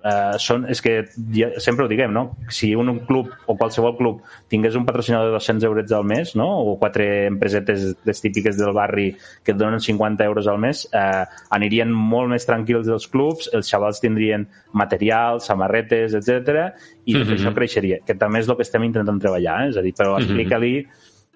eh, 0.03 0.37
són, 0.39 0.65
és 0.69 0.81
que 0.81 1.07
ja, 1.33 1.49
sempre 1.59 1.85
ho 1.85 1.87
diguem, 1.87 2.11
no? 2.13 2.37
Si 2.49 2.73
un, 2.75 2.89
un 2.89 2.99
club 3.07 3.31
o 3.47 3.55
qualsevol 3.57 3.95
club 3.97 4.21
tingués 4.47 4.75
un 4.75 4.85
patrocinador 4.85 5.27
de 5.27 5.33
200 5.33 5.63
euros 5.63 5.91
al 5.91 6.05
mes, 6.05 6.35
no? 6.35 6.47
O 6.61 6.77
quatre 6.79 7.25
empresetes 7.27 7.95
les 8.05 8.21
típiques 8.21 8.57
del 8.57 8.73
barri 8.73 9.15
que 9.43 9.51
et 9.51 9.57
donen 9.57 9.79
50 9.79 10.23
euros 10.23 10.47
al 10.47 10.59
mes, 10.59 10.87
eh, 10.93 11.25
anirien 11.49 11.91
molt 11.91 12.29
més 12.29 12.45
tranquils 12.45 12.87
dels 12.87 13.07
clubs, 13.07 13.49
els 13.53 13.67
xavals 13.67 13.99
tindrien 13.99 14.47
material, 14.73 15.41
samarretes, 15.41 16.13
etc 16.13 16.73
i 17.05 17.13
tot 17.13 17.27
Mhm. 17.27 17.35
això 17.37 17.53
creixeria, 17.55 17.99
que 18.05 18.15
també 18.15 18.39
és 18.39 18.49
el 18.49 18.55
que 18.55 18.63
estem 18.63 18.83
intentant 18.83 19.19
treballar, 19.19 19.65
eh? 19.65 19.69
és 19.69 19.77
a 19.77 19.81
dir, 19.81 19.93
però 19.93 20.15
Mhm. 20.17 20.23
explica-li 20.23 20.87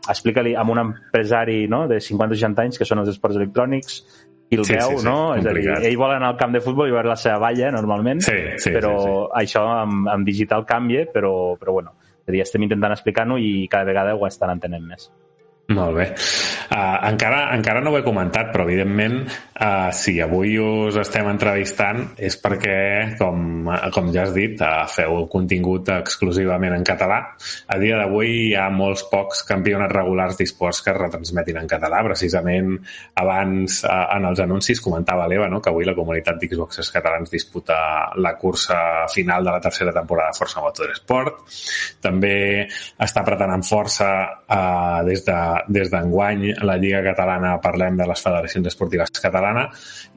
explica-li 0.09 0.55
amb 0.55 0.71
un 0.71 0.79
empresari 0.79 1.67
no, 1.67 1.87
de 1.87 1.99
50 2.01 2.33
o 2.33 2.35
60 2.35 2.63
anys 2.63 2.79
que 2.79 2.85
són 2.85 2.99
els 2.99 3.09
esports 3.09 3.37
electrònics 3.37 3.99
i 4.51 4.57
el 4.59 4.65
Sí, 4.67 4.75
veu, 4.75 4.89
sí, 4.91 4.97
sí, 4.99 5.07
no? 5.07 5.17
És 5.39 5.47
a 5.47 5.53
dir, 5.55 5.69
ell 5.87 5.97
vol 5.99 6.11
anar 6.11 6.33
al 6.33 6.37
camp 6.39 6.51
de 6.51 6.59
futbol 6.63 6.89
i 6.91 6.93
veure 6.93 7.07
la 7.07 7.15
seva 7.19 7.37
valla, 7.39 7.71
normalment, 7.71 8.19
Sí, 8.25 8.37
sí, 8.59 8.73
però 8.75 8.91
sí, 8.99 9.13
això 9.45 9.63
amb, 9.79 10.09
amb 10.11 10.27
digital 10.27 10.65
canvia, 10.67 11.05
però, 11.13 11.55
però 11.59 11.77
bueno, 11.79 11.95
és 12.19 12.27
a 12.27 12.35
dir, 12.35 12.43
estem 12.43 12.67
intentant 12.67 12.91
explicar-ho 12.91 13.39
i 13.39 13.67
cada 13.71 13.87
vegada 13.87 14.17
ho 14.17 14.27
estan 14.27 14.51
entenent 14.57 14.83
més. 14.83 15.07
Molt 15.69 15.95
bé. 15.95 16.07
Uh, 16.71 16.97
encara, 17.07 17.45
encara 17.55 17.81
no 17.83 17.91
ho 17.91 17.97
he 17.99 18.03
comentat, 18.03 18.49
però 18.51 18.65
evidentment 18.65 19.21
uh, 19.27 19.91
si 19.95 20.17
avui 20.23 20.57
us 20.59 20.97
estem 20.99 21.27
entrevistant 21.31 22.01
és 22.19 22.35
perquè, 22.41 23.15
com, 23.19 23.69
com 23.95 24.09
ja 24.11 24.25
has 24.25 24.33
dit, 24.35 24.59
uh, 24.59 24.85
feu 24.91 25.25
contingut 25.31 25.91
exclusivament 25.95 26.75
en 26.75 26.85
català. 26.87 27.19
A 27.71 27.79
dia 27.79 27.99
d'avui 27.99 28.33
hi 28.49 28.55
ha 28.55 28.69
molts 28.73 29.05
pocs 29.11 29.45
campionats 29.47 29.93
regulars 29.95 30.39
d'esports 30.39 30.81
que 30.83 30.91
es 30.93 30.99
retransmetin 30.99 31.61
en 31.61 31.69
català. 31.71 32.01
Precisament 32.07 32.73
abans, 33.21 33.81
uh, 33.85 34.01
en 34.17 34.27
els 34.31 34.43
anuncis, 34.43 34.83
comentava 34.83 35.29
l'Eva 35.31 35.49
no? 35.51 35.61
que 35.63 35.71
avui 35.71 35.87
la 35.87 35.95
comunitat 35.97 36.39
d'Xboxers 36.41 36.91
catalans 36.95 37.31
disputa 37.31 37.79
la 38.19 38.35
cursa 38.39 39.07
final 39.11 39.45
de 39.47 39.55
la 39.55 39.63
tercera 39.63 39.95
temporada 39.95 40.33
de 40.33 40.41
Força 40.41 40.63
Motorsport. 40.63 41.43
També 42.03 42.35
està 42.99 43.23
amb 43.41 43.65
força 43.67 44.07
uh, 44.47 45.01
des 45.07 45.23
de 45.27 45.39
des 45.67 45.91
d'enguany 45.91 46.47
la 46.65 46.77
Lliga 46.81 47.01
Catalana 47.05 47.55
parlem 47.63 47.99
de 47.99 48.07
les 48.09 48.23
federacions 48.23 48.67
esportives 48.71 49.13
catalana 49.21 49.67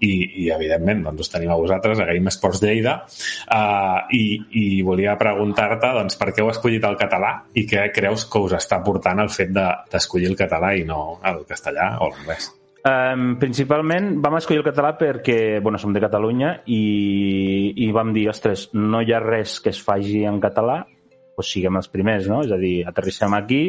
i, 0.01 0.45
i 0.45 0.49
evidentment 0.55 1.05
doncs, 1.09 1.27
us 1.27 1.33
tenim 1.33 1.53
a 1.53 1.59
vosaltres, 1.61 2.01
a 2.01 2.09
Game 2.11 2.33
Sports 2.35 2.63
Lleida 2.65 2.97
uh, 3.05 4.01
i, 4.15 4.25
i 4.61 4.67
volia 4.87 5.17
preguntar-te 5.21 5.93
doncs, 5.99 6.19
per 6.21 6.33
què 6.33 6.45
heu 6.45 6.51
escollit 6.53 6.85
el 6.89 6.99
català 7.01 7.37
i 7.55 7.67
què 7.71 7.89
creus 7.95 8.27
que 8.31 8.45
us 8.45 8.57
està 8.59 8.81
portant 8.85 9.23
el 9.25 9.33
fet 9.33 9.55
de- 9.55 9.71
d'escollir 9.93 10.31
el 10.33 10.39
català 10.39 10.75
i 10.77 10.85
no 10.89 11.19
el 11.25 11.45
castellà 11.49 11.95
o 12.01 12.11
l'anglès. 12.13 12.53
Um, 12.85 13.39
principalment 13.41 14.19
vam 14.21 14.35
escollir 14.37 14.61
el 14.61 14.67
català 14.67 14.91
perquè 15.01 15.59
bueno, 15.65 15.79
som 15.81 15.95
de 15.95 16.03
Catalunya 16.05 16.51
i, 16.69 16.83
i 17.81 17.87
vam 17.97 18.11
dir, 18.13 18.27
ostres, 18.29 18.67
no 18.77 19.01
hi 19.01 19.15
ha 19.15 19.23
res 19.25 19.57
que 19.65 19.73
es 19.73 19.81
faci 19.81 20.21
en 20.29 20.37
català, 20.43 20.83
doncs 21.33 21.53
siguem 21.55 21.81
els 21.81 21.89
primers, 21.89 22.29
no? 22.29 22.43
És 22.45 22.53
a 22.53 22.59
dir, 22.61 22.83
aterrissem 22.85 23.33
aquí 23.39 23.63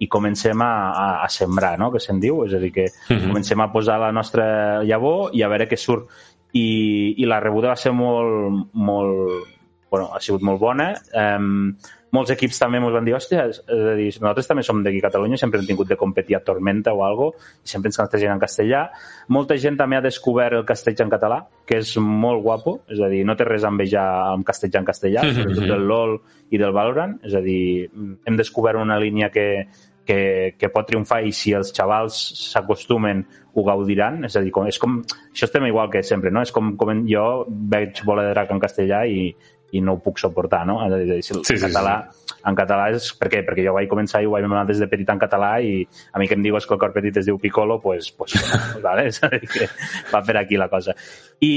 i 0.00 0.08
comencem 0.08 0.60
a, 0.62 0.72
a, 0.90 1.24
a 1.24 1.28
sembrar, 1.28 1.78
no? 1.78 1.90
que 1.92 2.00
se'n 2.02 2.18
diu, 2.20 2.44
és 2.44 2.54
a 2.54 2.58
dir, 2.58 2.72
que 2.72 2.86
Mhm. 3.08 3.28
comencem 3.28 3.60
a 3.60 3.70
posar 3.72 3.98
la 4.00 4.12
nostra 4.12 4.82
llavor 4.82 5.30
i 5.32 5.42
a 5.42 5.48
veure 5.48 5.68
què 5.68 5.76
surt. 5.76 6.08
I, 6.52 7.14
i 7.18 7.24
la 7.26 7.40
rebuda 7.40 7.68
va 7.72 7.76
ser 7.76 7.92
molt, 7.92 8.68
molt, 8.74 9.46
bueno, 9.90 10.10
ha 10.14 10.20
sigut 10.20 10.42
molt 10.42 10.60
bona. 10.60 10.94
Um, 11.14 11.76
molts 12.14 12.32
equips 12.34 12.60
també 12.62 12.78
ens 12.80 12.94
van 12.94 13.06
dir, 13.06 13.14
hòstia, 13.16 13.46
és 13.50 13.60
a 13.64 13.94
dir, 13.98 14.08
nosaltres 14.20 14.50
també 14.50 14.64
som 14.66 14.82
d'aquí 14.84 15.00
a 15.02 15.06
Catalunya, 15.08 15.38
sempre 15.40 15.60
hem 15.60 15.68
tingut 15.68 15.90
de 15.90 15.98
competir 16.00 16.38
a 16.38 16.42
Tormenta 16.46 16.94
o 16.94 17.02
algo, 17.06 17.30
i 17.64 17.70
sempre 17.70 17.90
ens 17.90 17.98
cantegem 18.00 18.34
en 18.34 18.42
castellà. 18.42 18.84
Molta 19.34 19.58
gent 19.60 19.78
també 19.80 19.98
ha 19.98 20.04
descobert 20.04 20.58
el 20.60 20.66
castellà 20.68 21.06
en 21.06 21.14
català, 21.14 21.40
que 21.66 21.80
és 21.82 21.96
molt 22.00 22.44
guapo, 22.44 22.78
és 22.92 23.00
a 23.02 23.10
dir, 23.12 23.24
no 23.26 23.36
té 23.38 23.48
res 23.48 23.64
a 23.64 23.72
envejar 23.72 24.04
amb 24.34 24.46
castellà 24.46 24.82
en 24.82 24.90
castellà, 24.92 25.26
sobretot 25.30 25.72
del 25.74 25.88
LOL 25.90 26.18
i 26.54 26.60
del 26.60 26.76
Valorant, 26.76 27.18
és 27.24 27.34
a 27.34 27.42
dir, 27.44 27.88
hem 28.24 28.38
descobert 28.38 28.80
una 28.80 29.00
línia 29.02 29.30
que, 29.34 29.48
que, 30.06 30.54
que 30.58 30.70
pot 30.70 30.86
triomfar 30.86 31.22
i 31.24 31.32
si 31.34 31.54
els 31.56 31.72
xavals 31.74 32.18
s'acostumen 32.52 33.24
ho 33.54 33.64
gaudiran, 33.66 34.22
és 34.28 34.36
a 34.36 34.42
dir, 34.44 34.52
com, 34.54 34.68
és 34.68 34.78
com, 34.82 35.00
això 35.30 35.48
estem 35.48 35.66
igual 35.68 35.90
que 35.90 36.02
sempre, 36.06 36.32
no? 36.34 36.42
És 36.44 36.52
com, 36.54 36.74
com 36.78 37.04
jo 37.08 37.24
veig 37.48 38.02
bola 38.06 38.26
de 38.26 38.34
drac 38.34 38.52
en 38.52 38.62
castellà 38.62 39.04
i, 39.06 39.28
i 39.74 39.82
no 39.84 39.96
ho 39.96 40.02
puc 40.02 40.20
suportar, 40.22 40.62
no? 40.68 40.78
És 40.86 40.92
a 40.94 41.00
dir, 41.00 41.18
si 41.22 41.34
el 41.34 41.42
Sí, 41.44 41.56
sí, 41.58 41.66
català, 41.66 41.96
en 42.46 42.56
català 42.58 42.88
és... 42.94 43.08
Per 43.18 43.28
què? 43.32 43.42
Perquè 43.46 43.64
jo 43.66 43.74
vaig 43.76 43.88
començar 43.90 44.22
i 44.22 44.28
ho 44.28 44.34
vaig 44.34 44.44
demanar 44.46 44.64
des 44.68 44.80
de 44.82 44.88
petit 44.90 45.10
en 45.10 45.20
català 45.20 45.52
i 45.64 45.82
a 46.12 46.22
mi 46.22 46.28
que 46.30 46.36
em 46.38 46.44
dius 46.44 46.68
que 46.68 46.76
el 46.76 46.80
cor 46.82 46.94
petit 46.94 47.16
es 47.20 47.28
diu 47.28 47.38
Piccolo, 47.42 47.80
pues, 47.82 48.10
pues, 48.12 48.36
pues 48.38 48.82
vale, 48.86 49.06
és 49.10 49.20
a 49.24 49.30
dir, 49.32 49.42
que 49.50 49.68
va 50.12 50.22
per 50.24 50.38
aquí 50.40 50.60
la 50.60 50.68
cosa. 50.72 50.96
I, 51.40 51.54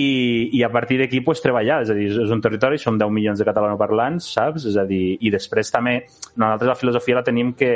i 0.57 0.63
a 0.65 0.71
partir 0.73 0.99
d'aquí 1.01 1.21
pues, 1.25 1.43
treballar, 1.43 1.81
és 1.85 1.93
a 1.93 1.97
dir, 1.97 2.09
és 2.25 2.33
un 2.33 2.43
territori, 2.43 2.79
som 2.81 2.99
10 2.99 3.13
milions 3.13 3.39
de 3.39 3.47
catalanoparlants, 3.47 4.31
saps? 4.37 4.69
És 4.71 4.79
a 4.79 4.87
dir, 4.89 5.17
i 5.21 5.33
després 5.33 5.73
també, 5.73 5.99
nosaltres 6.35 6.73
la 6.73 6.79
filosofia 6.79 7.19
la 7.21 7.27
tenim 7.27 7.53
que 7.57 7.73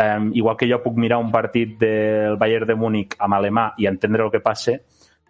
eh, 0.00 0.30
igual 0.32 0.56
que 0.56 0.68
jo 0.70 0.80
puc 0.82 0.96
mirar 0.96 1.20
un 1.20 1.30
partit 1.30 1.76
del 1.80 2.38
Bayern 2.40 2.66
de 2.66 2.78
Múnich 2.78 3.18
amb 3.18 3.36
alemà 3.36 3.70
i 3.78 3.88
entendre 3.90 4.24
el 4.24 4.32
que 4.32 4.40
passa, 4.40 4.78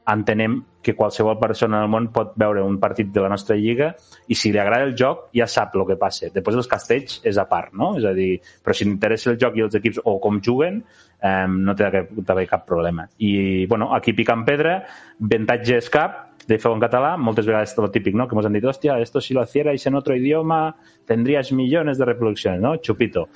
entenem 0.08 0.56
que 0.82 0.94
qualsevol 0.96 1.36
persona 1.38 1.82
del 1.82 1.90
món 1.92 2.08
pot 2.14 2.32
veure 2.40 2.62
un 2.64 2.78
partit 2.80 3.10
de 3.12 3.20
la 3.20 3.28
nostra 3.28 3.56
lliga 3.56 3.90
i 4.28 4.34
si 4.38 4.52
li 4.52 4.58
agrada 4.58 4.86
el 4.88 4.94
joc 4.96 5.28
ja 5.36 5.46
sap 5.46 5.76
el 5.76 5.84
que 5.90 5.98
passa. 6.00 6.30
Després 6.32 6.56
els 6.56 6.70
castells 6.70 7.20
és 7.26 7.38
a 7.38 7.44
part, 7.50 7.74
no? 7.76 7.92
És 8.00 8.06
a 8.08 8.14
dir, 8.16 8.32
però 8.64 8.74
si 8.76 8.88
l'interessa 8.88 9.30
el 9.34 9.38
joc 9.40 9.58
i 9.58 9.66
els 9.66 9.76
equips 9.76 10.00
o 10.04 10.16
com 10.22 10.40
juguen, 10.40 10.80
eh, 11.20 11.46
no 11.50 11.76
té 11.76 11.90
d'haver 12.16 12.48
cap 12.48 12.66
problema. 12.66 13.06
I, 13.18 13.66
bueno, 13.66 13.92
aquí 13.94 14.16
picant 14.16 14.46
pedra, 14.48 14.80
avantatge 15.20 15.76
és 15.76 15.92
cap, 15.92 16.26
de 16.50 16.58
fer 16.58 16.72
en 16.72 16.82
català, 16.82 17.14
moltes 17.20 17.46
vegades 17.46 17.76
lo 17.78 17.90
típic, 17.92 18.16
no? 18.18 18.26
que 18.26 18.34
ens 18.34 18.48
han 18.48 18.56
dit, 18.56 18.66
hòstia, 18.66 18.98
esto 18.98 19.20
si 19.20 19.34
lo 19.36 19.44
hicierais 19.44 19.86
en 19.86 19.94
otro 19.94 20.16
idioma 20.16 20.74
tendrías 21.06 21.52
millones 21.52 21.98
de 21.98 22.08
reproduccions, 22.08 22.60
no? 22.60 22.76
Chupito. 22.80 23.28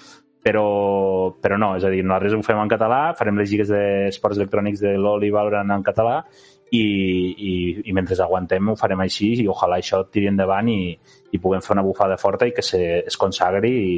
Però, 0.44 1.32
però 1.40 1.56
no, 1.56 1.70
és 1.78 1.84
a 1.86 1.90
dir, 1.92 2.02
nosaltres 2.04 2.34
ho 2.36 2.42
fem 2.44 2.58
en 2.60 2.68
català, 2.68 2.98
farem 3.16 3.38
les 3.40 3.48
lligues 3.48 3.70
d'esports 3.72 4.36
electrònics 4.36 4.82
de 4.82 4.92
l'Oli 5.00 5.30
Valorant 5.32 5.72
en 5.72 5.84
català 5.86 6.18
i, 6.74 6.84
i, 7.50 7.54
i 7.90 7.92
mentre 7.96 8.16
aguantem 8.22 8.72
ho 8.72 8.76
farem 8.78 9.04
així 9.04 9.32
i 9.42 9.48
ojalà 9.50 9.78
això 9.80 10.04
tiri 10.10 10.30
endavant 10.30 10.70
i, 10.72 10.80
i 11.32 11.42
puguem 11.42 11.62
fer 11.64 11.76
una 11.76 11.86
bufada 11.86 12.18
forta 12.20 12.48
i 12.48 12.54
que 12.56 12.64
se, 12.64 12.82
es 13.04 13.20
consagri 13.20 13.74
i, 13.84 13.94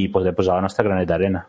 i 0.00 0.08
poder 0.12 0.34
posar 0.36 0.60
la 0.60 0.66
nostra 0.68 0.84
graneta 0.86 1.14
d'arena. 1.14 1.46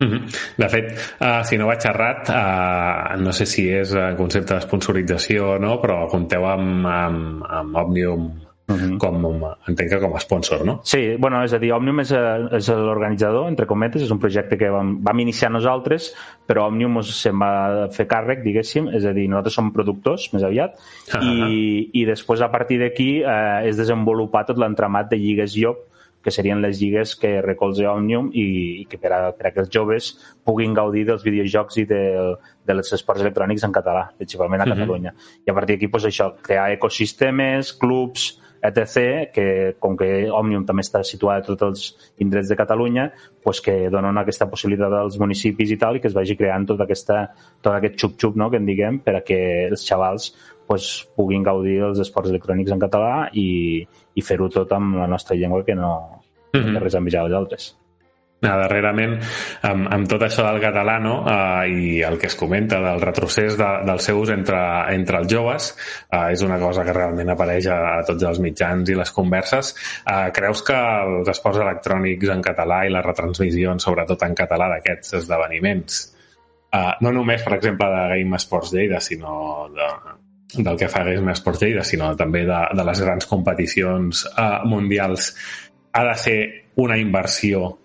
-hmm. 0.00 0.20
De 0.56 0.68
fet, 0.68 0.92
uh, 1.20 1.42
si 1.44 1.56
no 1.56 1.66
vaig 1.66 1.84
errat, 1.86 2.28
uh, 2.28 3.16
no 3.20 3.32
sé 3.32 3.46
si 3.46 3.68
és 3.68 3.92
uh, 3.94 4.14
concepte 4.16 4.54
d'esponsorització 4.54 5.54
o 5.54 5.58
no, 5.58 5.76
però 5.82 6.06
compteu 6.10 6.46
amb, 6.48 6.86
amb, 6.86 7.44
amb 7.44 7.76
Òmnium 7.84 8.30
uh 8.70 8.76
-huh. 8.76 8.98
com, 8.98 9.44
entenc 9.68 9.90
que 9.90 10.00
com 10.00 10.14
a 10.14 10.20
sponsor, 10.20 10.64
no? 10.64 10.80
Sí, 10.84 11.16
bueno, 11.18 11.42
és 11.44 11.52
a 11.52 11.58
dir, 11.58 11.72
Òmnium 11.72 12.00
és, 12.00 12.12
és 12.12 12.68
l'organitzador, 12.68 13.48
entre 13.48 13.66
cometes, 13.66 14.02
és 14.02 14.10
un 14.10 14.18
projecte 14.18 14.56
que 14.56 14.70
vam, 14.70 15.02
vam 15.02 15.18
iniciar 15.20 15.50
nosaltres, 15.50 16.14
però 16.46 16.66
Òmnium 16.68 17.02
se'n 17.02 17.38
va 17.38 17.88
fer 17.90 18.06
càrrec, 18.06 18.42
diguéssim, 18.42 18.88
és 18.88 19.04
a 19.04 19.12
dir, 19.12 19.28
nosaltres 19.28 19.54
som 19.54 19.72
productors, 19.72 20.32
més 20.32 20.42
aviat, 20.42 20.74
uh 21.14 21.20
-huh. 21.20 21.48
i, 21.50 21.90
i 21.92 22.04
després, 22.04 22.40
a 22.40 22.50
partir 22.50 22.78
d'aquí, 22.78 23.22
eh, 23.22 23.68
es 23.68 23.76
desenvolupar 23.76 24.46
tot 24.46 24.58
l'entramat 24.58 25.10
de 25.10 25.16
lligues 25.16 25.56
llop 25.56 25.90
que 26.22 26.30
serien 26.30 26.60
les 26.60 26.80
lligues 26.80 27.14
que 27.16 27.40
recolza 27.40 27.88
Òmnium 27.92 28.30
i, 28.36 28.82
i 28.82 28.84
que 28.88 28.98
per 29.00 29.12
a, 29.12 29.20
per 29.32 29.48
a 29.48 29.52
que 29.54 29.62
els 29.64 29.70
joves 29.72 30.10
puguin 30.44 30.74
gaudir 30.76 31.06
dels 31.08 31.24
videojocs 31.24 31.80
i 31.80 31.86
de, 31.88 32.02
de 32.66 32.76
les 32.76 32.92
esports 32.92 33.24
electrònics 33.24 33.64
en 33.64 33.72
català, 33.72 34.10
principalment 34.18 34.60
a 34.60 34.68
Catalunya. 34.68 35.14
Uh 35.14 35.16
-huh. 35.16 35.40
I 35.46 35.50
a 35.50 35.54
partir 35.54 35.76
d'aquí, 35.76 35.88
pues, 35.88 36.04
això, 36.04 36.34
crear 36.42 36.70
ecosistemes, 36.72 37.72
clubs, 37.72 38.39
etc., 38.62 39.30
que 39.32 39.46
com 39.80 39.96
que 39.96 40.28
Òmnium 40.28 40.66
també 40.68 40.84
està 40.84 41.02
situat 41.06 41.44
a 41.44 41.54
tots 41.54 41.66
els 41.66 42.12
indrets 42.24 42.50
de 42.50 42.58
Catalunya, 42.58 43.08
pues 43.42 43.62
que 43.64 43.88
donen 43.92 44.20
aquesta 44.20 44.48
possibilitat 44.50 44.92
als 44.92 45.18
municipis 45.20 45.72
i 45.72 45.78
tal, 45.80 45.96
i 45.96 46.04
que 46.04 46.10
es 46.10 46.16
vagi 46.16 46.36
creant 46.36 46.68
tot, 46.68 46.80
aquesta, 46.84 47.24
tot 47.60 47.72
aquest 47.74 47.98
xup-xup, 48.00 48.36
no?, 48.36 48.50
que 48.50 48.60
en 48.60 48.68
diguem, 48.68 49.00
per 49.04 49.16
a 49.18 49.24
que 49.26 49.40
els 49.70 49.86
xavals 49.86 50.30
pues, 50.70 50.92
puguin 51.16 51.42
gaudir 51.42 51.80
dels 51.80 52.04
esports 52.04 52.30
electrònics 52.30 52.76
en 52.76 52.82
català 52.82 53.28
i, 53.34 53.82
i 54.14 54.22
fer-ho 54.22 54.50
tot 54.52 54.72
amb 54.76 55.00
la 55.00 55.08
nostra 55.10 55.36
llengua 55.36 55.64
que 55.64 55.74
no, 55.74 56.22
mm 56.52 56.60
-hmm. 56.60 56.74
té 56.74 56.80
res 56.80 56.94
a 56.94 56.98
envejar 56.98 57.24
als 57.24 57.34
altres. 57.34 57.79
Ah, 58.40 58.54
darrerament, 58.56 59.18
amb, 59.68 59.84
amb 59.92 60.06
tot 60.08 60.22
això 60.24 60.46
del 60.46 60.62
català 60.62 60.94
no? 61.04 61.18
uh, 61.28 61.66
i 61.68 61.98
el 62.08 62.14
que 62.16 62.30
es 62.30 62.36
comenta 62.40 62.78
del 62.80 63.02
retrocés 63.02 63.58
de, 63.60 63.66
del 63.84 63.98
seu 64.00 64.16
ús 64.22 64.30
entre, 64.32 64.60
entre 64.94 65.18
els 65.20 65.28
joves, 65.28 65.66
uh, 66.08 66.30
és 66.32 66.40
una 66.46 66.56
cosa 66.62 66.86
que 66.86 66.94
realment 66.96 67.28
apareix 67.34 67.68
a, 67.68 67.76
a 67.98 68.06
tots 68.08 68.24
els 68.30 68.40
mitjans 68.40 68.88
i 68.88 68.96
les 68.96 69.12
converses. 69.12 69.74
Uh, 70.06 70.30
creus 70.32 70.62
que 70.64 70.78
els 70.78 71.28
esports 71.28 71.60
electrònics 71.60 72.32
en 72.32 72.40
català 72.46 72.78
i 72.88 72.94
les 72.94 73.04
retransmissions, 73.04 73.84
sobretot 73.84 74.24
en 74.24 74.38
català, 74.38 74.70
d'aquests 74.72 75.18
esdeveniments, 75.20 76.00
uh, 76.72 76.94
no 77.04 77.12
només, 77.18 77.44
per 77.44 77.58
exemple, 77.58 77.90
de 77.92 78.06
Game 78.14 78.40
Sports 78.40 78.72
Lleida, 78.72 79.02
sinó 79.04 79.34
de, 79.74 79.90
del 80.62 80.80
que 80.80 80.88
fa 80.88 81.04
Game 81.10 81.36
Sports 81.36 81.60
Lleida, 81.66 81.84
sinó 81.84 82.14
també 82.16 82.46
de, 82.48 82.62
de 82.72 82.88
les 82.88 83.04
grans 83.04 83.28
competicions 83.28 84.24
uh, 84.32 84.64
mundials, 84.64 85.34
ha 85.92 86.08
de 86.08 86.16
ser 86.24 86.40
una 86.80 86.96
inversió 86.96 87.76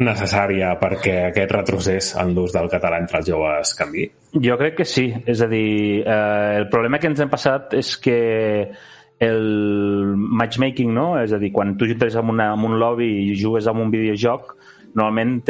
necessària 0.00 0.72
perquè 0.80 1.28
aquest 1.28 1.52
retrocés 1.52 2.14
en 2.20 2.32
l'ús 2.34 2.52
del 2.54 2.70
català 2.72 2.98
entre 3.02 3.20
els 3.20 3.28
joves 3.28 3.74
canvi? 3.78 4.08
Jo 4.32 4.56
crec 4.58 4.78
que 4.80 4.88
sí. 4.88 5.12
És 5.26 5.42
a 5.44 5.48
dir, 5.50 6.02
eh, 6.02 6.56
el 6.58 6.68
problema 6.72 6.98
que 6.98 7.10
ens 7.10 7.20
hem 7.20 7.30
passat 7.30 7.74
és 7.74 7.96
que 8.00 8.18
el 9.22 10.16
matchmaking, 10.16 10.92
no? 10.92 11.20
És 11.20 11.32
a 11.32 11.38
dir, 11.38 11.52
quan 11.54 11.76
tu 11.78 11.86
entres 11.86 12.16
en, 12.18 12.28
una, 12.32 12.52
en 12.56 12.64
un 12.66 12.78
lobby 12.80 13.10
i 13.28 13.36
jugues 13.38 13.68
amb 13.70 13.84
un 13.84 13.90
videojoc, 13.92 14.56
normalment 14.98 15.40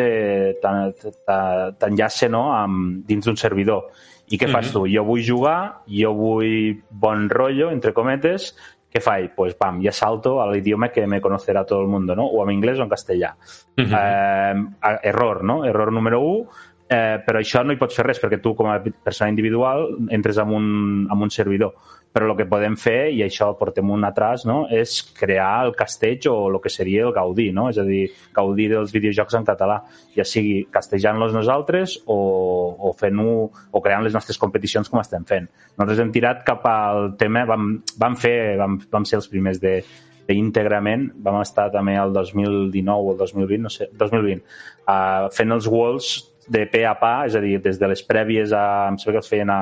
t'enllaça 1.81 2.29
no? 2.31 2.51
amb, 2.55 3.03
dins 3.09 3.25
d'un 3.27 3.39
servidor. 3.41 3.89
I 4.29 4.39
què 4.39 4.47
mm 4.47 4.51
-hmm. 4.51 4.53
fas 4.53 4.73
tu? 4.73 4.87
Jo 4.89 5.05
vull 5.05 5.23
jugar, 5.25 5.83
jo 5.87 6.13
vull 6.15 6.83
bon 6.91 7.29
rotllo, 7.29 7.71
entre 7.71 7.93
cometes, 7.93 8.55
què 8.93 9.01
faig? 9.01 9.31
Pues, 9.37 9.55
pam, 9.59 9.81
ja 9.85 9.93
salto 9.97 10.37
a 10.43 10.49
l'idioma 10.51 10.91
que 10.93 11.07
me 11.09 11.21
conocerà 11.25 11.65
tot 11.69 11.81
el 11.81 11.89
món, 11.89 12.07
no? 12.07 12.27
O 12.27 12.43
en 12.45 12.53
anglès 12.57 12.79
o 12.79 12.85
en 12.85 12.91
castellà. 12.91 13.33
Uh 13.79 13.85
-huh. 13.85 13.97
eh, 13.99 14.99
error, 15.09 15.43
no? 15.45 15.65
Error 15.65 15.93
número 15.93 16.21
1, 16.21 16.47
eh, 16.89 17.19
però 17.27 17.41
això 17.41 17.65
no 17.65 17.73
hi 17.73 17.81
pots 17.81 17.97
fer 17.97 18.05
res 18.07 18.21
perquè 18.21 18.41
tu 18.41 18.55
com 18.55 18.69
a 18.69 18.81
persona 18.81 19.31
individual 19.31 19.89
entres 20.11 20.39
en 20.39 20.53
un, 20.53 21.09
en 21.11 21.23
un 21.23 21.31
servidor 21.31 21.75
però 22.13 22.29
el 22.29 22.37
que 22.37 22.47
podem 22.49 22.77
fer, 22.77 23.09
i 23.17 23.23
això 23.25 23.49
portem 23.57 23.89
un 23.91 24.05
atras, 24.05 24.45
no? 24.49 24.67
és 24.69 24.99
crear 25.17 25.65
el 25.65 25.73
castells 25.77 26.29
o 26.29 26.37
el 26.51 26.59
que 26.61 26.71
seria 26.73 27.07
el 27.07 27.15
gaudir, 27.17 27.49
no? 27.57 27.71
és 27.73 27.81
a 27.81 27.87
dir, 27.89 28.05
gaudir 28.37 28.69
dels 28.75 28.93
videojocs 28.93 29.39
en 29.39 29.49
català, 29.49 29.81
ja 30.17 30.27
sigui 30.29 30.67
castellant-los 30.73 31.33
nosaltres 31.33 31.97
o, 32.05 32.19
o 32.77 32.93
fent-ho 32.99 33.35
o 33.49 33.85
creant 33.85 34.05
les 34.05 34.15
nostres 34.17 34.41
competicions 34.41 34.93
com 34.93 35.01
estem 35.01 35.25
fent. 35.29 35.49
Nosaltres 35.79 36.05
hem 36.05 36.13
tirat 36.13 36.45
cap 36.47 36.67
al 36.69 37.15
tema, 37.21 37.47
vam, 37.49 37.75
vam, 37.97 38.17
fer, 38.21 38.59
vam, 38.61 38.77
vam 38.93 39.09
ser 39.09 39.23
els 39.23 39.31
primers 39.33 39.63
de, 39.63 39.79
íntegrament 40.33 41.11
vam 41.21 41.41
estar 41.43 41.67
també 41.73 41.93
el 42.01 42.13
2019 42.15 42.89
o 42.89 43.13
el 43.13 43.19
2020, 43.19 43.63
no 43.67 43.73
sé, 43.73 43.89
2020, 44.01 44.45
uh, 44.87 45.27
fent 45.35 45.53
els 45.53 45.67
Worlds 45.69 46.13
de 46.53 46.65
pe 46.71 46.87
a 46.89 46.95
pa, 46.99 47.27
és 47.29 47.37
a 47.37 47.43
dir, 47.43 47.59
des 47.63 47.79
de 47.79 47.91
les 47.91 48.03
prèvies 48.07 48.55
a, 48.57 48.89
em 48.91 48.97
sembla 48.99 49.19
que 49.19 49.23
els 49.23 49.31
feien 49.31 49.53
a, 49.53 49.61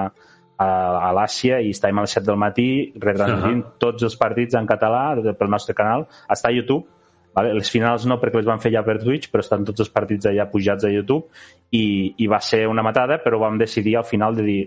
a, 0.60 0.68
a 1.08 1.10
l'Àsia 1.16 1.60
i 1.64 1.72
estàvem 1.74 2.02
a 2.02 2.06
les 2.06 2.14
7 2.18 2.26
del 2.28 2.40
matí 2.40 2.70
retransmitint 2.94 3.64
uh 3.64 3.68
-huh. 3.68 3.78
tots 3.80 4.02
els 4.08 4.16
partits 4.16 4.54
en 4.54 4.66
català 4.66 5.34
pel 5.34 5.50
nostre 5.50 5.74
canal. 5.74 6.06
Està 6.28 6.48
a 6.48 6.52
YouTube, 6.52 6.86
Vale? 7.32 7.52
Les 7.54 7.70
finals 7.70 8.06
no, 8.06 8.18
perquè 8.18 8.40
les 8.40 8.46
van 8.46 8.58
fer 8.58 8.72
ja 8.72 8.82
per 8.82 8.98
Twitch, 8.98 9.30
però 9.30 9.44
estan 9.44 9.64
tots 9.64 9.80
els 9.80 9.90
partits 9.94 10.26
allà 10.26 10.48
pujats 10.50 10.84
a 10.84 10.90
YouTube 10.90 11.28
i, 11.70 12.14
i 12.18 12.26
va 12.26 12.40
ser 12.40 12.66
una 12.66 12.82
matada, 12.82 13.20
però 13.22 13.38
vam 13.38 13.58
decidir 13.58 13.96
al 13.96 14.04
final 14.04 14.34
de 14.34 14.42
dir 14.42 14.62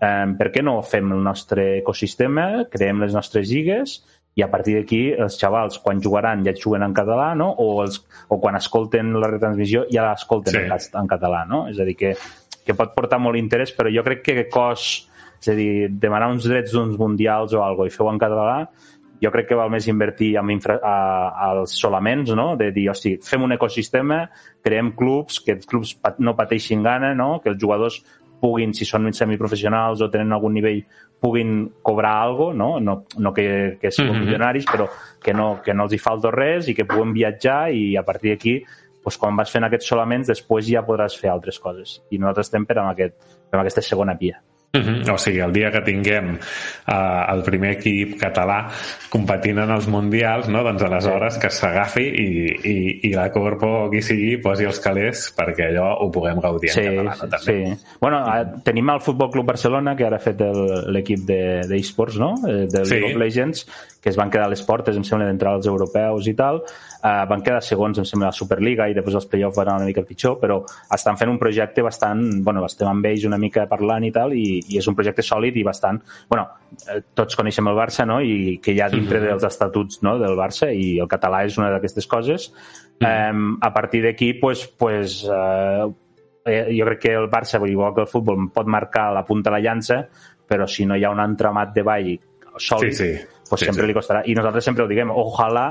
eh, 0.00 0.26
per 0.38 0.50
què 0.50 0.62
no 0.62 0.80
fem 0.82 1.12
el 1.12 1.22
nostre 1.22 1.78
ecosistema, 1.78 2.64
creem 2.70 3.00
les 3.00 3.14
nostres 3.14 3.48
lligues 3.48 4.00
i 4.34 4.42
a 4.42 4.50
partir 4.50 4.74
d'aquí 4.74 5.12
els 5.14 5.38
xavals 5.38 5.78
quan 5.78 6.02
jugaran 6.02 6.42
ja 6.44 6.54
juguen 6.58 6.82
en 6.82 6.94
català 6.94 7.34
no? 7.38 7.52
o, 7.62 7.82
els, 7.84 8.00
o 8.28 8.40
quan 8.42 8.58
escolten 8.58 9.14
la 9.22 9.30
retransmissió 9.30 9.84
ja 9.92 10.08
l'escolten 10.08 10.56
sí. 10.56 10.62
en, 10.64 10.72
en 11.00 11.10
català 11.10 11.44
no? 11.46 11.68
és 11.70 11.78
a 11.78 11.86
dir 11.86 11.94
que, 12.00 12.14
que 12.66 12.74
pot 12.74 12.96
portar 12.96 13.20
molt 13.22 13.38
interès 13.38 13.70
però 13.76 13.92
jo 13.94 14.02
crec 14.02 14.24
que 14.26 14.48
cos 14.50 15.06
és 15.44 15.52
a 15.52 15.56
dir, 15.58 15.88
demanar 16.00 16.32
uns 16.32 16.48
drets 16.48 16.72
d'uns 16.72 16.96
mundials 16.98 17.52
o 17.52 17.62
alguna 17.62 17.90
i 17.90 17.94
feu 17.94 18.08
en 18.08 18.18
català, 18.20 18.58
jo 19.22 19.30
crec 19.32 19.48
que 19.50 19.58
val 19.58 19.70
més 19.72 19.86
invertir 19.88 20.34
en 20.40 20.50
infra, 20.52 20.78
a, 20.82 20.96
als 21.50 21.76
solaments, 21.80 22.32
no? 22.36 22.54
de 22.60 22.70
dir, 22.74 22.88
hosti, 22.92 23.16
fem 23.24 23.44
un 23.44 23.54
ecosistema, 23.56 24.24
creem 24.64 24.92
clubs, 24.96 25.40
que 25.44 25.58
els 25.58 25.68
clubs 25.68 25.94
no 26.18 26.36
pateixin 26.36 26.84
gana, 26.84 27.14
no? 27.14 27.38
que 27.44 27.52
els 27.52 27.60
jugadors 27.60 28.00
puguin, 28.40 28.74
si 28.76 28.84
són 28.88 29.08
semiprofessionals 29.14 30.02
o 30.04 30.10
tenen 30.12 30.34
algun 30.36 30.56
nivell, 30.56 30.82
puguin 31.20 31.68
cobrar 31.82 32.14
algo, 32.20 32.50
no, 32.52 32.74
no, 32.80 32.98
no 33.16 33.32
que, 33.32 33.78
que 33.80 33.90
siguin 33.90 34.12
mm 34.12 34.16
-hmm. 34.16 34.24
milionaris, 34.24 34.66
però 34.66 34.88
que 35.22 35.32
no, 35.32 35.62
que 35.64 35.72
no 35.72 35.84
els 35.84 35.92
hi 35.94 35.98
falta 35.98 36.30
res 36.30 36.68
i 36.68 36.74
que 36.74 36.84
puguen 36.84 37.14
viatjar 37.14 37.72
i 37.72 37.96
a 37.96 38.02
partir 38.02 38.32
d'aquí 38.32 38.62
doncs 39.04 39.18
quan 39.20 39.36
vas 39.36 39.50
fent 39.52 39.64
aquests 39.64 39.88
solaments 39.88 40.28
després 40.28 40.66
ja 40.66 40.82
podràs 40.82 41.16
fer 41.20 41.30
altres 41.30 41.58
coses. 41.60 42.02
I 42.10 42.18
nosaltres 42.18 42.46
estem 42.46 42.64
per 42.64 42.78
amb, 42.78 42.90
aquest, 42.90 43.14
per 43.50 43.58
amb 43.58 43.62
aquesta 43.62 43.82
segona 43.82 44.14
via. 44.14 44.40
Uh 44.74 44.80
-huh. 44.80 45.12
O 45.14 45.18
sigui, 45.18 45.38
el 45.40 45.52
dia 45.52 45.70
que 45.70 45.80
tinguem 45.80 46.34
uh, 46.34 47.32
el 47.32 47.42
primer 47.42 47.76
equip 47.78 48.16
català 48.20 48.68
competint 49.08 49.58
en 49.58 49.70
els 49.70 49.86
mundials, 49.86 50.48
no? 50.48 50.64
doncs 50.64 50.82
aleshores 50.82 51.38
que 51.38 51.50
s'agafi 51.50 52.02
i, 52.02 52.28
i, 52.64 52.76
i 53.08 53.12
la 53.14 53.30
Corpo, 53.30 53.88
qui 53.90 54.02
sigui, 54.02 54.36
posi 54.42 54.64
els 54.64 54.80
calés 54.80 55.28
perquè 55.36 55.68
allò 55.70 55.92
ho 56.02 56.10
puguem 56.10 56.40
gaudir 56.40 56.70
sí, 56.70 56.80
en 56.80 56.96
català. 56.96 57.14
No? 57.14 57.30
També. 57.30 57.38
Sí. 57.44 57.96
Bueno, 58.00 58.22
tenim 58.64 58.90
el 58.90 59.00
Futbol 59.00 59.30
Club 59.30 59.46
Barcelona, 59.46 59.94
que 59.96 60.06
ara 60.06 60.16
ha 60.16 60.24
fet 60.24 60.42
l'equip 60.86 61.20
d'eSports, 61.28 62.18
de, 62.18 62.20
no? 62.20 62.34
Eh, 62.48 62.66
de 62.66 62.84
sí. 62.84 62.94
League 62.94 63.12
of 63.12 63.20
Legends, 63.20 63.66
que 64.02 64.10
es 64.10 64.16
van 64.16 64.30
quedar 64.30 64.46
a 64.46 64.52
les 64.52 64.62
portes, 64.62 64.96
em 64.96 65.04
sembla, 65.06 65.28
d'entrar 65.30 65.54
als 65.54 65.66
europeus 65.70 66.26
i 66.28 66.34
tal. 66.34 66.60
Uh, 67.04 67.26
van 67.28 67.42
quedar 67.44 67.58
segons, 67.60 67.98
em 68.00 68.06
sembla, 68.08 68.30
la 68.30 68.36
Superliga 68.36 68.86
i 68.88 68.94
després 68.96 69.18
els 69.18 69.26
play-offs 69.28 69.58
van 69.58 69.68
anar 69.68 69.82
una 69.82 69.88
mica 69.90 70.00
pitjor, 70.08 70.38
però 70.40 70.54
estan 70.96 71.18
fent 71.20 71.28
un 71.28 71.36
projecte 71.36 71.82
bastant... 71.84 72.22
Bueno, 72.46 72.62
estem 72.64 72.88
amb 72.88 73.04
ells 73.10 73.26
una 73.28 73.36
mica 73.36 73.66
parlant 73.68 74.06
i 74.08 74.10
tal, 74.14 74.32
i, 74.32 74.62
i 74.72 74.78
és 74.80 74.88
un 74.88 74.96
projecte 74.96 75.20
sòlid 75.26 75.58
i 75.60 75.66
bastant... 75.66 76.00
Bueno, 76.30 76.46
eh, 76.88 77.02
tots 77.12 77.36
coneixem 77.36 77.68
el 77.68 77.76
Barça, 77.76 78.06
no?, 78.08 78.22
i 78.24 78.56
que 78.64 78.72
hi 78.72 78.80
ha 78.80 78.88
dintre 78.88 79.18
mm 79.18 79.22
-hmm. 79.22 79.34
dels 79.34 79.44
estatuts 79.50 80.00
no, 80.00 80.16
del 80.22 80.32
Barça, 80.38 80.70
i 80.72 80.96
el 80.96 81.10
català 81.12 81.44
és 81.44 81.58
una 81.60 81.68
d'aquestes 81.74 82.06
coses. 82.06 82.48
Mm 83.00 83.06
-hmm. 83.06 83.36
um, 83.36 83.58
a 83.60 83.70
partir 83.74 84.02
d'aquí, 84.02 84.32
pues, 84.40 84.66
pues, 84.68 85.24
uh, 85.28 85.92
jo 86.78 86.84
crec 86.86 87.00
que 87.00 87.12
el 87.12 87.28
Barça, 87.28 87.60
igual 87.68 87.94
que 87.94 88.00
el 88.00 88.08
futbol, 88.08 88.50
pot 88.50 88.66
marcar 88.66 89.12
la 89.12 89.26
punta 89.26 89.50
de 89.50 89.60
la 89.60 89.62
llança, 89.62 90.08
però 90.48 90.66
si 90.66 90.86
no 90.86 90.96
hi 90.96 91.04
ha 91.04 91.10
un 91.10 91.20
entramat 91.20 91.74
de 91.74 91.82
ball 91.82 92.18
sòlid, 92.56 92.92
sí, 92.92 93.12
sí 93.12 93.34
pues 93.48 93.60
sí, 93.60 93.66
sempre 93.66 93.82
sí. 93.82 93.88
li 93.88 93.94
costarà. 93.94 94.22
I 94.26 94.34
nosaltres 94.34 94.64
sempre 94.64 94.84
ho 94.84 94.88
diguem, 94.88 95.10
ojalà 95.10 95.66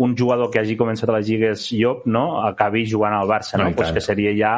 un 0.00 0.16
jugador 0.16 0.48
que 0.48 0.62
hagi 0.62 0.78
començat 0.80 1.10
a 1.10 1.18
les 1.18 1.28
lligues 1.28 1.66
Llop 1.76 2.06
no, 2.08 2.40
acabi 2.40 2.86
jugant 2.88 3.12
al 3.12 3.28
Barça, 3.28 3.58
no? 3.58 3.68
no 3.68 3.76
pues 3.76 3.92
que 3.92 4.00
seria 4.00 4.32
ja 4.32 4.54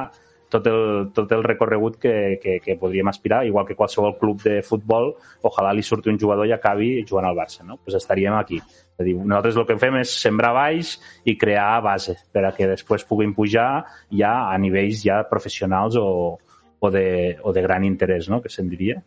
tot 0.53 0.67
el, 0.69 1.09
tot 1.17 1.33
el 1.33 1.43
recorregut 1.43 1.97
que, 1.99 2.39
que, 2.43 2.59
que 2.61 2.77
podríem 2.77 3.09
aspirar, 3.09 3.41
igual 3.49 3.65
que 3.67 3.75
qualsevol 3.75 4.19
club 4.21 4.43
de 4.45 4.61
futbol, 4.63 5.15
ojalà 5.49 5.73
li 5.73 5.83
surti 5.83 6.13
un 6.13 6.21
jugador 6.21 6.47
i 6.47 6.53
acabi 6.53 6.91
jugant 7.09 7.27
al 7.27 7.39
Barça, 7.39 7.65
no? 7.65 7.79
Pues 7.81 7.97
estaríem 7.97 8.37
aquí. 8.37 8.61
És 8.61 9.01
a 9.01 9.07
dir, 9.07 9.17
nosaltres 9.17 9.57
el 9.57 9.67
que 9.71 9.79
fem 9.81 9.97
és 10.03 10.13
sembrar 10.13 10.53
baix 10.55 10.93
i 11.25 11.39
crear 11.41 11.81
base 11.83 12.19
per 12.31 12.45
a 12.45 12.53
que 12.53 12.69
després 12.69 13.07
puguin 13.09 13.33
pujar 13.35 13.71
ja 14.13 14.35
a 14.53 14.59
nivells 14.61 15.01
ja 15.07 15.23
professionals 15.31 15.97
o, 15.97 16.37
o, 16.79 16.93
de, 16.93 17.39
o 17.43 17.57
de 17.57 17.65
gran 17.65 17.89
interès, 17.89 18.29
no? 18.29 18.43
que 18.45 18.53
se'n 18.53 18.69
diria. 18.69 19.01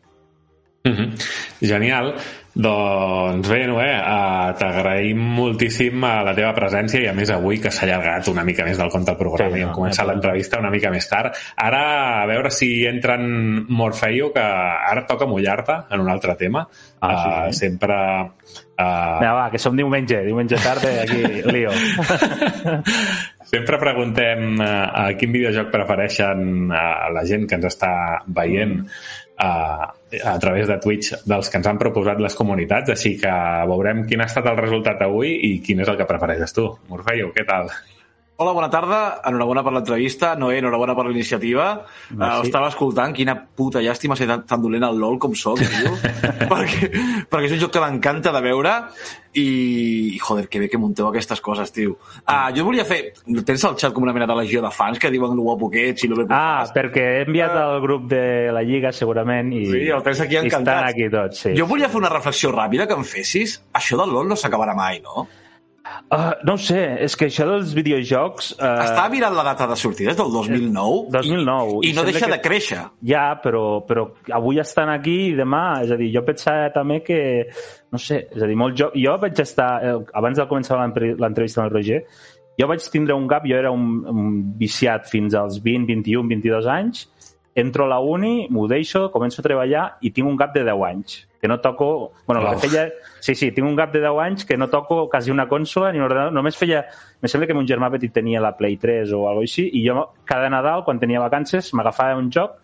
Mm 0.85 0.93
-hmm. 0.93 1.09
Genial. 1.61 2.13
Doncs 2.55 3.49
bé, 3.51 3.65
Noé, 3.67 3.89
uh, 3.99 4.53
t'agraïm 4.55 5.19
moltíssim 5.35 5.99
uh, 5.99 6.21
la 6.23 6.31
teva 6.37 6.53
presència 6.55 7.01
i 7.03 7.07
a 7.09 7.13
més 7.13 7.27
avui 7.29 7.57
que 7.59 7.67
s'ha 7.67 7.83
allargat 7.83 8.29
una 8.31 8.45
mica 8.47 8.63
més 8.63 8.77
del 8.79 8.87
compte 8.93 9.11
del 9.11 9.17
programa 9.19 9.51
sí, 9.51 9.59
i 9.59 9.65
hem 9.65 9.73
no, 9.73 9.75
començat 9.75 10.07
no 10.07 10.13
l'entrevista 10.13 10.61
una 10.61 10.71
mica 10.71 10.89
més 10.89 11.09
tard. 11.09 11.35
Ara, 11.59 12.21
a 12.21 12.25
veure 12.29 12.49
si 12.55 12.69
entren 12.87 13.25
Morfeio, 13.67 14.31
que 14.31 14.45
ara 14.93 15.03
toca 15.09 15.27
mullar-te 15.27 15.81
en 15.91 16.05
un 16.05 16.09
altre 16.13 16.37
tema. 16.39 16.63
Ah, 17.01 17.11
sí, 17.11 17.27
uh, 17.27 17.51
sempre... 17.59 17.99
Uh... 18.79 19.19
Vinga, 19.19 19.33
va, 19.35 19.49
que 19.51 19.59
som 19.59 19.75
diumenge, 19.75 20.23
diumenge 20.23 20.55
tard, 20.63 20.87
eh, 20.87 21.03
aquí, 21.03 21.43
lío. 21.51 21.75
Sempre 23.51 23.77
preguntem 23.77 24.55
uh, 24.57 24.87
a 24.95 25.03
quin 25.19 25.35
videojoc 25.35 25.69
prefereixen 25.75 26.71
uh, 26.71 27.11
la 27.13 27.27
gent 27.27 27.45
que 27.49 27.59
ens 27.59 27.67
està 27.69 27.91
veient 28.25 28.79
uh, 28.79 29.24
a 29.37 30.37
través 30.39 30.67
de 30.69 30.77
Twitch 30.83 31.11
dels 31.27 31.49
que 31.49 31.59
ens 31.59 31.67
han 31.67 31.81
proposat 31.81 32.21
les 32.23 32.37
comunitats, 32.37 32.93
així 32.93 33.15
que 33.19 33.33
veurem 33.71 34.05
quin 34.07 34.23
ha 34.23 34.29
estat 34.29 34.47
el 34.51 34.59
resultat 34.61 35.03
avui 35.03 35.35
i 35.49 35.57
quin 35.65 35.83
és 35.83 35.91
el 35.91 35.99
que 35.99 36.07
prefereixes 36.07 36.55
tu. 36.55 36.69
Morfeio, 36.91 37.33
què 37.35 37.45
tal? 37.47 37.71
Hola, 38.37 38.51
bona 38.51 38.67
tarda. 38.67 39.21
Enhorabona 39.29 39.61
per 39.63 39.71
l'entrevista. 39.71 40.33
Noé, 40.35 40.57
enhorabona 40.59 40.91
per 40.97 41.05
l'iniciativa. 41.07 41.69
Uh, 42.11 42.41
estava 42.43 42.67
escoltant. 42.67 43.13
Quina 43.15 43.31
puta 43.55 43.79
llàstima 43.79 44.17
ser 44.19 44.25
tan, 44.27 44.41
tan 44.43 44.59
dolent 44.59 44.83
al 44.83 44.97
LOL 44.99 45.15
com 45.23 45.31
soc, 45.39 45.61
tio. 45.71 45.93
perquè, 46.49 46.89
perquè 47.31 47.47
és 47.47 47.53
un 47.55 47.61
joc 47.61 47.71
que 47.77 47.83
m'encanta 47.85 48.33
de 48.35 48.41
veure 48.43 48.73
i, 49.39 50.17
joder, 50.19 50.49
que 50.51 50.59
bé 50.59 50.67
que 50.67 50.75
munteu 50.79 51.07
aquestes 51.07 51.39
coses, 51.39 51.71
tio. 51.71 51.95
Uh, 52.27 52.49
jo 52.57 52.65
volia 52.67 52.83
fer... 52.87 53.13
Tens 53.47 53.63
al 53.69 53.77
xat 53.79 53.95
com 53.95 54.03
una 54.03 54.11
mena 54.15 54.27
de 54.27 54.35
legió 54.41 54.59
de 54.65 54.73
fans 54.75 54.99
que 54.99 55.13
diuen 55.15 55.31
lo 55.39 55.47
guapo 55.47 55.71
que 55.71 55.85
ets 55.93 56.03
i 56.03 56.11
lo 56.11 56.19
bé 56.19 56.27
que 56.27 56.35
Ah, 56.35 56.65
fas. 56.65 56.75
perquè 56.75 57.05
he 57.21 57.23
enviat 57.29 57.55
al 57.55 57.79
grup 57.87 58.09
de 58.11 58.51
la 58.51 58.65
Lliga, 58.67 58.91
segurament, 58.91 59.53
i, 59.55 59.63
Sí, 59.71 59.85
el 59.95 60.03
tens 60.03 60.19
aquí 60.27 60.35
i 60.35 60.41
estan 60.43 60.59
encantats. 60.67 60.91
aquí 60.91 61.07
tots, 61.15 61.39
sí. 61.47 61.55
Jo 61.55 61.69
volia 61.71 61.87
fer 61.87 62.03
una 62.03 62.11
reflexió 62.11 62.51
ràpida 62.51 62.83
que 62.91 62.99
em 62.99 63.07
fessis. 63.07 63.61
Això 63.71 63.95
del 64.03 64.11
LOL 64.11 64.27
no 64.27 64.35
s'acabarà 64.35 64.75
mai, 64.75 64.99
no? 65.07 65.23
Uh, 66.05 66.33
no 66.45 66.53
ho 66.53 66.61
sé, 66.61 66.79
és 67.01 67.15
que 67.17 67.27
això 67.29 67.47
dels 67.49 67.71
videojocs... 67.75 68.51
Uh, 68.59 68.67
Estava 68.85 69.09
mirant 69.13 69.33
la 69.35 69.43
data 69.47 69.65
de 69.71 69.77
sortida, 69.79 70.11
és 70.13 70.17
del 70.19 70.29
2009, 70.33 71.09
2009. 71.15 71.79
i 71.87 71.93
no 71.95 72.03
sembla 72.03 72.11
deixa 72.11 72.25
que- 72.25 72.31
de 72.35 72.39
créixer. 72.43 72.81
Ja, 73.09 73.25
però, 73.41 73.63
però 73.87 74.07
avui 74.37 74.59
estan 74.61 74.89
aquí 74.93 75.15
i 75.31 75.35
demà, 75.37 75.63
és 75.85 75.91
a 75.91 75.97
dir, 75.99 76.11
jo 76.13 76.23
pensava 76.27 76.69
també 76.75 77.01
que, 77.03 77.19
no 77.91 78.01
sé, 78.01 78.27
és 78.31 78.41
a 78.43 78.47
dir, 78.49 78.55
molt 78.59 78.77
jo, 78.77 78.91
jo 78.95 79.17
vaig 79.21 79.39
estar, 79.41 79.69
eh, 79.83 79.97
abans 80.13 80.37
de 80.37 80.47
començar 80.51 80.77
l'entrevista 80.79 81.61
amb 81.63 81.69
el 81.71 81.75
Roger, 81.79 82.01
jo 82.59 82.67
vaig 82.71 82.85
tindre 82.91 83.17
un 83.17 83.25
gap, 83.27 83.43
jo 83.49 83.57
era 83.57 83.71
un, 83.73 84.03
un 84.07 84.29
viciat 84.59 85.09
fins 85.11 85.33
als 85.35 85.57
20, 85.63 85.89
21, 85.89 86.27
22 86.29 86.67
anys, 86.71 87.07
entro 87.55 87.85
a 87.85 87.87
la 87.95 87.99
uni, 88.03 88.47
m'ho 88.51 88.67
deixo, 88.67 89.09
començo 89.13 89.41
a 89.41 89.47
treballar 89.47 89.85
i 90.03 90.11
tinc 90.11 90.27
un 90.27 90.35
gap 90.39 90.53
de 90.53 90.63
10 90.67 90.85
anys 90.89 91.21
que 91.45 91.47
no 91.47 91.61
toco... 91.61 92.13
Bueno, 92.25 92.41
el 92.41 92.55
que 92.55 92.67
feia... 92.67 92.91
Sí, 93.19 93.35
sí, 93.35 93.51
tinc 93.53 93.67
un 93.69 93.75
gap 93.77 93.91
de 93.93 93.99
10 94.01 94.19
anys 94.23 94.45
que 94.49 94.57
no 94.57 94.67
toco 94.67 95.07
quasi 95.07 95.29
una 95.29 95.47
consola 95.47 95.91
ni 95.91 95.99
un 95.99 96.05
ordenador. 96.07 96.33
Només 96.33 96.57
feia... 96.57 96.87
Me 97.21 97.29
sembla 97.29 97.45
que 97.45 97.53
mon 97.53 97.67
germà 97.69 97.91
petit 97.93 98.15
tenia 98.15 98.41
la 98.41 98.55
Play 98.57 98.79
3 98.81 99.13
o 99.13 99.27
alguna 99.29 99.45
així 99.45 99.67
i 99.77 99.83
jo 99.85 100.07
cada 100.25 100.49
Nadal, 100.49 100.81
quan 100.87 100.97
tenia 100.97 101.21
vacances, 101.21 101.69
m'agafava 101.77 102.17
un 102.17 102.31
joc 102.33 102.57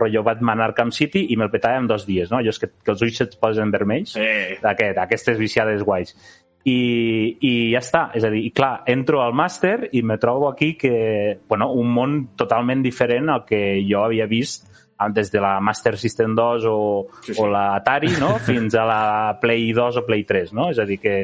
rotllo 0.00 0.22
Batman 0.24 0.64
Arkham 0.64 0.94
City 0.96 1.26
i 1.28 1.36
me'l 1.36 1.52
petava 1.52 1.76
en 1.76 1.90
dos 1.90 2.06
dies, 2.08 2.32
no? 2.32 2.40
Allò 2.40 2.56
és 2.56 2.62
que, 2.62 2.70
que 2.72 2.94
els 2.94 3.04
ulls 3.04 3.20
se't 3.20 3.36
posen 3.42 3.74
vermells. 3.74 4.16
Eh. 4.16 4.56
D'aquest, 4.64 5.04
aquestes 5.04 5.36
viciades 5.36 5.84
guais. 5.84 6.16
I, 6.64 6.78
I 7.36 7.52
ja 7.74 7.84
està. 7.84 8.06
És 8.16 8.24
a 8.24 8.32
dir, 8.32 8.46
i 8.48 8.54
clar, 8.56 8.78
entro 8.88 9.20
al 9.20 9.36
màster 9.36 9.90
i 9.92 10.00
me 10.00 10.16
trobo 10.22 10.48
aquí 10.48 10.72
que, 10.80 10.96
bueno, 11.52 11.68
un 11.76 11.92
món 11.92 12.20
totalment 12.40 12.80
diferent 12.80 13.28
al 13.28 13.44
que 13.44 13.82
jo 13.84 14.06
havia 14.06 14.24
vist 14.30 14.71
des 15.10 15.30
de 15.32 15.40
la 15.40 15.58
Master 15.60 15.96
System 15.98 16.34
2 16.38 16.66
o, 16.70 17.06
sí, 17.22 17.34
sí. 17.34 17.40
o 17.40 17.48
la 17.50 17.74
Atari, 17.76 18.14
no? 18.20 18.36
fins 18.48 18.74
a 18.74 18.84
la 18.88 19.38
Play 19.40 19.72
2 19.72 20.02
o 20.02 20.06
Play 20.06 20.24
3, 20.28 20.52
no? 20.52 20.70
És 20.70 20.78
a 20.78 20.86
dir, 20.88 20.98
que, 21.02 21.16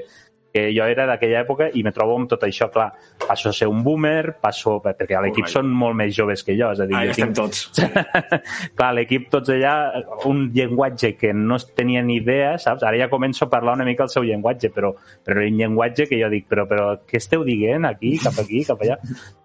que 0.53 0.69
jo 0.75 0.87
era 0.89 1.05
d'aquella 1.09 1.43
època 1.45 1.69
i 1.77 1.83
me 1.85 1.93
trobo 1.95 2.17
amb 2.17 2.29
tot 2.31 2.43
això, 2.47 2.71
clar, 2.73 2.89
passo 3.21 3.51
a 3.51 3.55
ser 3.55 3.69
un 3.69 3.83
boomer, 3.85 4.35
passo, 4.41 4.79
perquè 4.85 5.19
a 5.19 5.23
l'equip 5.25 5.45
Alright. 5.45 5.57
són 5.59 5.71
molt 5.83 5.99
més 5.99 6.15
joves 6.17 6.43
que 6.47 6.57
jo, 6.59 6.71
és 6.73 6.81
a 6.81 6.87
dir, 6.89 6.97
Ah, 6.97 7.05
ja 7.07 7.15
estem 7.15 7.35
tots. 7.37 7.67
clar, 8.79 8.93
l'equip 8.97 9.29
tots 9.33 9.53
allà, 9.55 9.75
un 10.31 10.47
llenguatge 10.55 11.15
que 11.21 11.35
no 11.37 11.61
tenia 11.77 12.03
ni 12.03 12.19
idea, 12.23 12.57
saps? 12.59 12.87
Ara 12.89 13.01
ja 13.01 13.11
començo 13.13 13.47
a 13.47 13.53
parlar 13.53 13.77
una 13.79 13.87
mica 13.89 14.07
el 14.09 14.13
seu 14.15 14.25
llenguatge, 14.27 14.73
però, 14.75 14.95
però 15.25 15.45
un 15.45 15.61
llenguatge 15.61 16.09
que 16.09 16.21
jo 16.21 16.33
dic, 16.33 16.49
però, 16.49 16.67
però 16.71 16.95
què 17.05 17.21
esteu 17.21 17.45
dient 17.47 17.87
aquí, 17.89 18.17
cap 18.23 18.41
aquí, 18.41 18.65
cap 18.69 18.83
allà? 18.83 18.99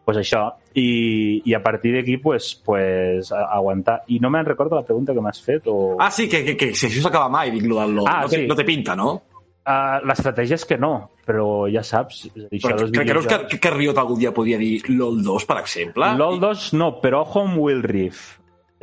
Pues 0.04 0.20
això, 0.20 0.44
i, 0.76 1.42
i 1.48 1.54
a 1.56 1.62
partir 1.64 1.94
d'aquí, 1.96 2.18
pues, 2.18 2.54
pues, 2.66 3.32
aguantar. 3.32 4.02
I 4.12 4.20
no 4.20 4.32
me'n 4.34 4.46
recordo 4.46 4.76
la 4.76 4.86
pregunta 4.88 5.14
que 5.16 5.24
m'has 5.24 5.40
fet, 5.42 5.70
o... 5.72 5.96
Ah, 6.00 6.12
sí, 6.12 6.28
que, 6.30 6.44
que, 6.44 6.58
que 6.60 6.74
si 6.76 6.90
això 6.90 7.06
s'acaba 7.06 7.30
mai, 7.32 7.54
dic, 7.56 7.68
lo 7.70 7.80
LOL. 7.80 8.08
Ah, 8.10 8.24
no, 8.26 8.32
té, 8.32 8.44
sí. 8.44 8.50
no 8.50 8.58
té 8.60 8.68
pinta, 8.68 8.98
no? 9.00 9.14
Uh, 9.64 10.02
L'estratègia 10.04 10.58
és 10.60 10.66
que 10.68 10.76
no, 10.76 10.92
però 11.24 11.70
ja 11.72 11.86
saps, 11.88 12.26
és 12.28 12.50
dir, 12.52 12.60
Però 12.60 12.76
que, 12.84 13.06
creus 13.08 13.28
que, 13.32 13.38
que, 13.54 13.60
que 13.64 13.72
Riot 13.72 14.00
algun 14.02 14.20
dia 14.20 14.34
podria 14.36 14.60
dir 14.60 14.82
LOL 14.92 15.22
2, 15.24 15.46
per 15.48 15.62
exemple? 15.62 16.10
LOL 16.20 16.42
2 16.42 16.74
no, 16.76 16.90
però 17.00 17.24
ojo 17.24 17.46
amb 17.48 17.62
Will 17.64 17.80
Reef. 17.88 18.26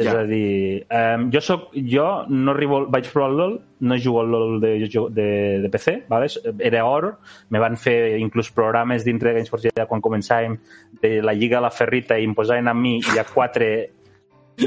És 0.01 0.07
Ja. 0.07 0.21
a 0.21 0.25
dir, 0.25 0.87
um, 0.89 1.27
jo, 1.31 1.41
soc, 1.45 1.75
jo 1.77 2.25
no 2.33 2.55
arribo, 2.55 2.87
vaig 2.89 3.11
provar 3.13 3.31
el 3.31 3.37
LOL, 3.37 3.57
no 3.85 3.99
jugo 4.01 4.23
al 4.23 4.31
LOL 4.33 4.61
de, 4.61 4.71
de, 5.13 5.61
de 5.61 5.69
PC, 5.69 6.05
¿vale? 6.09 6.27
era 6.59 6.87
or, 6.89 7.19
me 7.51 7.61
van 7.61 7.77
fer 7.77 8.17
inclús 8.19 8.49
programes 8.51 9.05
dintre 9.05 9.29
de 9.29 9.35
GameSports 9.43 9.69
ja 9.77 9.85
quan 9.87 10.01
començàvem 10.01 10.57
de 11.03 11.21
la 11.21 11.35
Lliga 11.37 11.59
a 11.59 11.67
la 11.67 11.71
Ferrita 11.71 12.17
i 12.17 12.25
em 12.25 12.33
posaven 12.35 12.69
a 12.69 12.75
mi 12.75 12.97
i 12.97 13.19
a 13.21 13.27
quatre 13.29 13.91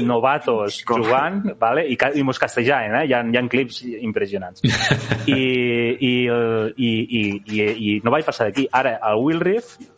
novatos 0.02 0.84
Com? 0.84 1.02
jugant, 1.02 1.42
¿vale? 1.58 1.88
I, 1.90 1.98
i 2.14 2.22
mos 2.22 2.38
castejaven, 2.38 2.94
eh? 2.94 3.04
Hi 3.08 3.12
ha, 3.14 3.22
hi 3.26 3.36
ha 3.38 3.42
clips 3.50 3.82
impressionants. 3.84 4.62
I, 5.26 5.34
i, 5.98 6.14
i, 6.76 6.92
i, 7.18 7.22
i, 7.46 7.66
i 7.90 8.00
no 8.04 8.14
vaig 8.14 8.26
passar 8.26 8.48
d'aquí. 8.50 8.68
Ara, 8.70 8.98
al 9.02 9.22
Will 9.22 9.42
mm, 9.42 9.93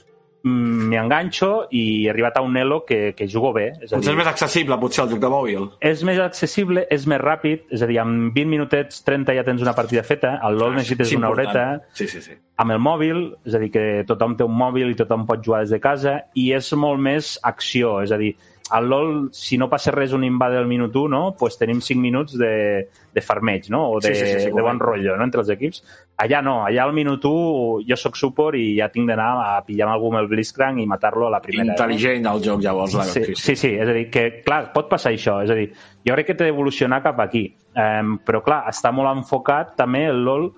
m'hi 0.46 0.96
enganxo 1.00 1.66
i 1.74 1.82
he 2.06 2.10
arribat 2.12 2.36
a 2.38 2.42
un 2.46 2.56
elo 2.56 2.84
que, 2.86 3.12
que 3.18 3.26
jugo 3.28 3.52
bé. 3.52 3.66
És 3.82 3.92
a 3.92 3.96
Potser 3.96 4.12
dir, 4.12 4.14
és 4.14 4.20
més 4.22 4.30
accessible, 4.30 4.78
potser, 4.80 5.04
el 5.04 5.10
joc 5.14 5.20
de 5.24 5.30
mòbil. 5.32 5.68
és 5.80 6.02
més 6.06 6.18
accessible, 6.22 6.86
és 6.90 7.06
més 7.10 7.20
ràpid, 7.20 7.66
és 7.74 7.82
a 7.82 7.86
dir, 7.90 7.98
en 8.02 8.30
20 8.34 8.46
minutets, 8.52 9.02
30 9.06 9.34
ja 9.36 9.44
tens 9.44 9.62
una 9.64 9.74
partida 9.74 10.02
feta, 10.06 10.36
al 10.42 10.56
LoL 10.58 10.74
necessites 10.78 11.08
És 11.10 11.16
una 11.18 11.28
important. 11.28 11.56
horeta, 11.56 11.88
Sí, 11.92 12.06
sí, 12.08 12.20
sí. 12.22 12.32
amb 12.56 12.72
el 12.72 12.78
mòbil, 12.78 13.34
és 13.44 13.54
a 13.54 13.58
dir, 13.58 13.70
que 13.74 14.04
tothom 14.08 14.36
té 14.36 14.44
un 14.44 14.54
mòbil 14.56 14.90
i 14.90 14.98
tothom 14.98 15.26
pot 15.26 15.42
jugar 15.44 15.60
des 15.66 15.70
de 15.74 15.80
casa, 15.80 16.20
i 16.34 16.52
és 16.56 16.72
molt 16.72 17.00
més 17.00 17.38
acció, 17.42 18.00
és 18.02 18.12
a 18.12 18.16
dir, 18.18 18.34
al 18.70 18.88
LoL, 18.88 19.28
si 19.32 19.56
no 19.58 19.68
passa 19.70 19.92
res 19.94 20.12
un 20.12 20.24
invade 20.26 20.58
al 20.58 20.66
minut 20.66 20.94
1, 20.94 21.08
no? 21.08 21.36
pues 21.38 21.58
tenim 21.58 21.80
5 21.80 22.00
minuts 22.00 22.36
de, 22.38 22.88
de 23.14 23.22
farmeig, 23.22 23.68
no? 23.70 23.90
o 23.90 24.00
de, 24.00 24.14
Sí, 24.14 24.14
sí, 24.14 24.26
sí, 24.26 24.40
sí, 24.46 24.52
de 24.54 24.62
bon 24.62 24.80
rotllo 24.80 25.16
no? 25.16 25.24
entre 25.24 25.42
els 25.44 25.50
equips. 25.54 25.82
Allà 26.22 26.40
no, 26.42 26.56
allà 26.66 26.82
al 26.86 26.94
minut 26.96 27.24
1 27.24 27.84
jo 27.86 27.98
sóc 28.00 28.18
suport 28.18 28.58
i 28.58 28.76
ja 28.78 28.88
tinc 28.92 29.10
d'anar 29.10 29.28
a 29.44 29.60
pillar 29.66 29.86
amb 29.86 29.96
algú 29.96 30.10
amb 30.10 30.22
el 30.22 30.30
Blitzcrank 30.32 30.82
i 30.82 30.86
matar-lo 30.90 31.28
a 31.28 31.34
la 31.36 31.42
primera. 31.44 31.68
no? 31.70 31.76
Intel·ligent 31.76 32.30
el 32.32 32.42
joc, 32.42 32.62
llavors. 32.64 32.96
La... 32.98 33.06
Sí, 33.10 33.24
sí, 33.34 33.54
sí, 33.54 33.74
és 33.76 33.86
a 33.88 33.94
dir, 33.94 34.08
que 34.10 34.26
clar, 34.46 34.64
pot 34.74 34.90
passar 34.90 35.14
això, 35.14 35.38
és 35.44 35.52
a 35.52 35.58
dir, 35.58 35.68
jo 36.06 36.16
crec 36.16 36.32
que 36.32 36.38
té 36.38 36.48
d'evolucionar 36.48 37.02
cap 37.04 37.20
aquí, 37.22 37.46
um, 37.74 38.16
però 38.26 38.42
clar, 38.46 38.64
està 38.72 38.90
molt 38.94 39.12
enfocat 39.14 39.76
també 39.78 40.06
el 40.10 40.24
LoL 40.26 40.50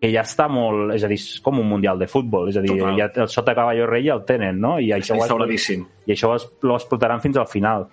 que 0.00 0.10
ja 0.12 0.20
està 0.22 0.46
molt, 0.52 0.92
és 0.94 1.04
a 1.04 1.08
dir, 1.08 1.16
és 1.16 1.40
com 1.40 1.58
un 1.58 1.68
mundial 1.68 1.98
de 1.98 2.06
futbol, 2.06 2.48
és 2.50 2.56
a 2.58 2.60
dir, 2.60 2.74
Total. 2.76 2.96
ja 2.98 3.10
el 3.24 3.28
sota 3.32 3.54
cavalló 3.56 3.86
rei 3.88 4.04
ja 4.04 4.14
el 4.14 4.24
tenen, 4.28 4.60
no? 4.60 4.78
I 4.78 4.90
això, 4.92 5.14
ho 5.14 5.22
es- 5.24 5.30
i 6.06 6.12
això 6.12 6.28
ho 6.34 6.74
explotaran 6.76 7.20
fins 7.20 7.36
al 7.38 7.46
final. 7.48 7.86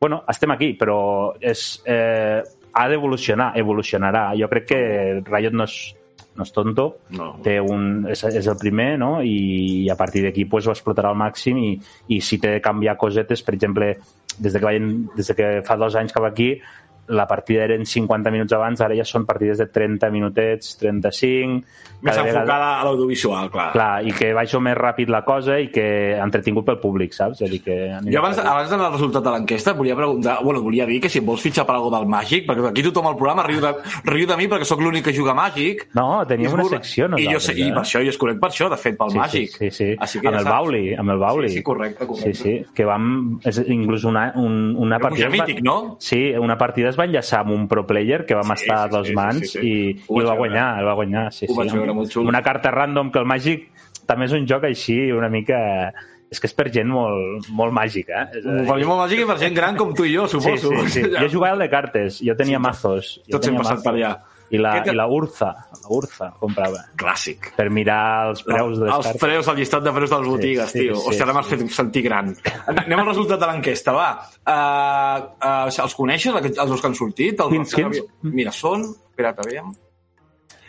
Bueno, 0.00 0.22
estem 0.28 0.50
aquí, 0.52 0.74
però 0.78 1.32
és, 1.40 1.82
eh, 1.86 2.42
ha 2.74 2.88
d'evolucionar, 2.88 3.54
evolucionarà. 3.56 4.34
Jo 4.38 4.48
crec 4.48 4.66
que 4.66 5.22
Riot 5.24 5.52
no 5.54 5.64
és, 5.64 5.96
no 6.36 6.42
és 6.42 6.52
tonto, 6.52 6.98
No. 7.16 7.38
té 7.42 7.58
un, 7.58 8.06
és, 8.10 8.22
és 8.24 8.46
el 8.46 8.58
primer, 8.58 8.98
no? 8.98 9.22
I, 9.22 9.88
a 9.88 9.96
partir 9.96 10.22
d'aquí 10.22 10.44
pues, 10.44 10.66
ho 10.66 10.70
explotarà 10.72 11.08
al 11.08 11.16
màxim 11.16 11.56
i, 11.56 11.80
i 12.08 12.20
si 12.20 12.36
té 12.38 12.50
de 12.50 12.60
canviar 12.60 12.98
cosetes, 12.98 13.40
per 13.42 13.54
exemple, 13.54 13.96
des 14.38 14.52
de 14.52 14.58
que, 14.60 14.64
vaig, 14.66 14.82
des 15.16 15.26
de 15.28 15.34
que 15.34 15.62
fa 15.64 15.76
dos 15.80 15.96
anys 15.96 16.12
cap 16.12 16.24
aquí, 16.24 16.60
la 17.08 17.26
partida 17.26 17.64
eren 17.64 17.84
50 17.86 18.30
minuts 18.34 18.52
abans, 18.56 18.80
ara 18.80 18.94
ja 18.98 19.04
són 19.06 19.26
partides 19.26 19.58
de 19.58 19.66
30 19.72 20.10
minutets, 20.10 20.76
35... 20.80 21.62
Més 21.96 22.12
cada 22.12 22.26
vegada- 22.26 22.40
enfocada 22.42 22.66
a 22.80 22.84
l'audiovisual, 22.84 23.46
clar. 23.50 23.70
Clar, 23.72 23.92
i 24.04 24.12
que 24.12 24.32
vagi 24.36 24.58
més 24.60 24.74
ràpid 24.76 25.08
la 25.10 25.22
cosa 25.24 25.56
i 25.58 25.70
que 25.72 25.86
entretingut 26.20 26.66
pel 26.66 26.76
públic, 26.82 27.14
saps? 27.16 27.40
És 27.46 27.50
dir, 27.50 27.62
que... 27.64 27.76
Jo 28.12 28.20
abans, 28.20 28.38
abans 28.42 28.68
d'anar 28.70 28.90
al 28.90 28.92
resultat 28.98 29.24
de 29.24 29.32
l'enquesta 29.32 29.72
volia 29.78 29.96
preguntar, 29.96 30.36
bueno, 30.44 30.60
volia 30.62 30.84
dir 30.86 31.00
que 31.00 31.08
si 31.08 31.20
vols 31.24 31.40
fitxar 31.42 31.64
per 31.66 31.74
algo 31.78 31.88
del 31.94 32.04
Màgic, 32.12 32.44
perquè 32.46 32.68
aquí 32.68 32.84
tothom 32.84 33.08
al 33.10 33.16
programa 33.16 33.46
riu 33.48 33.62
de, 33.64 33.72
riu 34.10 34.28
de 34.28 34.36
mi 34.36 34.46
perquè 34.52 34.68
sóc 34.68 34.82
l'únic 34.84 35.06
que 35.08 35.14
juga 35.16 35.32
Màgic. 35.34 35.86
No, 35.96 36.20
teníem 36.28 36.52
una 36.52 36.68
secció 36.68 37.08
I 37.16 37.26
jo 37.32 37.40
sé, 37.40 37.56
i 37.56 37.64
eh? 37.70 37.72
per 37.72 37.82
això 37.86 38.02
jo 38.04 38.12
es 38.12 38.20
conec 38.20 38.38
per 38.44 38.50
això, 38.52 38.68
de 38.70 38.76
fet, 38.82 38.98
pel 39.00 39.14
sí, 39.14 39.20
Màgic. 39.22 39.56
Sí, 39.56 39.70
sí, 39.70 39.70
sí. 39.78 39.88
Així 39.98 40.20
que 40.20 40.28
amb 40.28 40.36
ja 40.36 40.42
el 40.42 40.46
saps. 40.50 40.52
Bauli, 40.54 40.84
amb 40.94 41.14
el 41.16 41.18
Bauli. 41.24 41.48
Sí, 41.48 41.62
sí, 41.62 41.64
correcte, 41.64 42.06
correcte. 42.06 42.34
Sí, 42.34 42.42
sí, 42.42 42.74
que 42.76 42.84
vam... 42.84 43.08
És 43.48 43.62
inclús 43.64 44.04
una, 44.04 44.28
un, 44.36 44.76
una 44.76 45.00
un 45.00 45.02
partida... 45.08 45.30
va- 45.32 45.36
mític, 45.38 45.64
no? 45.64 45.96
Sí, 45.98 46.20
una 46.36 46.58
partida 46.60 46.92
es 46.96 46.98
va 46.98 47.06
enllaçar 47.06 47.44
amb 47.44 47.52
un 47.54 47.68
pro 47.68 47.84
player 47.86 48.24
que 48.26 48.34
vam 48.34 48.50
Sí, 48.56 48.64
estar 48.64 48.78
sí, 48.80 48.82
a 48.88 48.88
dos 48.96 49.06
sí, 49.06 49.12
sí, 49.12 49.16
mans 49.20 49.40
sí, 49.44 49.52
sí. 49.52 49.60
i, 49.68 50.02
Ho 50.08 50.18
i 50.18 50.24
el 50.24 50.30
va 50.32 50.36
guanyar, 50.40 50.66
el 50.80 50.88
va 50.88 50.96
guanyar, 50.98 51.28
sí, 51.36 51.46
sí. 51.46 51.54
amb. 51.54 52.26
Una 52.26 52.42
carta 52.42 52.72
random 52.74 53.12
que 53.12 53.20
el 53.22 53.28
Màgic 53.28 53.68
també 54.06 54.26
és 54.30 54.34
un 54.38 54.46
joc 54.48 54.64
així 54.64 54.98
una 55.12 55.28
mica... 55.28 55.92
És 56.26 56.40
que 56.42 56.48
és 56.50 56.54
per 56.58 56.64
gent 56.74 56.88
molt, 56.90 57.44
molt 57.54 57.70
màgica, 57.70 58.24
eh? 58.26 58.40
Per 58.42 58.74
mi 58.80 58.82
molt 58.88 58.98
màgic 59.04 59.20
i 59.22 59.26
per 59.28 59.36
gent 59.38 59.54
gran 59.54 59.76
com 59.78 59.92
tu 59.94 60.02
i 60.02 60.16
jo, 60.16 60.24
Sí, 60.26 60.40
suposo. 60.40 60.72
sí, 60.88 60.90
sí. 60.96 61.02
Jo 61.22 61.28
jugava 61.30 61.52
al 61.54 61.60
de 61.62 61.68
cartes, 61.70 62.16
jo 62.18 62.34
tenia 62.34 62.58
mazos. 62.58 63.20
Jo 63.28 63.36
Tots 63.36 63.46
hem 63.52 63.60
passat 63.60 63.84
per 63.84 63.92
allà. 63.94 64.10
I 64.54 64.58
la, 64.62 64.76
Què 64.76 64.84
te- 64.84 64.92
I 64.92 64.96
la 64.96 65.06
Urza, 65.10 65.48
la 65.82 65.88
Urza 65.96 66.28
comprava. 66.38 66.84
Clàssic. 67.00 67.48
Per 67.56 67.66
mirar 67.74 68.28
els 68.30 68.44
preus 68.46 68.78
de 68.78 68.90
els 68.94 69.08
preus, 69.18 69.48
el 69.50 69.56
llistat 69.58 69.82
de 69.82 69.92
preus 69.96 70.10
de 70.12 70.18
les 70.20 70.28
botigues, 70.28 70.70
sí, 70.70 70.84
tio. 70.84 70.94
sí, 71.00 71.08
Hòstia, 71.10 71.24
ara 71.26 71.32
sí. 71.32 71.36
m'has 71.38 71.48
fet 71.50 71.64
sentir 71.74 72.02
gran. 72.06 72.30
Anem 72.70 73.00
al 73.02 73.08
resultat 73.10 73.40
de 73.42 73.48
l'enquesta, 73.50 73.92
va. 73.96 74.10
Uh, 74.46 75.24
uh, 75.42 75.82
els 75.86 75.94
coneixes, 75.98 76.34
els 76.34 76.70
dos 76.70 76.80
que 76.80 76.86
han 76.92 76.94
sortit? 76.94 77.40
Els 77.42 77.50
Quins, 77.56 77.74
que 77.74 77.82
quins? 77.88 78.04
Mira, 78.22 78.52
són... 78.54 78.86
Espera't, 79.10 79.42
aviam. 79.46 79.74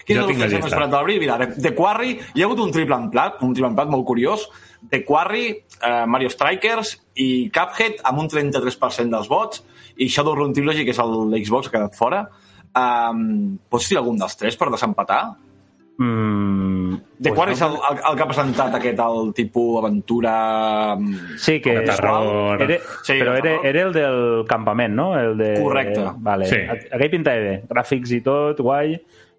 Quins 0.08 0.22
Jo 0.22 0.26
tinc 0.30 0.40
la 0.40 0.46
que 0.48 0.54
llista. 0.56 0.70
esperat 0.72 0.90
de 0.90 0.96
l'abril? 0.96 1.20
Mira, 1.20 1.38
The 1.52 1.74
Quarry, 1.76 2.14
hi 2.34 2.42
ha 2.42 2.46
hagut 2.48 2.62
un 2.64 2.72
triple 2.72 2.96
emplat, 2.96 3.42
un 3.44 3.52
triple 3.54 3.70
emplat 3.74 3.90
molt 3.92 4.06
curiós. 4.08 4.46
The 4.90 5.02
Quarry, 5.04 5.50
uh, 5.82 6.06
Mario 6.08 6.30
Strikers 6.32 6.94
i 7.20 7.50
Cuphead 7.52 8.00
amb 8.08 8.22
un 8.24 8.30
33% 8.32 9.12
dels 9.12 9.28
vots 9.28 9.64
i 9.98 10.08
Shadowrun 10.08 10.54
Trilogy, 10.56 10.86
que 10.88 10.94
és 10.96 11.02
el 11.04 11.12
l'Xbox, 11.34 11.68
ha 11.68 11.74
quedat 11.76 11.98
fora. 12.00 12.22
Um, 12.78 13.58
pots 13.72 13.90
dir 13.90 13.98
algun 13.98 14.18
dels 14.22 14.36
tres 14.38 14.58
per 14.60 14.70
desempatar? 14.74 15.22
Mm, 15.98 16.94
De 17.18 17.32
no- 17.32 17.46
és 17.50 17.62
el, 17.66 17.74
el, 17.74 18.00
el 18.06 18.16
que 18.18 18.22
ha 18.24 18.28
presentat 18.30 18.76
aquest, 18.78 19.00
el 19.02 19.32
tipus 19.34 19.80
aventura... 19.80 20.34
Sí, 21.42 21.60
que... 21.60 21.74
de 21.80 21.86
terror. 21.88 22.62
Era, 22.62 22.78
Sí, 23.02 23.16
però 23.18 23.34
era, 23.40 23.56
era 23.66 23.82
el 23.88 23.94
del 23.96 24.46
campament, 24.48 24.94
no? 24.94 25.08
El 25.18 25.38
de... 25.40 25.54
Correcte. 25.62 26.04
Vale. 26.22 26.46
Sí. 26.46 26.60
Aquell 26.94 27.10
pintava 27.16 27.42
bé. 27.48 27.56
Gràfics 27.72 28.14
i 28.14 28.22
tot, 28.26 28.62
guai. 28.62 28.94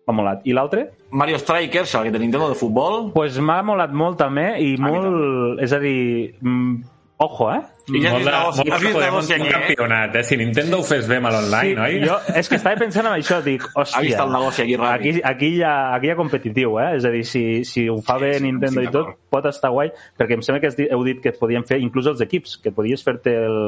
M'ha 0.09 0.17
molat. 0.17 0.43
I 0.49 0.55
l'altre? 0.57 0.87
Mario 1.13 1.39
Strikers, 1.39 1.95
el 1.95 2.09
que 2.09 2.11
de 2.17 2.19
Nintendo 2.25 2.49
de 2.49 2.57
futbol. 2.59 3.13
pues 3.13 3.39
m'ha 3.39 3.61
molat 3.63 3.93
molt 3.93 4.19
també 4.19 4.49
i 4.65 4.75
A 4.75 4.83
mi 4.83 4.97
molt... 4.99 5.61
És 5.63 5.73
a 5.77 5.79
dir... 5.79 6.35
Mm, 6.41 6.81
ojo, 7.23 7.53
eh? 7.55 7.61
I 7.89 8.03
ja 8.05 8.13
Molt 8.13 8.25
de, 8.27 8.31
negoci, 8.33 8.65
molt 8.69 8.83
vist 8.83 8.95
podem 8.95 9.09
negoci 9.09 9.35
un 9.39 9.43
eh? 9.47 9.51
campionat, 9.55 10.17
eh? 10.21 10.23
Si 10.29 10.37
Nintendo 10.37 10.79
ho 10.81 10.85
fes 10.85 11.07
bé 11.09 11.17
amb 11.21 11.31
l'online, 11.33 11.81
oi? 11.81 12.01
jo, 12.05 12.17
és 12.37 12.49
que 12.51 12.57
estava 12.61 12.77
pensant 12.77 13.07
en 13.09 13.15
això, 13.17 13.39
dic, 13.45 13.65
hòstia... 13.75 13.97
Ha 13.99 14.03
vist 14.05 14.21
el 14.21 14.33
negoci 14.35 14.63
aquí 14.63 14.77
ràpid. 14.77 15.19
Aquí, 15.19 15.23
aquí, 15.33 15.49
hi 15.57 15.63
ha, 15.63 15.75
aquí 15.97 16.07
hi 16.09 16.11
ha 16.13 16.17
competitiu, 16.19 16.77
eh? 16.83 16.89
És 16.99 17.05
a 17.09 17.13
dir, 17.15 17.25
si, 17.25 17.43
si 17.65 17.87
ho 17.89 17.97
fa 18.05 18.19
bé 18.21 18.35
sí, 18.39 18.45
Nintendo 18.45 18.83
estic 18.83 18.91
i 18.91 18.93
tot, 18.99 19.15
pot 19.33 19.47
estar 19.51 19.71
guai, 19.75 19.91
perquè 20.19 20.37
em 20.39 20.43
sembla 20.45 20.61
que 20.63 20.69
has 20.71 20.77
dit, 20.77 20.91
heu 20.93 21.03
dit 21.07 21.21
que 21.25 21.33
podien 21.39 21.65
fer 21.69 21.79
inclús 21.83 22.07
els 22.13 22.21
equips, 22.25 22.59
que 22.63 22.73
podies 22.77 23.03
fer-te 23.05 23.33
el, 23.47 23.59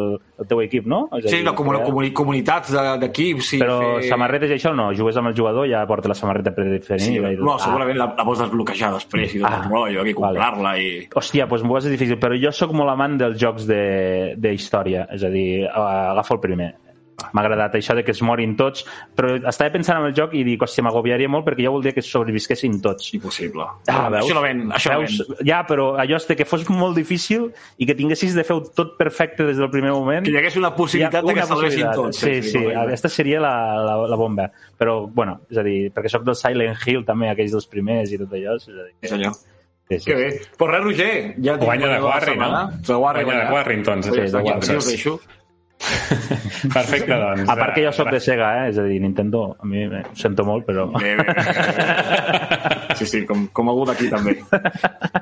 el 0.40 0.48
teu 0.50 0.60
equip, 0.64 0.86
no? 0.86 1.06
És 1.16 1.24
a 1.26 1.28
Sí, 1.32 1.36
dir, 1.40 1.44
no, 1.48 1.54
comuni, 1.58 1.78
crear- 1.80 1.88
comuni, 1.90 2.12
comunitats 2.12 2.72
de- 2.76 2.98
d'equips. 3.06 3.48
Sí, 3.54 3.58
Però 3.62 3.78
fer- 3.98 4.08
samarretes 4.10 4.50
i 4.52 4.58
això 4.58 4.74
no, 4.76 4.90
jugues 4.96 5.16
amb 5.20 5.32
el 5.32 5.36
jugador, 5.38 5.66
ja 5.70 5.82
porta 5.88 6.08
la 6.12 6.14
samarreta 6.18 6.52
predefinida. 6.54 7.00
Sí, 7.04 7.16
i 7.16 7.40
no, 7.40 7.56
segurament 7.58 7.98
la, 7.98 8.10
la 8.18 8.24
vols 8.28 8.40
desbloquejar 8.44 8.92
després 8.98 9.34
i 9.34 9.40
tot 9.42 9.48
Ah, 9.50 9.62
el 9.64 9.70
rotllo, 9.70 10.02
aquí 10.04 10.12
vale. 10.14 10.38
comprar-la 10.38 10.76
i... 10.78 10.88
Hòstia, 11.14 11.46
doncs 11.50 11.64
m'ho 11.66 11.78
és 11.80 11.88
difícil, 11.90 12.18
però 12.20 12.36
jo 12.40 12.52
sóc 12.54 12.72
molt 12.76 12.90
amant 12.92 13.16
dels 13.20 13.38
jocs 13.40 13.66
de, 13.68 13.80
de 14.36 14.54
història, 14.56 15.06
és 15.14 15.24
a 15.26 15.32
dir, 15.32 15.66
agafo 15.68 16.38
el 16.38 16.40
primer. 16.46 16.70
M'ha 17.36 17.42
agradat 17.44 17.74
això 17.76 17.92
de 17.92 18.00
que 18.00 18.14
es 18.14 18.22
morin 18.24 18.54
tots, 18.56 18.80
però 19.12 19.34
estava 19.50 19.68
pensant 19.74 19.98
en 20.00 20.06
el 20.08 20.14
joc 20.16 20.32
i 20.32 20.40
dic, 20.40 20.62
hòstia, 20.64 20.80
m'agobiaria 20.86 21.28
molt 21.28 21.44
perquè 21.44 21.66
jo 21.66 21.74
voldria 21.74 21.92
que 21.92 22.00
sobrevisquessin 22.00 22.78
tots. 22.80 23.10
Impossible. 23.18 23.66
Ah, 23.92 24.06
veus? 24.08 24.24
Això 24.24 24.38
no 24.38 24.40
ven, 24.40 24.62
això 24.72 24.94
no 24.94 25.02
Veus? 25.02 25.18
ven. 25.28 25.42
Ja, 25.50 25.58
però 25.68 25.90
allò 26.00 26.16
és 26.16 26.24
que 26.32 26.46
fos 26.48 26.64
molt 26.72 26.96
difícil 26.96 27.50
i 27.76 27.84
que 27.84 27.94
tinguessis 27.98 28.32
de 28.38 28.46
fer 28.48 28.56
tot 28.72 28.96
perfecte 28.96 29.44
des 29.50 29.60
del 29.60 29.68
primer 29.68 29.92
moment. 29.92 30.24
Que 30.24 30.32
hi 30.32 30.40
hagués 30.40 30.56
una 30.56 30.72
possibilitat 30.74 31.28
de 31.28 31.36
que 31.36 31.44
salvessin 31.52 31.92
tots. 31.92 32.24
Sí, 32.24 32.40
sí, 32.40 32.56
correcte. 32.56 32.80
aquesta 32.86 33.12
seria 33.12 33.44
la, 33.44 33.54
la, 33.84 33.98
la 34.08 34.16
bomba. 34.16 34.48
Però, 34.80 35.02
bueno, 35.12 35.42
és 35.52 35.60
a 35.60 35.66
dir, 35.68 35.78
perquè 35.92 36.08
sóc 36.08 36.24
del 36.24 36.40
Silent 36.40 36.80
Hill 36.86 37.04
també, 37.04 37.28
aquells 37.28 37.52
dels 37.52 37.68
primers 37.68 38.16
i 38.16 38.24
tot 38.24 38.32
allò. 38.32 38.56
És 38.56 38.68
a 38.72 38.80
dir, 38.80 38.94
Sí, 39.04 39.12
senyor. 39.12 39.36
Sí, 39.90 39.98
sí. 39.98 40.04
Que 40.06 40.14
bé. 40.16 40.30
Pues 40.56 40.70
res, 40.72 40.84
Roger, 40.86 41.10
ja 41.42 41.58
tinc 41.58 41.66
Guanya 41.66 41.92
de 41.92 42.00
Quarry, 42.00 42.38
no? 42.38 42.70
De 42.70 42.94
Quarry, 42.94 43.24
Guanya 43.28 43.44
de 43.44 43.50
ja 43.50 44.02
Sí, 44.02 44.10
de 44.32 44.42
Quarry. 44.42 44.56
aquí 44.56 44.76
us 44.76 44.88
deixo. 44.88 45.20
Perfecte, 46.74 47.14
doncs. 47.16 47.48
A 47.48 47.54
part 47.56 47.74
que 47.74 47.84
jo 47.86 47.92
sóc 47.96 48.10
de 48.12 48.18
Sega, 48.20 48.50
eh? 48.60 48.68
és 48.68 48.78
a 48.78 48.82
dir, 48.84 48.98
Nintendo, 49.00 49.56
a 49.56 49.66
mi 49.66 49.86
ho 49.88 50.02
sento 50.18 50.44
molt, 50.44 50.66
però... 50.68 50.86
Bé, 50.92 51.14
bé. 51.16 51.24
Sí, 52.98 53.06
sí, 53.08 53.22
com, 53.24 53.46
com 53.56 53.70
algú 53.72 53.86
d'aquí 53.88 54.10
també. 54.12 54.36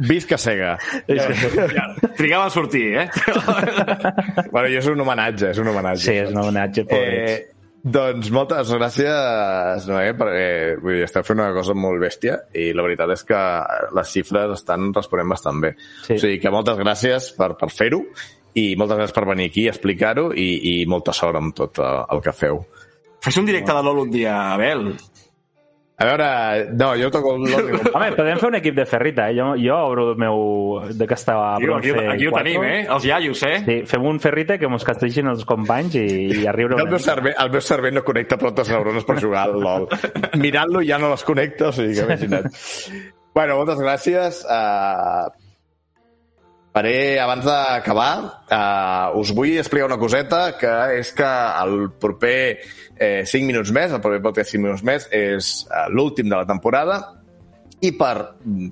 Visca 0.09 0.39
Sega. 0.41 0.73
Ja, 1.07 1.87
trigava 2.19 2.49
a 2.49 2.51
sortir, 2.51 2.89
eh? 3.05 3.07
Bueno, 4.51 4.67
jo 4.67 4.81
és 4.83 4.91
un 4.91 5.01
homenatge, 5.05 5.53
és 5.55 5.63
un 5.63 5.71
homenatge. 5.71 6.03
Sí, 6.09 6.17
és 6.25 6.35
un 6.35 6.43
homenatge, 6.43 6.85
pobrets. 6.91 7.39
Eh, 7.39 7.58
doncs 7.95 8.31
moltes 8.35 8.71
gràcies, 8.75 9.87
Noé, 9.91 10.13
perquè 10.19 10.79
vull 10.83 10.99
dir, 10.99 11.05
esteu 11.07 11.25
fent 11.27 11.41
una 11.41 11.53
cosa 11.57 11.77
molt 11.79 12.01
bèstia 12.03 12.39
i 12.57 12.71
la 12.77 12.85
veritat 12.87 13.13
és 13.15 13.25
que 13.29 13.43
les 13.97 14.15
xifres 14.15 14.55
estan 14.57 14.91
responent 14.97 15.31
bastant 15.35 15.63
bé. 15.65 15.75
Sí. 16.07 16.17
O 16.17 16.23
sigui 16.23 16.41
que 16.43 16.53
moltes 16.55 16.79
gràcies 16.81 17.31
per, 17.39 17.53
per 17.61 17.71
fer-ho 17.75 18.03
i 18.59 18.73
moltes 18.81 19.01
gràcies 19.01 19.17
per 19.17 19.27
venir 19.29 19.49
aquí 19.51 19.67
a 19.69 19.75
explicar-ho 19.75 20.31
i, 20.33 20.49
i 20.73 20.75
molta 20.91 21.15
sort 21.17 21.39
amb 21.41 21.55
tot 21.57 21.81
el 21.85 22.25
que 22.25 22.35
feu. 22.37 22.63
Fes 23.25 23.39
un 23.41 23.49
directe 23.49 23.75
de 23.75 23.83
LOL 23.83 24.05
un 24.07 24.13
dia, 24.15 24.35
Abel. 24.55 24.93
A 25.99 26.07
veure, 26.07 26.27
no, 26.79 26.93
jo 26.95 27.11
toco 27.11 27.33
el 27.35 27.51
LOL. 27.51 27.73
Home, 27.97 28.13
podem 28.15 28.39
fer 28.39 28.49
un 28.53 28.57
equip 28.61 28.77
de 28.77 28.85
ferrita, 28.87 29.25
eh? 29.33 29.35
Jo, 29.35 29.49
jo 29.59 29.79
obro 29.83 30.05
el 30.13 30.21
meu... 30.23 30.37
de 30.95 31.09
que 31.11 31.17
estava 31.19 31.57
a 31.57 31.59
Tio, 31.59 31.75
aquí, 31.75 31.91
aquí 31.91 32.29
ho 32.29 32.31
4. 32.31 32.45
tenim, 32.45 32.67
eh? 32.69 32.85
Els 32.87 33.09
iaios, 33.09 33.43
eh? 33.43 33.57
Sí, 33.67 33.77
fem 33.91 34.07
un 34.07 34.21
ferrita 34.23 34.61
que 34.63 34.71
mos 34.71 34.87
casteixin 34.87 35.27
els 35.33 35.43
companys 35.49 35.99
i, 35.99 36.07
i 36.39 36.47
a 36.47 36.55
riure 36.55 36.79
El 36.79 36.87
meu, 36.87 37.03
cervell, 37.03 37.35
el 37.35 37.51
meu 37.51 37.67
cervell 37.67 37.99
no 37.99 38.05
connecta 38.07 38.39
totes 38.39 38.71
neurones 38.71 39.09
per 39.09 39.19
jugar 39.19 39.49
al 39.49 39.59
LOL. 39.59 39.89
Mirant-lo 40.39 40.85
ja 40.87 41.01
no 41.03 41.11
les 41.11 41.27
connecta, 41.27 41.73
o 41.73 41.75
sigui 41.75 41.99
que 41.99 42.07
imagina't. 42.07 42.47
bueno, 43.41 43.59
moltes 43.59 43.83
gràcies. 43.83 44.45
Uh, 44.47 45.35
faré, 46.79 47.19
abans 47.19 47.43
d'acabar, 47.43 48.11
uh, 48.47 49.19
us 49.19 49.33
vull 49.35 49.57
explicar 49.59 49.89
una 49.89 49.99
coseta, 49.99 50.53
que 50.61 50.71
és 51.01 51.11
que 51.17 51.27
el 51.65 51.89
proper 51.99 52.39
eh, 52.95 53.25
5 53.27 53.47
minuts 53.49 53.73
més, 53.75 53.91
el 53.91 54.03
proper 54.05 54.21
podcast 54.23 54.55
5 54.55 54.63
minuts 54.63 54.85
més, 54.87 55.09
és 55.11 55.49
uh, 55.67 55.89
l'últim 55.91 56.31
de 56.31 56.37
la 56.37 56.47
temporada, 56.47 57.01
i 57.83 57.91
per 57.99 58.15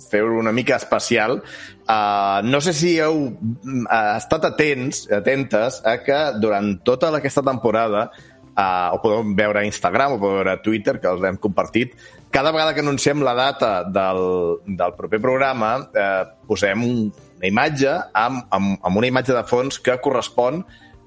fer-ho 0.06 0.38
una 0.38 0.54
mica 0.54 0.78
especial, 0.78 1.40
uh, 1.40 2.38
no 2.46 2.62
sé 2.62 2.76
si 2.78 2.94
heu 3.02 3.26
uh, 3.26 3.90
estat 4.14 4.52
atents, 4.52 5.06
atentes, 5.10 5.82
a 5.82 5.98
que 6.06 6.22
durant 6.38 6.76
tota 6.86 7.10
aquesta 7.18 7.42
temporada, 7.42 8.06
uh, 8.54 8.94
ho 8.94 9.02
podeu 9.02 9.34
veure 9.34 9.64
a 9.64 9.66
Instagram, 9.66 10.14
ho 10.14 10.22
podeu 10.22 10.44
veure 10.44 10.54
a 10.54 10.62
Twitter, 10.62 11.00
que 11.02 11.10
els 11.10 11.26
hem 11.26 11.42
compartit, 11.42 11.98
cada 12.30 12.54
vegada 12.54 12.74
que 12.74 12.86
anunciem 12.86 13.22
la 13.26 13.34
data 13.34 13.80
del, 13.82 14.26
del 14.66 14.94
proper 14.98 15.22
programa, 15.22 15.70
eh, 15.94 16.24
posem 16.44 16.82
un, 16.84 16.98
una 17.36 17.50
imatge 17.50 17.94
amb, 18.16 18.46
amb, 18.50 18.76
amb 18.82 19.00
una 19.00 19.10
imatge 19.10 19.34
de 19.36 19.44
fons 19.48 19.80
que 19.82 19.98
correspon 20.02 20.62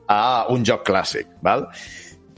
a 0.09 0.21
un 0.53 0.65
joc 0.65 0.85
clàssic. 0.87 1.29
Val? 1.45 1.67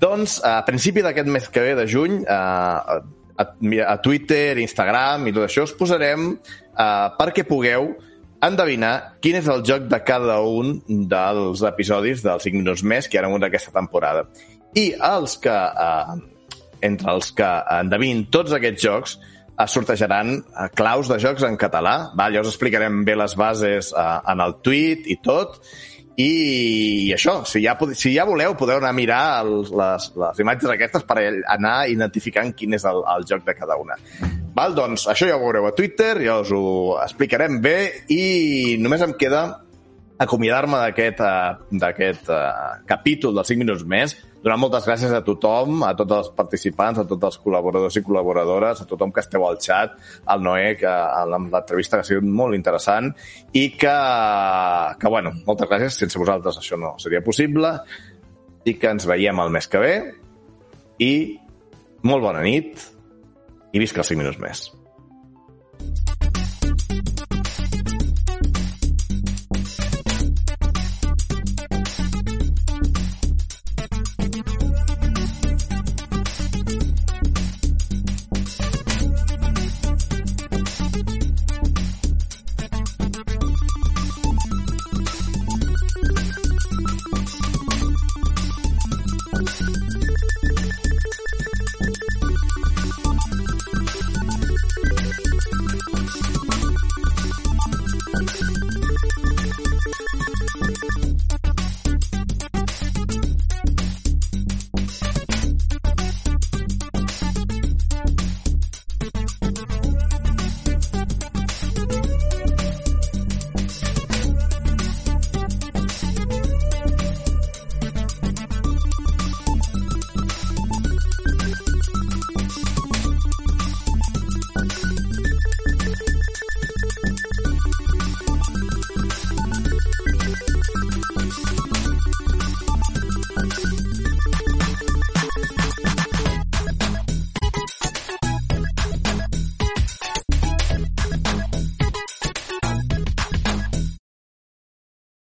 Doncs, 0.02 0.40
a 0.44 0.62
principi 0.66 1.04
d'aquest 1.06 1.28
mes 1.30 1.48
que 1.54 1.64
ve 1.64 1.76
de 1.78 1.86
juny, 1.88 2.22
eh, 2.24 3.02
a, 3.42 3.46
a 3.88 3.98
Twitter, 4.02 4.58
Instagram 4.60 5.28
i 5.30 5.36
tot 5.36 5.46
això, 5.46 5.66
us 5.68 5.76
posarem 5.78 6.32
eh, 6.34 7.08
perquè 7.20 7.46
pugueu 7.48 7.92
endevinar 8.42 9.20
quin 9.22 9.38
és 9.38 9.48
el 9.54 9.62
joc 9.68 9.86
de 9.92 10.00
cada 10.06 10.40
un 10.42 10.80
dels 10.90 11.62
episodis 11.68 12.24
dels 12.26 12.48
5 12.48 12.58
minuts 12.58 12.82
més 12.82 13.08
que 13.08 13.20
hi 13.20 13.22
ha 13.22 13.28
hagut 13.30 13.46
aquesta 13.46 13.74
temporada. 13.76 14.26
I 14.74 14.92
els 14.98 15.38
que, 15.44 15.54
eh, 15.54 16.58
entre 16.90 17.14
els 17.14 17.30
que 17.38 17.52
endevinin 17.78 18.26
tots 18.34 18.58
aquests 18.58 18.82
jocs, 18.82 19.20
es 19.60 19.72
sortejaran 19.76 20.36
eh, 20.40 20.68
claus 20.76 21.10
de 21.12 21.20
jocs 21.22 21.46
en 21.48 21.58
català. 21.60 22.12
Val? 22.18 22.36
Ja 22.36 22.44
us 22.44 22.52
explicarem 22.54 23.04
bé 23.08 23.16
les 23.20 23.36
bases 23.38 23.94
eh, 23.94 24.12
en 24.34 24.44
el 24.44 24.60
tuit 24.64 25.10
i 25.12 25.18
tot. 25.24 25.60
I, 26.22 26.28
i 27.08 27.14
això, 27.16 27.40
si 27.48 27.62
ja, 27.64 27.74
si 27.98 28.12
ja 28.14 28.26
voleu, 28.28 28.54
podeu 28.60 28.82
anar 28.82 28.92
a 28.92 28.98
mirar 28.98 29.24
els, 29.46 29.72
les, 29.74 30.10
les 30.22 30.42
imatges 30.44 30.74
aquestes 30.74 31.06
per 31.08 31.18
anar 31.50 31.76
identificant 31.90 32.52
quin 32.58 32.76
és 32.78 32.86
el, 32.86 33.00
el 33.16 33.26
joc 33.30 33.46
de 33.48 33.56
cada 33.58 33.80
una. 33.80 33.98
Val? 34.54 34.76
Doncs 34.78 35.08
això 35.10 35.30
ja 35.30 35.40
ho 35.40 35.44
veureu 35.44 35.70
a 35.70 35.76
Twitter, 35.76 36.14
ja 36.26 36.42
us 36.44 36.52
ho 36.54 36.64
explicarem 37.02 37.62
bé 37.64 37.78
i 38.12 38.78
només 38.82 39.04
em 39.08 39.16
queda 39.18 39.46
acomiadar-me 40.22 40.84
d'aquest 40.84 42.30
uh, 42.30 42.36
uh, 42.36 42.84
capítol 42.86 43.34
dels 43.40 43.50
5 43.50 43.64
minuts 43.64 43.88
més, 43.88 44.14
donar 44.42 44.58
moltes 44.58 44.88
gràcies 44.88 45.14
a 45.14 45.22
tothom, 45.26 45.84
a 45.86 45.92
tots 45.98 46.16
els 46.18 46.30
participants, 46.38 47.02
a 47.02 47.06
tots 47.10 47.30
els 47.30 47.38
col·laboradors 47.44 47.98
i 48.00 48.04
col·laboradores, 48.06 48.82
a 48.82 48.90
tothom 48.90 49.14
que 49.14 49.22
esteu 49.22 49.46
al 49.46 49.60
xat, 49.62 49.94
al 50.34 50.42
Noé, 50.46 50.74
que 50.80 50.90
amb 50.90 51.54
l'entrevista 51.54 52.00
que 52.00 52.06
ha 52.06 52.10
sigut 52.10 52.26
molt 52.26 52.58
interessant, 52.58 53.12
i 53.54 53.68
que, 53.78 53.96
que, 54.98 55.14
bueno, 55.14 55.36
moltes 55.46 55.70
gràcies, 55.70 56.02
sense 56.04 56.22
vosaltres 56.22 56.58
això 56.62 56.80
no 56.82 56.96
seria 57.02 57.22
possible, 57.26 57.76
i 58.66 58.76
que 58.82 58.94
ens 58.98 59.08
veiem 59.10 59.46
el 59.46 59.54
mes 59.54 59.70
que 59.70 59.82
ve, 59.82 59.96
i 61.02 61.14
molt 62.10 62.26
bona 62.26 62.42
nit, 62.46 62.82
i 63.72 63.82
visca 63.82 64.02
els 64.02 64.14
5 64.14 64.24
minuts 64.24 64.42
més. 64.42 64.70